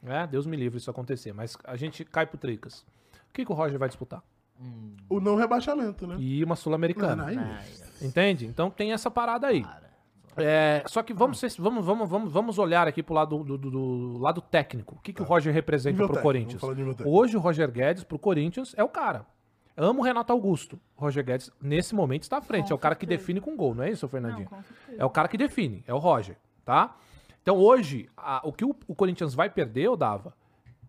né? 0.00 0.28
Deus 0.30 0.46
me 0.46 0.56
livre 0.56 0.78
isso 0.78 0.88
acontecer, 0.88 1.32
mas 1.32 1.56
a 1.64 1.74
gente 1.74 2.04
cai 2.04 2.24
pro 2.24 2.38
Tricas. 2.38 2.82
O 3.28 3.32
que, 3.32 3.44
que 3.44 3.50
o 3.50 3.54
Roger 3.56 3.80
vai 3.80 3.88
disputar? 3.88 4.22
O 5.08 5.18
não 5.18 5.34
rebaixamento, 5.34 6.06
né? 6.06 6.14
e 6.20 6.44
uma 6.44 6.54
sul-americana. 6.54 7.24
Aí, 7.26 7.36
Entende? 8.00 8.46
Então 8.46 8.70
tem 8.70 8.92
essa 8.92 9.10
parada 9.10 9.48
aí. 9.48 9.66
É, 10.36 10.84
só 10.86 11.02
que 11.02 11.12
vamos, 11.12 11.40
ser- 11.40 11.50
vamos, 11.58 11.84
vamos, 11.84 12.08
vamos, 12.08 12.32
vamos 12.32 12.58
olhar 12.60 12.86
aqui 12.86 13.02
pro 13.02 13.12
lado, 13.14 13.42
do, 13.42 13.58
do- 13.58 13.70
do 13.72 14.18
lado 14.18 14.40
técnico. 14.40 14.94
O 14.94 15.00
que, 15.00 15.12
que 15.12 15.20
o 15.20 15.24
Roger 15.24 15.52
representa 15.52 15.94
Nível 15.94 16.06
pro 16.06 16.22
técnico, 16.22 16.60
Corinthians? 16.60 17.02
Hoje 17.04 17.36
o 17.36 17.40
Roger 17.40 17.68
Guedes 17.72 18.04
pro 18.04 18.20
Corinthians 18.20 18.72
é 18.78 18.84
o 18.84 18.88
cara. 18.88 19.26
Amo 19.82 20.00
o 20.00 20.04
Renato 20.04 20.32
Augusto. 20.32 20.78
O 20.96 21.00
Roger 21.00 21.24
Guedes, 21.24 21.50
nesse 21.60 21.94
momento, 21.94 22.22
está 22.24 22.36
à 22.38 22.40
frente. 22.42 22.68
Com 22.68 22.74
é 22.74 22.76
o 22.76 22.78
cara 22.78 22.94
que 22.94 23.06
certeza. 23.06 23.18
define 23.20 23.40
com 23.40 23.56
gol, 23.56 23.74
não 23.74 23.82
é 23.84 23.90
isso, 23.90 24.06
Fernandinho? 24.08 24.48
Não. 24.50 24.64
É 24.98 25.04
o 25.04 25.10
cara 25.10 25.26
que 25.28 25.38
define, 25.38 25.82
é 25.86 25.94
o 25.94 25.98
Roger, 25.98 26.36
tá? 26.64 26.94
Então 27.42 27.56
hoje, 27.56 28.08
a- 28.16 28.42
o 28.44 28.52
que 28.52 28.64
o, 28.64 28.76
o 28.86 28.94
Corinthians 28.94 29.32
vai 29.34 29.48
perder, 29.48 29.84
eu 29.84 29.96
dava, 29.96 30.34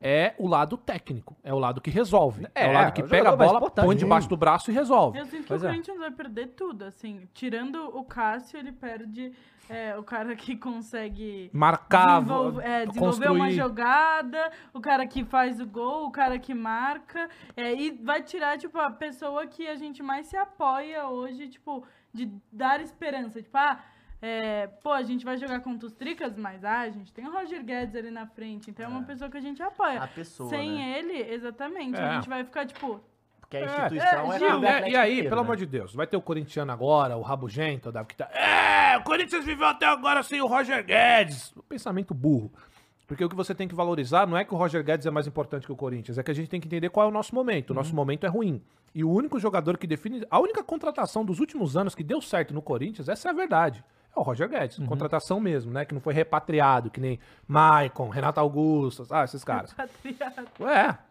é 0.01 0.34
o 0.38 0.47
lado 0.47 0.76
técnico. 0.77 1.38
É 1.43 1.53
o 1.53 1.59
lado 1.59 1.80
que 1.80 1.89
resolve. 1.91 2.45
É, 2.55 2.65
É, 2.65 2.69
o 2.69 2.73
lado 2.73 2.91
que 2.91 3.01
é 3.01 3.07
pega 3.07 3.30
a 3.30 3.35
bola, 3.35 3.69
põe 3.72 3.95
debaixo 3.95 4.27
do 4.27 4.35
braço 4.35 4.72
e 4.72 4.73
resolve. 4.73 5.19
Eu 5.19 5.26
sinto 5.26 5.43
que 5.43 5.47
Pois 5.47 5.61
o 5.61 5.65
é. 5.65 5.69
Corinthians 5.69 5.97
vai 5.99 6.11
perder 6.11 6.47
tudo, 6.47 6.84
assim. 6.84 7.30
Tirando 7.34 7.76
o 7.97 8.03
Cássio, 8.03 8.57
ele 8.59 8.72
perde 8.72 9.31
é, 9.72 9.98
o 9.98 10.03
cara 10.03 10.35
que 10.35 10.57
consegue 10.57 11.49
Marcar, 11.53 12.19
desenvolver, 12.22 12.65
é, 12.65 12.85
desenvolver 12.85 13.31
uma 13.31 13.49
jogada, 13.52 14.52
o 14.73 14.81
cara 14.81 15.07
que 15.07 15.23
faz 15.23 15.61
o 15.61 15.65
gol, 15.65 16.07
o 16.07 16.11
cara 16.11 16.38
que 16.38 16.53
marca. 16.53 17.30
é, 17.56 17.73
e 17.73 17.91
vai 17.91 18.22
tirar, 18.22 18.57
tipo, 18.57 18.77
a 18.77 18.91
pessoa 18.91 19.48
que 19.48 19.65
a 19.68 19.76
gente 19.76 20.03
mais 20.03 20.27
se 20.27 20.35
apoia 20.35 21.07
hoje, 21.07 21.48
tipo, 21.48 21.85
de 22.14 22.30
dar 22.52 22.81
esperança. 22.81 23.41
Tipo, 23.41 23.57
ah, 23.57 23.80
é, 24.22 24.68
pô, 24.68 24.91
a 24.91 25.03
gente 25.03 25.23
vai 25.23 25.38
jogar 25.38 25.61
contra 25.61 25.88
os 25.88 25.93
Tricas, 25.93 26.35
mas 26.38 26.64
ah, 26.65 26.81
a 26.81 26.89
gente 26.89 27.14
tem 27.14 27.26
o 27.26 27.31
Roger 27.31 27.64
Guedes 27.64 27.95
ali 27.95 28.11
na 28.11 28.27
frente, 28.27 28.69
então 28.69 28.85
é 28.85 28.89
uma 28.89 29.03
pessoa 29.03 29.31
que 29.31 29.38
a 29.38 29.41
gente 29.41 29.64
apoia. 29.64 30.03
A 30.03 30.07
pessoa, 30.07 30.49
Sem 30.49 30.77
né? 30.80 30.99
ele, 30.99 31.34
exatamente, 31.34 31.98
É. 31.98 32.03
a 32.03 32.14
gente 32.15 32.27
vai 32.30 32.43
ficar, 32.43 32.65
tipo, 32.65 33.02
Porque 33.51 33.57
a 33.57 33.59
É, 33.59 33.65
instituição 33.65 34.33
é, 34.33 34.37
é, 34.37 34.81
É, 34.87 34.89
e 34.91 34.95
aí, 34.95 35.23
pelo 35.23 35.35
né? 35.35 35.41
amor 35.41 35.57
de 35.57 35.65
Deus, 35.65 35.93
vai 35.93 36.07
ter 36.07 36.15
o 36.15 36.21
corintiano 36.21 36.71
agora, 36.71 37.17
o 37.17 37.21
rabugento, 37.21 37.89
o 37.89 38.05
que 38.05 38.15
tá. 38.15 38.29
É, 38.33 38.97
o 38.97 39.03
Corinthians 39.03 39.43
viveu 39.43 39.67
até 39.67 39.85
agora 39.85 40.23
sem 40.23 40.41
o 40.41 40.47
Roger 40.47 40.83
Guedes. 40.85 41.53
Um 41.57 41.61
pensamento 41.61 42.13
burro. 42.13 42.51
Porque 43.05 43.25
o 43.25 43.27
que 43.27 43.35
você 43.35 43.53
tem 43.53 43.67
que 43.67 43.75
valorizar 43.75 44.25
não 44.25 44.37
é 44.37 44.45
que 44.45 44.53
o 44.53 44.57
Roger 44.57 44.81
Guedes 44.81 45.05
é 45.05 45.11
mais 45.11 45.27
importante 45.27 45.65
que 45.65 45.71
o 45.73 45.75
Corinthians, 45.75 46.17
é 46.17 46.23
que 46.23 46.31
a 46.31 46.33
gente 46.33 46.49
tem 46.49 46.61
que 46.61 46.67
entender 46.67 46.89
qual 46.89 47.07
é 47.07 47.09
o 47.09 47.11
nosso 47.11 47.35
momento. 47.35 47.71
O 47.71 47.73
nosso 47.73 47.93
momento 47.93 48.25
é 48.25 48.29
ruim. 48.29 48.63
E 48.95 49.03
o 49.03 49.11
único 49.11 49.37
jogador 49.37 49.77
que 49.77 49.85
define. 49.85 50.25
A 50.31 50.39
única 50.39 50.63
contratação 50.63 51.25
dos 51.25 51.41
últimos 51.41 51.75
anos 51.75 51.93
que 51.93 52.05
deu 52.05 52.21
certo 52.21 52.53
no 52.53 52.61
Corinthians, 52.61 53.09
essa 53.09 53.27
é 53.27 53.31
a 53.31 53.33
verdade. 53.33 53.83
É 54.15 54.19
o 54.19 54.23
Roger 54.23 54.47
Guedes. 54.47 54.79
Contratação 54.87 55.41
mesmo, 55.41 55.73
né? 55.73 55.83
Que 55.83 55.93
não 55.93 55.99
foi 55.99 56.13
repatriado, 56.13 56.89
que 56.89 57.01
nem 57.01 57.19
Maicon, 57.45 58.07
Renato 58.07 58.39
Augusto, 58.39 59.05
ah, 59.11 59.25
esses 59.25 59.43
caras. 59.43 59.73
patriarca. 59.73 60.45
É. 60.69 61.10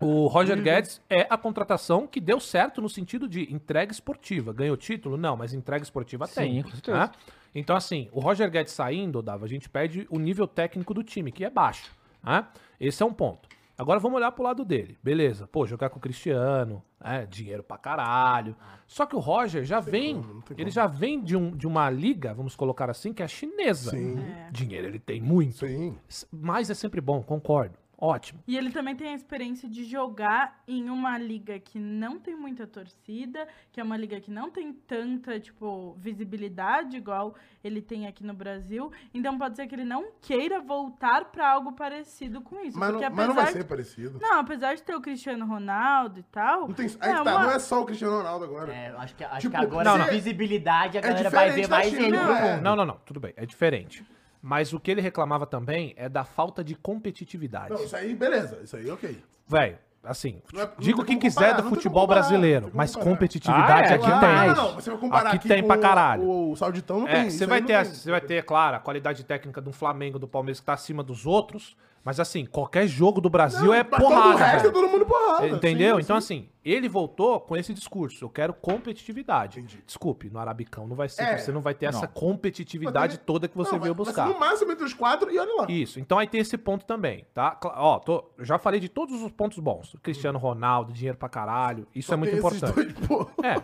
O 0.00 0.26
Roger 0.28 0.62
Guedes 0.62 1.00
é 1.10 1.26
a 1.28 1.36
contratação 1.36 2.06
que 2.06 2.20
deu 2.20 2.38
certo 2.38 2.80
no 2.80 2.88
sentido 2.88 3.28
de 3.28 3.52
entrega 3.52 3.90
esportiva. 3.90 4.52
Ganhou 4.52 4.76
título? 4.76 5.16
Não, 5.16 5.36
mas 5.36 5.52
entrega 5.52 5.82
esportiva 5.82 6.28
tem. 6.28 6.56
Sim, 6.56 6.62
com 6.62 6.70
certeza. 6.70 6.98
né? 6.98 7.10
Então, 7.54 7.74
assim, 7.74 8.08
o 8.12 8.20
Roger 8.20 8.48
Guedes 8.50 8.72
saindo, 8.72 9.20
Dava, 9.20 9.44
a 9.44 9.48
gente 9.48 9.68
perde 9.68 10.06
o 10.10 10.18
nível 10.18 10.46
técnico 10.46 10.94
do 10.94 11.02
time, 11.02 11.32
que 11.32 11.44
é 11.44 11.50
baixo. 11.50 11.90
né? 12.22 12.46
Esse 12.78 13.02
é 13.02 13.06
um 13.06 13.12
ponto. 13.12 13.48
Agora 13.76 14.00
vamos 14.00 14.16
olhar 14.16 14.32
pro 14.32 14.42
lado 14.42 14.64
dele. 14.64 14.98
Beleza, 15.02 15.46
pô, 15.46 15.64
jogar 15.66 15.88
com 15.90 15.98
o 15.98 16.02
Cristiano, 16.02 16.82
né? 17.00 17.26
dinheiro 17.30 17.62
pra 17.62 17.78
caralho. 17.78 18.56
Só 18.88 19.06
que 19.06 19.14
o 19.14 19.20
Roger 19.20 19.64
já 19.64 19.78
vem, 19.78 20.20
como, 20.20 20.42
tem 20.42 20.56
ele 20.60 20.70
já 20.70 20.86
vem 20.86 21.22
de, 21.22 21.36
um, 21.36 21.56
de 21.56 21.64
uma 21.66 21.88
liga, 21.88 22.34
vamos 22.34 22.56
colocar 22.56 22.90
assim, 22.90 23.12
que 23.12 23.22
é 23.22 23.28
chinesa. 23.28 23.90
Sim. 23.92 24.16
Dinheiro 24.50 24.88
ele 24.88 24.98
tem 24.98 25.20
muito. 25.20 25.66
Sim. 25.66 25.96
Mas 26.32 26.70
é 26.70 26.74
sempre 26.74 27.00
bom, 27.00 27.22
concordo. 27.22 27.78
Ótimo. 28.00 28.40
E 28.46 28.56
ele 28.56 28.70
também 28.70 28.94
tem 28.94 29.08
a 29.08 29.14
experiência 29.14 29.68
de 29.68 29.82
jogar 29.82 30.62
em 30.68 30.88
uma 30.88 31.18
liga 31.18 31.58
que 31.58 31.80
não 31.80 32.16
tem 32.16 32.36
muita 32.36 32.64
torcida, 32.64 33.48
que 33.72 33.80
é 33.80 33.82
uma 33.82 33.96
liga 33.96 34.20
que 34.20 34.30
não 34.30 34.48
tem 34.50 34.72
tanta, 34.72 35.40
tipo, 35.40 35.96
visibilidade 35.98 36.96
igual 36.96 37.34
ele 37.64 37.82
tem 37.82 38.06
aqui 38.06 38.22
no 38.24 38.32
Brasil. 38.32 38.92
Então 39.12 39.36
pode 39.36 39.56
ser 39.56 39.66
que 39.66 39.74
ele 39.74 39.84
não 39.84 40.12
queira 40.22 40.60
voltar 40.60 41.24
pra 41.26 41.50
algo 41.50 41.72
parecido 41.72 42.40
com 42.40 42.60
isso. 42.60 42.78
Mas 42.78 42.92
não, 42.92 43.00
mas 43.00 43.10
não 43.10 43.34
vai 43.34 43.44
apesar 43.44 43.46
ser 43.52 43.62
de- 43.64 43.68
parecido. 43.68 44.18
Não, 44.22 44.38
apesar 44.38 44.74
de 44.76 44.82
ter 44.84 44.94
o 44.94 45.00
Cristiano 45.00 45.44
Ronaldo 45.44 46.20
e 46.20 46.22
tal. 46.22 46.68
Não 46.68 46.74
tem, 46.74 46.86
é 46.86 46.88
que 46.88 46.96
tá, 46.98 47.22
uma- 47.22 47.42
não 47.42 47.50
é 47.50 47.58
só 47.58 47.82
o 47.82 47.84
Cristiano 47.84 48.16
Ronaldo 48.18 48.44
agora. 48.44 48.72
É, 48.72 48.94
acho 48.96 49.16
que, 49.16 49.24
acho 49.24 49.40
Tipo, 49.40 49.56
que 49.58 49.64
agora 49.64 49.84
não, 49.84 49.94
a 49.96 49.98
não. 49.98 50.06
visibilidade 50.06 50.98
a 50.98 51.00
É 51.00 51.02
galera 51.02 51.30
vai 51.30 51.50
ver 51.50 51.68
mais 51.68 51.92
ele. 51.92 52.10
não 52.12 52.36
é? 52.36 52.50
ponto. 52.52 52.62
Não, 52.62 52.76
não, 52.76 52.86
não, 52.86 52.96
tudo 53.04 53.18
bem, 53.18 53.32
é 53.36 53.44
diferente. 53.44 54.04
Mas 54.40 54.72
o 54.72 54.78
que 54.80 54.90
ele 54.90 55.00
reclamava 55.00 55.46
também 55.46 55.94
é 55.96 56.08
da 56.08 56.24
falta 56.24 56.62
de 56.62 56.74
competitividade. 56.74 57.70
Não, 57.70 57.82
isso 57.82 57.96
aí, 57.96 58.14
beleza. 58.14 58.60
Isso 58.62 58.76
aí, 58.76 58.88
ok. 58.90 59.22
Velho, 59.48 59.78
assim, 60.04 60.40
Não 60.52 60.62
é- 60.62 60.66
não 60.66 60.72
digo 60.78 61.02
o 61.02 61.04
que 61.04 61.16
quiser 61.16 61.56
do 61.56 61.64
futebol 61.64 62.02
comparar, 62.02 62.20
brasileiro, 62.20 62.70
mas 62.72 62.94
comparar. 62.94 63.10
competitividade 63.12 63.88
Ah, 63.88 63.92
é, 63.92 63.94
aqui 63.94 64.04
claro. 64.06 64.20
tem. 64.26 64.46
Não, 64.48 64.54
não, 64.68 64.74
você 64.74 64.90
vai 64.90 64.98
comparar 65.00 65.28
Aqui 65.30 65.36
aqui, 65.38 65.48
tem 65.48 65.62
com 65.62 65.68
pra 65.68 65.78
caralho. 65.78 66.22
O, 66.22 66.52
o 66.52 66.56
Sauditão 66.56 67.00
não 67.00 67.08
É, 67.08 67.22
tem. 67.22 67.30
você 67.30 67.46
vai 67.46 67.62
ter, 67.62 67.74
a- 67.74 67.84
você 67.84 68.10
vai 68.10 68.20
ter, 68.20 68.44
claro, 68.44 68.76
a 68.76 68.80
qualidade 68.80 69.24
técnica 69.24 69.60
do 69.60 69.72
Flamengo, 69.72 70.18
do 70.18 70.28
Palmeiras 70.28 70.60
que 70.60 70.66
tá 70.66 70.74
acima 70.74 71.02
dos 71.02 71.26
outros, 71.26 71.76
mas 72.08 72.18
assim, 72.18 72.46
qualquer 72.46 72.86
jogo 72.88 73.20
do 73.20 73.28
Brasil 73.28 73.66
Não, 73.66 73.74
é 73.74 73.82
mas 73.84 74.00
todo 74.02 74.10
o 74.10 74.14
porrada. 74.14 74.42
resto 74.42 74.68
é 74.68 74.70
todo 74.70 74.88
mundo 74.88 75.04
porrada. 75.04 75.46
Entendeu? 75.46 75.96
Sim, 75.96 76.00
então, 76.02 76.18
sim. 76.18 76.38
assim, 76.38 76.48
ele 76.64 76.88
voltou 76.88 77.38
com 77.38 77.54
esse 77.54 77.74
discurso. 77.74 78.24
Eu 78.24 78.30
quero 78.30 78.54
competitividade. 78.54 79.60
Desculpe, 79.84 80.30
no 80.30 80.38
Arabicão 80.38 80.86
não 80.86 80.96
vai 80.96 81.10
ser. 81.10 81.22
É. 81.22 81.36
Você 81.36 81.52
não 81.52 81.60
vai 81.60 81.74
ter 81.74 81.84
essa 81.84 82.00
Mas 82.00 82.10
competitividade 82.14 83.18
toda 83.18 83.46
que 83.46 83.54
você 83.54 83.72
Não, 83.72 83.78
veio 83.80 83.94
vai- 83.94 84.06
vai 84.06 84.12
buscar. 84.14 84.26
ser 84.26 84.32
No 84.32 84.40
máximo 84.40 84.72
entre 84.72 84.84
os 84.86 84.94
quatro 84.94 85.30
e 85.30 85.38
olha 85.38 85.54
lá. 85.54 85.66
Isso, 85.70 86.00
então 86.00 86.18
aí 86.18 86.26
tem 86.26 86.40
esse 86.40 86.56
ponto 86.56 86.86
também, 86.86 87.26
tá? 87.34 87.58
Ó, 87.62 87.98
tô, 87.98 88.24
eu 88.38 88.44
já 88.46 88.56
falei 88.58 88.80
de 88.80 88.88
todos 88.88 89.20
os 89.22 89.30
pontos 89.30 89.58
bons. 89.58 89.94
Cristiano 90.02 90.38
Ronaldo, 90.38 90.94
dinheiro 90.94 91.18
pra 91.18 91.28
caralho, 91.28 91.86
isso 91.94 92.08
Só 92.08 92.14
é 92.14 92.16
muito 92.16 92.30
tem 92.30 92.38
esses 92.38 92.62
importante. 92.62 92.94
dois, 92.94 93.06
pô. 93.06 93.28
É, 93.44 93.60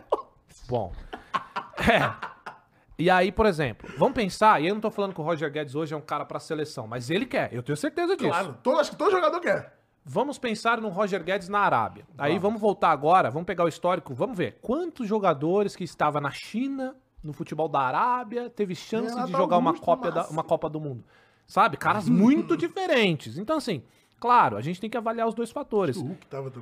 bom. 0.68 0.92
É. 1.76 2.33
E 2.98 3.10
aí, 3.10 3.32
por 3.32 3.44
exemplo, 3.46 3.88
vamos 3.98 4.14
pensar, 4.14 4.62
e 4.62 4.68
eu 4.68 4.74
não 4.74 4.80
tô 4.80 4.90
falando 4.90 5.12
que 5.14 5.20
o 5.20 5.24
Roger 5.24 5.50
Guedes 5.50 5.74
hoje 5.74 5.92
é 5.94 5.96
um 5.96 6.00
cara 6.00 6.24
pra 6.24 6.38
seleção, 6.38 6.86
mas 6.86 7.10
ele 7.10 7.26
quer, 7.26 7.52
eu 7.52 7.62
tenho 7.62 7.76
certeza 7.76 8.16
disso. 8.16 8.28
Claro, 8.28 8.56
todo, 8.62 8.78
acho 8.78 8.90
que 8.90 8.96
todo 8.96 9.10
jogador 9.10 9.40
quer. 9.40 9.76
Vamos 10.04 10.38
pensar 10.38 10.80
no 10.80 10.90
Roger 10.90 11.22
Guedes 11.24 11.48
na 11.48 11.60
Arábia. 11.60 12.04
Aí 12.18 12.38
vamos 12.38 12.60
voltar 12.60 12.90
agora, 12.90 13.30
vamos 13.30 13.46
pegar 13.46 13.64
o 13.64 13.68
histórico, 13.68 14.14
vamos 14.14 14.36
ver 14.36 14.58
quantos 14.60 15.08
jogadores 15.08 15.74
que 15.74 15.82
estavam 15.82 16.20
na 16.20 16.30
China, 16.30 16.94
no 17.22 17.32
futebol 17.32 17.68
da 17.68 17.80
Arábia, 17.80 18.50
teve 18.50 18.74
chance 18.74 19.08
Renato 19.08 19.32
de 19.32 19.36
jogar 19.36 19.56
uma, 19.58 19.72
Copa 19.76 20.10
da, 20.12 20.26
uma 20.28 20.44
Copa 20.44 20.68
do 20.68 20.78
Mundo. 20.78 21.02
Sabe? 21.46 21.76
Caras 21.78 22.08
muito 22.08 22.54
diferentes. 22.56 23.38
Então, 23.38 23.56
assim, 23.56 23.82
claro, 24.20 24.56
a 24.56 24.60
gente 24.60 24.78
tem 24.80 24.88
que 24.90 24.96
avaliar 24.96 25.26
os 25.26 25.34
dois 25.34 25.50
fatores. 25.50 25.96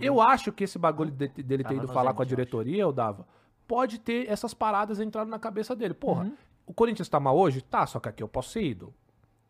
Eu 0.01 0.21
acho 0.21 0.51
que 0.53 0.65
esse 0.65 0.79
bagulho 0.79 1.11
de- 1.11 1.29
dele 1.29 1.63
ter 1.65 1.75
Tava 1.75 1.85
ido 1.85 1.89
falar 1.93 2.15
com 2.15 2.23
a 2.23 2.25
Zenit, 2.25 2.41
eu 2.41 2.47
acho. 2.49 2.51
diretoria, 2.65 2.83
eu 2.83 2.93
dava, 2.93 3.27
pode 3.73 3.99
ter 3.99 4.29
essas 4.31 4.53
paradas 4.53 5.01
entrando 5.01 5.31
na 5.31 5.39
cabeça 5.39 5.75
dele. 5.75 5.95
Porra, 5.95 6.25
Uhum. 6.25 6.35
o 6.67 6.75
Corinthians 6.75 7.09
tá 7.09 7.19
mal 7.19 7.35
hoje? 7.39 7.63
Tá, 7.63 7.87
só 7.87 7.99
que 7.99 8.07
aqui 8.07 8.23
eu 8.23 8.29
posso 8.29 8.51
ser 8.51 8.63
ídolo. 8.63 8.93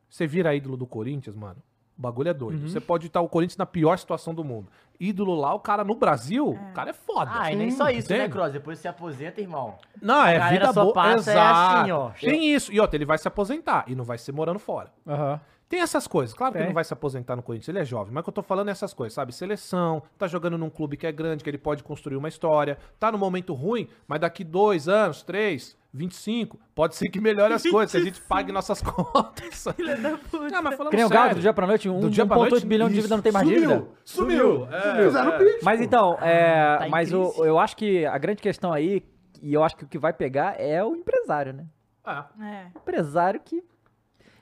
Você 0.08 0.28
vira 0.28 0.54
ídolo 0.54 0.76
do 0.76 0.86
Corinthians, 0.86 1.34
mano. 1.34 1.56
O 1.98 2.00
bagulho 2.02 2.28
é 2.28 2.32
Uhum. 2.32 2.38
doido. 2.38 2.68
Você 2.68 2.80
pode 2.80 3.08
estar 3.08 3.20
o 3.20 3.28
Corinthians 3.28 3.56
na 3.56 3.66
pior 3.66 3.98
situação 3.98 4.32
do 4.32 4.44
mundo. 4.44 4.68
Ídolo 5.00 5.34
lá, 5.34 5.52
o 5.54 5.58
cara 5.58 5.82
no 5.82 5.96
Brasil, 5.96 6.50
o 6.50 6.72
cara 6.72 6.90
é 6.90 6.92
foda. 6.92 7.30
Ah, 7.34 7.52
e 7.52 7.56
nem 7.56 7.70
só 7.72 7.90
isso, 7.90 8.08
né, 8.10 8.18
Entende? 8.18 8.32
Cross? 8.32 8.52
Depois 8.52 8.78
você 8.78 8.86
aposenta, 8.86 9.40
irmão. 9.40 9.74
Não, 10.00 10.24
é 10.24 10.50
vida 10.50 10.72
boa. 10.72 10.92
passa, 10.92 11.30
é 11.30 11.34
Exato. 11.34 11.76
assim, 11.80 11.90
ó. 11.90 12.10
Tem 12.10 12.54
isso. 12.54 12.72
E 12.72 12.78
outra, 12.80 12.96
ele 12.96 13.04
vai 13.04 13.18
se 13.18 13.26
aposentar 13.26 13.84
e 13.88 13.94
não 13.96 14.04
vai 14.04 14.18
ser 14.18 14.30
morando 14.32 14.60
fora. 14.60 14.92
Aham. 15.04 15.40
Tem 15.72 15.80
essas 15.80 16.06
coisas. 16.06 16.34
Claro 16.34 16.52
que 16.52 16.58
ele 16.58 16.66
não 16.66 16.74
vai 16.74 16.84
se 16.84 16.92
aposentar 16.92 17.34
no 17.34 17.42
Corinthians, 17.42 17.66
ele 17.70 17.78
é 17.78 17.84
jovem. 17.86 18.12
Mas 18.12 18.20
o 18.20 18.24
que 18.24 18.28
eu 18.28 18.34
tô 18.34 18.42
falando 18.42 18.68
é 18.68 18.72
essas 18.72 18.92
coisas, 18.92 19.14
sabe? 19.14 19.32
Seleção, 19.34 20.02
tá 20.18 20.26
jogando 20.26 20.58
num 20.58 20.68
clube 20.68 20.98
que 20.98 21.06
é 21.06 21.10
grande, 21.12 21.42
que 21.42 21.48
ele 21.48 21.56
pode 21.56 21.82
construir 21.82 22.16
uma 22.16 22.28
história. 22.28 22.76
Tá 23.00 23.10
no 23.10 23.16
momento 23.16 23.54
ruim, 23.54 23.88
mas 24.06 24.20
daqui 24.20 24.44
dois 24.44 24.86
anos, 24.86 25.22
três, 25.22 25.74
25, 25.90 26.60
pode 26.74 26.94
ser 26.94 27.08
que 27.08 27.18
melhore 27.18 27.54
as 27.54 27.62
coisas, 27.62 27.90
que 27.90 27.96
a 27.96 28.04
gente 28.04 28.20
pague 28.20 28.52
nossas 28.52 28.82
contas. 28.84 29.64
Filha 29.74 29.96
da 29.96 30.18
puta. 30.18 30.50
Não, 30.50 30.62
mas 30.62 30.74
falando 30.76 30.92
Galo, 30.94 31.08
sério. 31.08 31.34
do 31.36 31.40
dia 31.40 31.54
pra 31.54 31.66
noite, 31.66 31.88
um, 31.88 32.00
Do 32.00 32.10
dia 32.10 32.26
pra 32.26 32.36
1,8 32.36 32.50
noite, 32.50 32.66
bilhão 32.66 32.88
de 32.90 32.94
dívida 32.96 33.16
não 33.16 33.22
tem 33.22 33.32
mais 33.32 33.46
sumiu, 33.48 33.60
dívida. 33.62 33.88
Sumiu. 34.04 34.68
É, 34.70 35.04
Fizeram 35.06 35.32
é. 35.32 35.38
pix. 35.38 35.62
Mas 35.62 35.80
então, 35.80 36.18
é, 36.20 36.76
Tá 36.80 36.88
mas 36.90 37.10
o- 37.14 37.46
eu 37.46 37.58
acho 37.58 37.74
que 37.78 38.04
a 38.04 38.18
grande 38.18 38.42
questão 38.42 38.74
aí, 38.74 39.02
e 39.40 39.54
eu 39.54 39.64
acho 39.64 39.74
que 39.74 39.84
o 39.84 39.88
que 39.88 39.98
vai 39.98 40.12
pegar 40.12 40.54
é 40.60 40.84
o 40.84 40.94
empresário, 40.94 41.54
né? 41.54 41.64
É. 42.06 42.44
É. 42.44 42.66
O 42.74 42.78
empresário 42.78 43.40
que. 43.42 43.62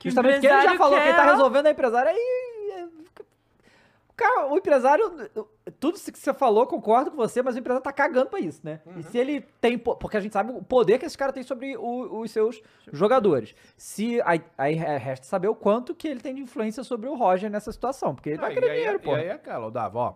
Que 0.01 0.07
o 0.07 0.11
justamente 0.11 0.39
que 0.41 0.47
ele 0.47 0.53
já 0.53 0.59
empresário 0.73 0.77
falou 0.79 0.97
que 0.99 1.03
ele 1.07 1.13
tá 1.15 1.23
quer- 1.23 1.31
resolvendo 1.31 1.65
a 1.67 1.71
empresária 1.71 2.11
aí. 2.11 2.71
é, 2.73 2.83
O, 4.09 4.13
cara, 4.15 4.51
o 4.53 4.57
empresário. 4.57 5.29
Tudo 5.79 5.93
que 5.99 6.11
você 6.19 6.33
falou, 6.33 6.67
concordo 6.67 7.09
com 7.11 7.17
você, 7.17 7.41
mas 7.41 7.55
o 7.55 7.59
empresário 7.59 7.83
tá 7.83 7.91
cagando 7.93 8.29
pra 8.29 8.39
isso, 8.39 8.61
né? 8.63 8.81
E 8.97 9.03
se 9.03 9.17
ele 9.17 9.41
tem. 9.59 9.77
po- 9.79 9.95
Porque 9.95 10.17
a 10.17 10.19
gente 10.19 10.33
sabe 10.33 10.51
o 10.51 10.61
poder 10.63 10.99
que 10.99 11.05
esse 11.05 11.17
cara 11.17 11.31
tem 11.33 11.41
sobre 11.43 11.75
o- 11.77 12.19
os 12.21 12.29
seus 12.29 12.61
jogadores. 12.91 13.55
Se 13.77 14.21
aí, 14.25 14.43
aí 14.57 14.73
resta 14.75 15.25
saber 15.25 15.47
o 15.47 15.55
quanto 15.55 15.95
que 15.95 16.07
ele 16.07 16.19
tem 16.19 16.35
de 16.35 16.41
influência 16.41 16.83
sobre 16.83 17.09
o 17.09 17.15
Roger 17.15 17.49
nessa 17.49 17.71
situação. 17.71 18.13
Porque 18.13 18.29
ele 18.29 18.37
vai 18.39 18.51
Ah, 18.51 18.53
querer 18.53 18.67
e 18.67 18.69
aí, 18.69 18.77
dinheiro, 18.77 18.97
e 18.97 19.01
pô. 19.01 19.15
aí 19.15 19.25
é 19.25 19.31
aquela, 19.31 19.71
Dava, 19.71 19.97
ó. 19.99 20.13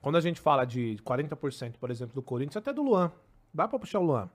Quando 0.00 0.16
a 0.16 0.20
gente 0.20 0.40
fala 0.40 0.64
de 0.64 0.96
40%, 1.04 1.78
por 1.78 1.88
exemplo, 1.90 2.14
do 2.14 2.22
Corinthians, 2.22 2.56
até 2.56 2.72
do 2.72 2.82
Luan. 2.82 3.12
Dá 3.54 3.68
pra 3.68 3.78
puxar 3.78 4.00
o 4.00 4.02
Luan. 4.04 4.28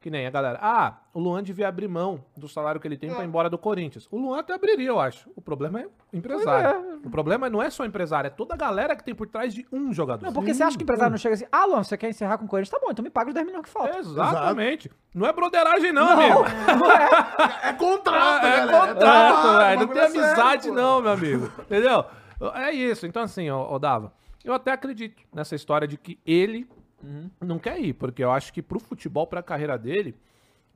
Que 0.00 0.08
nem 0.08 0.26
a 0.26 0.30
galera. 0.30 0.58
Ah, 0.62 0.94
o 1.12 1.20
Luan 1.20 1.42
devia 1.42 1.68
abrir 1.68 1.86
mão 1.86 2.24
do 2.34 2.48
salário 2.48 2.80
que 2.80 2.88
ele 2.88 2.96
tem 2.96 3.12
pra 3.12 3.22
ir 3.22 3.26
embora 3.26 3.50
do 3.50 3.58
Corinthians. 3.58 4.08
O 4.10 4.16
Luan 4.16 4.38
até 4.40 4.54
abriria, 4.54 4.88
eu 4.88 4.98
acho. 4.98 5.30
O 5.36 5.42
problema 5.42 5.78
é 5.82 5.86
o 5.86 6.16
empresário. 6.16 7.00
O 7.04 7.10
problema 7.10 7.50
não 7.50 7.62
é 7.62 7.68
só 7.68 7.82
o 7.82 7.86
empresário, 7.86 8.28
é 8.28 8.30
toda 8.30 8.54
a 8.54 8.56
galera 8.56 8.96
que 8.96 9.04
tem 9.04 9.14
por 9.14 9.26
trás 9.28 9.52
de 9.52 9.66
um 9.70 9.92
jogador. 9.92 10.24
Não, 10.24 10.32
porque 10.32 10.54
você 10.54 10.62
acha 10.62 10.74
que 10.78 10.82
o 10.82 10.86
empresário 10.86 11.10
não 11.10 11.18
chega 11.18 11.34
assim, 11.34 11.44
ah, 11.52 11.66
Luan, 11.66 11.84
você 11.84 11.98
quer 11.98 12.08
encerrar 12.08 12.38
com 12.38 12.46
o 12.46 12.48
Corinthians? 12.48 12.70
Tá 12.70 12.78
bom, 12.82 12.90
então 12.90 13.02
me 13.02 13.10
paga 13.10 13.28
os 13.28 13.34
10 13.34 13.44
milhões 13.46 13.62
que 13.64 13.68
faltam. 13.68 13.98
Exatamente. 13.98 14.90
Não 15.14 15.26
é 15.26 15.32
broderagem, 15.34 15.92
não, 15.92 16.08
amigo. 16.08 16.44
É 17.62 17.72
contrato, 17.74 18.46
É, 18.46 18.48
é 18.48 18.56
galera. 18.66 18.94
contrato, 18.94 18.98
trabalho, 19.42 19.58
velho. 19.68 19.80
Não 19.80 19.88
tem 19.88 20.02
é 20.02 20.06
sério, 20.08 20.24
amizade, 20.26 20.68
pô. 20.68 20.74
não, 20.74 21.02
meu 21.02 21.12
amigo. 21.12 21.52
Entendeu? 21.60 22.04
É 22.54 22.70
isso. 22.72 23.06
Então, 23.06 23.22
assim, 23.22 23.50
ó, 23.50 23.66
ó, 23.68 23.78
Dava, 23.78 24.12
eu 24.42 24.54
até 24.54 24.72
acredito 24.72 25.22
nessa 25.32 25.54
história 25.54 25.86
de 25.86 25.98
que 25.98 26.18
ele 26.24 26.66
não 27.40 27.58
quer 27.58 27.80
ir, 27.80 27.92
porque 27.94 28.22
eu 28.22 28.30
acho 28.30 28.52
que 28.52 28.62
pro 28.62 28.80
futebol, 28.80 29.26
pra 29.26 29.42
carreira 29.42 29.78
dele, 29.78 30.16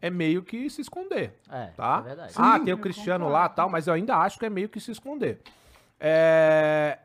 é 0.00 0.10
meio 0.10 0.42
que 0.42 0.68
se 0.68 0.80
esconder. 0.80 1.38
É, 1.50 1.66
tá? 1.68 2.02
é 2.04 2.08
verdade. 2.08 2.34
Ah, 2.36 2.58
Sim, 2.58 2.64
tem 2.64 2.74
o 2.74 2.78
Cristiano 2.78 3.28
lá 3.28 3.48
tal, 3.48 3.68
mas 3.68 3.86
eu 3.86 3.94
ainda 3.94 4.16
acho 4.16 4.38
que 4.38 4.46
é 4.46 4.50
meio 4.50 4.68
que 4.68 4.80
se 4.80 4.90
esconder. 4.90 5.40
É. 5.98 6.98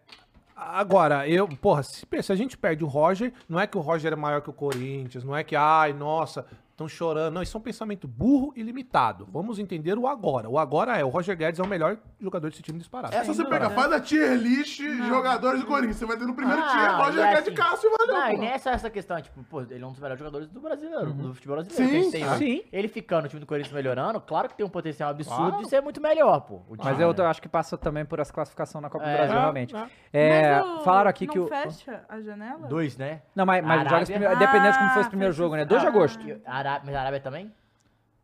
Agora, 0.55 1.25
eu, 1.25 1.47
porra, 1.47 1.83
se, 1.83 2.05
se 2.21 2.31
a 2.31 2.35
gente 2.35 2.57
perde 2.57 2.83
o 2.83 2.87
Roger, 2.87 3.31
não 3.47 3.57
é 3.57 3.65
que 3.65 3.77
o 3.77 3.81
Roger 3.81 4.11
é 4.11 4.15
maior 4.15 4.41
que 4.41 4.49
o 4.49 4.53
Corinthians, 4.53 5.23
não 5.23 5.33
é 5.33 5.41
que, 5.41 5.55
ai, 5.55 5.93
nossa, 5.93 6.45
estão 6.79 6.87
chorando. 6.87 7.33
Não, 7.33 7.41
isso 7.41 7.55
é 7.55 7.59
um 7.59 7.63
pensamento 7.63 8.07
burro 8.07 8.53
e 8.55 8.63
limitado. 8.63 9.27
Vamos 9.31 9.59
entender 9.59 9.97
o 9.97 10.07
agora. 10.07 10.49
O 10.49 10.57
agora 10.57 10.97
é, 10.97 11.03
o 11.03 11.09
Roger 11.09 11.35
Guedes 11.35 11.59
é 11.59 11.63
o 11.63 11.67
melhor 11.67 11.97
jogador 12.19 12.49
desse 12.49 12.61
time 12.61 12.79
disparado. 12.79 13.13
É 13.13 13.23
só 13.23 13.33
você 13.33 13.43
pegar, 13.45 13.69
faz 13.71 13.91
a 13.91 13.99
tier 13.99 14.35
list 14.37 14.79
jogadores 15.07 15.59
do 15.61 15.67
Corinthians. 15.67 15.97
Você 15.97 16.05
vai 16.05 16.17
ter 16.17 16.25
no 16.25 16.33
primeiro 16.33 16.61
Ah, 16.61 16.67
tier 16.69 16.95
Roger 16.97 17.13
e 17.13 17.27
Guedes 17.27 17.39
assim- 17.41 17.49
de 17.51 17.55
Cássio 17.57 17.89
e 17.93 17.97
valeu, 17.97 18.13
Não, 18.15 18.29
e 18.31 18.35
pô. 18.35 18.41
nem 18.41 18.49
é 18.51 18.57
só 18.57 18.69
essa 18.71 18.89
questão, 18.89 19.17
é, 19.17 19.21
tipo, 19.21 19.43
pô, 19.43 19.61
ele 19.61 19.83
é 19.83 19.85
um 19.85 19.91
dos 19.91 19.99
melhores 19.99 20.19
jogadores 20.19 20.47
do 20.47 20.59
brasileiro, 20.61 21.13
do 21.13 21.33
futebol 21.33 21.57
brasileiro. 21.57 22.03
Sim, 22.05 22.11
tem 22.11 22.25
sim. 22.37 22.63
Ele 22.71 22.87
ficando, 22.87 23.25
o 23.25 23.27
time 23.27 23.39
do 23.39 23.45
Corinthians 23.45 23.73
melhorando, 23.73 24.21
claro 24.21 24.47
que 24.47 24.55
tem 24.55 24.65
um 24.65 24.69
potencial 24.69 25.09
absurdo 25.09 25.49
Claro. 25.49 25.63
de 25.63 25.69
ser 25.69 25.81
muito 25.81 26.01
melhor, 26.01 26.39
pô. 26.41 26.55
o 26.55 26.75
Mas 26.77 26.87
time, 26.95 27.01
eu 27.03 27.13
né? 27.13 27.25
acho 27.25 27.41
que 27.41 27.49
passa 27.49 27.77
também 27.77 28.05
por 28.05 28.19
essa 28.19 28.31
classificação 28.33 28.79
na 28.81 28.89
Copa 28.89 29.03
do 29.05 29.09
É. 29.09 29.17
Brasil, 29.17 29.35
É, 29.35 29.39
realmente. 29.39 29.75
é. 29.75 29.87
É, 30.11 30.59
Mas 30.59 30.65
o- 30.79 30.81
falaram 30.83 31.09
aqui 31.09 31.25
não 31.27 31.33
que 31.33 31.39
o. 31.39 31.47
fecha 31.47 32.03
a 32.07 32.21
janela? 32.21 32.67
Dois, 32.67 32.97
né? 32.97 33.21
Não, 33.35 33.45
mas, 33.45 33.63
mas 33.63 33.83
joga 33.89 34.05
dependendo 34.35 34.71
de 34.73 34.77
como 34.77 34.89
foi 34.91 35.01
esse 35.01 35.07
Ah, 35.07 35.09
primeiro 35.09 35.33
jogo, 35.33 35.55
né? 35.55 35.63
o- 35.63 35.65
2 35.65 35.81
de 35.81 35.87
Ah. 35.87 35.89
agosto. 35.89 36.27
E 36.27 36.41
a 36.69 36.73
Ará- 36.75 36.81
Mas 36.85 36.95
a 36.95 36.99
Arábia 37.01 37.19
também? 37.19 37.51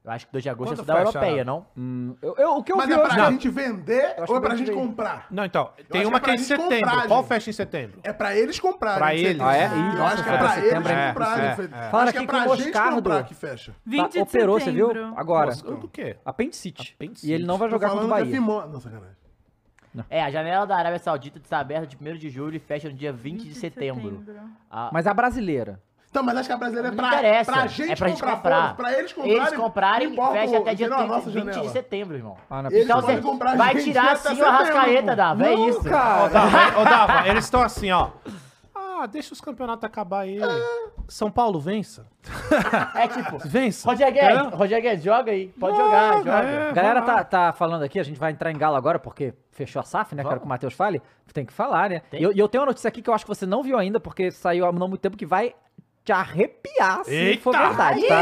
Eu 0.04 0.12
acho 0.12 0.28
que 0.28 0.32
2 0.34 0.44
de 0.44 0.50
agosto 0.52 0.76
Quando 0.76 0.88
é 0.88 0.94
a 0.94 1.00
europeia, 1.00 1.26
Arábia? 1.26 1.44
não? 1.46 1.66
Hum, 1.76 2.16
eu, 2.22 2.36
eu- 2.38 2.52
o 2.58 2.64
que 2.64 2.72
eu 2.72 2.78
Mas 2.78 2.86
vi 2.86 2.94
é 2.94 2.98
pra 3.00 3.06
hoje. 3.08 3.32
gente 3.32 3.50
vender 3.50 4.16
ou 4.28 4.38
é 4.38 4.40
pra 4.40 4.56
gente 4.56 4.72
comprar? 4.72 5.26
Não, 5.32 5.44
então, 5.44 5.72
tem 5.90 6.06
uma 6.06 6.20
que 6.20 6.30
é 6.30 6.34
é 6.34 6.36
em 6.36 6.38
setembro. 6.38 6.76
comprar, 6.92 7.08
Qual 7.08 7.24
fecha 7.24 7.50
em 7.50 7.54
setembro? 7.54 8.00
É 8.04 8.14
pra 8.14 8.36
eles 8.38 8.60
comprarem. 8.60 9.00
Pra 9.00 9.16
eles. 9.16 9.42
Ah, 9.42 9.58
é? 9.58 9.66
Ih, 9.66 9.70
Eu 9.70 9.94
nossa, 9.96 10.14
acho 10.14 10.24
que 10.24 10.30
é 10.30 10.38
pra 10.38 10.58
eles 10.60 10.72
hein? 10.74 11.08
comprarem. 11.08 11.46
É, 11.46 11.50
é. 11.50 11.56
Falaram 11.56 11.64
Acho 11.64 12.12
que 12.12 12.18
aqui 12.20 12.24
é 12.24 12.28
pra 12.28 12.56
gente 12.56 12.72
comprar 12.94 13.24
que 13.24 13.34
fecha. 13.34 13.76
20 13.84 14.14
Tá, 14.14 14.22
operou, 14.22 14.60
de 14.60 14.66
você 14.66 14.72
viu? 14.72 14.92
Agora. 15.18 15.48
Nossa, 15.48 15.64
do 15.72 15.88
quê? 15.88 16.18
Apendicite. 16.24 16.96
E 17.24 17.34
ele 17.34 17.46
não 17.48 17.58
vai 17.58 17.68
jogar 17.68 17.90
contra 17.90 18.04
o 18.06 18.08
é 18.08 18.12
Bahia. 18.12 18.40
Não, 18.40 18.80
sacanagem. 18.80 19.16
É, 20.08 20.22
a 20.24 20.30
janela 20.30 20.68
da 20.68 20.76
Arábia 20.78 21.00
Saudita 21.00 21.40
está 21.40 21.58
aberta 21.60 21.88
de 21.88 21.98
1 22.00 22.18
de 22.20 22.30
julho 22.30 22.56
e 22.56 22.60
fecha 22.60 22.90
no 22.90 22.94
dia 22.96 23.12
20 23.12 23.44
de 23.48 23.56
setembro. 23.56 24.24
A- 24.70 24.92
Mas 24.94 25.08
a 25.08 25.14
brasileira. 25.16 25.80
Então, 26.16 26.24
mas 26.24 26.38
acho 26.38 26.48
que 26.48 26.54
a 26.54 26.58
brasileira 26.58 26.88
é 26.88 26.92
Não 26.92 26.98
pra, 26.98 27.08
interessa. 27.08 27.52
pra 27.52 27.68
gente 27.68 27.92
é 27.92 27.96
pra 27.98 28.08
gente 28.08 28.22
comprar. 28.22 28.36
comprar. 28.38 28.76
Pra 28.78 28.94
eles 28.98 29.12
comprarem. 29.12 29.38
Eles 29.38 29.54
comprarem, 29.54 30.08
importa 30.08 30.34
fecha 30.34 30.58
até 30.60 30.74
dia 30.76 30.88
entendeu? 30.88 30.96
a 30.96 31.08
30, 31.08 31.14
nossa 31.14 31.30
20 31.30 31.62
de 31.62 31.70
setembro, 31.74 32.16
irmão. 32.16 32.38
Ah, 32.50 32.62
não 32.62 32.70
é 32.70 32.74
Eles 32.74 32.86
Então 32.86 33.02
você 33.02 33.18
comprar 33.18 33.58
vai 33.58 33.76
tirar 33.76 34.14
até 34.14 34.34
sim 34.34 34.42
o 34.42 34.46
Arrascaeta. 34.46 35.14
Dava. 35.14 35.46
É 35.46 35.54
isso. 35.54 35.84
cara. 35.84 36.32
Ô, 36.80 36.84
Dava, 36.86 37.28
eles 37.28 37.44
estão 37.44 37.62
assim, 37.62 37.92
ó. 37.92 38.12
Ah, 38.74 39.06
deixa 39.08 39.34
os 39.34 39.42
campeonatos 39.42 39.84
acabar 39.84 40.22
aí. 40.22 40.40
São 41.10 41.30
Paulo, 41.30 41.60
vença. 41.60 42.08
É 42.96 43.10
tipo, 43.10 43.38
Vença. 43.46 43.90
Roger 43.90 44.10
Guedes, 44.14 44.38
Entendeu? 44.40 44.58
Roger 44.58 44.82
Guedes, 44.82 45.04
joga 45.04 45.32
aí. 45.34 45.48
Pode 45.60 45.76
jogar, 45.76 46.18
Joga, 46.20 46.32
é. 46.32 46.70
A 46.70 46.72
galera 46.72 47.02
tá, 47.02 47.24
tá 47.26 47.52
falando 47.52 47.84
aqui, 47.84 48.00
a 48.00 48.04
gente 48.04 48.18
vai 48.18 48.32
entrar 48.32 48.52
em 48.52 48.58
gala 48.58 48.78
agora, 48.78 48.98
porque 48.98 49.34
fechou 49.52 49.82
a 49.82 49.84
SAF, 49.84 50.16
né? 50.16 50.24
Quero 50.24 50.30
Vamos. 50.30 50.40
que 50.44 50.46
o 50.46 50.50
Matheus 50.50 50.74
fale. 50.74 51.02
Tem 51.34 51.46
que 51.46 51.52
falar, 51.52 51.90
né? 51.90 52.02
E 52.14 52.24
eu, 52.24 52.32
e 52.32 52.40
eu 52.40 52.48
tenho 52.48 52.62
uma 52.62 52.68
notícia 52.68 52.88
aqui 52.88 53.02
que 53.02 53.10
eu 53.10 53.14
acho 53.14 53.26
que 53.26 53.30
você 53.30 53.46
não 53.46 53.62
viu 53.62 53.78
ainda, 53.78 54.00
porque 54.00 54.32
saiu 54.32 54.66
há 54.66 54.72
não 54.72 54.88
muito 54.88 55.02
tempo, 55.02 55.18
que 55.18 55.26
vai 55.26 55.54
te 56.06 56.12
arrepiar 56.14 57.04
se 57.04 57.14
Eita! 57.14 57.42
for 57.42 57.52
verdade, 57.58 58.08
tá? 58.08 58.16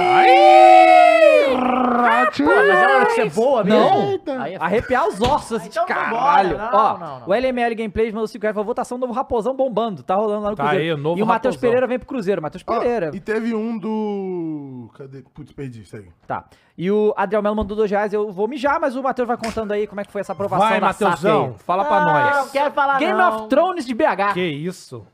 Pô, 2.38 2.46
mas 2.46 2.70
é 2.70 2.88
uma 2.88 3.00
notícia 3.00 3.30
boa 3.30 3.64
mesmo? 3.64 3.80
Não. 4.26 4.42
Aí 4.42 4.54
é 4.54 4.58
Arrepiar 4.58 5.08
os 5.08 5.22
ossos 5.22 5.58
assim, 5.60 5.68
Então 5.68 5.86
caralho. 5.86 6.58
não, 6.58 6.70
Ó, 6.74 6.98
não, 6.98 7.20
não. 7.20 7.28
o 7.28 7.34
LML 7.34 7.76
Gameplays 7.76 8.14
mandou 8.14 8.28
5 8.28 8.42
reais, 8.42 8.54
falou, 8.56 8.66
votação 8.66 8.98
do 8.98 9.02
novo 9.06 9.14
Raposão 9.14 9.54
bombando. 9.56 10.02
Tá 10.02 10.16
rolando 10.16 10.44
lá 10.44 10.50
no 10.52 10.56
Tá 10.56 10.70
Cruzeiro. 10.70 10.96
aí, 10.96 11.02
novo 11.02 11.20
e 11.20 11.24
o 11.24 11.26
Matheus. 11.26 11.58
Pereira 11.58 11.86
vem 11.86 12.00
pro 12.00 12.08
Cruzeiro. 12.08 12.42
Matheus 12.42 12.64
Pereira. 12.64 13.12
e 13.14 13.20
teve 13.20 13.54
um 13.54 13.78
do. 13.78 14.90
Cadê? 14.98 15.22
Putz, 15.34 15.52
perdi, 15.52 15.86
segue. 15.86 16.12
Tá. 16.26 16.46
E 16.78 16.90
o 16.90 17.14
Adriel 17.18 17.42
Melo 17.44 17.56
mandou 17.56 17.76
2 17.78 17.92
reais. 17.92 18.14
Eu 18.14 18.32
vou 18.32 18.48
mijar, 18.48 18.80
mas 18.80 18.96
o 18.96 19.04
Matheus 19.04 19.28
vai 19.28 19.38
contando 19.38 19.72
aí 19.74 19.86
como 19.88 20.00
é 20.02 20.06
que 20.06 20.12
foi 20.12 20.22
essa 20.22 20.32
aprovação 20.34 20.68
Vai, 20.70 20.80
da 20.80 20.88
Matheusão, 20.88 21.46
aí. 21.48 21.64
fala 21.66 21.86
pra 21.86 21.98
Ah, 21.98 22.06
não 22.06 22.14
nós. 22.40 22.52
quero 22.52 22.72
falar 22.72 22.98
Game 22.98 23.18
não. 23.18 23.36
of 23.42 23.48
Thrones 23.50 23.86
de 23.86 23.94
BH. 23.94 24.34
Que 24.34 24.42
isso? 24.42 25.06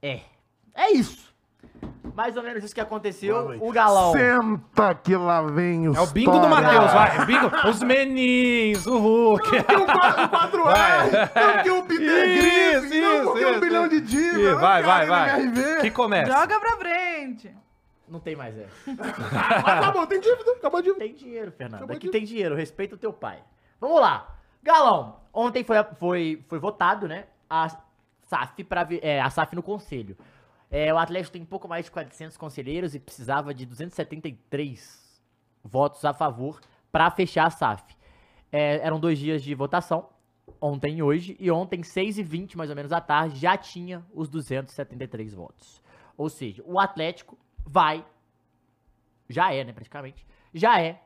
É. 0.00 0.20
É 0.74 0.90
isso. 0.92 1.23
Mais 2.14 2.36
ou 2.36 2.42
menos 2.42 2.62
isso 2.62 2.74
que 2.74 2.80
aconteceu. 2.80 3.58
O 3.60 3.72
galão. 3.72 4.12
Senta 4.12 4.94
que 4.94 5.16
lá 5.16 5.42
vem 5.42 5.88
os 5.88 5.96
É 5.96 6.00
o 6.00 6.06
bingo 6.06 6.38
do 6.38 6.48
Matheus, 6.48 6.92
vai. 6.92 7.26
Bingo. 7.26 7.50
Os 7.68 7.82
meninhos, 7.82 8.86
o 8.86 8.98
Hulk. 8.98 9.48
Porque 9.64 9.74
o 9.74 9.86
4R, 9.86 11.54
porque 11.56 11.70
o 11.70 11.82
Peter 11.84 12.28
Isso, 12.28 12.80
Griffin, 12.82 13.00
não 13.00 13.14
isso, 13.16 13.24
porque 13.24 13.46
um 13.46 13.60
bilhão 13.60 13.88
de 13.88 14.00
divas. 14.00 14.60
vai, 14.60 14.82
não, 14.82 14.88
vai, 14.88 15.06
vai. 15.06 15.80
Que 15.80 15.90
começa. 15.90 16.30
Joga 16.32 16.60
pra 16.60 16.76
frente. 16.76 17.54
Não 18.08 18.20
tem 18.20 18.36
mais 18.36 18.56
essa. 18.56 18.70
Mas 18.86 19.80
tá 19.80 19.90
bom, 19.90 20.06
tem 20.06 20.20
dívida, 20.20 20.52
acabou 20.52 20.78
a 20.78 20.82
dívida. 20.82 21.00
Tem 21.00 21.14
dinheiro, 21.14 21.50
Fernando. 21.50 21.78
Acabou 21.80 21.96
Aqui 21.96 22.06
de- 22.06 22.12
tem 22.12 22.24
dinheiro. 22.24 22.54
Respeita 22.54 22.94
o 22.94 22.98
teu 22.98 23.12
pai. 23.12 23.38
Vamos 23.80 24.00
lá. 24.00 24.28
Galão. 24.62 25.16
Ontem 25.32 25.64
foi, 25.64 25.76
foi, 25.98 26.44
foi 26.48 26.58
votado, 26.58 27.08
né? 27.08 27.24
A 27.50 27.68
SAF, 28.26 28.62
pra, 28.64 28.86
é, 29.02 29.20
a 29.20 29.28
SAF 29.30 29.56
no 29.56 29.62
conselho. 29.62 30.16
É, 30.76 30.92
o 30.92 30.98
Atlético 30.98 31.34
tem 31.34 31.42
um 31.42 31.46
pouco 31.46 31.68
mais 31.68 31.84
de 31.84 31.92
400 31.92 32.36
conselheiros 32.36 32.96
e 32.96 32.98
precisava 32.98 33.54
de 33.54 33.64
273 33.64 35.22
votos 35.62 36.04
a 36.04 36.12
favor 36.12 36.60
para 36.90 37.08
fechar 37.12 37.46
a 37.46 37.50
SAF. 37.50 37.96
É, 38.50 38.78
eram 38.84 38.98
dois 38.98 39.16
dias 39.20 39.40
de 39.40 39.54
votação, 39.54 40.08
ontem 40.60 40.96
e 40.96 41.02
hoje, 41.04 41.36
e 41.38 41.48
ontem, 41.48 41.80
6h20 41.82 42.56
mais 42.56 42.70
ou 42.70 42.74
menos 42.74 42.90
à 42.90 43.00
tarde, 43.00 43.38
já 43.38 43.56
tinha 43.56 44.04
os 44.12 44.28
273 44.28 45.32
votos. 45.32 45.80
Ou 46.16 46.28
seja, 46.28 46.60
o 46.66 46.80
Atlético 46.80 47.38
vai, 47.64 48.04
já 49.28 49.54
é, 49.54 49.62
né, 49.62 49.72
praticamente, 49.72 50.26
já 50.52 50.80
é 50.80 51.00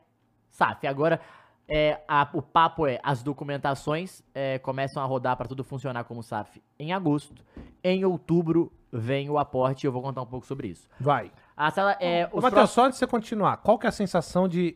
SAF. 0.49 0.87
Agora, 0.87 1.21
é, 1.69 2.01
a- 2.07 2.27
o 2.33 2.41
papo 2.41 2.85
é, 2.87 2.99
as 3.03 3.21
documentações 3.23 4.23
é, 4.33 4.57
começam 4.59 5.01
a 5.01 5.05
rodar 5.05 5.37
para 5.37 5.47
tudo 5.47 5.63
funcionar 5.63 6.03
como 6.03 6.23
SAF 6.23 6.61
em 6.79 6.91
agosto. 6.93 7.43
Em 7.83 8.03
outubro 8.05 8.71
vem 8.91 9.29
o 9.29 9.37
aporte 9.37 9.83
e 9.83 9.87
eu 9.87 9.91
vou 9.91 10.01
contar 10.01 10.21
um 10.21 10.25
pouco 10.25 10.45
sobre 10.45 10.67
isso. 10.69 10.87
Vai. 10.99 11.31
A 11.55 11.69
sala 11.71 11.91
é... 11.99 12.25
Ô, 12.31 12.37
Matheus, 12.37 12.41
próximos- 12.51 12.69
só 12.71 12.85
antes 12.85 12.95
de 12.97 12.99
você 12.99 13.07
continuar, 13.07 13.57
qual 13.57 13.77
que 13.77 13.85
é 13.85 13.89
a 13.89 13.91
sensação 13.91 14.47
de, 14.47 14.73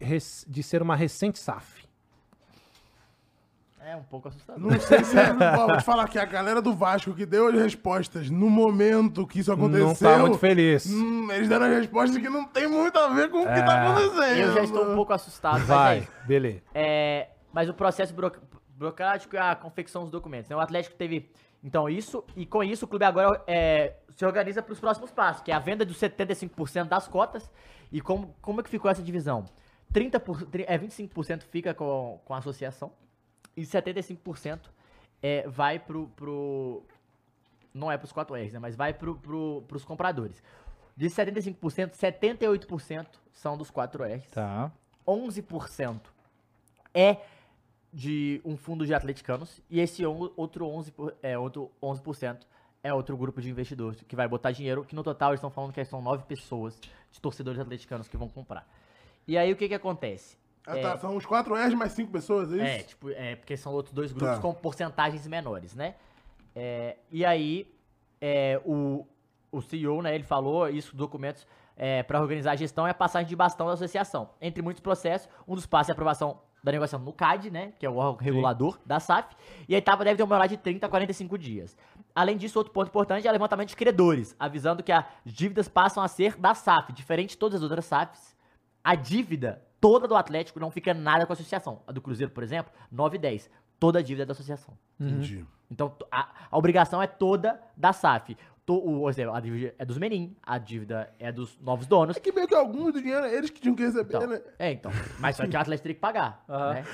de 0.47 0.61
ser 0.63 0.81
uma 0.81 0.95
recente 0.95 1.39
SAF? 1.39 1.82
É 3.85 3.95
um 3.97 4.03
pouco 4.03 4.29
assustador. 4.29 4.61
Não 4.71 4.79
sei 4.79 5.03
se 5.03 5.17
é. 5.17 5.33
Vou 5.33 5.77
te 5.77 5.83
falar 5.83 6.07
que 6.07 6.17
a 6.17 6.25
galera 6.25 6.61
do 6.61 6.73
Vasco 6.73 7.13
que 7.13 7.25
deu 7.25 7.47
as 7.47 7.53
respostas 7.55 8.29
no 8.29 8.49
momento 8.49 9.27
que 9.27 9.39
isso 9.39 9.51
aconteceu. 9.51 9.87
Não 9.87 9.95
tá 9.95 10.17
muito 10.19 10.37
feliz. 10.37 10.85
hum, 10.89 11.29
eles 11.31 11.49
deram 11.49 11.65
as 11.65 11.73
respostas 11.77 12.17
que 12.21 12.29
não 12.29 12.45
tem 12.45 12.67
muito 12.67 12.97
a 12.97 13.09
ver 13.09 13.29
com 13.29 13.39
o 13.41 13.47
que 13.47 13.61
tá 13.61 13.81
acontecendo. 13.91 14.37
Eu 14.39 14.53
já 14.53 14.63
estou 14.63 14.91
um 14.91 14.95
pouco 14.95 15.11
assustado. 15.13 15.53
mas 15.59 15.63
é 15.63 15.65
Vai, 15.65 16.07
beleza. 16.25 16.61
É, 16.73 17.27
mas 17.51 17.67
o 17.67 17.73
processo 17.73 18.13
buro- 18.13 18.31
burocrático 18.75 19.35
é 19.35 19.39
a 19.39 19.55
confecção 19.55 20.03
dos 20.03 20.11
documentos. 20.11 20.49
né? 20.49 20.55
O 20.55 20.59
Atlético 20.61 20.95
teve, 20.95 21.29
então, 21.61 21.89
isso, 21.89 22.23
e 22.37 22.45
com 22.45 22.63
isso 22.63 22.85
o 22.85 22.87
clube 22.87 23.03
agora 23.03 23.41
é, 23.45 23.95
se 24.11 24.25
organiza 24.25 24.61
para 24.61 24.71
os 24.73 24.79
próximos 24.79 25.11
passos, 25.11 25.41
que 25.43 25.51
é 25.51 25.55
a 25.55 25.59
venda 25.59 25.83
dos 25.85 25.97
75% 25.99 26.85
das 26.85 27.07
cotas. 27.07 27.49
E 27.91 27.99
como, 27.99 28.33
como 28.41 28.61
é 28.61 28.63
que 28.63 28.69
ficou 28.69 28.89
essa 28.89 29.03
divisão? 29.03 29.43
30 29.91 30.19
por, 30.21 30.47
é, 30.65 30.77
25% 30.79 31.43
fica 31.43 31.73
com, 31.73 32.19
com 32.25 32.33
a 32.33 32.37
associação 32.37 32.91
e 33.55 33.61
75% 33.61 34.59
é, 35.21 35.47
vai 35.47 35.79
pro, 35.79 36.07
pro. 36.15 36.83
Não 37.73 37.91
é 37.91 37.97
pros 37.97 38.11
4Rs, 38.13 38.51
né? 38.53 38.59
Mas 38.59 38.75
vai 38.75 38.93
pro, 38.93 39.15
pro, 39.15 39.63
pros 39.67 39.83
compradores. 39.85 40.41
De 40.95 41.07
75%, 41.07 41.91
78% 41.91 43.07
são 43.31 43.57
dos 43.57 43.71
4Rs. 43.71 44.23
Tá. 44.31 44.71
11% 45.07 45.99
é 46.93 47.17
de 47.91 48.41
um 48.45 48.55
fundo 48.57 48.85
de 48.85 48.93
atleticanos 48.93 49.61
e 49.69 49.79
esse 49.79 50.05
on- 50.05 50.31
outro 50.35 50.65
11%, 50.67 50.91
por- 50.91 51.15
é, 51.21 51.37
outro 51.37 51.71
11% 51.81 52.39
é 52.83 52.93
outro 52.93 53.15
grupo 53.17 53.41
de 53.41 53.49
investidores 53.49 54.01
que 54.03 54.15
vai 54.15 54.27
botar 54.27 54.51
dinheiro, 54.51 54.83
que 54.83 54.95
no 54.95 55.03
total 55.03 55.29
eles 55.31 55.39
estão 55.39 55.49
falando 55.49 55.73
que 55.73 55.83
são 55.85 56.01
nove 56.01 56.23
pessoas 56.25 56.79
de 57.11 57.19
torcedores 57.21 57.59
atleticanos 57.59 58.07
que 58.07 58.17
vão 58.17 58.27
comprar. 58.29 58.67
E 59.27 59.37
aí 59.37 59.51
o 59.51 59.55
que 59.55 59.67
que 59.67 59.73
acontece? 59.73 60.37
Ah, 60.65 60.77
tá, 60.77 60.97
são 60.97 61.15
uns 61.15 61.25
4 61.25 61.53
R's 61.55 61.73
mais 61.73 61.91
5 61.91 62.11
pessoas, 62.11 62.51
é 62.51 62.55
isso? 62.55 62.63
É, 62.65 62.79
tipo, 62.83 63.09
é 63.09 63.35
porque 63.35 63.57
são 63.57 63.73
outros 63.73 63.93
dois 63.93 64.11
grupos 64.13 64.35
Tá. 64.35 64.41
com 64.41 64.53
porcentagens 64.53 65.27
menores, 65.27 65.75
né? 65.75 65.95
É, 66.55 66.95
e 67.11 67.25
aí, 67.25 67.67
é, 68.21 68.61
o, 68.63 69.05
o 69.51 69.61
CEO, 69.61 70.01
né, 70.01 70.15
ele 70.15 70.23
falou 70.23 70.69
isso, 70.69 70.95
documentos, 70.95 71.45
para 72.07 72.21
organizar 72.21 72.51
a 72.51 72.55
gestão 72.55 72.87
e 72.87 72.91
a 72.91 72.93
passagem 72.93 73.27
de 73.27 73.35
bastão 73.35 73.65
da 73.67 73.73
associação. 73.73 74.29
Entre 74.39 74.61
muitos 74.61 74.79
processos, 74.79 75.27
um 75.47 75.55
dos 75.55 75.65
passos 75.65 75.89
é 75.89 75.91
a 75.91 75.93
aprovação 75.93 76.39
da 76.63 76.71
negociação 76.71 77.03
no 77.03 77.11
CAD, 77.11 77.49
né, 77.51 77.73
que 77.79 77.85
é 77.85 77.89
o 77.89 77.95
órgão 77.97 78.23
regulador 78.23 78.77
da 78.85 78.99
SAF, 78.99 79.35
e 79.67 79.73
a 79.75 79.79
etapa 79.79 80.03
deve 80.05 80.15
demorar 80.17 80.45
de 80.47 80.55
30 80.55 80.85
a 80.85 80.89
45 80.89 81.35
dias. 81.37 81.75
Além 82.15 82.37
disso, 82.37 82.57
outro 82.59 82.71
ponto 82.71 82.87
importante 82.89 83.27
é 83.27 83.29
o 83.29 83.33
levantamento 83.33 83.69
de 83.69 83.75
credores, 83.75 84.35
avisando 84.39 84.83
que 84.83 84.91
as 84.91 85.03
dívidas 85.25 85.67
passam 85.67 86.01
a 86.03 86.07
ser 86.07 86.37
da 86.37 86.53
SAF, 86.53 86.93
diferente 86.93 87.31
de 87.31 87.37
todas 87.37 87.57
as 87.57 87.63
outras 87.63 87.85
SAFs. 87.85 88.33
A 88.83 88.93
dívida 88.95 89.61
toda 89.83 90.07
do 90.07 90.15
Atlético 90.15 90.61
não 90.61 90.71
fica 90.71 90.93
nada 90.93 91.25
com 91.25 91.33
a 91.33 91.35
associação. 91.35 91.81
A 91.85 91.91
do 91.91 92.01
Cruzeiro, 92.01 92.31
por 92.31 92.41
exemplo, 92.41 92.71
9 92.89 93.17
e 93.17 93.19
10. 93.19 93.49
Toda 93.77 93.99
a 93.99 94.01
dívida 94.01 94.23
é 94.23 94.25
da 94.25 94.31
associação. 94.31 94.77
Entendi. 94.97 95.45
Então, 95.69 95.89
t- 95.89 96.05
a, 96.09 96.29
a 96.49 96.57
obrigação 96.57 97.01
é 97.01 97.07
toda 97.07 97.59
da 97.75 97.91
SAF. 97.91 98.37
To, 98.65 98.75
o, 98.75 99.01
ou 99.01 99.11
seja, 99.11 99.29
a 99.35 99.41
dívida 99.41 99.75
é 99.77 99.83
dos 99.83 99.97
Menin, 99.97 100.37
a 100.41 100.57
dívida 100.57 101.13
é 101.19 101.33
dos 101.33 101.59
novos 101.59 101.85
donos. 101.85 102.15
É 102.15 102.19
que 102.21 102.31
meio 102.31 102.47
que 102.47 102.55
alguns 102.55 102.93
do 102.93 103.01
dinheiro, 103.01 103.25
eles 103.25 103.49
que 103.49 103.59
tinham 103.59 103.75
que 103.75 103.83
receber, 103.83 104.15
Então, 104.15 104.25
né? 104.29 104.41
é, 104.57 104.71
então. 104.71 104.89
Mas 105.19 105.35
só 105.35 105.45
que 105.45 105.53
o 105.53 105.59
Atlético 105.59 105.83
teria 105.83 105.95
que 105.95 105.99
pagar, 106.01 106.45
né? 106.47 106.85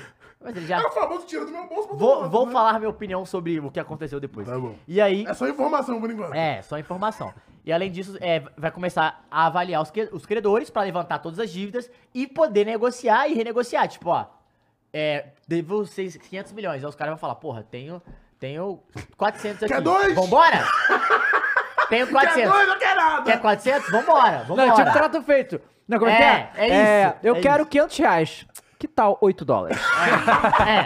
Mas 0.42 0.56
ele 0.56 0.66
já... 0.66 0.78
É 0.78 0.86
o 0.86 0.90
famoso 0.90 1.26
tira 1.26 1.44
do 1.44 1.52
meu 1.52 1.66
bolso 1.68 1.88
pra 1.88 1.96
Vou, 1.96 2.28
vou 2.30 2.46
né? 2.46 2.52
falar 2.52 2.78
minha 2.78 2.88
opinião 2.88 3.26
sobre 3.26 3.60
o 3.60 3.70
que 3.70 3.78
aconteceu 3.78 4.18
depois. 4.18 4.46
Tá 4.46 4.58
bom. 4.58 4.74
E 4.88 5.00
aí... 5.00 5.26
É 5.26 5.34
só 5.34 5.46
informação 5.46 6.00
por 6.00 6.10
enquanto. 6.10 6.34
É, 6.34 6.62
só 6.62 6.78
informação. 6.78 7.32
E 7.64 7.70
além 7.72 7.90
disso, 7.92 8.16
é, 8.22 8.42
vai 8.56 8.70
começar 8.70 9.22
a 9.30 9.46
avaliar 9.46 9.82
os, 9.82 9.92
os 10.12 10.24
credores 10.24 10.70
pra 10.70 10.82
levantar 10.82 11.18
todas 11.18 11.38
as 11.38 11.50
dívidas 11.50 11.90
e 12.14 12.26
poder 12.26 12.64
negociar 12.64 13.28
e 13.28 13.34
renegociar. 13.34 13.86
Tipo, 13.86 14.08
ó, 14.10 14.26
é, 14.92 15.26
devo 15.46 15.84
vocês 15.84 16.16
500 16.16 16.52
milhões. 16.52 16.82
Aí 16.82 16.88
os 16.88 16.94
caras 16.96 17.12
vão 17.12 17.18
falar, 17.18 17.34
porra, 17.34 17.62
tenho, 17.62 18.00
tenho 18.38 18.80
400 19.18 19.64
aqui. 19.64 19.74
Quer 19.74 19.82
dois? 19.82 20.14
Vambora? 20.14 20.64
tenho 21.90 22.06
Quer 22.06 22.12
400. 22.12 22.50
dois, 22.52 22.68
não 22.68 22.78
quer 22.78 22.96
nada. 22.96 23.22
Quer 23.24 23.40
400? 23.40 23.90
Vambora, 23.90 24.38
Não, 24.38 24.56
vambora. 24.56 24.72
tipo 24.74 24.92
trato 24.92 25.22
feito. 25.22 25.60
Não, 25.86 25.98
como 25.98 26.10
é, 26.10 26.16
que 26.16 26.22
É, 26.22 26.50
é? 26.54 26.70
é 26.70 27.06
isso, 27.08 27.16
eu 27.24 27.36
é 27.36 27.40
quero 27.40 27.62
isso. 27.62 27.70
500 27.70 27.96
reais. 27.98 28.46
Que 28.80 28.88
tal 28.88 29.18
8 29.20 29.44
dólares? 29.44 29.78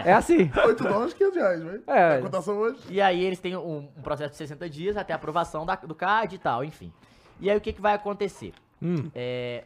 É. 0.05 0.09
É 0.09 0.13
assim. 0.13 0.51
8 0.53 0.83
dólares, 0.83 1.13
500 1.13 1.35
reais, 1.37 1.63
velho. 1.63 1.83
É. 1.87 2.17
A 2.17 2.21
cotação 2.21 2.57
hoje. 2.57 2.77
E 2.89 2.99
aí 3.01 3.23
eles 3.23 3.39
têm 3.39 3.55
um, 3.55 3.89
um 3.97 4.01
processo 4.01 4.31
de 4.31 4.37
60 4.37 4.69
dias 4.69 4.97
até 4.97 5.13
a 5.13 5.15
aprovação 5.15 5.65
da- 5.65 5.75
do 5.77 5.95
CAD 5.95 6.35
e 6.35 6.37
tal, 6.37 6.63
enfim. 6.63 6.91
E 7.39 7.49
aí 7.49 7.55
o 7.57 7.61
que, 7.61 7.71
que 7.71 7.79
vai 7.81 7.93
acontecer? 7.93 8.53
Hum. 8.81 9.09
É, 9.15 9.63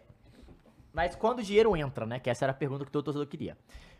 mas 0.94 1.16
quando 1.16 1.40
o 1.40 1.44
dinheiro 1.44 1.76
entra, 1.76 2.06
né? 2.06 2.20
Que 2.20 2.30
essa 2.30 2.46
era 2.46 2.52
a 2.52 2.56
pergunta 2.56 2.86
que 2.86 2.92
todo 2.92 3.04
torcedor 3.06 3.26
queria. 3.28 3.58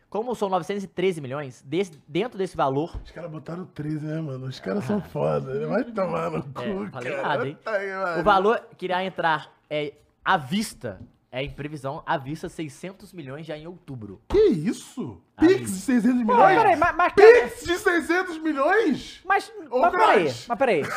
Como 0.08 0.32
são 0.36 0.48
913 0.48 1.20
milhões, 1.20 1.62
desse- 1.66 2.00
dentro 2.06 2.38
desse 2.38 2.56
valor. 2.56 2.96
Os 3.04 3.10
caras 3.10 3.30
botaram 3.32 3.64
13, 3.66 4.06
né, 4.06 4.20
mano? 4.20 4.46
Os 4.46 4.60
caras 4.60 4.84
são 4.84 5.00
foda. 5.00 5.54
né? 5.54 5.66
Vai 5.66 5.82
tomar 5.84 6.30
no 6.30 6.42
cu, 6.44 6.60
É, 6.62 6.90
falei 6.90 7.12
cara. 7.12 7.22
nada, 7.28 7.48
hein? 7.48 7.58
Aí, 7.66 7.92
mano. 7.92 8.20
O 8.20 8.24
valor 8.24 8.62
que 8.76 8.86
irá 8.86 9.04
entrar 9.04 9.52
é 9.68 9.94
à 10.24 10.36
vista, 10.36 11.00
é 11.32 11.42
em 11.44 11.50
previsão, 11.50 12.02
à 12.06 12.16
vista 12.18 12.48
600 12.48 13.12
milhões 13.12 13.46
já 13.46 13.56
em 13.56 13.66
outubro. 13.66 14.20
Que 14.28 14.38
isso? 14.48 15.20
Aí. 15.36 15.48
Pix 15.48 15.70
de 15.72 15.78
600 15.80 16.18
Não, 16.18 16.24
milhões? 16.24 16.56
peraí, 16.58 16.76
mas, 16.76 16.96
mas, 16.96 17.12
Pix 17.12 17.64
de 17.64 17.78
600 17.78 18.38
milhões? 18.38 19.20
mas, 19.24 19.52
Ô, 19.70 19.80
mas 19.80 19.90
peraí, 19.92 20.24
mas 20.48 20.58
peraí. 20.58 20.82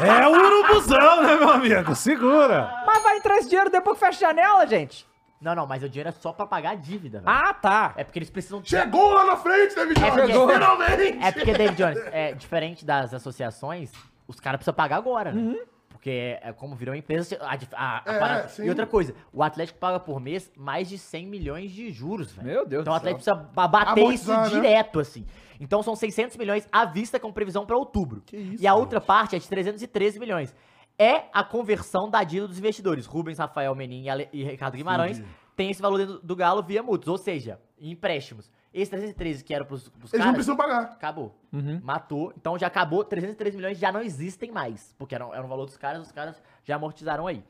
É 0.00 0.26
o 0.26 0.32
urubuzão, 0.32 1.22
né, 1.22 1.36
meu 1.36 1.50
amigo? 1.50 1.94
Segura. 1.94 2.82
Mas 2.86 3.02
vai 3.02 3.18
entrar 3.18 3.36
esse 3.36 3.48
dinheiro 3.48 3.70
depois 3.70 3.98
que 3.98 4.04
fecha 4.06 4.26
a 4.26 4.28
janela, 4.30 4.66
gente? 4.66 5.06
Não, 5.40 5.54
não, 5.54 5.66
mas 5.66 5.82
o 5.82 5.88
dinheiro 5.88 6.08
é 6.08 6.12
só 6.12 6.32
pra 6.32 6.46
pagar 6.46 6.70
a 6.70 6.74
dívida, 6.74 7.20
velho. 7.20 7.30
Ah, 7.34 7.52
tá. 7.54 7.92
É 7.96 8.04
porque 8.04 8.18
eles 8.18 8.28
precisam... 8.30 8.62
Chegou 8.64 9.12
lá 9.12 9.24
na 9.24 9.36
frente, 9.36 9.74
David 9.74 10.02
É 10.02 10.10
Jones. 10.10 10.32
porque- 10.36 10.52
Finalmente. 10.54 11.18
É 11.24 11.32
porque, 11.32 11.52
David 11.52 11.76
Jones, 11.76 11.98
é 12.12 12.32
diferente 12.34 12.84
das 12.84 13.12
associações, 13.14 13.90
os 14.26 14.38
caras 14.40 14.58
precisam 14.58 14.74
pagar 14.74 14.96
agora, 14.96 15.32
né? 15.32 15.56
Porque 16.00 16.38
é 16.42 16.50
como 16.54 16.74
virou 16.74 16.94
empresa. 16.94 17.36
A, 17.42 17.54
a- 17.74 18.02
a 18.10 18.14
É, 18.14 18.18
parada-. 18.18 18.50
E 18.64 18.68
outra 18.70 18.86
coisa, 18.86 19.14
o 19.30 19.42
Atlético 19.42 19.78
paga 19.78 20.00
por 20.00 20.18
mês 20.18 20.50
mais 20.56 20.88
de 20.88 20.96
100 20.96 21.26
milhões 21.26 21.70
de 21.70 21.90
juros, 21.90 22.32
velho. 22.32 22.46
Meu 22.48 22.66
Deus 22.66 22.80
Então 22.80 22.94
o 22.94 22.96
Atlético 22.96 23.22
precisa 23.22 23.36
ba- 23.54 23.68
bater 23.68 24.00
isso 24.10 24.32
Amortizar, 24.32 24.44
né? 24.44 24.50
direto, 24.68 24.98
assim. 24.98 25.26
Então 25.60 25.82
são 25.82 25.94
600 25.94 26.38
milhões 26.38 26.66
à 26.72 26.86
vista 26.86 27.20
com 27.20 27.30
previsão 27.30 27.66
pra 27.66 27.76
outubro. 27.76 28.22
Que 28.24 28.34
isso, 28.38 28.62
e 28.62 28.66
a 28.66 28.70
gente. 28.70 28.80
outra 28.80 28.98
parte 28.98 29.36
é 29.36 29.38
de 29.38 29.46
313 29.46 30.18
milhões. 30.18 30.56
É 30.98 31.24
a 31.34 31.44
conversão 31.44 32.08
da 32.08 32.24
dívida 32.24 32.48
dos 32.48 32.58
investidores. 32.58 33.04
Rubens, 33.04 33.38
Rafael 33.38 33.74
Menin 33.74 34.04
e, 34.04 34.08
Ale- 34.08 34.28
e 34.32 34.42
Ricardo 34.42 34.76
Guimarães 34.78 35.18
Entendi. 35.18 35.34
Tem 35.60 35.70
esse 35.70 35.82
valor 35.82 35.98
dentro 35.98 36.18
do 36.20 36.34
Galo 36.34 36.62
via 36.62 36.82
mútuos, 36.82 37.08
ou 37.08 37.18
seja, 37.18 37.60
em 37.78 37.90
empréstimos. 37.90 38.50
Esse 38.72 38.90
313 38.92 39.44
que 39.44 39.52
era 39.52 39.62
pros, 39.62 39.90
pros 39.90 40.04
Eles 40.04 40.10
caras, 40.12 40.26
não 40.26 40.32
precisam 40.32 40.56
pagar. 40.56 40.84
acabou. 40.84 41.38
Uhum. 41.52 41.78
Matou. 41.84 42.32
Então 42.34 42.58
já 42.58 42.66
acabou. 42.68 43.04
303 43.04 43.54
milhões 43.54 43.76
já 43.78 43.92
não 43.92 44.00
existem 44.00 44.50
mais. 44.50 44.94
Porque 44.98 45.14
era, 45.14 45.26
era 45.34 45.44
um 45.44 45.48
valor 45.48 45.66
dos 45.66 45.76
caras, 45.76 46.00
os 46.06 46.10
caras 46.12 46.40
já 46.64 46.76
amortizaram 46.76 47.26
aí. 47.26 47.44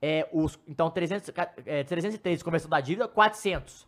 É, 0.00 0.28
os, 0.32 0.60
então, 0.68 0.88
300, 0.90 1.30
ca- 1.30 1.52
é, 1.66 1.82
303 1.82 2.40
conversão 2.44 2.70
da 2.70 2.80
dívida, 2.80 3.08
400 3.08 3.84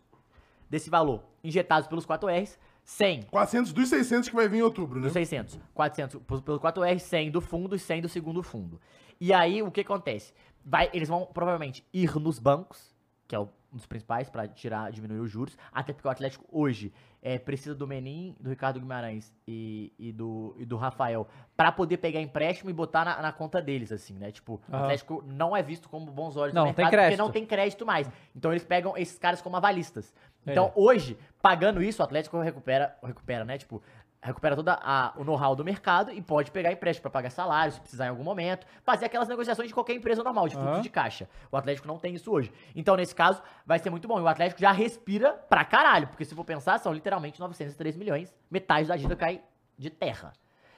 desse 0.69 0.89
valor 0.89 1.23
injetados 1.41 1.87
pelos 1.87 2.05
4Rs, 2.05 2.57
100 2.83 3.23
400 3.31 3.71
dos 3.71 3.87
600 3.87 4.27
que 4.27 4.35
vai 4.35 4.49
vir 4.49 4.57
em 4.57 4.61
outubro, 4.61 4.99
né? 4.99 5.05
dos 5.05 5.13
600, 5.13 5.57
400 5.73 6.19
por- 6.23 6.41
pelo 6.41 6.59
4R, 6.59 6.99
100 6.99 7.31
do 7.31 7.39
fundo 7.39 7.77
e 7.77 7.79
100 7.79 8.01
do 8.01 8.09
segundo 8.09 8.43
fundo. 8.43 8.81
E 9.21 9.31
aí, 9.31 9.63
o 9.63 9.71
que 9.71 9.79
acontece? 9.81 10.33
Vai, 10.65 10.89
eles 10.93 11.07
vão 11.07 11.25
provavelmente 11.25 11.85
ir 11.93 12.13
nos 12.19 12.39
bancos, 12.39 12.92
que 13.33 13.35
é 13.35 13.39
o- 13.39 13.49
um 13.73 13.77
dos 13.77 13.87
principais 13.87 14.29
para 14.29 14.47
tirar, 14.47 14.91
diminuir 14.91 15.17
os 15.19 15.31
juros, 15.31 15.57
até 15.71 15.91
porque 15.93 16.07
o 16.07 16.11
Atlético 16.11 16.45
hoje 16.51 16.93
é, 17.23 17.39
precisa 17.39 17.73
do 17.73 17.87
Menin, 17.87 18.35
do 18.39 18.47
Ricardo 18.51 18.79
Guimarães 18.79 19.33
e, 19.47 19.91
e 19.97 20.11
do, 20.11 20.55
e 20.59 20.65
do 20.65 20.77
Rafael 20.77 21.27
para 21.57 21.71
poder 21.71 21.97
pegar 21.97 22.21
empréstimo 22.21 22.69
e 22.69 22.73
botar 22.73 23.03
na, 23.03 23.19
na 23.19 23.31
conta 23.31 23.59
deles, 23.59 23.91
assim, 23.91 24.13
né? 24.13 24.31
Tipo, 24.31 24.61
o 24.69 24.75
Aham. 24.75 24.83
Atlético 24.83 25.23
não 25.25 25.57
é 25.57 25.63
visto 25.63 25.89
como 25.89 26.05
bons 26.11 26.37
olhos 26.37 26.53
Não, 26.53 26.67
no 26.67 26.73
tem 26.75 26.85
mercado 26.85 27.01
porque 27.01 27.17
não 27.17 27.31
tem 27.31 27.45
crédito 27.47 27.83
mais. 27.83 28.07
Então 28.35 28.51
eles 28.51 28.63
pegam 28.63 28.95
esses 28.95 29.17
caras 29.17 29.41
como 29.41 29.55
avalistas. 29.57 30.13
É. 30.45 30.51
Então, 30.51 30.71
hoje, 30.75 31.17
pagando 31.41 31.81
isso, 31.81 31.99
o 32.03 32.05
Atlético 32.05 32.39
recupera, 32.41 32.95
recupera, 33.03 33.43
né? 33.43 33.57
Tipo, 33.57 33.81
recupera 34.23 34.55
todo 34.55 34.69
o 35.17 35.23
know-how 35.25 35.53
do 35.53 35.65
mercado 35.65 36.09
e 36.11 36.21
pode 36.21 36.49
pegar 36.49 36.71
empréstimo 36.71 37.03
pra 37.03 37.11
pagar 37.11 37.29
salário, 37.29 37.73
se 37.73 37.81
precisar 37.81 38.05
em 38.05 38.09
algum 38.09 38.23
momento, 38.23 38.65
fazer 38.81 39.05
aquelas 39.05 39.27
negociações 39.27 39.67
de 39.67 39.73
qualquer 39.73 39.93
empresa 39.93 40.23
normal, 40.23 40.47
de 40.47 40.55
fluxo 40.55 40.71
Aham. 40.71 40.81
de 40.81 40.89
caixa. 40.89 41.29
O 41.51 41.57
Atlético 41.57 41.87
não 41.87 41.99
tem 41.99 42.15
isso 42.15 42.31
hoje. 42.31 42.51
Então, 42.73 42.95
nesse 42.95 43.13
caso, 43.13 43.43
vai 43.65 43.79
ser 43.79 43.89
muito 43.89 44.07
bom. 44.07 44.17
E 44.19 44.23
o 44.23 44.27
Atlético 44.27 44.61
já 44.61 44.71
respira 44.71 45.33
pra 45.33 45.65
caralho, 45.65 46.07
porque 46.07 46.23
se 46.23 46.33
for 46.33 46.45
pensar, 46.45 46.79
são 46.79 46.93
literalmente 46.93 47.39
903 47.39 47.97
milhões, 47.97 48.33
metade 48.49 48.87
da 48.87 48.95
dívida 48.95 49.15
cai 49.17 49.43
de 49.77 49.89
terra. 49.89 50.31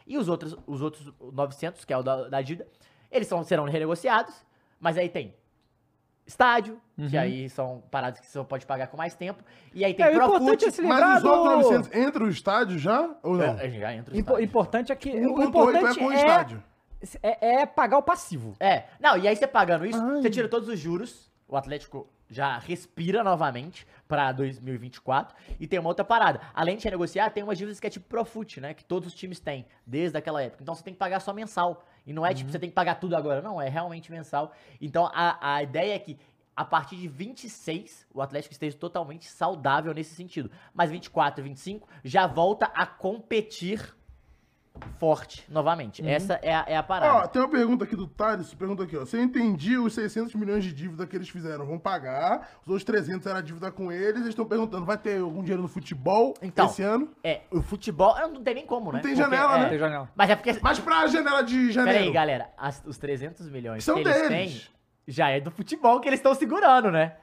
E 0.07 0.17
os 0.17 0.27
outros, 0.27 0.57
os 0.65 0.81
outros 0.81 1.13
900, 1.19 1.85
que 1.85 1.93
é 1.93 1.97
o 1.97 2.01
da, 2.03 2.27
da 2.27 2.41
dívida, 2.41 2.67
eles 3.11 3.27
são, 3.27 3.43
serão 3.43 3.65
renegociados, 3.65 4.43
mas 4.79 4.97
aí 4.97 5.07
tem 5.07 5.35
estádio, 6.25 6.79
que 6.95 7.15
Uhum. 7.15 7.21
aí 7.21 7.49
são 7.49 7.83
paradas 7.91 8.19
que 8.19 8.25
você 8.25 8.31
só 8.33 8.43
pode 8.43 8.65
pagar 8.65 8.87
com 8.87 8.97
mais 8.97 9.13
tempo, 9.15 9.43
e 9.73 9.85
aí 9.85 9.93
tem 9.93 10.05
É, 10.05 10.09
o 10.09 10.13
Profut, 10.15 10.65
é 10.65 10.71
se 10.71 10.81
lembrar 10.81 10.99
Mas 11.07 11.23
os 11.23 11.29
outros 11.29 11.43
do- 11.49 11.55
900 11.71 11.95
entram 11.95 12.25
o 12.25 12.29
estádio 12.29 12.79
já 12.79 13.09
ou 13.21 13.35
não? 13.37 13.59
É, 13.59 13.69
já 13.69 13.93
entra 13.93 14.13
o 14.13 14.17
estádio. 14.17 14.43
importante 14.43 14.91
é 14.91 14.95
que. 14.95 15.09
o 15.09 15.35
1.8 15.35 15.47
importante 15.49 15.99
é 15.99 16.01
com 16.01 16.07
o 16.07 16.11
é, 16.11 16.15
estádio. 16.15 16.63
é, 17.21 17.55
é 17.61 17.65
pagar 17.65 17.97
o 17.97 18.03
passivo. 18.03 18.53
É, 18.59 18.85
não, 18.99 19.17
e 19.17 19.27
aí 19.27 19.35
você 19.35 19.45
pagando 19.45 19.85
isso, 19.85 20.01
Ai. 20.01 20.21
você 20.21 20.29
tira 20.29 20.47
todos 20.47 20.67
os 20.67 20.79
juros, 20.79 21.31
o 21.47 21.55
Atlético 21.55 22.09
já 22.27 22.57
respira 22.57 23.23
novamente 23.23 23.85
pra 24.07 24.31
2024 24.31 25.35
e 25.59 25.67
tem 25.67 25.77
uma 25.77 25.89
outra 25.89 26.03
parada. 26.03 26.41
Além 26.55 26.75
de 26.75 26.83
renegociar, 26.83 27.31
tem 27.31 27.43
umas 27.43 27.55
dívidas 27.55 27.79
que 27.79 27.85
é 27.85 27.89
tipo 27.89 28.07
Profut, 28.07 28.59
né? 28.59 28.73
Que 28.73 28.83
todos 28.83 29.09
os 29.09 29.13
times 29.13 29.39
têm, 29.39 29.67
desde 29.85 30.17
aquela 30.17 30.41
época. 30.41 30.63
Então 30.63 30.73
você 30.73 30.83
tem 30.83 30.93
que 30.93 30.97
pagar 30.99 31.19
só 31.19 31.31
mensal. 31.33 31.83
E 32.05 32.13
não 32.13 32.25
é 32.25 32.33
tipo, 32.33 32.51
você 32.51 32.59
tem 32.59 32.69
que 32.69 32.75
pagar 32.75 32.95
tudo 32.95 33.15
agora. 33.15 33.41
Não, 33.41 33.61
é 33.61 33.67
realmente 33.67 34.11
mensal. 34.11 34.53
Então 34.79 35.09
a, 35.13 35.55
a 35.55 35.63
ideia 35.63 35.95
é 35.95 35.99
que 35.99 36.17
a 36.55 36.63
partir 36.63 36.95
de 36.95 37.07
26, 37.07 38.07
o 38.13 38.21
Atlético 38.21 38.53
esteja 38.53 38.77
totalmente 38.77 39.25
saudável 39.27 39.93
nesse 39.93 40.15
sentido. 40.15 40.49
Mas 40.73 40.89
24 40.89 41.41
e 41.41 41.43
25 41.49 41.87
já 42.03 42.27
volta 42.27 42.67
a 42.67 42.85
competir 42.85 43.95
forte 44.99 45.45
novamente. 45.49 46.07
Essa 46.07 46.39
é 46.41 46.53
a, 46.53 46.65
é 46.67 46.77
a 46.77 46.83
parada. 46.83 47.13
Ó, 47.25 47.27
tem 47.27 47.41
uma 47.41 47.49
pergunta 47.49 47.83
aqui 47.83 47.95
do 47.95 48.07
Thales, 48.07 48.53
pergunta 48.53 48.83
aqui, 48.83 48.95
ó. 48.97 49.05
Se 49.05 49.17
eu 49.17 49.21
entendi, 49.23 49.77
os 49.77 49.93
600 49.93 50.33
milhões 50.35 50.63
de 50.63 50.73
dívida 50.73 51.05
que 51.05 51.15
eles 51.15 51.29
fizeram 51.29 51.65
vão 51.65 51.77
pagar, 51.79 52.49
os 52.63 52.67
outros 52.67 52.83
300 52.83 53.25
era 53.27 53.41
dívida 53.41 53.71
com 53.71 53.91
eles, 53.91 54.15
eles 54.17 54.29
estão 54.29 54.45
perguntando, 54.45 54.85
vai 54.85 54.97
ter 54.97 55.19
algum 55.21 55.41
dinheiro 55.41 55.61
no 55.61 55.67
futebol 55.67 56.33
Então, 56.41 56.65
esse 56.65 56.81
ano? 56.83 57.09
É, 57.23 57.41
o 57.51 57.61
futebol 57.61 58.15
não 58.29 58.41
tem 58.43 58.55
nem 58.55 58.65
como, 58.65 58.91
né? 58.91 58.97
Não 58.99 59.03
tem 59.03 59.15
janela, 59.15 59.57
é, 59.57 59.59
né? 59.61 59.69
Tem 59.69 59.79
janela. 59.79 60.09
Mas 60.15 60.29
é 60.29 60.35
porque. 60.35 60.57
Mas 60.61 60.79
pra 60.79 61.07
janela 61.07 61.41
de 61.43 61.55
Pera 61.57 61.71
janeiro. 61.73 62.03
aí, 62.05 62.11
galera. 62.11 62.49
as- 62.57 62.83
os 62.85 62.97
300 62.97 63.49
milhões 63.49 63.83
São 63.83 63.95
que 63.95 64.01
eles 64.01 64.13
deles. 64.13 64.29
têm 64.29 64.75
já 65.07 65.29
é 65.29 65.39
do 65.39 65.51
futebol 65.51 65.99
que 65.99 66.07
eles 66.09 66.19
estão 66.19 66.33
segurando, 66.33 66.91
né? 66.91 67.15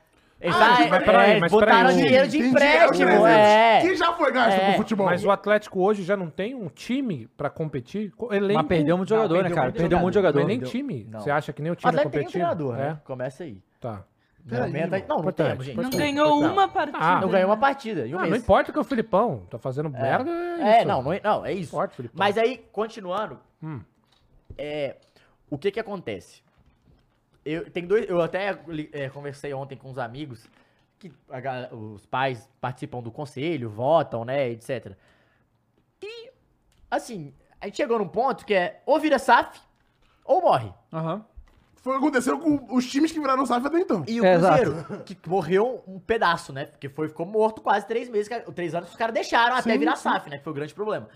Eles, 0.42 0.56
Ah, 0.56 0.86
mas 0.90 1.04
peraí, 1.04 1.30
é, 1.36 1.40
mas 1.40 1.52
botaram 1.52 1.88
peraí, 1.90 1.96
dinheiro 2.04 2.28
de 2.28 2.38
empréstimo, 2.38 2.92
dinheiro, 3.06 3.26
é. 3.26 3.80
Que 3.80 3.94
já 3.96 4.12
foi 4.12 4.32
gasto 4.32 4.58
É. 4.58 4.66
pro 4.70 4.76
futebol. 4.78 5.06
Mas 5.06 5.24
o 5.24 5.30
Atlético 5.30 5.80
hoje 5.80 6.02
já 6.02 6.16
não 6.16 6.28
tem 6.28 6.52
um 6.52 6.68
time 6.68 7.28
pra 7.36 7.48
competir? 7.48 8.10
Co- 8.16 8.34
Elenco... 8.34 8.58
Mas 8.58 8.66
perdeu 8.66 8.96
muito 8.96 9.10
Não, 9.10 9.16
jogador, 9.18 9.34
né, 9.36 9.42
perdeu 9.42 9.56
cara? 9.56 9.72
Perdeu 9.72 9.98
muito 10.00 10.14
Não 10.16 10.20
jogador. 10.20 10.40
é 10.40 10.44
nem 10.44 10.58
time. 10.58 11.06
não. 11.08 11.20
Você 11.20 11.30
acha 11.30 11.52
que 11.52 11.62
nem 11.62 11.70
o 11.70 11.76
time 11.76 11.86
é 11.86 11.90
Atlético 11.90 12.12
tem 12.18 12.26
um 12.26 12.30
treinador, 12.30 12.74
É, 12.74 12.78
né? 12.78 13.00
Começa 13.04 13.44
aí. 13.44 13.62
tá. 13.80 14.02
Momento 14.44 14.94
aí- 14.94 15.00
irmão. 15.00 15.00
Não, 15.00 15.06
não 15.08 15.20
Importante, 15.20 15.48
temos, 15.50 15.64
gente. 15.66 15.76
Não 15.80 15.90
ganhou 15.90 16.40
uma 16.44 16.66
partida. 16.66 16.98
Ah, 17.00 17.20
Não 17.20 17.28
ganhou 17.28 17.48
uma 17.48 17.56
partida. 17.56 18.00
Um 18.04 18.18
Ah, 18.18 18.26
não 18.26 18.36
importa 18.36 18.72
que 18.72 18.78
é 18.78 18.80
o 18.80 18.84
Filipão 18.84 19.46
tá 19.48 19.56
fazendo 19.56 19.88
merda, 19.88 20.28
é, 20.28 20.62
É, 20.62 20.78
isso. 20.78 20.88
não, 20.88 21.00
não, 21.04 21.12
é- 21.12 21.20
não, 21.22 21.46
é 21.46 21.52
isso. 21.52 21.76
Filipão. 21.90 22.18
Mas 22.18 22.36
aí, 22.36 22.60
continuando, 22.72 23.38
Hum. 23.62 23.78
é, 24.58 24.96
o 25.48 25.56
que 25.56 25.70
que 25.70 25.78
acontece? 25.78 26.42
Eu, 27.44 27.68
tem 27.70 27.86
dois, 27.86 28.08
eu 28.08 28.20
até 28.20 28.56
é, 28.92 29.08
conversei 29.08 29.52
ontem 29.52 29.76
com 29.76 29.90
uns 29.90 29.98
amigos 29.98 30.46
que 30.98 31.10
a 31.28 31.74
os 31.74 32.06
pais 32.06 32.48
participam 32.60 33.00
do 33.02 33.10
conselho, 33.10 33.68
votam, 33.68 34.24
né, 34.24 34.50
etc. 34.50 34.92
E, 36.00 36.30
assim, 36.90 37.34
a 37.60 37.66
gente 37.66 37.76
chegou 37.76 37.98
num 37.98 38.06
ponto 38.08 38.44
que 38.46 38.54
é 38.54 38.80
ou 38.86 39.00
vira 39.00 39.18
SAF 39.18 39.60
ou 40.24 40.40
morre. 40.42 40.72
Aham. 40.92 41.24
Foi 41.74 41.96
o 41.96 41.98
que 41.98 42.04
aconteceu 42.04 42.38
com 42.38 42.76
os 42.76 42.88
times 42.88 43.10
que 43.10 43.18
viraram 43.18 43.44
SAF 43.44 43.66
até 43.66 43.80
então. 43.80 44.04
E 44.06 44.20
o 44.20 44.24
É, 44.24 44.38
Cruzeiro, 44.38 45.02
que 45.04 45.18
morreu 45.28 45.82
um 45.88 45.98
pedaço, 45.98 46.52
né? 46.52 46.66
Porque 46.66 46.88
foi, 46.88 47.08
ficou 47.08 47.26
morto 47.26 47.60
quase 47.60 47.84
três 47.88 48.08
meses, 48.08 48.30
três 48.54 48.72
anos 48.72 48.86
que 48.88 48.92
os 48.94 48.98
caras 48.98 49.12
deixaram 49.12 49.56
até 49.56 49.72
Sim, 49.72 49.78
virar 49.80 49.96
sim. 49.96 50.04
SAF, 50.04 50.30
né? 50.30 50.38
Que 50.38 50.44
foi 50.44 50.52
o 50.52 50.54
grande 50.54 50.72
problema. 50.72 51.08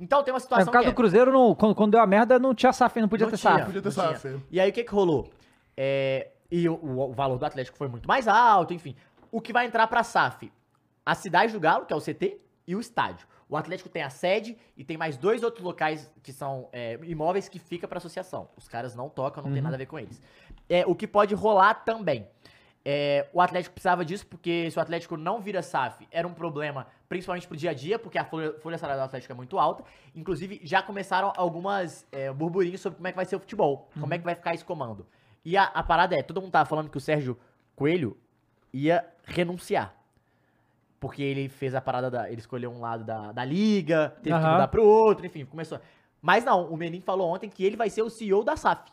Então 0.00 0.22
tem 0.22 0.32
uma 0.32 0.38
É, 0.38 0.40
situação 0.40 0.64
por 0.64 0.72
causa 0.72 0.88
do 0.90 0.94
Cruzeiro, 0.94 1.30
não- 1.30 1.54
quando, 1.54 1.74
quando 1.74 1.90
deu 1.92 2.00
a 2.00 2.06
merda, 2.06 2.38
não 2.38 2.54
tinha 2.54 2.72
SAF, 2.72 2.98
não 3.02 3.08
podia 3.08 3.26
Não 3.26 3.30
ter 3.32 3.36
tinha, 3.36 3.52
SAF. 3.52 3.66
Podia 3.66 3.82
ter 3.82 3.88
não 3.88 3.94
tinha. 3.94 4.16
SAF. 4.16 4.40
E 4.50 4.58
aí 4.58 4.70
o 4.70 4.72
que 4.72 4.82
que 4.82 4.90
rolou? 4.94 5.28
É, 5.76 6.30
e 6.50 6.68
o, 6.68 6.74
o- 6.74 7.12
valor 7.12 7.38
do 7.38 7.44
Atlético 7.46 7.76
foi 7.76 7.88
muito 7.88 8.06
mais 8.06 8.28
alto, 8.28 8.72
enfim. 8.74 8.94
O 9.30 9.40
que 9.40 9.52
vai 9.52 9.66
entrar 9.66 9.86
pra 9.86 10.02
SAF? 10.02 10.52
A 11.04 11.14
cidade 11.14 11.52
do 11.52 11.60
Galo, 11.60 11.84
que 11.86 11.92
é 11.92 11.96
o 11.96 12.00
CT, 12.00 12.40
e 12.66 12.74
o 12.76 12.80
estádio. 12.80 13.26
O 13.48 13.56
Atlético 13.56 13.88
tem 13.90 14.02
a 14.02 14.08
sede 14.10 14.56
e 14.76 14.82
tem 14.84 14.96
mais 14.96 15.16
dois 15.16 15.42
outros 15.42 15.62
locais 15.62 16.10
que 16.22 16.32
são 16.32 16.68
é, 16.72 16.98
imóveis 17.02 17.48
que 17.48 17.58
fica 17.58 17.86
pra 17.86 17.98
associação. 17.98 18.48
Os 18.56 18.66
caras 18.68 18.94
não 18.94 19.08
tocam, 19.08 19.42
não 19.42 19.52
tem 19.52 19.60
nada 19.62 19.74
a 19.76 19.78
ver 19.78 19.86
com 19.86 19.98
eles. 19.98 20.20
É, 20.68 20.84
o 20.86 20.94
que 20.94 21.06
pode 21.06 21.34
rolar 21.34 21.74
também. 21.84 22.26
É, 22.86 23.26
o 23.32 23.40
Atlético 23.40 23.74
precisava 23.74 24.04
disso, 24.04 24.26
porque 24.26 24.70
se 24.70 24.78
o 24.78 24.82
Atlético 24.82 25.16
não 25.16 25.40
vira 25.40 25.62
SAF, 25.62 26.06
era 26.10 26.26
um 26.28 26.34
problema, 26.34 26.86
principalmente 27.08 27.46
pro 27.48 27.56
dia 27.56 27.70
a 27.70 27.74
dia, 27.74 27.98
porque 27.98 28.18
a 28.18 28.24
folha, 28.24 28.54
folha 28.60 28.76
salarial 28.78 29.06
do 29.06 29.08
Atlético 29.08 29.32
é 29.32 29.36
muito 29.36 29.58
alta. 29.58 29.84
Inclusive, 30.14 30.60
já 30.62 30.82
começaram 30.82 31.32
algumas 31.36 32.06
é, 32.12 32.30
burburinhos 32.32 32.80
sobre 32.80 32.96
como 32.96 33.08
é 33.08 33.10
que 33.12 33.16
vai 33.16 33.24
ser 33.26 33.36
o 33.36 33.40
futebol, 33.40 33.88
como 33.98 34.12
é 34.12 34.18
que 34.18 34.24
vai 34.24 34.34
ficar 34.34 34.54
esse 34.54 34.64
comando. 34.64 35.06
E 35.44 35.56
a, 35.56 35.64
a 35.64 35.82
parada 35.82 36.16
é, 36.16 36.22
todo 36.22 36.40
mundo 36.40 36.50
tava 36.50 36.68
falando 36.68 36.88
que 36.88 36.96
o 36.96 37.00
Sérgio 37.00 37.38
Coelho 37.76 38.16
ia 38.72 39.04
renunciar. 39.24 39.94
Porque 40.98 41.22
ele 41.22 41.48
fez 41.48 41.74
a 41.74 41.80
parada 41.80 42.10
da. 42.10 42.30
Ele 42.30 42.40
escolheu 42.40 42.70
um 42.70 42.80
lado 42.80 43.04
da, 43.04 43.30
da 43.32 43.44
liga, 43.44 44.10
teve 44.22 44.36
que 44.36 44.42
Aham. 44.42 44.52
mudar 44.52 44.68
pro 44.68 44.84
outro, 44.84 45.26
enfim, 45.26 45.44
começou. 45.44 45.78
Mas 46.22 46.44
não, 46.44 46.66
o 46.70 46.76
Menin 46.76 47.02
falou 47.02 47.28
ontem 47.28 47.50
que 47.50 47.62
ele 47.62 47.76
vai 47.76 47.90
ser 47.90 48.00
o 48.00 48.08
CEO 48.08 48.42
da 48.42 48.56
SAF. 48.56 48.90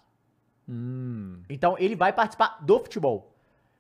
Hum. 0.68 1.42
Então 1.50 1.78
ele 1.80 1.96
vai 1.96 2.12
participar 2.12 2.58
do 2.62 2.80
futebol. 2.80 3.32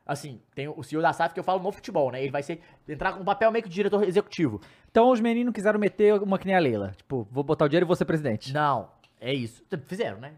Assim, 0.05 0.41
tem 0.55 0.67
o 0.67 0.81
CEO 0.81 1.01
da 1.01 1.13
SAF 1.13 1.33
que 1.33 1.39
eu 1.39 1.43
falo 1.43 1.61
no 1.61 1.71
futebol, 1.71 2.11
né? 2.11 2.21
Ele 2.21 2.31
vai 2.31 2.41
ser 2.41 2.61
entrar 2.87 3.13
com 3.13 3.21
um 3.21 3.25
papel 3.25 3.51
meio 3.51 3.63
que 3.63 3.69
de 3.69 3.75
diretor 3.75 4.03
executivo. 4.03 4.61
Então 4.89 5.09
os 5.11 5.19
meninos 5.19 5.53
quiseram 5.53 5.79
meter 5.79 6.21
uma 6.21 6.39
que 6.39 6.45
nem 6.47 6.55
a 6.55 6.59
Leila. 6.59 6.93
Tipo, 6.97 7.27
vou 7.29 7.43
botar 7.43 7.65
o 7.65 7.69
dinheiro 7.69 7.85
e 7.85 7.87
vou 7.87 7.95
ser 7.95 8.05
presidente. 8.05 8.53
Não, 8.53 8.89
é 9.19 9.33
isso. 9.33 9.63
Fizeram, 9.85 10.19
né? 10.19 10.33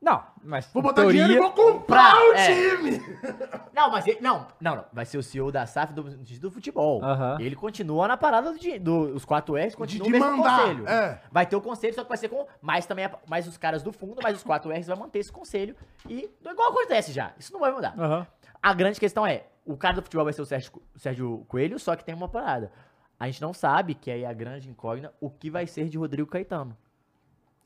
Não, 0.00 0.22
mas. 0.44 0.70
Vou 0.72 0.82
botar 0.82 1.02
teoria- 1.02 1.24
dinheiro 1.24 1.42
e 1.42 1.46
vou 1.46 1.52
comprar 1.52 2.12
Pra- 2.14 2.22
o 2.30 2.32
é. 2.34 2.46
time! 2.46 3.02
Não, 3.74 3.90
mas 3.90 4.06
ele, 4.06 4.20
não, 4.20 4.46
não, 4.60 4.76
não. 4.76 4.84
Vai 4.92 5.04
ser 5.06 5.16
o 5.18 5.22
CEO 5.22 5.50
da 5.50 5.66
SAF 5.66 5.92
do, 5.94 6.02
do 6.04 6.50
futebol. 6.50 7.00
Ele 7.40 7.56
continua 7.56 8.06
na 8.06 8.16
parada 8.16 8.52
dos 8.52 8.60
do, 8.80 9.14
os 9.14 9.24
4Rs, 9.24 9.70
De, 9.70 9.76
continua 9.76 10.04
de 10.04 10.08
o 10.08 10.12
mesmo 10.12 10.36
mandar. 10.36 10.60
conselho. 10.60 10.88
É. 10.88 11.20
Vai 11.32 11.46
ter 11.46 11.56
o 11.56 11.60
conselho, 11.60 11.94
só 11.94 12.02
que 12.02 12.08
vai 12.08 12.18
ser 12.18 12.28
com 12.28 12.46
mais 12.60 12.84
também 12.86 13.08
mais 13.26 13.48
os 13.48 13.56
caras 13.56 13.82
do 13.82 13.90
fundo, 13.92 14.20
mas 14.22 14.36
os 14.36 14.44
4Rs 14.44 14.86
vai 14.86 14.96
manter 14.96 15.18
esse 15.20 15.32
conselho 15.32 15.74
e 16.08 16.30
igual 16.44 16.70
acontece 16.70 17.10
já. 17.12 17.32
Isso 17.38 17.52
não 17.52 17.60
vai 17.60 17.72
mudar. 17.72 17.94
A 18.62 18.74
grande 18.74 19.00
questão 19.00 19.26
é, 19.26 19.44
o 19.64 19.76
cara 19.76 19.94
do 19.96 20.02
futebol 20.02 20.24
vai 20.24 20.32
ser 20.34 20.42
o 20.42 20.46
Sérgio, 20.46 20.72
o 20.94 20.98
Sérgio 20.98 21.44
Coelho, 21.48 21.78
só 21.78 21.96
que 21.96 22.04
tem 22.04 22.14
uma 22.14 22.28
parada. 22.28 22.70
A 23.18 23.26
gente 23.26 23.40
não 23.40 23.54
sabe, 23.54 23.94
que 23.94 24.10
aí 24.10 24.24
é 24.24 24.26
a 24.28 24.32
grande 24.34 24.68
incógnita, 24.68 25.12
o 25.20 25.30
que 25.30 25.50
vai 25.50 25.66
ser 25.66 25.88
de 25.88 25.96
Rodrigo 25.96 26.28
Caetano. 26.28 26.76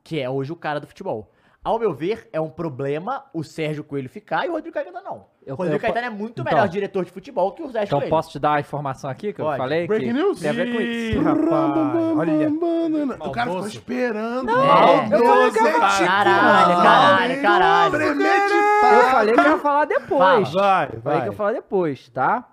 Que 0.05 0.21
é 0.21 0.31
hoje 0.31 0.53
o 0.53 0.57
cara 0.57 0.79
do 0.81 0.87
futebol. 0.87 1.31
Ao 1.63 1.79
meu 1.79 1.93
ver, 1.93 2.27
é 2.33 2.41
um 2.41 2.49
problema 2.49 3.23
o 3.35 3.45
Sérgio 3.45 3.85
Coelho 3.85 4.09
ficar 4.09 4.47
e 4.47 4.49
o 4.49 4.53
Rodrigo 4.53 4.73
Caetano 4.73 4.99
não. 5.05 5.27
Eu- 5.45 5.53
o 5.55 5.59
Rodrigo 5.59 5.77
eu 5.77 5.81
Caetano 5.81 6.07
é 6.07 6.11
muito 6.11 6.41
Então. 6.41 6.45
melhor 6.55 6.67
diretor 6.67 7.05
de 7.05 7.11
futebol 7.11 7.53
que 7.53 7.61
o 7.63 7.67
Sérgio 7.71 7.87
Então 7.89 7.99
Coelho. 7.99 8.11
posso 8.11 8.31
te 8.31 8.39
dar 8.39 8.55
a 8.55 8.61
informação 8.61 9.11
aqui 9.11 9.31
que 9.35 9.43
eu 9.43 9.45
Pode. 9.45 9.59
falei? 9.59 9.87
Breaking 9.87 10.07
que 10.07 10.13
news? 10.15 10.41
Tem 10.41 10.49
a 10.49 10.53
ver 10.55 10.73
com 10.75 10.81
isso. 10.81 11.21
Rapaz, 11.21 12.17
olha. 12.17 12.49
O 12.49 12.59
cara 12.59 13.17
ficou 13.21 13.45
Maldoso. 13.45 13.69
esperando. 13.69 14.47
Não, 14.47 14.67
Maldoso, 14.67 15.13
eu 15.13 15.27
falei 15.27 15.51
que 15.51 15.59
eu 15.59 15.67
é 15.67 15.71
ia- 15.71 15.81
Caralho, 15.81 16.83
caralho, 16.83 17.43
caralho. 17.43 17.93
premeditado. 17.93 18.95
Eu 18.95 19.03
falei 19.11 19.35
que 19.35 19.41
eu 19.41 19.45
ia 19.45 19.59
falar 19.59 19.85
depois. 19.85 20.53
Vai, 20.53 20.87
Falei 20.87 21.01
vai. 21.03 21.21
que 21.21 21.27
eu 21.29 21.33
ia 21.33 21.37
falar 21.37 21.53
depois, 21.53 22.09
tá? 22.09 22.49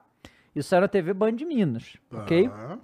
Isso 0.53 0.75
era 0.75 0.81
na 0.81 0.87
TV 0.89 1.13
Band 1.13 1.33
de 1.33 1.45
Minas, 1.45 1.95
ok? 2.11 2.49
Tá. 2.49 2.77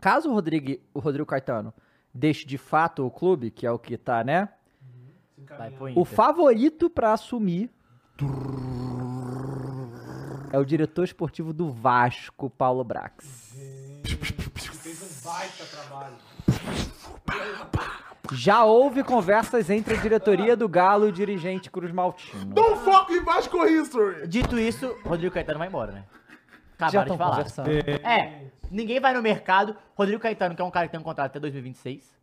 Caso 0.00 0.30
o 0.30 0.32
Rodrigo, 0.32 0.80
o 0.94 1.00
Rodrigo 1.00 1.26
Caetano 1.26 1.72
deixe 2.14 2.46
de 2.46 2.56
fato 2.56 3.04
o 3.06 3.10
clube, 3.10 3.50
que 3.50 3.66
é 3.66 3.70
o 3.70 3.78
que 3.78 3.98
tá, 3.98 4.24
né? 4.24 4.48
O 5.94 6.04
favorito 6.04 6.88
pra 6.90 7.12
assumir 7.12 7.70
é 10.52 10.58
o 10.58 10.64
diretor 10.64 11.04
esportivo 11.04 11.52
do 11.52 11.70
Vasco, 11.70 12.48
Paulo 12.50 12.84
Brax. 12.84 13.52
Já 18.32 18.64
houve 18.64 19.04
conversas 19.04 19.68
entre 19.68 19.94
a 19.94 20.00
diretoria 20.00 20.56
do 20.56 20.68
Galo 20.68 21.06
e 21.06 21.08
o 21.10 21.12
dirigente 21.12 21.70
Cruz 21.70 21.92
Maltino. 21.92 22.46
Don't 22.46 22.82
fuck 22.82 23.12
with 23.12 23.22
Vasco 23.24 23.64
History. 23.66 24.26
Dito 24.26 24.58
isso, 24.58 24.96
Rodrigo 25.04 25.34
Caetano 25.34 25.58
vai 25.58 25.68
embora, 25.68 25.92
né? 25.92 26.04
Já 26.80 26.86
Acabaram 27.02 27.12
de 27.12 27.18
falar. 27.18 27.30
conversando. 27.36 27.70
É, 27.70 28.44
ninguém 28.70 28.98
vai 29.00 29.12
no 29.14 29.22
mercado. 29.22 29.76
Rodrigo 29.94 30.20
Caetano, 30.20 30.54
que 30.54 30.62
é 30.62 30.64
um 30.64 30.70
cara 30.70 30.86
que 30.86 30.92
tem 30.92 31.00
um 31.00 31.04
contrato 31.04 31.30
até 31.30 31.40
2026. 31.40 32.13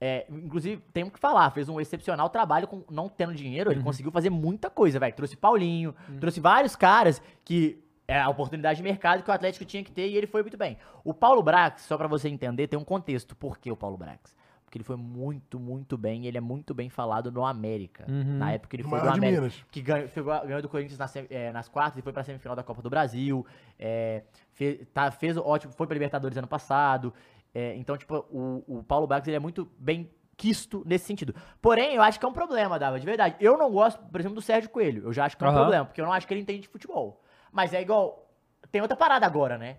É, 0.00 0.26
inclusive, 0.30 0.82
tem 0.92 1.08
que 1.08 1.18
falar, 1.18 1.50
fez 1.50 1.68
um 1.68 1.80
excepcional 1.80 2.28
trabalho 2.28 2.68
com 2.68 2.84
não 2.90 3.08
tendo 3.08 3.34
dinheiro. 3.34 3.70
Ele 3.70 3.82
conseguiu 3.82 4.12
fazer 4.12 4.30
muita 4.30 4.68
coisa, 4.68 4.98
velho. 4.98 5.14
Trouxe 5.14 5.36
Paulinho, 5.36 5.94
trouxe 6.20 6.40
vários 6.40 6.76
caras 6.76 7.22
que 7.44 7.82
é 8.08 8.20
a 8.20 8.28
oportunidade 8.28 8.76
de 8.76 8.82
mercado 8.82 9.22
que 9.22 9.30
o 9.30 9.32
Atlético 9.32 9.64
tinha 9.64 9.82
que 9.82 9.90
ter 9.90 10.08
e 10.08 10.16
ele 10.16 10.26
foi 10.26 10.42
muito 10.42 10.56
bem. 10.56 10.76
O 11.02 11.12
Paulo 11.14 11.42
Brax, 11.42 11.82
só 11.82 11.96
pra 11.96 12.06
você 12.06 12.28
entender, 12.28 12.68
tem 12.68 12.78
um 12.78 12.84
contexto. 12.84 13.34
Por 13.34 13.58
que 13.58 13.70
o 13.70 13.76
Paulo 13.76 13.96
Brax? 13.96 14.36
Porque 14.64 14.78
ele 14.78 14.84
foi 14.84 14.96
muito, 14.96 15.58
muito 15.58 15.96
bem. 15.96 16.24
e 16.24 16.26
Ele 16.26 16.38
é 16.38 16.40
muito 16.40 16.74
bem 16.74 16.88
falado 16.90 17.30
no 17.30 17.44
América. 17.46 18.04
Na 18.08 18.52
época 18.52 18.70
que 18.70 18.76
ele 18.76 18.82
Do 18.82 18.88
foi 18.88 19.00
do 19.00 19.08
América. 19.08 19.40
Minas. 19.40 19.64
Que 19.70 19.80
ganhou, 19.80 20.08
ganhou 20.44 20.60
do 20.60 20.68
Corinthians 20.68 20.98
nas, 20.98 21.16
eh, 21.16 21.52
nas 21.52 21.68
quartas 21.68 21.98
e 21.98 22.02
foi 22.02 22.12
pra 22.12 22.22
semifinal 22.24 22.54
da 22.56 22.62
Copa 22.64 22.82
do 22.82 22.90
Brasil. 22.90 23.46
É, 23.78 24.24
fez, 24.52 24.86
tá, 24.92 25.10
fez 25.10 25.36
ótimo, 25.36 25.72
foi 25.72 25.86
pra 25.86 25.94
Libertadores 25.94 26.36
ano 26.36 26.48
passado. 26.48 27.14
É, 27.58 27.74
então, 27.76 27.96
tipo, 27.96 28.14
o, 28.30 28.62
o 28.80 28.82
Paulo 28.82 29.06
Brax 29.06 29.26
ele 29.26 29.36
é 29.36 29.40
muito 29.40 29.64
bem 29.78 30.10
quisto 30.36 30.82
nesse 30.84 31.06
sentido. 31.06 31.34
Porém, 31.62 31.94
eu 31.94 32.02
acho 32.02 32.20
que 32.20 32.26
é 32.26 32.28
um 32.28 32.32
problema, 32.32 32.78
Dava, 32.78 33.00
de 33.00 33.06
verdade. 33.06 33.34
Eu 33.40 33.56
não 33.56 33.70
gosto, 33.70 33.98
por 34.04 34.20
exemplo, 34.20 34.34
do 34.34 34.42
Sérgio 34.42 34.68
Coelho. 34.68 35.04
Eu 35.04 35.12
já 35.14 35.24
acho 35.24 35.38
que 35.38 35.42
é 35.42 35.46
um 35.46 35.50
Aham. 35.50 35.60
problema, 35.60 35.84
porque 35.86 35.98
eu 35.98 36.04
não 36.04 36.12
acho 36.12 36.26
que 36.26 36.34
ele 36.34 36.42
entende 36.42 36.60
de 36.60 36.68
futebol. 36.68 37.22
Mas 37.50 37.72
é 37.72 37.80
igual. 37.80 38.30
Tem 38.70 38.82
outra 38.82 38.94
parada 38.94 39.24
agora, 39.24 39.56
né? 39.56 39.78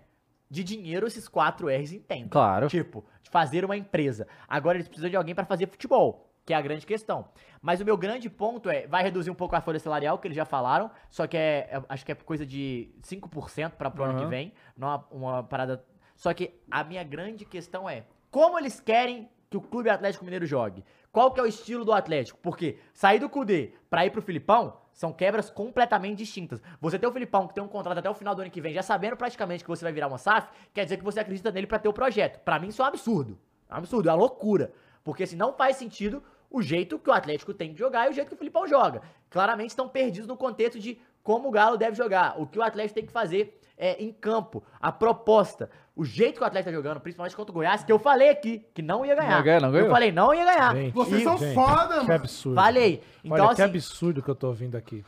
De 0.50 0.64
dinheiro, 0.64 1.06
esses 1.06 1.28
quatro 1.28 1.68
R's 1.68 1.92
entendem. 1.92 2.26
Claro. 2.26 2.66
Tipo, 2.66 3.04
de 3.22 3.30
fazer 3.30 3.64
uma 3.64 3.76
empresa. 3.76 4.26
Agora 4.48 4.76
eles 4.76 4.88
precisam 4.88 5.08
de 5.10 5.16
alguém 5.16 5.32
pra 5.32 5.44
fazer 5.44 5.68
futebol, 5.68 6.28
que 6.44 6.52
é 6.52 6.56
a 6.56 6.60
grande 6.60 6.84
questão. 6.84 7.28
Mas 7.62 7.80
o 7.80 7.84
meu 7.84 7.96
grande 7.96 8.28
ponto 8.28 8.68
é, 8.68 8.88
vai 8.88 9.04
reduzir 9.04 9.30
um 9.30 9.34
pouco 9.36 9.54
a 9.54 9.60
folha 9.60 9.78
salarial, 9.78 10.18
que 10.18 10.26
eles 10.26 10.36
já 10.36 10.44
falaram, 10.44 10.90
só 11.08 11.28
que 11.28 11.36
é, 11.36 11.68
é- 11.70 11.82
acho 11.88 12.04
que 12.04 12.10
é 12.10 12.14
coisa 12.16 12.44
de 12.44 12.90
5% 13.02 13.76
para 13.76 13.88
pro 13.88 14.02
ano 14.02 14.18
que 14.18 14.24
vem, 14.26 14.52
não 14.76 14.88
uma, 14.88 15.06
uma 15.12 15.42
parada... 15.44 15.84
Só 16.18 16.34
que 16.34 16.52
a 16.68 16.82
minha 16.82 17.04
grande 17.04 17.44
questão 17.44 17.88
é, 17.88 18.04
como 18.28 18.58
eles 18.58 18.80
querem 18.80 19.30
que 19.48 19.56
o 19.56 19.60
Clube 19.60 19.88
Atlético 19.88 20.24
Mineiro 20.24 20.44
jogue? 20.44 20.84
Qual 21.12 21.32
que 21.32 21.40
é 21.40 21.42
o 21.42 21.46
estilo 21.46 21.84
do 21.84 21.92
Atlético? 21.92 22.38
Porque 22.42 22.78
sair 22.92 23.20
do 23.20 23.30
Cudê 23.30 23.72
pra 23.88 24.04
ir 24.04 24.10
pro 24.10 24.20
Filipão 24.20 24.76
são 24.92 25.12
quebras 25.12 25.48
completamente 25.48 26.18
distintas. 26.18 26.60
Você 26.80 26.98
ter 26.98 27.06
o 27.06 27.12
Filipão 27.12 27.46
que 27.46 27.54
tem 27.54 27.62
um 27.62 27.68
contrato 27.68 27.98
até 27.98 28.10
o 28.10 28.14
final 28.14 28.34
do 28.34 28.42
ano 28.42 28.50
que 28.50 28.60
vem, 28.60 28.74
já 28.74 28.82
sabendo 28.82 29.16
praticamente 29.16 29.62
que 29.62 29.70
você 29.70 29.84
vai 29.84 29.92
virar 29.92 30.08
uma 30.08 30.18
SAF, 30.18 30.48
quer 30.74 30.82
dizer 30.82 30.96
que 30.98 31.04
você 31.04 31.20
acredita 31.20 31.52
nele 31.52 31.68
pra 31.68 31.78
ter 31.78 31.88
o 31.88 31.92
projeto. 31.92 32.40
Pra 32.40 32.58
mim 32.58 32.68
isso 32.68 32.82
é 32.82 32.84
um 32.84 32.88
absurdo. 32.88 33.38
É 33.70 33.74
um 33.74 33.78
absurdo, 33.78 34.08
é 34.08 34.12
uma 34.12 34.18
loucura. 34.18 34.72
Porque 35.04 35.22
assim, 35.22 35.36
não 35.36 35.52
faz 35.52 35.76
sentido 35.76 36.20
o 36.50 36.60
jeito 36.60 36.98
que 36.98 37.08
o 37.08 37.12
Atlético 37.12 37.54
tem 37.54 37.72
de 37.72 37.78
jogar 37.78 38.06
e 38.08 38.10
o 38.10 38.12
jeito 38.12 38.28
que 38.28 38.34
o 38.34 38.38
Filipão 38.38 38.66
joga. 38.66 39.02
Claramente 39.30 39.70
estão 39.70 39.88
perdidos 39.88 40.26
no 40.26 40.36
contexto 40.36 40.80
de 40.80 41.00
como 41.22 41.48
o 41.48 41.50
Galo 41.52 41.76
deve 41.76 41.96
jogar, 41.96 42.40
o 42.40 42.46
que 42.46 42.58
o 42.58 42.62
Atlético 42.62 42.94
tem 42.94 43.06
que 43.06 43.12
fazer 43.12 43.60
é, 43.76 44.02
em 44.02 44.12
campo, 44.12 44.64
a 44.80 44.90
proposta, 44.90 45.70
o 45.98 46.04
jeito 46.04 46.36
que 46.36 46.42
o 46.44 46.46
Atlético 46.46 46.70
tá 46.70 46.76
jogando, 46.76 47.00
principalmente 47.00 47.34
contra 47.34 47.50
o 47.50 47.54
Goiás, 47.54 47.82
que 47.82 47.90
eu 47.90 47.98
falei 47.98 48.30
aqui 48.30 48.64
que 48.72 48.80
não 48.80 49.04
ia 49.04 49.16
ganhar. 49.16 49.30
Não 49.30 49.36
ia 49.38 49.42
ganhar, 49.42 49.60
não 49.60 49.72
ganhou? 49.72 49.86
Eu 49.88 49.92
falei, 49.92 50.12
não 50.12 50.32
ia 50.32 50.44
ganhar. 50.44 50.74
Gente, 50.76 50.94
Vocês 50.94 51.22
são 51.24 51.36
gente, 51.36 51.54
foda, 51.54 51.88
Que 51.88 52.06
mano. 52.06 52.12
absurdo. 52.14 52.54
Falei. 52.54 53.02
Então, 53.24 53.36
Olha, 53.36 53.44
assim, 53.46 53.56
que 53.56 53.62
absurdo 53.62 54.22
que 54.22 54.28
eu 54.28 54.34
tô 54.36 54.46
ouvindo 54.46 54.76
aqui. 54.76 55.04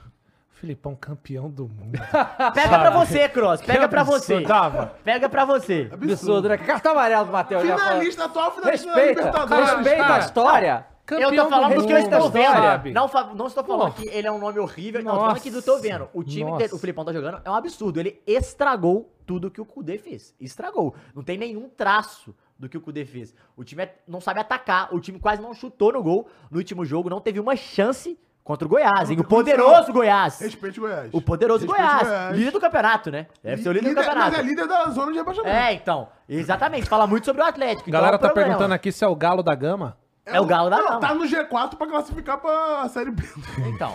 Filipão 0.51 0.95
campeão 0.95 1.49
do 1.49 1.69
mundo. 1.69 1.99
pega 2.53 2.79
pra 2.81 2.91
você, 2.91 3.29
Cross. 3.29 3.63
Pega 3.63 3.83
Que 3.83 3.89
pra 3.89 4.03
você. 4.03 4.41
Dava. 4.41 4.95
Pega 5.03 5.29
pra 5.29 5.45
você. 5.47 5.89
Absurdo, 5.93 6.49
né? 6.49 6.59
Cartão 6.59 6.93
amarelo 6.93 7.25
do 7.27 7.33
Matheus. 7.33 7.63
falou. 7.63 7.79
Finalista, 7.79 8.25
atual 8.25 8.51
finalista 8.53 8.87
da 8.89 8.95
Respeita, 8.95 9.21
Libertadores. 9.21 9.71
respeita 9.71 10.15
a 10.15 10.19
história. 10.19 10.87
eu 11.13 11.35
tô 11.35 11.49
falando 11.49 11.75
do 11.77 11.87
que 11.87 11.93
eu 11.93 11.99
estou 11.99 12.31
vendo. 12.31 12.93
Não, 12.93 13.11
não 13.37 13.47
estou 13.47 13.65
falando 13.65 13.95
Pô. 13.95 14.03
que 14.03 14.09
ele 14.09 14.27
é 14.27 14.33
um 14.33 14.39
nome 14.39 14.59
horrível. 14.59 15.03
Não, 15.03 15.13
tô 15.15 15.21
falando 15.21 15.41
que 15.41 15.51
do 15.51 15.63
tô 15.63 15.79
vendo. 15.79 16.09
O 16.13 16.23
time 16.23 16.51
que 16.59 16.75
o 16.75 16.79
Filipão 16.79 17.05
tá 17.07 17.13
jogando 17.13 17.41
é 17.45 17.51
um 17.51 17.55
absurdo. 17.55 17.99
Ele 17.99 18.21
estragou 18.27 19.11
tudo 19.31 19.49
que 19.49 19.61
o 19.61 19.65
Kudê 19.65 19.97
fez. 19.97 20.35
Estragou. 20.41 20.93
Não 21.15 21.23
tem 21.23 21.39
nenhum 21.39 21.69
traço 21.69 22.35
do 22.59 22.69
que 22.69 22.77
o 22.77 22.81
Kudê 22.81 23.05
fez. 23.05 23.33
O 23.57 23.63
time 23.63 23.85
é- 23.85 23.95
não 24.09 24.21
sabe 24.21 24.41
atacar. 24.41 24.93
O 24.93 24.99
time 24.99 25.21
quase 25.21 25.41
não 25.41 25.55
chutou 25.55 25.93
no 25.93 26.03
gol 26.03 26.29
no 26.51 26.59
último 26.59 26.85
jogo. 26.85 27.09
Não 27.09 27.21
teve 27.21 27.39
uma 27.39 27.55
chance 27.55 28.19
Contra 28.43 28.67
o 28.67 28.71
Goiás, 28.71 29.09
hein? 29.11 29.21
O 29.21 29.23
poderoso 29.23 29.93
Goiás. 29.93 30.41
Respeite 30.41 30.81
o 30.81 30.83
Goiás. 30.83 31.11
O 31.13 31.21
poderoso 31.21 31.67
Respeite 31.67 32.05
Goiás. 32.05 32.37
Líder 32.37 32.51
do 32.51 32.59
campeonato, 32.59 33.11
né? 33.11 33.27
Deve 33.45 33.63
ser 33.63 33.69
o 33.69 33.73
líder, 33.73 33.91
do 33.91 33.95
campeonato. 33.95 34.31
Mas 34.31 34.41
é 34.41 34.43
líder 34.43 34.67
da 34.67 34.89
zona 34.89 35.13
de 35.13 35.19
rebaixamento. 35.19 35.55
É, 35.55 35.75
então. 35.75 36.09
Exatamente. 36.29 36.89
Fala 36.89 37.07
muito 37.07 37.27
sobre 37.27 37.43
o 37.43 37.45
Atlético. 37.45 37.83
A 37.83 37.89
então 37.91 38.01
galera 38.01 38.17
é 38.17 38.19
tá 38.19 38.27
problema. 38.27 38.49
perguntando 38.49 38.75
aqui 38.75 38.91
se 38.91 39.05
é 39.05 39.07
o 39.07 39.15
Galo 39.15 39.43
da 39.43 39.55
Gama. 39.55 39.97
É 40.25 40.41
o 40.41 40.47
Galo 40.47 40.71
da 40.71 40.79
Gama. 40.79 41.01
Tá 41.01 41.15
no 41.15 41.25
G4 41.25 41.77
pra 41.77 41.87
classificar 41.87 42.39
pra 42.39 42.89
Série 42.89 43.11
B. 43.13 43.23
Então. 43.69 43.95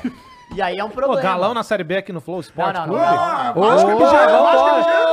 E 0.53 0.61
aí 0.61 0.77
é 0.77 0.83
um 0.83 0.89
Pô, 0.89 0.95
problema. 0.95 1.21
Galão 1.21 1.53
na 1.53 1.63
Série 1.63 1.83
B 1.83 1.97
aqui 1.97 2.13
no 2.13 2.21
Flow 2.21 2.39
Sport 2.39 2.73
Não, 2.73 2.81
não, 2.81 2.87
Clube. 2.87 3.03
Ah, 3.03 3.51
Vasco 3.53 3.89
é 3.89 3.95
Vasco 3.95 4.89
é 4.89 5.05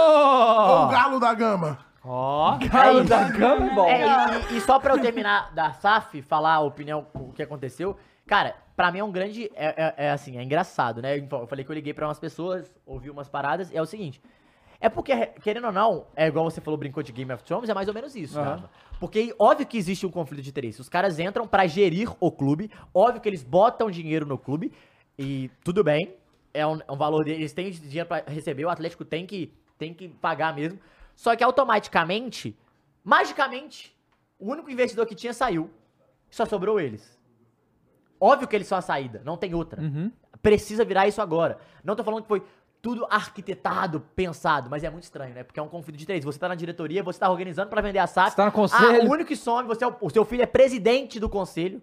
o 0.85 0.89
Galo 0.89 1.21
da 1.21 1.35
Gama. 1.35 1.79
Ó. 2.05 2.59
Galo 2.59 3.01
isso. 3.01 3.09
da 3.09 3.29
Gama 3.29 3.67
é 3.67 3.75
bom. 3.75 3.89
É, 3.89 4.05
e, 4.51 4.57
e 4.57 4.61
só 4.61 4.79
pra 4.79 4.95
eu 4.95 5.01
terminar 5.01 5.53
da 5.55 5.73
SAF, 5.73 6.21
falar 6.23 6.55
a 6.55 6.61
opinião, 6.61 7.07
o 7.15 7.33
que 7.33 7.43
aconteceu. 7.43 7.97
Cara, 8.27 8.55
pra 8.77 8.91
mim 8.91 8.99
é 8.99 9.05
um 9.05 9.13
grande. 9.13 9.51
É, 9.55 9.67
é- 9.67 10.07
é 10.07 10.11
assim, 10.11 10.37
é 10.39 10.43
engraçado, 10.43 11.01
né? 11.03 11.19
Eu 11.19 11.47
falei 11.47 11.65
que 11.65 11.71
eu 11.71 11.75
liguei 11.75 11.95
pra 11.95 12.07
umas 12.07 12.19
pessoas, 12.19 12.73
ouvi 12.87 13.11
umas 13.11 13.29
paradas, 13.29 13.71
e 13.71 13.77
é 13.77 13.83
o 13.83 13.87
seguinte. 13.87 14.21
É 14.81 14.89
porque, 14.89 15.15
querendo 15.43 15.67
ou 15.67 15.73
não, 15.73 16.07
é 16.17 16.27
igual 16.27 16.45
você 16.51 16.61
falou, 16.61 16.77
brincou 16.77 17.05
de 17.05 17.13
Game 17.13 17.33
of 17.33 17.45
Thrones, 17.45 17.71
é 17.71 17.75
mais 17.75 17.87
ou 17.87 17.95
menos 17.95 18.17
isso, 18.17 18.41
Rafa. 18.41 18.69
Porque 18.99 19.33
óbvio 19.39 19.65
que 19.65 19.79
existe 19.79 20.05
um 20.05 20.11
conflito 20.11 20.43
de 20.43 20.51
interesse. 20.51 20.81
Os 20.81 20.89
caras 20.89 21.21
entram 21.21 21.47
pra 21.47 21.69
gerir 21.69 22.11
o 22.19 22.33
clube, 22.33 22.69
óbvio 22.93 23.21
que 23.21 23.29
eles 23.29 23.45
botam 23.45 23.89
dinheiro 23.91 24.27
no 24.27 24.37
clube, 24.37 24.73
e 25.19 25.51
tudo 25.63 25.85
bem, 25.85 26.17
é 26.53 26.67
um, 26.67 26.79
é 26.87 26.93
um 26.93 26.97
valor 26.97 27.25
deles, 27.25 27.41
eles 27.41 27.53
têm 27.53 27.71
dinheiro 27.71 28.09
pra 28.09 28.23
receber, 28.27 28.65
o 28.65 28.71
Atlético 28.71 29.05
tem 29.05 29.27
que, 29.27 29.53
tem 29.79 29.93
que 29.95 30.09
pagar 30.09 30.55
mesmo. 30.55 30.79
Só 31.15 31.35
que 31.37 31.45
automaticamente, 31.45 32.57
magicamente, 33.05 33.97
o 34.39 34.51
único 34.51 34.71
investidor 34.71 35.07
que 35.07 35.15
tinha 35.15 35.33
saiu, 35.33 35.71
só 36.31 36.45
sobrou 36.45 36.81
eles. 36.81 37.19
Óbvio 38.21 38.49
que 38.49 38.57
eles 38.57 38.69
são 38.69 38.79
a 38.79 38.83
saída, 38.83 39.21
não 39.25 39.37
tem 39.37 39.55
outra. 39.55 39.83
Precisa 40.41 40.85
virar 40.85 41.07
isso 41.07 41.21
agora. 41.21 41.59
Não 41.85 41.95
tô 41.95 42.05
falando 42.05 42.23
que 42.23 42.29
foi 42.29 42.43
tudo 42.81 43.07
arquitetado, 43.09 44.01
pensado, 44.17 44.69
mas 44.69 44.83
é 44.83 44.91
muito 44.91 45.05
estranho, 45.05 45.35
né? 45.35 45.45
Porque 45.45 45.61
é 45.61 45.63
um 45.63 45.69
conflito 45.69 45.97
de 45.97 46.03
interesse. 46.03 46.25
Você 46.25 46.39
tá 46.39 46.49
na 46.49 46.57
diretoria, 46.57 47.03
você 47.03 47.19
tá 47.19 47.31
organizando 47.31 47.71
pra 47.71 47.81
vender 47.81 48.01
a 48.01 48.09
SAF. 48.09 48.31
Você 48.31 48.37
tá 48.37 48.47
no 48.47 48.53
conselho. 48.53 49.03
Ah, 49.03 49.05
o 49.05 49.11
único 49.11 49.29
que 49.29 49.37
some, 49.37 49.69
você 49.69 49.85
é 49.85 49.87
o, 49.87 49.97
o 50.01 50.11
seu 50.11 50.25
filho 50.25 50.43
é 50.43 50.47
presidente 50.47 51.21
do 51.21 51.29
conselho. 51.29 51.81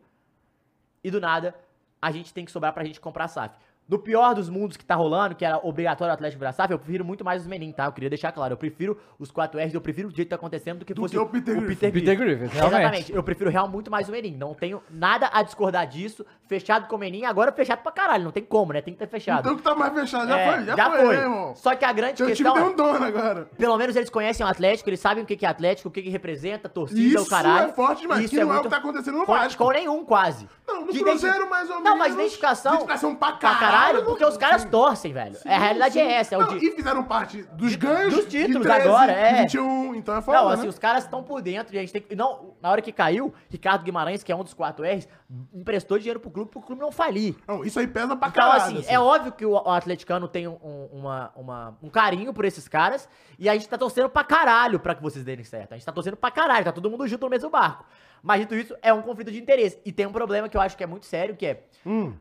E 1.02 1.10
do 1.10 1.22
nada, 1.22 1.56
a 2.02 2.12
gente 2.12 2.34
tem 2.34 2.46
que 2.46 2.52
sobrar 2.52 2.74
pra 2.74 2.84
gente 2.84 3.00
comprar 3.00 3.28
SAF. 3.28 3.56
Do 3.90 3.98
pior 3.98 4.36
dos 4.36 4.50
mundos 4.50 4.78
que 4.78 4.86
tá 4.86 4.94
rolando, 4.94 5.34
que 5.34 5.44
era 5.44 5.58
obrigatório 5.64 6.12
o 6.12 6.14
Atlético 6.14 6.38
virar 6.40 6.54
SAF, 6.54 6.72
eu 6.72 6.78
prefiro 6.78 7.04
muito 7.04 7.26
mais 7.26 7.42
os 7.42 7.48
Menin, 7.48 7.72
tá? 7.72 7.86
Eu 7.86 7.92
queria 7.92 8.08
deixar 8.08 8.32
claro. 8.32 8.54
Eu 8.54 8.58
prefiro 8.58 8.96
os 9.18 9.32
4Rs, 9.32 9.74
eu 9.74 9.82
prefiro 9.82 10.10
o 10.10 10.12
jeito 10.12 10.28
que 10.28 10.30
tá 10.30 10.36
acontecendo 10.36 10.78
do 10.78 10.86
que 10.86 10.94
Do 10.94 11.02
fosse 11.02 11.16
que 11.16 11.20
o 11.20 11.26
Peter 11.26 11.60
Griffin. 11.60 11.90
Peter 11.92 12.16
Griffith, 12.16 12.50
realmente. 12.54 12.76
Exatamente. 12.78 13.14
Eu 13.16 13.24
prefiro 13.24 13.50
real 13.50 13.68
muito 13.68 13.90
mais 13.90 14.08
o 14.08 14.12
Menin. 14.12 14.38
Não 14.38 14.54
tenho 14.54 14.80
nada 14.92 15.28
a 15.34 15.42
discordar 15.42 15.88
disso. 15.88 16.24
Fechado 16.48 16.88
com 16.88 16.98
o 16.98 17.00
Menin, 17.00 17.26
agora 17.26 17.52
fechado 17.52 17.82
pra 17.82 17.92
caralho. 17.92 18.24
Não 18.26 18.32
tem 18.32 18.44
como, 18.44 18.74
né? 18.74 18.82
Tem 18.84 18.94
que 18.94 19.00
ter 19.00 19.08
fechado. 19.08 19.40
Então 19.40 19.56
que 19.56 19.64
tá 19.64 19.74
mais 19.74 19.92
fechado. 19.92 20.28
Já 20.28 20.38
É, 20.38 20.54
foi, 20.54 20.66
já, 20.66 20.92
foi, 20.92 21.16
né, 21.18 21.22
irmão? 21.24 21.56
Só 21.56 21.76
que 21.76 21.84
a 21.84 21.92
grande 21.92 22.18
Seu 22.18 22.28
time 22.28 22.38
questão 22.38 22.54
tem 22.54 22.64
é, 22.64 22.66
um 22.68 22.76
dono 22.76 23.04
agora. 23.06 23.50
pelo 23.58 23.76
menos 23.76 23.96
eles 23.96 24.12
conhecem 24.12 24.46
o 24.46 24.50
Atlético, 24.50 24.88
eles 24.92 25.00
sabem 25.00 25.24
o 25.24 25.26
que 25.26 25.36
que 25.36 25.48
é 25.48 25.50
Atlético, 25.50 25.90
o 25.90 25.92
que 25.92 26.04
que 26.04 26.10
representa, 26.10 26.70
torcida, 26.70 27.02
Isso 27.02 27.24
o 27.24 27.28
caralho. 27.28 27.70
é 27.72 27.74
forte 27.74 28.02
demais, 28.02 28.30
que 28.30 28.36
não 28.40 28.54
é 28.54 28.60
o 28.60 28.62
que 28.62 28.70
tá 28.70 28.78
acontecendo 28.78 29.18
no 29.18 29.26
Vasco. 29.26 29.64
Com 29.64 29.72
nenhum, 29.72 30.06
quase. 30.06 30.48
Não, 30.68 30.86
no 30.86 30.94
De 30.94 31.00
Cruzeiro, 31.00 31.36
identi- 31.38 31.50
mais 31.50 31.68
ou 31.70 31.76
Não, 31.78 31.84
menos. 31.84 31.98
mas 32.00 32.14
identificação... 32.14 32.74
Identificação 32.74 33.16
pra 33.16 33.32
Pra 33.32 33.56
caralho. 33.56 33.79
Caralho, 33.80 34.06
porque 34.06 34.26
os 34.26 34.38
caras 34.38 34.62
sim. 34.64 34.70
torcem, 34.70 35.14
velho. 35.14 35.36
Sim, 35.36 35.48
É, 35.50 35.56
a 35.56 35.60
realidade 35.60 35.94
sim. 35.94 36.00
é 36.02 36.12
essa. 36.14 36.36
É 36.36 36.38
o 36.38 36.42
Não, 36.42 36.58
de... 36.58 36.66
E 36.66 36.72
fizeram 36.72 37.04
parte 37.04 37.44
dos 37.54 37.76
ganhos 37.76 38.14
dos 38.14 38.26
títulos 38.26 38.64
13, 38.66 38.82
agora, 38.88 39.12
é. 39.12 39.42
21, 39.42 39.96
então 39.96 40.16
é 40.18 40.22
foda, 40.22 40.38
Não, 40.42 40.50
assim, 40.50 40.64
né? 40.64 40.70
os 40.70 40.80
caras 40.80 41.04
estão 41.04 41.24
por 41.24 41.42
dentro 41.42 41.76
e 41.76 41.78
a 41.78 41.82
gente 41.82 41.94
tem 41.94 42.02
que. 42.02 42.16
Não, 42.16 42.54
na 42.62 42.70
hora 42.72 42.82
que 42.82 42.92
caiu, 42.92 43.34
Ricardo 43.50 43.84
Guimarães, 43.84 44.24
que 44.24 44.32
é 44.32 44.36
um 44.36 44.44
dos 44.44 44.54
4 44.54 44.84
R's, 44.86 45.08
emprestou 45.54 45.98
dinheiro 45.98 46.20
pro 46.20 46.30
clube 46.32 46.52
pro 46.52 46.62
clube 46.62 46.82
não 46.82 46.92
falir. 46.92 47.36
Não, 47.48 47.64
isso 47.64 47.80
aí 47.80 47.88
pesa 47.88 48.16
pra 48.16 48.28
Então, 48.30 48.44
caralho. 48.50 48.80
assim, 48.80 48.86
é 48.92 49.00
óbvio 49.00 49.32
que 49.32 49.46
o, 49.46 49.58
atleticano 49.58 50.28
tem 50.28 50.48
um, 50.48 50.58
um- 50.64 50.90
uma, 51.00 51.32
uma- 51.36 51.78
um 51.84 51.90
carinho 51.90 52.34
por 52.34 52.46
esses 52.46 52.68
caras 52.68 53.08
e 53.38 53.48
a 53.50 53.54
gente 53.54 53.68
tá 53.70 53.78
torcendo 53.78 54.10
pra 54.10 54.24
caralho 54.24 54.80
pra 54.80 54.96
que 54.96 55.02
vocês 55.02 55.24
derem 55.24 55.44
certo. 55.46 55.74
A 55.74 55.76
gente 55.76 55.86
tá 55.86 55.92
torcendo 55.92 56.18
pra 56.18 56.32
caralho, 56.32 56.66
tá 56.66 56.72
todo 56.72 56.90
mundo 56.90 57.08
junto 57.08 57.22
no 57.24 57.30
mesmo 57.30 57.50
barco. 57.50 57.86
Mas 58.22 58.42
dito 58.42 58.54
isso, 58.56 58.76
é 58.82 58.92
um 58.94 59.02
conflito 59.02 59.32
de 59.32 59.40
interesse. 59.40 59.80
E 59.86 59.92
tem 59.94 60.06
um 60.06 60.12
problema 60.12 60.50
que 60.50 60.58
eu 60.58 60.62
acho 60.62 60.76
que 60.76 60.84
é 60.84 60.88
muito 60.88 61.06
sério, 61.06 61.36
que 61.38 61.46
é 61.46 61.64
Hum. 61.86 62.14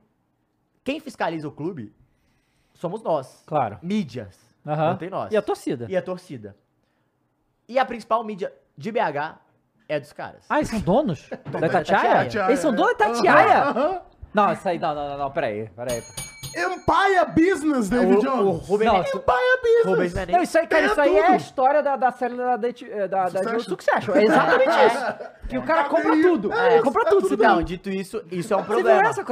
Quem 0.88 1.00
fiscaliza 1.00 1.46
o 1.46 1.52
clube 1.52 1.92
somos 2.72 3.02
nós. 3.02 3.42
Claro. 3.46 3.78
Mídias. 3.82 4.38
Aham. 4.66 4.88
Não 4.92 4.96
tem 4.96 5.10
nós. 5.10 5.30
E 5.30 5.36
a 5.36 5.42
torcida? 5.42 5.84
E 5.86 5.94
a 5.94 6.00
torcida. 6.00 6.56
E 7.68 7.78
a 7.78 7.84
principal 7.84 8.24
mídia 8.24 8.50
de 8.74 8.90
BH 8.90 9.36
é 9.86 10.00
dos 10.00 10.14
caras. 10.14 10.46
Ah, 10.48 10.56
eles 10.56 10.70
são 10.70 10.80
donos? 10.80 11.28
da 11.60 11.66
Itatiaia? 11.66 12.22
Itatiaia. 12.22 12.48
Eles 12.48 12.60
são 12.60 12.72
donos 12.72 12.96
da 12.96 13.06
Itatiaia? 13.10 13.64
Aham. 13.64 14.00
Não, 14.32 14.50
isso 14.50 14.66
aí, 14.66 14.78
não, 14.78 14.94
não, 14.94 15.08
não, 15.10 15.18
não, 15.18 15.30
peraí, 15.30 15.68
peraí. 15.76 16.02
Empire 16.56 17.32
Business, 17.34 17.90
David 17.90 18.14
o, 18.14 18.18
o 18.18 18.22
Jones. 18.22 18.66
Rubem 18.68 18.86
Não, 18.86 18.94
Menem- 18.94 19.08
isso- 19.08 19.18
Empire 19.18 19.60
Business. 19.62 19.84
Rubens 19.84 20.14
Menem. 20.14 20.36
Não, 20.36 20.42
isso 20.42 20.58
aí, 20.58 20.66
cara, 20.66 20.82
Tem 20.84 20.90
isso 20.90 21.00
aí 21.02 21.16
é 21.18 21.20
a 21.22 21.26
tudo. 21.26 21.36
história 21.36 21.82
da, 21.82 21.96
da 21.96 22.10
série 22.12 22.34
da, 22.34 22.56
da, 22.56 22.66
da, 22.66 23.06
da, 23.06 23.28
Succession. 23.28 23.60
Succession. 23.60 24.14
É 24.14 24.24
exatamente 24.24 24.70
isso. 24.86 25.48
Que 25.50 25.58
o 25.58 25.62
cara 25.64 25.84
compra 25.84 26.10
Cadê? 26.10 26.22
tudo. 26.22 26.50
É, 26.50 26.80
compra 26.80 27.02
é 27.02 27.10
tudo. 27.10 27.28
tudo? 27.28 27.42
Não, 27.42 27.62
dito 27.62 27.90
isso, 27.90 28.24
isso 28.30 28.54
é 28.54 28.56
um 28.56 28.60
Você 28.60 28.66
viu 28.66 28.74
problema. 28.76 29.08
essa, 29.08 29.22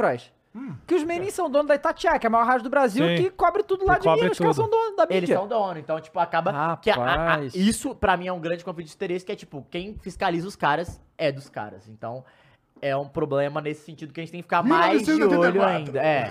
Que 0.85 0.95
os 0.95 1.03
meninos 1.03 1.33
são 1.33 1.49
donos 1.49 1.67
da 1.67 1.75
Itatiaia, 1.75 2.19
que 2.19 2.25
é 2.25 2.29
a 2.29 2.31
maior 2.31 2.45
rádio 2.45 2.63
do 2.63 2.69
Brasil, 2.69 3.05
Sim. 3.05 3.15
que 3.23 3.29
cobre 3.31 3.63
tudo 3.63 3.85
lá 3.85 3.95
Que 3.95 4.01
de 4.09 4.15
Minas. 4.15 4.31
Os 4.31 4.37
caras 4.39 4.55
são 4.55 4.69
donos 4.69 4.95
da 4.95 5.03
mídia. 5.03 5.17
Eles 5.17 5.29
são 5.29 5.47
dono, 5.47 5.79
então, 5.79 5.99
tipo, 5.99 6.19
acaba 6.19 6.77
que 6.77 6.89
a- 6.89 6.95
a- 6.95 6.99
a- 7.03 7.15
Rapaz. 7.27 7.55
isso, 7.55 7.93
pra 7.95 8.15
mim, 8.17 8.27
é 8.27 8.33
um 8.33 8.39
grande 8.39 8.63
conflito 8.63 8.87
de 8.87 8.93
interesse, 8.95 9.25
que 9.25 9.31
é, 9.31 9.35
tipo, 9.35 9.65
quem 9.69 9.95
fiscaliza 10.01 10.47
os 10.47 10.55
caras 10.55 11.01
é 11.17 11.31
dos 11.31 11.49
caras. 11.49 11.87
Então, 11.87 12.23
é 12.79 12.95
um 12.95 13.07
problema 13.07 13.59
nesse 13.59 13.83
sentido 13.83 14.13
que 14.13 14.19
a 14.19 14.23
gente 14.23 14.31
tem 14.31 14.39
que 14.39 14.43
ficar 14.45 14.61
mais 14.61 15.01
de 15.03 15.09
olho 15.11 15.27
1984. 15.27 15.77
ainda. 15.77 15.99
É. 15.99 16.29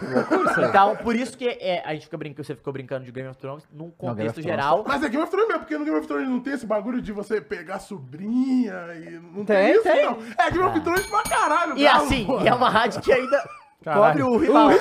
Então, 0.69 0.95
por 0.97 1.17
isso 1.17 1.37
que 1.37 1.49
é, 1.49 1.83
a 1.85 1.93
gente 1.93 2.05
fica 2.05 2.17
brincando, 2.17 2.45
você 2.47 2.55
ficou 2.55 2.73
brincando 2.73 3.05
de 3.05 3.11
Game 3.11 3.29
of 3.29 3.37
Thrones, 3.37 3.65
num 3.73 3.91
contexto 3.91 4.41
geral. 4.41 4.85
Mas 4.87 5.03
é 5.03 5.09
Game 5.09 5.23
of 5.25 5.29
Thrones 5.31 5.49
mesmo, 5.49 5.61
porque 5.65 5.77
no 5.77 5.85
Game 5.85 5.99
of 5.99 6.07
Thrones 6.07 6.29
não 6.29 6.39
tem 6.39 6.53
esse 6.53 6.65
bagulho 6.65 7.03
de 7.03 7.11
você 7.13 7.41
pegar 7.41 7.81
sobrinha 7.81 8.75
e 8.95 9.19
não 9.35 9.45
tem, 9.45 9.57
Tem, 9.57 9.73
isso, 9.73 9.83
tem. 9.83 10.05
não. 10.07 10.19
É 10.39 10.51
Game 10.51 10.65
of 10.65 10.81
Thrones 10.81 11.07
pra 11.07 11.23
caralho, 11.25 11.77
E 11.77 11.83
Galo, 11.83 12.05
assim, 12.05 12.25
pô. 12.25 12.41
e 12.41 12.47
é 12.47 12.55
uma 12.55 12.71
rádio 12.71 13.01
que 13.01 13.13
ainda 13.13 13.43
Caralho. 13.87 14.03
cobre 14.03 14.23
o 14.23 14.37
rival. 14.39 14.69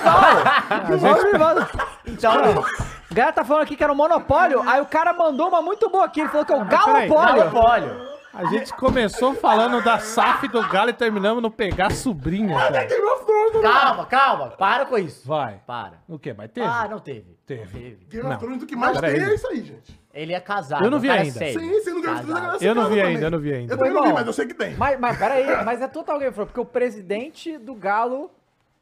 Então, 2.07 2.33
O 3.11 3.15
galera 3.15 3.33
tá 3.33 3.43
falando 3.45 3.63
aqui 3.63 3.75
que 3.75 3.83
era 3.83 3.91
um 3.91 3.95
monopólio, 3.95 4.61
aí 4.67 4.81
o 4.81 4.85
cara 4.85 5.13
mandou 5.13 5.47
uma 5.47 5.61
muito 5.61 5.89
boa 5.89 6.05
aqui, 6.05 6.21
ele 6.21 6.29
falou 6.29 6.45
que 6.45 6.53
é 6.53 6.55
o 6.55 6.65
peraí, 6.65 7.07
galopólio. 7.09 7.45
monopólio. 7.45 8.15
A 8.33 8.45
gente 8.47 8.73
começou 8.73 9.33
falando 9.33 9.81
da 9.81 9.97
SAF 9.97 10.47
do 10.49 10.61
Galo 10.67 10.89
e 10.89 10.93
terminamos 10.93 11.41
no 11.41 11.49
pegar 11.49 11.89
sobrinha, 11.91 12.57
cara. 12.57 12.83
Game 12.83 13.01
of 13.05 13.25
Thrones, 13.25 13.53
né? 13.53 13.61
Calma, 13.61 14.05
calma, 14.05 14.47
para 14.49 14.85
com 14.85 14.97
isso. 14.97 15.25
Vai. 15.25 15.61
Para. 15.65 15.93
O 16.07 16.19
quê? 16.19 16.33
Mas 16.37 16.51
teve? 16.51 16.67
Ah, 16.67 16.85
não 16.89 16.99
teve. 16.99 17.37
Teve. 17.47 17.63
Não 17.63 17.71
teve. 17.71 18.05
Game 18.09 18.23
Não. 18.25 18.31
of 18.35 18.39
Thrones, 18.43 18.63
o 18.63 18.65
que 18.65 18.75
mais 18.75 18.99
tem 18.99 19.09
aí. 19.09 19.23
é 19.23 19.35
isso 19.35 19.47
aí, 19.47 19.63
gente. 19.63 20.01
Ele 20.13 20.33
é 20.33 20.39
casado. 20.41 20.83
Eu 20.83 20.91
não 20.91 20.99
vi 20.99 21.07
cara 21.07 21.21
ainda. 21.21 21.31
sério. 21.33 21.59
Sim, 21.61 21.79
sim, 21.81 21.91
no 21.93 22.01
Game 22.01 22.19
of 22.19 22.25
Thrones 22.27 22.61
é 22.61 22.67
Eu 22.67 22.75
não 22.75 22.83
vi 22.83 22.89
também. 22.89 23.03
ainda, 23.05 23.25
eu 23.27 23.31
não 23.31 23.39
vi 23.39 23.53
ainda. 23.53 23.73
Eu 23.73 23.77
também 23.77 23.93
não 23.93 24.03
vi, 24.03 24.13
mas 24.13 24.27
eu 24.27 24.33
sei 24.33 24.45
que 24.47 24.53
tem. 24.53 24.75
Mas, 24.75 24.99
mas 24.99 25.17
peraí, 25.17 25.63
mas 25.63 25.81
é 25.81 25.87
total 25.87 26.17
Game 26.17 26.29
of 26.29 26.35
Thrones, 26.35 26.49
porque 26.51 26.59
o 26.61 26.65
presidente 26.65 27.57
do 27.57 27.73
Galo 27.73 28.29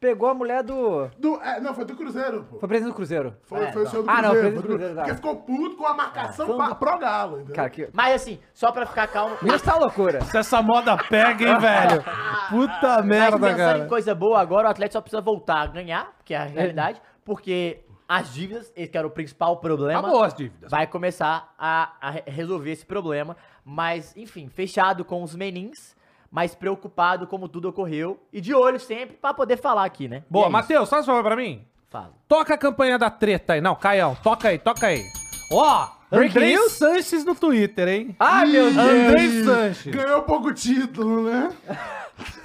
pegou 0.04 0.28
a 0.28 0.34
mulher 0.34 0.62
do... 0.62 1.08
Do, 1.18 1.40
é, 1.40 1.58
não, 1.60 1.72
foi 1.74 1.86
do 1.86 1.96
Cruzeiro, 1.96 2.44
pô. 2.44 2.58
Foi 2.58 2.68
presidente 2.68 2.92
do 2.92 2.96
Cruzeiro. 2.96 3.34
Foi, 3.44 3.58
É, 3.64 3.72
foi 3.72 3.80
o 3.80 3.84
não. 3.86 3.90
seu 3.90 4.02
do 4.02 4.10
Ah, 4.10 4.20
não, 4.20 4.30
Cruzeiro. 4.32 4.42
foi 4.42 4.50
do 4.50 4.60
foi 4.60 4.68
Cruzeiro, 4.70 4.94
tá. 4.94 5.00
Porque 5.02 5.16
ficou 5.16 5.36
puto 5.36 5.76
com 5.76 5.86
a 5.86 5.94
marcação 5.94 6.50
um 6.52 6.56
pra, 6.56 6.68
do- 6.68 6.76
pro 6.76 6.98
Galo, 6.98 7.36
entendeu? 7.38 7.54
Cara, 7.56 7.70
que... 7.70 7.88
Mas 7.92 8.14
assim, 8.16 8.38
só 8.52 8.70
pra 8.70 8.84
ficar 8.84 9.06
calmo. 9.08 9.36
Minas 9.40 9.62
tá 9.62 9.76
loucura. 9.78 10.20
Se 10.24 10.36
essa 10.36 10.60
moda 10.60 10.94
pega, 11.08 11.48
hein, 11.48 11.58
velho? 11.58 12.04
Puta 12.50 12.96
Mas 12.98 13.06
merda, 13.06 13.38
pensando 13.38 13.54
em 13.54 13.56
cara. 13.78 13.86
coisa 13.86 14.14
boa 14.14 14.38
agora, 14.40 14.68
o 14.68 14.70
Atlético 14.70 14.92
só 14.92 15.00
precisa 15.00 15.22
voltar 15.22 15.62
a 15.62 15.66
ganhar, 15.68 16.12
que 16.24 16.34
é 16.34 16.36
a 16.36 16.44
realidade, 16.44 17.00
porque 17.24 17.80
as 18.06 18.32
dívidas, 18.34 18.70
esse 18.76 18.90
que 18.90 18.98
era 18.98 19.06
o 19.06 19.10
principal 19.10 19.56
problema, 19.60 20.00
Acabou 20.00 20.22
as 20.22 20.34
dívidas. 20.34 20.70
vai 20.70 20.86
começar 20.86 21.54
a, 21.58 21.92
a 21.98 22.10
re- 22.10 22.24
resolver 22.26 22.70
esse 22.70 22.84
problema. 22.84 23.34
Mas, 23.64 24.14
enfim, 24.14 24.48
fechado 24.50 25.06
com 25.06 25.22
os 25.22 25.34
menins, 25.34 25.93
mas 26.34 26.52
preocupado 26.52 27.28
como 27.28 27.48
tudo 27.48 27.68
ocorreu 27.68 28.20
e 28.32 28.40
de 28.40 28.52
olho 28.52 28.80
sempre 28.80 29.16
pra 29.16 29.32
poder 29.32 29.56
falar 29.56 29.84
aqui, 29.84 30.08
né? 30.08 30.24
Boa, 30.28 30.46
é. 30.46 30.50
Matheus, 30.50 30.90
faz 30.90 31.04
um 31.04 31.06
favor 31.06 31.22
pra 31.22 31.36
mim. 31.36 31.64
Fala. 31.88 32.10
Toca 32.26 32.54
a 32.54 32.58
campanha 32.58 32.98
da 32.98 33.08
treta 33.08 33.52
aí. 33.52 33.60
Não, 33.60 33.76
Caião, 33.76 34.16
toca 34.20 34.48
aí, 34.48 34.58
toca 34.58 34.88
aí. 34.88 35.04
Ó, 35.52 35.86
Breaking 36.10 36.36
Andrei 36.38 36.56
news? 36.56 36.72
Sanches 36.72 37.24
no 37.24 37.36
Twitter, 37.36 37.86
hein? 37.86 38.16
Ai, 38.18 38.48
meu 38.48 38.64
Deus. 38.64 38.76
Andrei 38.76 39.44
Sanches. 39.44 39.94
Ganhou 39.94 40.22
pouco 40.22 40.52
título, 40.52 41.22
né? 41.22 41.52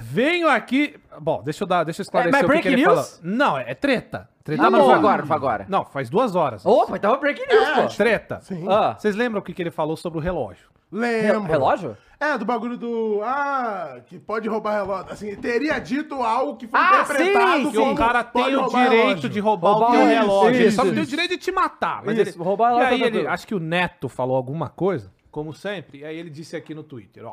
Venho 0.01 0.47
aqui. 0.47 0.95
Bom, 1.19 1.41
deixa 1.43 1.63
eu 1.63 1.67
dar, 1.67 1.83
deixa 1.83 2.01
eu 2.01 2.03
esclarecer 2.03 2.39
É, 2.39 2.43
mas 2.43 2.49
o 2.49 2.53
que, 2.53 2.61
que 2.61 2.67
ele 2.67 2.85
news? 2.85 2.93
falou. 2.93 3.19
Não, 3.23 3.57
é 3.57 3.73
treta. 3.73 4.29
Treta 4.43 4.67
Ah, 4.67 4.69
mas 4.69 4.79
não 4.81 4.87
foi 4.87 4.95
agora, 4.95 5.17
não 5.23 5.27
foi 5.27 5.35
agora. 5.35 5.65
Não, 5.67 5.83
faz 5.85 6.11
duas 6.11 6.35
horas. 6.35 6.63
Opa, 6.63 6.95
então 6.95 7.15
é 7.15 7.17
breaking 7.17 7.47
news, 7.47 7.69
pô. 7.69 7.97
Treta. 7.97 8.39
Sim. 8.41 8.67
Ah, 8.69 8.95
Vocês 8.99 9.15
lembram 9.15 9.41
o 9.41 9.43
que, 9.43 9.51
que 9.51 9.63
ele 9.63 9.71
falou 9.71 9.97
sobre 9.97 10.19
o 10.19 10.21
relógio? 10.21 10.69
Lembro. 10.91 11.41
relógio? 11.41 11.97
É, 12.21 12.37
do 12.37 12.43
bagulho 12.43 12.75
do. 12.77 13.21
Ah, 13.23 14.01
que 14.05 14.19
pode 14.19 14.47
roubar 14.49 14.73
relógio. 14.81 15.13
Assim, 15.13 15.35
teria 15.37 15.79
dito 15.79 16.15
algo 16.15 16.57
que 16.57 16.67
foi 16.67 16.77
Ah, 16.77 17.01
interpretado 17.05 17.63
sim, 17.65 17.71
Que 17.71 17.77
o 17.77 17.95
cara 17.95 18.23
tem 18.25 18.55
o 18.57 18.67
direito 18.67 18.91
relógio. 19.05 19.29
de 19.29 19.39
roubar, 19.39 19.69
Roubar 19.71 19.89
o 19.89 19.91
teu 19.93 20.01
isso, 20.01 20.09
relógio. 20.19 20.55
ele 20.55 20.67
isso, 20.67 20.75
só 20.75 20.83
não 20.83 20.91
tem 20.91 20.99
o 20.99 21.03
isso. 21.03 21.09
direito 21.09 21.29
de 21.31 21.37
te 21.37 21.51
matar. 21.51 22.03
Mas 22.05 22.17
Isso, 22.17 22.31
ele... 22.37 22.43
roubar 22.43 22.71
E 22.71 22.75
relógio 22.75 22.93
aí 22.93 22.99
tá 23.11 23.17
ele, 23.19 23.27
acho 23.27 23.47
que 23.47 23.55
o 23.55 23.59
Neto 23.59 24.09
falou 24.09 24.35
alguma 24.35 24.67
coisa, 24.67 25.09
como 25.31 25.53
sempre, 25.53 25.99
e 25.99 26.03
aí 26.05 26.17
ele 26.17 26.29
disse 26.29 26.57
aqui 26.57 26.73
no 26.75 26.83
Twitter, 26.83 27.25
ó. 27.25 27.31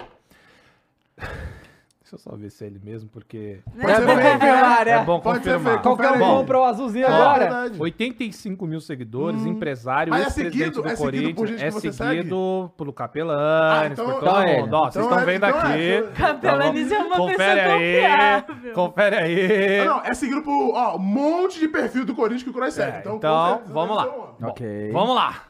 Deixa 2.08 2.14
eu 2.14 2.18
só 2.20 2.36
ver 2.36 2.50
se 2.50 2.62
é 2.62 2.68
ele 2.68 2.80
mesmo, 2.84 3.08
porque... 3.08 3.58
Pode 3.64 3.96
ser 3.96 4.02
É 4.02 4.06
bom 4.06 4.14
confirmar, 4.14 4.78
né? 4.78 4.84
né? 4.84 4.90
É 4.92 5.04
bom 5.04 5.18
Pode 5.18 5.42
ser 5.42 5.54
confirmar. 5.54 5.82
Qualquer 5.82 6.10
um 6.12 6.14
aí. 6.14 6.20
compra 6.20 6.58
o 6.60 6.62
azulzinho 6.64 7.04
É 7.04 7.08
agora. 7.08 7.38
verdade. 7.40 7.80
85 7.82 8.64
mil 8.64 8.80
seguidores, 8.80 9.44
empresário, 9.44 10.10
Mas 10.10 10.20
é 10.22 10.26
ex-presidente 10.26 10.58
seguido- 10.66 10.82
do 10.82 10.88
é 10.88 10.94
seguido 10.94 11.28
por 11.30 11.34
Corinthians. 11.34 11.48
gente 11.60 11.62
É 11.62 11.66
que 11.66 11.72
você 11.72 11.92
seguido 11.92 12.72
pelo 12.78 12.90
Ah, 12.90 12.94
Capelanes, 12.94 13.92
então- 13.98 14.04
por 14.06 14.14
todo 14.20 14.22
então 14.22 14.40
é 14.40 14.60
mundo. 14.60 14.74
Ó, 14.74 14.78
vocês 14.84 15.04
Então 15.04 15.18
estão 15.18 15.18
é- 15.18 15.24
vendo 15.24 15.46
então 15.48 15.48
é, 15.48 15.72
aqui. 15.74 15.96
então- 15.96 16.12
Capelanes 16.14 16.92
é 16.92 16.98
uma 17.00 17.16
Confere 17.16 17.36
pessoa 17.60 17.76
aí. 17.76 17.92
confiável. 17.96 18.72
Confere 18.72 19.16
aí. 19.16 19.80
Ah, 19.80 19.84
não, 19.86 20.00
é 20.04 20.14
seguido 20.14 20.42
por 20.42 20.74
ó, 20.76 20.94
um 20.94 20.98
monte 21.00 21.58
de 21.58 21.66
perfil 21.66 22.04
do 22.04 22.14
Corinthians 22.14 22.44
que 22.44 22.50
o 22.50 22.52
Cross 22.52 22.74
segue. 22.74 22.98
É, 22.98 23.00
então, 23.00 23.16
então, 23.16 23.62
vamos 23.66 23.96
lá. 23.96 24.06
homem. 24.06 24.20
Bom, 24.38 24.46
Ok. 24.50 24.90
Vamos 24.92 25.14
lá. 25.16 25.42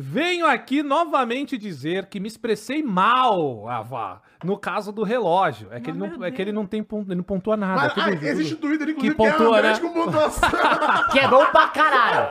Venho 0.00 0.46
aqui 0.46 0.82
novamente 0.82 1.58
dizer 1.58 2.06
que 2.06 2.18
me 2.18 2.26
expressei 2.26 2.82
mal, 2.82 3.68
Ava, 3.68 4.22
no 4.42 4.56
caso 4.56 4.90
do 4.90 5.02
relógio. 5.02 5.68
É 5.70 5.78
que, 5.78 5.90
ele, 5.90 5.98
não, 5.98 6.24
é 6.24 6.30
que 6.30 6.40
ele 6.40 6.52
não 6.52 6.64
tem 6.64 6.82
pon- 6.82 7.02
ele 7.06 7.16
não 7.16 7.22
pontua 7.22 7.54
nada. 7.56 7.92
Mas 7.94 8.22
é 8.22 8.28
ah, 8.28 8.30
existe 8.30 8.56
Twitter, 8.56 8.86
que 8.86 8.92
inclusive, 9.06 9.14
pontua, 9.14 9.58
é 9.58 9.62
né? 9.62 9.78
Com 9.78 9.92
pontuação. 9.92 10.48
Que 11.12 11.18
é 11.18 11.28
bom 11.28 11.44
pra 11.46 11.68
caralho. 11.68 12.28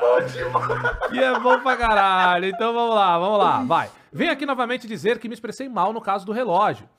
E 1.12 1.20
é 1.20 1.40
bom 1.40 1.60
pra 1.60 1.78
caralho. 1.78 2.46
Então 2.46 2.74
vamos 2.74 2.96
lá, 2.96 3.20
vamos 3.20 3.38
lá, 3.38 3.62
vai. 3.64 3.90
Venho 4.12 4.32
aqui 4.32 4.46
novamente 4.46 4.88
dizer 4.88 5.20
que 5.20 5.28
me 5.28 5.34
expressei 5.36 5.70
mal 5.70 5.94
no 5.94 6.02
caso 6.02 6.26
do 6.26 6.32
relógio. 6.32 6.90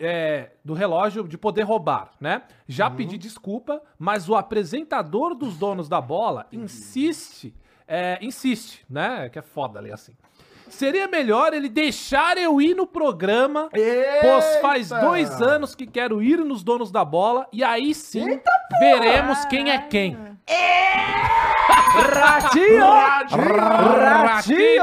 É, 0.00 0.50
do 0.64 0.74
relógio 0.74 1.28
de 1.28 1.38
poder 1.38 1.62
roubar, 1.62 2.10
né? 2.20 2.42
Já 2.66 2.90
pedi 2.90 3.16
desculpa, 3.16 3.80
mas 3.96 4.28
o 4.28 4.34
apresentador 4.34 5.36
dos 5.36 5.56
donos 5.56 5.88
da 5.88 6.00
bola 6.00 6.46
insiste, 6.50 7.54
é, 7.88 8.18
insiste, 8.20 8.84
né? 8.88 9.28
Que 9.30 9.38
é 9.38 9.42
foda 9.42 9.78
ali 9.78 9.90
assim. 9.90 10.12
Seria 10.68 11.08
melhor 11.08 11.54
ele 11.54 11.68
deixar 11.68 12.36
eu 12.36 12.60
ir 12.60 12.74
no 12.74 12.86
programa, 12.86 13.70
pois 13.70 14.56
faz 14.60 14.90
Eita! 14.92 15.04
dois 15.06 15.40
anos 15.40 15.74
que 15.74 15.86
quero 15.86 16.22
ir 16.22 16.38
nos 16.44 16.62
donos 16.62 16.90
da 16.92 17.02
bola 17.04 17.48
e 17.50 17.64
aí 17.64 17.94
sim 17.94 18.38
veremos 18.78 19.46
quem 19.46 19.70
é 19.70 19.78
quem. 19.78 20.16
Ratinho! 22.14 22.84
Ratinho! 24.26 24.82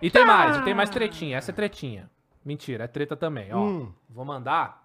E 0.00 0.10
tem 0.10 0.24
mais, 0.24 0.56
e 0.56 0.62
tem 0.62 0.74
mais 0.74 0.88
tretinha. 0.88 1.36
Essa 1.36 1.50
é 1.50 1.54
tretinha. 1.54 2.10
Mentira, 2.42 2.84
é 2.84 2.88
treta 2.88 3.14
também, 3.14 3.52
ó. 3.52 3.58
Hum. 3.58 3.92
Vou 4.08 4.24
mandar. 4.24 4.80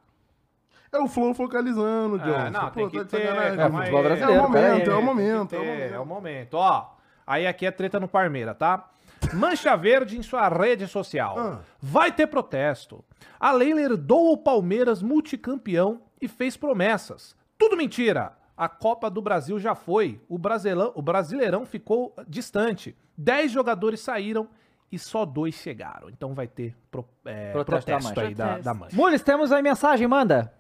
É 0.92 1.00
o 1.00 1.08
Flow 1.08 1.34
focalizando, 1.34 2.20
John. 2.20 2.30
É, 2.30 2.50
não, 2.50 2.70
tem 2.72 2.90
que 2.90 3.00
de 3.00 3.06
ter. 3.06 3.28
aí. 3.28 3.56
brasileiro, 3.56 3.62
É 3.62 3.68
o 3.68 3.72
momento, 3.72 3.92
pera 3.92 4.20
é 4.22 4.28
o 4.28 4.42
momento, 4.42 4.90
é 4.90 4.96
o 4.96 5.02
momento. 5.02 5.56
É 5.56 6.00
o 6.00 6.06
momento, 6.06 6.54
ó. 6.56 6.95
Aí 7.26 7.48
aqui 7.48 7.66
é 7.66 7.72
treta 7.72 8.00
no 8.00 8.08
Parmeira, 8.08 8.54
tá? 8.54 8.90
Mancha 9.34 9.76
Verde 9.76 10.18
em 10.18 10.22
sua 10.22 10.48
rede 10.50 10.88
social. 10.88 11.40
Ah. 11.40 11.60
Vai 11.82 12.12
ter 12.12 12.28
protesto. 12.28 13.04
A 13.40 13.52
Leila 13.52 13.82
herdou 13.82 14.32
o 14.34 14.38
Palmeiras 14.38 15.02
multicampeão 15.02 16.02
e 16.22 16.28
fez 16.28 16.56
promessas. 16.56 17.36
Tudo 17.58 17.76
mentira. 17.78 18.34
A 18.56 18.70
Copa 18.70 19.10
do 19.10 19.22
Brasil 19.22 19.60
já 19.60 19.74
foi. 19.76 20.22
O, 20.30 20.38
Brasilão, 20.38 20.92
o 20.96 21.02
Brasileirão 21.02 21.66
ficou 21.66 22.14
distante. 22.28 22.96
Dez 23.18 23.52
jogadores 23.52 24.00
saíram 24.00 24.48
e 24.92 25.00
só 25.00 25.26
dois 25.26 25.56
chegaram. 25.56 26.10
Então 26.10 26.34
vai 26.34 26.48
ter 26.48 26.76
pro- 26.92 27.06
é, 27.26 27.52
Protesto 27.52 27.86
protesto, 27.92 28.14
da 28.16 28.22
aí 28.22 28.36
da, 28.36 28.58
da 28.60 28.74
Mancha. 28.74 28.96
Mules, 28.96 29.22
temos 29.24 29.52
aí 29.52 29.62
mensagem, 29.62 30.08
manda. 30.08 30.54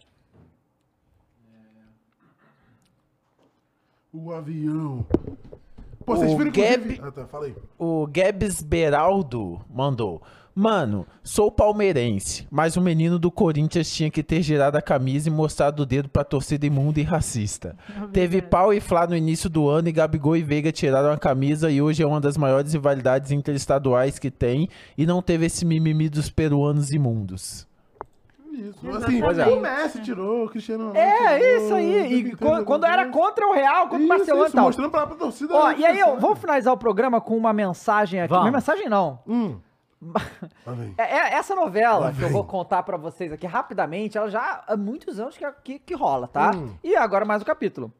O 4.12 4.32
avião. 4.34 5.06
Pô, 6.06 6.16
vocês 6.16 6.32
O 6.32 6.38
viram 6.38 6.52
que. 6.52 6.62
Ah, 7.02 7.12
tá, 7.12 7.26
fala 7.26 7.46
aí. 7.46 7.56
O 7.78 8.08
Gabs 8.08 8.62
Beraldo 8.62 9.60
mandou. 9.74 10.22
Mano, 10.58 11.06
sou 11.22 11.52
palmeirense, 11.52 12.48
mas 12.50 12.78
o 12.78 12.82
menino 12.82 13.20
do 13.20 13.30
Corinthians 13.30 13.92
tinha 13.92 14.10
que 14.10 14.24
ter 14.24 14.42
girado 14.42 14.78
a 14.78 14.82
camisa 14.82 15.28
e 15.28 15.32
mostrado 15.32 15.84
o 15.84 15.86
dedo 15.86 16.08
pra 16.08 16.24
torcida 16.24 16.66
imunda 16.66 16.98
e 17.02 17.04
racista. 17.04 17.76
Teve 18.14 18.42
pau 18.42 18.74
e 18.74 18.80
flá 18.80 19.06
no 19.06 19.18
início 19.18 19.50
do 19.50 19.68
ano 19.68 19.90
e 19.90 19.92
Gabigol 19.92 20.38
e 20.38 20.44
Veiga 20.44 20.72
tiraram 20.72 21.12
a 21.12 21.18
camisa 21.18 21.70
e 21.70 21.82
hoje 21.82 22.02
é 22.02 22.08
uma 22.08 22.22
das 22.22 22.38
maiores 22.38 22.72
rivalidades 22.72 23.32
interestaduais 23.32 24.18
que 24.18 24.32
tem 24.32 24.70
e 24.98 25.06
não 25.06 25.22
teve 25.22 25.46
esse 25.48 25.66
mimimi 25.66 26.08
dos 26.08 26.30
peruanos 26.30 26.90
imundos. 26.94 27.68
Isso. 28.56 28.90
Assim, 28.90 29.22
é. 29.22 29.46
o 29.48 29.60
Messi 29.60 30.02
tirou, 30.02 30.46
o 30.46 30.50
Cristiano 30.50 30.88
Ronaldo 30.88 31.00
É, 31.00 31.38
tirou, 31.40 31.58
isso 31.66 31.74
aí. 31.76 32.14
E 32.14 32.36
quando, 32.36 32.66
quando 32.66 32.86
era 32.86 33.08
contra 33.10 33.48
o 33.48 33.54
Real, 33.54 33.84
contra 33.84 33.98
o 33.98 34.00
Isso, 34.02 34.08
Barcelona 34.10 34.44
e 34.44 34.48
isso, 34.48 34.56
tal. 34.56 34.66
mostrando 34.66 34.92
pra, 34.92 35.08
pra 35.08 35.16
torcida. 35.16 35.54
Ó, 35.54 35.72
e 35.72 35.86
aí, 35.86 36.00
eu 36.00 36.18
vou 36.20 36.36
finalizar 36.36 36.74
o 36.74 36.78
programa 36.78 37.20
com 37.20 37.36
uma 37.38 37.52
mensagem 37.54 38.22
aqui. 38.22 38.30
Vamos. 38.30 38.44
Minha 38.46 38.54
mensagem 38.54 38.88
não. 38.90 39.20
Hum. 39.28 39.60
É- 40.98 41.04
é- 41.18 41.34
essa 41.36 41.56
novela 41.56 42.14
que 42.14 42.22
eu 42.22 42.30
vou 42.30 42.44
contar 42.44 42.84
pra 42.84 42.98
vocês 42.98 43.32
aqui 43.32 43.48
rapidamente, 43.48 44.18
ela 44.18 44.30
já 44.30 44.64
há 44.68 44.76
muitos 44.78 45.20
anos 45.20 45.38
que, 45.38 45.46
que, 45.64 45.80
que 45.80 45.94
rola, 45.96 46.28
tá? 46.28 46.52
Hum. 46.56 46.74
E 46.84 46.96
agora 46.96 47.26
mais 47.26 47.42
um 47.42 47.46
capítulo. 47.46 47.92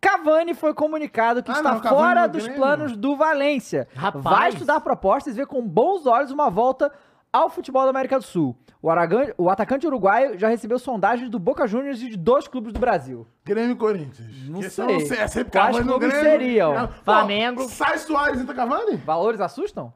Cavani 0.00 0.54
foi 0.54 0.72
comunicado 0.72 1.42
que 1.42 1.50
Ah, 1.50 1.54
está 1.54 1.74
não, 1.74 1.82
fora 1.82 2.26
dos 2.26 2.44
Grêmio. 2.44 2.58
planos 2.60 2.96
do 2.96 3.16
Valência. 3.16 3.86
Rapaz. 3.94 4.24
Vai 4.24 4.48
estudar 4.50 4.80
propostas 4.80 5.34
e 5.34 5.36
ver 5.36 5.46
com 5.46 5.60
bons 5.66 6.06
olhos 6.06 6.30
uma 6.30 6.48
volta 6.48 6.90
ao 7.32 7.48
futebol 7.48 7.84
da 7.84 7.90
América 7.90 8.18
do 8.18 8.24
Sul. 8.24 8.56
O, 8.82 8.88
Aragan- 8.90 9.32
o 9.36 9.50
atacante 9.50 9.86
uruguaio 9.86 10.38
já 10.38 10.48
recebeu 10.48 10.78
sondagens 10.78 11.28
do 11.28 11.38
Boca 11.38 11.66
Juniors 11.66 12.00
e 12.02 12.08
de 12.08 12.16
dois 12.16 12.48
clubes 12.48 12.72
do 12.72 12.80
Brasil. 12.80 13.26
Grêmio 13.44 13.72
e 13.72 13.76
Corinthians. 13.76 14.48
Não 14.48 14.60
Que 14.60 14.70
sei. 14.70 15.00
são- 15.06 15.16
É 15.18 15.28
sempre 15.28 15.50
Quais 15.52 15.76
Cavani 15.76 15.88
clubes 15.88 16.08
Grêmio. 16.08 16.30
seriam? 16.30 16.78
É, 16.78 16.88
Flamengo. 17.04 17.68
Sai 17.68 17.98
Soares 17.98 18.40
entra 18.40 18.54
Cavani? 18.54 18.96
Valores 18.96 19.40
assustam? 19.40 19.92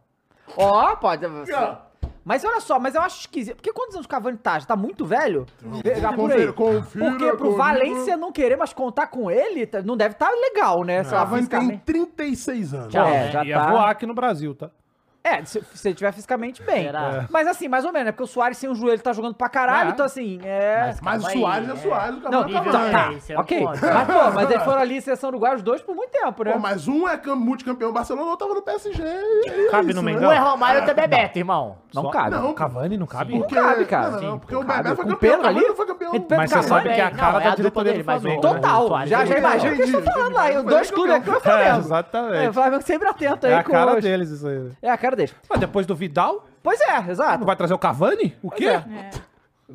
Ó, 0.57 0.95
pode. 0.97 1.25
ó. 1.27 1.77
Mas 2.23 2.43
olha 2.43 2.61
só, 2.61 2.79
mas 2.79 2.95
eu 2.95 3.03
acho 3.03 3.21
esquisito. 3.21 3.57
Porque 3.57 3.71
quantos 3.73 3.95
anos 3.97 4.07
o 4.07 4.09
Cavani 4.09 4.37
tá? 4.39 4.59
Já 4.59 4.67
tá 4.67 4.77
muito 4.77 5.05
velho? 5.05 5.45
Já 6.01 6.11
por 6.13 6.31
aí. 6.33 6.51
Confira, 6.53 6.53
confira 6.53 7.11
Porque 7.11 7.27
pro 7.29 7.37
comigo. 7.39 7.57
Valência 7.57 8.17
não 8.17 8.33
querer 8.33 8.57
mais 8.57 8.73
contar 8.73 9.09
com 9.09 9.31
ele, 9.31 9.67
tá- 9.67 9.83
não 9.83 9.95
deve 9.97 10.13
estar 10.15 10.31
legal, 10.31 10.85
né? 10.85 11.03
lá, 11.03 11.11
Cavani 11.11 11.47
tem 11.47 11.61
fisicamente. 11.61 11.83
36 11.85 12.73
anos. 12.75 12.89
Tchau. 12.93 13.07
É, 13.07 13.31
já 13.31 13.45
Ia 13.45 13.59
tá. 13.61 13.71
voar 13.71 13.91
aqui 13.91 14.07
no 14.07 14.15
Brasil, 14.15 14.55
tá? 14.55 14.71
É, 15.27 15.43
se, 15.43 15.63
se 15.73 15.89
ele 15.89 15.95
tiver 15.95 16.13
fisicamente 16.13 16.63
bem. 16.63 16.85
Será? 16.85 17.25
Mas 17.31 17.49
assim, 17.49 17.67
mais 17.67 17.83
ou 17.87 17.91
menos, 17.93 18.05
né? 18.07 18.13
Porque 18.13 18.25
o 18.25 18.27
Soares 18.27 18.59
sem 18.59 18.69
o 18.69 18.75
joelho 18.75 19.01
tá 19.01 19.11
jogando 19.15 19.35
pra 19.35 19.49
caralho, 19.49 19.89
É. 19.89 19.93
então 19.93 20.05
assim, 20.05 20.39
é. 20.45 20.95
Mas 21.01 21.23
Calma 21.23 21.35
o 21.37 21.41
Soares 21.41 21.69
é 21.69 21.73
é. 21.73 21.77
Soares, 21.77 22.17
o 22.19 22.21
Não, 22.21 22.31
Cavani 22.31 22.55
é 22.55 22.61
Cavani. 22.73 22.93
tá, 22.93 23.09
é, 23.11 23.13
isso 23.15 23.33
é 23.33 23.37
um 23.37 23.41
ok. 23.41 23.65
Mas, 23.65 23.81
pô, 23.81 24.31
mas 24.35 24.51
eles 24.51 24.63
foram 24.65 24.79
ali, 24.83 25.01
seleção 25.01 25.31
uruguaia, 25.31 25.57
os 25.57 25.63
dois 25.63 25.81
por 25.81 25.95
muito 25.97 26.11
tempo, 26.11 26.45
né? 26.45 26.53
Pô, 26.53 26.59
mas 26.59 26.87
um 26.87 27.09
é 27.09 27.17
cam- 27.17 27.37
multicampeão 27.37 27.91
Barcelona, 27.91 28.27
o 28.27 28.31
outro 28.31 28.47
tava 28.47 28.59
no 28.59 28.63
PSG. 28.63 29.03
e 29.03 29.49
é 29.49 29.71
Cabe 29.71 29.87
isso, 29.93 29.97
no 29.97 30.03
né? 30.03 30.13
Mengão? 30.13 30.29
Um 30.29 30.33
é 30.33 30.39
Romário 30.39 30.77
e 30.77 30.81
outro 30.83 30.91
é 30.91 30.95
Bebeto, 31.09 31.39
irmão. 31.39 31.77
não 31.95 32.03
Só- 32.03 32.11
cabe. 32.11 32.31
Não, 32.37 32.53
Cavani 32.53 32.97
não 32.99 33.07
cabe? 33.07 33.39
Porque, 33.39 33.55
cabe, 33.55 33.85
cara. 33.87 34.11
Não, 34.11 34.21
não, 34.21 34.33
Sim, 34.35 34.39
porque 34.41 34.55
o 34.57 34.61
cabe. 34.65 34.83
Bebeto 34.83 34.97
foi 34.97 35.05
Com 35.07 35.11
o 35.11 35.15
campeão, 35.15 35.31
Pedro 35.31 35.39
o 35.41 35.43
Cavani 35.43 35.59
ali? 35.59 35.69
não 35.69 35.77
foi 35.77 35.87
campeão. 35.87 36.27
Mas 36.37 36.51
você 36.51 36.63
sabe 36.65 36.83
que 36.95 37.01
é 37.01 37.05
a 37.05 37.11
Não, 37.11 37.17
cara 37.17 37.41
é 37.41 37.49
da 37.49 37.55
diretoria 37.55 37.93
dele, 37.93 38.05
mas 38.05 38.19
o- 38.19 38.21
Flamengo. 38.21 38.43
Total, 38.43 39.07
já, 39.07 39.25
imagina 39.25 39.73
o 39.73 39.77
que 39.77 39.83
eles 39.83 39.95
estão 39.95 40.13
falando 40.13 40.35
lá. 40.35 40.63
dois 40.63 40.91
clubes 40.91 41.15
aqui 41.15 41.31
é 41.31 41.33
o 41.33 41.37
É, 41.37 41.41
Flamengo. 41.41 41.79
exatamente. 41.79 42.45
É, 42.45 42.49
o 42.51 42.53
Flamengo 42.53 42.83
sempre 42.83 43.09
atento 43.09 43.47
aí 43.47 43.53
É 43.53 43.57
a 43.57 43.65
com 43.65 43.73
cara 43.73 44.01
deles 44.01 44.29
isso 44.31 44.47
aí. 44.47 44.71
É 44.83 44.91
a 44.91 44.99
cara 44.99 45.14
Mas 45.49 45.61
depois 45.61 45.87
do 45.87 45.95
Vidal, 45.95 46.47
Pois 46.63 46.81
é, 46.81 47.01
não 47.03 47.11
exato. 47.11 47.45
vai 47.45 47.57
trazer 47.57 47.75
o 47.75 47.79
Cavani? 47.79 48.37
O 48.43 48.51
quê? 48.51 48.67
é. 48.67 48.75
É. 48.75 49.11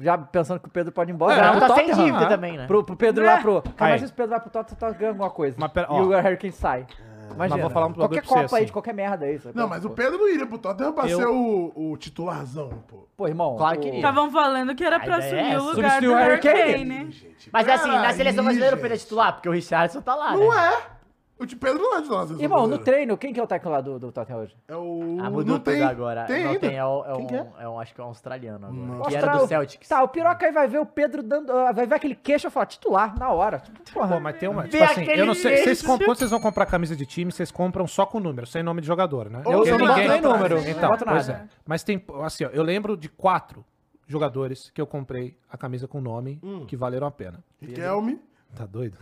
Já 0.02 0.18
pensando 0.18 0.60
que 0.60 0.68
o 0.68 0.72
Pedro 0.72 0.92
pode 0.92 1.10
ir 1.12 1.14
embora. 1.16 1.34
É, 1.36 1.42
Não, 1.42 1.52
pro 1.58 1.60
tá 1.62 1.76
sem 1.76 1.88
Tottenham. 1.88 2.06
dívida 2.06 2.28
também, 2.28 2.58
né? 2.58 2.68
Pro, 2.68 2.84
pro 2.84 2.96
Pedro 2.96 3.26
lá 3.26 3.38
pro. 3.38 3.62
Cara, 3.62 3.74
Aí. 3.80 3.88
imagina 3.92 4.08
se 4.08 4.14
o 4.14 4.16
Pedro 4.16 4.30
vai 4.32 4.40
pro 4.40 4.50
Tottenham, 4.52 4.78
tá 4.80 4.90
ganhando 4.92 5.14
alguma 5.14 5.30
coisa. 5.32 5.56
Mas 5.60 5.72
pera- 5.72 5.88
e 5.88 5.92
ó. 5.94 6.02
o 6.04 6.10
Harry 6.10 6.38
Kane 6.38 6.54
sai. 6.54 6.86
Imagina. 7.34 7.62
vou 7.62 7.70
falar 7.70 7.86
um 7.88 7.94
Qualquer 7.94 8.22
bagulho 8.22 8.22
pra 8.22 8.30
você, 8.30 8.44
Copa 8.44 8.56
aí, 8.56 8.60
assim. 8.60 8.66
de 8.66 8.72
qualquer 8.72 8.94
merda 8.94 9.26
aí. 9.26 9.40
sabe? 9.40 9.56
Não, 9.58 9.68
mas 9.68 9.84
o. 9.86 9.90
Pedro 9.90 10.18
não 10.20 10.30
iria 10.30 10.46
pro 10.48 10.58
Tottenham 10.58 10.94
pra 10.94 11.08
Eu- 11.08 11.18
ser 11.18 11.26
o, 11.28 11.72
o 11.76 11.98
titularzão, 11.98 12.70
pô. 12.88 13.08
Pô, 13.18 13.28
irmão. 13.28 13.56
Claro 13.58 13.80
que 13.80 13.86
o- 13.86 13.88
iria. 13.88 14.00
Estavam 14.00 14.32
falando 14.32 14.76
que 14.76 14.84
era 14.84 14.98
A 14.98 15.00
pra 15.00 15.18
assumir 15.18 15.40
é 15.40 15.44
o 15.44 15.48
essa. 15.48 15.58
lugar 15.58 15.74
Substituir 15.76 16.08
do 16.08 16.12
o 16.14 16.16
Harry 16.18 16.30
Harry 16.30 16.74
Kane. 16.74 16.74
Kane. 17.00 17.12
Gente, 17.12 17.50
Mas 17.52 17.68
assim, 17.70 17.88
na 17.92 18.00
peraí, 18.02 18.16
seleção 18.16 18.44
brasileira 18.44 18.76
o. 18.76 18.80
Pedro 18.80 18.96
é 18.96 18.98
titular, 19.00 19.34
porque 19.34 19.50
o 19.50 19.52
Richardson 19.52 20.02
tá 20.02 20.16
lá, 20.16 20.32
Não 20.36 20.50
né? 20.56 20.74
é. 20.74 20.99
O 21.40 21.46
de 21.46 21.56
Pedro 21.56 21.82
não 21.82 21.96
é 21.98 22.02
da 22.02 22.06
seleção 22.08 22.38
Irmão, 22.42 22.68
no 22.68 22.78
treino, 22.78 23.18
quem 23.18 23.32
que 23.32 23.40
é 23.40 23.44
o 23.44 23.48
técnico 23.48 23.70
lá 23.72 23.80
do, 23.80 23.98
do 23.98 24.12
Tottenham 24.12 24.42
hoje? 24.42 24.58
É 24.68 24.76
o... 24.76 25.18
Ah, 25.22 25.30
mudou 25.30 25.46
não 25.46 25.60
tudo 25.60 25.62
tem, 25.72 25.82
agora. 25.82 26.26
Tem 26.26 26.44
não 26.44 26.50
ainda. 26.52 26.60
tem, 26.60 26.76
é, 26.78 26.84
o- 26.86 27.06
é 27.06 27.14
Quem 27.16 27.24
um, 27.24 27.28
que 27.28 27.36
é? 27.36 27.48
é 27.62 27.70
um, 27.70 27.80
acho 27.80 27.96
que 27.96 28.02
é 28.02 28.04
um 28.04 28.08
australiano 28.08 28.68
agora. 28.68 28.82
Não. 28.86 29.02
Que 29.04 29.16
era 29.16 29.38
do 29.38 29.48
Celtics. 29.48 29.88
Tá, 29.88 30.04
o 30.04 30.10
Piroca 30.10 30.46
aí 30.46 30.52
vai 30.52 30.68
ver 30.68 30.80
o 30.80 30.86
Pedro 30.86 31.24
dando. 31.24 31.48
Vai 31.74 31.88
ver 31.88 31.96
aquele 31.96 32.16
queixo 32.16 32.48
e 32.48 32.50
falar 32.50 32.66
titular 32.66 33.18
na 33.18 33.32
hora. 33.32 33.64
Porra. 33.94 34.08
Pô, 34.16 34.20
mas 34.20 34.38
tem 34.38 34.50
uma. 34.50 34.68
Tipo 34.68 34.84
assim, 34.84 35.06
eu 35.06 35.26
não 35.26 35.34
sei. 35.34 35.64
Vocês 35.64 35.82
quando 35.82 36.06
vocês 36.06 36.30
vão 36.30 36.42
comprar 36.42 36.66
camisa 36.66 36.94
de 36.96 37.06
time, 37.06 37.32
vocês 37.32 37.50
compram 37.52 37.88
só 37.88 38.06
com 38.06 38.20
número, 38.20 38.46
sem 38.46 38.62
nome 38.62 38.82
de 38.82 38.88
jogador, 38.88 39.30
né? 39.30 39.42
Eu 39.46 39.64
eu 39.64 39.78
não 39.78 39.88
boto 39.88 40.00
ninguém- 40.00 40.10
nem 40.10 40.22
número, 40.22 40.56
não 40.62 40.68
Então, 40.70 40.90
boto 40.90 41.06
pois 41.06 41.28
nada. 41.30 41.44
é. 41.46 41.50
Mas 41.66 41.84
tem, 41.84 42.04
assim, 42.24 42.44
ó, 42.44 42.50
eu 42.50 42.64
lembro 42.64 42.98
de 42.98 43.08
quatro 43.08 43.64
jogadores 44.08 44.70
que 44.72 44.82
eu 44.82 44.88
comprei 44.88 45.38
a 45.50 45.58
camisa 45.58 45.88
com 45.88 46.02
nome 46.02 46.42
que 46.68 46.76
valeram 46.76 47.08
a 47.08 47.12
pena. 47.12 47.40
Riquelme. 47.62 48.20
Tá 48.56 48.66
doido? 48.66 48.98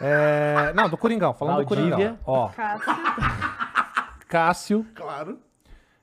É, 0.00 0.72
não, 0.74 0.88
do 0.88 0.96
Coringão, 0.96 1.32
falando 1.34 1.64
do 1.64 1.74
Valdívia. 1.74 1.94
Coringão. 1.96 2.18
Ó, 2.26 2.48
Cássio. 2.48 2.94
Cássio, 4.28 4.86
Claro. 4.94 5.38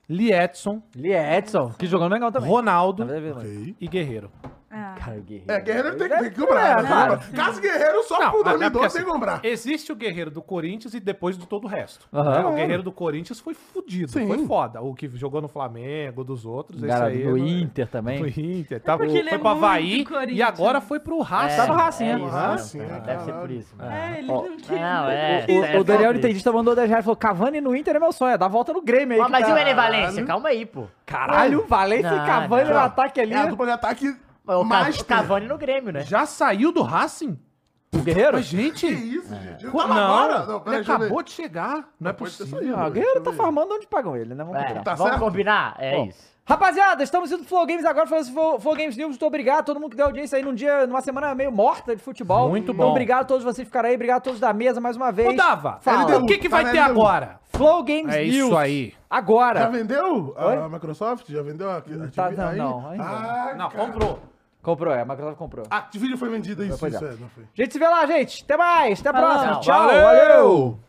Liedson, 0.08 0.82
Ele 0.94 1.12
é 1.12 1.38
Edson, 1.38 1.70
que 1.78 1.86
jogou 1.86 2.08
no 2.08 2.14
legal 2.14 2.30
também. 2.30 2.48
Ronaldo 2.50 3.04
Ok. 3.04 3.74
e 3.80 3.88
Guerreiro. 3.88 4.30
Ah, 4.76 4.94
Cara, 4.98 5.20
Guerreiro. 5.20 5.52
É, 5.52 5.60
Guerreiro 5.60 5.96
tem, 5.96 6.06
é- 6.12 6.18
tem 6.18 6.30
que 6.32 6.40
comprar. 6.40 6.78
é, 6.78 6.82
né? 6.82 6.88
cara. 6.88 7.20
Caso 7.34 7.60
Guerreiro 7.60 8.02
só 8.02 8.18
Não, 8.18 8.30
pro 8.30 8.40
é 8.40 8.44
dormidor 8.44 8.84
assim, 8.84 8.96
tem 8.98 9.06
que 9.06 9.12
comprar. 9.12 9.40
Existe 9.44 9.92
o 9.92 9.94
guerreiro 9.96 10.30
do 10.32 10.42
Corinthians 10.42 10.94
e 10.94 11.00
depois 11.00 11.36
do 11.36 11.46
todo 11.46 11.64
o 11.64 11.68
resto. 11.68 12.08
Né? 12.12 12.44
O 12.44 12.54
guerreiro 12.54 12.82
do 12.82 12.90
Corinthians 12.90 13.38
foi 13.38 13.54
fudido, 13.54 14.10
Sim. 14.10 14.26
foi 14.26 14.44
foda. 14.46 14.82
O 14.82 14.92
que 14.94 15.08
jogou 15.14 15.40
no 15.40 15.46
Flamengo, 15.46 16.24
dos 16.24 16.44
outros, 16.44 16.82
esse 16.82 16.88
Cara, 16.92 17.06
aí. 17.06 17.24
no 17.24 17.36
não- 17.36 17.46
Inter 17.46 17.86
também. 17.88 18.18
No 18.20 18.26
Inter. 18.28 18.80
Porque 18.82 19.16
ele 19.16 19.28
foi 19.28 19.38
é 19.38 19.38
pro 19.38 19.48
Havaí 19.48 20.04
e 20.30 20.42
agora 20.42 20.80
foi 20.80 20.98
pro 20.98 21.20
Racing. 21.20 21.54
É 22.04 22.16
né? 22.16 22.24
isso, 22.24 22.30
Racing, 22.34 22.78
né? 22.78 22.96
é, 22.96 23.00
Deve 23.06 23.24
ser 23.24 23.32
por 23.34 23.50
isso. 23.50 23.74
É, 23.80 24.18
ele 24.18 24.26
não 24.26 24.56
quer. 24.56 24.80
Não, 24.80 25.10
é. 25.10 25.46
O, 25.48 25.64
é 25.64 25.78
o 25.78 25.84
Daniel 25.84 26.14
Entendista 26.14 26.50
mandou 26.50 26.74
10 26.74 26.88
reais 26.88 27.04
e 27.04 27.06
falou: 27.06 27.16
Cavani 27.16 27.60
no 27.60 27.76
Inter 27.76 27.94
é 27.94 27.98
meu 28.00 28.12
sonho, 28.12 28.32
é 28.34 28.38
dar 28.38 28.46
a 28.46 28.48
volta 28.48 28.72
no 28.72 28.82
Grêmio 28.82 29.22
aí. 29.22 29.30
Mas 29.30 29.42
tá- 29.44 29.50
e 29.50 29.52
o 29.52 29.56
Enem 29.56 29.74
Valência? 29.74 30.24
Calma 30.24 30.48
aí, 30.48 30.66
pô. 30.66 30.86
Caralho, 31.06 31.64
Valência 31.68 32.08
e 32.08 32.26
Cavani 32.26 32.70
no 32.70 32.78
ataque 32.78 33.20
ali. 33.20 33.34
É 33.34 33.38
a 33.38 33.46
dupla 33.46 33.66
de 33.66 33.72
ataque 33.72 34.16
O, 34.46 34.60
o 34.60 34.64
master. 34.64 35.04
Cavani 35.06 35.46
no 35.46 35.56
Grêmio, 35.58 35.92
né? 35.92 36.00
Já 36.02 36.26
saiu 36.26 36.70
do 36.72 36.82
Racing? 36.82 37.38
O 37.94 37.98
Guerreiro? 37.98 38.32
Mas, 38.34 38.46
gente. 38.46 38.86
Que 38.88 38.92
isso, 38.92 39.34
gente? 39.34 39.66
Pô, 39.68 39.78
tava 39.78 39.94
não, 39.94 40.02
agora. 40.02 40.34
ele 40.42 40.46
Não, 40.52 40.60
ver. 40.64 40.80
acabou 40.80 41.22
de 41.22 41.30
chegar. 41.30 41.88
Não 42.00 42.10
é 42.10 42.12
possível. 42.12 42.58
saído. 42.58 42.74
Ah, 42.74 42.86
o 42.86 42.90
Deixa 42.90 42.90
Guerreiro 42.94 43.20
tá 43.22 43.32
farmando 43.32 43.72
onde 43.74 43.86
pagam 43.86 44.16
ele, 44.16 44.34
né? 44.34 44.42
Vamos 44.42 44.56
É, 44.60 44.62
combinar. 44.64 44.82
Tá 44.84 44.94
vamos 44.94 45.12
certo? 45.12 45.22
combinar? 45.24 45.76
É 45.78 45.96
Bom. 45.96 46.06
isso. 46.06 46.34
Rapaziada, 46.46 47.02
estamos 47.02 47.32
indo 47.32 47.42
do 47.42 47.48
Flow 47.48 47.64
Games 47.64 47.86
agora, 47.86 48.06
falando 48.06 48.26
Flow, 48.30 48.60
Flow 48.60 48.74
Games 48.76 48.96
News. 48.96 49.10
Muito 49.10 49.24
obrigado. 49.24 49.64
Todo 49.64 49.80
mundo 49.80 49.92
que 49.92 49.96
deu 49.96 50.06
audiência 50.06 50.36
aí 50.36 50.42
num 50.44 50.54
dia, 50.54 50.86
numa 50.86 51.00
semana 51.00 51.34
meio 51.34 51.50
morta 51.50 51.94
de 51.96 52.02
futebol. 52.02 52.50
Muito 52.50 52.72
Então, 52.72 52.84
bom. 52.84 52.90
obrigado 52.90 53.22
a 53.22 53.24
todos 53.24 53.44
vocês 53.44 53.58
que 53.64 53.70
ficaram 53.70 53.88
aí. 53.88 53.94
Obrigado 53.94 54.18
a 54.18 54.20
todos 54.20 54.40
da 54.40 54.52
mesa 54.52 54.78
mais 54.80 54.94
uma 54.96 55.10
vez. 55.12 55.28
Ô, 55.32 55.36
Dava, 55.36 55.78
Fala. 55.80 56.18
o 56.18 56.26
que, 56.26 56.36
que 56.36 56.48
Tá 56.48 56.56
vai 56.60 56.70
ter 56.72 56.80
LDU. 56.80 56.90
agora? 56.90 57.40
Flow 57.44 57.82
Games 57.84 58.14
É 58.14 58.24
News. 58.24 58.34
isso 58.48 58.56
aí. 58.58 58.90
Já 58.90 58.96
Agora. 59.08 59.68
vendeu 59.70 60.34
a? 60.36 60.68
Microsoft? 60.68 61.30
Já 61.30 61.40
vendeu 61.42 61.70
a, 61.70 61.76
a 61.76 61.80
Tá, 61.80 62.28
TV? 62.28 62.36
não, 62.42 62.48
aí? 62.48 62.58
não, 62.58 62.88
ainda 62.90 63.04
Ah, 63.04 63.54
Não, 63.56 63.68
cara. 63.70 63.86
comprou. 63.86 64.18
Comprou, 64.64 64.94
é. 64.94 65.02
A 65.02 65.04
Microsoft 65.04 65.36
comprou. 65.36 65.66
A 65.70 65.76
Activision 65.76 66.18
foi 66.18 66.30
vendida, 66.30 66.64
isso, 66.64 66.78
Pois 66.78 66.94
é. 66.94 66.96
isso 66.96 67.04
é, 67.04 67.10
não 67.20 67.28
foi. 67.28 67.44
A 67.44 67.62
gente 67.62 67.72
se 67.74 67.78
vê 67.78 67.86
lá, 67.86 68.06
gente. 68.06 68.42
Até 68.44 68.56
mais. 68.56 69.00
Até 69.00 69.08
a 69.10 69.12
próxima. 69.12 69.52
Tchau. 69.52 69.60
Tchau. 69.60 69.86
Valeu. 69.86 70.02
valeu. 70.02 70.80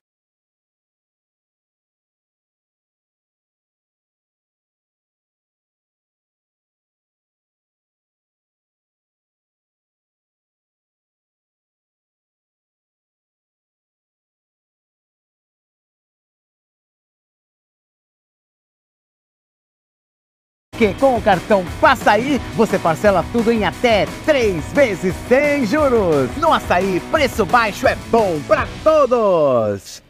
Que 20.78 20.94
com 20.96 21.18
o 21.18 21.22
cartão 21.22 21.64
Passa 21.80 22.12
Aí, 22.12 22.40
você 22.56 22.78
parcela 22.78 23.26
tudo 23.32 23.52
em 23.52 23.66
até 23.66 24.08
três 24.26 24.64
vezes 24.74 25.14
sem 25.28 25.66
juros. 25.66 26.30
No 26.38 26.54
Açaí, 26.54 27.02
preço 27.12 27.46
baixo 27.46 27.88
é 27.88 27.96
bom 28.10 28.40
pra 28.48 28.68
todos. 28.84 30.05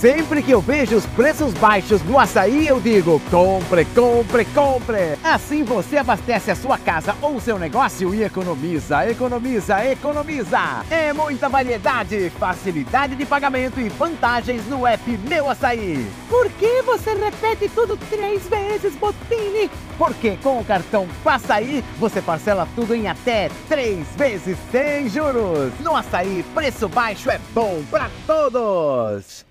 Sempre 0.00 0.44
que 0.44 0.52
eu 0.52 0.60
vejo 0.60 0.94
os 0.94 1.04
preços 1.06 1.52
baixos 1.54 2.00
no 2.04 2.20
açaí, 2.20 2.68
eu 2.68 2.78
digo: 2.78 3.20
compre, 3.32 3.84
compre, 3.86 4.44
compre. 4.44 5.18
Assim 5.24 5.64
você 5.64 5.96
abastece 5.96 6.52
a 6.52 6.54
sua 6.54 6.78
casa 6.78 7.16
ou 7.20 7.40
seu 7.40 7.58
negócio 7.58 8.14
e 8.14 8.22
economiza, 8.22 9.10
economiza, 9.10 9.84
economiza. 9.84 10.84
É 10.88 11.12
muita 11.12 11.48
variedade, 11.48 12.30
facilidade 12.38 13.16
de 13.16 13.26
pagamento 13.26 13.80
e 13.80 13.88
vantagens 13.88 14.64
no 14.68 14.86
app 14.86 15.18
Meu 15.28 15.50
Açaí. 15.50 16.08
Por 16.28 16.48
que 16.50 16.80
você 16.82 17.14
repete 17.14 17.68
tudo 17.68 17.96
três 18.08 18.46
vezes, 18.46 18.94
Botini? 18.94 19.68
Porque 19.98 20.36
com 20.40 20.60
o 20.60 20.64
cartão 20.64 21.08
Passa 21.24 21.54
Aí, 21.54 21.82
você 21.98 22.22
parcela 22.22 22.68
tudo 22.76 22.94
em 22.94 23.08
até 23.08 23.50
três 23.68 24.06
vezes 24.16 24.56
sem 24.70 25.08
juros. 25.08 25.72
No 25.80 25.96
açaí, 25.96 26.44
preço 26.54 26.88
baixo 26.88 27.28
é 27.28 27.40
bom 27.52 27.82
pra 27.90 28.08
todos. 28.28 29.47